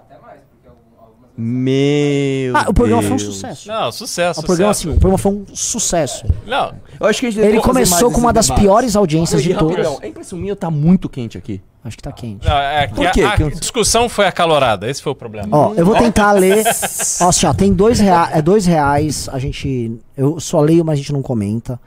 Meu 1.36 2.56
Ah, 2.56 2.66
o 2.68 2.74
programa 2.74 3.02
foi 3.02 3.12
um 3.12 3.16
Deus. 3.16 3.34
sucesso. 3.34 3.68
Não, 3.68 3.90
sucesso. 3.90 4.40
O 4.40 4.44
programa, 4.44 4.70
assim, 4.70 4.82
sucesso. 4.82 4.96
o 4.96 5.00
programa 5.00 5.18
foi 5.18 5.32
um 5.32 5.44
sucesso. 5.52 6.26
Não, 6.46 6.74
Eu 7.00 7.06
acho 7.06 7.20
que 7.20 7.26
a 7.26 7.30
gente 7.30 7.44
Ele 7.44 7.60
começou 7.60 8.10
com 8.12 8.20
uma 8.20 8.32
das 8.32 8.46
debates. 8.46 8.64
piores 8.64 8.96
audiências 8.96 9.42
de 9.42 9.48
Oi, 9.48 9.54
rapidão, 9.54 9.94
todas. 9.94 10.02
A 10.04 10.06
impressão 10.06 10.38
minha 10.38 10.54
tá 10.54 10.70
muito 10.70 11.08
quente 11.08 11.36
aqui. 11.36 11.60
Acho 11.84 11.96
que 11.96 12.02
tá 12.02 12.12
quente. 12.12 12.46
não, 12.46 12.56
é 12.56 12.86
que 12.86 12.94
Por 12.94 13.10
quê? 13.10 13.22
a, 13.22 13.32
a 13.34 13.50
discussão 13.50 14.08
foi 14.08 14.26
acalorada. 14.26 14.88
Esse 14.88 15.02
foi 15.02 15.12
o 15.12 15.14
problema. 15.14 15.48
Ó, 15.50 15.74
eu 15.74 15.84
vou 15.84 15.96
tentar 15.96 16.32
ler. 16.32 16.64
Ó, 17.20 17.28
assim, 17.28 17.46
ó, 17.46 17.52
tem 17.52 17.74
dois, 17.74 17.98
rea 18.00 18.30
é 18.32 18.40
dois 18.40 18.64
reais. 18.64 19.28
A 19.30 19.38
gente. 19.38 19.92
Eu 20.16 20.38
só 20.40 20.60
leio, 20.60 20.84
mas 20.84 20.94
a 20.94 20.96
gente 20.96 21.12
não 21.12 21.20
comenta. 21.20 21.78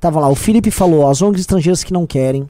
Tava 0.00 0.18
lá, 0.20 0.28
o 0.28 0.34
Felipe 0.34 0.70
falou, 0.70 1.08
as 1.08 1.22
ONGs 1.22 1.40
estrangeiras 1.42 1.84
que 1.84 1.92
não 1.92 2.06
querem. 2.06 2.48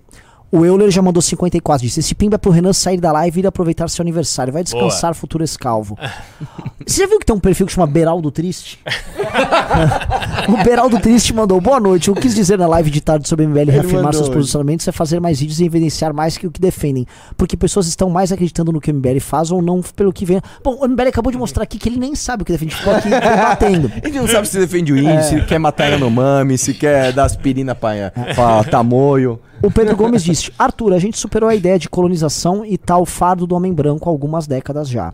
O 0.53 0.65
Euler 0.65 0.91
já 0.91 1.01
mandou 1.01 1.23
54, 1.23 1.87
disse: 1.87 2.01
Esse 2.01 2.15
pimba 2.15 2.35
é 2.35 2.39
pro 2.39 2.51
Renan 2.51 2.73
sair 2.73 2.99
da 3.01 3.13
live 3.13 3.39
e 3.39 3.43
ir 3.43 3.47
aproveitar 3.47 3.89
seu 3.89 4.03
aniversário. 4.03 4.53
Vai 4.53 4.65
descansar, 4.65 5.15
futuro 5.15 5.45
escalvo. 5.45 5.97
Você 6.85 7.03
já 7.03 7.07
viu 7.07 7.21
que 7.21 7.27
tem 7.27 7.37
um 7.37 7.39
perfil 7.39 7.67
que 7.67 7.73
chama 7.73 7.87
Beraldo 7.87 8.33
Triste? 8.33 8.81
o 10.49 10.65
Beraldo 10.65 10.99
Triste 10.99 11.33
mandou: 11.33 11.61
Boa 11.61 11.79
noite. 11.79 12.09
Eu 12.09 12.15
quis 12.15 12.35
dizer 12.35 12.59
na 12.59 12.67
live 12.67 12.91
de 12.91 13.01
tarde 13.01 13.29
sobre 13.29 13.47
o 13.47 13.49
MBL 13.49 13.71
reafirmar 13.71 14.13
seus 14.13 14.29
hoje. 14.29 14.39
posicionamentos 14.39 14.89
é 14.89 14.93
fazer 14.93 15.21
mais 15.21 15.39
vídeos 15.39 15.61
e 15.61 15.65
evidenciar 15.65 16.13
mais 16.13 16.37
que 16.37 16.49
o 16.49 16.51
que 16.51 16.61
defendem. 16.61 17.07
Porque 17.37 17.57
pessoas 17.57 17.87
estão 17.87 18.11
mais 18.11 18.33
acreditando 18.33 18.73
no 18.73 18.81
que 18.81 18.91
o 18.91 18.95
MBL 18.95 19.21
faz 19.21 19.53
ou 19.53 19.63
não 19.63 19.81
pelo 19.95 20.13
que 20.13 20.25
vem. 20.25 20.41
Bom, 20.65 20.79
o 20.81 20.89
MBL 20.89 21.09
acabou 21.09 21.31
de 21.31 21.39
mostrar 21.39 21.63
aqui 21.63 21.79
que 21.79 21.89
ele 21.89 21.99
nem 21.99 22.17
sabe 22.17 22.43
o 22.43 22.47
que 22.47 22.51
defende. 22.51 22.75
Ficou 22.75 22.93
aqui 22.93 23.09
debatendo. 23.09 23.93
A 24.03 24.07
gente 24.07 24.19
não 24.19 24.27
sabe 24.27 24.49
se 24.49 24.59
defende 24.59 24.93
o 24.93 24.99
índio, 24.99 25.23
se 25.23 25.41
quer 25.43 25.61
matar 25.61 25.91
Yanomami, 25.91 26.59
se 26.59 26.75
quer 26.75 27.13
dar 27.13 27.25
aspirina 27.25 27.73
pra, 27.75 28.11
pra 28.35 28.65
tamoio. 28.65 29.39
O 29.63 29.71
Pedro 29.71 29.95
Gomes 29.95 30.23
disse: 30.23 30.51
Arthur, 30.59 30.95
a 30.95 30.99
gente 30.99 31.19
superou 31.19 31.49
a 31.49 31.55
ideia 31.55 31.79
de 31.79 31.89
colonização 31.89 32.65
e 32.65 32.79
tal 32.79 33.05
fardo 33.05 33.47
do 33.47 33.55
homem 33.55 33.73
branco 33.73 34.09
há 34.09 34.13
algumas 34.13 34.47
décadas 34.47 34.89
já. 34.89 35.13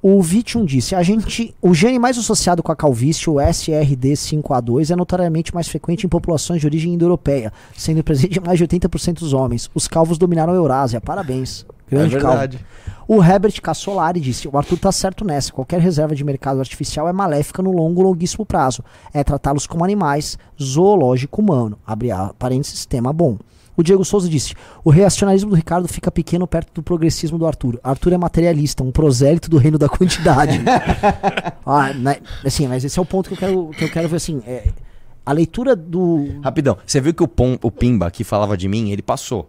O 0.00 0.22
Vitium 0.22 0.64
disse: 0.64 0.94
a 0.94 1.02
gente, 1.02 1.52
o 1.60 1.74
gene 1.74 1.98
mais 1.98 2.16
associado 2.16 2.62
com 2.62 2.70
a 2.70 2.76
calvície, 2.76 3.28
o 3.28 3.34
SRD5A2, 3.34 4.90
é 4.90 4.96
notoriamente 4.96 5.52
mais 5.52 5.68
frequente 5.68 6.04
em 6.04 6.08
populações 6.08 6.60
de 6.60 6.66
origem 6.66 6.94
indo-europeia, 6.94 7.52
sendo 7.76 8.04
presente 8.04 8.38
em 8.38 8.42
mais 8.42 8.58
de 8.58 8.66
80% 8.66 9.18
dos 9.18 9.32
homens. 9.32 9.68
Os 9.74 9.88
calvos 9.88 10.16
dominaram 10.16 10.52
a 10.52 10.56
Eurásia. 10.56 11.00
Parabéns. 11.00 11.66
Grande 11.90 12.16
É 12.16 12.18
verdade. 12.18 12.66
O 13.08 13.22
Herbert 13.22 13.60
Cassolari 13.60 14.20
disse: 14.20 14.46
o 14.46 14.56
Arthur 14.56 14.78
tá 14.78 14.92
certo 14.92 15.24
nessa. 15.24 15.52
Qualquer 15.52 15.80
reserva 15.80 16.14
de 16.14 16.22
mercado 16.22 16.60
artificial 16.60 17.08
é 17.08 17.12
maléfica 17.12 17.62
no 17.62 17.72
longo, 17.72 18.02
longuíssimo 18.02 18.46
prazo. 18.46 18.84
É 19.12 19.24
tratá-los 19.24 19.66
como 19.66 19.84
animais, 19.84 20.38
zoológico 20.60 21.42
humano. 21.42 21.76
Abre 21.84 22.10
parênteses, 22.38 22.86
tema 22.86 23.12
bom. 23.12 23.36
O 23.76 23.82
Diego 23.82 24.04
Souza 24.04 24.28
disse: 24.28 24.54
o 24.84 24.90
reacionarismo 24.90 25.50
do 25.50 25.56
Ricardo 25.56 25.88
fica 25.88 26.10
pequeno 26.10 26.46
perto 26.46 26.72
do 26.74 26.82
progressismo 26.82 27.36
do 27.36 27.46
Arthur. 27.46 27.80
Arthur 27.82 28.12
é 28.12 28.18
materialista, 28.18 28.84
um 28.84 28.92
prosélito 28.92 29.50
do 29.50 29.58
reino 29.58 29.78
da 29.78 29.88
quantidade. 29.88 30.60
ah, 31.66 31.92
né, 31.94 32.18
assim, 32.44 32.68
mas 32.68 32.84
esse 32.84 32.98
é 32.98 33.02
o 33.02 33.06
ponto 33.06 33.28
que 33.28 33.34
eu 33.34 33.38
quero, 33.38 33.70
que 33.70 33.84
eu 33.84 33.90
quero 33.90 34.08
ver 34.08 34.16
assim. 34.16 34.40
é, 34.46 34.68
a 35.24 35.32
leitura 35.32 35.74
do. 35.74 36.40
Rapidão, 36.42 36.76
você 36.86 37.00
viu 37.00 37.14
que 37.14 37.22
o, 37.22 37.28
Pom, 37.28 37.56
o 37.62 37.70
Pimba 37.70 38.10
que 38.10 38.24
falava 38.24 38.56
de 38.56 38.68
mim, 38.68 38.90
ele 38.90 39.02
passou. 39.02 39.48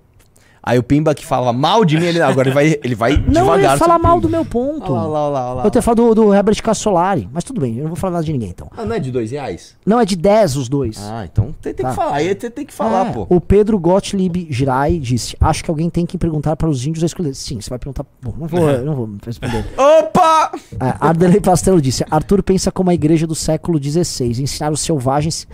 Aí 0.64 0.78
o 0.78 0.84
Pimba 0.84 1.16
que 1.16 1.26
falava 1.26 1.52
mal 1.52 1.84
de 1.84 1.98
mim, 2.00 2.06
ele, 2.06 2.22
agora 2.22 2.48
ele 2.50 2.54
vai, 2.54 2.80
ele 2.84 2.94
vai 2.96 3.14
Não, 3.18 3.42
devagar. 3.42 3.72
ele 3.72 3.80
fala 3.80 3.98
mal 3.98 4.16
Pimba. 4.18 4.28
do 4.28 4.30
meu 4.32 4.46
ponto. 4.46 4.94
Olha 4.94 5.02
lá, 5.08 5.24
olha 5.26 5.34
lá, 5.34 5.46
olha 5.48 5.54
lá. 5.56 5.64
Eu 5.66 5.72
tenho 5.72 5.82
falado 5.82 6.06
do, 6.14 6.16
do 6.16 6.34
Herbert 6.34 6.62
Cassolari, 6.62 7.28
mas 7.34 7.44
tudo 7.44 7.60
bem, 7.60 7.78
eu 7.78 7.82
não 7.84 7.88
vou 7.90 7.96
falar 7.96 8.14
nada 8.14 8.26
de 8.26 8.32
ninguém 8.32 8.50
então. 8.50 8.68
Ah, 8.78 8.86
não 8.86 8.96
é 8.96 9.00
de 9.00 9.10
dois 9.12 9.32
reais? 9.32 9.76
Não, 9.84 10.00
é 10.00 10.06
de 10.06 10.16
10 10.16 10.58
os 10.58 10.70
dois. 10.70 10.98
Ah, 11.02 11.26
então 11.26 11.54
tem, 11.62 11.74
tem 11.74 11.84
Tá. 11.84 11.90
que 11.90 11.96
falar. 11.96 12.14
Aí 12.16 12.28
você 12.40 12.50
tem 12.50 12.66
que 12.66 12.74
falar, 12.74 13.08
É, 13.08 13.12
pô. 13.12 13.26
O 13.28 13.42
Pedro 13.42 13.80
Gottlieb 13.80 14.48
Girai 14.52 15.00
disse: 15.00 15.36
Acho 15.42 15.64
que 15.64 15.72
alguém 15.72 15.90
tem 15.90 16.06
que 16.06 16.16
perguntar 16.18 16.56
para 16.56 16.70
os 16.70 16.86
índios 16.86 17.02
a 17.04 17.08
escolher. 17.08 17.34
Sim, 17.34 17.60
você 17.60 17.70
vai 17.70 17.80
perguntar. 17.80 18.06
Bom, 18.22 18.34
não 18.38 18.48
vou, 18.48 18.70
eu 18.70 18.86
não 18.86 18.94
vou 18.96 19.10
responder. 19.26 19.66
Opa! 19.76 20.52
É, 20.80 20.94
Ardelei 21.00 21.42
Pastelo 21.42 21.82
disse: 21.82 22.06
Arthur 22.12 22.44
pensa 22.44 22.72
como 22.72 22.92
a 22.92 22.94
igreja 22.94 23.26
do 23.26 23.34
século 23.34 23.82
XVI. 23.82 24.42
Ensinar 24.44 24.72
os 24.72 24.82
selvagens. 24.82 25.48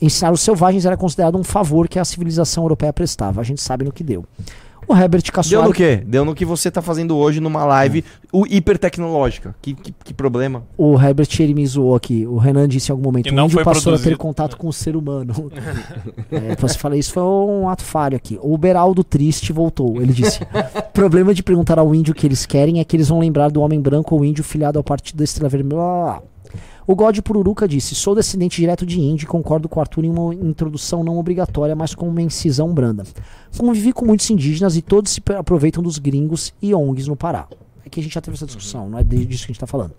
Ensinar 0.00 0.32
os 0.32 0.40
selvagens 0.40 0.86
era 0.86 0.96
considerado 0.96 1.36
um 1.36 1.44
favor 1.44 1.88
que 1.88 1.98
a 1.98 2.04
civilização 2.04 2.64
europeia 2.64 2.92
prestava. 2.92 3.40
A 3.40 3.44
gente 3.44 3.60
sabe 3.60 3.84
no 3.84 3.92
que 3.92 4.02
deu. 4.02 4.24
O 4.90 4.96
Herbert 4.96 5.22
Deu 5.22 5.32
Cassuari. 5.32 5.68
no 5.68 5.72
quê? 5.72 6.02
Deu 6.04 6.24
no 6.24 6.34
que 6.34 6.44
você 6.44 6.68
tá 6.68 6.82
fazendo 6.82 7.16
hoje 7.16 7.38
numa 7.38 7.64
live 7.64 8.04
o 8.32 8.44
hipertecnológica. 8.44 9.54
Que, 9.62 9.72
que, 9.74 9.94
que 10.04 10.12
problema. 10.12 10.64
O 10.76 11.00
Herbert 11.00 11.28
ele 11.38 11.54
me 11.54 11.64
zoou 11.64 11.94
aqui. 11.94 12.26
O 12.26 12.38
Renan 12.38 12.66
disse 12.66 12.90
em 12.90 12.92
algum 12.92 13.04
momento: 13.04 13.28
E 13.28 13.30
não 13.30 13.44
o 13.44 13.46
índio 13.46 13.54
foi 13.54 13.64
passou 13.64 13.80
a 13.92 13.96
ter 13.96 14.02
produzido. 14.02 14.18
contato 14.18 14.56
com 14.56 14.66
o 14.66 14.72
ser 14.72 14.96
humano. 14.96 15.52
é, 16.32 16.56
você 16.56 16.76
fala 16.76 16.96
isso 16.96 17.12
foi 17.12 17.22
um 17.22 17.68
ato 17.68 17.84
falho 17.84 18.16
aqui. 18.16 18.36
O 18.42 18.58
Beraldo 18.58 19.04
Triste 19.04 19.52
voltou. 19.52 20.02
Ele 20.02 20.12
disse: 20.12 20.40
problema 20.92 21.32
de 21.32 21.42
perguntar 21.44 21.78
ao 21.78 21.94
índio 21.94 22.10
o 22.10 22.14
que 22.14 22.26
eles 22.26 22.44
querem 22.44 22.80
é 22.80 22.84
que 22.84 22.96
eles 22.96 23.08
vão 23.08 23.20
lembrar 23.20 23.48
do 23.50 23.60
homem 23.60 23.80
branco 23.80 24.16
ou 24.16 24.24
índio 24.24 24.42
filiado 24.42 24.76
ao 24.76 24.82
partido 24.82 25.18
da 25.18 25.24
Estrela 25.24 25.48
Vermelha. 25.48 25.76
Blá, 25.76 25.84
blá, 25.84 26.04
blá. 26.04 26.22
O 26.90 26.96
God 26.96 27.20
Pururuca 27.20 27.68
disse: 27.68 27.94
Sou 27.94 28.16
descendente 28.16 28.60
direto 28.60 28.84
de 28.84 29.00
índio 29.00 29.22
e 29.22 29.26
concordo 29.28 29.68
com 29.68 29.78
o 29.78 29.80
Arthur 29.80 30.04
em 30.04 30.10
uma 30.10 30.34
introdução 30.34 31.04
não 31.04 31.18
obrigatória, 31.18 31.76
mas 31.76 31.94
com 31.94 32.08
uma 32.08 32.20
incisão 32.20 32.74
branda. 32.74 33.04
Convivi 33.56 33.92
com 33.92 34.04
muitos 34.04 34.28
indígenas 34.28 34.76
e 34.76 34.82
todos 34.82 35.12
se 35.12 35.22
aproveitam 35.38 35.84
dos 35.84 35.98
gringos 35.98 36.52
e 36.60 36.74
ONGs 36.74 37.06
no 37.06 37.14
Pará. 37.14 37.46
Aqui 37.86 38.00
a 38.00 38.02
gente 38.02 38.12
já 38.12 38.20
teve 38.20 38.36
essa 38.36 38.44
discussão, 38.44 38.90
não 38.90 38.98
é 38.98 39.04
disso 39.04 39.46
que 39.46 39.52
a 39.52 39.54
gente 39.54 39.60
tá 39.60 39.68
falando. 39.68 39.92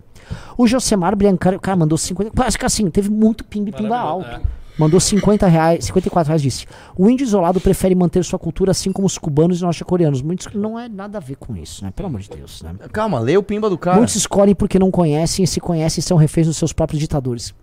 O 0.54 0.66
Josemar 0.66 1.16
Biancar, 1.16 1.58
cara, 1.58 1.78
mandou 1.78 1.96
50. 1.96 2.30
Parece 2.32 2.58
que 2.58 2.66
assim, 2.66 2.90
teve 2.90 3.08
muito 3.08 3.42
pimba 3.42 3.70
e 3.70 3.72
pimba 3.72 3.96
alto. 3.96 4.28
Maravilhoso, 4.28 4.61
Mandou 4.78 4.98
50 4.98 5.46
reais, 5.46 5.84
54 5.84 6.28
reais, 6.28 6.42
disse. 6.42 6.66
O 6.96 7.08
índio 7.08 7.24
isolado 7.24 7.60
prefere 7.60 7.94
manter 7.94 8.24
sua 8.24 8.38
cultura 8.38 8.70
assim 8.70 8.90
como 8.90 9.06
os 9.06 9.18
cubanos 9.18 9.60
e 9.60 9.62
norte-coreanos. 9.62 10.22
Muitos 10.22 10.48
não 10.54 10.78
é 10.78 10.88
nada 10.88 11.18
a 11.18 11.20
ver 11.20 11.36
com 11.36 11.54
isso, 11.56 11.84
né? 11.84 11.92
Pelo 11.94 12.08
amor 12.08 12.20
de 12.20 12.30
Deus, 12.30 12.62
né? 12.62 12.74
Calma, 12.92 13.18
lê 13.20 13.36
o 13.36 13.42
Pimba 13.42 13.68
do 13.68 13.76
cara. 13.76 13.98
Muitos 13.98 14.16
escolhem 14.16 14.54
porque 14.54 14.78
não 14.78 14.90
conhecem 14.90 15.44
e 15.44 15.46
se 15.46 15.60
conhecem 15.60 16.02
são 16.02 16.16
reféns 16.16 16.46
dos 16.46 16.56
seus 16.56 16.72
próprios 16.72 17.00
ditadores. 17.00 17.54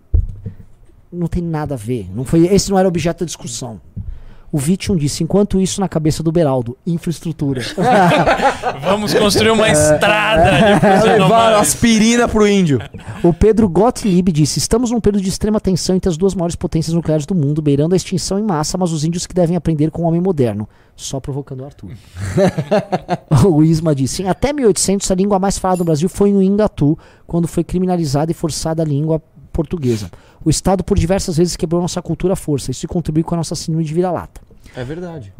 Não 1.11 1.27
tem 1.27 1.41
nada 1.41 1.73
a 1.73 1.77
ver. 1.77 2.07
Não 2.13 2.23
foi, 2.23 2.45
esse 2.45 2.69
não 2.69 2.77
era 2.77 2.87
objeto 2.87 3.21
da 3.21 3.25
discussão. 3.25 3.81
O 4.51 4.57
Vitium 4.57 4.95
disse, 4.95 5.23
enquanto 5.23 5.59
isso 5.59 5.79
na 5.79 5.87
cabeça 5.87 6.23
do 6.23 6.31
Beraldo, 6.31 6.77
infraestrutura. 6.85 7.61
Vamos 8.81 9.13
construir 9.13 9.51
uma 9.51 9.69
estrada. 9.69 10.79
levar 11.05 11.53
aspirina 11.53 12.27
pro 12.27 12.47
índio. 12.47 12.79
o 13.23 13.33
Pedro 13.33 13.69
Gottlieb 13.69 14.31
disse, 14.31 14.57
estamos 14.57 14.91
num 14.91 14.99
período 14.99 15.23
de 15.23 15.29
extrema 15.29 15.59
tensão 15.59 15.95
entre 15.95 16.09
as 16.09 16.17
duas 16.17 16.33
maiores 16.33 16.55
potências 16.55 16.95
nucleares 16.95 17.25
do 17.25 17.35
mundo, 17.35 17.61
beirando 17.61 17.93
a 17.93 17.97
extinção 17.97 18.39
em 18.39 18.43
massa, 18.43 18.77
mas 18.77 18.91
os 18.91 19.03
índios 19.03 19.27
que 19.27 19.35
devem 19.35 19.55
aprender 19.55 19.91
com 19.91 20.03
o 20.03 20.05
homem 20.05 20.21
moderno. 20.21 20.67
Só 20.95 21.19
provocando 21.19 21.61
o 21.61 21.65
Arthur. 21.65 21.91
o 23.47 23.63
Isma 23.63 23.93
disse, 23.93 24.23
em 24.23 24.27
até 24.27 24.51
1800 24.51 25.09
a 25.11 25.15
língua 25.15 25.39
mais 25.39 25.57
falada 25.57 25.79
no 25.79 25.85
Brasil 25.85 26.09
foi 26.09 26.31
no 26.31 26.41
Ingatu, 26.41 26.97
quando 27.25 27.47
foi 27.47 27.63
criminalizada 27.63 28.31
e 28.31 28.33
forçada 28.33 28.81
a 28.81 28.85
língua 28.85 29.21
portuguesa. 29.59 30.09
O 30.43 30.49
Estado 30.49 30.85
por 30.85 30.97
diversas 30.97 31.35
vezes 31.35 31.57
quebrou 31.57 31.81
nossa 31.81 32.01
cultura 32.01 32.31
à 32.31 32.35
força. 32.35 32.71
Isso 32.71 32.87
contribui 32.87 33.23
com 33.23 33.35
a 33.35 33.37
nossa 33.37 33.55
síndrome 33.55 33.83
de 33.83 33.93
vira-lata. 33.93 34.39
É 34.73 34.85
verdade. 34.85 35.33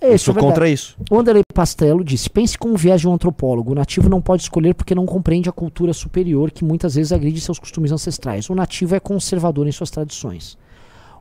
É 0.00 0.10
Eu 0.10 0.14
isso, 0.14 0.26
sou 0.26 0.32
é 0.32 0.34
verdade. 0.36 0.52
contra 0.52 0.68
isso. 0.68 0.96
O 1.10 1.18
Anderlei 1.18 1.42
Pastrello 1.52 2.04
disse: 2.04 2.30
pense 2.30 2.56
com 2.56 2.70
o 2.70 2.76
viés 2.76 3.00
de 3.00 3.08
um 3.08 3.12
antropólogo. 3.12 3.72
O 3.72 3.74
nativo 3.74 4.08
não 4.08 4.22
pode 4.22 4.42
escolher 4.42 4.72
porque 4.72 4.94
não 4.94 5.04
compreende 5.04 5.48
a 5.48 5.52
cultura 5.52 5.92
superior 5.92 6.52
que 6.52 6.64
muitas 6.64 6.94
vezes 6.94 7.10
agride 7.10 7.40
seus 7.40 7.58
costumes 7.58 7.90
ancestrais. 7.90 8.48
O 8.48 8.54
nativo 8.54 8.94
é 8.94 9.00
conservador 9.00 9.66
em 9.66 9.72
suas 9.72 9.90
tradições. 9.90 10.56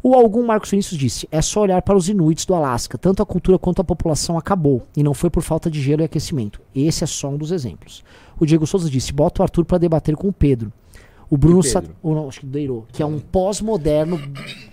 O 0.02 0.14
algum 0.14 0.46
Marcos 0.46 0.70
Vinícius 0.70 1.00
disse: 1.00 1.28
é 1.32 1.42
só 1.42 1.62
olhar 1.62 1.82
para 1.82 1.98
os 1.98 2.08
Inuits 2.08 2.46
do 2.46 2.54
Alasca. 2.54 2.98
Tanto 2.98 3.24
a 3.24 3.26
cultura 3.26 3.58
quanto 3.58 3.82
a 3.82 3.84
população 3.84 4.38
acabou. 4.38 4.84
E 4.96 5.02
não 5.02 5.14
foi 5.16 5.30
por 5.30 5.42
falta 5.42 5.70
de 5.70 5.82
gelo 5.82 6.04
e 6.04 6.06
aquecimento. 6.06 6.62
Esse 6.76 7.04
é 7.04 7.08
só 7.08 7.28
um 7.30 7.38
dos 7.38 7.52
exemplos. 7.52 8.04
O 8.40 8.46
Diego 8.46 8.68
Souza 8.68 8.90
disse: 8.90 9.12
bota 9.12 9.42
o 9.42 9.44
Arthur 9.44 9.66
para 9.66 9.78
debater 9.80 10.16
com 10.16 10.30
o 10.30 10.34
Pedro. 10.34 10.72
O 11.30 11.38
Bruno 11.38 11.62
Que 11.62 11.68
Sa 11.70 11.82
Pedro? 11.82 11.96
ou 12.02 12.16
não, 12.16 12.28
acho 12.28 12.40
que 12.40 12.46
do 12.46 12.52
Deirô, 12.52 12.86
que 12.92 13.04
é 13.04 13.06
um 13.06 13.20
pós-moderno. 13.20 14.20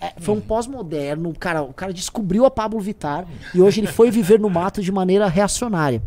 é, 0.00 0.14
foi 0.18 0.34
um 0.34 0.40
pós-moderno. 0.40 1.34
Cara, 1.38 1.62
o 1.62 1.72
cara 1.72 1.92
descobriu 1.92 2.44
a 2.46 2.50
Pablo 2.50 2.80
Vittar 2.80 3.26
e 3.54 3.60
hoje 3.60 3.80
ele 3.80 3.86
foi 3.88 4.10
viver 4.10 4.40
no 4.40 4.48
mato 4.48 4.80
de 4.80 4.90
maneira 4.90 5.26
reacionária. 5.28 6.02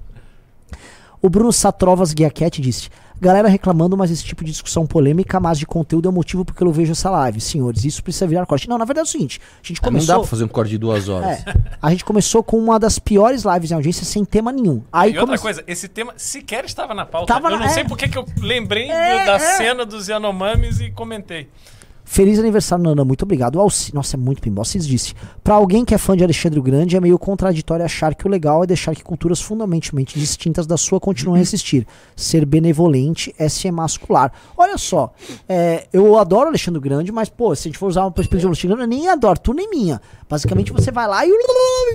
O 1.22 1.30
Bruno 1.30 1.52
Satrovas 1.52 2.14
Guiaquete 2.14 2.62
disse: 2.62 2.90
Galera 3.20 3.50
reclamando, 3.50 3.98
mas 3.98 4.10
esse 4.10 4.24
tipo 4.24 4.46
de 4.46 4.52
discussão 4.52 4.88
polêmica, 4.88 5.38
mas 5.42 5.60
de 5.60 5.66
conteúdo 5.66 6.08
é 6.08 6.10
o 6.10 6.14
motivo 6.14 6.46
porque 6.46 6.64
eu 6.64 6.72
vejo 6.72 6.94
essa 6.94 7.10
live. 7.10 7.42
Senhores, 7.42 7.84
isso 7.84 8.02
precisa 8.02 8.26
virar 8.26 8.46
corte. 8.46 8.70
Não, 8.70 8.78
na 8.78 8.86
verdade 8.86 9.08
é 9.08 9.10
o 9.10 9.12
seguinte: 9.12 9.42
a 9.62 9.68
gente 9.68 9.80
Ah, 9.84 9.86
Não 9.88 9.92
dá 9.92 10.00
começou. 10.00 10.20
pra 10.20 10.28
fazer 10.30 10.44
um 10.46 10.48
corte 10.48 10.70
de 10.70 10.78
duas 10.78 11.10
horas. 11.10 11.46
É, 11.46 11.54
a 11.82 11.90
gente 11.92 12.06
começou 12.06 12.42
com 12.42 12.58
uma 12.58 12.80
das 12.80 12.98
piores 13.00 13.44
lives 13.44 13.72
em 13.72 13.74
audiência 13.74 14.06
sem 14.06 14.24
tema 14.24 14.52
nenhum. 14.54 14.82
Aí 14.94 15.12
E 15.12 15.18
outra 15.20 15.26
come- 15.38 15.40
coisa, 15.40 15.62
esse 15.68 15.90
tema 15.90 16.14
sequer 16.16 16.64
estava 16.64 16.94
na 16.94 17.06
pauta. 17.06 17.34
Tava 17.34 17.50
eu 17.50 17.60
na- 17.60 17.66
não 17.66 17.74
sei 17.74 17.84
é. 17.84 17.88
porque 17.88 18.08
que 18.08 18.18
eu 18.18 18.26
lembrei 18.42 18.86
do- 18.88 18.94
É, 18.94 19.26
da 19.26 19.34
é. 19.36 19.40
cena 19.58 19.86
dos 19.86 20.08
Yanomamis 20.08 20.80
e 20.80 20.90
comentei. 20.90 21.50
Feliz 22.12 22.40
aniversário, 22.40 22.84
Nana. 22.84 23.06
Muito 23.06 23.22
obrigado. 23.22 23.60
Alci... 23.60 23.94
Nossa, 23.94 24.16
é 24.16 24.20
muito 24.20 24.42
pinball. 24.42 24.62
Alcides 24.62 24.88
disse: 24.88 25.14
Pra 25.44 25.54
alguém 25.54 25.86
que 25.86 25.94
é 25.94 25.98
fã 26.00 26.18
de 26.18 26.24
Alexandre 26.24 26.58
o 26.60 26.64
Grande, 26.64 26.98
é 26.98 27.00
meio 27.00 27.20
contraditório 27.20 27.86
achar 27.86 28.16
que 28.16 28.26
o 28.26 28.30
legal 28.30 28.64
é 28.64 28.68
deixar 28.68 28.96
que 28.96 29.04
culturas 29.04 29.40
fundamentalmente 29.40 30.18
distintas 30.18 30.66
da 30.66 30.76
sua 30.76 31.00
continuem 31.00 31.38
a 31.38 31.42
existir. 31.44 31.86
Ser 32.16 32.46
benevolente 32.46 33.32
é 33.38 33.48
se 33.48 33.68
emascular. 33.68 34.34
Olha 34.58 34.76
só, 34.80 35.14
é, 35.48 35.88
eu 35.94 36.18
adoro 36.18 36.48
Alexandre 36.48 36.80
o 36.80 36.82
Grande, 36.82 37.12
mas, 37.12 37.30
pô, 37.30 37.54
se 37.54 37.68
a 37.68 37.70
gente 37.70 37.78
for 37.78 37.86
usar 37.86 38.02
uma 38.06 38.12
perspectiva 38.12 38.40
de 38.42 38.48
Alexandre, 38.48 38.76
Grande, 38.78 38.96
nem 38.98 39.08
adoro, 39.08 39.40
tu 39.40 39.54
nem 39.54 39.70
minha. 39.70 40.02
Basicamente, 40.28 40.74
você 40.74 40.92
vai 40.92 41.08
lá 41.08 41.24
e. 41.28 41.30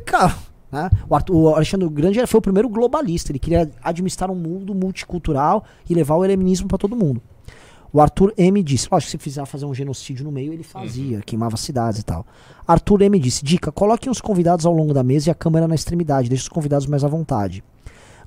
Cara, 0.07 0.32
né? 0.70 0.91
O, 1.11 1.15
Arthur- 1.16 1.35
o 1.35 1.49
Alexandre 1.57 1.89
Grande 1.89 2.24
foi 2.28 2.39
o 2.39 2.41
primeiro 2.43 2.69
globalista. 2.69 3.32
Ele 3.32 3.41
queria 3.41 3.69
administrar 3.82 4.31
um 4.31 4.36
mundo 4.36 4.77
multicultural 4.77 5.65
e 5.91 5.93
levar 5.93 6.15
o 6.15 6.24
helenismo 6.24 6.69
pra 6.69 6.78
todo 6.78 6.95
mundo. 6.95 7.20
O 7.95 8.01
Arthur 8.01 8.35
M 8.37 8.61
disse, 8.61 8.89
lógico, 8.91 9.12
se 9.12 9.19
fizer 9.19 9.47
fazer 9.47 9.66
um 9.66 9.73
genocídio 9.73 10.25
no 10.25 10.33
meio, 10.33 10.53
ele 10.53 10.65
fazia, 10.65 11.21
queimava 11.21 11.57
cidades 11.57 12.01
e 12.01 12.03
tal. 12.03 12.27
Arthur 12.66 13.03
M 13.03 13.16
disse, 13.21 13.45
dica, 13.45 13.71
coloquem 13.71 14.11
os 14.11 14.21
convidados 14.21 14.66
ao 14.66 14.73
longo 14.73 14.93
da 14.93 15.05
mesa 15.05 15.29
e 15.29 15.31
a 15.31 15.35
câmera 15.35 15.69
na 15.69 15.77
extremidade, 15.77 16.29
deixe 16.29 16.43
os 16.43 16.49
convidados 16.49 16.89
mais 16.89 17.05
à 17.05 17.09
vontade. 17.09 17.62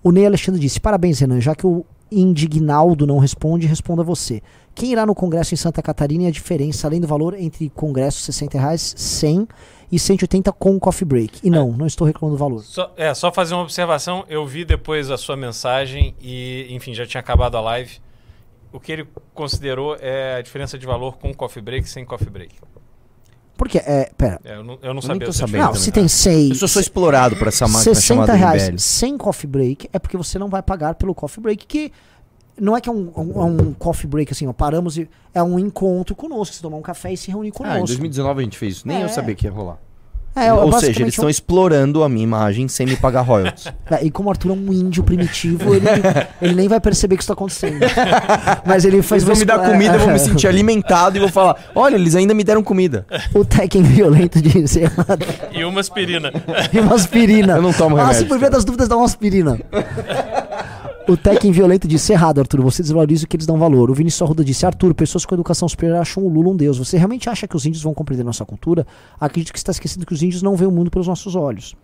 O 0.02 0.10
Ney 0.10 0.26
Alexandre 0.26 0.62
disse, 0.62 0.80
parabéns 0.80 1.20
Renan, 1.20 1.42
já 1.42 1.54
que 1.54 1.68
o 1.68 1.86
Indignaldo 2.10 3.06
não 3.06 3.18
responde, 3.18 3.68
responda 3.68 4.04
você. 4.04 4.42
Quem 4.74 4.94
irá 4.94 5.06
no 5.06 5.14
congresso 5.14 5.54
em 5.54 5.58
Santa 5.58 5.82
Catarina 5.82 6.24
e 6.24 6.28
a 6.28 6.32
diferença, 6.32 6.88
além 6.88 7.02
do 7.02 7.08
valor 7.08 7.34
entre 7.34 7.70
congresso 7.72 8.22
60 8.22 8.58
reais, 8.58 8.94
100 8.96 9.50
e 9.92 10.00
180 10.00 10.50
com 10.54 10.80
coffee 10.80 11.06
break. 11.06 11.46
E 11.46 11.50
não, 11.50 11.74
não 11.74 11.86
estou 11.86 12.08
reclamando 12.08 12.38
do 12.38 12.40
valor. 12.40 12.64
Só, 12.64 12.94
é, 12.96 13.14
só 13.14 13.34
fazer 13.34 13.54
uma 13.54 13.64
observação. 13.64 14.24
Eu 14.30 14.46
vi 14.46 14.64
depois 14.64 15.12
a 15.12 15.18
sua 15.18 15.36
mensagem 15.36 16.16
e, 16.22 16.68
enfim, 16.70 16.94
já 16.94 17.06
tinha 17.06 17.20
acabado 17.20 17.58
a 17.58 17.60
live. 17.60 18.07
O 18.78 18.80
que 18.80 18.92
ele 18.92 19.08
considerou 19.34 19.98
é 20.00 20.36
a 20.36 20.42
diferença 20.42 20.78
de 20.78 20.86
valor 20.86 21.18
com 21.18 21.34
coffee 21.34 21.62
break 21.64 21.88
e 21.88 21.90
sem 21.90 22.06
coffee 22.06 22.30
break. 22.30 22.54
Porque, 23.58 23.80
é, 23.80 24.12
pera, 24.16 24.40
É, 24.44 24.54
eu 24.56 24.64
não, 24.64 24.74
eu 24.84 24.94
não 24.94 25.02
nem 25.02 25.02
sabia. 25.02 25.28
essa 25.30 25.40
sabendo 25.40 25.64
não, 25.66 25.74
se 25.74 25.92
tem 25.92 26.08
6... 26.08 26.50
Eu 26.52 26.56
só 26.56 26.68
sou 26.68 26.80
explorado 26.80 27.36
por 27.36 27.48
essa 27.48 27.66
máquina 27.68 27.96
60 27.96 28.02
chamada 28.02 28.34
reais 28.34 28.84
sem 28.84 29.18
coffee 29.18 29.50
break 29.50 29.90
é 29.92 29.98
porque 29.98 30.16
você 30.16 30.38
não 30.38 30.48
vai 30.48 30.62
pagar 30.62 30.94
pelo 30.94 31.16
coffee 31.16 31.42
break, 31.42 31.66
que 31.66 31.92
não 32.60 32.78
é 32.78 32.82
que 32.82 32.88
é 32.88 32.92
um, 32.92 33.12
um- 33.18 33.42
é 33.42 33.46
um 33.46 33.74
coffee 33.74 34.08
break 34.08 34.32
assim, 34.32 34.46
ó, 34.46 34.54
paramos 34.54 34.96
e 34.98 35.10
é 35.34 35.42
um 35.42 35.58
encontro 35.58 36.16
conosco, 36.16 36.54
você 36.56 36.62
tomar 36.62 36.78
um 36.78 36.82
café 36.84 37.12
e 37.14 37.18
se 37.18 37.32
reunir 37.32 37.48
Ah, 37.48 37.50
em 37.50 37.52
conosco. 37.54 37.88
2019 37.88 38.42
a 38.42 38.44
gente 38.44 38.58
fez 38.60 38.76
isso. 38.78 38.88
Nem 38.88 38.98
É. 39.02 39.04
eu 39.06 39.10
sabia 39.10 39.34
que 39.34 39.48
ia 39.48 39.52
rolar. 39.52 39.80
É, 40.38 40.54
Ou 40.54 40.72
seja, 40.80 41.02
eles 41.02 41.14
estão 41.14 41.26
um- 41.26 41.30
explorando 41.30 42.04
a 42.04 42.10
minha 42.10 42.24
imagem 42.24 42.68
sem 42.68 42.86
me 42.86 42.96
pagar 42.96 43.22
royalties. 43.22 43.66
É, 43.90 44.04
e 44.06 44.12
como 44.12 44.28
o 44.28 44.32
Arthur 44.32 44.50
é 44.50 44.54
um 44.54 44.74
índio 44.74 45.02
primitivo, 45.02 45.74
ele, 45.74 45.86
ele 46.42 46.54
nem 46.56 46.68
vai 46.68 46.78
perceber 46.80 47.16
que 47.16 47.24
isso 47.24 47.28
tá 47.28 47.34
acontecendo. 47.34 47.80
Mas 48.66 48.84
ele 48.84 49.02
faz 49.02 49.24
Eles 49.24 49.24
vão 49.24 49.38
me 49.38 49.46
dar 49.46 49.60
comida, 49.72 49.94
eu 49.96 50.00
vou 50.02 50.10
me 50.12 50.20
sentir 50.20 50.46
alimentado 50.48 51.16
e 51.16 51.20
vou 51.22 51.30
falar: 51.30 51.56
olha, 51.74 51.96
eles 51.96 52.14
ainda 52.14 52.34
me 52.34 52.44
deram 52.44 52.62
comida. 52.62 53.06
O 53.34 53.46
Tekken 53.46 53.84
violento 53.84 54.42
disse 54.42 54.82
E 55.54 55.64
uma 55.64 55.80
aspirina. 55.80 56.32
e 56.74 56.80
uma 56.80 56.96
aspirina. 56.96 57.54
Eu 57.56 57.62
não 57.62 57.72
tomo 57.72 57.96
Ah, 57.96 58.02
remédio, 58.02 58.20
se 58.24 58.26
por 58.26 58.38
via 58.38 58.50
das 58.50 58.66
dúvidas, 58.66 58.90
dá 58.90 58.98
uma 58.98 59.06
aspirina. 59.06 59.58
O 61.08 61.16
Tekken 61.16 61.54
violento 61.54 61.88
disse 61.88 62.12
errado, 62.12 62.40
Arthur. 62.40 62.62
Você 62.62 62.82
desvaloriza 62.82 63.24
o 63.24 63.28
que 63.30 63.38
eles 63.38 63.46
dão 63.46 63.58
valor. 63.58 63.90
O 63.90 63.94
Vinícius 63.94 64.22
Arruda 64.22 64.44
disse: 64.44 64.66
Arthur, 64.66 64.94
pessoas 64.94 65.26
com 65.26 65.36
educação 65.36 65.68
superior 65.70 66.00
acham 66.00 66.22
o 66.22 66.28
Lula 66.28 66.50
um 66.50 66.56
deus. 66.56 66.78
Você 66.78 66.98
realmente 66.98 67.30
acha 67.30 67.48
que 67.48 67.56
os 67.56 67.66
índios 67.66 67.82
vão 67.82 67.94
compreender 67.94 68.26
nossa 68.26 68.44
cultura? 68.44 68.86
Acredito 69.18 69.54
que 69.54 69.58
está 69.58 69.72
esquecendo 69.72 70.06
que 70.06 70.14
os 70.14 70.22
índios 70.22 70.44
não 70.44 70.58
veem 70.58 70.70
o 70.70 70.72
mundo 70.72 70.92
pelos 70.92 71.08
nossos 71.08 71.34
olhos. 71.34 71.76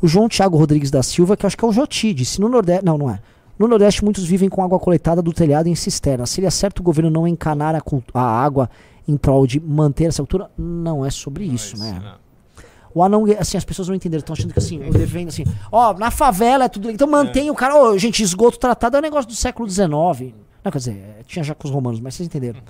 O 0.00 0.08
João 0.08 0.26
Thiago 0.26 0.56
Rodrigues 0.56 0.90
da 0.90 1.02
Silva, 1.02 1.36
que 1.36 1.44
acho 1.44 1.56
que 1.56 1.62
é 1.62 1.68
o 1.68 1.72
Joti, 1.72 2.14
disse: 2.14 2.40
no 2.40 2.48
Nordeste. 2.48 2.82
Não, 2.82 2.96
não 2.96 3.10
é. 3.10 3.20
No 3.58 3.68
Nordeste, 3.68 4.02
muitos 4.02 4.24
vivem 4.24 4.48
com 4.48 4.64
água 4.64 4.78
coletada 4.78 5.20
do 5.20 5.34
telhado 5.34 5.66
em 5.66 5.74
cisterna. 5.74 6.24
Seria 6.24 6.50
certo 6.50 6.80
o 6.80 6.82
governo 6.82 7.10
não 7.10 7.28
encanar 7.28 7.74
a, 7.74 7.82
a 8.14 8.22
água 8.22 8.70
em 9.06 9.18
prol 9.18 9.46
de 9.46 9.60
manter 9.60 10.04
essa 10.04 10.22
cultura? 10.22 10.50
Não 10.56 11.04
é 11.04 11.10
sobre 11.10 11.44
isso, 11.44 11.78
né? 11.78 12.00
Não. 12.02 12.21
O 12.94 13.02
anão, 13.02 13.24
assim, 13.38 13.56
as 13.56 13.64
pessoas 13.64 13.88
não 13.88 13.94
entenderam, 13.94 14.20
estão 14.20 14.34
achando 14.34 14.52
que 14.52 14.58
assim, 14.58 14.78
o 14.86 14.92
devendo 14.92 15.28
assim, 15.28 15.44
ó, 15.70 15.94
na 15.94 16.10
favela 16.10 16.64
é 16.64 16.68
tudo. 16.68 16.90
Então 16.90 17.08
mantém 17.08 17.50
o 17.50 17.54
cara, 17.54 17.74
ó, 17.76 17.96
gente, 17.96 18.22
esgoto 18.22 18.58
tratado 18.58 18.96
é 18.96 18.98
um 18.98 19.02
negócio 19.02 19.28
do 19.28 19.34
século 19.34 19.68
XIX. 19.68 19.88
Não, 20.64 20.70
quer 20.70 20.78
dizer, 20.78 20.92
é, 20.92 21.22
tinha 21.26 21.42
já 21.42 21.54
com 21.54 21.66
os 21.66 21.72
romanos, 21.72 22.00
mas 22.00 22.14
vocês 22.14 22.26
entenderam. 22.26 22.60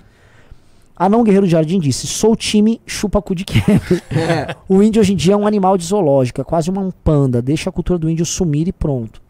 Anão 0.95 1.23
Guerreiro 1.23 1.45
de 1.47 1.51
Jardim 1.51 1.79
disse: 1.79 2.05
Sou 2.07 2.35
time 2.35 2.79
chupa 2.85 3.21
cu 3.21 3.33
de 3.33 3.43
quebra. 3.43 4.55
o 4.69 4.81
índio 4.83 4.99
hoje 5.01 5.13
em 5.13 5.15
dia 5.15 5.33
é 5.33 5.37
um 5.37 5.47
animal 5.47 5.77
de 5.77 5.85
zoológico, 5.85 6.39
é 6.39 6.43
quase 6.43 6.69
uma 6.69 6.81
um 6.81 6.91
panda. 6.91 7.41
Deixa 7.41 7.69
a 7.69 7.73
cultura 7.73 7.97
do 7.97 8.09
índio 8.09 8.25
sumir 8.25 8.67
e 8.67 8.71
pronto. 8.71 9.21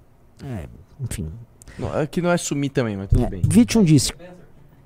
É, 0.44 0.66
enfim. 1.02 1.28
Não, 1.80 1.92
Aqui 1.94 2.22
não 2.22 2.30
é 2.32 2.38
sumir 2.38 2.70
também, 2.70 2.98
mas 2.98 3.08
tudo 3.08 3.24
É. 3.24 3.30
bem. 3.30 3.42
Vitium 3.48 3.84
disse: 3.84 4.12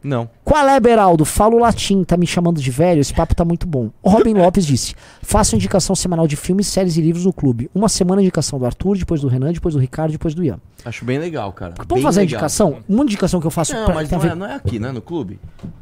Não. 0.08 0.30
Qual 0.44 0.68
é, 0.68 0.80
Beraldo? 0.80 1.26
Falo 1.26 1.60
latim, 1.60 2.04
tá 2.04 2.16
me 2.16 2.26
chamando 2.26 2.62
de 2.62 2.72
velho? 2.72 3.02
Esse 3.02 3.14
papo 3.14 3.36
tá 3.36 3.44
muito 3.44 3.68
bom. 3.68 3.90
O 4.02 4.10
Robin 4.10 4.34
Lopes 4.40 4.66
disse: 4.66 4.96
Faço 5.22 5.56
indicação 5.56 5.96
semanal 5.96 6.26
de 6.28 6.36
filmes, 6.38 6.68
séries 6.68 6.96
e 6.96 7.02
livros 7.02 7.26
no 7.26 7.34
clube. 7.34 7.70
Uma 7.76 7.90
semana 7.90 8.22
indicação 8.22 8.58
do 8.58 8.66
Arthur, 8.66 8.98
depois 8.98 9.20
do 9.22 9.28
Renan, 9.28 9.52
depois 9.52 9.74
do 9.76 9.82
Ricardo, 9.82 10.12
depois 10.14 10.34
do 10.34 10.44
Ian. 10.44 10.60
Acho 10.86 11.04
bem 11.04 11.20
legal, 11.20 11.52
cara. 11.52 11.74
Vamos 11.88 12.04
fazer 12.04 12.20
a 12.20 12.24
legal. 12.24 12.38
indicação? 12.40 12.78
Uma 12.88 13.04
indicação 13.04 13.42
que 13.42 13.48
eu 13.48 13.52
faço 13.52 13.74
Não, 13.74 13.86
pra- 13.86 13.96
mas 13.96 14.10
não 14.10 14.24
é, 14.24 14.36
não 14.36 14.46
é 14.46 14.56
aqui, 14.56 14.80
né? 14.80 14.92
No 14.94 15.02
clube. 15.02 15.40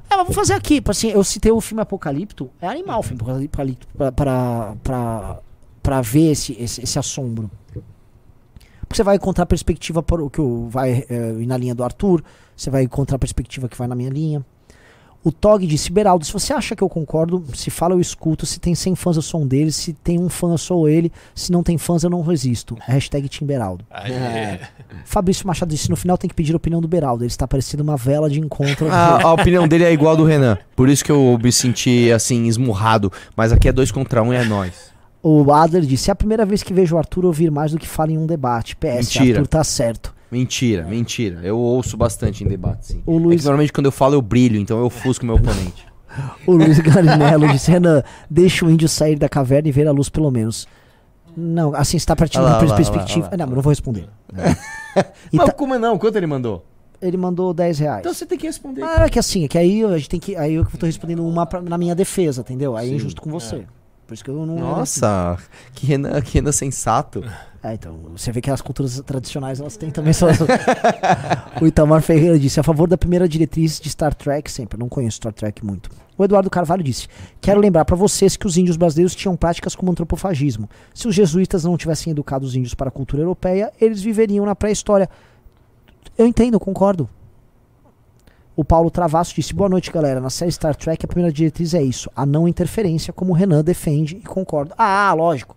É, 0.09 0.15
mas 0.17 0.25
vou 0.25 0.33
fazer 0.33 0.53
aqui. 0.53 0.81
Assim, 0.87 1.09
eu 1.11 1.23
citei 1.23 1.51
o 1.51 1.61
filme 1.61 1.81
Apocalipto. 1.81 2.49
É 2.59 2.67
animal 2.67 3.01
o 3.01 3.03
filme 3.03 3.21
Apocalipto 3.21 3.87
pra, 3.95 4.11
pra, 4.11 4.73
pra, 4.83 5.39
pra 5.83 6.01
ver 6.01 6.31
esse, 6.31 6.53
esse, 6.59 6.81
esse 6.81 6.97
assombro. 6.97 7.49
Porque 8.95 9.03
você 9.03 9.03
vai 9.03 9.15
encontrar 9.17 9.45
perspectiva 9.45 10.01
por, 10.01 10.21
o 10.21 10.29
que 10.29 10.41
vai 10.69 11.03
é, 11.09 11.35
ir 11.37 11.45
na 11.45 11.57
linha 11.57 11.75
do 11.75 11.83
Arthur. 11.83 12.23
Você 12.55 12.69
vai 12.69 12.83
encontrar 12.83 13.19
perspectiva 13.19 13.67
que 13.67 13.77
vai 13.77 13.89
na 13.89 13.95
minha 13.95 14.09
linha. 14.09 14.41
O 15.21 15.33
Tog 15.33 15.67
disse, 15.67 15.91
Beraldo, 15.91 16.23
se 16.23 16.31
você 16.31 16.53
acha 16.53 16.77
que 16.77 16.83
eu 16.83 16.87
concordo, 16.87 17.43
se 17.53 17.69
fala 17.69 17.93
eu 17.93 17.99
escuto, 17.99 18.45
se 18.45 18.57
tem 18.57 18.73
100 18.73 18.95
fãs 18.95 19.15
eu 19.17 19.21
sou 19.21 19.41
um 19.41 19.47
deles, 19.47 19.75
se 19.75 19.91
tem 19.91 20.17
um 20.17 20.29
fã 20.29 20.51
eu 20.51 20.57
sou 20.57 20.87
ele, 20.87 21.11
se 21.33 21.51
não 21.51 21.61
tem 21.61 21.77
fãs 21.77 22.03
eu 22.03 22.09
não 22.09 22.21
resisto. 22.21 22.77
Hashtag 22.79 23.27
Tim 23.27 23.45
Beraldo. 23.45 23.83
Aí, 23.89 24.13
Fabrício 25.03 25.45
Machado 25.45 25.69
disse, 25.69 25.89
no 25.89 25.97
final 25.97 26.17
tem 26.17 26.29
que 26.29 26.35
pedir 26.35 26.53
a 26.53 26.57
opinião 26.57 26.79
do 26.79 26.87
Beraldo, 26.87 27.23
ele 27.23 27.31
está 27.31 27.45
parecendo 27.45 27.83
uma 27.83 27.97
vela 27.97 28.29
de 28.29 28.39
encontro. 28.39 28.87
A, 28.89 29.23
a 29.23 29.33
opinião 29.33 29.67
dele 29.67 29.83
é 29.83 29.91
igual 29.91 30.13
a 30.13 30.15
do 30.15 30.23
Renan. 30.23 30.57
Por 30.73 30.87
isso 30.87 31.03
que 31.03 31.11
eu 31.11 31.37
me 31.43 31.51
senti 31.51 32.11
assim, 32.13 32.45
esmurrado. 32.45 33.11
Mas 33.35 33.51
aqui 33.51 33.67
é 33.67 33.73
dois 33.73 33.91
contra 33.91 34.23
um 34.23 34.31
e 34.31 34.37
é 34.37 34.45
nós. 34.45 34.94
O 35.27 35.51
Adler 35.51 35.81
disse: 35.83 36.11
é 36.11 36.13
a 36.13 36.15
primeira 36.15 36.45
vez 36.45 36.61
que 36.61 36.71
vejo 36.71 36.95
o 36.95 36.99
Arthur 36.99 37.25
ouvir 37.25 37.49
mais 37.49 37.71
do 37.71 37.79
que 37.79 37.87
fala 37.87 38.11
em 38.11 38.17
um 38.17 38.27
debate. 38.27 38.75
PS, 38.75 39.15
Mentira. 39.15 39.39
Arthur 39.39 39.47
tá 39.47 39.63
certo. 39.63 40.13
Mentira, 40.31 40.83
mentira. 40.85 41.39
Eu 41.43 41.57
ouço 41.57 41.97
bastante 41.97 42.43
em 42.43 42.47
debate, 42.47 42.87
sim. 42.87 43.03
O 43.07 43.17
É 43.17 43.19
Luiz, 43.19 43.41
que 43.41 43.45
normalmente 43.45 43.73
quando 43.73 43.87
eu 43.87 43.91
falo 43.91 44.13
eu 44.13 44.21
brilho, 44.21 44.59
então 44.59 44.77
eu 44.77 44.85
ofusco 44.85 45.25
meu 45.25 45.35
oponente. 45.35 45.83
o 46.45 46.51
Luiz 46.51 46.77
Garinello 46.79 47.47
disse: 47.47 47.71
Renan, 47.71 48.03
deixa 48.29 48.65
o 48.65 48.69
índio 48.69 48.87
sair 48.87 49.17
da 49.17 49.27
caverna 49.27 49.67
e 49.67 49.71
ver 49.71 49.87
a 49.87 49.91
luz 49.91 50.09
pelo 50.09 50.29
menos. 50.29 50.67
Não, 51.35 51.73
assim, 51.75 51.97
está 51.97 52.15
partindo 52.15 52.43
lá, 52.43 52.51
da 52.51 52.57
olha 52.59 52.67
lá, 52.69 52.75
perspectiva. 52.75 53.29
lá. 53.31 53.37
Não, 53.37 53.45
eu 53.47 53.55
não 53.55 53.61
vou 53.63 53.71
responder. 53.71 54.07
E 55.33 55.35
Mas 55.37 55.47
tá- 55.47 55.51
como 55.51 55.77
não? 55.77 55.97
Quanto 55.97 56.15
ele 56.17 56.25
mandou? 56.27 56.63
ele 57.01 57.17
mandou 57.17 57.53
10 57.53 57.79
reais. 57.79 57.99
Então 57.99 58.13
você 58.13 58.25
tem 58.25 58.37
que 58.37 58.47
responder. 58.47 58.81
Ah, 58.83 59.05
é 59.05 59.09
que 59.09 59.19
assim, 59.19 59.43
é 59.43 59.47
que 59.49 59.57
aí 59.57 59.83
a 59.83 59.97
gente 59.97 60.09
tem 60.09 60.19
que. 60.19 60.35
Aí 60.37 60.53
eu 60.53 60.65
tô 60.79 60.85
respondendo 60.85 61.27
uma 61.27 61.45
pra- 61.45 61.61
na 61.61 61.77
minha 61.77 61.93
defesa, 61.93 62.39
entendeu? 62.41 62.77
Aí 62.77 62.87
é 62.87 62.89
Sim. 62.91 62.95
injusto 62.95 63.21
com 63.21 63.29
você. 63.29 63.65
Por 64.05 64.13
isso 64.13 64.23
que 64.23 64.29
eu 64.29 64.45
não. 64.45 64.55
Nossa, 64.55 65.37
que 65.73 65.87
Renan, 65.87 66.21
que 66.21 66.35
Renan 66.35 66.51
sensato. 66.51 67.23
É, 67.63 67.73
então, 67.73 67.97
você 68.15 68.31
vê 68.31 68.39
que 68.39 68.51
as 68.51 68.61
culturas 68.61 69.01
tradicionais 69.03 69.59
elas 69.59 69.75
têm 69.75 69.89
também 69.89 70.13
suas. 70.13 70.37
o 71.59 71.65
Itamar 71.65 72.03
Ferreira 72.03 72.37
disse: 72.37 72.59
a 72.59 72.63
favor 72.63 72.87
da 72.87 72.97
primeira 72.97 73.27
diretriz 73.27 73.79
de 73.79 73.89
Star 73.89 74.13
Trek, 74.13 74.51
sempre. 74.51 74.75
Eu 74.75 74.79
não 74.79 74.87
conheço 74.87 75.17
Star 75.17 75.33
Trek 75.33 75.65
muito. 75.65 75.89
O 76.15 76.23
Eduardo 76.23 76.49
Carvalho 76.49 76.83
disse: 76.83 77.07
Quero 77.41 77.59
lembrar 77.59 77.83
pra 77.83 77.95
vocês 77.95 78.37
que 78.37 78.45
os 78.45 78.55
índios 78.57 78.77
brasileiros 78.77 79.15
tinham 79.15 79.35
práticas 79.35 79.75
como 79.75 79.91
antropofagismo. 79.91 80.69
Se 80.93 81.07
os 81.07 81.15
jesuítas 81.15 81.63
não 81.63 81.75
tivessem 81.75 82.11
educado 82.11 82.45
os 82.45 82.55
índios 82.55 82.75
para 82.75 82.89
a 82.89 82.91
cultura 82.91 83.23
europeia, 83.23 83.71
eles 83.81 84.03
viveriam 84.03 84.45
na 84.45 84.55
pré-história. 84.55 85.09
Eu 86.15 86.27
entendo, 86.27 86.59
concordo. 86.59 87.09
O 88.55 88.63
Paulo 88.63 88.89
Travasso 88.89 89.35
disse: 89.35 89.53
Boa 89.53 89.69
noite, 89.69 89.91
galera. 89.91 90.21
Na 90.21 90.29
série 90.29 90.51
Star 90.51 90.75
Trek, 90.75 91.03
a 91.03 91.07
primeira 91.07 91.33
diretriz 91.33 91.73
é 91.73 91.83
isso: 91.83 92.09
a 92.15 92.25
não 92.25 92.47
interferência, 92.47 93.11
como 93.11 93.33
o 93.33 93.35
Renan 93.35 93.63
defende 93.63 94.15
e 94.15 94.21
concordo. 94.21 94.73
Ah, 94.77 95.13
lógico. 95.13 95.55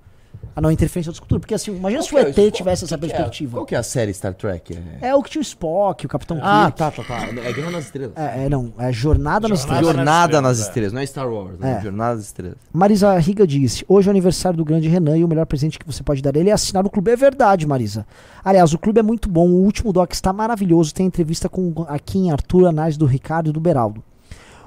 A 0.59 0.60
não 0.60 0.72
interferência 0.72 1.12
da 1.12 1.18
cultura. 1.20 1.39
Porque 1.39 1.55
assim, 1.55 1.70
imagina 1.70 2.02
se 2.02 2.09
o 2.09 2.10
Qual 2.10 2.24
que 2.24 2.28
é 2.28 2.32
ET 2.32 2.39
isso? 2.48 2.51
tivesse 2.56 2.85
essa 2.85 2.97
é? 2.97 2.98
perspectiva. 2.98 3.59
Qual 3.59 3.64
que 3.64 3.76
é 3.76 3.78
a 3.78 3.82
série 3.85 4.12
Star 4.12 4.35
Trek? 4.35 4.76
É... 5.01 5.10
É 5.10 5.14
o 5.14 5.22
que 5.22 5.30
tinha 5.30 5.40
o 5.40 5.43
Spock, 5.43 6.05
o 6.05 6.09
Capitão 6.09 6.40
Ah, 6.43 6.64
Kirk. 6.64 6.78
tá, 6.78 6.90
tá, 6.90 7.05
tá. 7.05 7.26
É 7.44 7.52
Guerra 7.52 7.70
nas 7.70 7.85
Estrelas. 7.85 8.12
É, 8.16 8.47
é, 8.47 8.48
não, 8.48 8.72
é 8.76 8.93
Jornada 8.93 9.47
nas 9.47 9.60
Jornada 9.60 9.80
Estrelas. 9.80 9.94
Jornada 9.97 10.40
nas 10.40 10.59
nas 10.59 10.66
Estrelas, 10.66 10.93
não 10.93 11.01
é 11.01 11.06
Star 11.06 11.32
Wars, 11.32 11.59
né? 11.60 11.78
É. 11.78 11.82
Jornada 11.82 12.16
nas 12.16 12.24
Estrelas. 12.24 12.56
Marisa 12.72 13.16
Riga 13.20 13.47
disse: 13.47 13.85
Hoje 13.86 14.09
é 14.09 14.10
o 14.10 14.12
aniversário 14.12 14.56
do 14.56 14.64
grande 14.64 14.89
Renan 14.89 15.16
e 15.16 15.22
o 15.22 15.28
melhor 15.28 15.47
presente 15.47 15.78
que 15.78 15.86
você 15.86 16.02
pode 16.02 16.20
dar 16.20 16.35
a 16.36 16.40
ele 16.40 16.51
é 16.51 16.52
assinar 16.52 16.85
o 16.85 16.90
clube. 16.90 17.12
É 17.12 17.16
verdade, 17.16 17.64
Marisa. 17.64 18.05
Aliás, 18.44 18.72
o 18.74 18.78
clube 18.78 18.98
é 18.98 19.02
muito 19.02 19.28
bom. 19.28 19.48
O 19.48 19.62
último 19.62 19.93
doc 19.93 20.12
está 20.12 20.32
maravilhoso. 20.32 20.93
Tem 20.93 21.06
entrevista 21.06 21.48
com 21.48 21.86
a 21.89 22.01
Kim, 22.01 22.32
Arthur, 22.32 22.66
análise 22.66 22.98
do 22.98 23.06
Ricardo 23.06 23.51
e 23.51 23.52
do 23.52 23.60
Beraldo. 23.60 24.02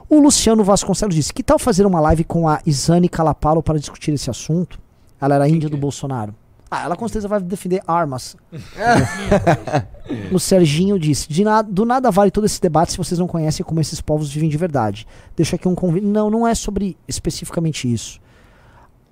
O 0.10 0.20
Luciano 0.22 0.64
Vasconcelos 0.64 1.16
disse: 1.16 1.34
Que 1.34 1.44
tal 1.44 1.60
fazer 1.60 1.86
uma 1.86 2.00
live 2.00 2.24
com 2.24 2.48
a 2.48 2.62
Isane 2.66 3.10
Calapalo 3.10 3.62
para 3.62 3.78
discutir 3.78 4.14
esse 4.14 4.30
assunto? 4.30 4.80
Ela 5.22 5.36
era 5.36 5.48
índia 5.48 5.70
do 5.70 5.78
Bolsonaro. 5.78 6.34
Ah, 6.70 6.84
ela 6.84 6.96
com 6.96 7.08
certeza 7.08 7.28
vai 7.28 7.40
defender 7.42 7.82
armas. 7.86 8.36
o 10.32 10.40
Serginho 10.40 10.98
disse: 10.98 11.28
"De 11.30 11.44
na- 11.44 11.62
Do 11.62 11.86
nada 11.86 12.10
vale 12.10 12.32
todo 12.32 12.46
esse 12.46 12.62
debate 12.62 12.92
se 12.94 12.98
vocês 12.98 13.20
não 13.20 13.28
conhecem 13.28 13.66
como 13.66 13.80
esses 13.82 14.00
povos 14.02 14.32
vivem 14.32 14.50
de 14.50 14.58
verdade. 14.58 15.06
Deixa 15.36 15.56
aqui 15.58 15.68
um 15.68 15.76
convite. 15.76 16.06
Não, 16.06 16.30
não 16.30 16.48
é 16.48 16.56
sobre 16.56 16.98
especificamente 17.08 17.92
isso. 17.92 18.20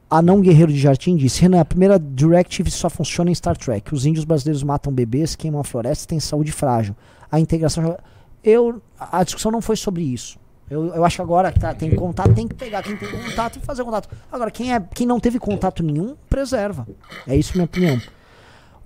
Anão 0.10 0.42
Guerreiro 0.42 0.72
de 0.72 0.80
Jardim 0.80 1.16
disse: 1.18 1.42
Renan, 1.42 1.60
a 1.60 1.66
primeira 1.66 2.00
directive 2.00 2.72
só 2.72 2.90
funciona 2.90 3.30
em 3.30 3.36
Star 3.36 3.58
Trek. 3.58 3.94
Os 3.94 4.06
índios 4.06 4.26
brasileiros 4.26 4.64
matam 4.64 4.92
bebês, 4.92 5.36
queimam 5.36 5.60
a 5.60 5.64
floresta, 5.64 6.08
têm 6.08 6.20
saúde 6.20 6.52
frágil. 6.52 6.96
A 7.32 7.40
integração. 7.40 7.98
Eu, 8.42 8.82
a 8.98 9.22
discussão 9.24 9.52
não 9.52 9.62
foi 9.62 9.76
sobre 9.76 10.02
isso. 10.02 10.39
Eu, 10.70 10.94
eu 10.94 11.04
acho 11.04 11.16
que 11.16 11.22
agora 11.22 11.52
que 11.52 11.60
tá, 11.60 11.74
tem 11.74 11.94
contato, 11.96 12.34
tem 12.34 12.48
que 12.48 12.54
pegar. 12.54 12.84
Quem 12.84 12.96
tem 12.96 13.10
contato 13.10 13.60
que 13.60 13.66
fazer 13.66 13.84
contato. 13.84 14.10
Agora, 14.32 14.52
quem, 14.52 14.74
é, 14.74 14.80
quem 14.94 15.08
não 15.08 15.20
teve 15.20 15.40
contato 15.40 15.82
nenhum, 15.82 16.16
preserva. 16.30 16.88
É 17.28 17.36
isso 17.36 17.54
minha 17.56 17.66
opinião. 17.66 18.00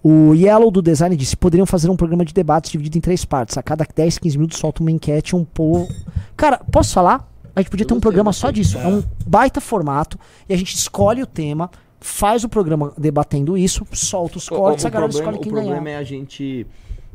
O 0.01 0.33
Yellow 0.33 0.71
do 0.71 0.81
Design 0.81 1.15
disse: 1.15 1.35
poderiam 1.35 1.65
fazer 1.65 1.89
um 1.89 1.95
programa 1.95 2.23
de 2.23 2.33
debates 2.33 2.71
dividido 2.71 2.97
em 2.97 3.01
três 3.01 3.25
partes. 3.25 3.57
A 3.57 3.63
cada 3.63 3.85
10, 3.85 4.19
15 4.19 4.37
minutos 4.37 4.59
solta 4.59 4.81
uma 4.81 4.91
enquete, 4.91 5.35
um 5.35 5.43
povo. 5.43 5.87
Cara, 6.35 6.59
posso 6.71 6.93
falar? 6.93 7.29
A 7.55 7.61
gente 7.61 7.69
podia 7.69 7.85
ter 7.85 7.93
um 7.93 7.99
programa 7.99 8.33
só 8.33 8.49
disso. 8.49 8.77
É 8.77 8.87
um 8.87 9.03
baita 9.25 9.61
formato. 9.61 10.17
E 10.49 10.53
a 10.53 10.57
gente 10.57 10.75
escolhe 10.75 11.21
o 11.21 11.27
tema, 11.27 11.69
faz 11.99 12.43
o 12.43 12.49
programa 12.49 12.93
debatendo 12.97 13.57
isso, 13.57 13.85
solta 13.93 14.37
os 14.37 14.49
cortes, 14.49 14.85
a 14.85 14.89
galera 14.89 15.11
escolhe 15.11 15.37
quem 15.37 15.51
o 15.51 15.55
problema 15.55 15.79
ganhar. 15.83 15.97
é 15.97 15.97
a 15.97 16.03
gente 16.03 16.65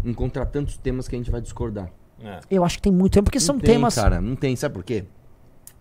encontrar 0.05 0.47
tantos 0.47 0.77
temas 0.77 1.09
que 1.09 1.15
a 1.15 1.19
gente 1.19 1.31
vai 1.31 1.41
discordar. 1.41 1.91
É. 2.23 2.41
Eu 2.51 2.65
acho 2.65 2.77
que 2.77 2.83
tem 2.83 2.93
muito 2.93 3.13
tempo, 3.13 3.25
porque 3.25 3.41
são 3.41 3.55
não 3.55 3.61
tem, 3.61 3.75
temas. 3.75 3.95
cara, 3.95 4.21
não 4.21 4.35
tem. 4.37 4.55
Sabe 4.57 4.75
por 4.75 4.83
quê? 4.85 5.05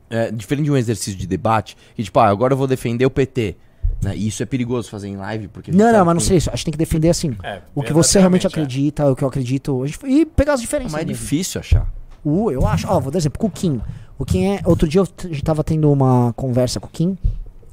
É, 0.10 0.32
diferente 0.32 0.66
de 0.66 0.72
um 0.72 0.78
exercício 0.78 1.20
de 1.20 1.28
debate, 1.28 1.76
que 1.96 2.04
tipo, 2.04 2.20
ah, 2.20 2.28
agora 2.28 2.54
eu 2.54 2.58
vou 2.58 2.68
defender 2.68 3.06
o 3.06 3.10
PT. 3.10 3.56
Né? 4.02 4.16
E 4.16 4.28
isso 4.28 4.44
é 4.44 4.46
perigoso 4.46 4.90
fazer 4.90 5.08
em 5.08 5.16
live, 5.18 5.48
porque... 5.48 5.72
Não, 5.72 5.92
não, 5.92 6.06
mas 6.06 6.14
não 6.14 6.22
que- 6.22 6.28
sei 6.28 6.38
isso. 6.38 6.50
A 6.52 6.56
gente 6.56 6.66
tem 6.66 6.72
que 6.74 6.78
defender 6.78 7.10
assim. 7.10 7.36
É, 7.44 7.62
o 7.74 7.82
que 7.82 7.92
você 7.92 8.20
realmente 8.20 8.46
é. 8.46 8.50
acredita, 8.50 9.10
o 9.10 9.16
que 9.16 9.24
eu 9.24 9.28
acredito. 9.28 9.86
Gente- 9.88 10.06
E 10.06 10.26
pegar 10.26 10.54
as 10.54 10.62
diferenças. 10.62 10.92
Mas 10.94 11.02
é 11.02 11.06
mesmo. 11.06 11.22
difícil 11.24 11.60
achar. 11.60 11.92
Uh, 12.24 12.52
eu 12.52 12.68
acho. 12.68 12.88
Ó, 12.88 13.00
vou 13.00 13.12
dar 13.12 13.18
exemplo. 13.18 13.40
Com 13.40 13.48
o 13.48 13.52
Kim. 13.52 13.82
O 14.20 14.26
Kim 14.26 14.46
é. 14.46 14.62
Outro 14.66 14.88
dia 14.88 15.02
eu 15.02 15.08
tava 15.44 15.64
tendo 15.64 15.92
uma 15.92 16.32
conversa 16.34 16.80
com 16.80 16.88
o 16.88 16.90
Kim. 16.92 17.18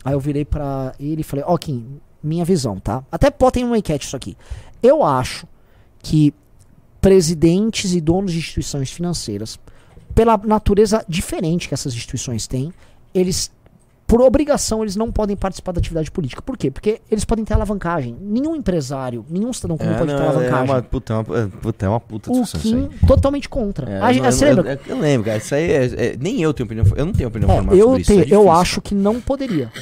Aí 0.04 0.14
eu 0.14 0.20
virei 0.20 0.44
pra 0.44 0.94
ele 0.98 1.20
e 1.20 1.24
falei: 1.24 1.44
Ó, 1.46 1.58
Kim, 1.58 2.00
minha 2.22 2.44
visão, 2.44 2.78
tá? 2.80 3.04
Até 3.12 3.30
botem 3.30 3.64
uma 3.64 3.76
enquete 3.76 4.06
isso 4.06 4.16
aqui. 4.16 4.36
Eu 4.82 5.02
acho 5.02 5.46
que 5.98 6.32
presidentes 7.04 7.92
e 7.94 8.00
donos 8.00 8.32
de 8.32 8.38
instituições 8.38 8.90
financeiras, 8.90 9.58
pela 10.14 10.38
natureza 10.38 11.04
diferente 11.06 11.68
que 11.68 11.74
essas 11.74 11.92
instituições 11.94 12.46
têm, 12.46 12.72
eles. 13.14 13.52
Por 14.06 14.20
obrigação, 14.20 14.82
eles 14.82 14.96
não 14.96 15.10
podem 15.10 15.34
participar 15.34 15.72
da 15.72 15.78
atividade 15.80 16.10
política. 16.10 16.40
Por 16.42 16.58
quê? 16.58 16.70
Porque 16.70 17.00
eles 17.10 17.24
podem 17.24 17.42
ter 17.44 17.54
alavancagem. 17.54 18.14
Nenhum 18.20 18.54
empresário, 18.54 19.24
nenhum 19.30 19.50
cidadão 19.52 19.78
comum 19.78 19.90
É, 19.92 19.98
pode 19.98 20.10
ter 20.12 20.16
não, 20.18 20.24
é 20.24 20.28
alavancagem. 20.28 20.74
uma 20.74 20.82
puta, 20.82 21.12
é 21.12 21.16
uma, 21.16 21.38
é, 21.38 21.46
puta, 21.46 21.86
é 21.86 21.88
uma 21.88 22.00
puta 22.00 22.30
O 22.30 22.40
discussão 22.42 22.60
isso 22.60 22.88
Kim 22.90 23.06
totalmente 23.06 23.48
contra. 23.48 23.90
É, 23.90 24.00
A- 24.02 24.12
eu, 24.14 24.22
você 24.24 24.44
eu- 24.44 24.48
lembra? 24.56 24.80
eu- 24.86 24.94
eu 24.96 25.00
lembro, 25.00 25.24
cara. 25.26 25.38
Isso 25.38 25.54
aí 25.54 25.70
é, 25.70 25.84
é- 25.86 26.16
Nem 26.18 26.40
eu 26.42 26.52
tenho 26.52 26.66
opinião. 26.66 26.86
Eu 26.96 27.06
não 27.06 27.12
tenho 27.14 27.28
opinião 27.28 27.50
É, 27.50 27.54
formada 27.54 27.76
eu, 27.76 27.86
sobre 27.86 28.00
isso. 28.02 28.10
tenho, 28.12 28.22
é 28.24 28.26
eu 28.36 28.50
acho 28.50 28.80
que 28.82 28.94
não 28.94 29.20
poderia. 29.22 29.72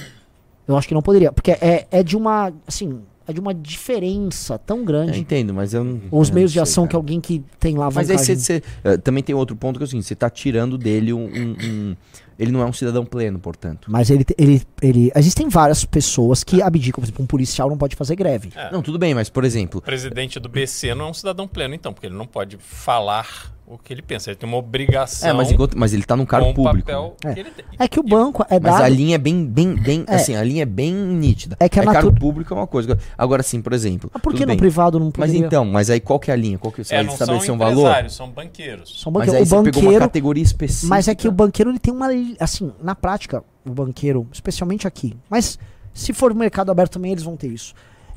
Eu 0.68 0.76
acho 0.76 0.86
que 0.88 0.94
não 0.94 1.02
poderia. 1.02 1.32
Porque 1.32 1.50
é, 1.50 1.86
é 1.90 2.02
de 2.04 2.16
uma. 2.16 2.52
Assim, 2.66 3.00
é 3.26 3.32
de 3.32 3.40
uma 3.40 3.54
diferença 3.54 4.58
tão 4.58 4.78
Eu 4.78 4.84
grande. 4.84 5.18
entendo, 5.20 5.52
mas 5.54 5.74
eu 5.74 5.84
não. 5.84 6.00
Os 6.10 6.28
eu 6.28 6.34
meios 6.34 6.50
de 6.50 6.56
sei, 6.56 6.62
ação 6.62 6.86
que 6.86 6.96
alguém 6.96 7.20
que 7.20 7.42
tem 7.58 7.76
lá 7.76 7.90
Mas 7.92 8.10
aí 8.10 8.18
você, 8.18 8.36
você, 8.36 8.62
eh, 8.84 8.96
também 8.96 9.22
tem 9.22 9.34
outro 9.34 9.54
ponto 9.56 9.78
que 9.78 9.84
é 9.84 9.86
o 9.86 9.88
seguinte: 9.88 10.06
você 10.06 10.14
tá 10.14 10.28
tirando 10.30 10.76
dele 10.78 11.12
um- 11.12 11.24
um- 11.26 11.96
Ele 12.38 12.50
não 12.52 12.60
é 12.60 12.64
um 12.64 12.72
cidadão 12.72 13.04
pleno, 13.04 13.38
portanto. 13.38 13.88
Mas 13.90 14.10
ele, 14.10 14.24
ele, 14.38 14.62
ele. 14.80 15.12
Existem 15.14 15.48
várias 15.48 15.84
pessoas 15.84 16.42
que 16.44 16.60
abdicam. 16.62 17.00
Por 17.00 17.06
exemplo, 17.06 17.22
um 17.24 17.26
policial 17.26 17.68
não 17.68 17.76
pode 17.78 17.96
fazer 17.96 18.16
greve. 18.16 18.50
É. 18.54 18.70
Não, 18.72 18.82
tudo 18.82 18.98
bem, 18.98 19.14
mas, 19.14 19.28
por 19.28 19.44
exemplo, 19.44 19.78
O 19.78 19.82
presidente 19.82 20.38
do 20.40 20.48
BC 20.48 20.94
não 20.94 21.06
é 21.06 21.10
um 21.10 21.14
cidadão 21.14 21.46
pleno, 21.48 21.74
então, 21.74 21.92
porque 21.92 22.06
ele 22.06 22.16
não 22.16 22.26
pode 22.26 22.56
falar 22.58 23.52
o 23.66 23.78
que 23.78 23.92
ele 23.92 24.02
pensa. 24.02 24.28
Ele 24.30 24.36
tem 24.36 24.46
uma 24.46 24.58
obrigação 24.58 25.30
É, 25.30 25.32
mas, 25.32 25.50
enquanto, 25.50 25.78
mas 25.78 25.94
ele 25.94 26.02
tá 26.02 26.14
num 26.14 26.26
cargo 26.26 26.52
público. 26.52 26.86
papel 26.88 27.16
né? 27.24 27.30
É. 27.30 27.34
que 27.34 27.40
ele 27.40 27.50
tem. 27.50 27.64
É 27.78 27.88
que 27.88 27.98
o 27.98 28.02
banco 28.02 28.44
é 28.50 28.60
Mas 28.60 28.72
dado. 28.74 28.82
a 28.84 28.88
linha 28.88 29.14
é 29.14 29.18
bem, 29.18 29.46
bem, 29.46 29.74
bem, 29.74 30.04
É. 30.08 30.16
assim, 30.16 30.36
a 30.36 30.42
linha 30.42 30.62
é 30.64 30.66
bem 30.66 30.92
nítida. 30.92 31.56
É 31.58 31.68
que 31.70 31.80
a 31.80 31.84
cargo 31.84 32.08
natu- 32.10 32.20
público 32.20 32.52
é 32.52 32.56
uma 32.56 32.66
coisa. 32.66 32.98
Agora 33.16 33.42
sim, 33.42 33.62
por 33.62 33.72
exemplo. 33.72 34.10
Ah, 34.12 34.18
por 34.18 34.34
que 34.34 34.40
no 34.40 34.48
bem. 34.48 34.58
privado 34.58 34.98
não 34.98 35.06
Mas 35.06 35.30
poderia? 35.30 35.46
então, 35.46 35.64
mas 35.64 35.88
aí 35.88 36.00
qual 36.00 36.18
que 36.20 36.30
é 36.30 36.34
a 36.34 36.36
linha? 36.36 36.58
Qual 36.58 36.70
que 36.70 36.84
você 36.84 36.92
É, 36.94 36.98
vai 36.98 37.06
não 37.06 37.12
são 37.16 37.24
estabelecer 37.24 37.54
um 37.54 37.58
valor? 37.58 37.80
empresários, 37.80 38.14
são 38.14 38.28
banqueiros. 38.30 39.00
São 39.00 39.10
Mas 39.12 39.20
banqueiro, 39.26 39.36
aí 39.38 39.42
o 39.42 39.46
você 39.46 39.50
pegou 39.50 39.58
uma 39.80 39.84
banqueiro. 39.86 40.04
categoria 40.04 40.42
específica. 40.42 40.88
Mas 40.88 41.08
é 41.08 41.14
que 41.14 41.26
o 41.28 41.32
banqueiro 41.32 41.70
ele 41.70 41.78
tem 41.78 41.94
uma. 41.94 42.08
Assim, 42.38 42.72
na 42.82 42.94
prática, 42.94 43.44
o 43.64 43.70
banqueiro, 43.70 44.26
especialmente 44.32 44.86
aqui. 44.86 45.16
Mas 45.28 45.58
se 45.92 46.12
for 46.12 46.34
mercado 46.34 46.70
aberto 46.70 46.92
também, 46.92 47.12
eles 47.12 47.24
vão 47.24 47.36
ter 47.36 47.48
isso. 47.48 47.74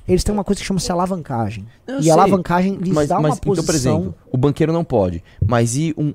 Eles 0.08 0.24
têm 0.24 0.34
uma 0.34 0.44
coisa 0.44 0.62
que 0.62 0.68
chama-se 0.68 0.92
alavancagem. 0.92 1.66
Eu 1.88 2.00
e 2.00 2.04
sei. 2.04 2.12
a 2.12 2.16
alavancagem 2.16 2.76
lhes 2.76 2.94
mas, 2.94 3.10
dá 3.10 3.18
uma 3.18 3.30
mas, 3.30 3.40
posição. 3.40 3.64
Então, 3.64 3.66
por 3.66 3.76
exemplo, 3.76 4.16
o 4.32 4.38
banqueiro 4.38 4.72
não 4.72 4.84
pode. 4.84 5.24
Mas 5.46 5.76
e 5.76 5.94
um 5.98 6.14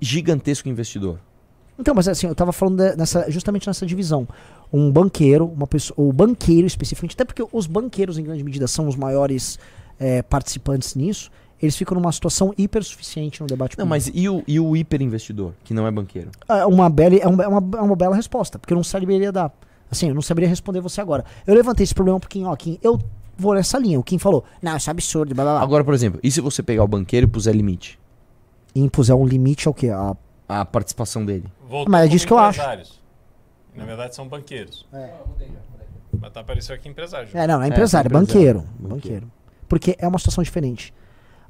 gigantesco 0.00 0.68
investidor? 0.68 1.18
Então, 1.78 1.94
mas 1.94 2.06
assim, 2.06 2.26
eu 2.26 2.34
tava 2.34 2.52
falando 2.52 2.76
de- 2.76 2.96
nessa, 2.96 3.30
justamente 3.30 3.66
nessa 3.66 3.84
divisão. 3.84 4.28
Um 4.72 4.90
banqueiro, 4.90 5.46
uma 5.46 5.66
pessoa, 5.66 6.08
o 6.08 6.12
banqueiro 6.12 6.66
especificamente, 6.66 7.14
até 7.14 7.24
porque 7.24 7.44
os 7.52 7.66
banqueiros, 7.66 8.18
em 8.18 8.22
grande 8.22 8.44
medida, 8.44 8.68
são 8.68 8.86
os 8.86 8.94
maiores 8.94 9.58
eh, 9.98 10.22
participantes 10.22 10.94
nisso, 10.94 11.30
eles 11.62 11.76
ficam 11.76 11.94
numa 11.94 12.10
situação 12.10 12.52
hipersuficiente 12.58 13.40
no 13.40 13.46
debate 13.46 13.78
Não, 13.78 13.86
mas 13.86 14.10
e 14.12 14.28
o, 14.28 14.42
e 14.46 14.58
o 14.58 14.76
hiperinvestidor, 14.76 15.52
que 15.62 15.72
não 15.72 15.86
é 15.86 15.90
banqueiro? 15.90 16.30
É 16.48 16.66
uma 16.66 16.90
bela, 16.90 17.14
é 17.14 17.26
uma, 17.26 17.44
é 17.44 17.48
uma, 17.48 17.78
é 17.78 17.80
uma 17.80 17.96
bela 17.96 18.16
resposta, 18.16 18.58
porque 18.58 18.72
eu 18.72 18.76
não 18.76 18.82
saberia 18.84 19.30
dar. 19.30 19.52
Assim, 19.90 20.08
eu 20.08 20.14
não 20.14 20.22
saberia 20.22 20.48
responder 20.48 20.80
você 20.80 21.00
agora. 21.00 21.24
Eu 21.46 21.54
levantei 21.54 21.84
esse 21.84 21.94
problema 21.94 22.18
porque, 22.18 22.42
ó, 22.42 22.54
Kim, 22.56 22.78
eu 22.82 22.98
vou 23.38 23.54
nessa 23.54 23.78
linha. 23.78 24.00
O 24.00 24.02
Kim 24.02 24.18
falou, 24.18 24.44
não, 24.60 24.76
isso 24.76 24.90
é 24.90 24.90
absurdo, 24.90 25.34
blá 25.34 25.44
blá 25.44 25.52
blá. 25.54 25.62
Agora, 25.62 25.84
por 25.84 25.94
exemplo, 25.94 26.18
e 26.22 26.30
se 26.30 26.40
você 26.40 26.62
pegar 26.62 26.82
o 26.82 26.88
banqueiro 26.88 27.26
e 27.26 27.30
puser 27.30 27.54
limite? 27.54 27.98
E 28.74 28.80
impuser 28.80 29.14
um 29.14 29.24
limite 29.26 29.68
ao 29.68 29.74
quê? 29.74 29.90
A, 29.90 30.16
A 30.48 30.64
participação 30.64 31.24
dele. 31.24 31.44
Voltou 31.68 31.90
Mas 31.92 32.06
é 32.06 32.08
disso 32.08 32.26
que 32.26 32.32
eu 32.32 32.38
acho. 32.38 32.60
Na 33.76 33.84
verdade, 33.84 34.14
são 34.14 34.26
banqueiros. 34.26 34.86
Mas 36.20 36.32
tá 36.32 36.40
apareceu 36.40 36.74
aqui 36.74 36.88
empresário. 36.88 37.28
É, 37.32 37.46
não, 37.46 37.56
não 37.56 37.62
é 37.62 37.66
É, 37.66 37.68
empresário, 37.68 38.08
é 38.12 38.18
é 38.18 38.22
empresário. 38.22 38.60
banqueiro, 38.60 38.64
banqueiro. 38.78 39.32
Porque 39.68 39.96
é 39.98 40.06
uma 40.08 40.18
situação 40.18 40.42
diferente. 40.44 40.92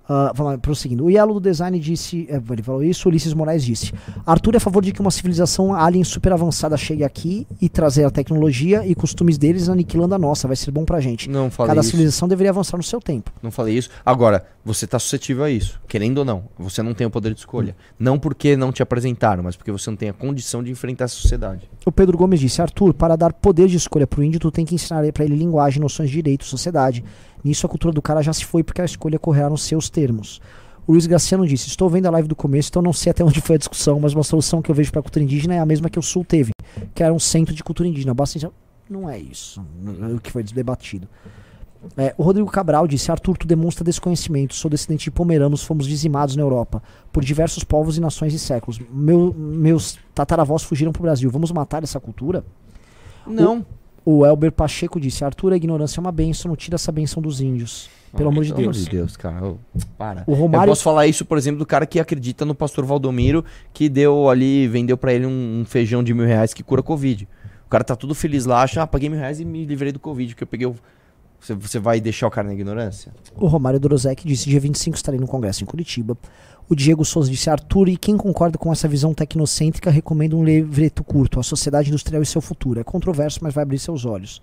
Lá, 0.08 0.58
prosseguindo. 0.58 1.04
O 1.04 1.10
Yellow 1.10 1.34
do 1.34 1.40
Design 1.40 1.78
disse. 1.78 2.26
é, 2.28 2.40
ele 2.52 2.62
falou 2.62 2.82
isso, 2.82 3.08
Ulisses 3.08 3.32
Moraes 3.32 3.64
disse. 3.64 3.92
Arthur 4.26 4.54
é 4.54 4.56
a 4.56 4.60
favor 4.60 4.82
de 4.82 4.92
que 4.92 5.00
uma 5.00 5.10
civilização 5.10 5.74
alien 5.74 6.04
super 6.04 6.32
avançada 6.32 6.76
chegue 6.76 7.04
aqui 7.04 7.46
e 7.60 7.68
trazer 7.68 8.04
a 8.04 8.10
tecnologia 8.10 8.86
e 8.86 8.94
costumes 8.94 9.38
deles 9.38 9.68
aniquilando 9.68 10.14
a 10.14 10.18
nossa. 10.18 10.46
Vai 10.46 10.56
ser 10.56 10.70
bom 10.70 10.84
pra 10.84 11.00
gente. 11.00 11.30
Não 11.30 11.50
falei 11.50 11.68
Cada 11.68 11.80
isso. 11.80 11.90
civilização 11.90 12.28
deveria 12.28 12.50
avançar 12.50 12.76
no 12.76 12.82
seu 12.82 13.00
tempo. 13.00 13.30
Não 13.42 13.50
falei 13.50 13.76
isso. 13.78 13.88
Agora, 14.04 14.44
você 14.64 14.86
tá 14.86 14.98
suscetível 14.98 15.44
a 15.44 15.50
isso, 15.50 15.80
querendo 15.88 16.18
ou 16.18 16.24
não. 16.24 16.44
Você 16.58 16.82
não 16.82 16.94
tem 16.94 17.06
o 17.06 17.10
poder 17.10 17.32
de 17.32 17.40
escolha. 17.40 17.74
Não 17.98 18.18
porque 18.18 18.56
não 18.56 18.70
te 18.72 18.82
apresentaram, 18.82 19.42
mas 19.42 19.56
porque 19.56 19.72
você 19.72 19.88
não 19.88 19.96
tem 19.96 20.08
a 20.08 20.12
condição 20.12 20.62
de 20.62 20.70
enfrentar 20.70 21.04
a 21.06 21.08
sociedade. 21.08 21.68
O 21.86 21.92
Pedro 21.92 22.18
Gomes 22.18 22.40
disse: 22.40 22.60
Arthur, 22.60 22.92
para 22.94 23.16
dar 23.16 23.32
poder 23.32 23.66
de 23.68 23.76
escolha 23.76 24.06
pro 24.06 24.22
índio, 24.22 24.38
tu 24.40 24.50
tem 24.50 24.64
que 24.64 24.74
ensinar 24.74 25.10
pra 25.12 25.24
ele 25.24 25.36
linguagem, 25.36 25.80
noções 25.80 26.10
de 26.10 26.16
direito, 26.16 26.44
sociedade. 26.44 27.04
Nisso 27.44 27.66
a 27.66 27.68
cultura 27.68 27.92
do 27.92 28.00
cara 28.02 28.22
já 28.22 28.32
se 28.32 28.44
foi 28.44 28.62
porque 28.62 28.80
a 28.80 28.84
escolha 28.84 29.18
correrá 29.18 29.50
nos 29.50 29.62
seus 29.62 29.88
termos. 29.90 30.40
O 30.86 30.92
Luiz 30.92 31.06
Graciano 31.06 31.46
disse: 31.46 31.68
Estou 31.68 31.88
vendo 31.88 32.06
a 32.06 32.10
live 32.10 32.28
do 32.28 32.36
começo, 32.36 32.68
então 32.70 32.82
não 32.82 32.92
sei 32.92 33.10
até 33.10 33.24
onde 33.24 33.40
foi 33.40 33.54
a 33.56 33.58
discussão, 33.58 34.00
mas 34.00 34.14
uma 34.14 34.22
solução 34.24 34.60
que 34.62 34.70
eu 34.70 34.74
vejo 34.74 34.90
para 34.90 35.00
a 35.00 35.02
cultura 35.02 35.24
indígena 35.24 35.54
é 35.54 35.58
a 35.58 35.66
mesma 35.66 35.88
que 35.90 35.98
o 35.98 36.02
Sul 36.02 36.24
teve, 36.24 36.50
que 36.94 37.02
era 37.02 37.12
um 37.12 37.18
centro 37.18 37.54
de 37.54 37.62
cultura 37.62 37.88
indígena. 37.88 38.12
Basta 38.14 38.38
dizer- 38.38 38.50
Não 38.90 39.08
é 39.08 39.18
isso 39.18 39.64
o 40.14 40.20
que 40.20 40.30
foi 40.32 40.42
debatido. 40.42 41.08
É, 41.96 42.14
o 42.16 42.22
Rodrigo 42.22 42.48
Cabral 42.50 42.86
disse: 42.86 43.10
Arthur, 43.10 43.36
tu 43.38 43.46
demonstra 43.46 43.84
desconhecimento. 43.84 44.54
Sou 44.54 44.70
descendente 44.70 45.04
de 45.04 45.10
pomeranos, 45.10 45.64
fomos 45.64 45.86
dizimados 45.86 46.36
na 46.36 46.42
Europa 46.42 46.80
por 47.12 47.24
diversos 47.24 47.64
povos 47.64 47.96
e 47.96 48.00
nações 48.00 48.32
e 48.34 48.38
séculos. 48.38 48.78
Meu- 48.90 49.32
meus 49.36 49.98
tataravós 50.14 50.62
fugiram 50.62 50.92
para 50.92 51.00
o 51.00 51.02
Brasil. 51.02 51.28
Vamos 51.30 51.50
matar 51.50 51.82
essa 51.82 51.98
cultura? 51.98 52.44
Não. 53.26 53.58
O 53.60 53.64
Elber 54.26 54.50
Pacheco 54.52 54.98
disse: 55.00 55.24
Arthur, 55.24 55.52
a 55.52 55.56
ignorância 55.56 55.98
é 55.98 56.00
uma 56.00 56.12
benção, 56.12 56.48
não 56.48 56.56
tira 56.56 56.74
essa 56.74 56.90
benção 56.92 57.22
dos 57.22 57.40
índios. 57.40 57.88
Pelo 58.16 58.28
amor 58.28 58.44
de 58.44 58.50
Pelo 58.50 58.62
amor 58.64 58.72
Deus. 58.74 58.84
de 58.84 58.90
Deus, 58.90 59.16
cara. 59.16 59.46
Ô, 59.46 59.56
para. 59.96 60.24
O 60.26 60.32
Eu 60.32 60.36
Romário. 60.36 60.70
posso 60.70 60.82
falar 60.82 61.06
isso, 61.06 61.24
por 61.24 61.38
exemplo, 61.38 61.58
do 61.60 61.64
cara 61.66 61.86
que 61.86 61.98
acredita 61.98 62.44
no 62.44 62.54
pastor 62.54 62.84
Valdomiro, 62.84 63.42
que 63.72 63.88
deu 63.88 64.28
ali, 64.28 64.68
vendeu 64.68 64.98
pra 64.98 65.14
ele 65.14 65.24
um, 65.24 65.60
um 65.60 65.64
feijão 65.64 66.04
de 66.04 66.12
mil 66.12 66.26
reais 66.26 66.52
que 66.52 66.62
cura 66.62 66.82
Covid. 66.82 67.26
O 67.64 67.68
cara 67.70 67.82
tá 67.82 67.96
tudo 67.96 68.14
feliz 68.14 68.44
lá, 68.44 68.62
acha, 68.62 68.82
ah, 68.82 68.86
paguei 68.86 69.08
mil 69.08 69.18
reais 69.18 69.40
e 69.40 69.46
me 69.46 69.64
livrei 69.64 69.92
do 69.92 69.98
Covid, 69.98 70.34
porque 70.34 70.42
eu 70.44 70.46
peguei 70.46 70.66
o, 70.66 70.74
Você, 71.40 71.54
você 71.54 71.78
vai 71.78 72.02
deixar 72.02 72.26
o 72.26 72.30
cara 72.30 72.46
na 72.48 72.52
ignorância? 72.52 73.14
O 73.34 73.46
Romário 73.46 73.80
Dorozek 73.80 74.26
disse: 74.28 74.50
dia 74.50 74.60
25 74.60 74.94
estarei 74.94 75.18
no 75.18 75.26
congresso 75.26 75.62
em 75.62 75.66
Curitiba. 75.66 76.14
O 76.72 76.74
Diego 76.74 77.04
Souza 77.04 77.30
disse: 77.30 77.50
Arthur, 77.50 77.90
e 77.90 77.98
quem 77.98 78.16
concorda 78.16 78.56
com 78.56 78.72
essa 78.72 78.88
visão 78.88 79.12
tecnocêntrica 79.12 79.90
recomenda 79.90 80.34
um 80.34 80.42
livreto 80.42 81.04
curto, 81.04 81.38
A 81.38 81.42
Sociedade 81.42 81.90
Industrial 81.90 82.22
e 82.22 82.24
Seu 82.24 82.40
Futuro. 82.40 82.80
É 82.80 82.82
controverso, 82.82 83.40
mas 83.42 83.52
vai 83.52 83.60
abrir 83.60 83.78
seus 83.78 84.06
olhos. 84.06 84.40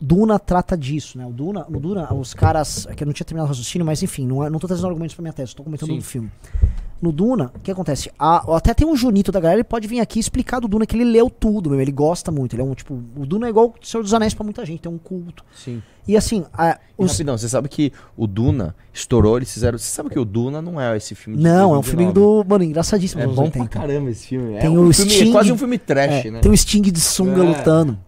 Duna 0.00 0.38
trata 0.38 0.76
disso, 0.76 1.16
né? 1.18 1.26
O 1.26 1.30
Duna, 1.32 1.66
no 1.68 1.80
Duna, 1.80 2.12
os 2.14 2.34
caras. 2.34 2.86
é 2.90 2.94
Que 2.94 3.02
eu 3.02 3.06
não 3.06 3.12
tinha 3.12 3.24
terminado 3.24 3.46
o 3.46 3.52
raciocínio, 3.52 3.84
mas 3.86 4.02
enfim, 4.02 4.26
não, 4.26 4.44
é- 4.44 4.50
não 4.50 4.58
tô 4.58 4.66
trazendo 4.66 4.88
argumentos 4.88 5.14
pra 5.14 5.22
minha 5.22 5.32
tese, 5.32 5.54
tô 5.54 5.62
comentando 5.64 5.90
Sim. 5.90 5.98
do 5.98 6.04
filme. 6.04 6.30
No 7.00 7.12
Duna, 7.12 7.52
o 7.54 7.60
que 7.60 7.70
acontece? 7.70 8.10
A- 8.18 8.56
até 8.56 8.72
tem 8.72 8.86
um 8.86 8.96
Junito 8.96 9.30
da 9.30 9.38
galera, 9.38 9.58
ele 9.58 9.64
pode 9.64 9.86
vir 9.86 10.00
aqui 10.00 10.18
explicar 10.18 10.60
do 10.60 10.66
Duna 10.68 10.86
que 10.86 10.96
ele 10.96 11.04
leu 11.04 11.28
tudo, 11.28 11.68
meu, 11.68 11.78
ele 11.80 11.92
gosta 11.92 12.32
muito. 12.32 12.54
Ele 12.54 12.62
é 12.62 12.64
um 12.64 12.74
tipo. 12.74 12.94
O 13.16 13.26
Duna 13.26 13.46
é 13.46 13.50
igual 13.50 13.66
o 13.80 13.86
Senhor 13.86 14.02
dos 14.02 14.14
Anéis 14.14 14.32
pra 14.32 14.42
muita 14.44 14.64
gente, 14.64 14.80
tem 14.80 14.90
um 14.90 14.96
culto. 14.96 15.44
Sim. 15.54 15.82
E 16.08 16.16
assim, 16.16 16.44
a- 16.54 16.78
os, 16.96 17.10
Rapidão, 17.12 17.36
você 17.36 17.48
sabe 17.50 17.68
que 17.68 17.92
o 18.16 18.26
Duna 18.26 18.74
estourou, 18.94 19.36
eles 19.36 19.52
fizeram. 19.52 19.76
Você 19.76 19.90
sabe 19.90 20.08
que 20.08 20.18
o 20.18 20.24
Duna 20.24 20.62
não 20.62 20.80
é 20.80 20.96
esse 20.96 21.14
filme 21.14 21.36
de 21.36 21.44
Não, 21.44 21.74
é 21.74 21.78
um 21.78 21.82
filme 21.82 22.04
2019. 22.04 22.44
do. 22.44 22.48
Mano, 22.48 22.64
engraçadíssimo. 22.64 23.20
É 23.20 23.26
bom 23.26 23.32
anos 23.42 23.50
pra 23.50 23.60
80. 23.62 23.68
caramba 23.78 24.10
esse 24.10 24.26
filme. 24.28 24.56
Tem 24.58 24.66
é, 24.66 24.70
um 24.70 24.88
o 24.88 24.92
filme, 24.92 25.10
Sting- 25.10 25.28
é 25.28 25.32
quase 25.32 25.52
um 25.52 25.58
filme 25.58 25.78
trash, 25.78 26.24
É, 26.26 26.30
né? 26.30 26.40
Tem 26.40 26.50
um 26.50 26.56
Sting 26.56 26.80
de 26.80 27.00
sunga 27.00 27.42
É. 27.44 27.46
lutando. 27.46 27.98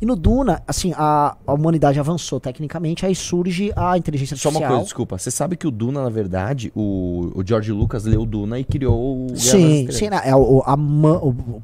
E 0.00 0.04
no 0.04 0.14
Duna, 0.14 0.62
assim, 0.68 0.92
a, 0.94 1.36
a 1.46 1.54
humanidade 1.54 1.98
avançou 1.98 2.38
tecnicamente, 2.38 3.06
aí 3.06 3.14
surge 3.14 3.72
a 3.74 3.96
inteligência 3.96 4.36
Só 4.36 4.48
artificial. 4.48 4.62
uma 4.70 4.76
coisa, 4.76 4.84
desculpa. 4.84 5.16
Você 5.18 5.30
sabe 5.30 5.56
que 5.56 5.66
o 5.66 5.70
Duna, 5.70 6.02
na 6.02 6.10
verdade, 6.10 6.70
o, 6.76 7.32
o 7.34 7.42
George 7.46 7.72
Lucas 7.72 8.04
leu 8.04 8.22
o 8.22 8.26
Duna 8.26 8.58
e 8.58 8.64
criou 8.64 9.24
o 9.24 9.26
Guerra 9.28 9.38
Sim, 9.38 9.90
sim, 9.90 10.10
né, 10.10 10.20
é 10.24 10.36
o, 10.36 10.62
a 10.66 10.74
o- 10.74 11.62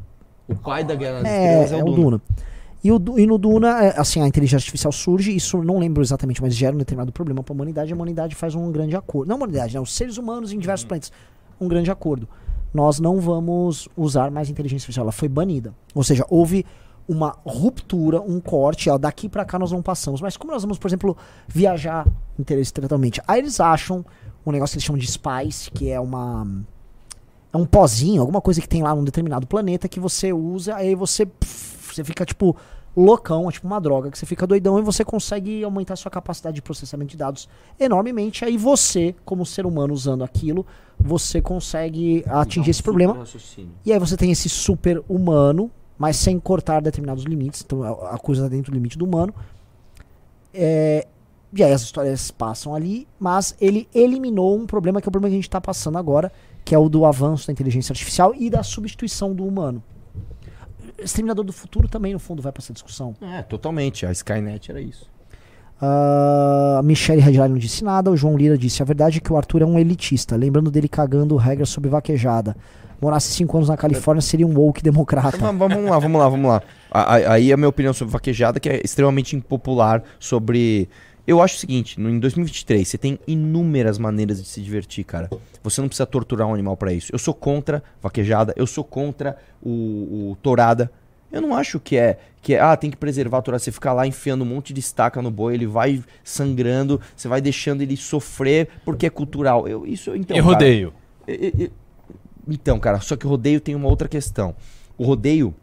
O 0.49 0.55
pai 0.57 0.83
da 0.83 0.95
Guerra 0.95 1.23
das 1.23 1.27
é, 1.31 1.63
Estrelas 1.63 1.73
é 1.73 1.85
o 1.85 1.95
Duna. 1.95 2.23
E, 2.83 2.91
o, 2.91 3.01
e 3.19 3.27
no 3.27 3.39
Duna, 3.39 3.85
é, 3.85 4.01
assim, 4.01 4.21
a 4.23 4.27
inteligência 4.27 4.57
artificial 4.65 4.91
surge, 4.93 5.37
isso 5.37 5.63
não 5.63 5.79
lembro 5.79 6.03
exatamente, 6.03 6.41
mas 6.43 6.57
gera 6.57 6.75
um 6.75 6.79
determinado 6.79 7.13
problema 7.13 7.43
para 7.43 7.53
a 7.53 7.55
humanidade, 7.55 7.93
a 7.93 7.95
humanidade 7.95 8.35
faz 8.35 8.55
um 8.55 8.73
grande 8.73 8.97
acordo. 8.97 9.29
Não 9.29 9.37
a 9.37 9.39
humanidade, 9.39 9.75
né, 9.75 9.81
os 9.81 9.95
seres 9.95 10.17
humanos 10.17 10.53
em 10.53 10.59
diversos 10.59 10.85
planetas, 10.87 11.13
um 11.61 11.69
grande 11.69 11.91
acordo. 11.91 12.27
Nós 12.75 12.99
não 12.99 13.21
vamos 13.21 13.89
usar 13.97 14.31
mais 14.31 14.49
inteligência 14.49 14.85
artificial, 14.85 15.05
ela 15.05 15.13
foi 15.13 15.29
banida. 15.29 15.75
Ou 15.95 16.03
seja, 16.03 16.25
houve 16.31 16.65
uma 17.09 17.37
ruptura, 17.45 18.21
um 18.21 18.41
corte, 18.41 18.89
ó, 18.89 18.97
daqui 18.97 19.29
para 19.29 19.45
cá 19.45 19.59
nós 19.59 19.73
não 19.73 19.83
passamos. 19.83 20.21
Mas 20.21 20.37
como 20.37 20.53
nós 20.53 20.63
vamos, 20.63 20.79
por 20.79 20.89
exemplo, 20.89 21.17
viajar 21.49 22.07
interestelarmente? 22.39 23.21
Aí 23.27 23.41
eles 23.41 23.61
acham 23.61 24.05
um 24.45 24.53
negócio 24.53 24.75
que 24.75 24.79
eles 24.79 24.85
chamam 24.85 24.99
de 24.99 25.07
spice, 25.07 25.71
que 25.71 25.91
é 25.91 26.01
uma 26.01 26.47
é 27.53 27.57
um 27.57 27.67
pozinho, 27.67 28.23
alguma 28.23 28.41
coisa 28.41 28.61
que 28.61 28.69
tem 28.69 28.83
lá 28.83 28.95
num 28.95 29.05
determinado 29.05 29.47
planeta 29.47 29.87
que 29.87 30.01
você 30.01 30.33
usa, 30.33 30.75
aí 30.75 30.95
você 30.95 31.27
pff, 31.27 31.95
você 31.95 32.03
fica 32.03 32.25
tipo 32.25 32.57
loucão, 32.97 33.49
é 33.49 33.53
tipo 33.53 33.67
uma 33.67 33.81
droga, 33.81 34.11
que 34.11 34.19
você 34.19 34.27
fica 34.27 34.47
doidão 34.47 34.79
e 34.79 34.83
você 34.83 35.05
consegue 35.05 35.63
aumentar 35.65 35.97
sua 35.97 36.11
capacidade 36.11 36.55
de 36.55 36.63
processamento 36.63 37.11
de 37.11 37.17
dados 37.17 37.49
enormemente. 37.79 38.45
Aí 38.45 38.57
você, 38.57 39.15
como 39.25 39.47
ser 39.47 39.67
humano 39.67 39.95
usando 39.95 40.25
aquilo, 40.25 40.67
você 40.99 41.41
consegue 41.41 42.25
atingir 42.27 42.71
esse 42.71 42.83
problema. 42.83 43.15
E 43.85 43.93
aí 43.93 43.99
você 43.99 44.17
tem 44.17 44.31
esse 44.31 44.49
super 44.49 45.03
humano, 45.09 45.71
mas 46.03 46.17
sem 46.17 46.41
cortar 46.41 46.83
determinados 46.83 47.23
limites. 47.23 47.63
Então 47.65 47.85
a 47.85 48.17
a 48.17 48.19
coisa 48.19 48.43
tá 48.43 48.49
dentro 48.49 48.73
do 48.73 48.75
limite 48.75 48.99
do 48.99 49.05
humano. 49.05 49.33
É, 50.53 51.07
e 51.53 51.63
aí 51.63 51.73
as 51.73 51.83
histórias 51.83 52.29
passam 52.29 52.75
ali, 52.75 53.07
mas 53.21 53.55
ele 53.61 53.89
eliminou 53.95 54.59
um 54.59 54.67
problema 54.67 55.01
que 55.01 55.07
é 55.07 55.11
o 55.11 55.13
problema 55.13 55.31
que 55.31 55.37
a 55.37 55.39
gente 55.39 55.49
está 55.49 55.61
passando 55.61 55.97
agora, 55.97 56.33
que 56.65 56.75
é 56.75 56.79
o 56.79 56.89
do 56.89 57.05
avanço 57.05 57.47
da 57.47 57.53
inteligência 57.53 57.93
artificial 57.93 58.35
e 58.35 58.51
da 58.51 58.65
substituição 58.65 59.33
do 59.33 59.47
humano. 59.47 59.81
Exterminador 60.99 61.45
do 61.45 61.53
Futuro 61.53 61.87
também, 61.87 62.13
no 62.13 62.19
fundo, 62.19 62.43
vai 62.43 62.51
para 62.51 62.63
essa 62.63 62.73
discussão. 62.73 63.15
É, 63.21 63.41
totalmente. 63.43 64.05
A 64.05 64.11
Skynet 64.11 64.73
era 64.73 64.81
isso. 64.81 65.09
Ah, 65.81 66.79
a 66.81 66.83
Michelle 66.83 67.21
Redline 67.21 67.51
não 67.51 67.59
disse 67.59 67.85
nada. 67.85 68.11
O 68.11 68.17
João 68.17 68.37
Lira 68.37 68.59
disse: 68.59 68.83
A 68.83 68.85
verdade 68.85 69.19
é 69.19 69.21
que 69.21 69.33
o 69.33 69.37
Arthur 69.37 69.63
é 69.63 69.65
um 69.65 69.79
elitista. 69.79 70.35
Lembrando 70.35 70.69
dele 70.69 70.89
cagando 70.89 71.37
regras 71.37 71.69
sobre 71.69 71.89
vaquejada. 71.89 72.57
Morasse 73.03 73.33
cinco 73.33 73.57
anos 73.57 73.69
na 73.69 73.77
Califórnia 73.77 74.23
seria 74.23 74.47
um 74.47 74.57
woke 74.57 74.81
democrata. 74.83 75.37
Vamos 75.37 75.91
lá, 75.91 75.99
vamos 75.99 76.21
lá, 76.21 76.29
vamos 76.29 76.49
lá. 76.49 76.63
Aí 77.29 77.53
a 77.53 77.57
minha 77.57 77.69
opinião 77.69 77.93
sobre 77.93 78.13
vaquejada, 78.13 78.61
que 78.61 78.69
é 78.69 78.81
extremamente 78.85 79.35
impopular 79.35 80.05
sobre. 80.21 80.89
Eu 81.27 81.41
acho 81.43 81.57
o 81.57 81.59
seguinte, 81.59 82.01
em 82.01 82.19
2023 82.19 82.87
você 82.87 82.97
tem 82.99 83.19
inúmeras 83.27 83.99
maneiras 83.99 84.41
de 84.43 84.49
se 84.49 84.61
divertir, 84.61 85.05
cara. 85.05 85.29
Você 85.65 85.81
não 85.81 85.89
precisa 85.89 86.07
torturar 86.07 86.47
um 86.47 86.55
animal 86.55 86.77
pra 86.77 86.93
isso. 86.93 87.13
Eu 87.13 87.19
sou 87.19 87.35
contra 87.35 87.83
vaquejada, 88.01 88.53
eu 88.57 88.67
sou 88.67 88.85
contra 88.85 89.37
o, 89.63 90.31
o 90.31 90.37
tourada. 90.43 90.91
Eu 91.31 91.41
não 91.41 91.55
acho 91.55 91.81
que 91.81 91.97
é 91.97 92.19
que 92.43 92.55
é, 92.55 92.61
ah, 92.61 92.77
tem 92.77 92.91
que 92.91 92.97
preservar 92.97 93.39
a 93.39 93.43
tourada. 93.43 93.63
Você 93.63 93.73
fica 93.73 93.93
lá 93.93 94.07
enfiando 94.07 94.43
um 94.43 94.47
monte 94.47 94.73
de 94.73 94.81
estaca 94.81 95.23
no 95.23 95.31
boi, 95.31 95.55
ele 95.55 95.67
vai 95.67 96.03
sangrando, 96.23 97.01
você 97.17 97.27
vai 97.29 97.41
deixando 97.41 97.83
ele 97.83 97.97
sofrer 97.97 98.69
porque 98.85 99.07
é 99.07 99.11
cultural. 99.11 99.67
Eu 99.67 99.87
isso 99.87 100.15
então, 100.15 100.37
e 100.37 100.41
cara, 100.41 100.53
rodeio. 100.53 100.93
e- 101.27 101.53
e- 101.65 101.73
Então, 102.49 102.79
cara, 102.79 103.01
só 103.01 103.17
que 103.17 103.27
o 103.27 103.31
rodeio 103.31 103.61
tem 103.61 103.75
uma 103.75 103.89
outra 103.89 104.09
questão. 104.09 104.55
O 104.99 105.05
rodeio, 105.05 105.55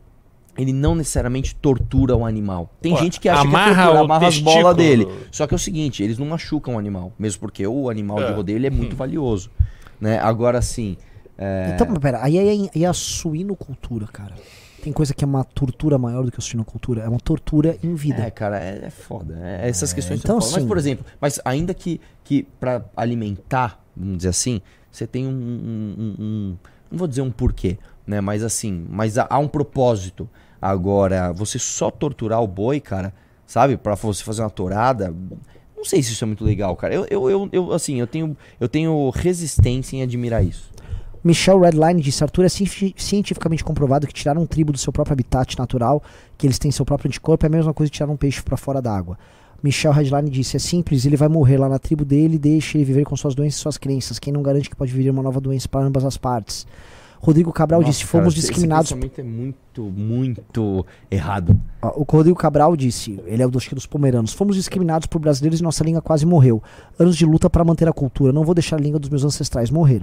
ele 0.57 0.73
não 0.73 0.95
necessariamente 0.95 1.55
tortura 1.55 2.15
o 2.15 2.25
animal. 2.25 2.69
Tem 2.81 2.93
Pô, 2.93 2.99
gente 2.99 3.19
que 3.19 3.29
acha 3.29 3.41
amarra 3.41 3.65
que 3.65 3.71
é 3.71 3.83
tortura, 3.83 3.99
o 4.01 4.03
amarra 4.05 4.27
as 4.27 4.33
testículo. 4.35 4.55
bolas 4.61 4.77
dele. 4.77 5.07
Só 5.31 5.47
que 5.47 5.53
é 5.53 5.57
o 5.57 5.59
seguinte, 5.59 6.03
eles 6.03 6.17
não 6.17 6.25
machucam 6.25 6.75
o 6.75 6.79
animal, 6.79 7.11
mesmo 7.17 7.39
porque 7.39 7.65
o 7.65 7.89
animal 7.89 8.17
de 8.17 8.23
É. 8.25 8.31
rodeio 8.31 8.57
ele 8.57 8.67
é 8.67 8.71
muito 8.71 8.95
valioso, 8.95 9.49
né? 9.99 10.19
Agora 10.19 10.61
sim, 10.61 10.97
é, 11.37 11.71
Então, 11.73 11.87
mas 11.89 11.99
pera, 11.99 12.19
aí 12.23 12.37
é, 12.37 12.81
é 12.81 12.85
a 12.85 12.93
suinocultura, 12.93 14.07
cara. 14.07 14.33
Tem 14.81 14.93
coisa 14.93 15.13
que 15.13 15.23
é 15.25 15.27
uma 15.27 15.43
tortura 15.43 15.97
maior 15.97 16.23
do 16.23 16.31
que 16.31 16.37
a 16.37 16.41
suinocultura. 16.41 17.01
É 17.03 17.09
uma 17.09 17.19
tortura 17.19 17.77
em 17.83 17.95
vida. 17.95 18.23
É, 18.23 18.31
cara, 18.31 18.59
é, 18.59 18.85
é 18.85 18.89
foda. 18.89 19.37
É, 19.41 19.67
essas 19.67 19.91
questões 19.91 20.21
então, 20.23 20.39
são 20.39 20.51
foda. 20.51 20.61
Mas, 20.61 20.67
por 20.69 20.77
exemplo, 20.77 21.05
mas 21.19 21.39
ainda 21.43 21.73
que, 21.73 21.99
que 22.23 22.43
para 22.59 22.85
alimentar, 22.95 23.83
vamos 23.99 24.17
dizer 24.17 24.29
assim, 24.29 24.61
você 24.91 25.05
tem 25.05 25.27
um, 25.27 25.29
um- 25.31 26.15
um- 26.19 26.57
Não 26.89 26.97
vou 26.97 27.07
dizer 27.07 27.21
um 27.21 27.29
porquê, 27.29 27.77
né? 28.07 28.19
Mas 28.21 28.43
assim, 28.43 28.85
mas 28.89 29.17
há, 29.17 29.37
um 29.37 29.47
propósito. 29.47 30.27
Agora, 30.61 31.31
você 31.31 31.59
só 31.59 31.91
torturar 31.91 32.41
o 32.41 32.47
boi, 32.47 32.79
cara, 32.79 33.13
sabe? 33.45 33.77
Pra 33.77 33.95
você 33.95 34.23
fazer 34.23 34.41
uma 34.41 34.49
torada. 34.49 35.13
Não 35.77 35.85
sei 35.85 36.01
se 36.03 36.11
isso 36.11 36.23
é 36.23 36.27
muito 36.27 36.43
legal, 36.43 36.75
cara. 36.75 36.93
Eu, 36.93 37.05
eu, 37.09 37.29
eu, 37.29 37.49
eu, 37.51 37.71
assim, 37.73 37.99
eu 37.99 38.07
tenho, 38.07 38.35
eu 38.59 38.67
tenho 38.67 39.09
resistência 39.11 39.95
em 39.95 40.01
admirar 40.01 40.43
isso. 40.43 40.69
Michel 41.23 41.59
Redline 41.59 42.01
disse: 42.01 42.23
Arthur, 42.23 42.45
é 42.45 42.49
cienti- 42.49 42.93
cientificamente 42.97 43.63
comprovado 43.63 44.07
que 44.07 44.13
tirar 44.13 44.37
um 44.37 44.45
tribo 44.45 44.71
do 44.71 44.77
seu 44.77 44.91
próprio 44.91 45.13
habitat 45.13 45.57
natural, 45.57 46.01
que 46.37 46.47
eles 46.47 46.57
têm 46.57 46.71
seu 46.71 46.85
próprio 46.85 47.07
anticorpo, 47.07 47.45
é 47.45 47.47
a 47.47 47.51
mesma 47.51 47.73
coisa 47.73 47.89
que 47.91 47.97
tirar 47.97 48.09
um 48.09 48.17
peixe 48.17 48.41
para 48.41 48.57
fora 48.57 48.81
d'água. 48.81 49.17
Michel 49.63 49.91
Redline 49.91 50.29
disse: 50.29 50.55
é 50.55 50.59
simples, 50.59 51.05
ele 51.05 51.17
vai 51.17 51.27
morrer 51.27 51.57
lá 51.57 51.67
na 51.69 51.79
tribo 51.79 52.05
dele, 52.05 52.37
deixe 52.37 52.77
ele 52.77 52.85
viver 52.85 53.03
com 53.05 53.15
suas 53.15 53.35
doenças 53.35 53.59
e 53.59 53.61
suas 53.61 53.77
crenças. 53.77 54.19
Quem 54.19 54.31
não 54.33 54.41
garante 54.41 54.69
que 54.69 54.75
pode 54.75 54.91
vir 54.91 55.09
uma 55.09 55.21
nova 55.23 55.39
doença 55.41 55.67
para 55.67 55.81
ambas 55.85 56.05
as 56.05 56.17
partes? 56.17 56.65
Rodrigo 57.21 57.51
Cabral 57.51 57.81
Nossa, 57.81 57.91
disse: 57.91 58.05
cara, 58.05 58.11
fomos 58.23 58.33
esse- 58.33 58.41
discriminados. 58.47 58.91
Esse 58.91 58.95
pensamento 58.99 59.19
é 59.19 59.23
muito, 59.23 59.83
muito 59.83 60.85
errado. 61.11 61.59
Ó, 61.81 62.01
O 62.01 62.05
Rodrigo 62.09 62.37
Cabral 62.37 62.77
disse, 62.77 63.19
ele 63.25 63.43
é 63.43 63.45
o 63.45 63.51
dos, 63.51 63.67
dos 63.67 63.85
pomeranos, 63.85 64.31
fomos 64.31 64.55
discriminados 64.55 65.05
por 65.05 65.19
brasileiros 65.19 65.59
e 65.59 65.63
nossa 65.63 65.83
língua 65.83 66.01
quase 66.01 66.25
morreu. 66.25 66.63
Anos 66.97 67.17
de 67.17 67.25
luta 67.25 67.49
para 67.49 67.65
manter 67.65 67.89
a 67.89 67.93
cultura, 67.93 68.31
não 68.31 68.45
vou 68.45 68.55
deixar 68.55 68.77
a 68.77 68.79
língua 68.79 68.99
dos 68.99 69.09
meus 69.09 69.25
ancestrais 69.25 69.69
morrer. 69.69 70.01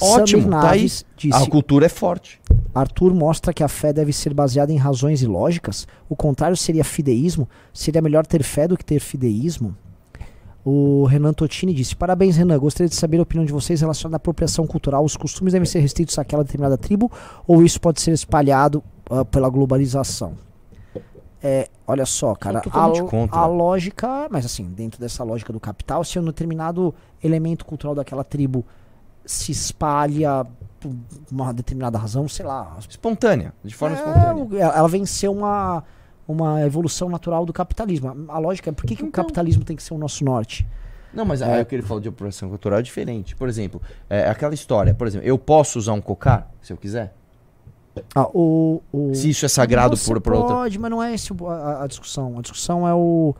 Ótimo, 0.00 0.42
Samir 0.42 0.50
tá. 0.60 0.62
Naves 0.68 1.04
disse, 1.16 1.36
A 1.42 1.46
cultura 1.46 1.86
é 1.86 1.88
forte. 1.88 2.40
Arthur 2.74 3.14
mostra 3.14 3.52
que 3.52 3.62
a 3.62 3.68
fé 3.68 3.92
deve 3.92 4.12
ser 4.12 4.34
baseada 4.34 4.72
em 4.72 4.76
razões 4.76 5.22
e 5.22 5.26
lógicas. 5.26 5.86
O 6.08 6.16
contrário 6.16 6.56
seria 6.56 6.82
fideísmo. 6.82 7.48
Seria 7.72 8.02
melhor 8.02 8.26
ter 8.26 8.42
fé 8.42 8.66
do 8.66 8.76
que 8.76 8.84
ter 8.84 8.98
fideísmo. 8.98 9.76
O 10.64 11.04
Renan 11.04 11.32
Totini 11.32 11.72
disse: 11.72 11.94
Parabéns, 11.94 12.36
Renan. 12.36 12.58
Gostaria 12.58 12.88
de 12.88 12.96
saber 12.96 13.18
a 13.18 13.22
opinião 13.22 13.44
de 13.44 13.52
vocês 13.52 13.80
relacionada 13.80 14.16
à 14.16 14.18
apropriação 14.18 14.66
cultural. 14.66 15.04
Os 15.04 15.16
costumes 15.16 15.52
devem 15.52 15.66
ser 15.66 15.80
restritos 15.80 16.18
àquela 16.18 16.42
determinada 16.42 16.76
tribo 16.76 17.12
ou 17.46 17.62
isso 17.62 17.80
pode 17.80 18.00
ser 18.00 18.12
espalhado 18.12 18.82
ah, 19.10 19.24
pela 19.24 19.48
globalização? 19.48 20.34
É, 21.42 21.68
olha 21.86 22.06
só, 22.06 22.34
cara, 22.34 22.60
a, 22.60 23.02
contra. 23.02 23.38
a 23.38 23.46
lógica, 23.46 24.28
mas 24.30 24.46
assim, 24.46 24.64
dentro 24.70 24.98
dessa 24.98 25.22
lógica 25.22 25.52
do 25.52 25.60
capital, 25.60 26.02
se 26.02 26.18
um 26.18 26.24
determinado 26.24 26.94
elemento 27.22 27.66
cultural 27.66 27.94
daquela 27.94 28.24
tribo 28.24 28.64
se 29.26 29.52
espalha 29.52 30.46
por 30.88 30.94
uma 31.30 31.52
determinada 31.52 31.98
razão, 31.98 32.28
sei 32.28 32.44
lá, 32.44 32.76
Espontânea, 32.88 33.52
de 33.64 33.74
forma 33.74 33.96
é, 33.96 33.98
espontânea. 33.98 34.34
o- 34.44 34.56
ela 34.58 34.88
venceu 34.88 35.32
uma, 35.32 35.82
uma 36.28 36.60
evolução 36.62 37.08
natural 37.08 37.44
do 37.46 37.52
capitalismo. 37.52 38.26
A 38.28 38.38
lógica 38.38 38.70
é 38.70 38.72
por 38.72 38.84
que, 38.86 38.96
que 38.96 39.02
o 39.02 39.06
Então. 39.06 39.22
capitalismo 39.24 39.64
tem 39.64 39.74
que 39.76 39.82
ser 39.82 39.94
o 39.94 39.98
nosso 39.98 40.24
norte? 40.24 40.66
Não, 41.12 41.24
mas 41.24 41.40
É. 41.42 41.60
o 41.62 41.66
que 41.66 41.74
ele 41.74 41.82
falou 41.82 42.00
de 42.00 42.08
apropriação 42.08 42.48
cultural 42.48 42.78
é 42.80 42.82
diferente. 42.82 43.36
Por 43.36 43.48
exemplo, 43.48 43.80
é 44.10 44.28
aquela 44.28 44.52
história, 44.52 44.92
por 44.92 45.06
exemplo, 45.06 45.26
eu 45.26 45.38
posso 45.38 45.78
usar 45.78 45.92
um 45.92 46.00
cocar, 46.00 46.50
se 46.60 46.72
eu 46.72 46.76
quiser? 46.76 47.14
Ah, 48.14 48.26
o, 48.34 48.82
o- 48.92 49.14
Se 49.14 49.30
isso 49.30 49.44
é 49.46 49.48
sagrado 49.48 49.96
por, 49.96 50.20
por 50.20 50.32
outra. 50.34 50.56
pode, 50.56 50.78
mas 50.80 50.90
não 50.90 51.00
é 51.00 51.14
esse 51.14 51.32
o- 51.32 51.48
a, 51.48 51.84
a 51.84 51.86
discussão. 51.86 52.36
A 52.38 52.42
discussão 52.42 52.86
é 52.88 52.92
o 52.92 53.34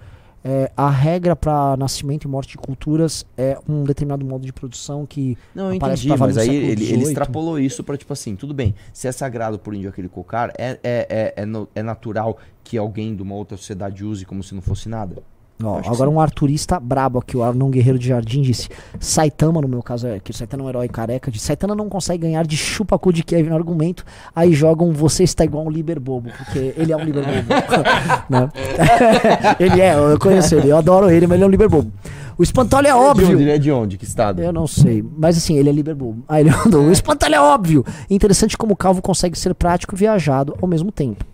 é, 0.45 0.71
a 0.77 0.91
regra 0.91 1.35
para 1.35 1.75
nascimento 1.79 2.25
e 2.25 2.29
morte 2.29 2.51
de 2.51 2.59
culturas 2.59 3.25
é 3.37 3.59
um 3.69 3.83
determinado 3.83 4.25
modo 4.25 4.45
de 4.45 4.53
produção 4.53 5.07
que 5.07 5.39
Não, 5.55 5.69
eu 5.69 5.75
entendi, 5.75 6.09
mas 6.19 6.37
aí 6.37 6.49
ele, 6.55 6.85
ele 6.85 7.03
extrapolou 7.05 7.59
isso 7.59 7.83
pra 7.83 7.97
tipo 7.97 8.13
assim, 8.13 8.37
tudo 8.37 8.53
bem, 8.53 8.75
se 8.93 9.09
é 9.09 9.13
sagrado 9.13 9.59
por 9.59 9.75
índio 9.75 9.89
aquele 9.89 10.09
cocar, 10.09 10.51
é, 10.59 10.79
é, 10.83 11.07
é, 11.09 11.35
é, 11.37 11.47
no- 11.47 11.67
é 11.75 11.83
natural 11.83 12.37
que 12.63 12.77
alguém 12.77 13.17
de 13.17 13.23
uma 13.23 13.35
outra 13.35 13.57
sociedade 13.57 14.05
use 14.05 14.25
como 14.27 14.43
se 14.43 14.55
não 14.55 14.61
fosse 14.63 14.89
nada? 14.89 15.23
Ó, 15.63 15.81
agora 15.87 16.11
um 16.11 16.21
arturista 16.21 16.81
brabo 16.81 17.21
aqui, 17.21 17.37
o 17.37 17.43
Arnon 17.43 17.71
Guerreiro 17.71 17.99
de 17.99 18.09
Jardim 18.09 18.43
disse: 18.43 18.69
Saitama, 18.99 19.61
no 19.61 19.69
meu 19.69 19.83
caso, 19.83 20.07
é 20.09 20.19
que 20.19 20.31
o 20.31 20.35
Saitama 20.35 20.65
é 20.65 20.67
um 20.67 20.69
herói 20.69 20.89
careca, 20.89 21.31
de 21.31 21.39
Saitama 21.39 21.75
não 21.75 21.89
consegue 21.89 22.23
ganhar 22.23 22.45
de 22.45 22.57
chupa-cu 22.57 23.13
de 23.13 23.23
Kevin 23.23 23.51
no 23.51 23.57
argumento, 23.57 24.05
aí 24.35 24.53
jogam 24.53 24.93
você 24.93 25.23
está 25.23 25.45
igual 25.45 25.65
um 25.65 25.71
Liber 25.71 26.01
Bobo, 26.01 26.31
porque 26.37 26.75
ele 26.77 26.93
é 26.93 26.97
um 26.97 27.05
Liber 27.05 27.25
Bobo. 27.25 27.49
né? 28.29 28.51
ele 29.61 29.81
é, 29.81 29.95
eu 29.95 30.19
conheço 30.19 30.57
ele, 30.57 30.71
eu 30.71 30.77
adoro 30.77 31.09
ele, 31.09 31.27
mas 31.27 31.37
ele 31.37 31.45
é 31.45 31.47
um 31.47 31.51
Liber 31.51 31.69
Bobo. 31.69 31.93
O 32.37 32.43
espantalho 32.43 32.89
é 32.89 32.95
onde? 32.95 33.23
óbvio. 33.23 33.41
Ele 33.41 33.51
é 33.51 33.59
de 33.59 33.71
onde? 33.71 33.97
Que 33.97 34.05
estado? 34.05 34.43
Eu 34.43 34.53
não 34.53 34.67
sei, 34.67 35.05
mas 35.17 35.37
assim, 35.37 35.57
ele 35.57 35.69
é 35.69 35.73
liberbobo. 35.73 36.25
Ah, 36.27 36.41
ele 36.41 36.51
mandou. 36.51 36.85
O 36.85 36.91
espantalho 36.91 37.37
é 37.37 37.41
óbvio. 37.41 37.85
Interessante 38.11 38.59
como 38.59 38.73
o 38.73 38.77
Calvo 38.77 39.01
consegue 39.01 39.39
ser 39.39 39.55
prático 39.55 39.95
e 39.95 39.99
viajado 39.99 40.57
ao 40.61 40.69
mesmo 40.69 40.91
tempo. 40.91 41.25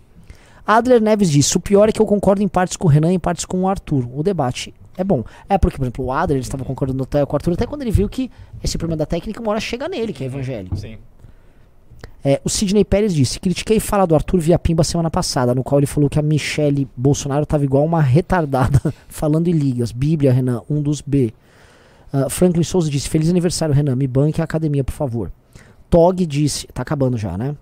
Adler 0.65 1.01
Neves 1.01 1.29
disse: 1.29 1.55
o 1.57 1.59
pior 1.59 1.89
é 1.89 1.91
que 1.91 2.01
eu 2.01 2.05
concordo 2.05 2.41
em 2.41 2.47
partes 2.47 2.77
com 2.77 2.87
o 2.87 2.91
Renan 2.91 3.11
e 3.11 3.15
em 3.15 3.19
partes 3.19 3.45
com 3.45 3.61
o 3.61 3.67
Arthur. 3.67 4.07
O 4.13 4.23
debate 4.23 4.73
é 4.97 5.03
bom. 5.03 5.23
É 5.49 5.57
porque, 5.57 5.77
por 5.77 5.83
exemplo, 5.83 6.05
o 6.05 6.11
Adler 6.11 6.37
ele 6.37 6.43
estava 6.43 6.63
concordando 6.63 7.03
até 7.03 7.25
com 7.25 7.33
o 7.33 7.35
Arthur, 7.35 7.53
até 7.53 7.65
quando 7.65 7.81
ele 7.81 7.91
viu 7.91 8.07
que 8.07 8.29
esse 8.63 8.77
problema 8.77 8.97
da 8.97 9.05
técnica 9.05 9.41
uma 9.41 9.51
hora 9.51 9.59
chega 9.59 9.87
nele, 9.87 10.13
que 10.13 10.23
é 10.23 10.27
evangélico. 10.27 10.75
Sim. 10.75 10.97
É, 12.23 12.39
o 12.43 12.49
Sidney 12.49 12.85
Pérez 12.85 13.13
disse: 13.13 13.39
critiquei 13.39 13.79
fala 13.79 14.05
do 14.05 14.13
Arthur 14.13 14.39
via 14.39 14.59
Pimba 14.59 14.83
semana 14.83 15.09
passada, 15.09 15.55
no 15.55 15.63
qual 15.63 15.79
ele 15.79 15.87
falou 15.87 16.09
que 16.09 16.19
a 16.19 16.21
Michelle 16.21 16.87
Bolsonaro 16.95 17.43
estava 17.43 17.63
igual 17.63 17.83
uma 17.83 18.01
retardada 18.01 18.93
falando 19.09 19.47
em 19.47 19.53
ligas. 19.53 19.91
Bíblia, 19.91 20.31
Renan, 20.31 20.61
um 20.69 20.81
dos 20.81 21.01
B. 21.01 21.33
Ah, 22.13 22.29
Franklin 22.29 22.63
Souza 22.63 22.89
disse: 22.89 23.09
Feliz 23.09 23.29
aniversário, 23.29 23.73
Renan. 23.73 23.95
Me 23.95 24.07
banque 24.07 24.41
a 24.41 24.43
academia, 24.43 24.83
por 24.83 24.93
favor. 24.93 25.31
Tog 25.89 26.25
disse: 26.25 26.67
Tá 26.67 26.81
acabando 26.81 27.17
já, 27.17 27.37
né? 27.37 27.55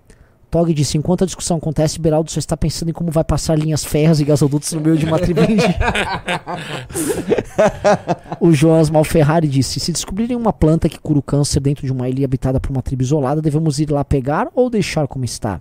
Tog 0.50 0.74
disse: 0.74 0.98
Enquanto 0.98 1.22
a 1.22 1.26
discussão 1.26 1.58
acontece, 1.58 2.00
Beraldo 2.00 2.30
só 2.30 2.38
está 2.38 2.56
pensando 2.56 2.88
em 2.88 2.92
como 2.92 3.10
vai 3.10 3.22
passar 3.22 3.56
linhas 3.56 3.84
ferras 3.84 4.20
e 4.20 4.24
gasodutos 4.24 4.72
no 4.72 4.80
meio 4.80 4.96
de 4.96 5.06
uma 5.06 5.18
tribinde. 5.18 5.62
o 8.40 8.52
Jonas 8.52 8.90
Malferrari 8.90 9.46
disse: 9.46 9.78
Se 9.78 9.92
descobrirem 9.92 10.36
uma 10.36 10.52
planta 10.52 10.88
que 10.88 10.98
cura 10.98 11.20
o 11.20 11.22
câncer 11.22 11.60
dentro 11.60 11.86
de 11.86 11.92
uma 11.92 12.08
ilha 12.08 12.24
habitada 12.24 12.58
por 12.58 12.70
uma 12.70 12.82
tribo 12.82 13.02
isolada, 13.02 13.40
devemos 13.40 13.78
ir 13.78 13.90
lá 13.90 14.04
pegar 14.04 14.48
ou 14.54 14.68
deixar 14.68 15.06
como 15.06 15.24
está? 15.24 15.60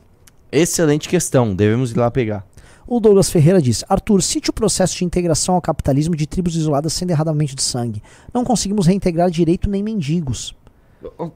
Excelente 0.52 1.08
questão. 1.08 1.54
Devemos 1.54 1.92
ir 1.92 1.98
lá 1.98 2.10
pegar. 2.10 2.44
O 2.88 3.00
Douglas 3.00 3.30
Ferreira 3.30 3.62
diz: 3.62 3.86
Arthur, 3.88 4.24
cite 4.24 4.50
o 4.50 4.54
processo 4.54 4.98
de 4.98 5.06
integração 5.06 5.54
ao 5.54 5.62
capitalismo 5.62 6.16
de 6.16 6.26
tribos 6.26 6.56
isoladas 6.56 6.94
sem 6.94 7.08
derramamento 7.08 7.56
de 7.56 7.62
sangue. 7.62 8.02
Não 8.34 8.44
conseguimos 8.44 8.88
reintegrar 8.88 9.30
direito 9.30 9.70
nem 9.70 9.84
mendigos. 9.84 10.56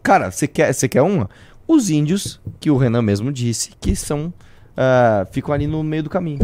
Cara, 0.02 0.32
você 0.32 0.48
quer, 0.48 0.74
você 0.74 0.90
quer 0.90 1.04
uma? 1.04 1.30
Os 1.68 1.90
índios, 1.90 2.40
que 2.60 2.70
o 2.70 2.78
Renan 2.78 3.02
mesmo 3.02 3.32
disse, 3.32 3.72
que 3.80 3.96
são. 3.96 4.34
ah, 4.76 5.28
ficam 5.32 5.54
ali 5.54 5.68
no 5.68 5.84
meio 5.84 6.02
do 6.04 6.10
caminho. 6.10 6.40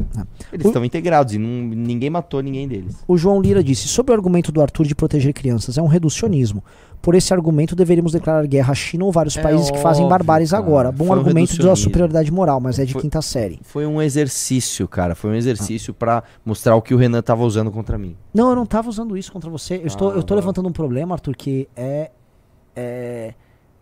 Eles 0.54 0.66
O- 0.66 0.70
estão 0.70 0.86
integrados 0.86 1.34
e 1.34 1.40
não- 1.40 1.50
ninguém 1.76 2.10
matou 2.12 2.42
ninguém 2.42 2.68
deles. 2.68 2.96
O 3.08 3.18
João 3.18 3.42
Lira 3.42 3.64
disse: 3.64 3.88
Sobre 3.88 4.12
o 4.12 4.16
argumento 4.16 4.52
do 4.52 4.62
Arthur 4.62 4.86
de 4.86 4.94
proteger 4.94 5.34
crianças, 5.34 5.78
é 5.78 5.82
um 5.82 5.88
reducionismo. 5.88 6.64
Por 7.02 7.16
esse 7.16 7.34
argumento, 7.34 7.76
deveríamos 7.76 8.12
declarar 8.12 8.46
guerra 8.46 8.72
à 8.72 8.76
China 8.76 9.06
ou 9.06 9.12
vários 9.12 9.36
É 9.38 9.42
países 9.42 9.72
que 9.72 9.78
fazem 9.80 10.04
cara. 10.52 10.64
agora. 10.64 10.92
Bom 10.92 11.06
um 11.08 11.14
argumento 11.14 11.52
reducionismo. 11.52 11.84
superioridade 11.86 12.32
moral, 12.32 12.60
mas 12.60 12.78
é 12.78 12.86
de 12.86 12.94
Foi- 12.94 13.02
quinta 13.02 13.22
série. 13.22 13.60
Foi 13.64 13.86
um 13.88 14.02
exercício, 14.02 14.88
cara. 14.88 15.16
Foi 15.16 15.32
um 15.32 15.36
exercício 15.36 15.92
pra 15.94 16.22
mostrar 16.46 16.76
o 16.76 16.82
que 16.84 16.94
o 16.94 16.98
Renan 16.98 17.22
tava 17.24 17.44
usando 17.44 17.72
contra 17.72 17.98
mim. 17.98 18.16
Não, 18.34 18.50
eu 18.50 18.56
não 18.56 18.66
tava 18.66 18.90
usando 18.90 19.18
isso 19.18 19.32
contra 19.32 19.50
você. 19.50 19.78
Eu 19.78 19.88
estou, 19.88 20.12
Ah, 20.12 20.14
eu 20.16 20.20
estou 20.20 20.36
não. 20.36 20.42
levantando 20.42 20.68
um 20.70 20.74
problema, 20.74 21.16
Arthur, 21.16 21.36
que 21.36 21.68
é. 21.76 22.12
É, 22.76 23.34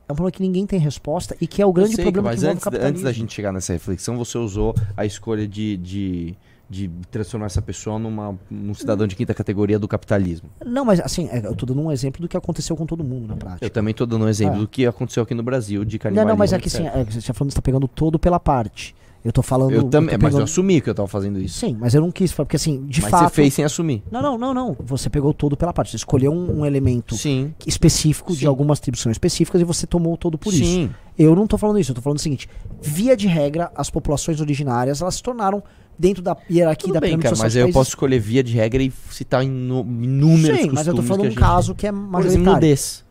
é 0.08 0.12
um 0.14 0.16
problema 0.16 0.32
que 0.32 0.42
ninguém 0.42 0.66
tem 0.66 0.80
resposta 0.80 1.36
e 1.42 1.46
que 1.48 1.62
é 1.62 1.66
o 1.66 1.74
grande 1.74 1.96
sei, 1.96 2.04
problema 2.06 2.30
mas 2.30 2.42
que 2.42 2.48
antes, 2.48 2.68
antes 2.68 3.02
da 3.02 3.12
gente 3.12 3.34
chegar 3.34 3.52
nessa 3.52 3.74
reflexão, 3.74 4.18
você 4.18 4.38
usou 4.38 4.74
a 4.96 5.06
escolha 5.06 5.48
de, 5.48 5.76
de, 5.78 6.36
de 6.70 6.90
transformar 7.12 7.48
essa 7.48 7.62
pessoa 7.62 8.00
numa, 8.00 8.38
num 8.50 8.74
cidadão 8.74 9.06
de 9.06 9.16
quinta 9.16 9.34
categoria 9.34 9.78
do 9.78 9.88
capitalismo. 9.88 10.50
Não, 10.66 10.86
mas 10.86 11.00
assim, 11.02 11.28
é, 11.30 11.46
eu 11.46 11.56
tô 11.56 11.66
dando 11.66 11.82
um 11.82 11.92
exemplo 11.92 12.22
do 12.22 12.28
que 12.28 12.38
aconteceu 12.38 12.76
com 12.78 12.86
todo 12.86 13.04
mundo 13.04 13.28
na 13.28 13.36
prática. 13.36 13.66
Eu 13.66 13.70
também 13.70 13.94
tô 13.94 14.06
dando 14.06 14.24
um 14.26 14.30
exemplo 14.30 14.56
Ah. 14.56 14.60
do 14.60 14.68
que 14.68 14.86
aconteceu 14.86 15.24
aqui 15.24 15.34
no 15.34 15.44
Brasil, 15.44 15.84
de 15.84 15.96
Não, 15.98 16.00
canibalismo. 16.00 16.30
não, 16.30 16.38
mas 16.38 16.54
é 16.54 16.60
que 16.60 16.68
assim, 16.68 16.88
é, 16.88 17.04
você 17.04 17.20
está 17.20 17.34
falando 17.34 17.50
que 17.50 17.56
você 17.56 17.62
tá 17.62 17.66
pegando 17.66 17.88
todo 17.88 18.18
pela 18.18 18.40
parte. 18.40 18.96
Eu 19.28 19.34
tô 19.34 19.42
falando. 19.42 19.74
Eu 19.74 19.84
também, 19.84 20.16
tô 20.18 20.24
mas 20.24 20.34
eu 20.34 20.38
pegando- 20.40 20.44
assumi 20.44 20.80
que 20.80 20.90
eu 20.90 20.96
tava 20.96 21.08
fazendo 21.08 21.38
isso. 21.38 21.60
Sim, 21.60 21.76
mas 21.78 21.94
eu 21.94 22.00
não 22.00 22.12
quis, 22.12 22.32
porque 22.32 22.56
assim, 22.56 22.86
de 22.86 23.02
mas 23.02 23.12
fato. 23.12 23.24
você 23.30 23.36
fez 23.36 23.54
sem 23.54 23.66
assumir. 23.66 24.02
Não, 24.10 24.22
não, 24.22 24.38
não, 24.38 24.54
não. 24.54 24.78
Você 24.86 25.10
pegou 25.10 25.34
todo 25.34 25.58
pela 25.58 25.74
parte. 25.74 25.92
Você 25.92 25.98
escolheu 25.98 26.32
um, 26.32 26.62
um 26.62 26.66
elemento 26.66 27.16
Sim. 27.18 27.54
específico 27.66 28.32
de 28.32 28.40
Sim. 28.40 28.46
algumas 28.46 28.80
tribos 28.80 29.02
são 29.02 29.12
específicas 29.12 29.60
e 29.60 29.66
você 29.66 29.86
tomou 29.86 30.16
todo 30.16 30.38
por 30.38 30.54
isso. 30.54 30.64
Sim. 30.64 30.90
Eu 31.18 31.36
não 31.36 31.46
tô 31.46 31.58
falando 31.58 31.78
isso, 31.78 31.92
eu 31.92 31.96
tô 31.96 32.02
falando 32.02 32.20
o 32.20 32.22
seguinte: 32.22 32.48
via 32.82 33.18
de 33.18 33.28
regra, 33.28 33.70
as 33.76 33.90
populações 33.90 34.40
originárias 34.40 35.02
elas 35.02 35.16
se 35.16 35.24
tornaram 35.24 35.62
dentro 36.00 36.22
da 36.24 36.38
hierarquia 36.50 36.86
Tudo 36.88 36.94
da 36.94 37.00
bem, 37.02 37.10
pirâmide 37.10 37.24
cara, 37.24 37.36
social 37.36 37.46
mas 37.48 37.56
aí 37.56 37.62
eu 37.62 37.66
países- 37.66 37.74
posso 37.78 37.90
escolher 37.90 38.20
via 38.20 38.42
de 38.44 38.54
regra 38.54 38.82
e 38.82 38.94
citar 39.12 39.44
inúmeros 39.44 40.60
Sim, 40.60 40.70
mas 40.72 40.88
eu 40.88 40.96
tô 40.96 41.02
falando 41.04 41.22
um 41.22 41.30
gente- 41.30 41.36
caso 41.40 41.76
que 41.76 41.86
é 41.88 41.92
Por 41.92 41.98
exemplo, 41.98 42.12
majoritário. 42.12 42.54
nudez. 42.54 43.04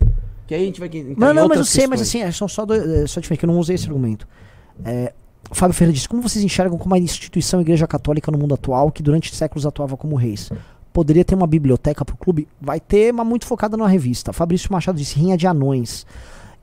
Que 0.46 0.54
aí 0.54 0.62
a 0.62 0.66
gente 0.66 0.78
vai 0.80 0.88
entrar 0.88 1.14
Não, 1.18 1.34
não, 1.34 1.48
mas 1.48 1.58
eu 1.58 1.64
sei, 1.64 1.86
mas 1.88 2.00
assim, 2.00 2.20
é, 2.22 2.30
são 2.30 2.46
só, 2.46 2.64
dois, 2.64 2.80
é, 2.88 3.06
só 3.08 3.20
diferente, 3.20 3.40
que 3.40 3.44
eu 3.44 3.48
não 3.50 3.58
usei 3.58 3.74
esse 3.74 3.86
argumento. 3.88 4.28
É, 4.84 5.12
o 5.50 5.54
Fábio 5.54 5.74
Ferreira 5.74 5.94
disse: 5.94 6.08
Como 6.08 6.22
vocês 6.22 6.44
enxergam 6.44 6.78
como 6.78 6.94
a 6.94 6.98
instituição 6.98 7.60
Igreja 7.60 7.86
Católica 7.86 8.30
no 8.30 8.38
mundo 8.38 8.54
atual, 8.54 8.90
que 8.90 9.02
durante 9.02 9.34
séculos 9.34 9.66
atuava 9.66 9.96
como 9.96 10.16
reis? 10.16 10.50
Poderia 10.92 11.24
ter 11.24 11.34
uma 11.34 11.46
biblioteca 11.46 12.04
pro 12.04 12.16
clube? 12.16 12.48
Vai 12.60 12.80
ter, 12.80 13.12
mas 13.12 13.26
muito 13.26 13.46
focada 13.46 13.76
na 13.76 13.86
revista. 13.86 14.32
Fabrício 14.32 14.72
Machado 14.72 14.98
disse: 14.98 15.18
Rinha 15.18 15.36
de 15.36 15.46
anões. 15.46 16.06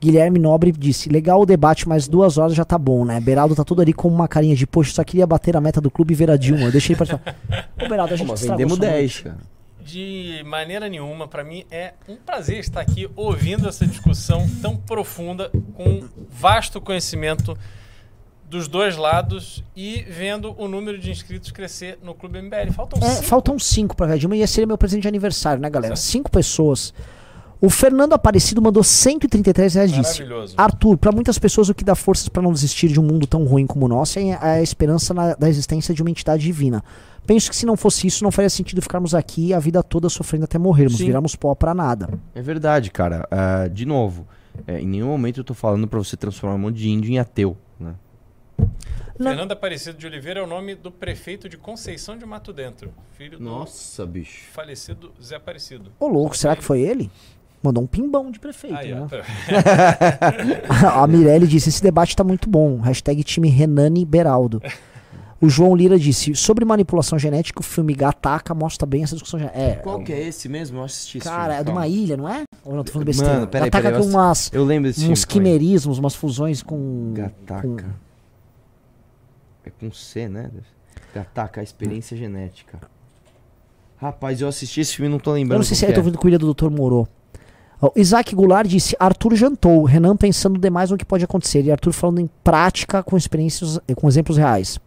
Guilherme 0.00 0.38
Nobre 0.38 0.72
disse: 0.72 1.08
Legal 1.08 1.40
o 1.40 1.46
debate, 1.46 1.88
mas 1.88 2.06
duas 2.06 2.36
horas 2.36 2.54
já 2.54 2.64
tá 2.64 2.76
bom, 2.76 3.04
né? 3.04 3.20
Beraldo 3.20 3.54
tá 3.54 3.64
todo 3.64 3.80
ali 3.80 3.92
com 3.92 4.08
uma 4.08 4.28
carinha 4.28 4.54
de 4.54 4.66
poxa, 4.66 4.92
só 4.92 5.04
queria 5.04 5.26
bater 5.26 5.56
a 5.56 5.60
meta 5.60 5.80
do 5.80 5.90
clube 5.90 6.12
e 6.12 6.16
ver 6.16 6.30
a 6.30 6.36
Dilma. 6.36 6.64
Eu 6.64 6.72
deixei 6.72 6.94
ele 6.94 6.98
participar. 6.98 7.36
Ô, 7.82 7.88
Beraldo, 7.88 8.14
a 8.14 8.16
gente 8.16 8.34
vendemos 8.34 8.74
sua 8.74 8.86
10, 8.86 8.98
noite. 8.98 9.22
cara. 9.22 9.54
De 9.84 10.42
maneira 10.46 10.88
nenhuma, 10.88 11.28
para 11.28 11.44
mim 11.44 11.64
é 11.70 11.92
um 12.08 12.16
prazer 12.16 12.58
estar 12.58 12.80
aqui 12.80 13.08
ouvindo 13.14 13.68
essa 13.68 13.86
discussão 13.86 14.48
tão 14.62 14.76
profunda, 14.76 15.50
com 15.74 16.02
vasto 16.30 16.80
conhecimento 16.80 17.56
dos 18.54 18.68
dois 18.68 18.96
lados 18.96 19.64
e 19.76 20.04
vendo 20.08 20.54
o 20.56 20.68
número 20.68 20.96
de 20.96 21.10
inscritos 21.10 21.50
crescer 21.50 21.98
no 22.04 22.14
Clube 22.14 22.40
MBL. 22.40 22.70
Faltam 22.72 23.00
É, 23.02 23.10
cinco. 23.10 23.22
faltam 23.24 23.58
cinco 23.58 23.96
pra 23.96 24.06
ver 24.06 24.12
a 24.12 24.16
Dilma 24.16 24.36
e 24.36 24.42
esse 24.42 24.52
seria 24.54 24.66
meu 24.66 24.78
presente 24.78 25.02
de 25.02 25.08
aniversário, 25.08 25.60
né, 25.60 25.68
galera? 25.68 25.96
Cinco 25.96 26.30
pessoas. 26.30 26.94
O 27.60 27.68
Fernando 27.68 28.12
Aparecido 28.12 28.62
mandou 28.62 28.84
133 28.84 29.74
reais 29.74 29.90
e 29.90 29.94
disse: 29.94 30.22
Maravilhoso. 30.22 30.54
Arthur, 30.56 30.96
pra 30.98 31.10
muitas 31.10 31.36
pessoas 31.38 31.68
o 31.68 31.74
que 31.74 31.82
dá 31.82 31.94
forças 31.96 32.28
pra 32.28 32.40
não 32.42 32.52
desistir 32.52 32.88
de 32.88 33.00
um 33.00 33.02
mundo 33.02 33.26
tão 33.26 33.44
ruim 33.44 33.66
como 33.66 33.86
o 33.86 33.88
nosso 33.88 34.18
é 34.20 34.38
a 34.40 34.62
esperança 34.62 35.12
na- 35.12 35.34
da 35.34 35.48
existência 35.48 35.92
de 35.92 36.00
uma 36.02 36.10
entidade 36.10 36.44
divina. 36.44 36.84
Penso 37.26 37.50
que 37.50 37.56
se 37.56 37.66
não 37.66 37.76
fosse 37.76 38.06
isso, 38.06 38.22
não 38.22 38.30
faria 38.30 38.50
sentido 38.50 38.80
ficarmos 38.82 39.14
aqui 39.14 39.52
a 39.52 39.58
vida 39.58 39.82
toda 39.82 40.08
sofrendo 40.08 40.44
até 40.44 40.58
morrermos, 40.58 40.98
Sim. 40.98 41.06
viramos 41.06 41.34
pó 41.34 41.54
pra 41.56 41.74
nada. 41.74 42.08
É 42.34 42.40
verdade, 42.42 42.90
cara. 42.90 43.26
Ah, 43.30 43.66
de 43.66 43.84
novo, 43.86 44.26
é, 44.66 44.78
em 44.80 44.86
nenhum 44.86 45.08
momento 45.08 45.40
eu 45.40 45.44
tô 45.44 45.54
falando 45.54 45.88
pra 45.88 45.98
você 45.98 46.16
transformar 46.16 46.54
um 46.56 46.58
monte 46.58 46.76
de 46.76 46.90
índio 46.90 47.10
em 47.10 47.18
ateu, 47.18 47.56
Não. 49.18 49.28
Fernando 49.30 49.52
Aparecido 49.52 49.96
de 49.96 50.06
Oliveira 50.06 50.40
é 50.40 50.42
o 50.42 50.46
nome 50.46 50.74
do 50.74 50.90
prefeito 50.90 51.48
de 51.48 51.56
Conceição 51.56 52.18
de 52.18 52.26
Mato 52.26 52.52
Dentro, 52.52 52.92
filho 53.16 53.38
Nossa, 53.40 54.04
bicho. 54.04 54.46
do 54.48 54.52
falecido 54.54 55.12
Zé 55.22 55.36
Aparecido. 55.36 55.92
Ô 56.00 56.08
louco, 56.08 56.36
será 56.36 56.56
que 56.56 56.64
foi 56.64 56.80
ele? 56.80 57.08
Mandou 57.62 57.82
um 57.82 57.86
pimbão 57.86 58.30
de 58.30 58.38
prefeito, 58.40 58.76
Aí, 58.76 58.92
né? 58.92 59.06
tá- 59.08 59.22
a 61.02 61.06
Mirelle 61.06 61.46
disse: 61.46 61.68
esse 61.68 61.82
debate 61.82 62.14
tá 62.16 62.24
muito 62.24 62.48
bom. 62.48 62.78
Hashtag 62.80 63.22
time 63.24 63.48
Renani 63.48 64.04
Beraldo. 64.04 64.60
O 65.40 65.48
João 65.48 65.74
Lira 65.74 65.98
disse: 65.98 66.34
sobre 66.34 66.64
manipulação 66.64 67.18
genética, 67.18 67.60
o 67.60 67.62
filme 67.62 67.94
Gataca 67.94 68.52
mostra 68.54 68.86
bem 68.86 69.02
essa 69.04 69.14
discussão 69.14 69.38
genética. 69.38 69.60
É, 69.62 69.74
Qual 69.76 70.02
que 70.02 70.12
é 70.12 70.26
esse 70.28 70.48
mesmo? 70.48 70.78
Eu 70.78 70.84
assisti 70.84 71.18
esse 71.18 71.26
Cara, 71.28 71.54
filme, 71.54 71.60
é 71.60 71.64
de 71.64 71.70
uma 71.70 71.80
calma. 71.82 71.86
ilha, 71.96 72.16
não 72.16 72.28
é? 72.28 72.42
Ou 72.64 72.74
não 72.74 72.84
tô 72.84 72.92
falando 72.92 73.06
besteira? 73.06 73.34
Mano, 73.34 73.46
peraí, 73.46 73.70
Gataca 73.70 73.88
peraí, 73.90 74.00
com 74.02 74.08
eu- 74.08 74.10
umas, 74.14 74.50
Eu 74.52 74.64
lembro 74.64 74.90
desse 74.90 75.06
uns 75.08 75.24
quimerismos, 75.24 75.98
umas 75.98 76.14
fusões 76.14 76.62
com. 76.62 77.12
Gataca. 77.14 77.66
É 77.68 78.03
com 79.78 79.92
C, 79.92 80.28
né? 80.28 80.50
Gataca, 81.14 81.60
a 81.60 81.64
experiência 81.64 82.16
genética. 82.16 82.78
Rapaz, 83.96 84.40
eu 84.40 84.48
assisti 84.48 84.80
esse 84.80 84.96
filme 84.96 85.08
e 85.08 85.12
não 85.12 85.18
tô 85.18 85.32
lembrando. 85.32 85.52
Eu 85.54 85.58
não 85.58 85.64
sei 85.64 85.76
se 85.76 85.84
é, 85.84 85.88
eu 85.88 85.94
tô 85.94 86.00
ouvindo 86.00 86.18
com 86.18 86.26
o 86.26 86.30
ilha 86.30 86.38
do 86.38 86.52
Dr. 86.52 86.68
Moro. 86.70 87.08
Isaac 87.96 88.34
Goulart 88.34 88.66
disse: 88.66 88.96
Arthur 88.98 89.34
jantou, 89.34 89.84
Renan 89.84 90.16
pensando 90.16 90.58
demais 90.58 90.90
no 90.90 90.96
que 90.96 91.04
pode 91.04 91.24
acontecer, 91.24 91.62
e 91.64 91.70
Arthur 91.70 91.92
falando 91.92 92.20
em 92.20 92.30
prática 92.42 93.02
com 93.02 93.16
experiências, 93.16 93.78
eh, 93.88 93.94
com 93.94 94.08
exemplos 94.08 94.36
reais. 94.36 94.78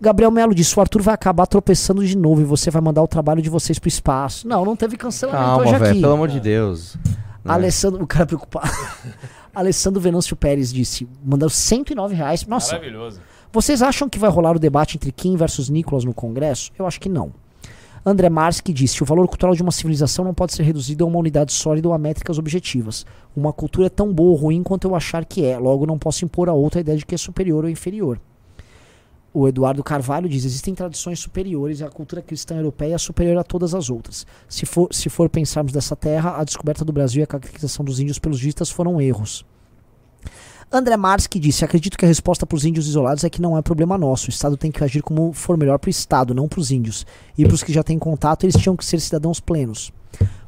Gabriel 0.00 0.30
Melo 0.30 0.54
disse: 0.54 0.76
o 0.76 0.80
Arthur 0.80 1.02
vai 1.02 1.14
acabar 1.14 1.46
tropeçando 1.46 2.04
de 2.04 2.16
novo 2.16 2.40
e 2.40 2.44
você 2.44 2.70
vai 2.70 2.80
mandar 2.82 3.02
o 3.02 3.08
trabalho 3.08 3.42
de 3.42 3.50
vocês 3.50 3.78
pro 3.78 3.88
espaço. 3.88 4.48
Não, 4.48 4.64
não 4.64 4.76
teve 4.76 4.96
cancelamento 4.96 5.44
Calma, 5.44 5.62
hoje 5.62 5.72
velho, 5.72 5.90
aqui. 5.92 6.00
pelo 6.00 6.12
amor 6.12 6.28
de 6.28 6.40
Deus. 6.40 6.96
né? 7.04 7.12
Alessandro, 7.44 8.02
o 8.02 8.06
cara 8.06 8.26
preocupado. 8.26 8.70
Alessandro 9.54 10.00
Venâncio 10.00 10.34
Pérez 10.34 10.72
disse: 10.72 11.06
mandou 11.24 11.48
109 11.48 12.14
reais. 12.14 12.46
Nossa, 12.46 12.74
Maravilhoso. 12.74 13.20
Vocês 13.52 13.82
acham 13.82 14.08
que 14.08 14.18
vai 14.18 14.30
rolar 14.30 14.56
o 14.56 14.58
debate 14.58 14.96
entre 14.96 15.12
Kim 15.12 15.36
versus 15.36 15.68
Nicolas 15.68 16.04
no 16.04 16.14
Congresso? 16.14 16.72
Eu 16.78 16.86
acho 16.86 16.98
que 16.98 17.08
não. 17.08 17.32
André 18.04 18.30
Marsky 18.30 18.72
disse: 18.72 19.02
o 19.02 19.06
valor 19.06 19.28
cultural 19.28 19.54
de 19.54 19.62
uma 19.62 19.70
civilização 19.70 20.24
não 20.24 20.32
pode 20.32 20.54
ser 20.54 20.62
reduzido 20.62 21.04
a 21.04 21.06
uma 21.06 21.18
unidade 21.18 21.52
sólida 21.52 21.86
ou 21.86 21.92
a 21.92 21.98
métricas 21.98 22.38
objetivas. 22.38 23.04
Uma 23.36 23.52
cultura 23.52 23.88
é 23.88 23.90
tão 23.90 24.10
boa 24.10 24.30
ou 24.30 24.36
ruim 24.36 24.62
quanto 24.62 24.88
eu 24.88 24.96
achar 24.96 25.26
que 25.26 25.44
é, 25.44 25.58
logo 25.58 25.84
não 25.84 25.98
posso 25.98 26.24
impor 26.24 26.48
a 26.48 26.54
outra 26.54 26.80
a 26.80 26.82
ideia 26.82 26.96
de 26.96 27.04
que 27.04 27.14
é 27.14 27.18
superior 27.18 27.64
ou 27.64 27.70
inferior. 27.70 28.18
o 29.34 29.46
Eduardo 29.46 29.84
Carvalho 29.84 30.30
diz: 30.30 30.46
existem 30.46 30.74
tradições 30.74 31.20
superiores 31.20 31.80
e 31.80 31.84
a 31.84 31.90
cultura 31.90 32.22
cristã 32.22 32.56
europeia 32.56 32.94
é 32.94 32.98
superior 32.98 33.36
a 33.36 33.44
todas 33.44 33.74
as 33.74 33.90
outras. 33.90 34.26
Se 34.48 34.64
for, 34.64 34.88
se 34.90 35.10
for 35.10 35.28
pensarmos 35.28 35.72
dessa 35.72 35.94
terra, 35.94 36.38
a 36.38 36.44
descoberta 36.44 36.86
do 36.86 36.92
Brasil 36.92 37.20
e 37.20 37.24
a 37.24 37.26
caracterização 37.26 37.84
dos 37.84 38.00
índios 38.00 38.18
pelos 38.18 38.40
vistas 38.40 38.70
foram 38.70 38.98
erros. 38.98 39.44
André 40.72 40.96
Marsky 40.96 41.38
disse: 41.38 41.64
Acredito 41.64 41.98
que 41.98 42.04
a 42.04 42.08
resposta 42.08 42.46
para 42.46 42.56
os 42.56 42.64
índios 42.64 42.86
isolados 42.88 43.24
é 43.24 43.30
que 43.30 43.42
não 43.42 43.56
é 43.58 43.62
problema 43.62 43.98
nosso. 43.98 44.28
O 44.28 44.30
Estado 44.30 44.56
tem 44.56 44.70
que 44.70 44.82
agir 44.82 45.02
como 45.02 45.32
for 45.32 45.56
melhor 45.56 45.78
para 45.78 45.88
o 45.88 45.90
Estado, 45.90 46.34
não 46.34 46.48
para 46.48 46.60
os 46.60 46.70
índios. 46.70 47.04
E 47.36 47.44
para 47.44 47.54
os 47.54 47.62
que 47.62 47.72
já 47.72 47.82
têm 47.82 47.98
contato, 47.98 48.44
eles 48.44 48.56
tinham 48.56 48.76
que 48.76 48.84
ser 48.84 48.98
cidadãos 49.00 49.38
plenos. 49.40 49.92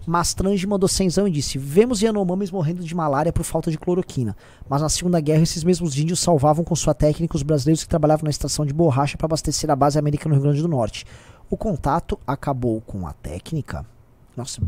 Mastrange 0.07 0.67
mandou 0.67 0.89
cenzão 0.89 1.27
e 1.29 1.31
disse: 1.31 1.59
Vemos 1.59 2.01
Yanomamis 2.03 2.51
morrendo 2.51 2.83
de 2.85 2.95
malária 2.95 3.33
por 3.33 3.43
falta 3.45 3.71
de 3.71 3.79
cloroquina. 3.79 4.37
Mas 4.69 4.83
na 4.83 4.89
Segunda 4.89 5.21
Guerra, 5.21 5.43
esses 5.43 5.65
mesmos 5.65 5.99
índios 5.99 6.21
salvavam 6.21 6.65
com 6.65 6.75
sua 6.77 6.95
técnica 6.95 7.37
os 7.37 7.43
brasileiros 7.43 7.83
que 7.83 7.89
trabalhavam 7.89 8.25
na 8.25 8.31
estação 8.31 8.65
de 8.67 8.73
borracha 8.73 9.17
para 9.17 9.27
abastecer 9.27 9.71
a 9.71 9.77
base 9.77 9.99
americana 9.99 10.35
no 10.35 10.41
Rio 10.41 10.51
Grande 10.51 10.63
do 10.63 10.69
Norte. 10.69 11.05
O 11.51 11.57
contato 11.57 12.19
acabou 12.27 12.81
com 12.83 13.07
a 13.07 13.13
técnica. 13.13 13.85
Nossa, 14.37 14.61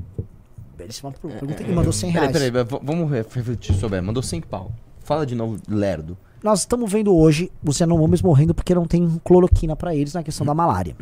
belíssima 0.77 1.13
pergunta. 1.13 1.63
Ele 1.63 1.75
mandou 1.75 1.93
100 1.93 2.11
reais. 2.11 2.33
Peraí, 2.33 2.53
peraí, 2.53 2.67
vamos 2.83 3.11
re- 3.11 3.25
refletir 3.35 3.75
sobre. 3.75 4.01
Mandou 4.01 4.23
100 4.23 4.41
pau. 4.43 4.71
Fala 5.07 5.25
de 5.25 5.37
novo, 5.37 5.57
Lerdo. 5.69 6.19
Nós 6.43 6.61
estamos 6.61 6.91
vendo 6.91 7.15
hoje 7.17 7.49
os 7.65 7.79
Yanomamis 7.79 8.21
morrendo 8.21 8.53
porque 8.53 8.75
não 8.75 8.87
tem 8.87 9.21
cloroquina 9.25 9.77
para 9.77 9.95
eles 9.95 10.15
na 10.15 10.23
questão 10.25 10.45
da 10.45 10.53
malária. 10.53 10.97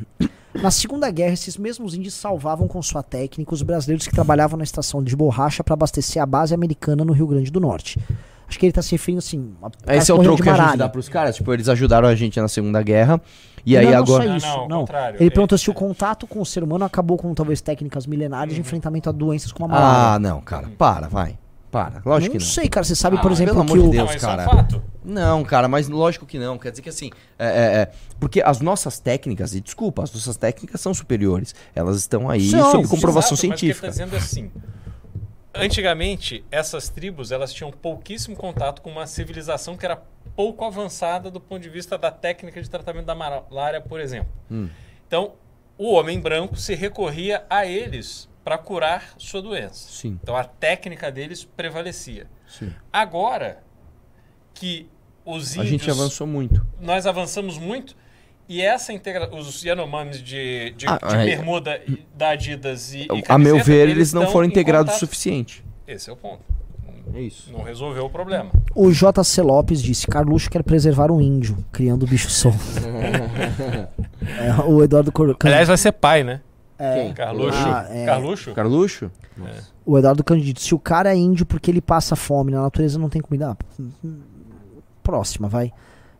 Na 0.55 0.71
Segunda 0.71 1.11
Guerra, 1.11 1.33
esses 1.33 1.57
mesmos 1.57 1.95
índios 1.95 2.13
salvavam 2.13 2.69
com 2.69 2.81
sua 2.83 3.03
técnica 3.03 3.55
os 3.55 3.63
brasileiros 3.63 4.07
que 4.07 4.15
trabalhavam 4.15 4.59
na 4.59 4.63
estação 4.65 5.03
de 5.03 5.17
borracha 5.17 5.65
para 5.65 5.73
abastecer 5.73 6.23
a 6.23 6.27
base 6.27 6.53
americana 6.55 7.03
no 7.03 7.15
Rio 7.15 7.27
Grande 7.27 7.51
do 7.51 7.59
Norte. 7.61 7.99
Acho 8.47 8.59
que 8.59 8.67
ele 8.67 8.73
tá 8.75 8.83
se 8.83 8.93
referindo 8.93 9.21
assim. 9.21 9.53
a- 9.63 9.71
cara 9.71 9.97
Esse 9.99 10.11
é 10.11 10.15
o 10.15 10.19
troco 10.23 10.37
de 10.37 10.43
que 10.43 10.51
a 10.51 10.55
gente 10.67 10.77
dá 10.77 10.89
pros 10.89 11.09
caras. 11.09 11.35
Tipo, 11.37 11.53
eles 11.55 11.67
ajudaram 11.67 12.07
a 12.07 12.15
gente 12.15 12.39
na 12.39 12.47
Segunda 12.47 12.83
Guerra. 12.83 13.19
E 13.65 13.75
aí 13.75 13.91
não, 13.91 13.99
agora. 13.99 14.25
Não, 14.27 14.33
Não, 14.35 14.41
só 14.41 14.47
isso, 14.49 14.57
não, 14.59 14.69
não. 14.69 14.81
contrário. 14.81 15.17
Ele 15.19 15.31
perguntou 15.31 15.57
se 15.57 15.71
o 15.71 15.75
contato 15.75 16.27
com 16.27 16.43
o 16.43 16.47
ser 16.47 16.63
humano 16.63 16.85
acabou 16.85 17.17
com 17.17 17.33
talvez 17.35 17.63
técnicas 17.63 18.07
milenares 18.07 18.55
de 18.55 18.61
enfrentamento 18.61 19.09
a 19.09 19.13
doenças 19.13 19.51
como 19.51 19.65
a 19.65 19.69
malária. 19.69 20.15
Ah, 20.15 20.19
não, 20.19 20.43
cara. 20.43 20.69
Para, 20.77 21.09
vai. 21.09 21.39
Para. 21.75 22.01
Lógico 22.07 22.35
não, 22.35 22.39
que 22.39 22.45
não. 22.45 22.53
sei, 22.53 22.69
cara. 22.69 22.85
Você 22.85 22.95
sabe, 22.95 23.17
Ah, 23.17 23.21
por 23.21 23.33
exemplo, 23.33 23.53
pelo 23.55 23.67
que 23.67 23.73
amor 23.73 23.85
de. 23.91 23.97
Deus. 23.97 24.09
Não, 24.09 24.15
é 24.15 24.19
cara. 24.21 24.43
um 24.43 24.45
fato. 24.45 24.83
Não, 25.05 25.43
cara, 25.43 25.67
mas 25.67 25.89
lógico 25.89 26.25
que 26.25 26.39
não. 26.39 26.57
Quer 26.57 26.71
dizer 26.71 26.83
que 26.83 26.89
assim, 26.89 27.11
é, 27.37 27.47
é, 27.47 27.49
é, 27.81 27.93
porque 28.21 28.41
as 28.41 28.61
nossas 28.61 29.01
técnicas, 29.01 29.57
e 29.57 29.61
desculpa, 29.61 30.05
as 30.05 30.15
nossas 30.15 30.37
técnicas 30.37 30.81
são 30.81 30.95
superiores. 30.95 31.53
Elas 31.75 31.97
estão 31.97 32.31
aí 32.31 32.49
São. 32.49 32.71
sob 32.71 32.87
comprovação 32.87 33.35
Exato, 33.35 33.49
mas 33.49 33.59
o 33.59 33.61
que 33.61 33.67
científica. 33.67 33.89
tá 33.89 33.91
dizendo 33.91 34.15
é 34.15 34.19
assim. 34.19 34.53
Antigamente, 35.53 36.45
essas 36.49 36.89
tribos 36.89 37.33
elas 37.33 37.53
tinham 37.53 37.73
pouquíssimo 37.73 38.37
contato 38.37 38.81
com 38.81 38.91
uma 38.91 39.09
civilização 39.09 39.77
que 39.77 39.85
era 39.85 40.01
pouco 40.37 40.65
avançada 40.65 41.29
do 41.29 41.41
ponto 41.41 41.61
de 41.61 41.69
vista 41.69 41.99
da 41.99 42.13
técnica 42.13 42.63
de 42.63 42.71
tratamento 42.71 43.07
da 43.07 43.17
malária, 43.17 43.81
por 43.81 43.99
exemplo. 43.99 44.33
Hum. 44.49 44.69
Então, 45.09 45.33
o 45.77 45.93
homem 45.93 46.21
branco 46.21 46.55
se 46.55 46.77
recorria 46.77 47.45
a 47.51 47.67
eles 47.67 48.29
para 48.45 48.59
curar 48.59 49.15
sua 49.17 49.41
doença. 49.41 49.89
Sim, 49.91 50.19
Então, 50.23 50.37
a 50.37 50.45
técnica 50.45 51.11
deles 51.11 51.45
prevalecia. 51.57 52.27
sim. 52.47 52.71
Agora 52.93 53.63
que 54.53 54.87
os 55.25 55.53
A 55.59 55.63
índios 55.63 55.71
gente 55.71 55.91
avançou 55.91 56.27
muito. 56.27 56.65
nós 56.81 57.07
avançamos 57.07 57.57
muito 57.59 57.97
e 58.47 58.61
essa 58.61 58.93
integra 58.93 59.35
os 59.35 59.63
Yanomamis 59.65 60.23
de, 60.23 60.71
de, 60.77 60.87
Ah, 60.87 60.99
de 60.99 61.15
é. 61.17 61.25
bermuda 61.25 61.81
e- 61.89 62.05
da 62.15 62.29
Adidas 62.31 62.93
e, 62.93 63.09
e 63.11 63.25
a 63.27 63.39
meu 63.39 63.59
ver, 63.65 63.89
eles 63.89 64.13
não 64.13 64.23
estão 64.23 64.33
foram 64.33 64.47
integrados 64.47 64.95
o 64.97 64.99
suficiente. 64.99 65.65
Esse 65.89 66.11
é 66.11 66.13
o 66.13 66.17
ponto. 66.17 66.43
É 67.15 67.21
isso. 67.21 67.51
Não 67.53 67.63
resolveu 67.63 68.05
o 68.07 68.11
problema. 68.11 68.51
O 68.75 68.91
JC 68.91 69.41
Lopes 69.43 69.83
disse: 69.83 70.07
Carluxo 70.07 70.51
quer 70.51 70.63
preservar 70.63 71.11
o 71.13 71.21
índio, 71.21 71.65
criando 71.73 72.03
o 72.05 72.07
bicho 72.07 72.29
sol. 72.31 72.55
É, 74.39 74.63
o 74.67 74.83
Eduardo 74.83 75.13
Cor... 75.13 75.37
Aliás, 75.45 75.69
vai 75.69 75.77
ser 75.77 75.93
pai, 75.93 76.25
né? 76.25 76.41
É, 76.79 77.13
Carluxo. 77.13 77.59
Ah, 77.59 77.87
é. 77.91 78.05
Carluxo? 78.05 78.53
Carluxo? 78.53 79.11
o 79.85 79.99
Eduardo 79.99 80.25
Candido, 80.25 80.61
se 80.61 80.75
o 80.75 80.79
cara 80.79 81.13
é 81.13 81.17
índio 81.17 81.45
porque 81.45 81.71
ele 81.71 81.81
passa 81.81 82.17
fome, 82.17 82.53
na 82.53 82.63
natureza 82.63 82.99
não 82.99 83.09
tem 83.09 83.21
comida. 83.21 83.51
ah, 83.51 84.09
Próxima, 85.03 85.49
vai. 85.49 85.73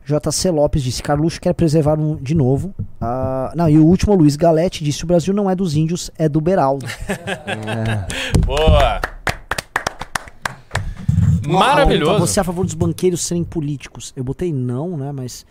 JC 0.05 0.51
Lopes 0.51 0.83
disse: 0.83 1.03
Carluxo 1.03 1.41
quer 1.41 1.55
preservar 1.55 1.99
um 1.99 2.17
de 2.17 2.35
novo. 2.35 2.75
Ah, 3.01 3.53
não, 3.57 3.69
e 3.69 3.79
o 3.79 3.87
último, 3.87 4.13
o 4.13 4.17
Luiz 4.17 4.37
Galete, 4.37 4.85
disse: 4.85 5.03
o 5.03 5.07
Brasil 5.07 5.33
não 5.33 5.51
é 5.51 5.55
dos 5.55 5.75
índios, 5.75 6.11
é 6.19 6.29
do 6.29 6.41
Beraldo. 6.41 6.87
Boa! 8.45 9.01
Maravilhoso. 11.47 12.21
Você 12.21 12.41
é 12.41 12.43
a 12.43 12.45
favor 12.45 12.65
dos 12.65 12.75
banqueiros 12.75 13.23
serem 13.23 13.45
políticos? 13.45 14.13
Eu 14.17 14.25
botei 14.25 14.53
não, 14.53 14.97
né? 14.97 15.11
Mas. 15.13 15.47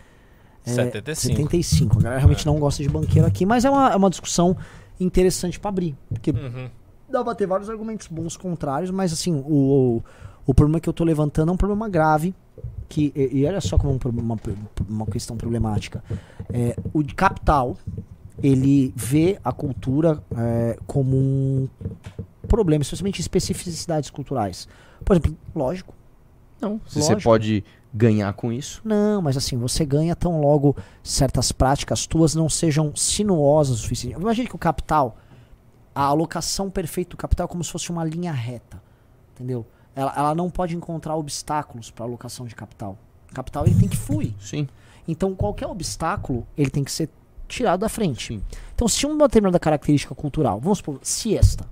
É, 0.66 0.70
75. 0.70 1.36
75. 1.36 1.98
A 1.98 2.02
galera 2.02 2.20
realmente 2.20 2.46
não 2.46 2.58
gosta 2.58 2.82
de 2.82 2.88
banqueiro 2.88 3.26
aqui, 3.26 3.44
mas 3.44 3.64
é 3.64 3.70
uma, 3.70 3.92
é 3.92 3.96
uma 3.96 4.08
discussão 4.08 4.56
interessante 5.00 5.58
pra 5.58 5.68
abrir. 5.70 5.96
Porque 6.08 6.30
Uhum. 6.30 6.68
dá 7.08 7.22
pra 7.24 7.34
ter 7.34 7.46
vários 7.46 7.68
argumentos 7.70 8.06
bons 8.08 8.36
contrários, 8.36 8.90
mas 8.90 9.12
assim, 9.12 9.34
o, 9.46 9.54
o, 9.96 10.02
o 10.46 10.54
problema 10.54 10.80
que 10.80 10.88
eu 10.88 10.92
tô 10.92 11.04
levantando 11.04 11.50
é 11.50 11.52
um 11.52 11.56
problema 11.56 11.88
grave. 11.88 12.34
Que, 12.88 13.12
e, 13.16 13.38
e 13.40 13.46
olha 13.46 13.60
só 13.60 13.76
como 13.78 13.92
é 13.92 13.96
um 13.96 14.10
uma, 14.20 14.36
uma 14.88 15.06
questão 15.06 15.36
problemática. 15.36 16.04
É, 16.52 16.76
o 16.92 17.02
de 17.02 17.14
capital, 17.14 17.76
ele 18.42 18.92
vê 18.94 19.38
a 19.42 19.52
cultura 19.52 20.22
é, 20.36 20.78
como 20.86 21.16
um 21.16 21.68
problema, 22.46 22.82
especialmente 22.82 23.20
especificidades 23.20 24.10
culturais. 24.10 24.68
Por 25.04 25.14
exemplo, 25.16 25.36
lógico. 25.54 25.94
Não. 26.60 26.80
Se 26.86 27.00
você 27.00 27.12
Lógico. 27.14 27.22
pode 27.30 27.64
ganhar 27.94 28.32
com 28.32 28.52
isso. 28.52 28.82
Não, 28.84 29.22
mas 29.22 29.36
assim, 29.36 29.56
você 29.56 29.84
ganha 29.84 30.16
tão 30.16 30.40
logo 30.40 30.76
certas 31.02 31.52
práticas 31.52 32.06
tuas 32.06 32.34
não 32.34 32.48
sejam 32.48 32.94
sinuosas 32.96 33.78
o 33.78 33.82
suficiente. 33.82 34.20
Imagine 34.20 34.48
que 34.48 34.56
o 34.56 34.58
capital, 34.58 35.16
a 35.94 36.02
alocação 36.02 36.68
perfeita 36.68 37.10
do 37.10 37.16
capital 37.16 37.44
é 37.44 37.48
como 37.48 37.62
se 37.62 37.70
fosse 37.70 37.90
uma 37.90 38.04
linha 38.04 38.32
reta. 38.32 38.82
Entendeu? 39.32 39.64
Ela, 39.94 40.12
ela 40.16 40.34
não 40.34 40.50
pode 40.50 40.76
encontrar 40.76 41.14
obstáculos 41.14 41.90
para 41.92 42.04
alocação 42.04 42.46
de 42.46 42.54
capital. 42.56 42.98
O 43.30 43.34
capital 43.34 43.64
ele 43.64 43.78
tem 43.78 43.88
que 43.88 43.96
fluir. 43.96 44.34
Sim. 44.40 44.68
Então 45.06 45.34
qualquer 45.34 45.68
obstáculo 45.68 46.44
ele 46.58 46.70
tem 46.70 46.82
que 46.82 46.90
ser 46.90 47.08
tirado 47.46 47.80
da 47.80 47.88
frente. 47.88 48.34
Sim. 48.34 48.42
Então 48.74 48.88
se 48.88 49.06
uma 49.06 49.28
determinada 49.28 49.60
característica 49.60 50.14
cultural, 50.16 50.58
vamos 50.58 50.78
supor, 50.78 50.98
siesta, 51.00 51.64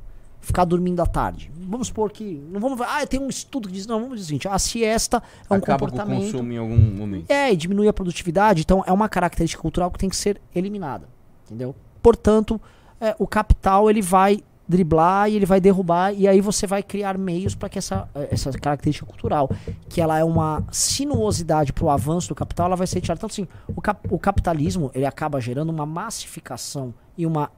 ficar 0.42 0.66
dormindo 0.66 1.00
à 1.00 1.06
tarde. 1.06 1.50
Vamos 1.54 1.86
supor 1.86 2.10
que 2.12 2.44
não 2.50 2.60
vamos, 2.60 2.78
ah, 2.82 3.06
tem 3.06 3.18
um 3.18 3.28
estudo 3.28 3.68
que 3.68 3.74
diz, 3.74 3.86
não, 3.86 3.98
vamos 4.00 4.16
dizer 4.16 4.24
o 4.24 4.26
seguinte, 4.26 4.48
a 4.48 4.58
siesta 4.58 5.22
é 5.48 5.54
um 5.54 5.56
Acaba 5.56 5.78
com 5.78 5.84
o 5.86 5.88
comportamento 5.88 6.24
consumo 6.32 6.52
em 6.52 6.58
algum 6.58 6.76
momento. 6.76 7.30
é, 7.30 7.50
e 7.50 7.56
diminui 7.56 7.88
a 7.88 7.92
produtividade, 7.94 8.60
então 8.60 8.84
é 8.86 8.92
uma 8.92 9.08
característica 9.08 9.62
cultural 9.62 9.90
que 9.90 9.98
tem 9.98 10.10
que 10.10 10.16
ser 10.16 10.38
eliminada, 10.54 11.08
entendeu? 11.46 11.74
Portanto, 12.02 12.60
é, 13.00 13.14
o 13.18 13.26
capital 13.26 13.88
ele 13.88 14.02
vai 14.02 14.42
driblar 14.68 15.28
e 15.30 15.36
ele 15.36 15.44
vai 15.46 15.60
derrubar 15.60 16.14
e 16.14 16.26
aí 16.26 16.40
você 16.40 16.66
vai 16.66 16.82
criar 16.82 17.18
meios 17.18 17.54
para 17.54 17.68
que 17.68 17.78
essa, 17.78 18.08
eh, 18.14 18.28
essa 18.30 18.50
característica 18.52 19.04
cultural, 19.04 19.50
que 19.88 20.00
ela 20.00 20.18
é 20.18 20.24
uma 20.24 20.64
sinuosidade 20.70 21.72
para 21.72 21.84
o 21.84 21.90
avanço 21.90 22.28
do 22.28 22.34
capital, 22.34 22.66
ela 22.66 22.76
vai 22.76 22.86
ser 22.86 22.96
retirada. 22.96 23.18
Então, 23.18 23.26
assim, 23.28 23.46
o, 23.74 23.80
cap- 23.82 24.06
o 24.10 24.18
capitalismo 24.18 24.90
ele 24.94 25.04
acaba 25.04 25.40
gerando 25.40 25.70
uma 25.70 25.84
massificação 25.84 26.94
e 27.18 27.26
uma 27.26 27.50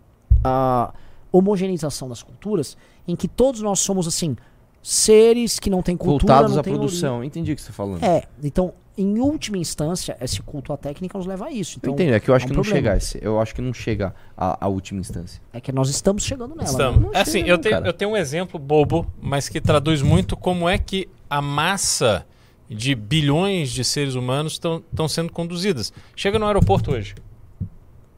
ah, 0.43 0.93
homogeneização 1.37 2.09
das 2.09 2.23
culturas, 2.23 2.77
em 3.07 3.17
que 3.17 3.27
todos 3.29 3.61
nós 3.61 3.81
somos 3.81 4.07
assim 4.07 4.37
seres 4.83 5.59
que 5.59 5.71
não 5.71 5.83
têm 5.83 5.97
cultura, 5.97 6.35
Voltados 6.35 6.53
não 6.53 6.59
à 6.59 6.61
origem. 6.61 6.79
produção. 6.79 7.25
Entendi 7.25 7.53
o 7.53 7.57
que 7.57 7.63
você 7.63 7.71
está 7.71 7.77
falando. 7.83 8.03
É, 8.05 8.25
então, 8.43 8.75
em 8.99 9.19
última 9.19 9.57
instância, 9.57 10.17
esse 10.21 10.43
culto 10.43 10.73
à 10.73 10.77
técnica 10.77 11.17
nos 11.17 11.27
leva 11.27 11.47
a 11.47 11.51
isso. 11.51 11.79
Eu 11.79 11.91
Então, 11.91 11.95
entendo, 11.95 12.15
é 12.15 12.21
que 12.21 12.29
eu 12.31 12.35
acho 12.35 12.45
é 12.45 12.47
um 12.47 12.51
que 12.51 12.57
não 12.57 12.63
problema. 12.63 12.87
chega 12.91 12.97
esse, 12.99 13.19
eu 13.23 13.41
acho 13.41 13.55
que 13.55 13.63
não 13.63 13.73
chega 13.73 14.15
à, 14.37 14.65
à 14.67 14.69
última 14.69 15.01
instância. 15.01 15.41
É 15.53 15.61
que 15.61 15.73
nós 15.73 15.89
estamos 15.89 16.23
chegando 16.25 16.55
nela. 16.55 16.69
Estamos. 16.69 17.01
né? 17.01 17.09
Não 17.13 17.21
Assim, 17.21 17.41
eu 17.41 17.57
não, 17.57 17.63
tenho, 17.63 17.77
eu 17.87 17.93
tenho 17.95 18.11
um 18.11 18.17
exemplo 18.17 18.61
bobo, 18.61 19.11
mas 19.21 19.49
que 19.49 19.61
traduz 19.61 20.03
muito 20.03 20.37
como 20.37 20.69
é 20.69 20.77
que 20.77 21.09
a 21.31 21.41
massa 21.41 22.27
de 22.69 22.95
bilhões 22.95 23.71
de 23.71 23.83
seres 23.85 24.15
humanos 24.15 24.53
estão 24.53 25.09
sendo 25.09 25.33
conduzidas. 25.33 25.93
Chega 26.15 26.39
no 26.39 26.47
aeroporto 26.47 26.93
hoje. 26.93 27.15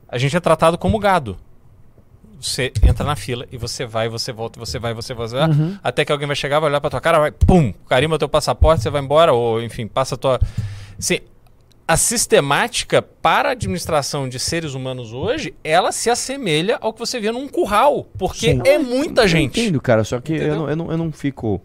A 0.08 0.18
gente 0.18 0.36
é 0.36 0.40
tratado 0.40 0.76
como 0.76 0.98
gado. 0.98 1.36
Você 2.40 2.72
entra 2.82 3.04
na 3.04 3.16
fila 3.16 3.46
e 3.50 3.56
você 3.56 3.86
vai, 3.86 4.08
você 4.08 4.32
volta, 4.32 4.58
você 4.58 4.78
vai, 4.78 4.92
você 4.92 5.14
vai, 5.14 5.28
você 5.28 5.36
vai, 5.36 5.48
Uhum. 5.48 5.78
até 5.82 6.04
que 6.04 6.12
alguém 6.12 6.26
vai 6.26 6.36
chegar, 6.36 6.60
vai 6.60 6.68
olhar 6.68 6.80
pra 6.80 6.90
tua 6.90 7.00
cara, 7.00 7.18
vai, 7.18 7.32
pum, 7.32 7.72
carimba 7.88 8.18
teu 8.18 8.28
passaporte, 8.28 8.82
você 8.82 8.90
vai 8.90 9.00
embora, 9.02 9.32
ou 9.32 9.62
enfim, 9.62 9.86
passa 9.86 10.14
a 10.16 10.18
tua. 10.18 10.40
Assim, 10.98 11.20
a 11.88 11.96
sistemática 11.96 13.00
para 13.00 13.50
a 13.50 13.52
administração 13.52 14.28
de 14.28 14.38
seres 14.38 14.74
humanos 14.74 15.12
hoje, 15.12 15.54
ela 15.62 15.92
se 15.92 16.10
assemelha 16.10 16.78
ao 16.80 16.92
que 16.92 16.98
você 16.98 17.20
vê 17.20 17.30
num 17.30 17.46
curral, 17.48 18.06
porque 18.18 18.52
Sim. 18.52 18.60
é 18.64 18.76
muita 18.78 19.22
Eu 19.22 19.28
gente. 19.28 19.60
entendo, 19.60 19.80
cara, 19.80 20.02
só 20.04 20.20
que 20.20 20.32
eu 20.34 20.56
não, 20.56 20.68
eu, 20.70 20.76
não, 20.76 20.90
eu 20.90 20.98
não 20.98 21.12
fico. 21.12 21.60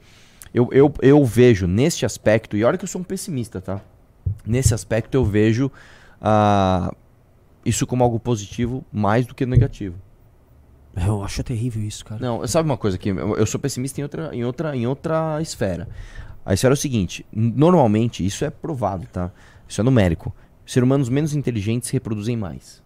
Eu, 0.53 0.69
eu, 0.71 0.93
eu 1.01 1.25
vejo 1.25 1.65
neste 1.65 2.05
aspecto, 2.05 2.55
e 2.55 2.63
olha 2.63 2.77
que 2.77 2.83
eu 2.83 2.87
sou 2.87 3.01
um 3.01 3.03
pessimista, 3.03 3.59
tá? 3.59 3.81
Nesse 4.45 4.73
aspecto 4.73 5.15
eu 5.15 5.25
vejo 5.25 5.71
ah, 6.21 6.93
isso 7.65 7.87
como 7.87 8.03
algo 8.03 8.19
positivo 8.19 8.85
mais 8.91 9.25
do 9.25 9.33
que 9.33 9.45
negativo. 9.45 9.95
Eu 10.95 11.23
acho 11.23 11.43
terrível 11.43 11.81
isso, 11.83 12.03
cara. 12.03 12.21
Não, 12.21 12.45
sabe 12.47 12.69
uma 12.69 12.77
coisa 12.77 12.97
que 12.97 13.09
eu, 13.09 13.45
sou 13.45 13.59
pessimista 13.59 14.01
em 14.01 14.03
outra, 14.03 14.35
em 14.35 14.43
outra, 14.43 14.75
em 14.75 14.85
outra 14.85 15.41
esfera. 15.41 15.87
A 16.45 16.53
esfera 16.53 16.73
é 16.73 16.75
o 16.75 16.77
seguinte: 16.77 17.25
normalmente 17.31 18.25
isso 18.25 18.43
é 18.43 18.49
provado, 18.49 19.07
tá? 19.11 19.31
Isso 19.67 19.79
é 19.79 19.83
numérico. 19.83 20.33
Seres 20.65 20.85
humanos 20.85 21.09
menos 21.09 21.33
inteligentes 21.33 21.89
reproduzem 21.89 22.35
mais. 22.35 22.81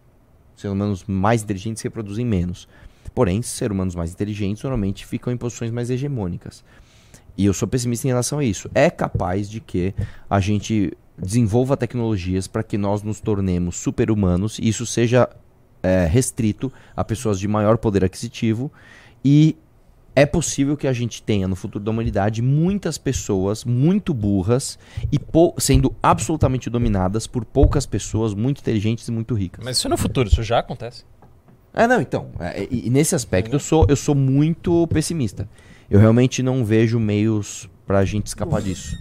Seres 0.56 0.74
humanos 0.74 1.04
mais 1.08 1.44
inteligentes 1.44 1.82
reproduzem 1.82 2.26
menos. 2.26 2.68
Porém, 3.14 3.42
seres 3.42 3.74
humanos 3.74 3.96
mais 3.96 4.12
inteligentes 4.12 4.64
normalmente 4.64 5.06
ficam 5.06 5.32
em 5.32 5.38
posições 5.38 5.72
mais 5.72 5.90
hegemônicas. 5.90 6.64
E 7.38 7.46
eu 7.46 7.54
sou 7.54 7.68
pessimista 7.68 8.08
em 8.08 8.12
relação 8.12 8.40
a 8.40 8.44
isso. 8.44 8.70
É 8.74 8.90
capaz 8.90 9.50
de 9.50 9.60
que 9.60 9.94
a 10.30 10.40
gente 10.40 10.94
desenvolva 11.18 11.78
tecnologias 11.78 12.48
para 12.48 12.64
que 12.64 12.78
nós 12.78 13.02
nos 13.02 13.20
tornemos 13.20 13.78
super-humanos 13.78 14.60
e 14.60 14.68
isso 14.68 14.86
seja 14.86 15.30
é, 15.86 16.08
restrito 16.08 16.74
a 16.96 17.04
pessoas 17.04 17.40
de 17.40 17.48
maior 17.48 17.78
poder 17.78 18.04
aquisitivo 18.04 18.72
e 19.24 19.56
é 20.16 20.26
possível 20.26 20.78
que 20.78 20.88
a 20.88 20.94
gente 20.94 21.22
tenha 21.22 21.48
no 21.48 21.56
futuro 21.56 21.84
da 21.84 21.92
humanidade 21.92 22.42
muitas 22.42 22.98
pessoas 22.98 23.66
muito 23.66 24.14
burras 24.14 24.80
e 25.12 25.20
sendo 25.60 25.94
absolutamente 26.02 26.70
dominadas 26.70 27.28
por 27.28 27.44
poucas 27.44 27.86
pessoas 27.86 28.34
muito 28.34 28.62
inteligentes 28.62 29.08
e 29.08 29.12
muito 29.12 29.36
ricas. 29.36 29.64
Mas 29.64 29.78
isso 29.78 29.88
é 29.88 29.90
no 29.90 29.98
futuro, 29.98 30.30
isso 30.30 30.42
já 30.42 30.60
acontece. 30.60 31.04
É, 31.74 31.86
não, 31.86 32.02
então. 32.02 32.30
É, 32.40 32.66
e, 32.72 32.88
e 32.88 32.90
nesse 32.90 33.14
aspecto 33.14 33.54
eu 33.54 33.60
sou, 33.60 33.86
eu 33.90 33.96
sou 33.96 34.16
muito 34.16 34.88
pessimista. 34.88 35.48
Eu 35.90 36.00
realmente 36.00 36.42
não 36.42 36.64
vejo 36.64 36.98
meios 36.98 37.70
pra 37.86 38.06
gente 38.06 38.28
escapar 38.28 38.62
disso. 38.62 38.98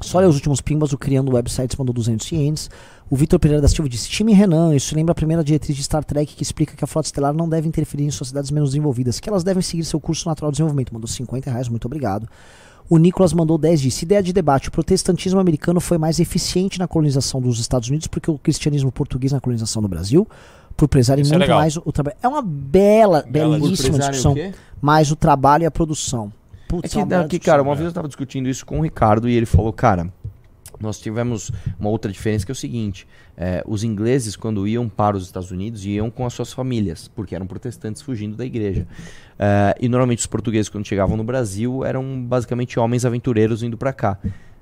Só 0.00 0.18
olha 0.18 0.28
os 0.28 0.34
últimos 0.34 0.60
pimbas, 0.60 0.92
o 0.92 0.98
Criando 0.98 1.32
Websites 1.34 1.76
mandou 1.76 1.94
200 1.94 2.32
ienes. 2.32 2.70
O 3.10 3.16
Vitor 3.16 3.38
Pereira 3.38 3.60
da 3.60 3.68
Silva 3.68 3.88
disse: 3.88 4.08
Time 4.08 4.32
Renan, 4.32 4.74
isso 4.74 4.94
lembra 4.94 5.12
a 5.12 5.14
primeira 5.14 5.44
diretriz 5.44 5.76
de 5.76 5.82
Star 5.82 6.04
Trek 6.04 6.34
que 6.34 6.42
explica 6.42 6.74
que 6.74 6.82
a 6.82 6.86
frota 6.86 7.06
estelar 7.06 7.34
não 7.34 7.48
deve 7.48 7.68
interferir 7.68 8.04
em 8.04 8.10
sociedades 8.10 8.50
menos 8.50 8.70
desenvolvidas, 8.70 9.20
que 9.20 9.28
elas 9.28 9.44
devem 9.44 9.62
seguir 9.62 9.84
seu 9.84 10.00
curso 10.00 10.28
natural 10.28 10.50
de 10.50 10.56
desenvolvimento. 10.56 10.92
Mandou 10.92 11.08
50 11.08 11.50
reais, 11.50 11.68
muito 11.68 11.84
obrigado. 11.84 12.28
O 12.88 12.98
Nicolas 12.98 13.32
mandou 13.32 13.58
10 13.58 13.80
disse: 13.80 14.04
Ideia 14.04 14.22
de 14.22 14.32
debate: 14.32 14.68
o 14.68 14.72
protestantismo 14.72 15.38
americano 15.38 15.80
foi 15.80 15.98
mais 15.98 16.18
eficiente 16.18 16.78
na 16.78 16.88
colonização 16.88 17.40
dos 17.40 17.58
Estados 17.58 17.88
Unidos 17.88 18.06
porque 18.06 18.30
o 18.30 18.38
cristianismo 18.38 18.90
português 18.90 19.32
na 19.32 19.40
colonização 19.40 19.82
do 19.82 19.88
Brasil, 19.88 20.26
por 20.76 20.88
prezarem 20.88 21.22
Isso 21.22 21.32
é 21.32 21.36
muito 21.36 21.46
legal. 21.46 21.60
mais 21.60 21.76
o 21.76 21.92
trabalho. 21.92 22.16
É 22.22 22.28
uma 22.28 22.42
bela, 22.42 23.24
Bela 23.28 23.58
belíssima 23.58 23.98
discussão. 23.98 24.34
Mais 24.80 25.10
o 25.10 25.16
trabalho 25.16 25.62
e 25.62 25.66
a 25.66 25.70
produção. 25.70 26.32
É 26.52 26.66
Putz, 26.68 26.92
que, 26.92 26.98
uma 26.98 27.06
bela 27.06 27.28
que, 27.28 27.38
cara, 27.38 27.62
uma 27.62 27.74
vez 27.74 27.86
eu 27.86 27.92
tava 27.92 28.08
discutindo 28.08 28.48
isso 28.48 28.66
com 28.66 28.80
o 28.80 28.82
Ricardo 28.82 29.28
e 29.28 29.34
ele 29.34 29.46
falou, 29.46 29.72
cara, 29.72 30.10
nós 30.80 30.98
tivemos 31.00 31.50
uma 31.78 31.88
outra 31.88 32.10
diferença 32.10 32.44
que 32.44 32.52
é 32.52 32.54
o 32.54 32.56
seguinte: 32.56 33.06
é, 33.36 33.62
os 33.66 33.84
ingleses, 33.84 34.36
quando 34.36 34.66
iam 34.66 34.88
para 34.88 35.16
os 35.16 35.24
Estados 35.24 35.50
Unidos, 35.50 35.84
iam 35.84 36.10
com 36.10 36.24
as 36.26 36.32
suas 36.32 36.52
famílias, 36.52 37.08
porque 37.08 37.34
eram 37.34 37.46
protestantes 37.46 38.02
fugindo 38.02 38.36
da 38.36 38.44
igreja. 38.44 38.86
É, 39.38 39.74
e 39.80 39.88
normalmente 39.88 40.20
os 40.20 40.26
portugueses, 40.26 40.68
quando 40.68 40.86
chegavam 40.86 41.16
no 41.16 41.24
Brasil, 41.24 41.84
eram 41.84 42.22
basicamente 42.22 42.78
homens 42.78 43.04
aventureiros 43.04 43.62
indo 43.62 43.76
para 43.76 43.92
cá. 43.92 44.18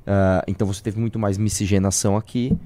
É, 0.07 0.45
então 0.49 0.67
você 0.67 0.83
teve 0.83 0.99
muito 0.99 1.19
mais 1.19 1.39
miscigenação 1.39 2.17
aqui. 2.17 2.57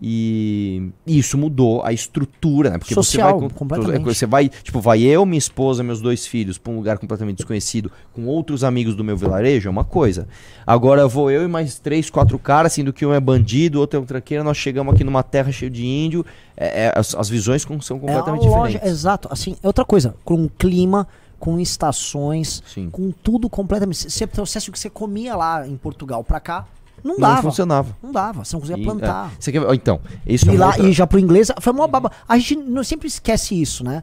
E 0.00 0.90
isso 1.06 1.38
mudou 1.38 1.82
a 1.82 1.90
estrutura, 1.92 2.70
né? 2.70 2.78
Porque 2.78 2.92
Social, 2.92 3.28
você 3.28 3.40
vai, 3.40 3.48
com- 3.48 3.54
completamente. 3.54 4.04
você 4.04 4.26
vai, 4.26 4.48
tipo, 4.48 4.78
vai 4.80 5.00
eu, 5.02 5.24
minha 5.24 5.38
esposa, 5.38 5.82
meus 5.82 6.00
dois 6.02 6.26
filhos 6.26 6.58
pra 6.58 6.70
um 6.72 6.76
lugar 6.76 6.98
completamente 6.98 7.38
desconhecido 7.38 7.90
com 8.12 8.26
outros 8.26 8.62
amigos 8.62 8.94
do 8.94 9.02
meu 9.02 9.16
vilarejo, 9.16 9.68
é 9.68 9.70
uma 9.70 9.84
coisa. 9.84 10.28
Agora 10.66 11.08
vou 11.08 11.30
eu 11.30 11.44
e 11.44 11.48
mais 11.48 11.78
três, 11.78 12.10
quatro 12.10 12.38
caras, 12.38 12.74
sendo 12.74 12.92
que 12.92 13.06
um 13.06 13.12
é 13.14 13.18
bandido, 13.20 13.80
outro 13.80 13.98
é 13.98 14.02
um 14.02 14.04
tranqueiro, 14.06 14.44
nós 14.44 14.58
chegamos 14.58 14.92
aqui 14.94 15.02
numa 15.02 15.22
terra 15.22 15.50
cheia 15.50 15.70
de 15.70 15.86
índio, 15.86 16.26
é- 16.56 16.86
é- 16.86 16.92
as, 16.94 17.14
as 17.14 17.28
visões 17.30 17.62
são 17.62 17.96
É 17.96 18.00
completamente 18.00 18.46
uma 18.46 18.56
loja, 18.58 18.72
diferentes. 18.74 18.90
exato. 18.98 19.28
Assim, 19.30 19.56
é 19.62 19.66
outra 19.66 19.84
coisa, 19.84 20.14
com 20.24 20.34
um 20.34 20.48
clima, 20.48 21.08
com 21.40 21.58
estações, 21.58 22.62
Sim. 22.66 22.90
com 22.90 23.10
tudo 23.22 23.48
completamente. 23.48 23.96
Se 23.98 24.10
você 24.10 24.26
trouxesse 24.26 24.68
o 24.68 24.72
que 24.72 24.78
você 24.78 24.90
comia 24.90 25.34
lá 25.36 25.66
em 25.66 25.76
Portugal 25.76 26.22
pra 26.22 26.38
cá, 26.40 26.66
não 27.06 27.14
Não 27.14 27.20
dava. 27.20 27.42
funcionava. 27.42 27.96
Não 28.02 28.12
dava, 28.12 28.44
você 28.44 28.54
não 28.56 28.60
conseguia 28.60 28.82
E, 28.82 28.84
plantar. 28.86 29.30
é, 29.46 29.52
quer, 29.52 29.74
então, 29.74 30.00
isso 30.26 30.48
é 30.48 30.52
E 30.52 30.56
uma 30.56 30.60
lá, 30.66 30.72
outra- 30.72 30.88
e 30.88 30.92
já 30.92 31.06
pro 31.06 31.18
inglês, 31.18 31.50
foi 31.60 31.72
uma 31.72 31.86
baba. 31.88 32.10
A 32.28 32.36
gente 32.36 32.56
não, 32.56 32.82
sempre 32.84 33.06
esquece 33.08 33.60
isso, 33.60 33.84
né? 33.84 34.02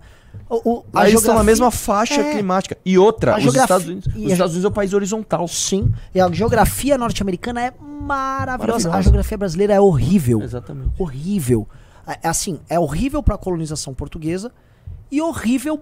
O, 0.49 0.55
o, 0.80 0.85
a 0.93 1.07
eles 1.07 1.19
estão 1.19 1.35
na 1.35 1.41
geografia- 1.41 1.43
mesma 1.43 1.71
faixa 1.71 2.21
É. 2.21 2.31
climática. 2.34 2.77
E 2.85 2.97
outra, 2.97 3.34
A 3.34 3.38
os 3.38 3.43
geografia- 3.43 3.63
Estados, 3.75 3.88
Unidos, 3.88 4.07
os 4.07 4.15
a- 4.15 4.34
Estados 4.34 4.53
Unidos 4.53 4.65
é 4.65 4.67
um 4.67 4.71
país 4.71 4.93
horizontal. 4.93 5.47
Sim. 5.47 5.93
E 6.13 6.19
a 6.19 6.31
geografia 6.31 6.97
norte-americana 6.97 7.61
é 7.61 7.71
maravilhosa. 7.80 8.03
Maravilhosa. 8.89 8.91
A 8.97 9.01
geografia 9.01 9.38
brasileira 9.38 9.73
é 9.73 9.80
horrível. 9.80 10.41
Exatamente. 10.41 10.91
Horrível. 10.97 11.67
É, 12.07 12.19
é 12.23 12.27
assim, 12.27 12.59
é 12.67 12.80
horrível 12.80 13.21
pra 13.23 13.38
colonização 13.38 13.93
portuguesa 13.93 14.51
e 15.11 15.21
horrível 15.21 15.80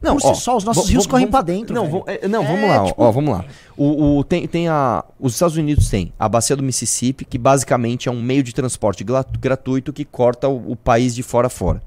Não, 0.00 0.14
por 0.14 0.20
si 0.22 0.26
ó, 0.28 0.34
só. 0.34 0.56
Os 0.56 0.64
nossos 0.64 0.88
rios 0.88 1.06
correm 1.06 1.26
pra 1.26 1.42
dentro. 1.42 1.74
Não, 1.74 1.88
vamos, 1.90 2.04
é, 2.06 2.28
não, 2.28 2.42
É, 2.42 2.46
vamos 2.46 2.68
lá, 2.68 2.84
tipo- 2.84 3.02
ó, 3.02 3.10
vamos 3.10 3.32
lá. 3.32 3.44
O, 3.76 4.18
o- 4.18 4.24
tem, 4.24 4.46
tem 4.46 4.68
a, 4.68 5.04
os 5.18 5.32
Estados 5.34 5.56
Unidos 5.56 5.88
têm 5.90 6.12
a 6.18 6.28
bacia 6.28 6.54
do 6.54 6.62
Mississippi, 6.62 7.24
que 7.24 7.36
basicamente 7.38 8.08
é 8.08 8.12
um 8.12 8.22
meio 8.22 8.42
de 8.42 8.52
transporte 8.54 9.04
gratuito 9.40 9.92
que 9.92 10.04
corta 10.04 10.48
o, 10.48 10.72
o 10.72 10.76
país 10.76 11.14
de 11.14 11.22
fora 11.22 11.48
a 11.48 11.50
fora. 11.50 11.82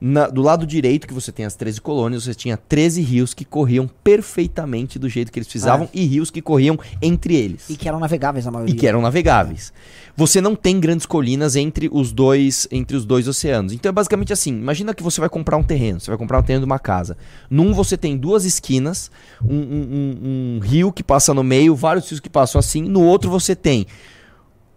Na- 0.00 0.28
do 0.28 0.42
lado 0.42 0.64
direito, 0.64 1.08
que 1.08 1.12
você 1.14 1.32
tem 1.32 1.44
as 1.44 1.56
13 1.56 1.80
colônias, 1.80 2.22
você 2.22 2.32
tinha 2.34 2.56
13 2.56 3.02
rios 3.02 3.34
que 3.34 3.44
corriam 3.44 3.88
perfeitamente 4.04 4.96
do 4.98 5.08
jeito 5.08 5.32
que 5.32 5.38
eles 5.40 5.48
precisavam 5.48 5.88
e 5.92 6.04
rios 6.04 6.30
que 6.30 6.40
corriam 6.40 6.78
entre 7.02 7.34
eles 7.34 7.68
E 7.68 7.76
que 7.76 7.88
eram 7.88 7.98
navegáveis 7.98 8.46
a 8.46 8.50
maioria. 8.52 8.72
e 8.72 8.78
que 8.78 8.86
eram 8.86 9.00
navegáveis. 9.02 9.72
Você 10.16 10.40
não 10.40 10.54
tem 10.54 10.78
grandes 10.78 11.04
colinas 11.04 11.56
entre 11.56 11.88
os 11.92 12.12
dois 12.12 12.68
entre 12.70 12.96
os 12.96 13.04
dois 13.04 13.26
oceanos. 13.26 13.72
Então 13.72 13.88
é 13.90 13.92
basicamente 13.92 14.32
assim, 14.32 14.50
imagina 14.50 14.94
que 14.94 15.02
você 15.02 15.20
vai 15.20 15.28
comprar 15.28 15.56
um 15.56 15.64
terreno, 15.64 15.98
você 15.98 16.10
vai 16.10 16.18
comprar 16.18 16.38
um 16.38 16.42
terreno 16.42 16.60
de 16.64 16.66
uma 16.70 16.78
casa. 16.78 17.16
Num 17.50 17.72
você 17.74 17.96
tem 17.96 18.16
duas 18.16 18.44
esquinas, 18.44 19.10
um, 19.44 19.54
um- 19.56 19.58
um- 19.90 20.56
um 20.56 20.58
rio 20.60 20.92
que 20.92 21.02
passa 21.02 21.34
no 21.34 21.42
meio, 21.42 21.74
vários 21.74 22.08
rios 22.08 22.20
que 22.20 22.30
passam 22.30 22.58
assim. 22.60 22.82
No 22.82 23.02
outro 23.02 23.28
você 23.30 23.56
tem 23.56 23.84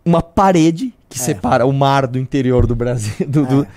uma 0.03 0.21
parede 0.21 0.91
que 1.07 1.19
separa 1.19 1.65
o 1.65 1.71
mar 1.73 2.07
do 2.07 2.17
interior 2.17 2.65
do 2.65 2.75
Brasil. 2.75 3.13
do- 3.27 3.45
do- 3.45 3.67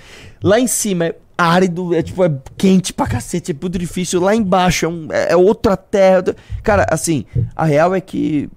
Lá 0.43 0.61
em 0.61 0.67
cima 0.67 1.07
é 1.07 1.17
árido, 1.37 1.95
é 1.95 2.03
tipo, 2.03 2.25
é 2.25 2.33
quente 2.57 2.93
pra 2.93 3.07
cacete, 3.07 3.53
é 3.53 3.57
muito 3.61 3.79
difícil. 3.79 4.21
Lá 4.21 4.35
embaixo 4.35 4.87
é, 4.87 4.89
um- 4.89 5.09
é- 5.11 5.33
é 5.33 5.37
outra 5.37 5.77
terra. 5.77 6.25
Cara, 6.63 6.87
assim, 6.91 7.25
a 7.57 7.65
real 7.65 7.95
é 7.95 8.01
que. 8.01 8.49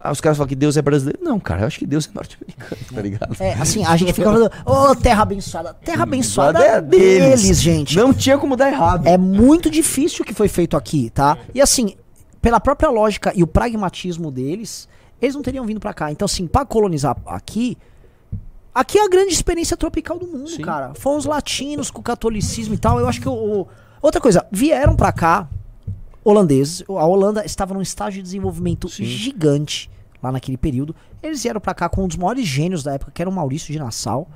ah, 0.00 0.10
os 0.12 0.20
caras 0.20 0.36
falam 0.38 0.48
que 0.48 0.54
Deus 0.56 0.76
é 0.76 0.82
brasileiro. 0.82 1.18
Não, 1.22 1.38
cara, 1.40 1.62
eu 1.62 1.66
acho 1.66 1.78
que 1.78 1.86
Deus 1.86 2.08
é 2.08 2.14
norte-americano, 2.14 2.80
tá 2.94 3.00
ligado? 3.02 3.36
É, 3.40 3.54
assim, 3.54 3.84
a 3.84 3.96
gente 3.96 4.12
fica 4.12 4.30
falando, 4.30 4.50
ô, 4.66 4.94
terra 4.96 5.22
abençoada. 5.22 5.74
Terra 5.84 6.02
abençoada 6.04 6.60
é 6.64 6.76
é 6.76 6.80
deles, 6.80 7.60
gente. 7.60 7.96
Não 7.96 8.12
tinha 8.12 8.36
como 8.38 8.56
dar 8.56 8.68
errado. 8.70 9.06
É 9.06 9.16
muito 9.18 9.70
difícil 9.70 10.22
o 10.22 10.24
que 10.26 10.34
foi 10.34 10.48
feito 10.48 10.76
aqui, 10.76 11.10
tá? 11.10 11.36
E 11.54 11.60
assim, 11.60 11.94
pela 12.40 12.58
própria 12.60 12.90
lógica 12.90 13.32
e 13.34 13.42
o 13.42 13.46
pragmatismo 13.46 14.30
deles, 14.30 14.88
eles 15.20 15.34
não 15.36 15.42
teriam 15.42 15.64
vindo 15.64 15.78
pra 15.80 15.94
cá. 15.94 16.10
Então, 16.10 16.26
assim, 16.26 16.46
pra 16.48 16.64
colonizar 16.64 17.16
aqui, 17.26 17.76
aqui 18.74 18.98
é 18.98 19.04
a 19.04 19.08
grande 19.08 19.32
experiência 19.32 19.76
tropical 19.76 20.18
do 20.18 20.26
mundo, 20.26 20.48
Sim. 20.48 20.62
cara. 20.62 20.94
Foram 20.94 21.18
os 21.18 21.24
latinos 21.24 21.90
com 21.90 22.00
o 22.00 22.04
catolicismo 22.04 22.74
e 22.74 22.78
tal. 22.78 22.98
Eu 22.98 23.06
acho 23.08 23.20
que 23.20 23.28
o. 23.28 23.32
o- 23.32 23.68
Outra 24.00 24.20
coisa, 24.20 24.44
vieram 24.50 24.96
pra 24.96 25.12
cá 25.12 25.48
holandeses. 26.24 26.82
A 26.88 27.06
Holanda 27.06 27.44
estava 27.44 27.72
num 27.74 27.82
estágio 27.82 28.18
de 28.18 28.22
desenvolvimento 28.24 28.88
Sim. 28.88 29.04
gigante 29.04 29.90
lá 30.22 30.32
naquele 30.32 30.56
período. 30.56 30.94
Eles 31.22 31.42
vieram 31.42 31.60
pra 31.60 31.72
cá 31.74 31.88
com 31.88 32.04
um 32.04 32.08
dos 32.08 32.16
maiores 32.16 32.44
gênios 32.46 32.82
da 32.82 32.94
época, 32.94 33.12
que 33.12 33.22
era 33.22 33.28
o 33.30 33.32
Maurício 33.32 33.72
de 33.72 33.78
Nassau. 33.78 34.28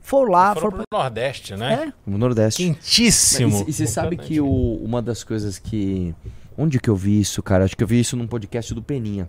Foram 0.00 0.30
lá, 0.32 0.54
Foram 0.54 0.70
foram. 0.72 0.84
pro 0.90 0.98
Nordeste, 0.98 1.56
né? 1.56 1.84
É, 1.88 1.92
No 2.10 2.18
Nordeste. 2.18 2.62
Quentíssimo. 2.62 3.64
E 3.66 3.72
você 3.72 3.86
sabe 3.86 4.16
que 4.18 4.38
o- 4.40 4.78
uma 4.82 5.00
das 5.00 5.24
coisas 5.24 5.58
que. 5.58 6.14
Onde 6.56 6.78
que 6.78 6.88
eu 6.90 6.94
vi 6.94 7.18
isso, 7.20 7.42
cara? 7.42 7.64
Acho 7.64 7.74
que 7.76 7.82
eu 7.82 7.88
vi 7.88 7.98
isso 8.00 8.16
num 8.16 8.26
podcast 8.26 8.74
do 8.74 8.82
Peninha. 8.82 9.28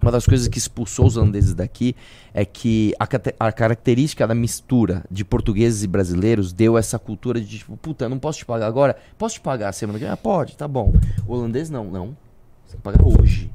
Uma 0.00 0.12
das 0.12 0.26
coisas 0.26 0.46
que 0.46 0.58
expulsou 0.58 1.06
os 1.06 1.16
holandeses 1.16 1.54
daqui 1.54 1.94
é 2.32 2.44
que 2.44 2.94
a, 3.00 3.46
a 3.48 3.52
característica 3.52 4.26
da 4.26 4.34
mistura 4.34 5.04
de 5.10 5.24
portugueses 5.24 5.82
e 5.82 5.88
brasileiros 5.88 6.52
deu 6.52 6.78
essa 6.78 6.98
cultura 6.98 7.40
de 7.40 7.58
tipo, 7.58 7.76
puta, 7.76 8.04
eu 8.04 8.08
não 8.08 8.18
posso 8.18 8.38
te 8.38 8.46
pagar 8.46 8.66
agora? 8.66 8.96
Posso 9.16 9.34
te 9.34 9.40
pagar 9.40 9.72
semana 9.72 9.98
que 9.98 10.04
vem? 10.04 10.12
Ah, 10.12 10.16
pode, 10.16 10.56
tá 10.56 10.68
bom. 10.68 10.92
O 11.26 11.34
holandês 11.34 11.68
não, 11.68 11.84
não. 11.84 12.16
Você 12.64 12.76
tem 12.76 12.78
que 12.78 12.82
pagar 12.82 13.04
hoje. 13.04 13.50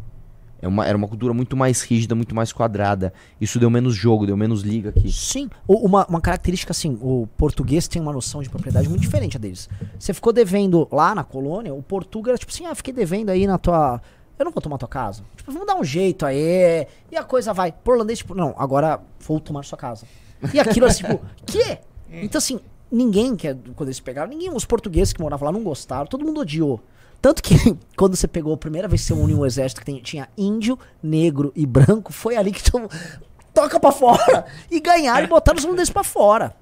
É 0.63 0.67
uma, 0.67 0.87
era 0.87 0.97
uma 0.97 1.09
cultura 1.09 1.33
muito 1.33 1.57
mais 1.57 1.81
rígida, 1.81 2.15
muito 2.15 2.33
mais 2.33 2.53
quadrada. 2.53 3.13
Isso 3.39 3.59
deu 3.59 3.69
menos 3.69 3.93
jogo, 3.93 4.25
deu 4.25 4.37
menos 4.37 4.61
liga 4.61 4.91
aqui. 4.91 5.11
Sim, 5.11 5.49
uma, 5.67 6.05
uma 6.07 6.21
característica 6.21 6.71
assim, 6.71 6.97
o 7.01 7.27
português 7.37 7.85
tem 7.85 8.01
uma 8.01 8.13
noção 8.13 8.41
de 8.41 8.49
propriedade 8.49 8.87
muito 8.87 9.01
diferente 9.01 9.35
a 9.35 9.39
deles. 9.39 9.69
Você 9.99 10.13
ficou 10.13 10.31
devendo 10.31 10.87
lá 10.89 11.13
na 11.13 11.23
colônia, 11.23 11.73
o 11.73 11.83
português 11.83 12.29
era 12.29 12.37
tipo 12.37 12.53
assim, 12.53 12.65
ah, 12.65 12.73
fiquei 12.73 12.93
devendo 12.93 13.29
aí 13.29 13.45
na 13.45 13.57
tua. 13.57 14.01
Eu 14.37 14.45
não 14.45 14.51
vou 14.51 14.61
tomar 14.61 14.77
tua 14.77 14.87
casa. 14.87 15.23
Tipo, 15.37 15.51
vamos 15.51 15.67
dar 15.67 15.75
um 15.75 15.83
jeito 15.83 16.25
aí. 16.25 16.87
E 17.11 17.15
a 17.17 17.23
coisa 17.23 17.53
vai. 17.53 17.71
Por 17.71 17.95
holandês, 17.95 18.19
tipo, 18.19 18.33
não, 18.33 18.53
agora 18.57 18.99
vou 19.19 19.39
tomar 19.39 19.63
sua 19.63 19.77
casa. 19.77 20.05
E 20.53 20.59
aquilo 20.59 20.85
assim, 20.85 21.03
tipo, 21.03 21.21
que? 21.45 21.77
Então 22.11 22.37
assim, 22.39 22.59
ninguém 22.91 23.35
quer, 23.35 23.55
quando 23.75 23.89
eles 23.89 23.99
pegaram, 23.99 24.29
ninguém, 24.29 24.53
os 24.53 24.65
portugueses 24.65 25.13
que 25.13 25.21
moravam 25.21 25.45
lá 25.47 25.51
não 25.51 25.63
gostaram, 25.63 26.05
todo 26.05 26.25
mundo 26.25 26.41
odiou. 26.41 26.79
Tanto 27.21 27.41
que 27.41 27.55
quando 27.95 28.15
você 28.15 28.27
pegou 28.27 28.53
a 28.53 28.57
primeira 28.57 28.87
vez 28.87 29.01
que 29.01 29.07
você 29.07 29.13
uniu 29.13 29.39
um 29.39 29.45
exército 29.45 29.79
que 29.81 29.85
tem- 29.85 30.01
tinha 30.01 30.27
índio, 30.37 30.77
negro 31.01 31.51
e 31.55 31.65
branco, 31.65 32.11
foi 32.11 32.35
ali 32.35 32.51
que 32.51 32.69
todo 32.69 32.89
toca 33.53 33.79
pra 33.79 33.91
fora 33.91 34.45
e 34.69 34.79
ganharam 34.79 35.25
e 35.25 35.27
botaram 35.29 35.57
os 35.59 35.63
holandeses 35.65 35.91
pra 35.91 36.03
fora. 36.03 36.55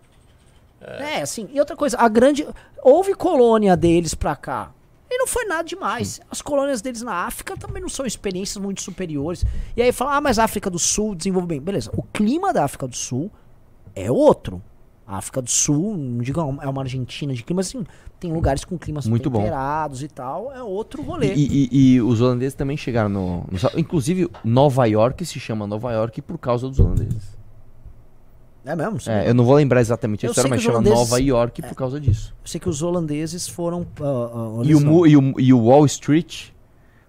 É. 0.81 1.21
assim, 1.21 1.47
e 1.53 1.59
outra 1.59 1.75
coisa, 1.75 1.97
a 1.97 2.07
grande. 2.09 2.47
Houve 2.83 3.13
colônia 3.13 3.77
deles 3.77 4.13
pra 4.15 4.35
cá. 4.35 4.71
E 5.13 5.17
não 5.17 5.27
foi 5.27 5.43
nada 5.43 5.63
demais. 5.63 6.21
As 6.31 6.41
colônias 6.41 6.81
deles 6.81 7.01
na 7.01 7.25
África 7.25 7.57
também 7.57 7.81
não 7.81 7.89
são 7.89 8.05
experiências 8.05 8.55
muito 8.63 8.81
superiores. 8.81 9.43
E 9.75 9.81
aí 9.81 9.91
fala, 9.91 10.15
ah, 10.15 10.21
mas 10.21 10.39
a 10.39 10.45
África 10.45 10.69
do 10.69 10.79
Sul 10.79 11.13
desenvolve 11.13 11.47
bem. 11.47 11.59
Beleza, 11.59 11.91
o 11.93 12.01
clima 12.01 12.53
da 12.53 12.63
África 12.63 12.87
do 12.87 12.95
Sul 12.95 13.29
é 13.93 14.09
outro. 14.09 14.61
A 15.05 15.17
África 15.17 15.41
do 15.41 15.49
Sul, 15.49 15.97
não 15.97 16.21
digo 16.21 16.39
é 16.39 16.67
uma 16.69 16.81
Argentina 16.81 17.33
de 17.33 17.43
clima, 17.43 17.59
assim, 17.59 17.83
tem 18.17 18.31
lugares 18.31 18.63
com 18.63 18.77
climas 18.77 19.05
Muito 19.05 19.29
bom. 19.29 19.39
temperados 19.39 20.01
e 20.01 20.07
tal, 20.07 20.53
é 20.53 20.63
outro 20.63 21.01
rolê. 21.03 21.33
E, 21.33 21.67
e- 21.69 21.95
e 21.95 22.01
os 22.01 22.21
holandeses 22.21 22.53
também 22.53 22.77
chegaram 22.77 23.09
no, 23.09 23.37
no- 23.51 23.77
Inclusive, 23.79 24.29
Nova 24.45 24.85
York 24.85 25.25
se 25.25 25.37
chama 25.37 25.67
Nova 25.67 25.91
York 25.91 26.21
por 26.21 26.37
causa 26.37 26.69
dos 26.69 26.79
holandeses. 26.79 27.40
É 28.63 28.75
mesmo? 28.75 28.99
É, 29.07 29.27
eu 29.29 29.33
não 29.33 29.43
vou 29.43 29.55
lembrar 29.55 29.81
exatamente 29.81 30.25
a 30.25 30.27
Eu 30.27 30.31
história, 30.31 30.49
mas 30.49 30.61
chama 30.61 30.75
holandeses- 30.75 30.99
Nova 30.99 31.19
York 31.19 31.61
por 31.63 31.73
causa 31.75 31.99
disso. 31.99 32.33
Eu 32.43 32.47
sei 32.47 32.59
que 32.59 32.69
os 32.69 32.81
holandeses 32.83 33.47
foram. 33.47 33.85
ah, 33.99 34.03
olha 34.57 34.69
E 34.71 34.75
o, 34.75 35.07
e, 35.07 35.17
o, 35.17 35.39
e 35.39 35.53
o 35.53 35.59
Wall 35.65 35.85
Street, 35.87 36.49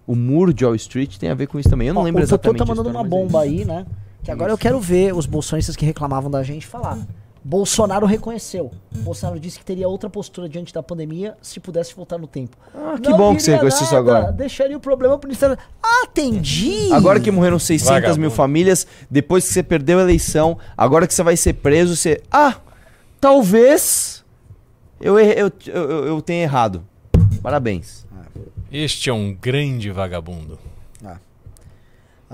o 0.06 0.16
muro 0.16 0.54
de 0.54 0.64
Wall 0.64 0.74
Street 0.76 1.18
tem 1.18 1.28
a 1.28 1.34
ver 1.34 1.46
com 1.48 1.58
isso 1.58 1.68
também. 1.68 1.88
Eu 1.88 1.94
não 1.94 2.00
Ó, 2.00 2.04
lembro 2.04 2.22
o 2.22 2.26
Totô 2.26 2.34
exatamente. 2.52 2.58
tá 2.58 2.64
a 2.64 2.66
mandando 2.66 2.88
história, 2.88 3.06
uma 3.06 3.06
é 3.06 3.22
bomba 3.26 3.46
isso. 3.46 3.60
aí, 3.60 3.64
né? 3.66 3.86
Que 4.22 4.30
agora 4.30 4.50
eu 4.52 4.56
quero 4.56 4.80
ver 4.80 5.14
os 5.14 5.26
bolsonaristas 5.26 5.76
que 5.76 5.84
reclamavam 5.84 6.30
da 6.30 6.42
gente 6.42 6.66
falar. 6.66 6.98
Bolsonaro 7.44 8.06
reconheceu. 8.06 8.70
Bolsonaro 8.98 9.40
disse 9.40 9.58
que 9.58 9.64
teria 9.64 9.88
outra 9.88 10.08
postura 10.08 10.48
diante 10.48 10.72
da 10.72 10.82
pandemia 10.82 11.36
se 11.42 11.58
pudesse 11.58 11.94
voltar 11.94 12.16
no 12.18 12.26
tempo. 12.28 12.56
Ah, 12.74 12.96
que 13.02 13.12
bom 13.14 13.34
que 13.34 13.42
você 13.42 13.52
reconheceu 13.54 13.84
isso 13.84 13.96
agora. 13.96 14.30
Deixaria 14.30 14.76
o 14.76 14.80
problema 14.80 15.18
pro 15.18 15.26
Ministério. 15.28 15.58
Atendi! 16.04 16.92
Agora 16.92 17.18
que 17.18 17.30
morreram 17.32 17.58
600 17.58 17.90
mil 17.90 18.00
Vagabundo. 18.00 18.30
famílias, 18.30 18.86
depois 19.10 19.46
que 19.46 19.52
você 19.52 19.62
perdeu 19.62 19.98
a 19.98 20.02
eleição, 20.02 20.56
agora 20.76 21.06
que 21.06 21.12
você 21.14 21.22
vai 21.22 21.36
ser 21.36 21.54
preso, 21.54 21.96
você. 21.96 22.22
Ah, 22.30 22.56
talvez 23.20 24.24
eu, 25.00 25.18
erre- 25.18 25.34
eu, 25.40 25.52
eu, 25.66 25.90
eu- 25.90 26.04
eu 26.06 26.22
tenha 26.22 26.42
errado. 26.42 26.84
Parabéns. 27.42 28.06
Este 28.70 29.10
é 29.10 29.12
um 29.12 29.34
grande 29.34 29.90
vagabundo. 29.90 30.58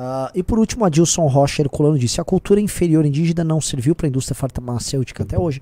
Ah, 0.00 0.30
e 0.32 0.44
por 0.44 0.60
último, 0.60 0.84
Adilson 0.84 1.26
Rocha 1.26 1.60
Herculano 1.60 1.98
disse: 1.98 2.20
a 2.20 2.24
cultura 2.24 2.60
inferior 2.60 3.04
indígena 3.04 3.42
não 3.42 3.60
serviu 3.60 3.96
para 3.96 4.06
a 4.06 4.08
indústria 4.08 4.36
farmacêutica 4.36 5.24
até 5.24 5.36
hoje. 5.36 5.60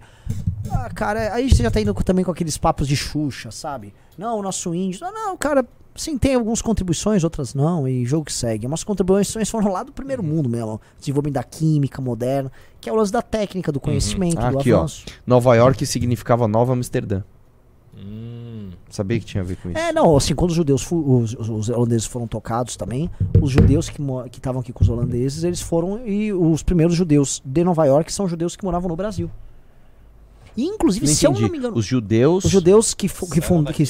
Ah, 0.71 0.91
cara, 0.95 1.33
aí 1.33 1.49
você 1.49 1.63
já 1.63 1.71
tá 1.71 1.81
indo 1.81 1.95
também 1.95 2.23
com 2.23 2.31
aqueles 2.31 2.59
papos 2.59 2.87
de 2.87 2.95
Xuxa, 2.95 3.51
sabe? 3.51 3.95
Não, 4.19 4.39
o 4.39 4.43
nosso 4.43 4.75
índio. 4.75 5.01
Não, 5.01 5.11
não, 5.11 5.37
cara, 5.39 5.65
sim, 5.95 6.19
tem 6.19 6.35
algumas 6.35 6.61
contribuições, 6.61 7.25
outras 7.25 7.55
não, 7.55 7.89
e 7.89 8.05
jogo 8.05 8.27
que 8.27 8.33
segue. 8.33 8.67
Umas 8.67 8.85
contribuições 8.85 9.49
foram 9.49 9.73
lá 9.73 9.83
do 9.83 9.91
primeiro 9.91 10.23
mundo 10.23 10.51
mesmo, 10.51 10.79
desenvolvimento 11.01 11.37
da 11.37 11.43
química 11.43 12.03
moderna, 12.03 12.53
que 12.79 12.91
é 12.91 12.93
o 12.93 12.97
lance 12.97 13.11
da 13.11 13.23
técnica, 13.23 13.73
do 13.73 13.81
conhecimento, 13.81 14.37
do 14.37 14.59
Aqui, 14.59 14.71
ó. 14.71 14.81
avanço. 14.81 15.07
Nova 15.27 15.55
York 15.55 15.87
significava 15.87 16.47
Nova 16.47 16.75
Amsterdã. 16.75 17.23
Hum. 17.97 18.36
Sabia 18.97 19.21
que 19.21 19.27
tinha 19.27 19.43
a 19.43 19.47
ver 19.47 19.57
com 19.57 19.69
isso. 19.71 19.79
É, 19.79 19.93
não, 19.93 20.17
assim, 20.17 20.35
quando 20.35 20.51
os 20.51 20.57
judeus, 20.57 20.87
os, 20.91 21.35
os- 21.39 21.49
os 21.51 21.69
holandeses 21.69 22.07
foram 22.07 22.27
tocados 22.27 22.77
também, 22.77 23.11
os 23.41 23.51
judeus 23.51 23.89
que 23.91 24.01
estavam 24.37 24.61
aqui 24.61 24.73
com 24.73 24.83
os 24.83 24.89
holandeses, 24.89 25.45
eles 25.45 25.61
foram, 25.61 26.07
e 26.07 26.33
os 26.33 26.63
primeiros 26.63 26.95
judeus 26.97 27.43
de 27.45 27.63
Nova 27.63 27.85
York 27.85 28.13
são 28.13 28.27
judeus 28.27 28.57
que 28.57 28.65
moravam 28.65 28.89
no 28.89 28.97
Brasil. 28.97 29.31
E, 30.57 30.65
inclusive, 30.65 31.07
Não 31.07 31.15
se 31.15 31.27
eu 31.27 31.31
entendi. 31.33 31.45
não 31.45 31.53
me 31.53 31.59
engano, 31.59 31.77
Os 31.77 31.85
judeus. 31.85 32.45
os 32.45 32.51
judeus 32.51 32.95
que, 32.95 33.09
que, 33.09 33.41
fund, 33.43 33.71
que 33.73 33.85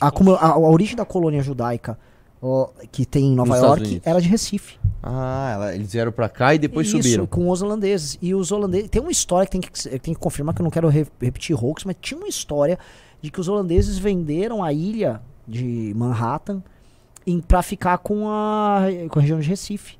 a, 0.00 0.06
a- 0.08 0.48
a 0.52 0.58
origem 0.58 0.96
da 0.96 1.04
colônia 1.04 1.42
judaica 1.42 1.98
ó, 2.40 2.68
que 2.90 3.04
tem 3.04 3.26
em 3.26 3.34
Nova 3.34 3.54
Nos 3.54 3.62
York 3.62 4.00
era 4.04 4.18
de 4.20 4.28
Recife. 4.28 4.78
Ah, 5.02 5.50
ela- 5.54 5.74
eles 5.74 5.92
vieram 5.92 6.10
pra 6.10 6.28
cá 6.28 6.54
e 6.54 6.58
depois 6.58 6.86
Isso, 6.86 6.96
subiram. 6.96 7.26
com 7.26 7.50
os 7.50 7.60
holandeses. 7.60 8.16
E 8.22 8.34
os 8.34 8.50
holandeses. 8.50 8.88
Tem 8.88 9.02
uma 9.02 9.10
história 9.10 9.44
que 9.46 9.52
tem 9.52 9.60
que, 9.60 9.98
tem 9.98 10.14
que 10.14 10.20
confirmar, 10.20 10.54
que 10.54 10.62
eu 10.62 10.64
não 10.64 10.70
quero 10.70 10.88
re- 10.88 11.06
repetir 11.20 11.54
hoax, 11.54 11.84
mas 11.84 11.94
tinha 12.00 12.18
uma 12.18 12.28
história 12.28 12.78
de 13.20 13.30
que 13.30 13.40
os 13.40 13.48
holandeses 13.48 13.98
venderam 13.98 14.62
a 14.62 14.72
ilha 14.72 15.20
de 15.46 15.92
Manhattan 15.96 16.62
pra 17.46 17.62
ficar 17.62 17.98
com 17.98 18.28
a, 18.28 18.82
com 19.10 19.18
a 19.18 19.22
região 19.22 19.40
de 19.40 19.48
Recife. 19.48 19.98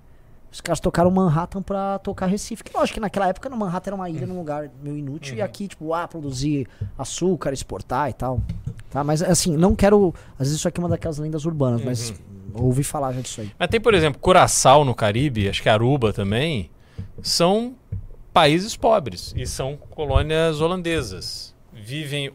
Os 0.50 0.60
caras 0.60 0.80
tocaram 0.80 1.10
Manhattan 1.10 1.62
pra 1.62 1.98
tocar 1.98 2.26
Recife. 2.26 2.64
Que 2.64 2.76
lógico 2.76 2.94
que 2.94 3.00
naquela 3.00 3.28
época 3.28 3.48
no 3.48 3.56
Manhattan 3.56 3.90
era 3.90 3.96
uma 3.96 4.08
ilha 4.08 4.26
num 4.26 4.38
lugar 4.38 4.70
meio 4.82 4.96
inútil. 4.96 5.36
E 5.36 5.42
aqui, 5.42 5.68
tipo, 5.68 5.92
ah, 5.92 6.08
produzir 6.08 6.66
açúcar, 6.96 7.52
exportar 7.52 8.08
e 8.08 8.14
tal. 8.14 8.40
Tá? 8.90 9.04
Mas 9.04 9.22
assim, 9.22 9.56
não 9.56 9.74
quero. 9.74 10.14
Às 10.32 10.46
vezes 10.46 10.54
isso 10.54 10.68
aqui 10.68 10.80
é 10.80 10.82
uma 10.82 10.88
daquelas 10.88 11.18
lendas 11.18 11.44
urbanas, 11.44 11.84
mas 11.84 12.14
ouvi 12.54 12.82
falar 12.82 13.12
já 13.12 13.20
disso 13.20 13.42
aí. 13.42 13.52
Mas 13.58 13.68
tem, 13.68 13.80
por 13.80 13.92
exemplo, 13.92 14.20
Curaçao 14.20 14.84
no 14.84 14.94
Caribe, 14.94 15.48
acho 15.48 15.62
que 15.62 15.68
Aruba 15.68 16.12
também, 16.12 16.70
são 17.22 17.74
países 18.32 18.74
pobres 18.76 19.34
e 19.36 19.46
são 19.46 19.76
colônias 19.76 20.60
holandesas. 20.60 21.54
Vivem, 21.72 22.32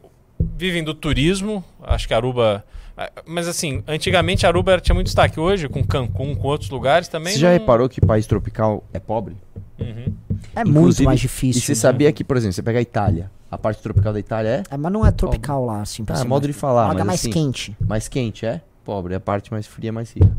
vivem 0.57 0.83
do 0.83 0.93
turismo, 0.93 1.63
acho 1.81 2.07
que 2.07 2.13
Aruba. 2.13 2.63
ah, 2.97 3.11
Mas 3.25 3.47
assim, 3.47 3.83
antigamente 3.87 4.45
Aruba 4.45 4.79
tinha 4.79 4.93
muito 4.95 5.07
destaque. 5.07 5.39
Hoje, 5.39 5.67
com 5.67 5.83
Cancún, 5.83 6.35
com 6.35 6.47
outros 6.47 6.69
lugares 6.69 7.07
também. 7.07 7.33
Você 7.33 7.39
já 7.39 7.47
não- 7.51 7.57
reparou 7.57 7.89
que 7.89 7.99
país 8.01 8.25
tropical 8.27 8.83
é 8.93 8.99
pobre? 8.99 9.35
Uhum. 9.79 10.13
É 10.55 10.63
muito 10.63 10.77
Inclusive, 10.79 11.05
mais 11.05 11.19
E 11.19 11.21
difícil. 11.23 11.61
você 11.61 11.71
né? 11.71 11.75
sabia 11.75 12.11
que, 12.11 12.23
por 12.23 12.37
exemplo, 12.37 12.53
você 12.53 12.61
pega 12.61 12.79
a 12.79 12.81
Itália, 12.81 13.29
a 13.49 13.57
parte 13.57 13.81
tropical 13.81 14.13
da 14.13 14.19
Itália 14.19 14.49
é 14.69 14.73
É, 14.73 14.77
mas 14.77 14.91
não 14.91 15.05
é 15.05 15.11
tropical 15.11 15.65
lá, 15.65 15.81
assim. 15.81 16.05
pra 16.05 16.15
Tá, 16.15 16.21
ser 16.21 16.27
modo 16.27 16.43
mais- 16.43 16.55
de 16.55 16.59
falar, 16.59 16.83
lugar 16.89 16.97
mas 16.99 17.07
mais 17.07 17.19
assim- 17.21 17.31
quente. 17.31 17.75
mais 17.85 18.07
quente, 18.07 18.45
é? 18.45 18.61
Pobre, 18.85 19.15
a 19.15 19.19
parte 19.19 19.51
mais 19.51 19.65
fria 19.65 19.89
é 19.89 19.91
mais 19.91 20.11
rica. 20.11 20.29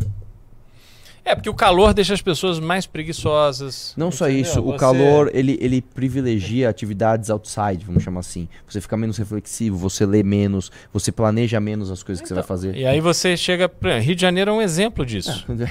É, 1.24 1.34
porque 1.34 1.48
o 1.48 1.54
calor 1.54 1.94
deixa 1.94 2.12
as 2.12 2.20
pessoas 2.20 2.60
mais 2.60 2.86
preguiçosas. 2.86 3.94
Não 3.96 4.10
só 4.10 4.26
entendeu? 4.28 4.42
isso, 4.42 4.60
o 4.60 4.72
Você- 4.72 4.78
calor, 4.78 5.30
ele, 5.32 5.56
ele 5.60 5.80
privilegia 5.80 6.68
atividades 6.68 7.30
outside, 7.30 7.84
vamos 7.84 8.02
chamar 8.02 8.20
assim. 8.20 8.46
Você 8.68 8.80
fica 8.80 8.96
menos 8.96 9.16
reflexivo, 9.16 9.76
você 9.76 10.04
lê 10.04 10.22
menos, 10.22 10.70
você 10.92 11.10
planeja 11.10 11.58
menos 11.60 11.90
as 11.90 12.02
coisas 12.02 12.20
que 12.20 12.28
você 12.28 12.34
vai 12.34 12.42
fazer. 12.42 12.76
E 12.76 12.84
aí 12.86 13.00
você 13.00 13.36
chega. 13.36 13.70
Rio 14.02 14.14
de 14.14 14.20
Janeiro 14.20 14.50
é 14.50 14.54
um 14.54 14.60
exemplo 14.62 15.04
disso. 15.06 15.44
Entendeu? 15.48 15.68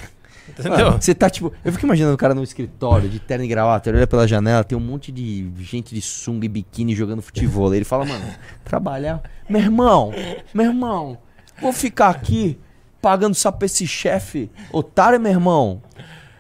Mano, 0.70 1.02
você 1.02 1.16
tá 1.16 1.30
tipo. 1.30 1.54
Eu 1.64 1.72
fico 1.72 1.86
imaginando 1.86 2.16
o 2.16 2.18
cara 2.18 2.34
no 2.34 2.44
escritório, 2.44 3.08
de 3.08 3.20
terno 3.20 3.46
e 3.46 3.48
gravata, 3.48 3.90
ele 3.90 3.98
olha 4.00 4.08
pela 4.08 4.28
janela, 4.28 4.64
tem 4.64 4.78
um 4.78 4.82
monte 4.82 5.12
de 5.12 5.48
gente 5.60 5.96
de 5.96 6.02
sunga 6.02 6.46
e 6.46 6.50
biquíni 6.50 6.94
jogando 6.94 7.22
futebol. 7.22 7.74
Ele 7.74 7.86
fala, 7.86 8.06
mano, 8.06 8.26
trabalhar. 8.66 9.22
Meu 9.48 9.62
irmão, 9.62 10.14
meu 10.54 10.66
irmão, 10.66 11.18
vou 11.62 11.72
ficar 11.72 12.10
aqui 12.10 12.58
pagando 13.04 13.36
só 13.36 13.52
pra 13.52 13.66
esse 13.66 13.86
chefe 13.86 14.50
otário, 14.72 15.20
meu 15.20 15.30
irmão. 15.32 15.82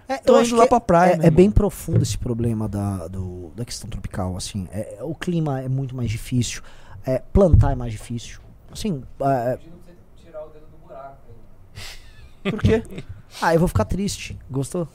É, 0.07 0.17
Tô 0.17 0.39
indo 0.41 0.55
lá 0.55 0.65
pra 0.65 0.79
praia, 0.79 1.19
É, 1.21 1.27
é 1.27 1.29
bem 1.29 1.51
profundo 1.51 2.01
esse 2.01 2.17
problema 2.17 2.67
da, 2.69 3.07
do- 3.09 3.51
da 3.55 3.65
questão 3.65 3.89
tropical, 3.89 4.35
assim. 4.37 4.67
É, 4.71 4.97
o 5.01 5.13
clima 5.13 5.61
é 5.61 5.67
muito 5.67 5.93
mais 5.95 6.09
difícil. 6.09 6.61
é, 7.05 7.21
plantar 7.33 7.73
é 7.73 7.75
mais 7.75 7.91
difícil. 7.91 8.39
Assim, 8.71 9.03
é, 9.19 9.57
Tirar 10.23 10.45
o 10.45 10.49
dedo 10.49 10.65
do 10.71 10.87
buraco. 10.87 11.17
Por 12.43 12.59
quê? 12.61 12.81
ah, 13.41 13.53
eu 13.53 13.59
vou 13.59 13.67
ficar 13.67 13.83
triste. 13.85 14.39
Gostou? 14.49 14.87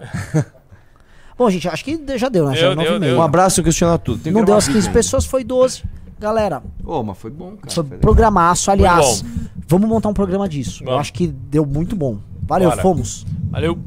Bom, 1.38 1.50
gente, 1.50 1.68
acho 1.68 1.84
que 1.84 2.00
já 2.18 2.28
deu, 2.28 2.48
né? 2.48 2.54
Já 2.56 2.74
Deu, 2.74 2.80
é 2.82 2.84
deu, 2.84 2.96
e 2.96 3.00
meia. 3.00 3.12
deu. 3.12 3.20
Um 3.20 3.22
abraço, 3.22 3.62
questionar 3.62 3.98
tudo. 3.98 4.22
Tem 4.22 4.32
que 4.32 4.38
Não 4.38 4.44
deu 4.44 4.56
as 4.56 4.66
15 4.66 4.78
vídeo 4.78 4.88
ainda. 4.88 4.98
pessoas, 4.98 5.24
foi 5.26 5.42
12. 5.44 5.82
Galera. 6.24 6.62
Ô, 6.82 7.02
mas 7.02 7.18
foi 7.18 7.30
bom, 7.30 7.54
cara. 7.54 7.70
Foi 7.70 7.84
programaço, 7.98 8.70
aliás. 8.70 9.20
Foi 9.20 9.30
vamos 9.68 9.86
montar 9.86 10.08
um 10.08 10.14
programa 10.14 10.48
disso. 10.48 10.82
Eu 10.82 10.96
acho 10.96 11.12
que 11.12 11.26
deu 11.26 11.66
muito 11.66 11.94
bom. 11.94 12.16
Valeu, 12.40 12.70
Bora. 12.70 12.80
fomos. 12.80 13.26
Valeu. 13.50 13.78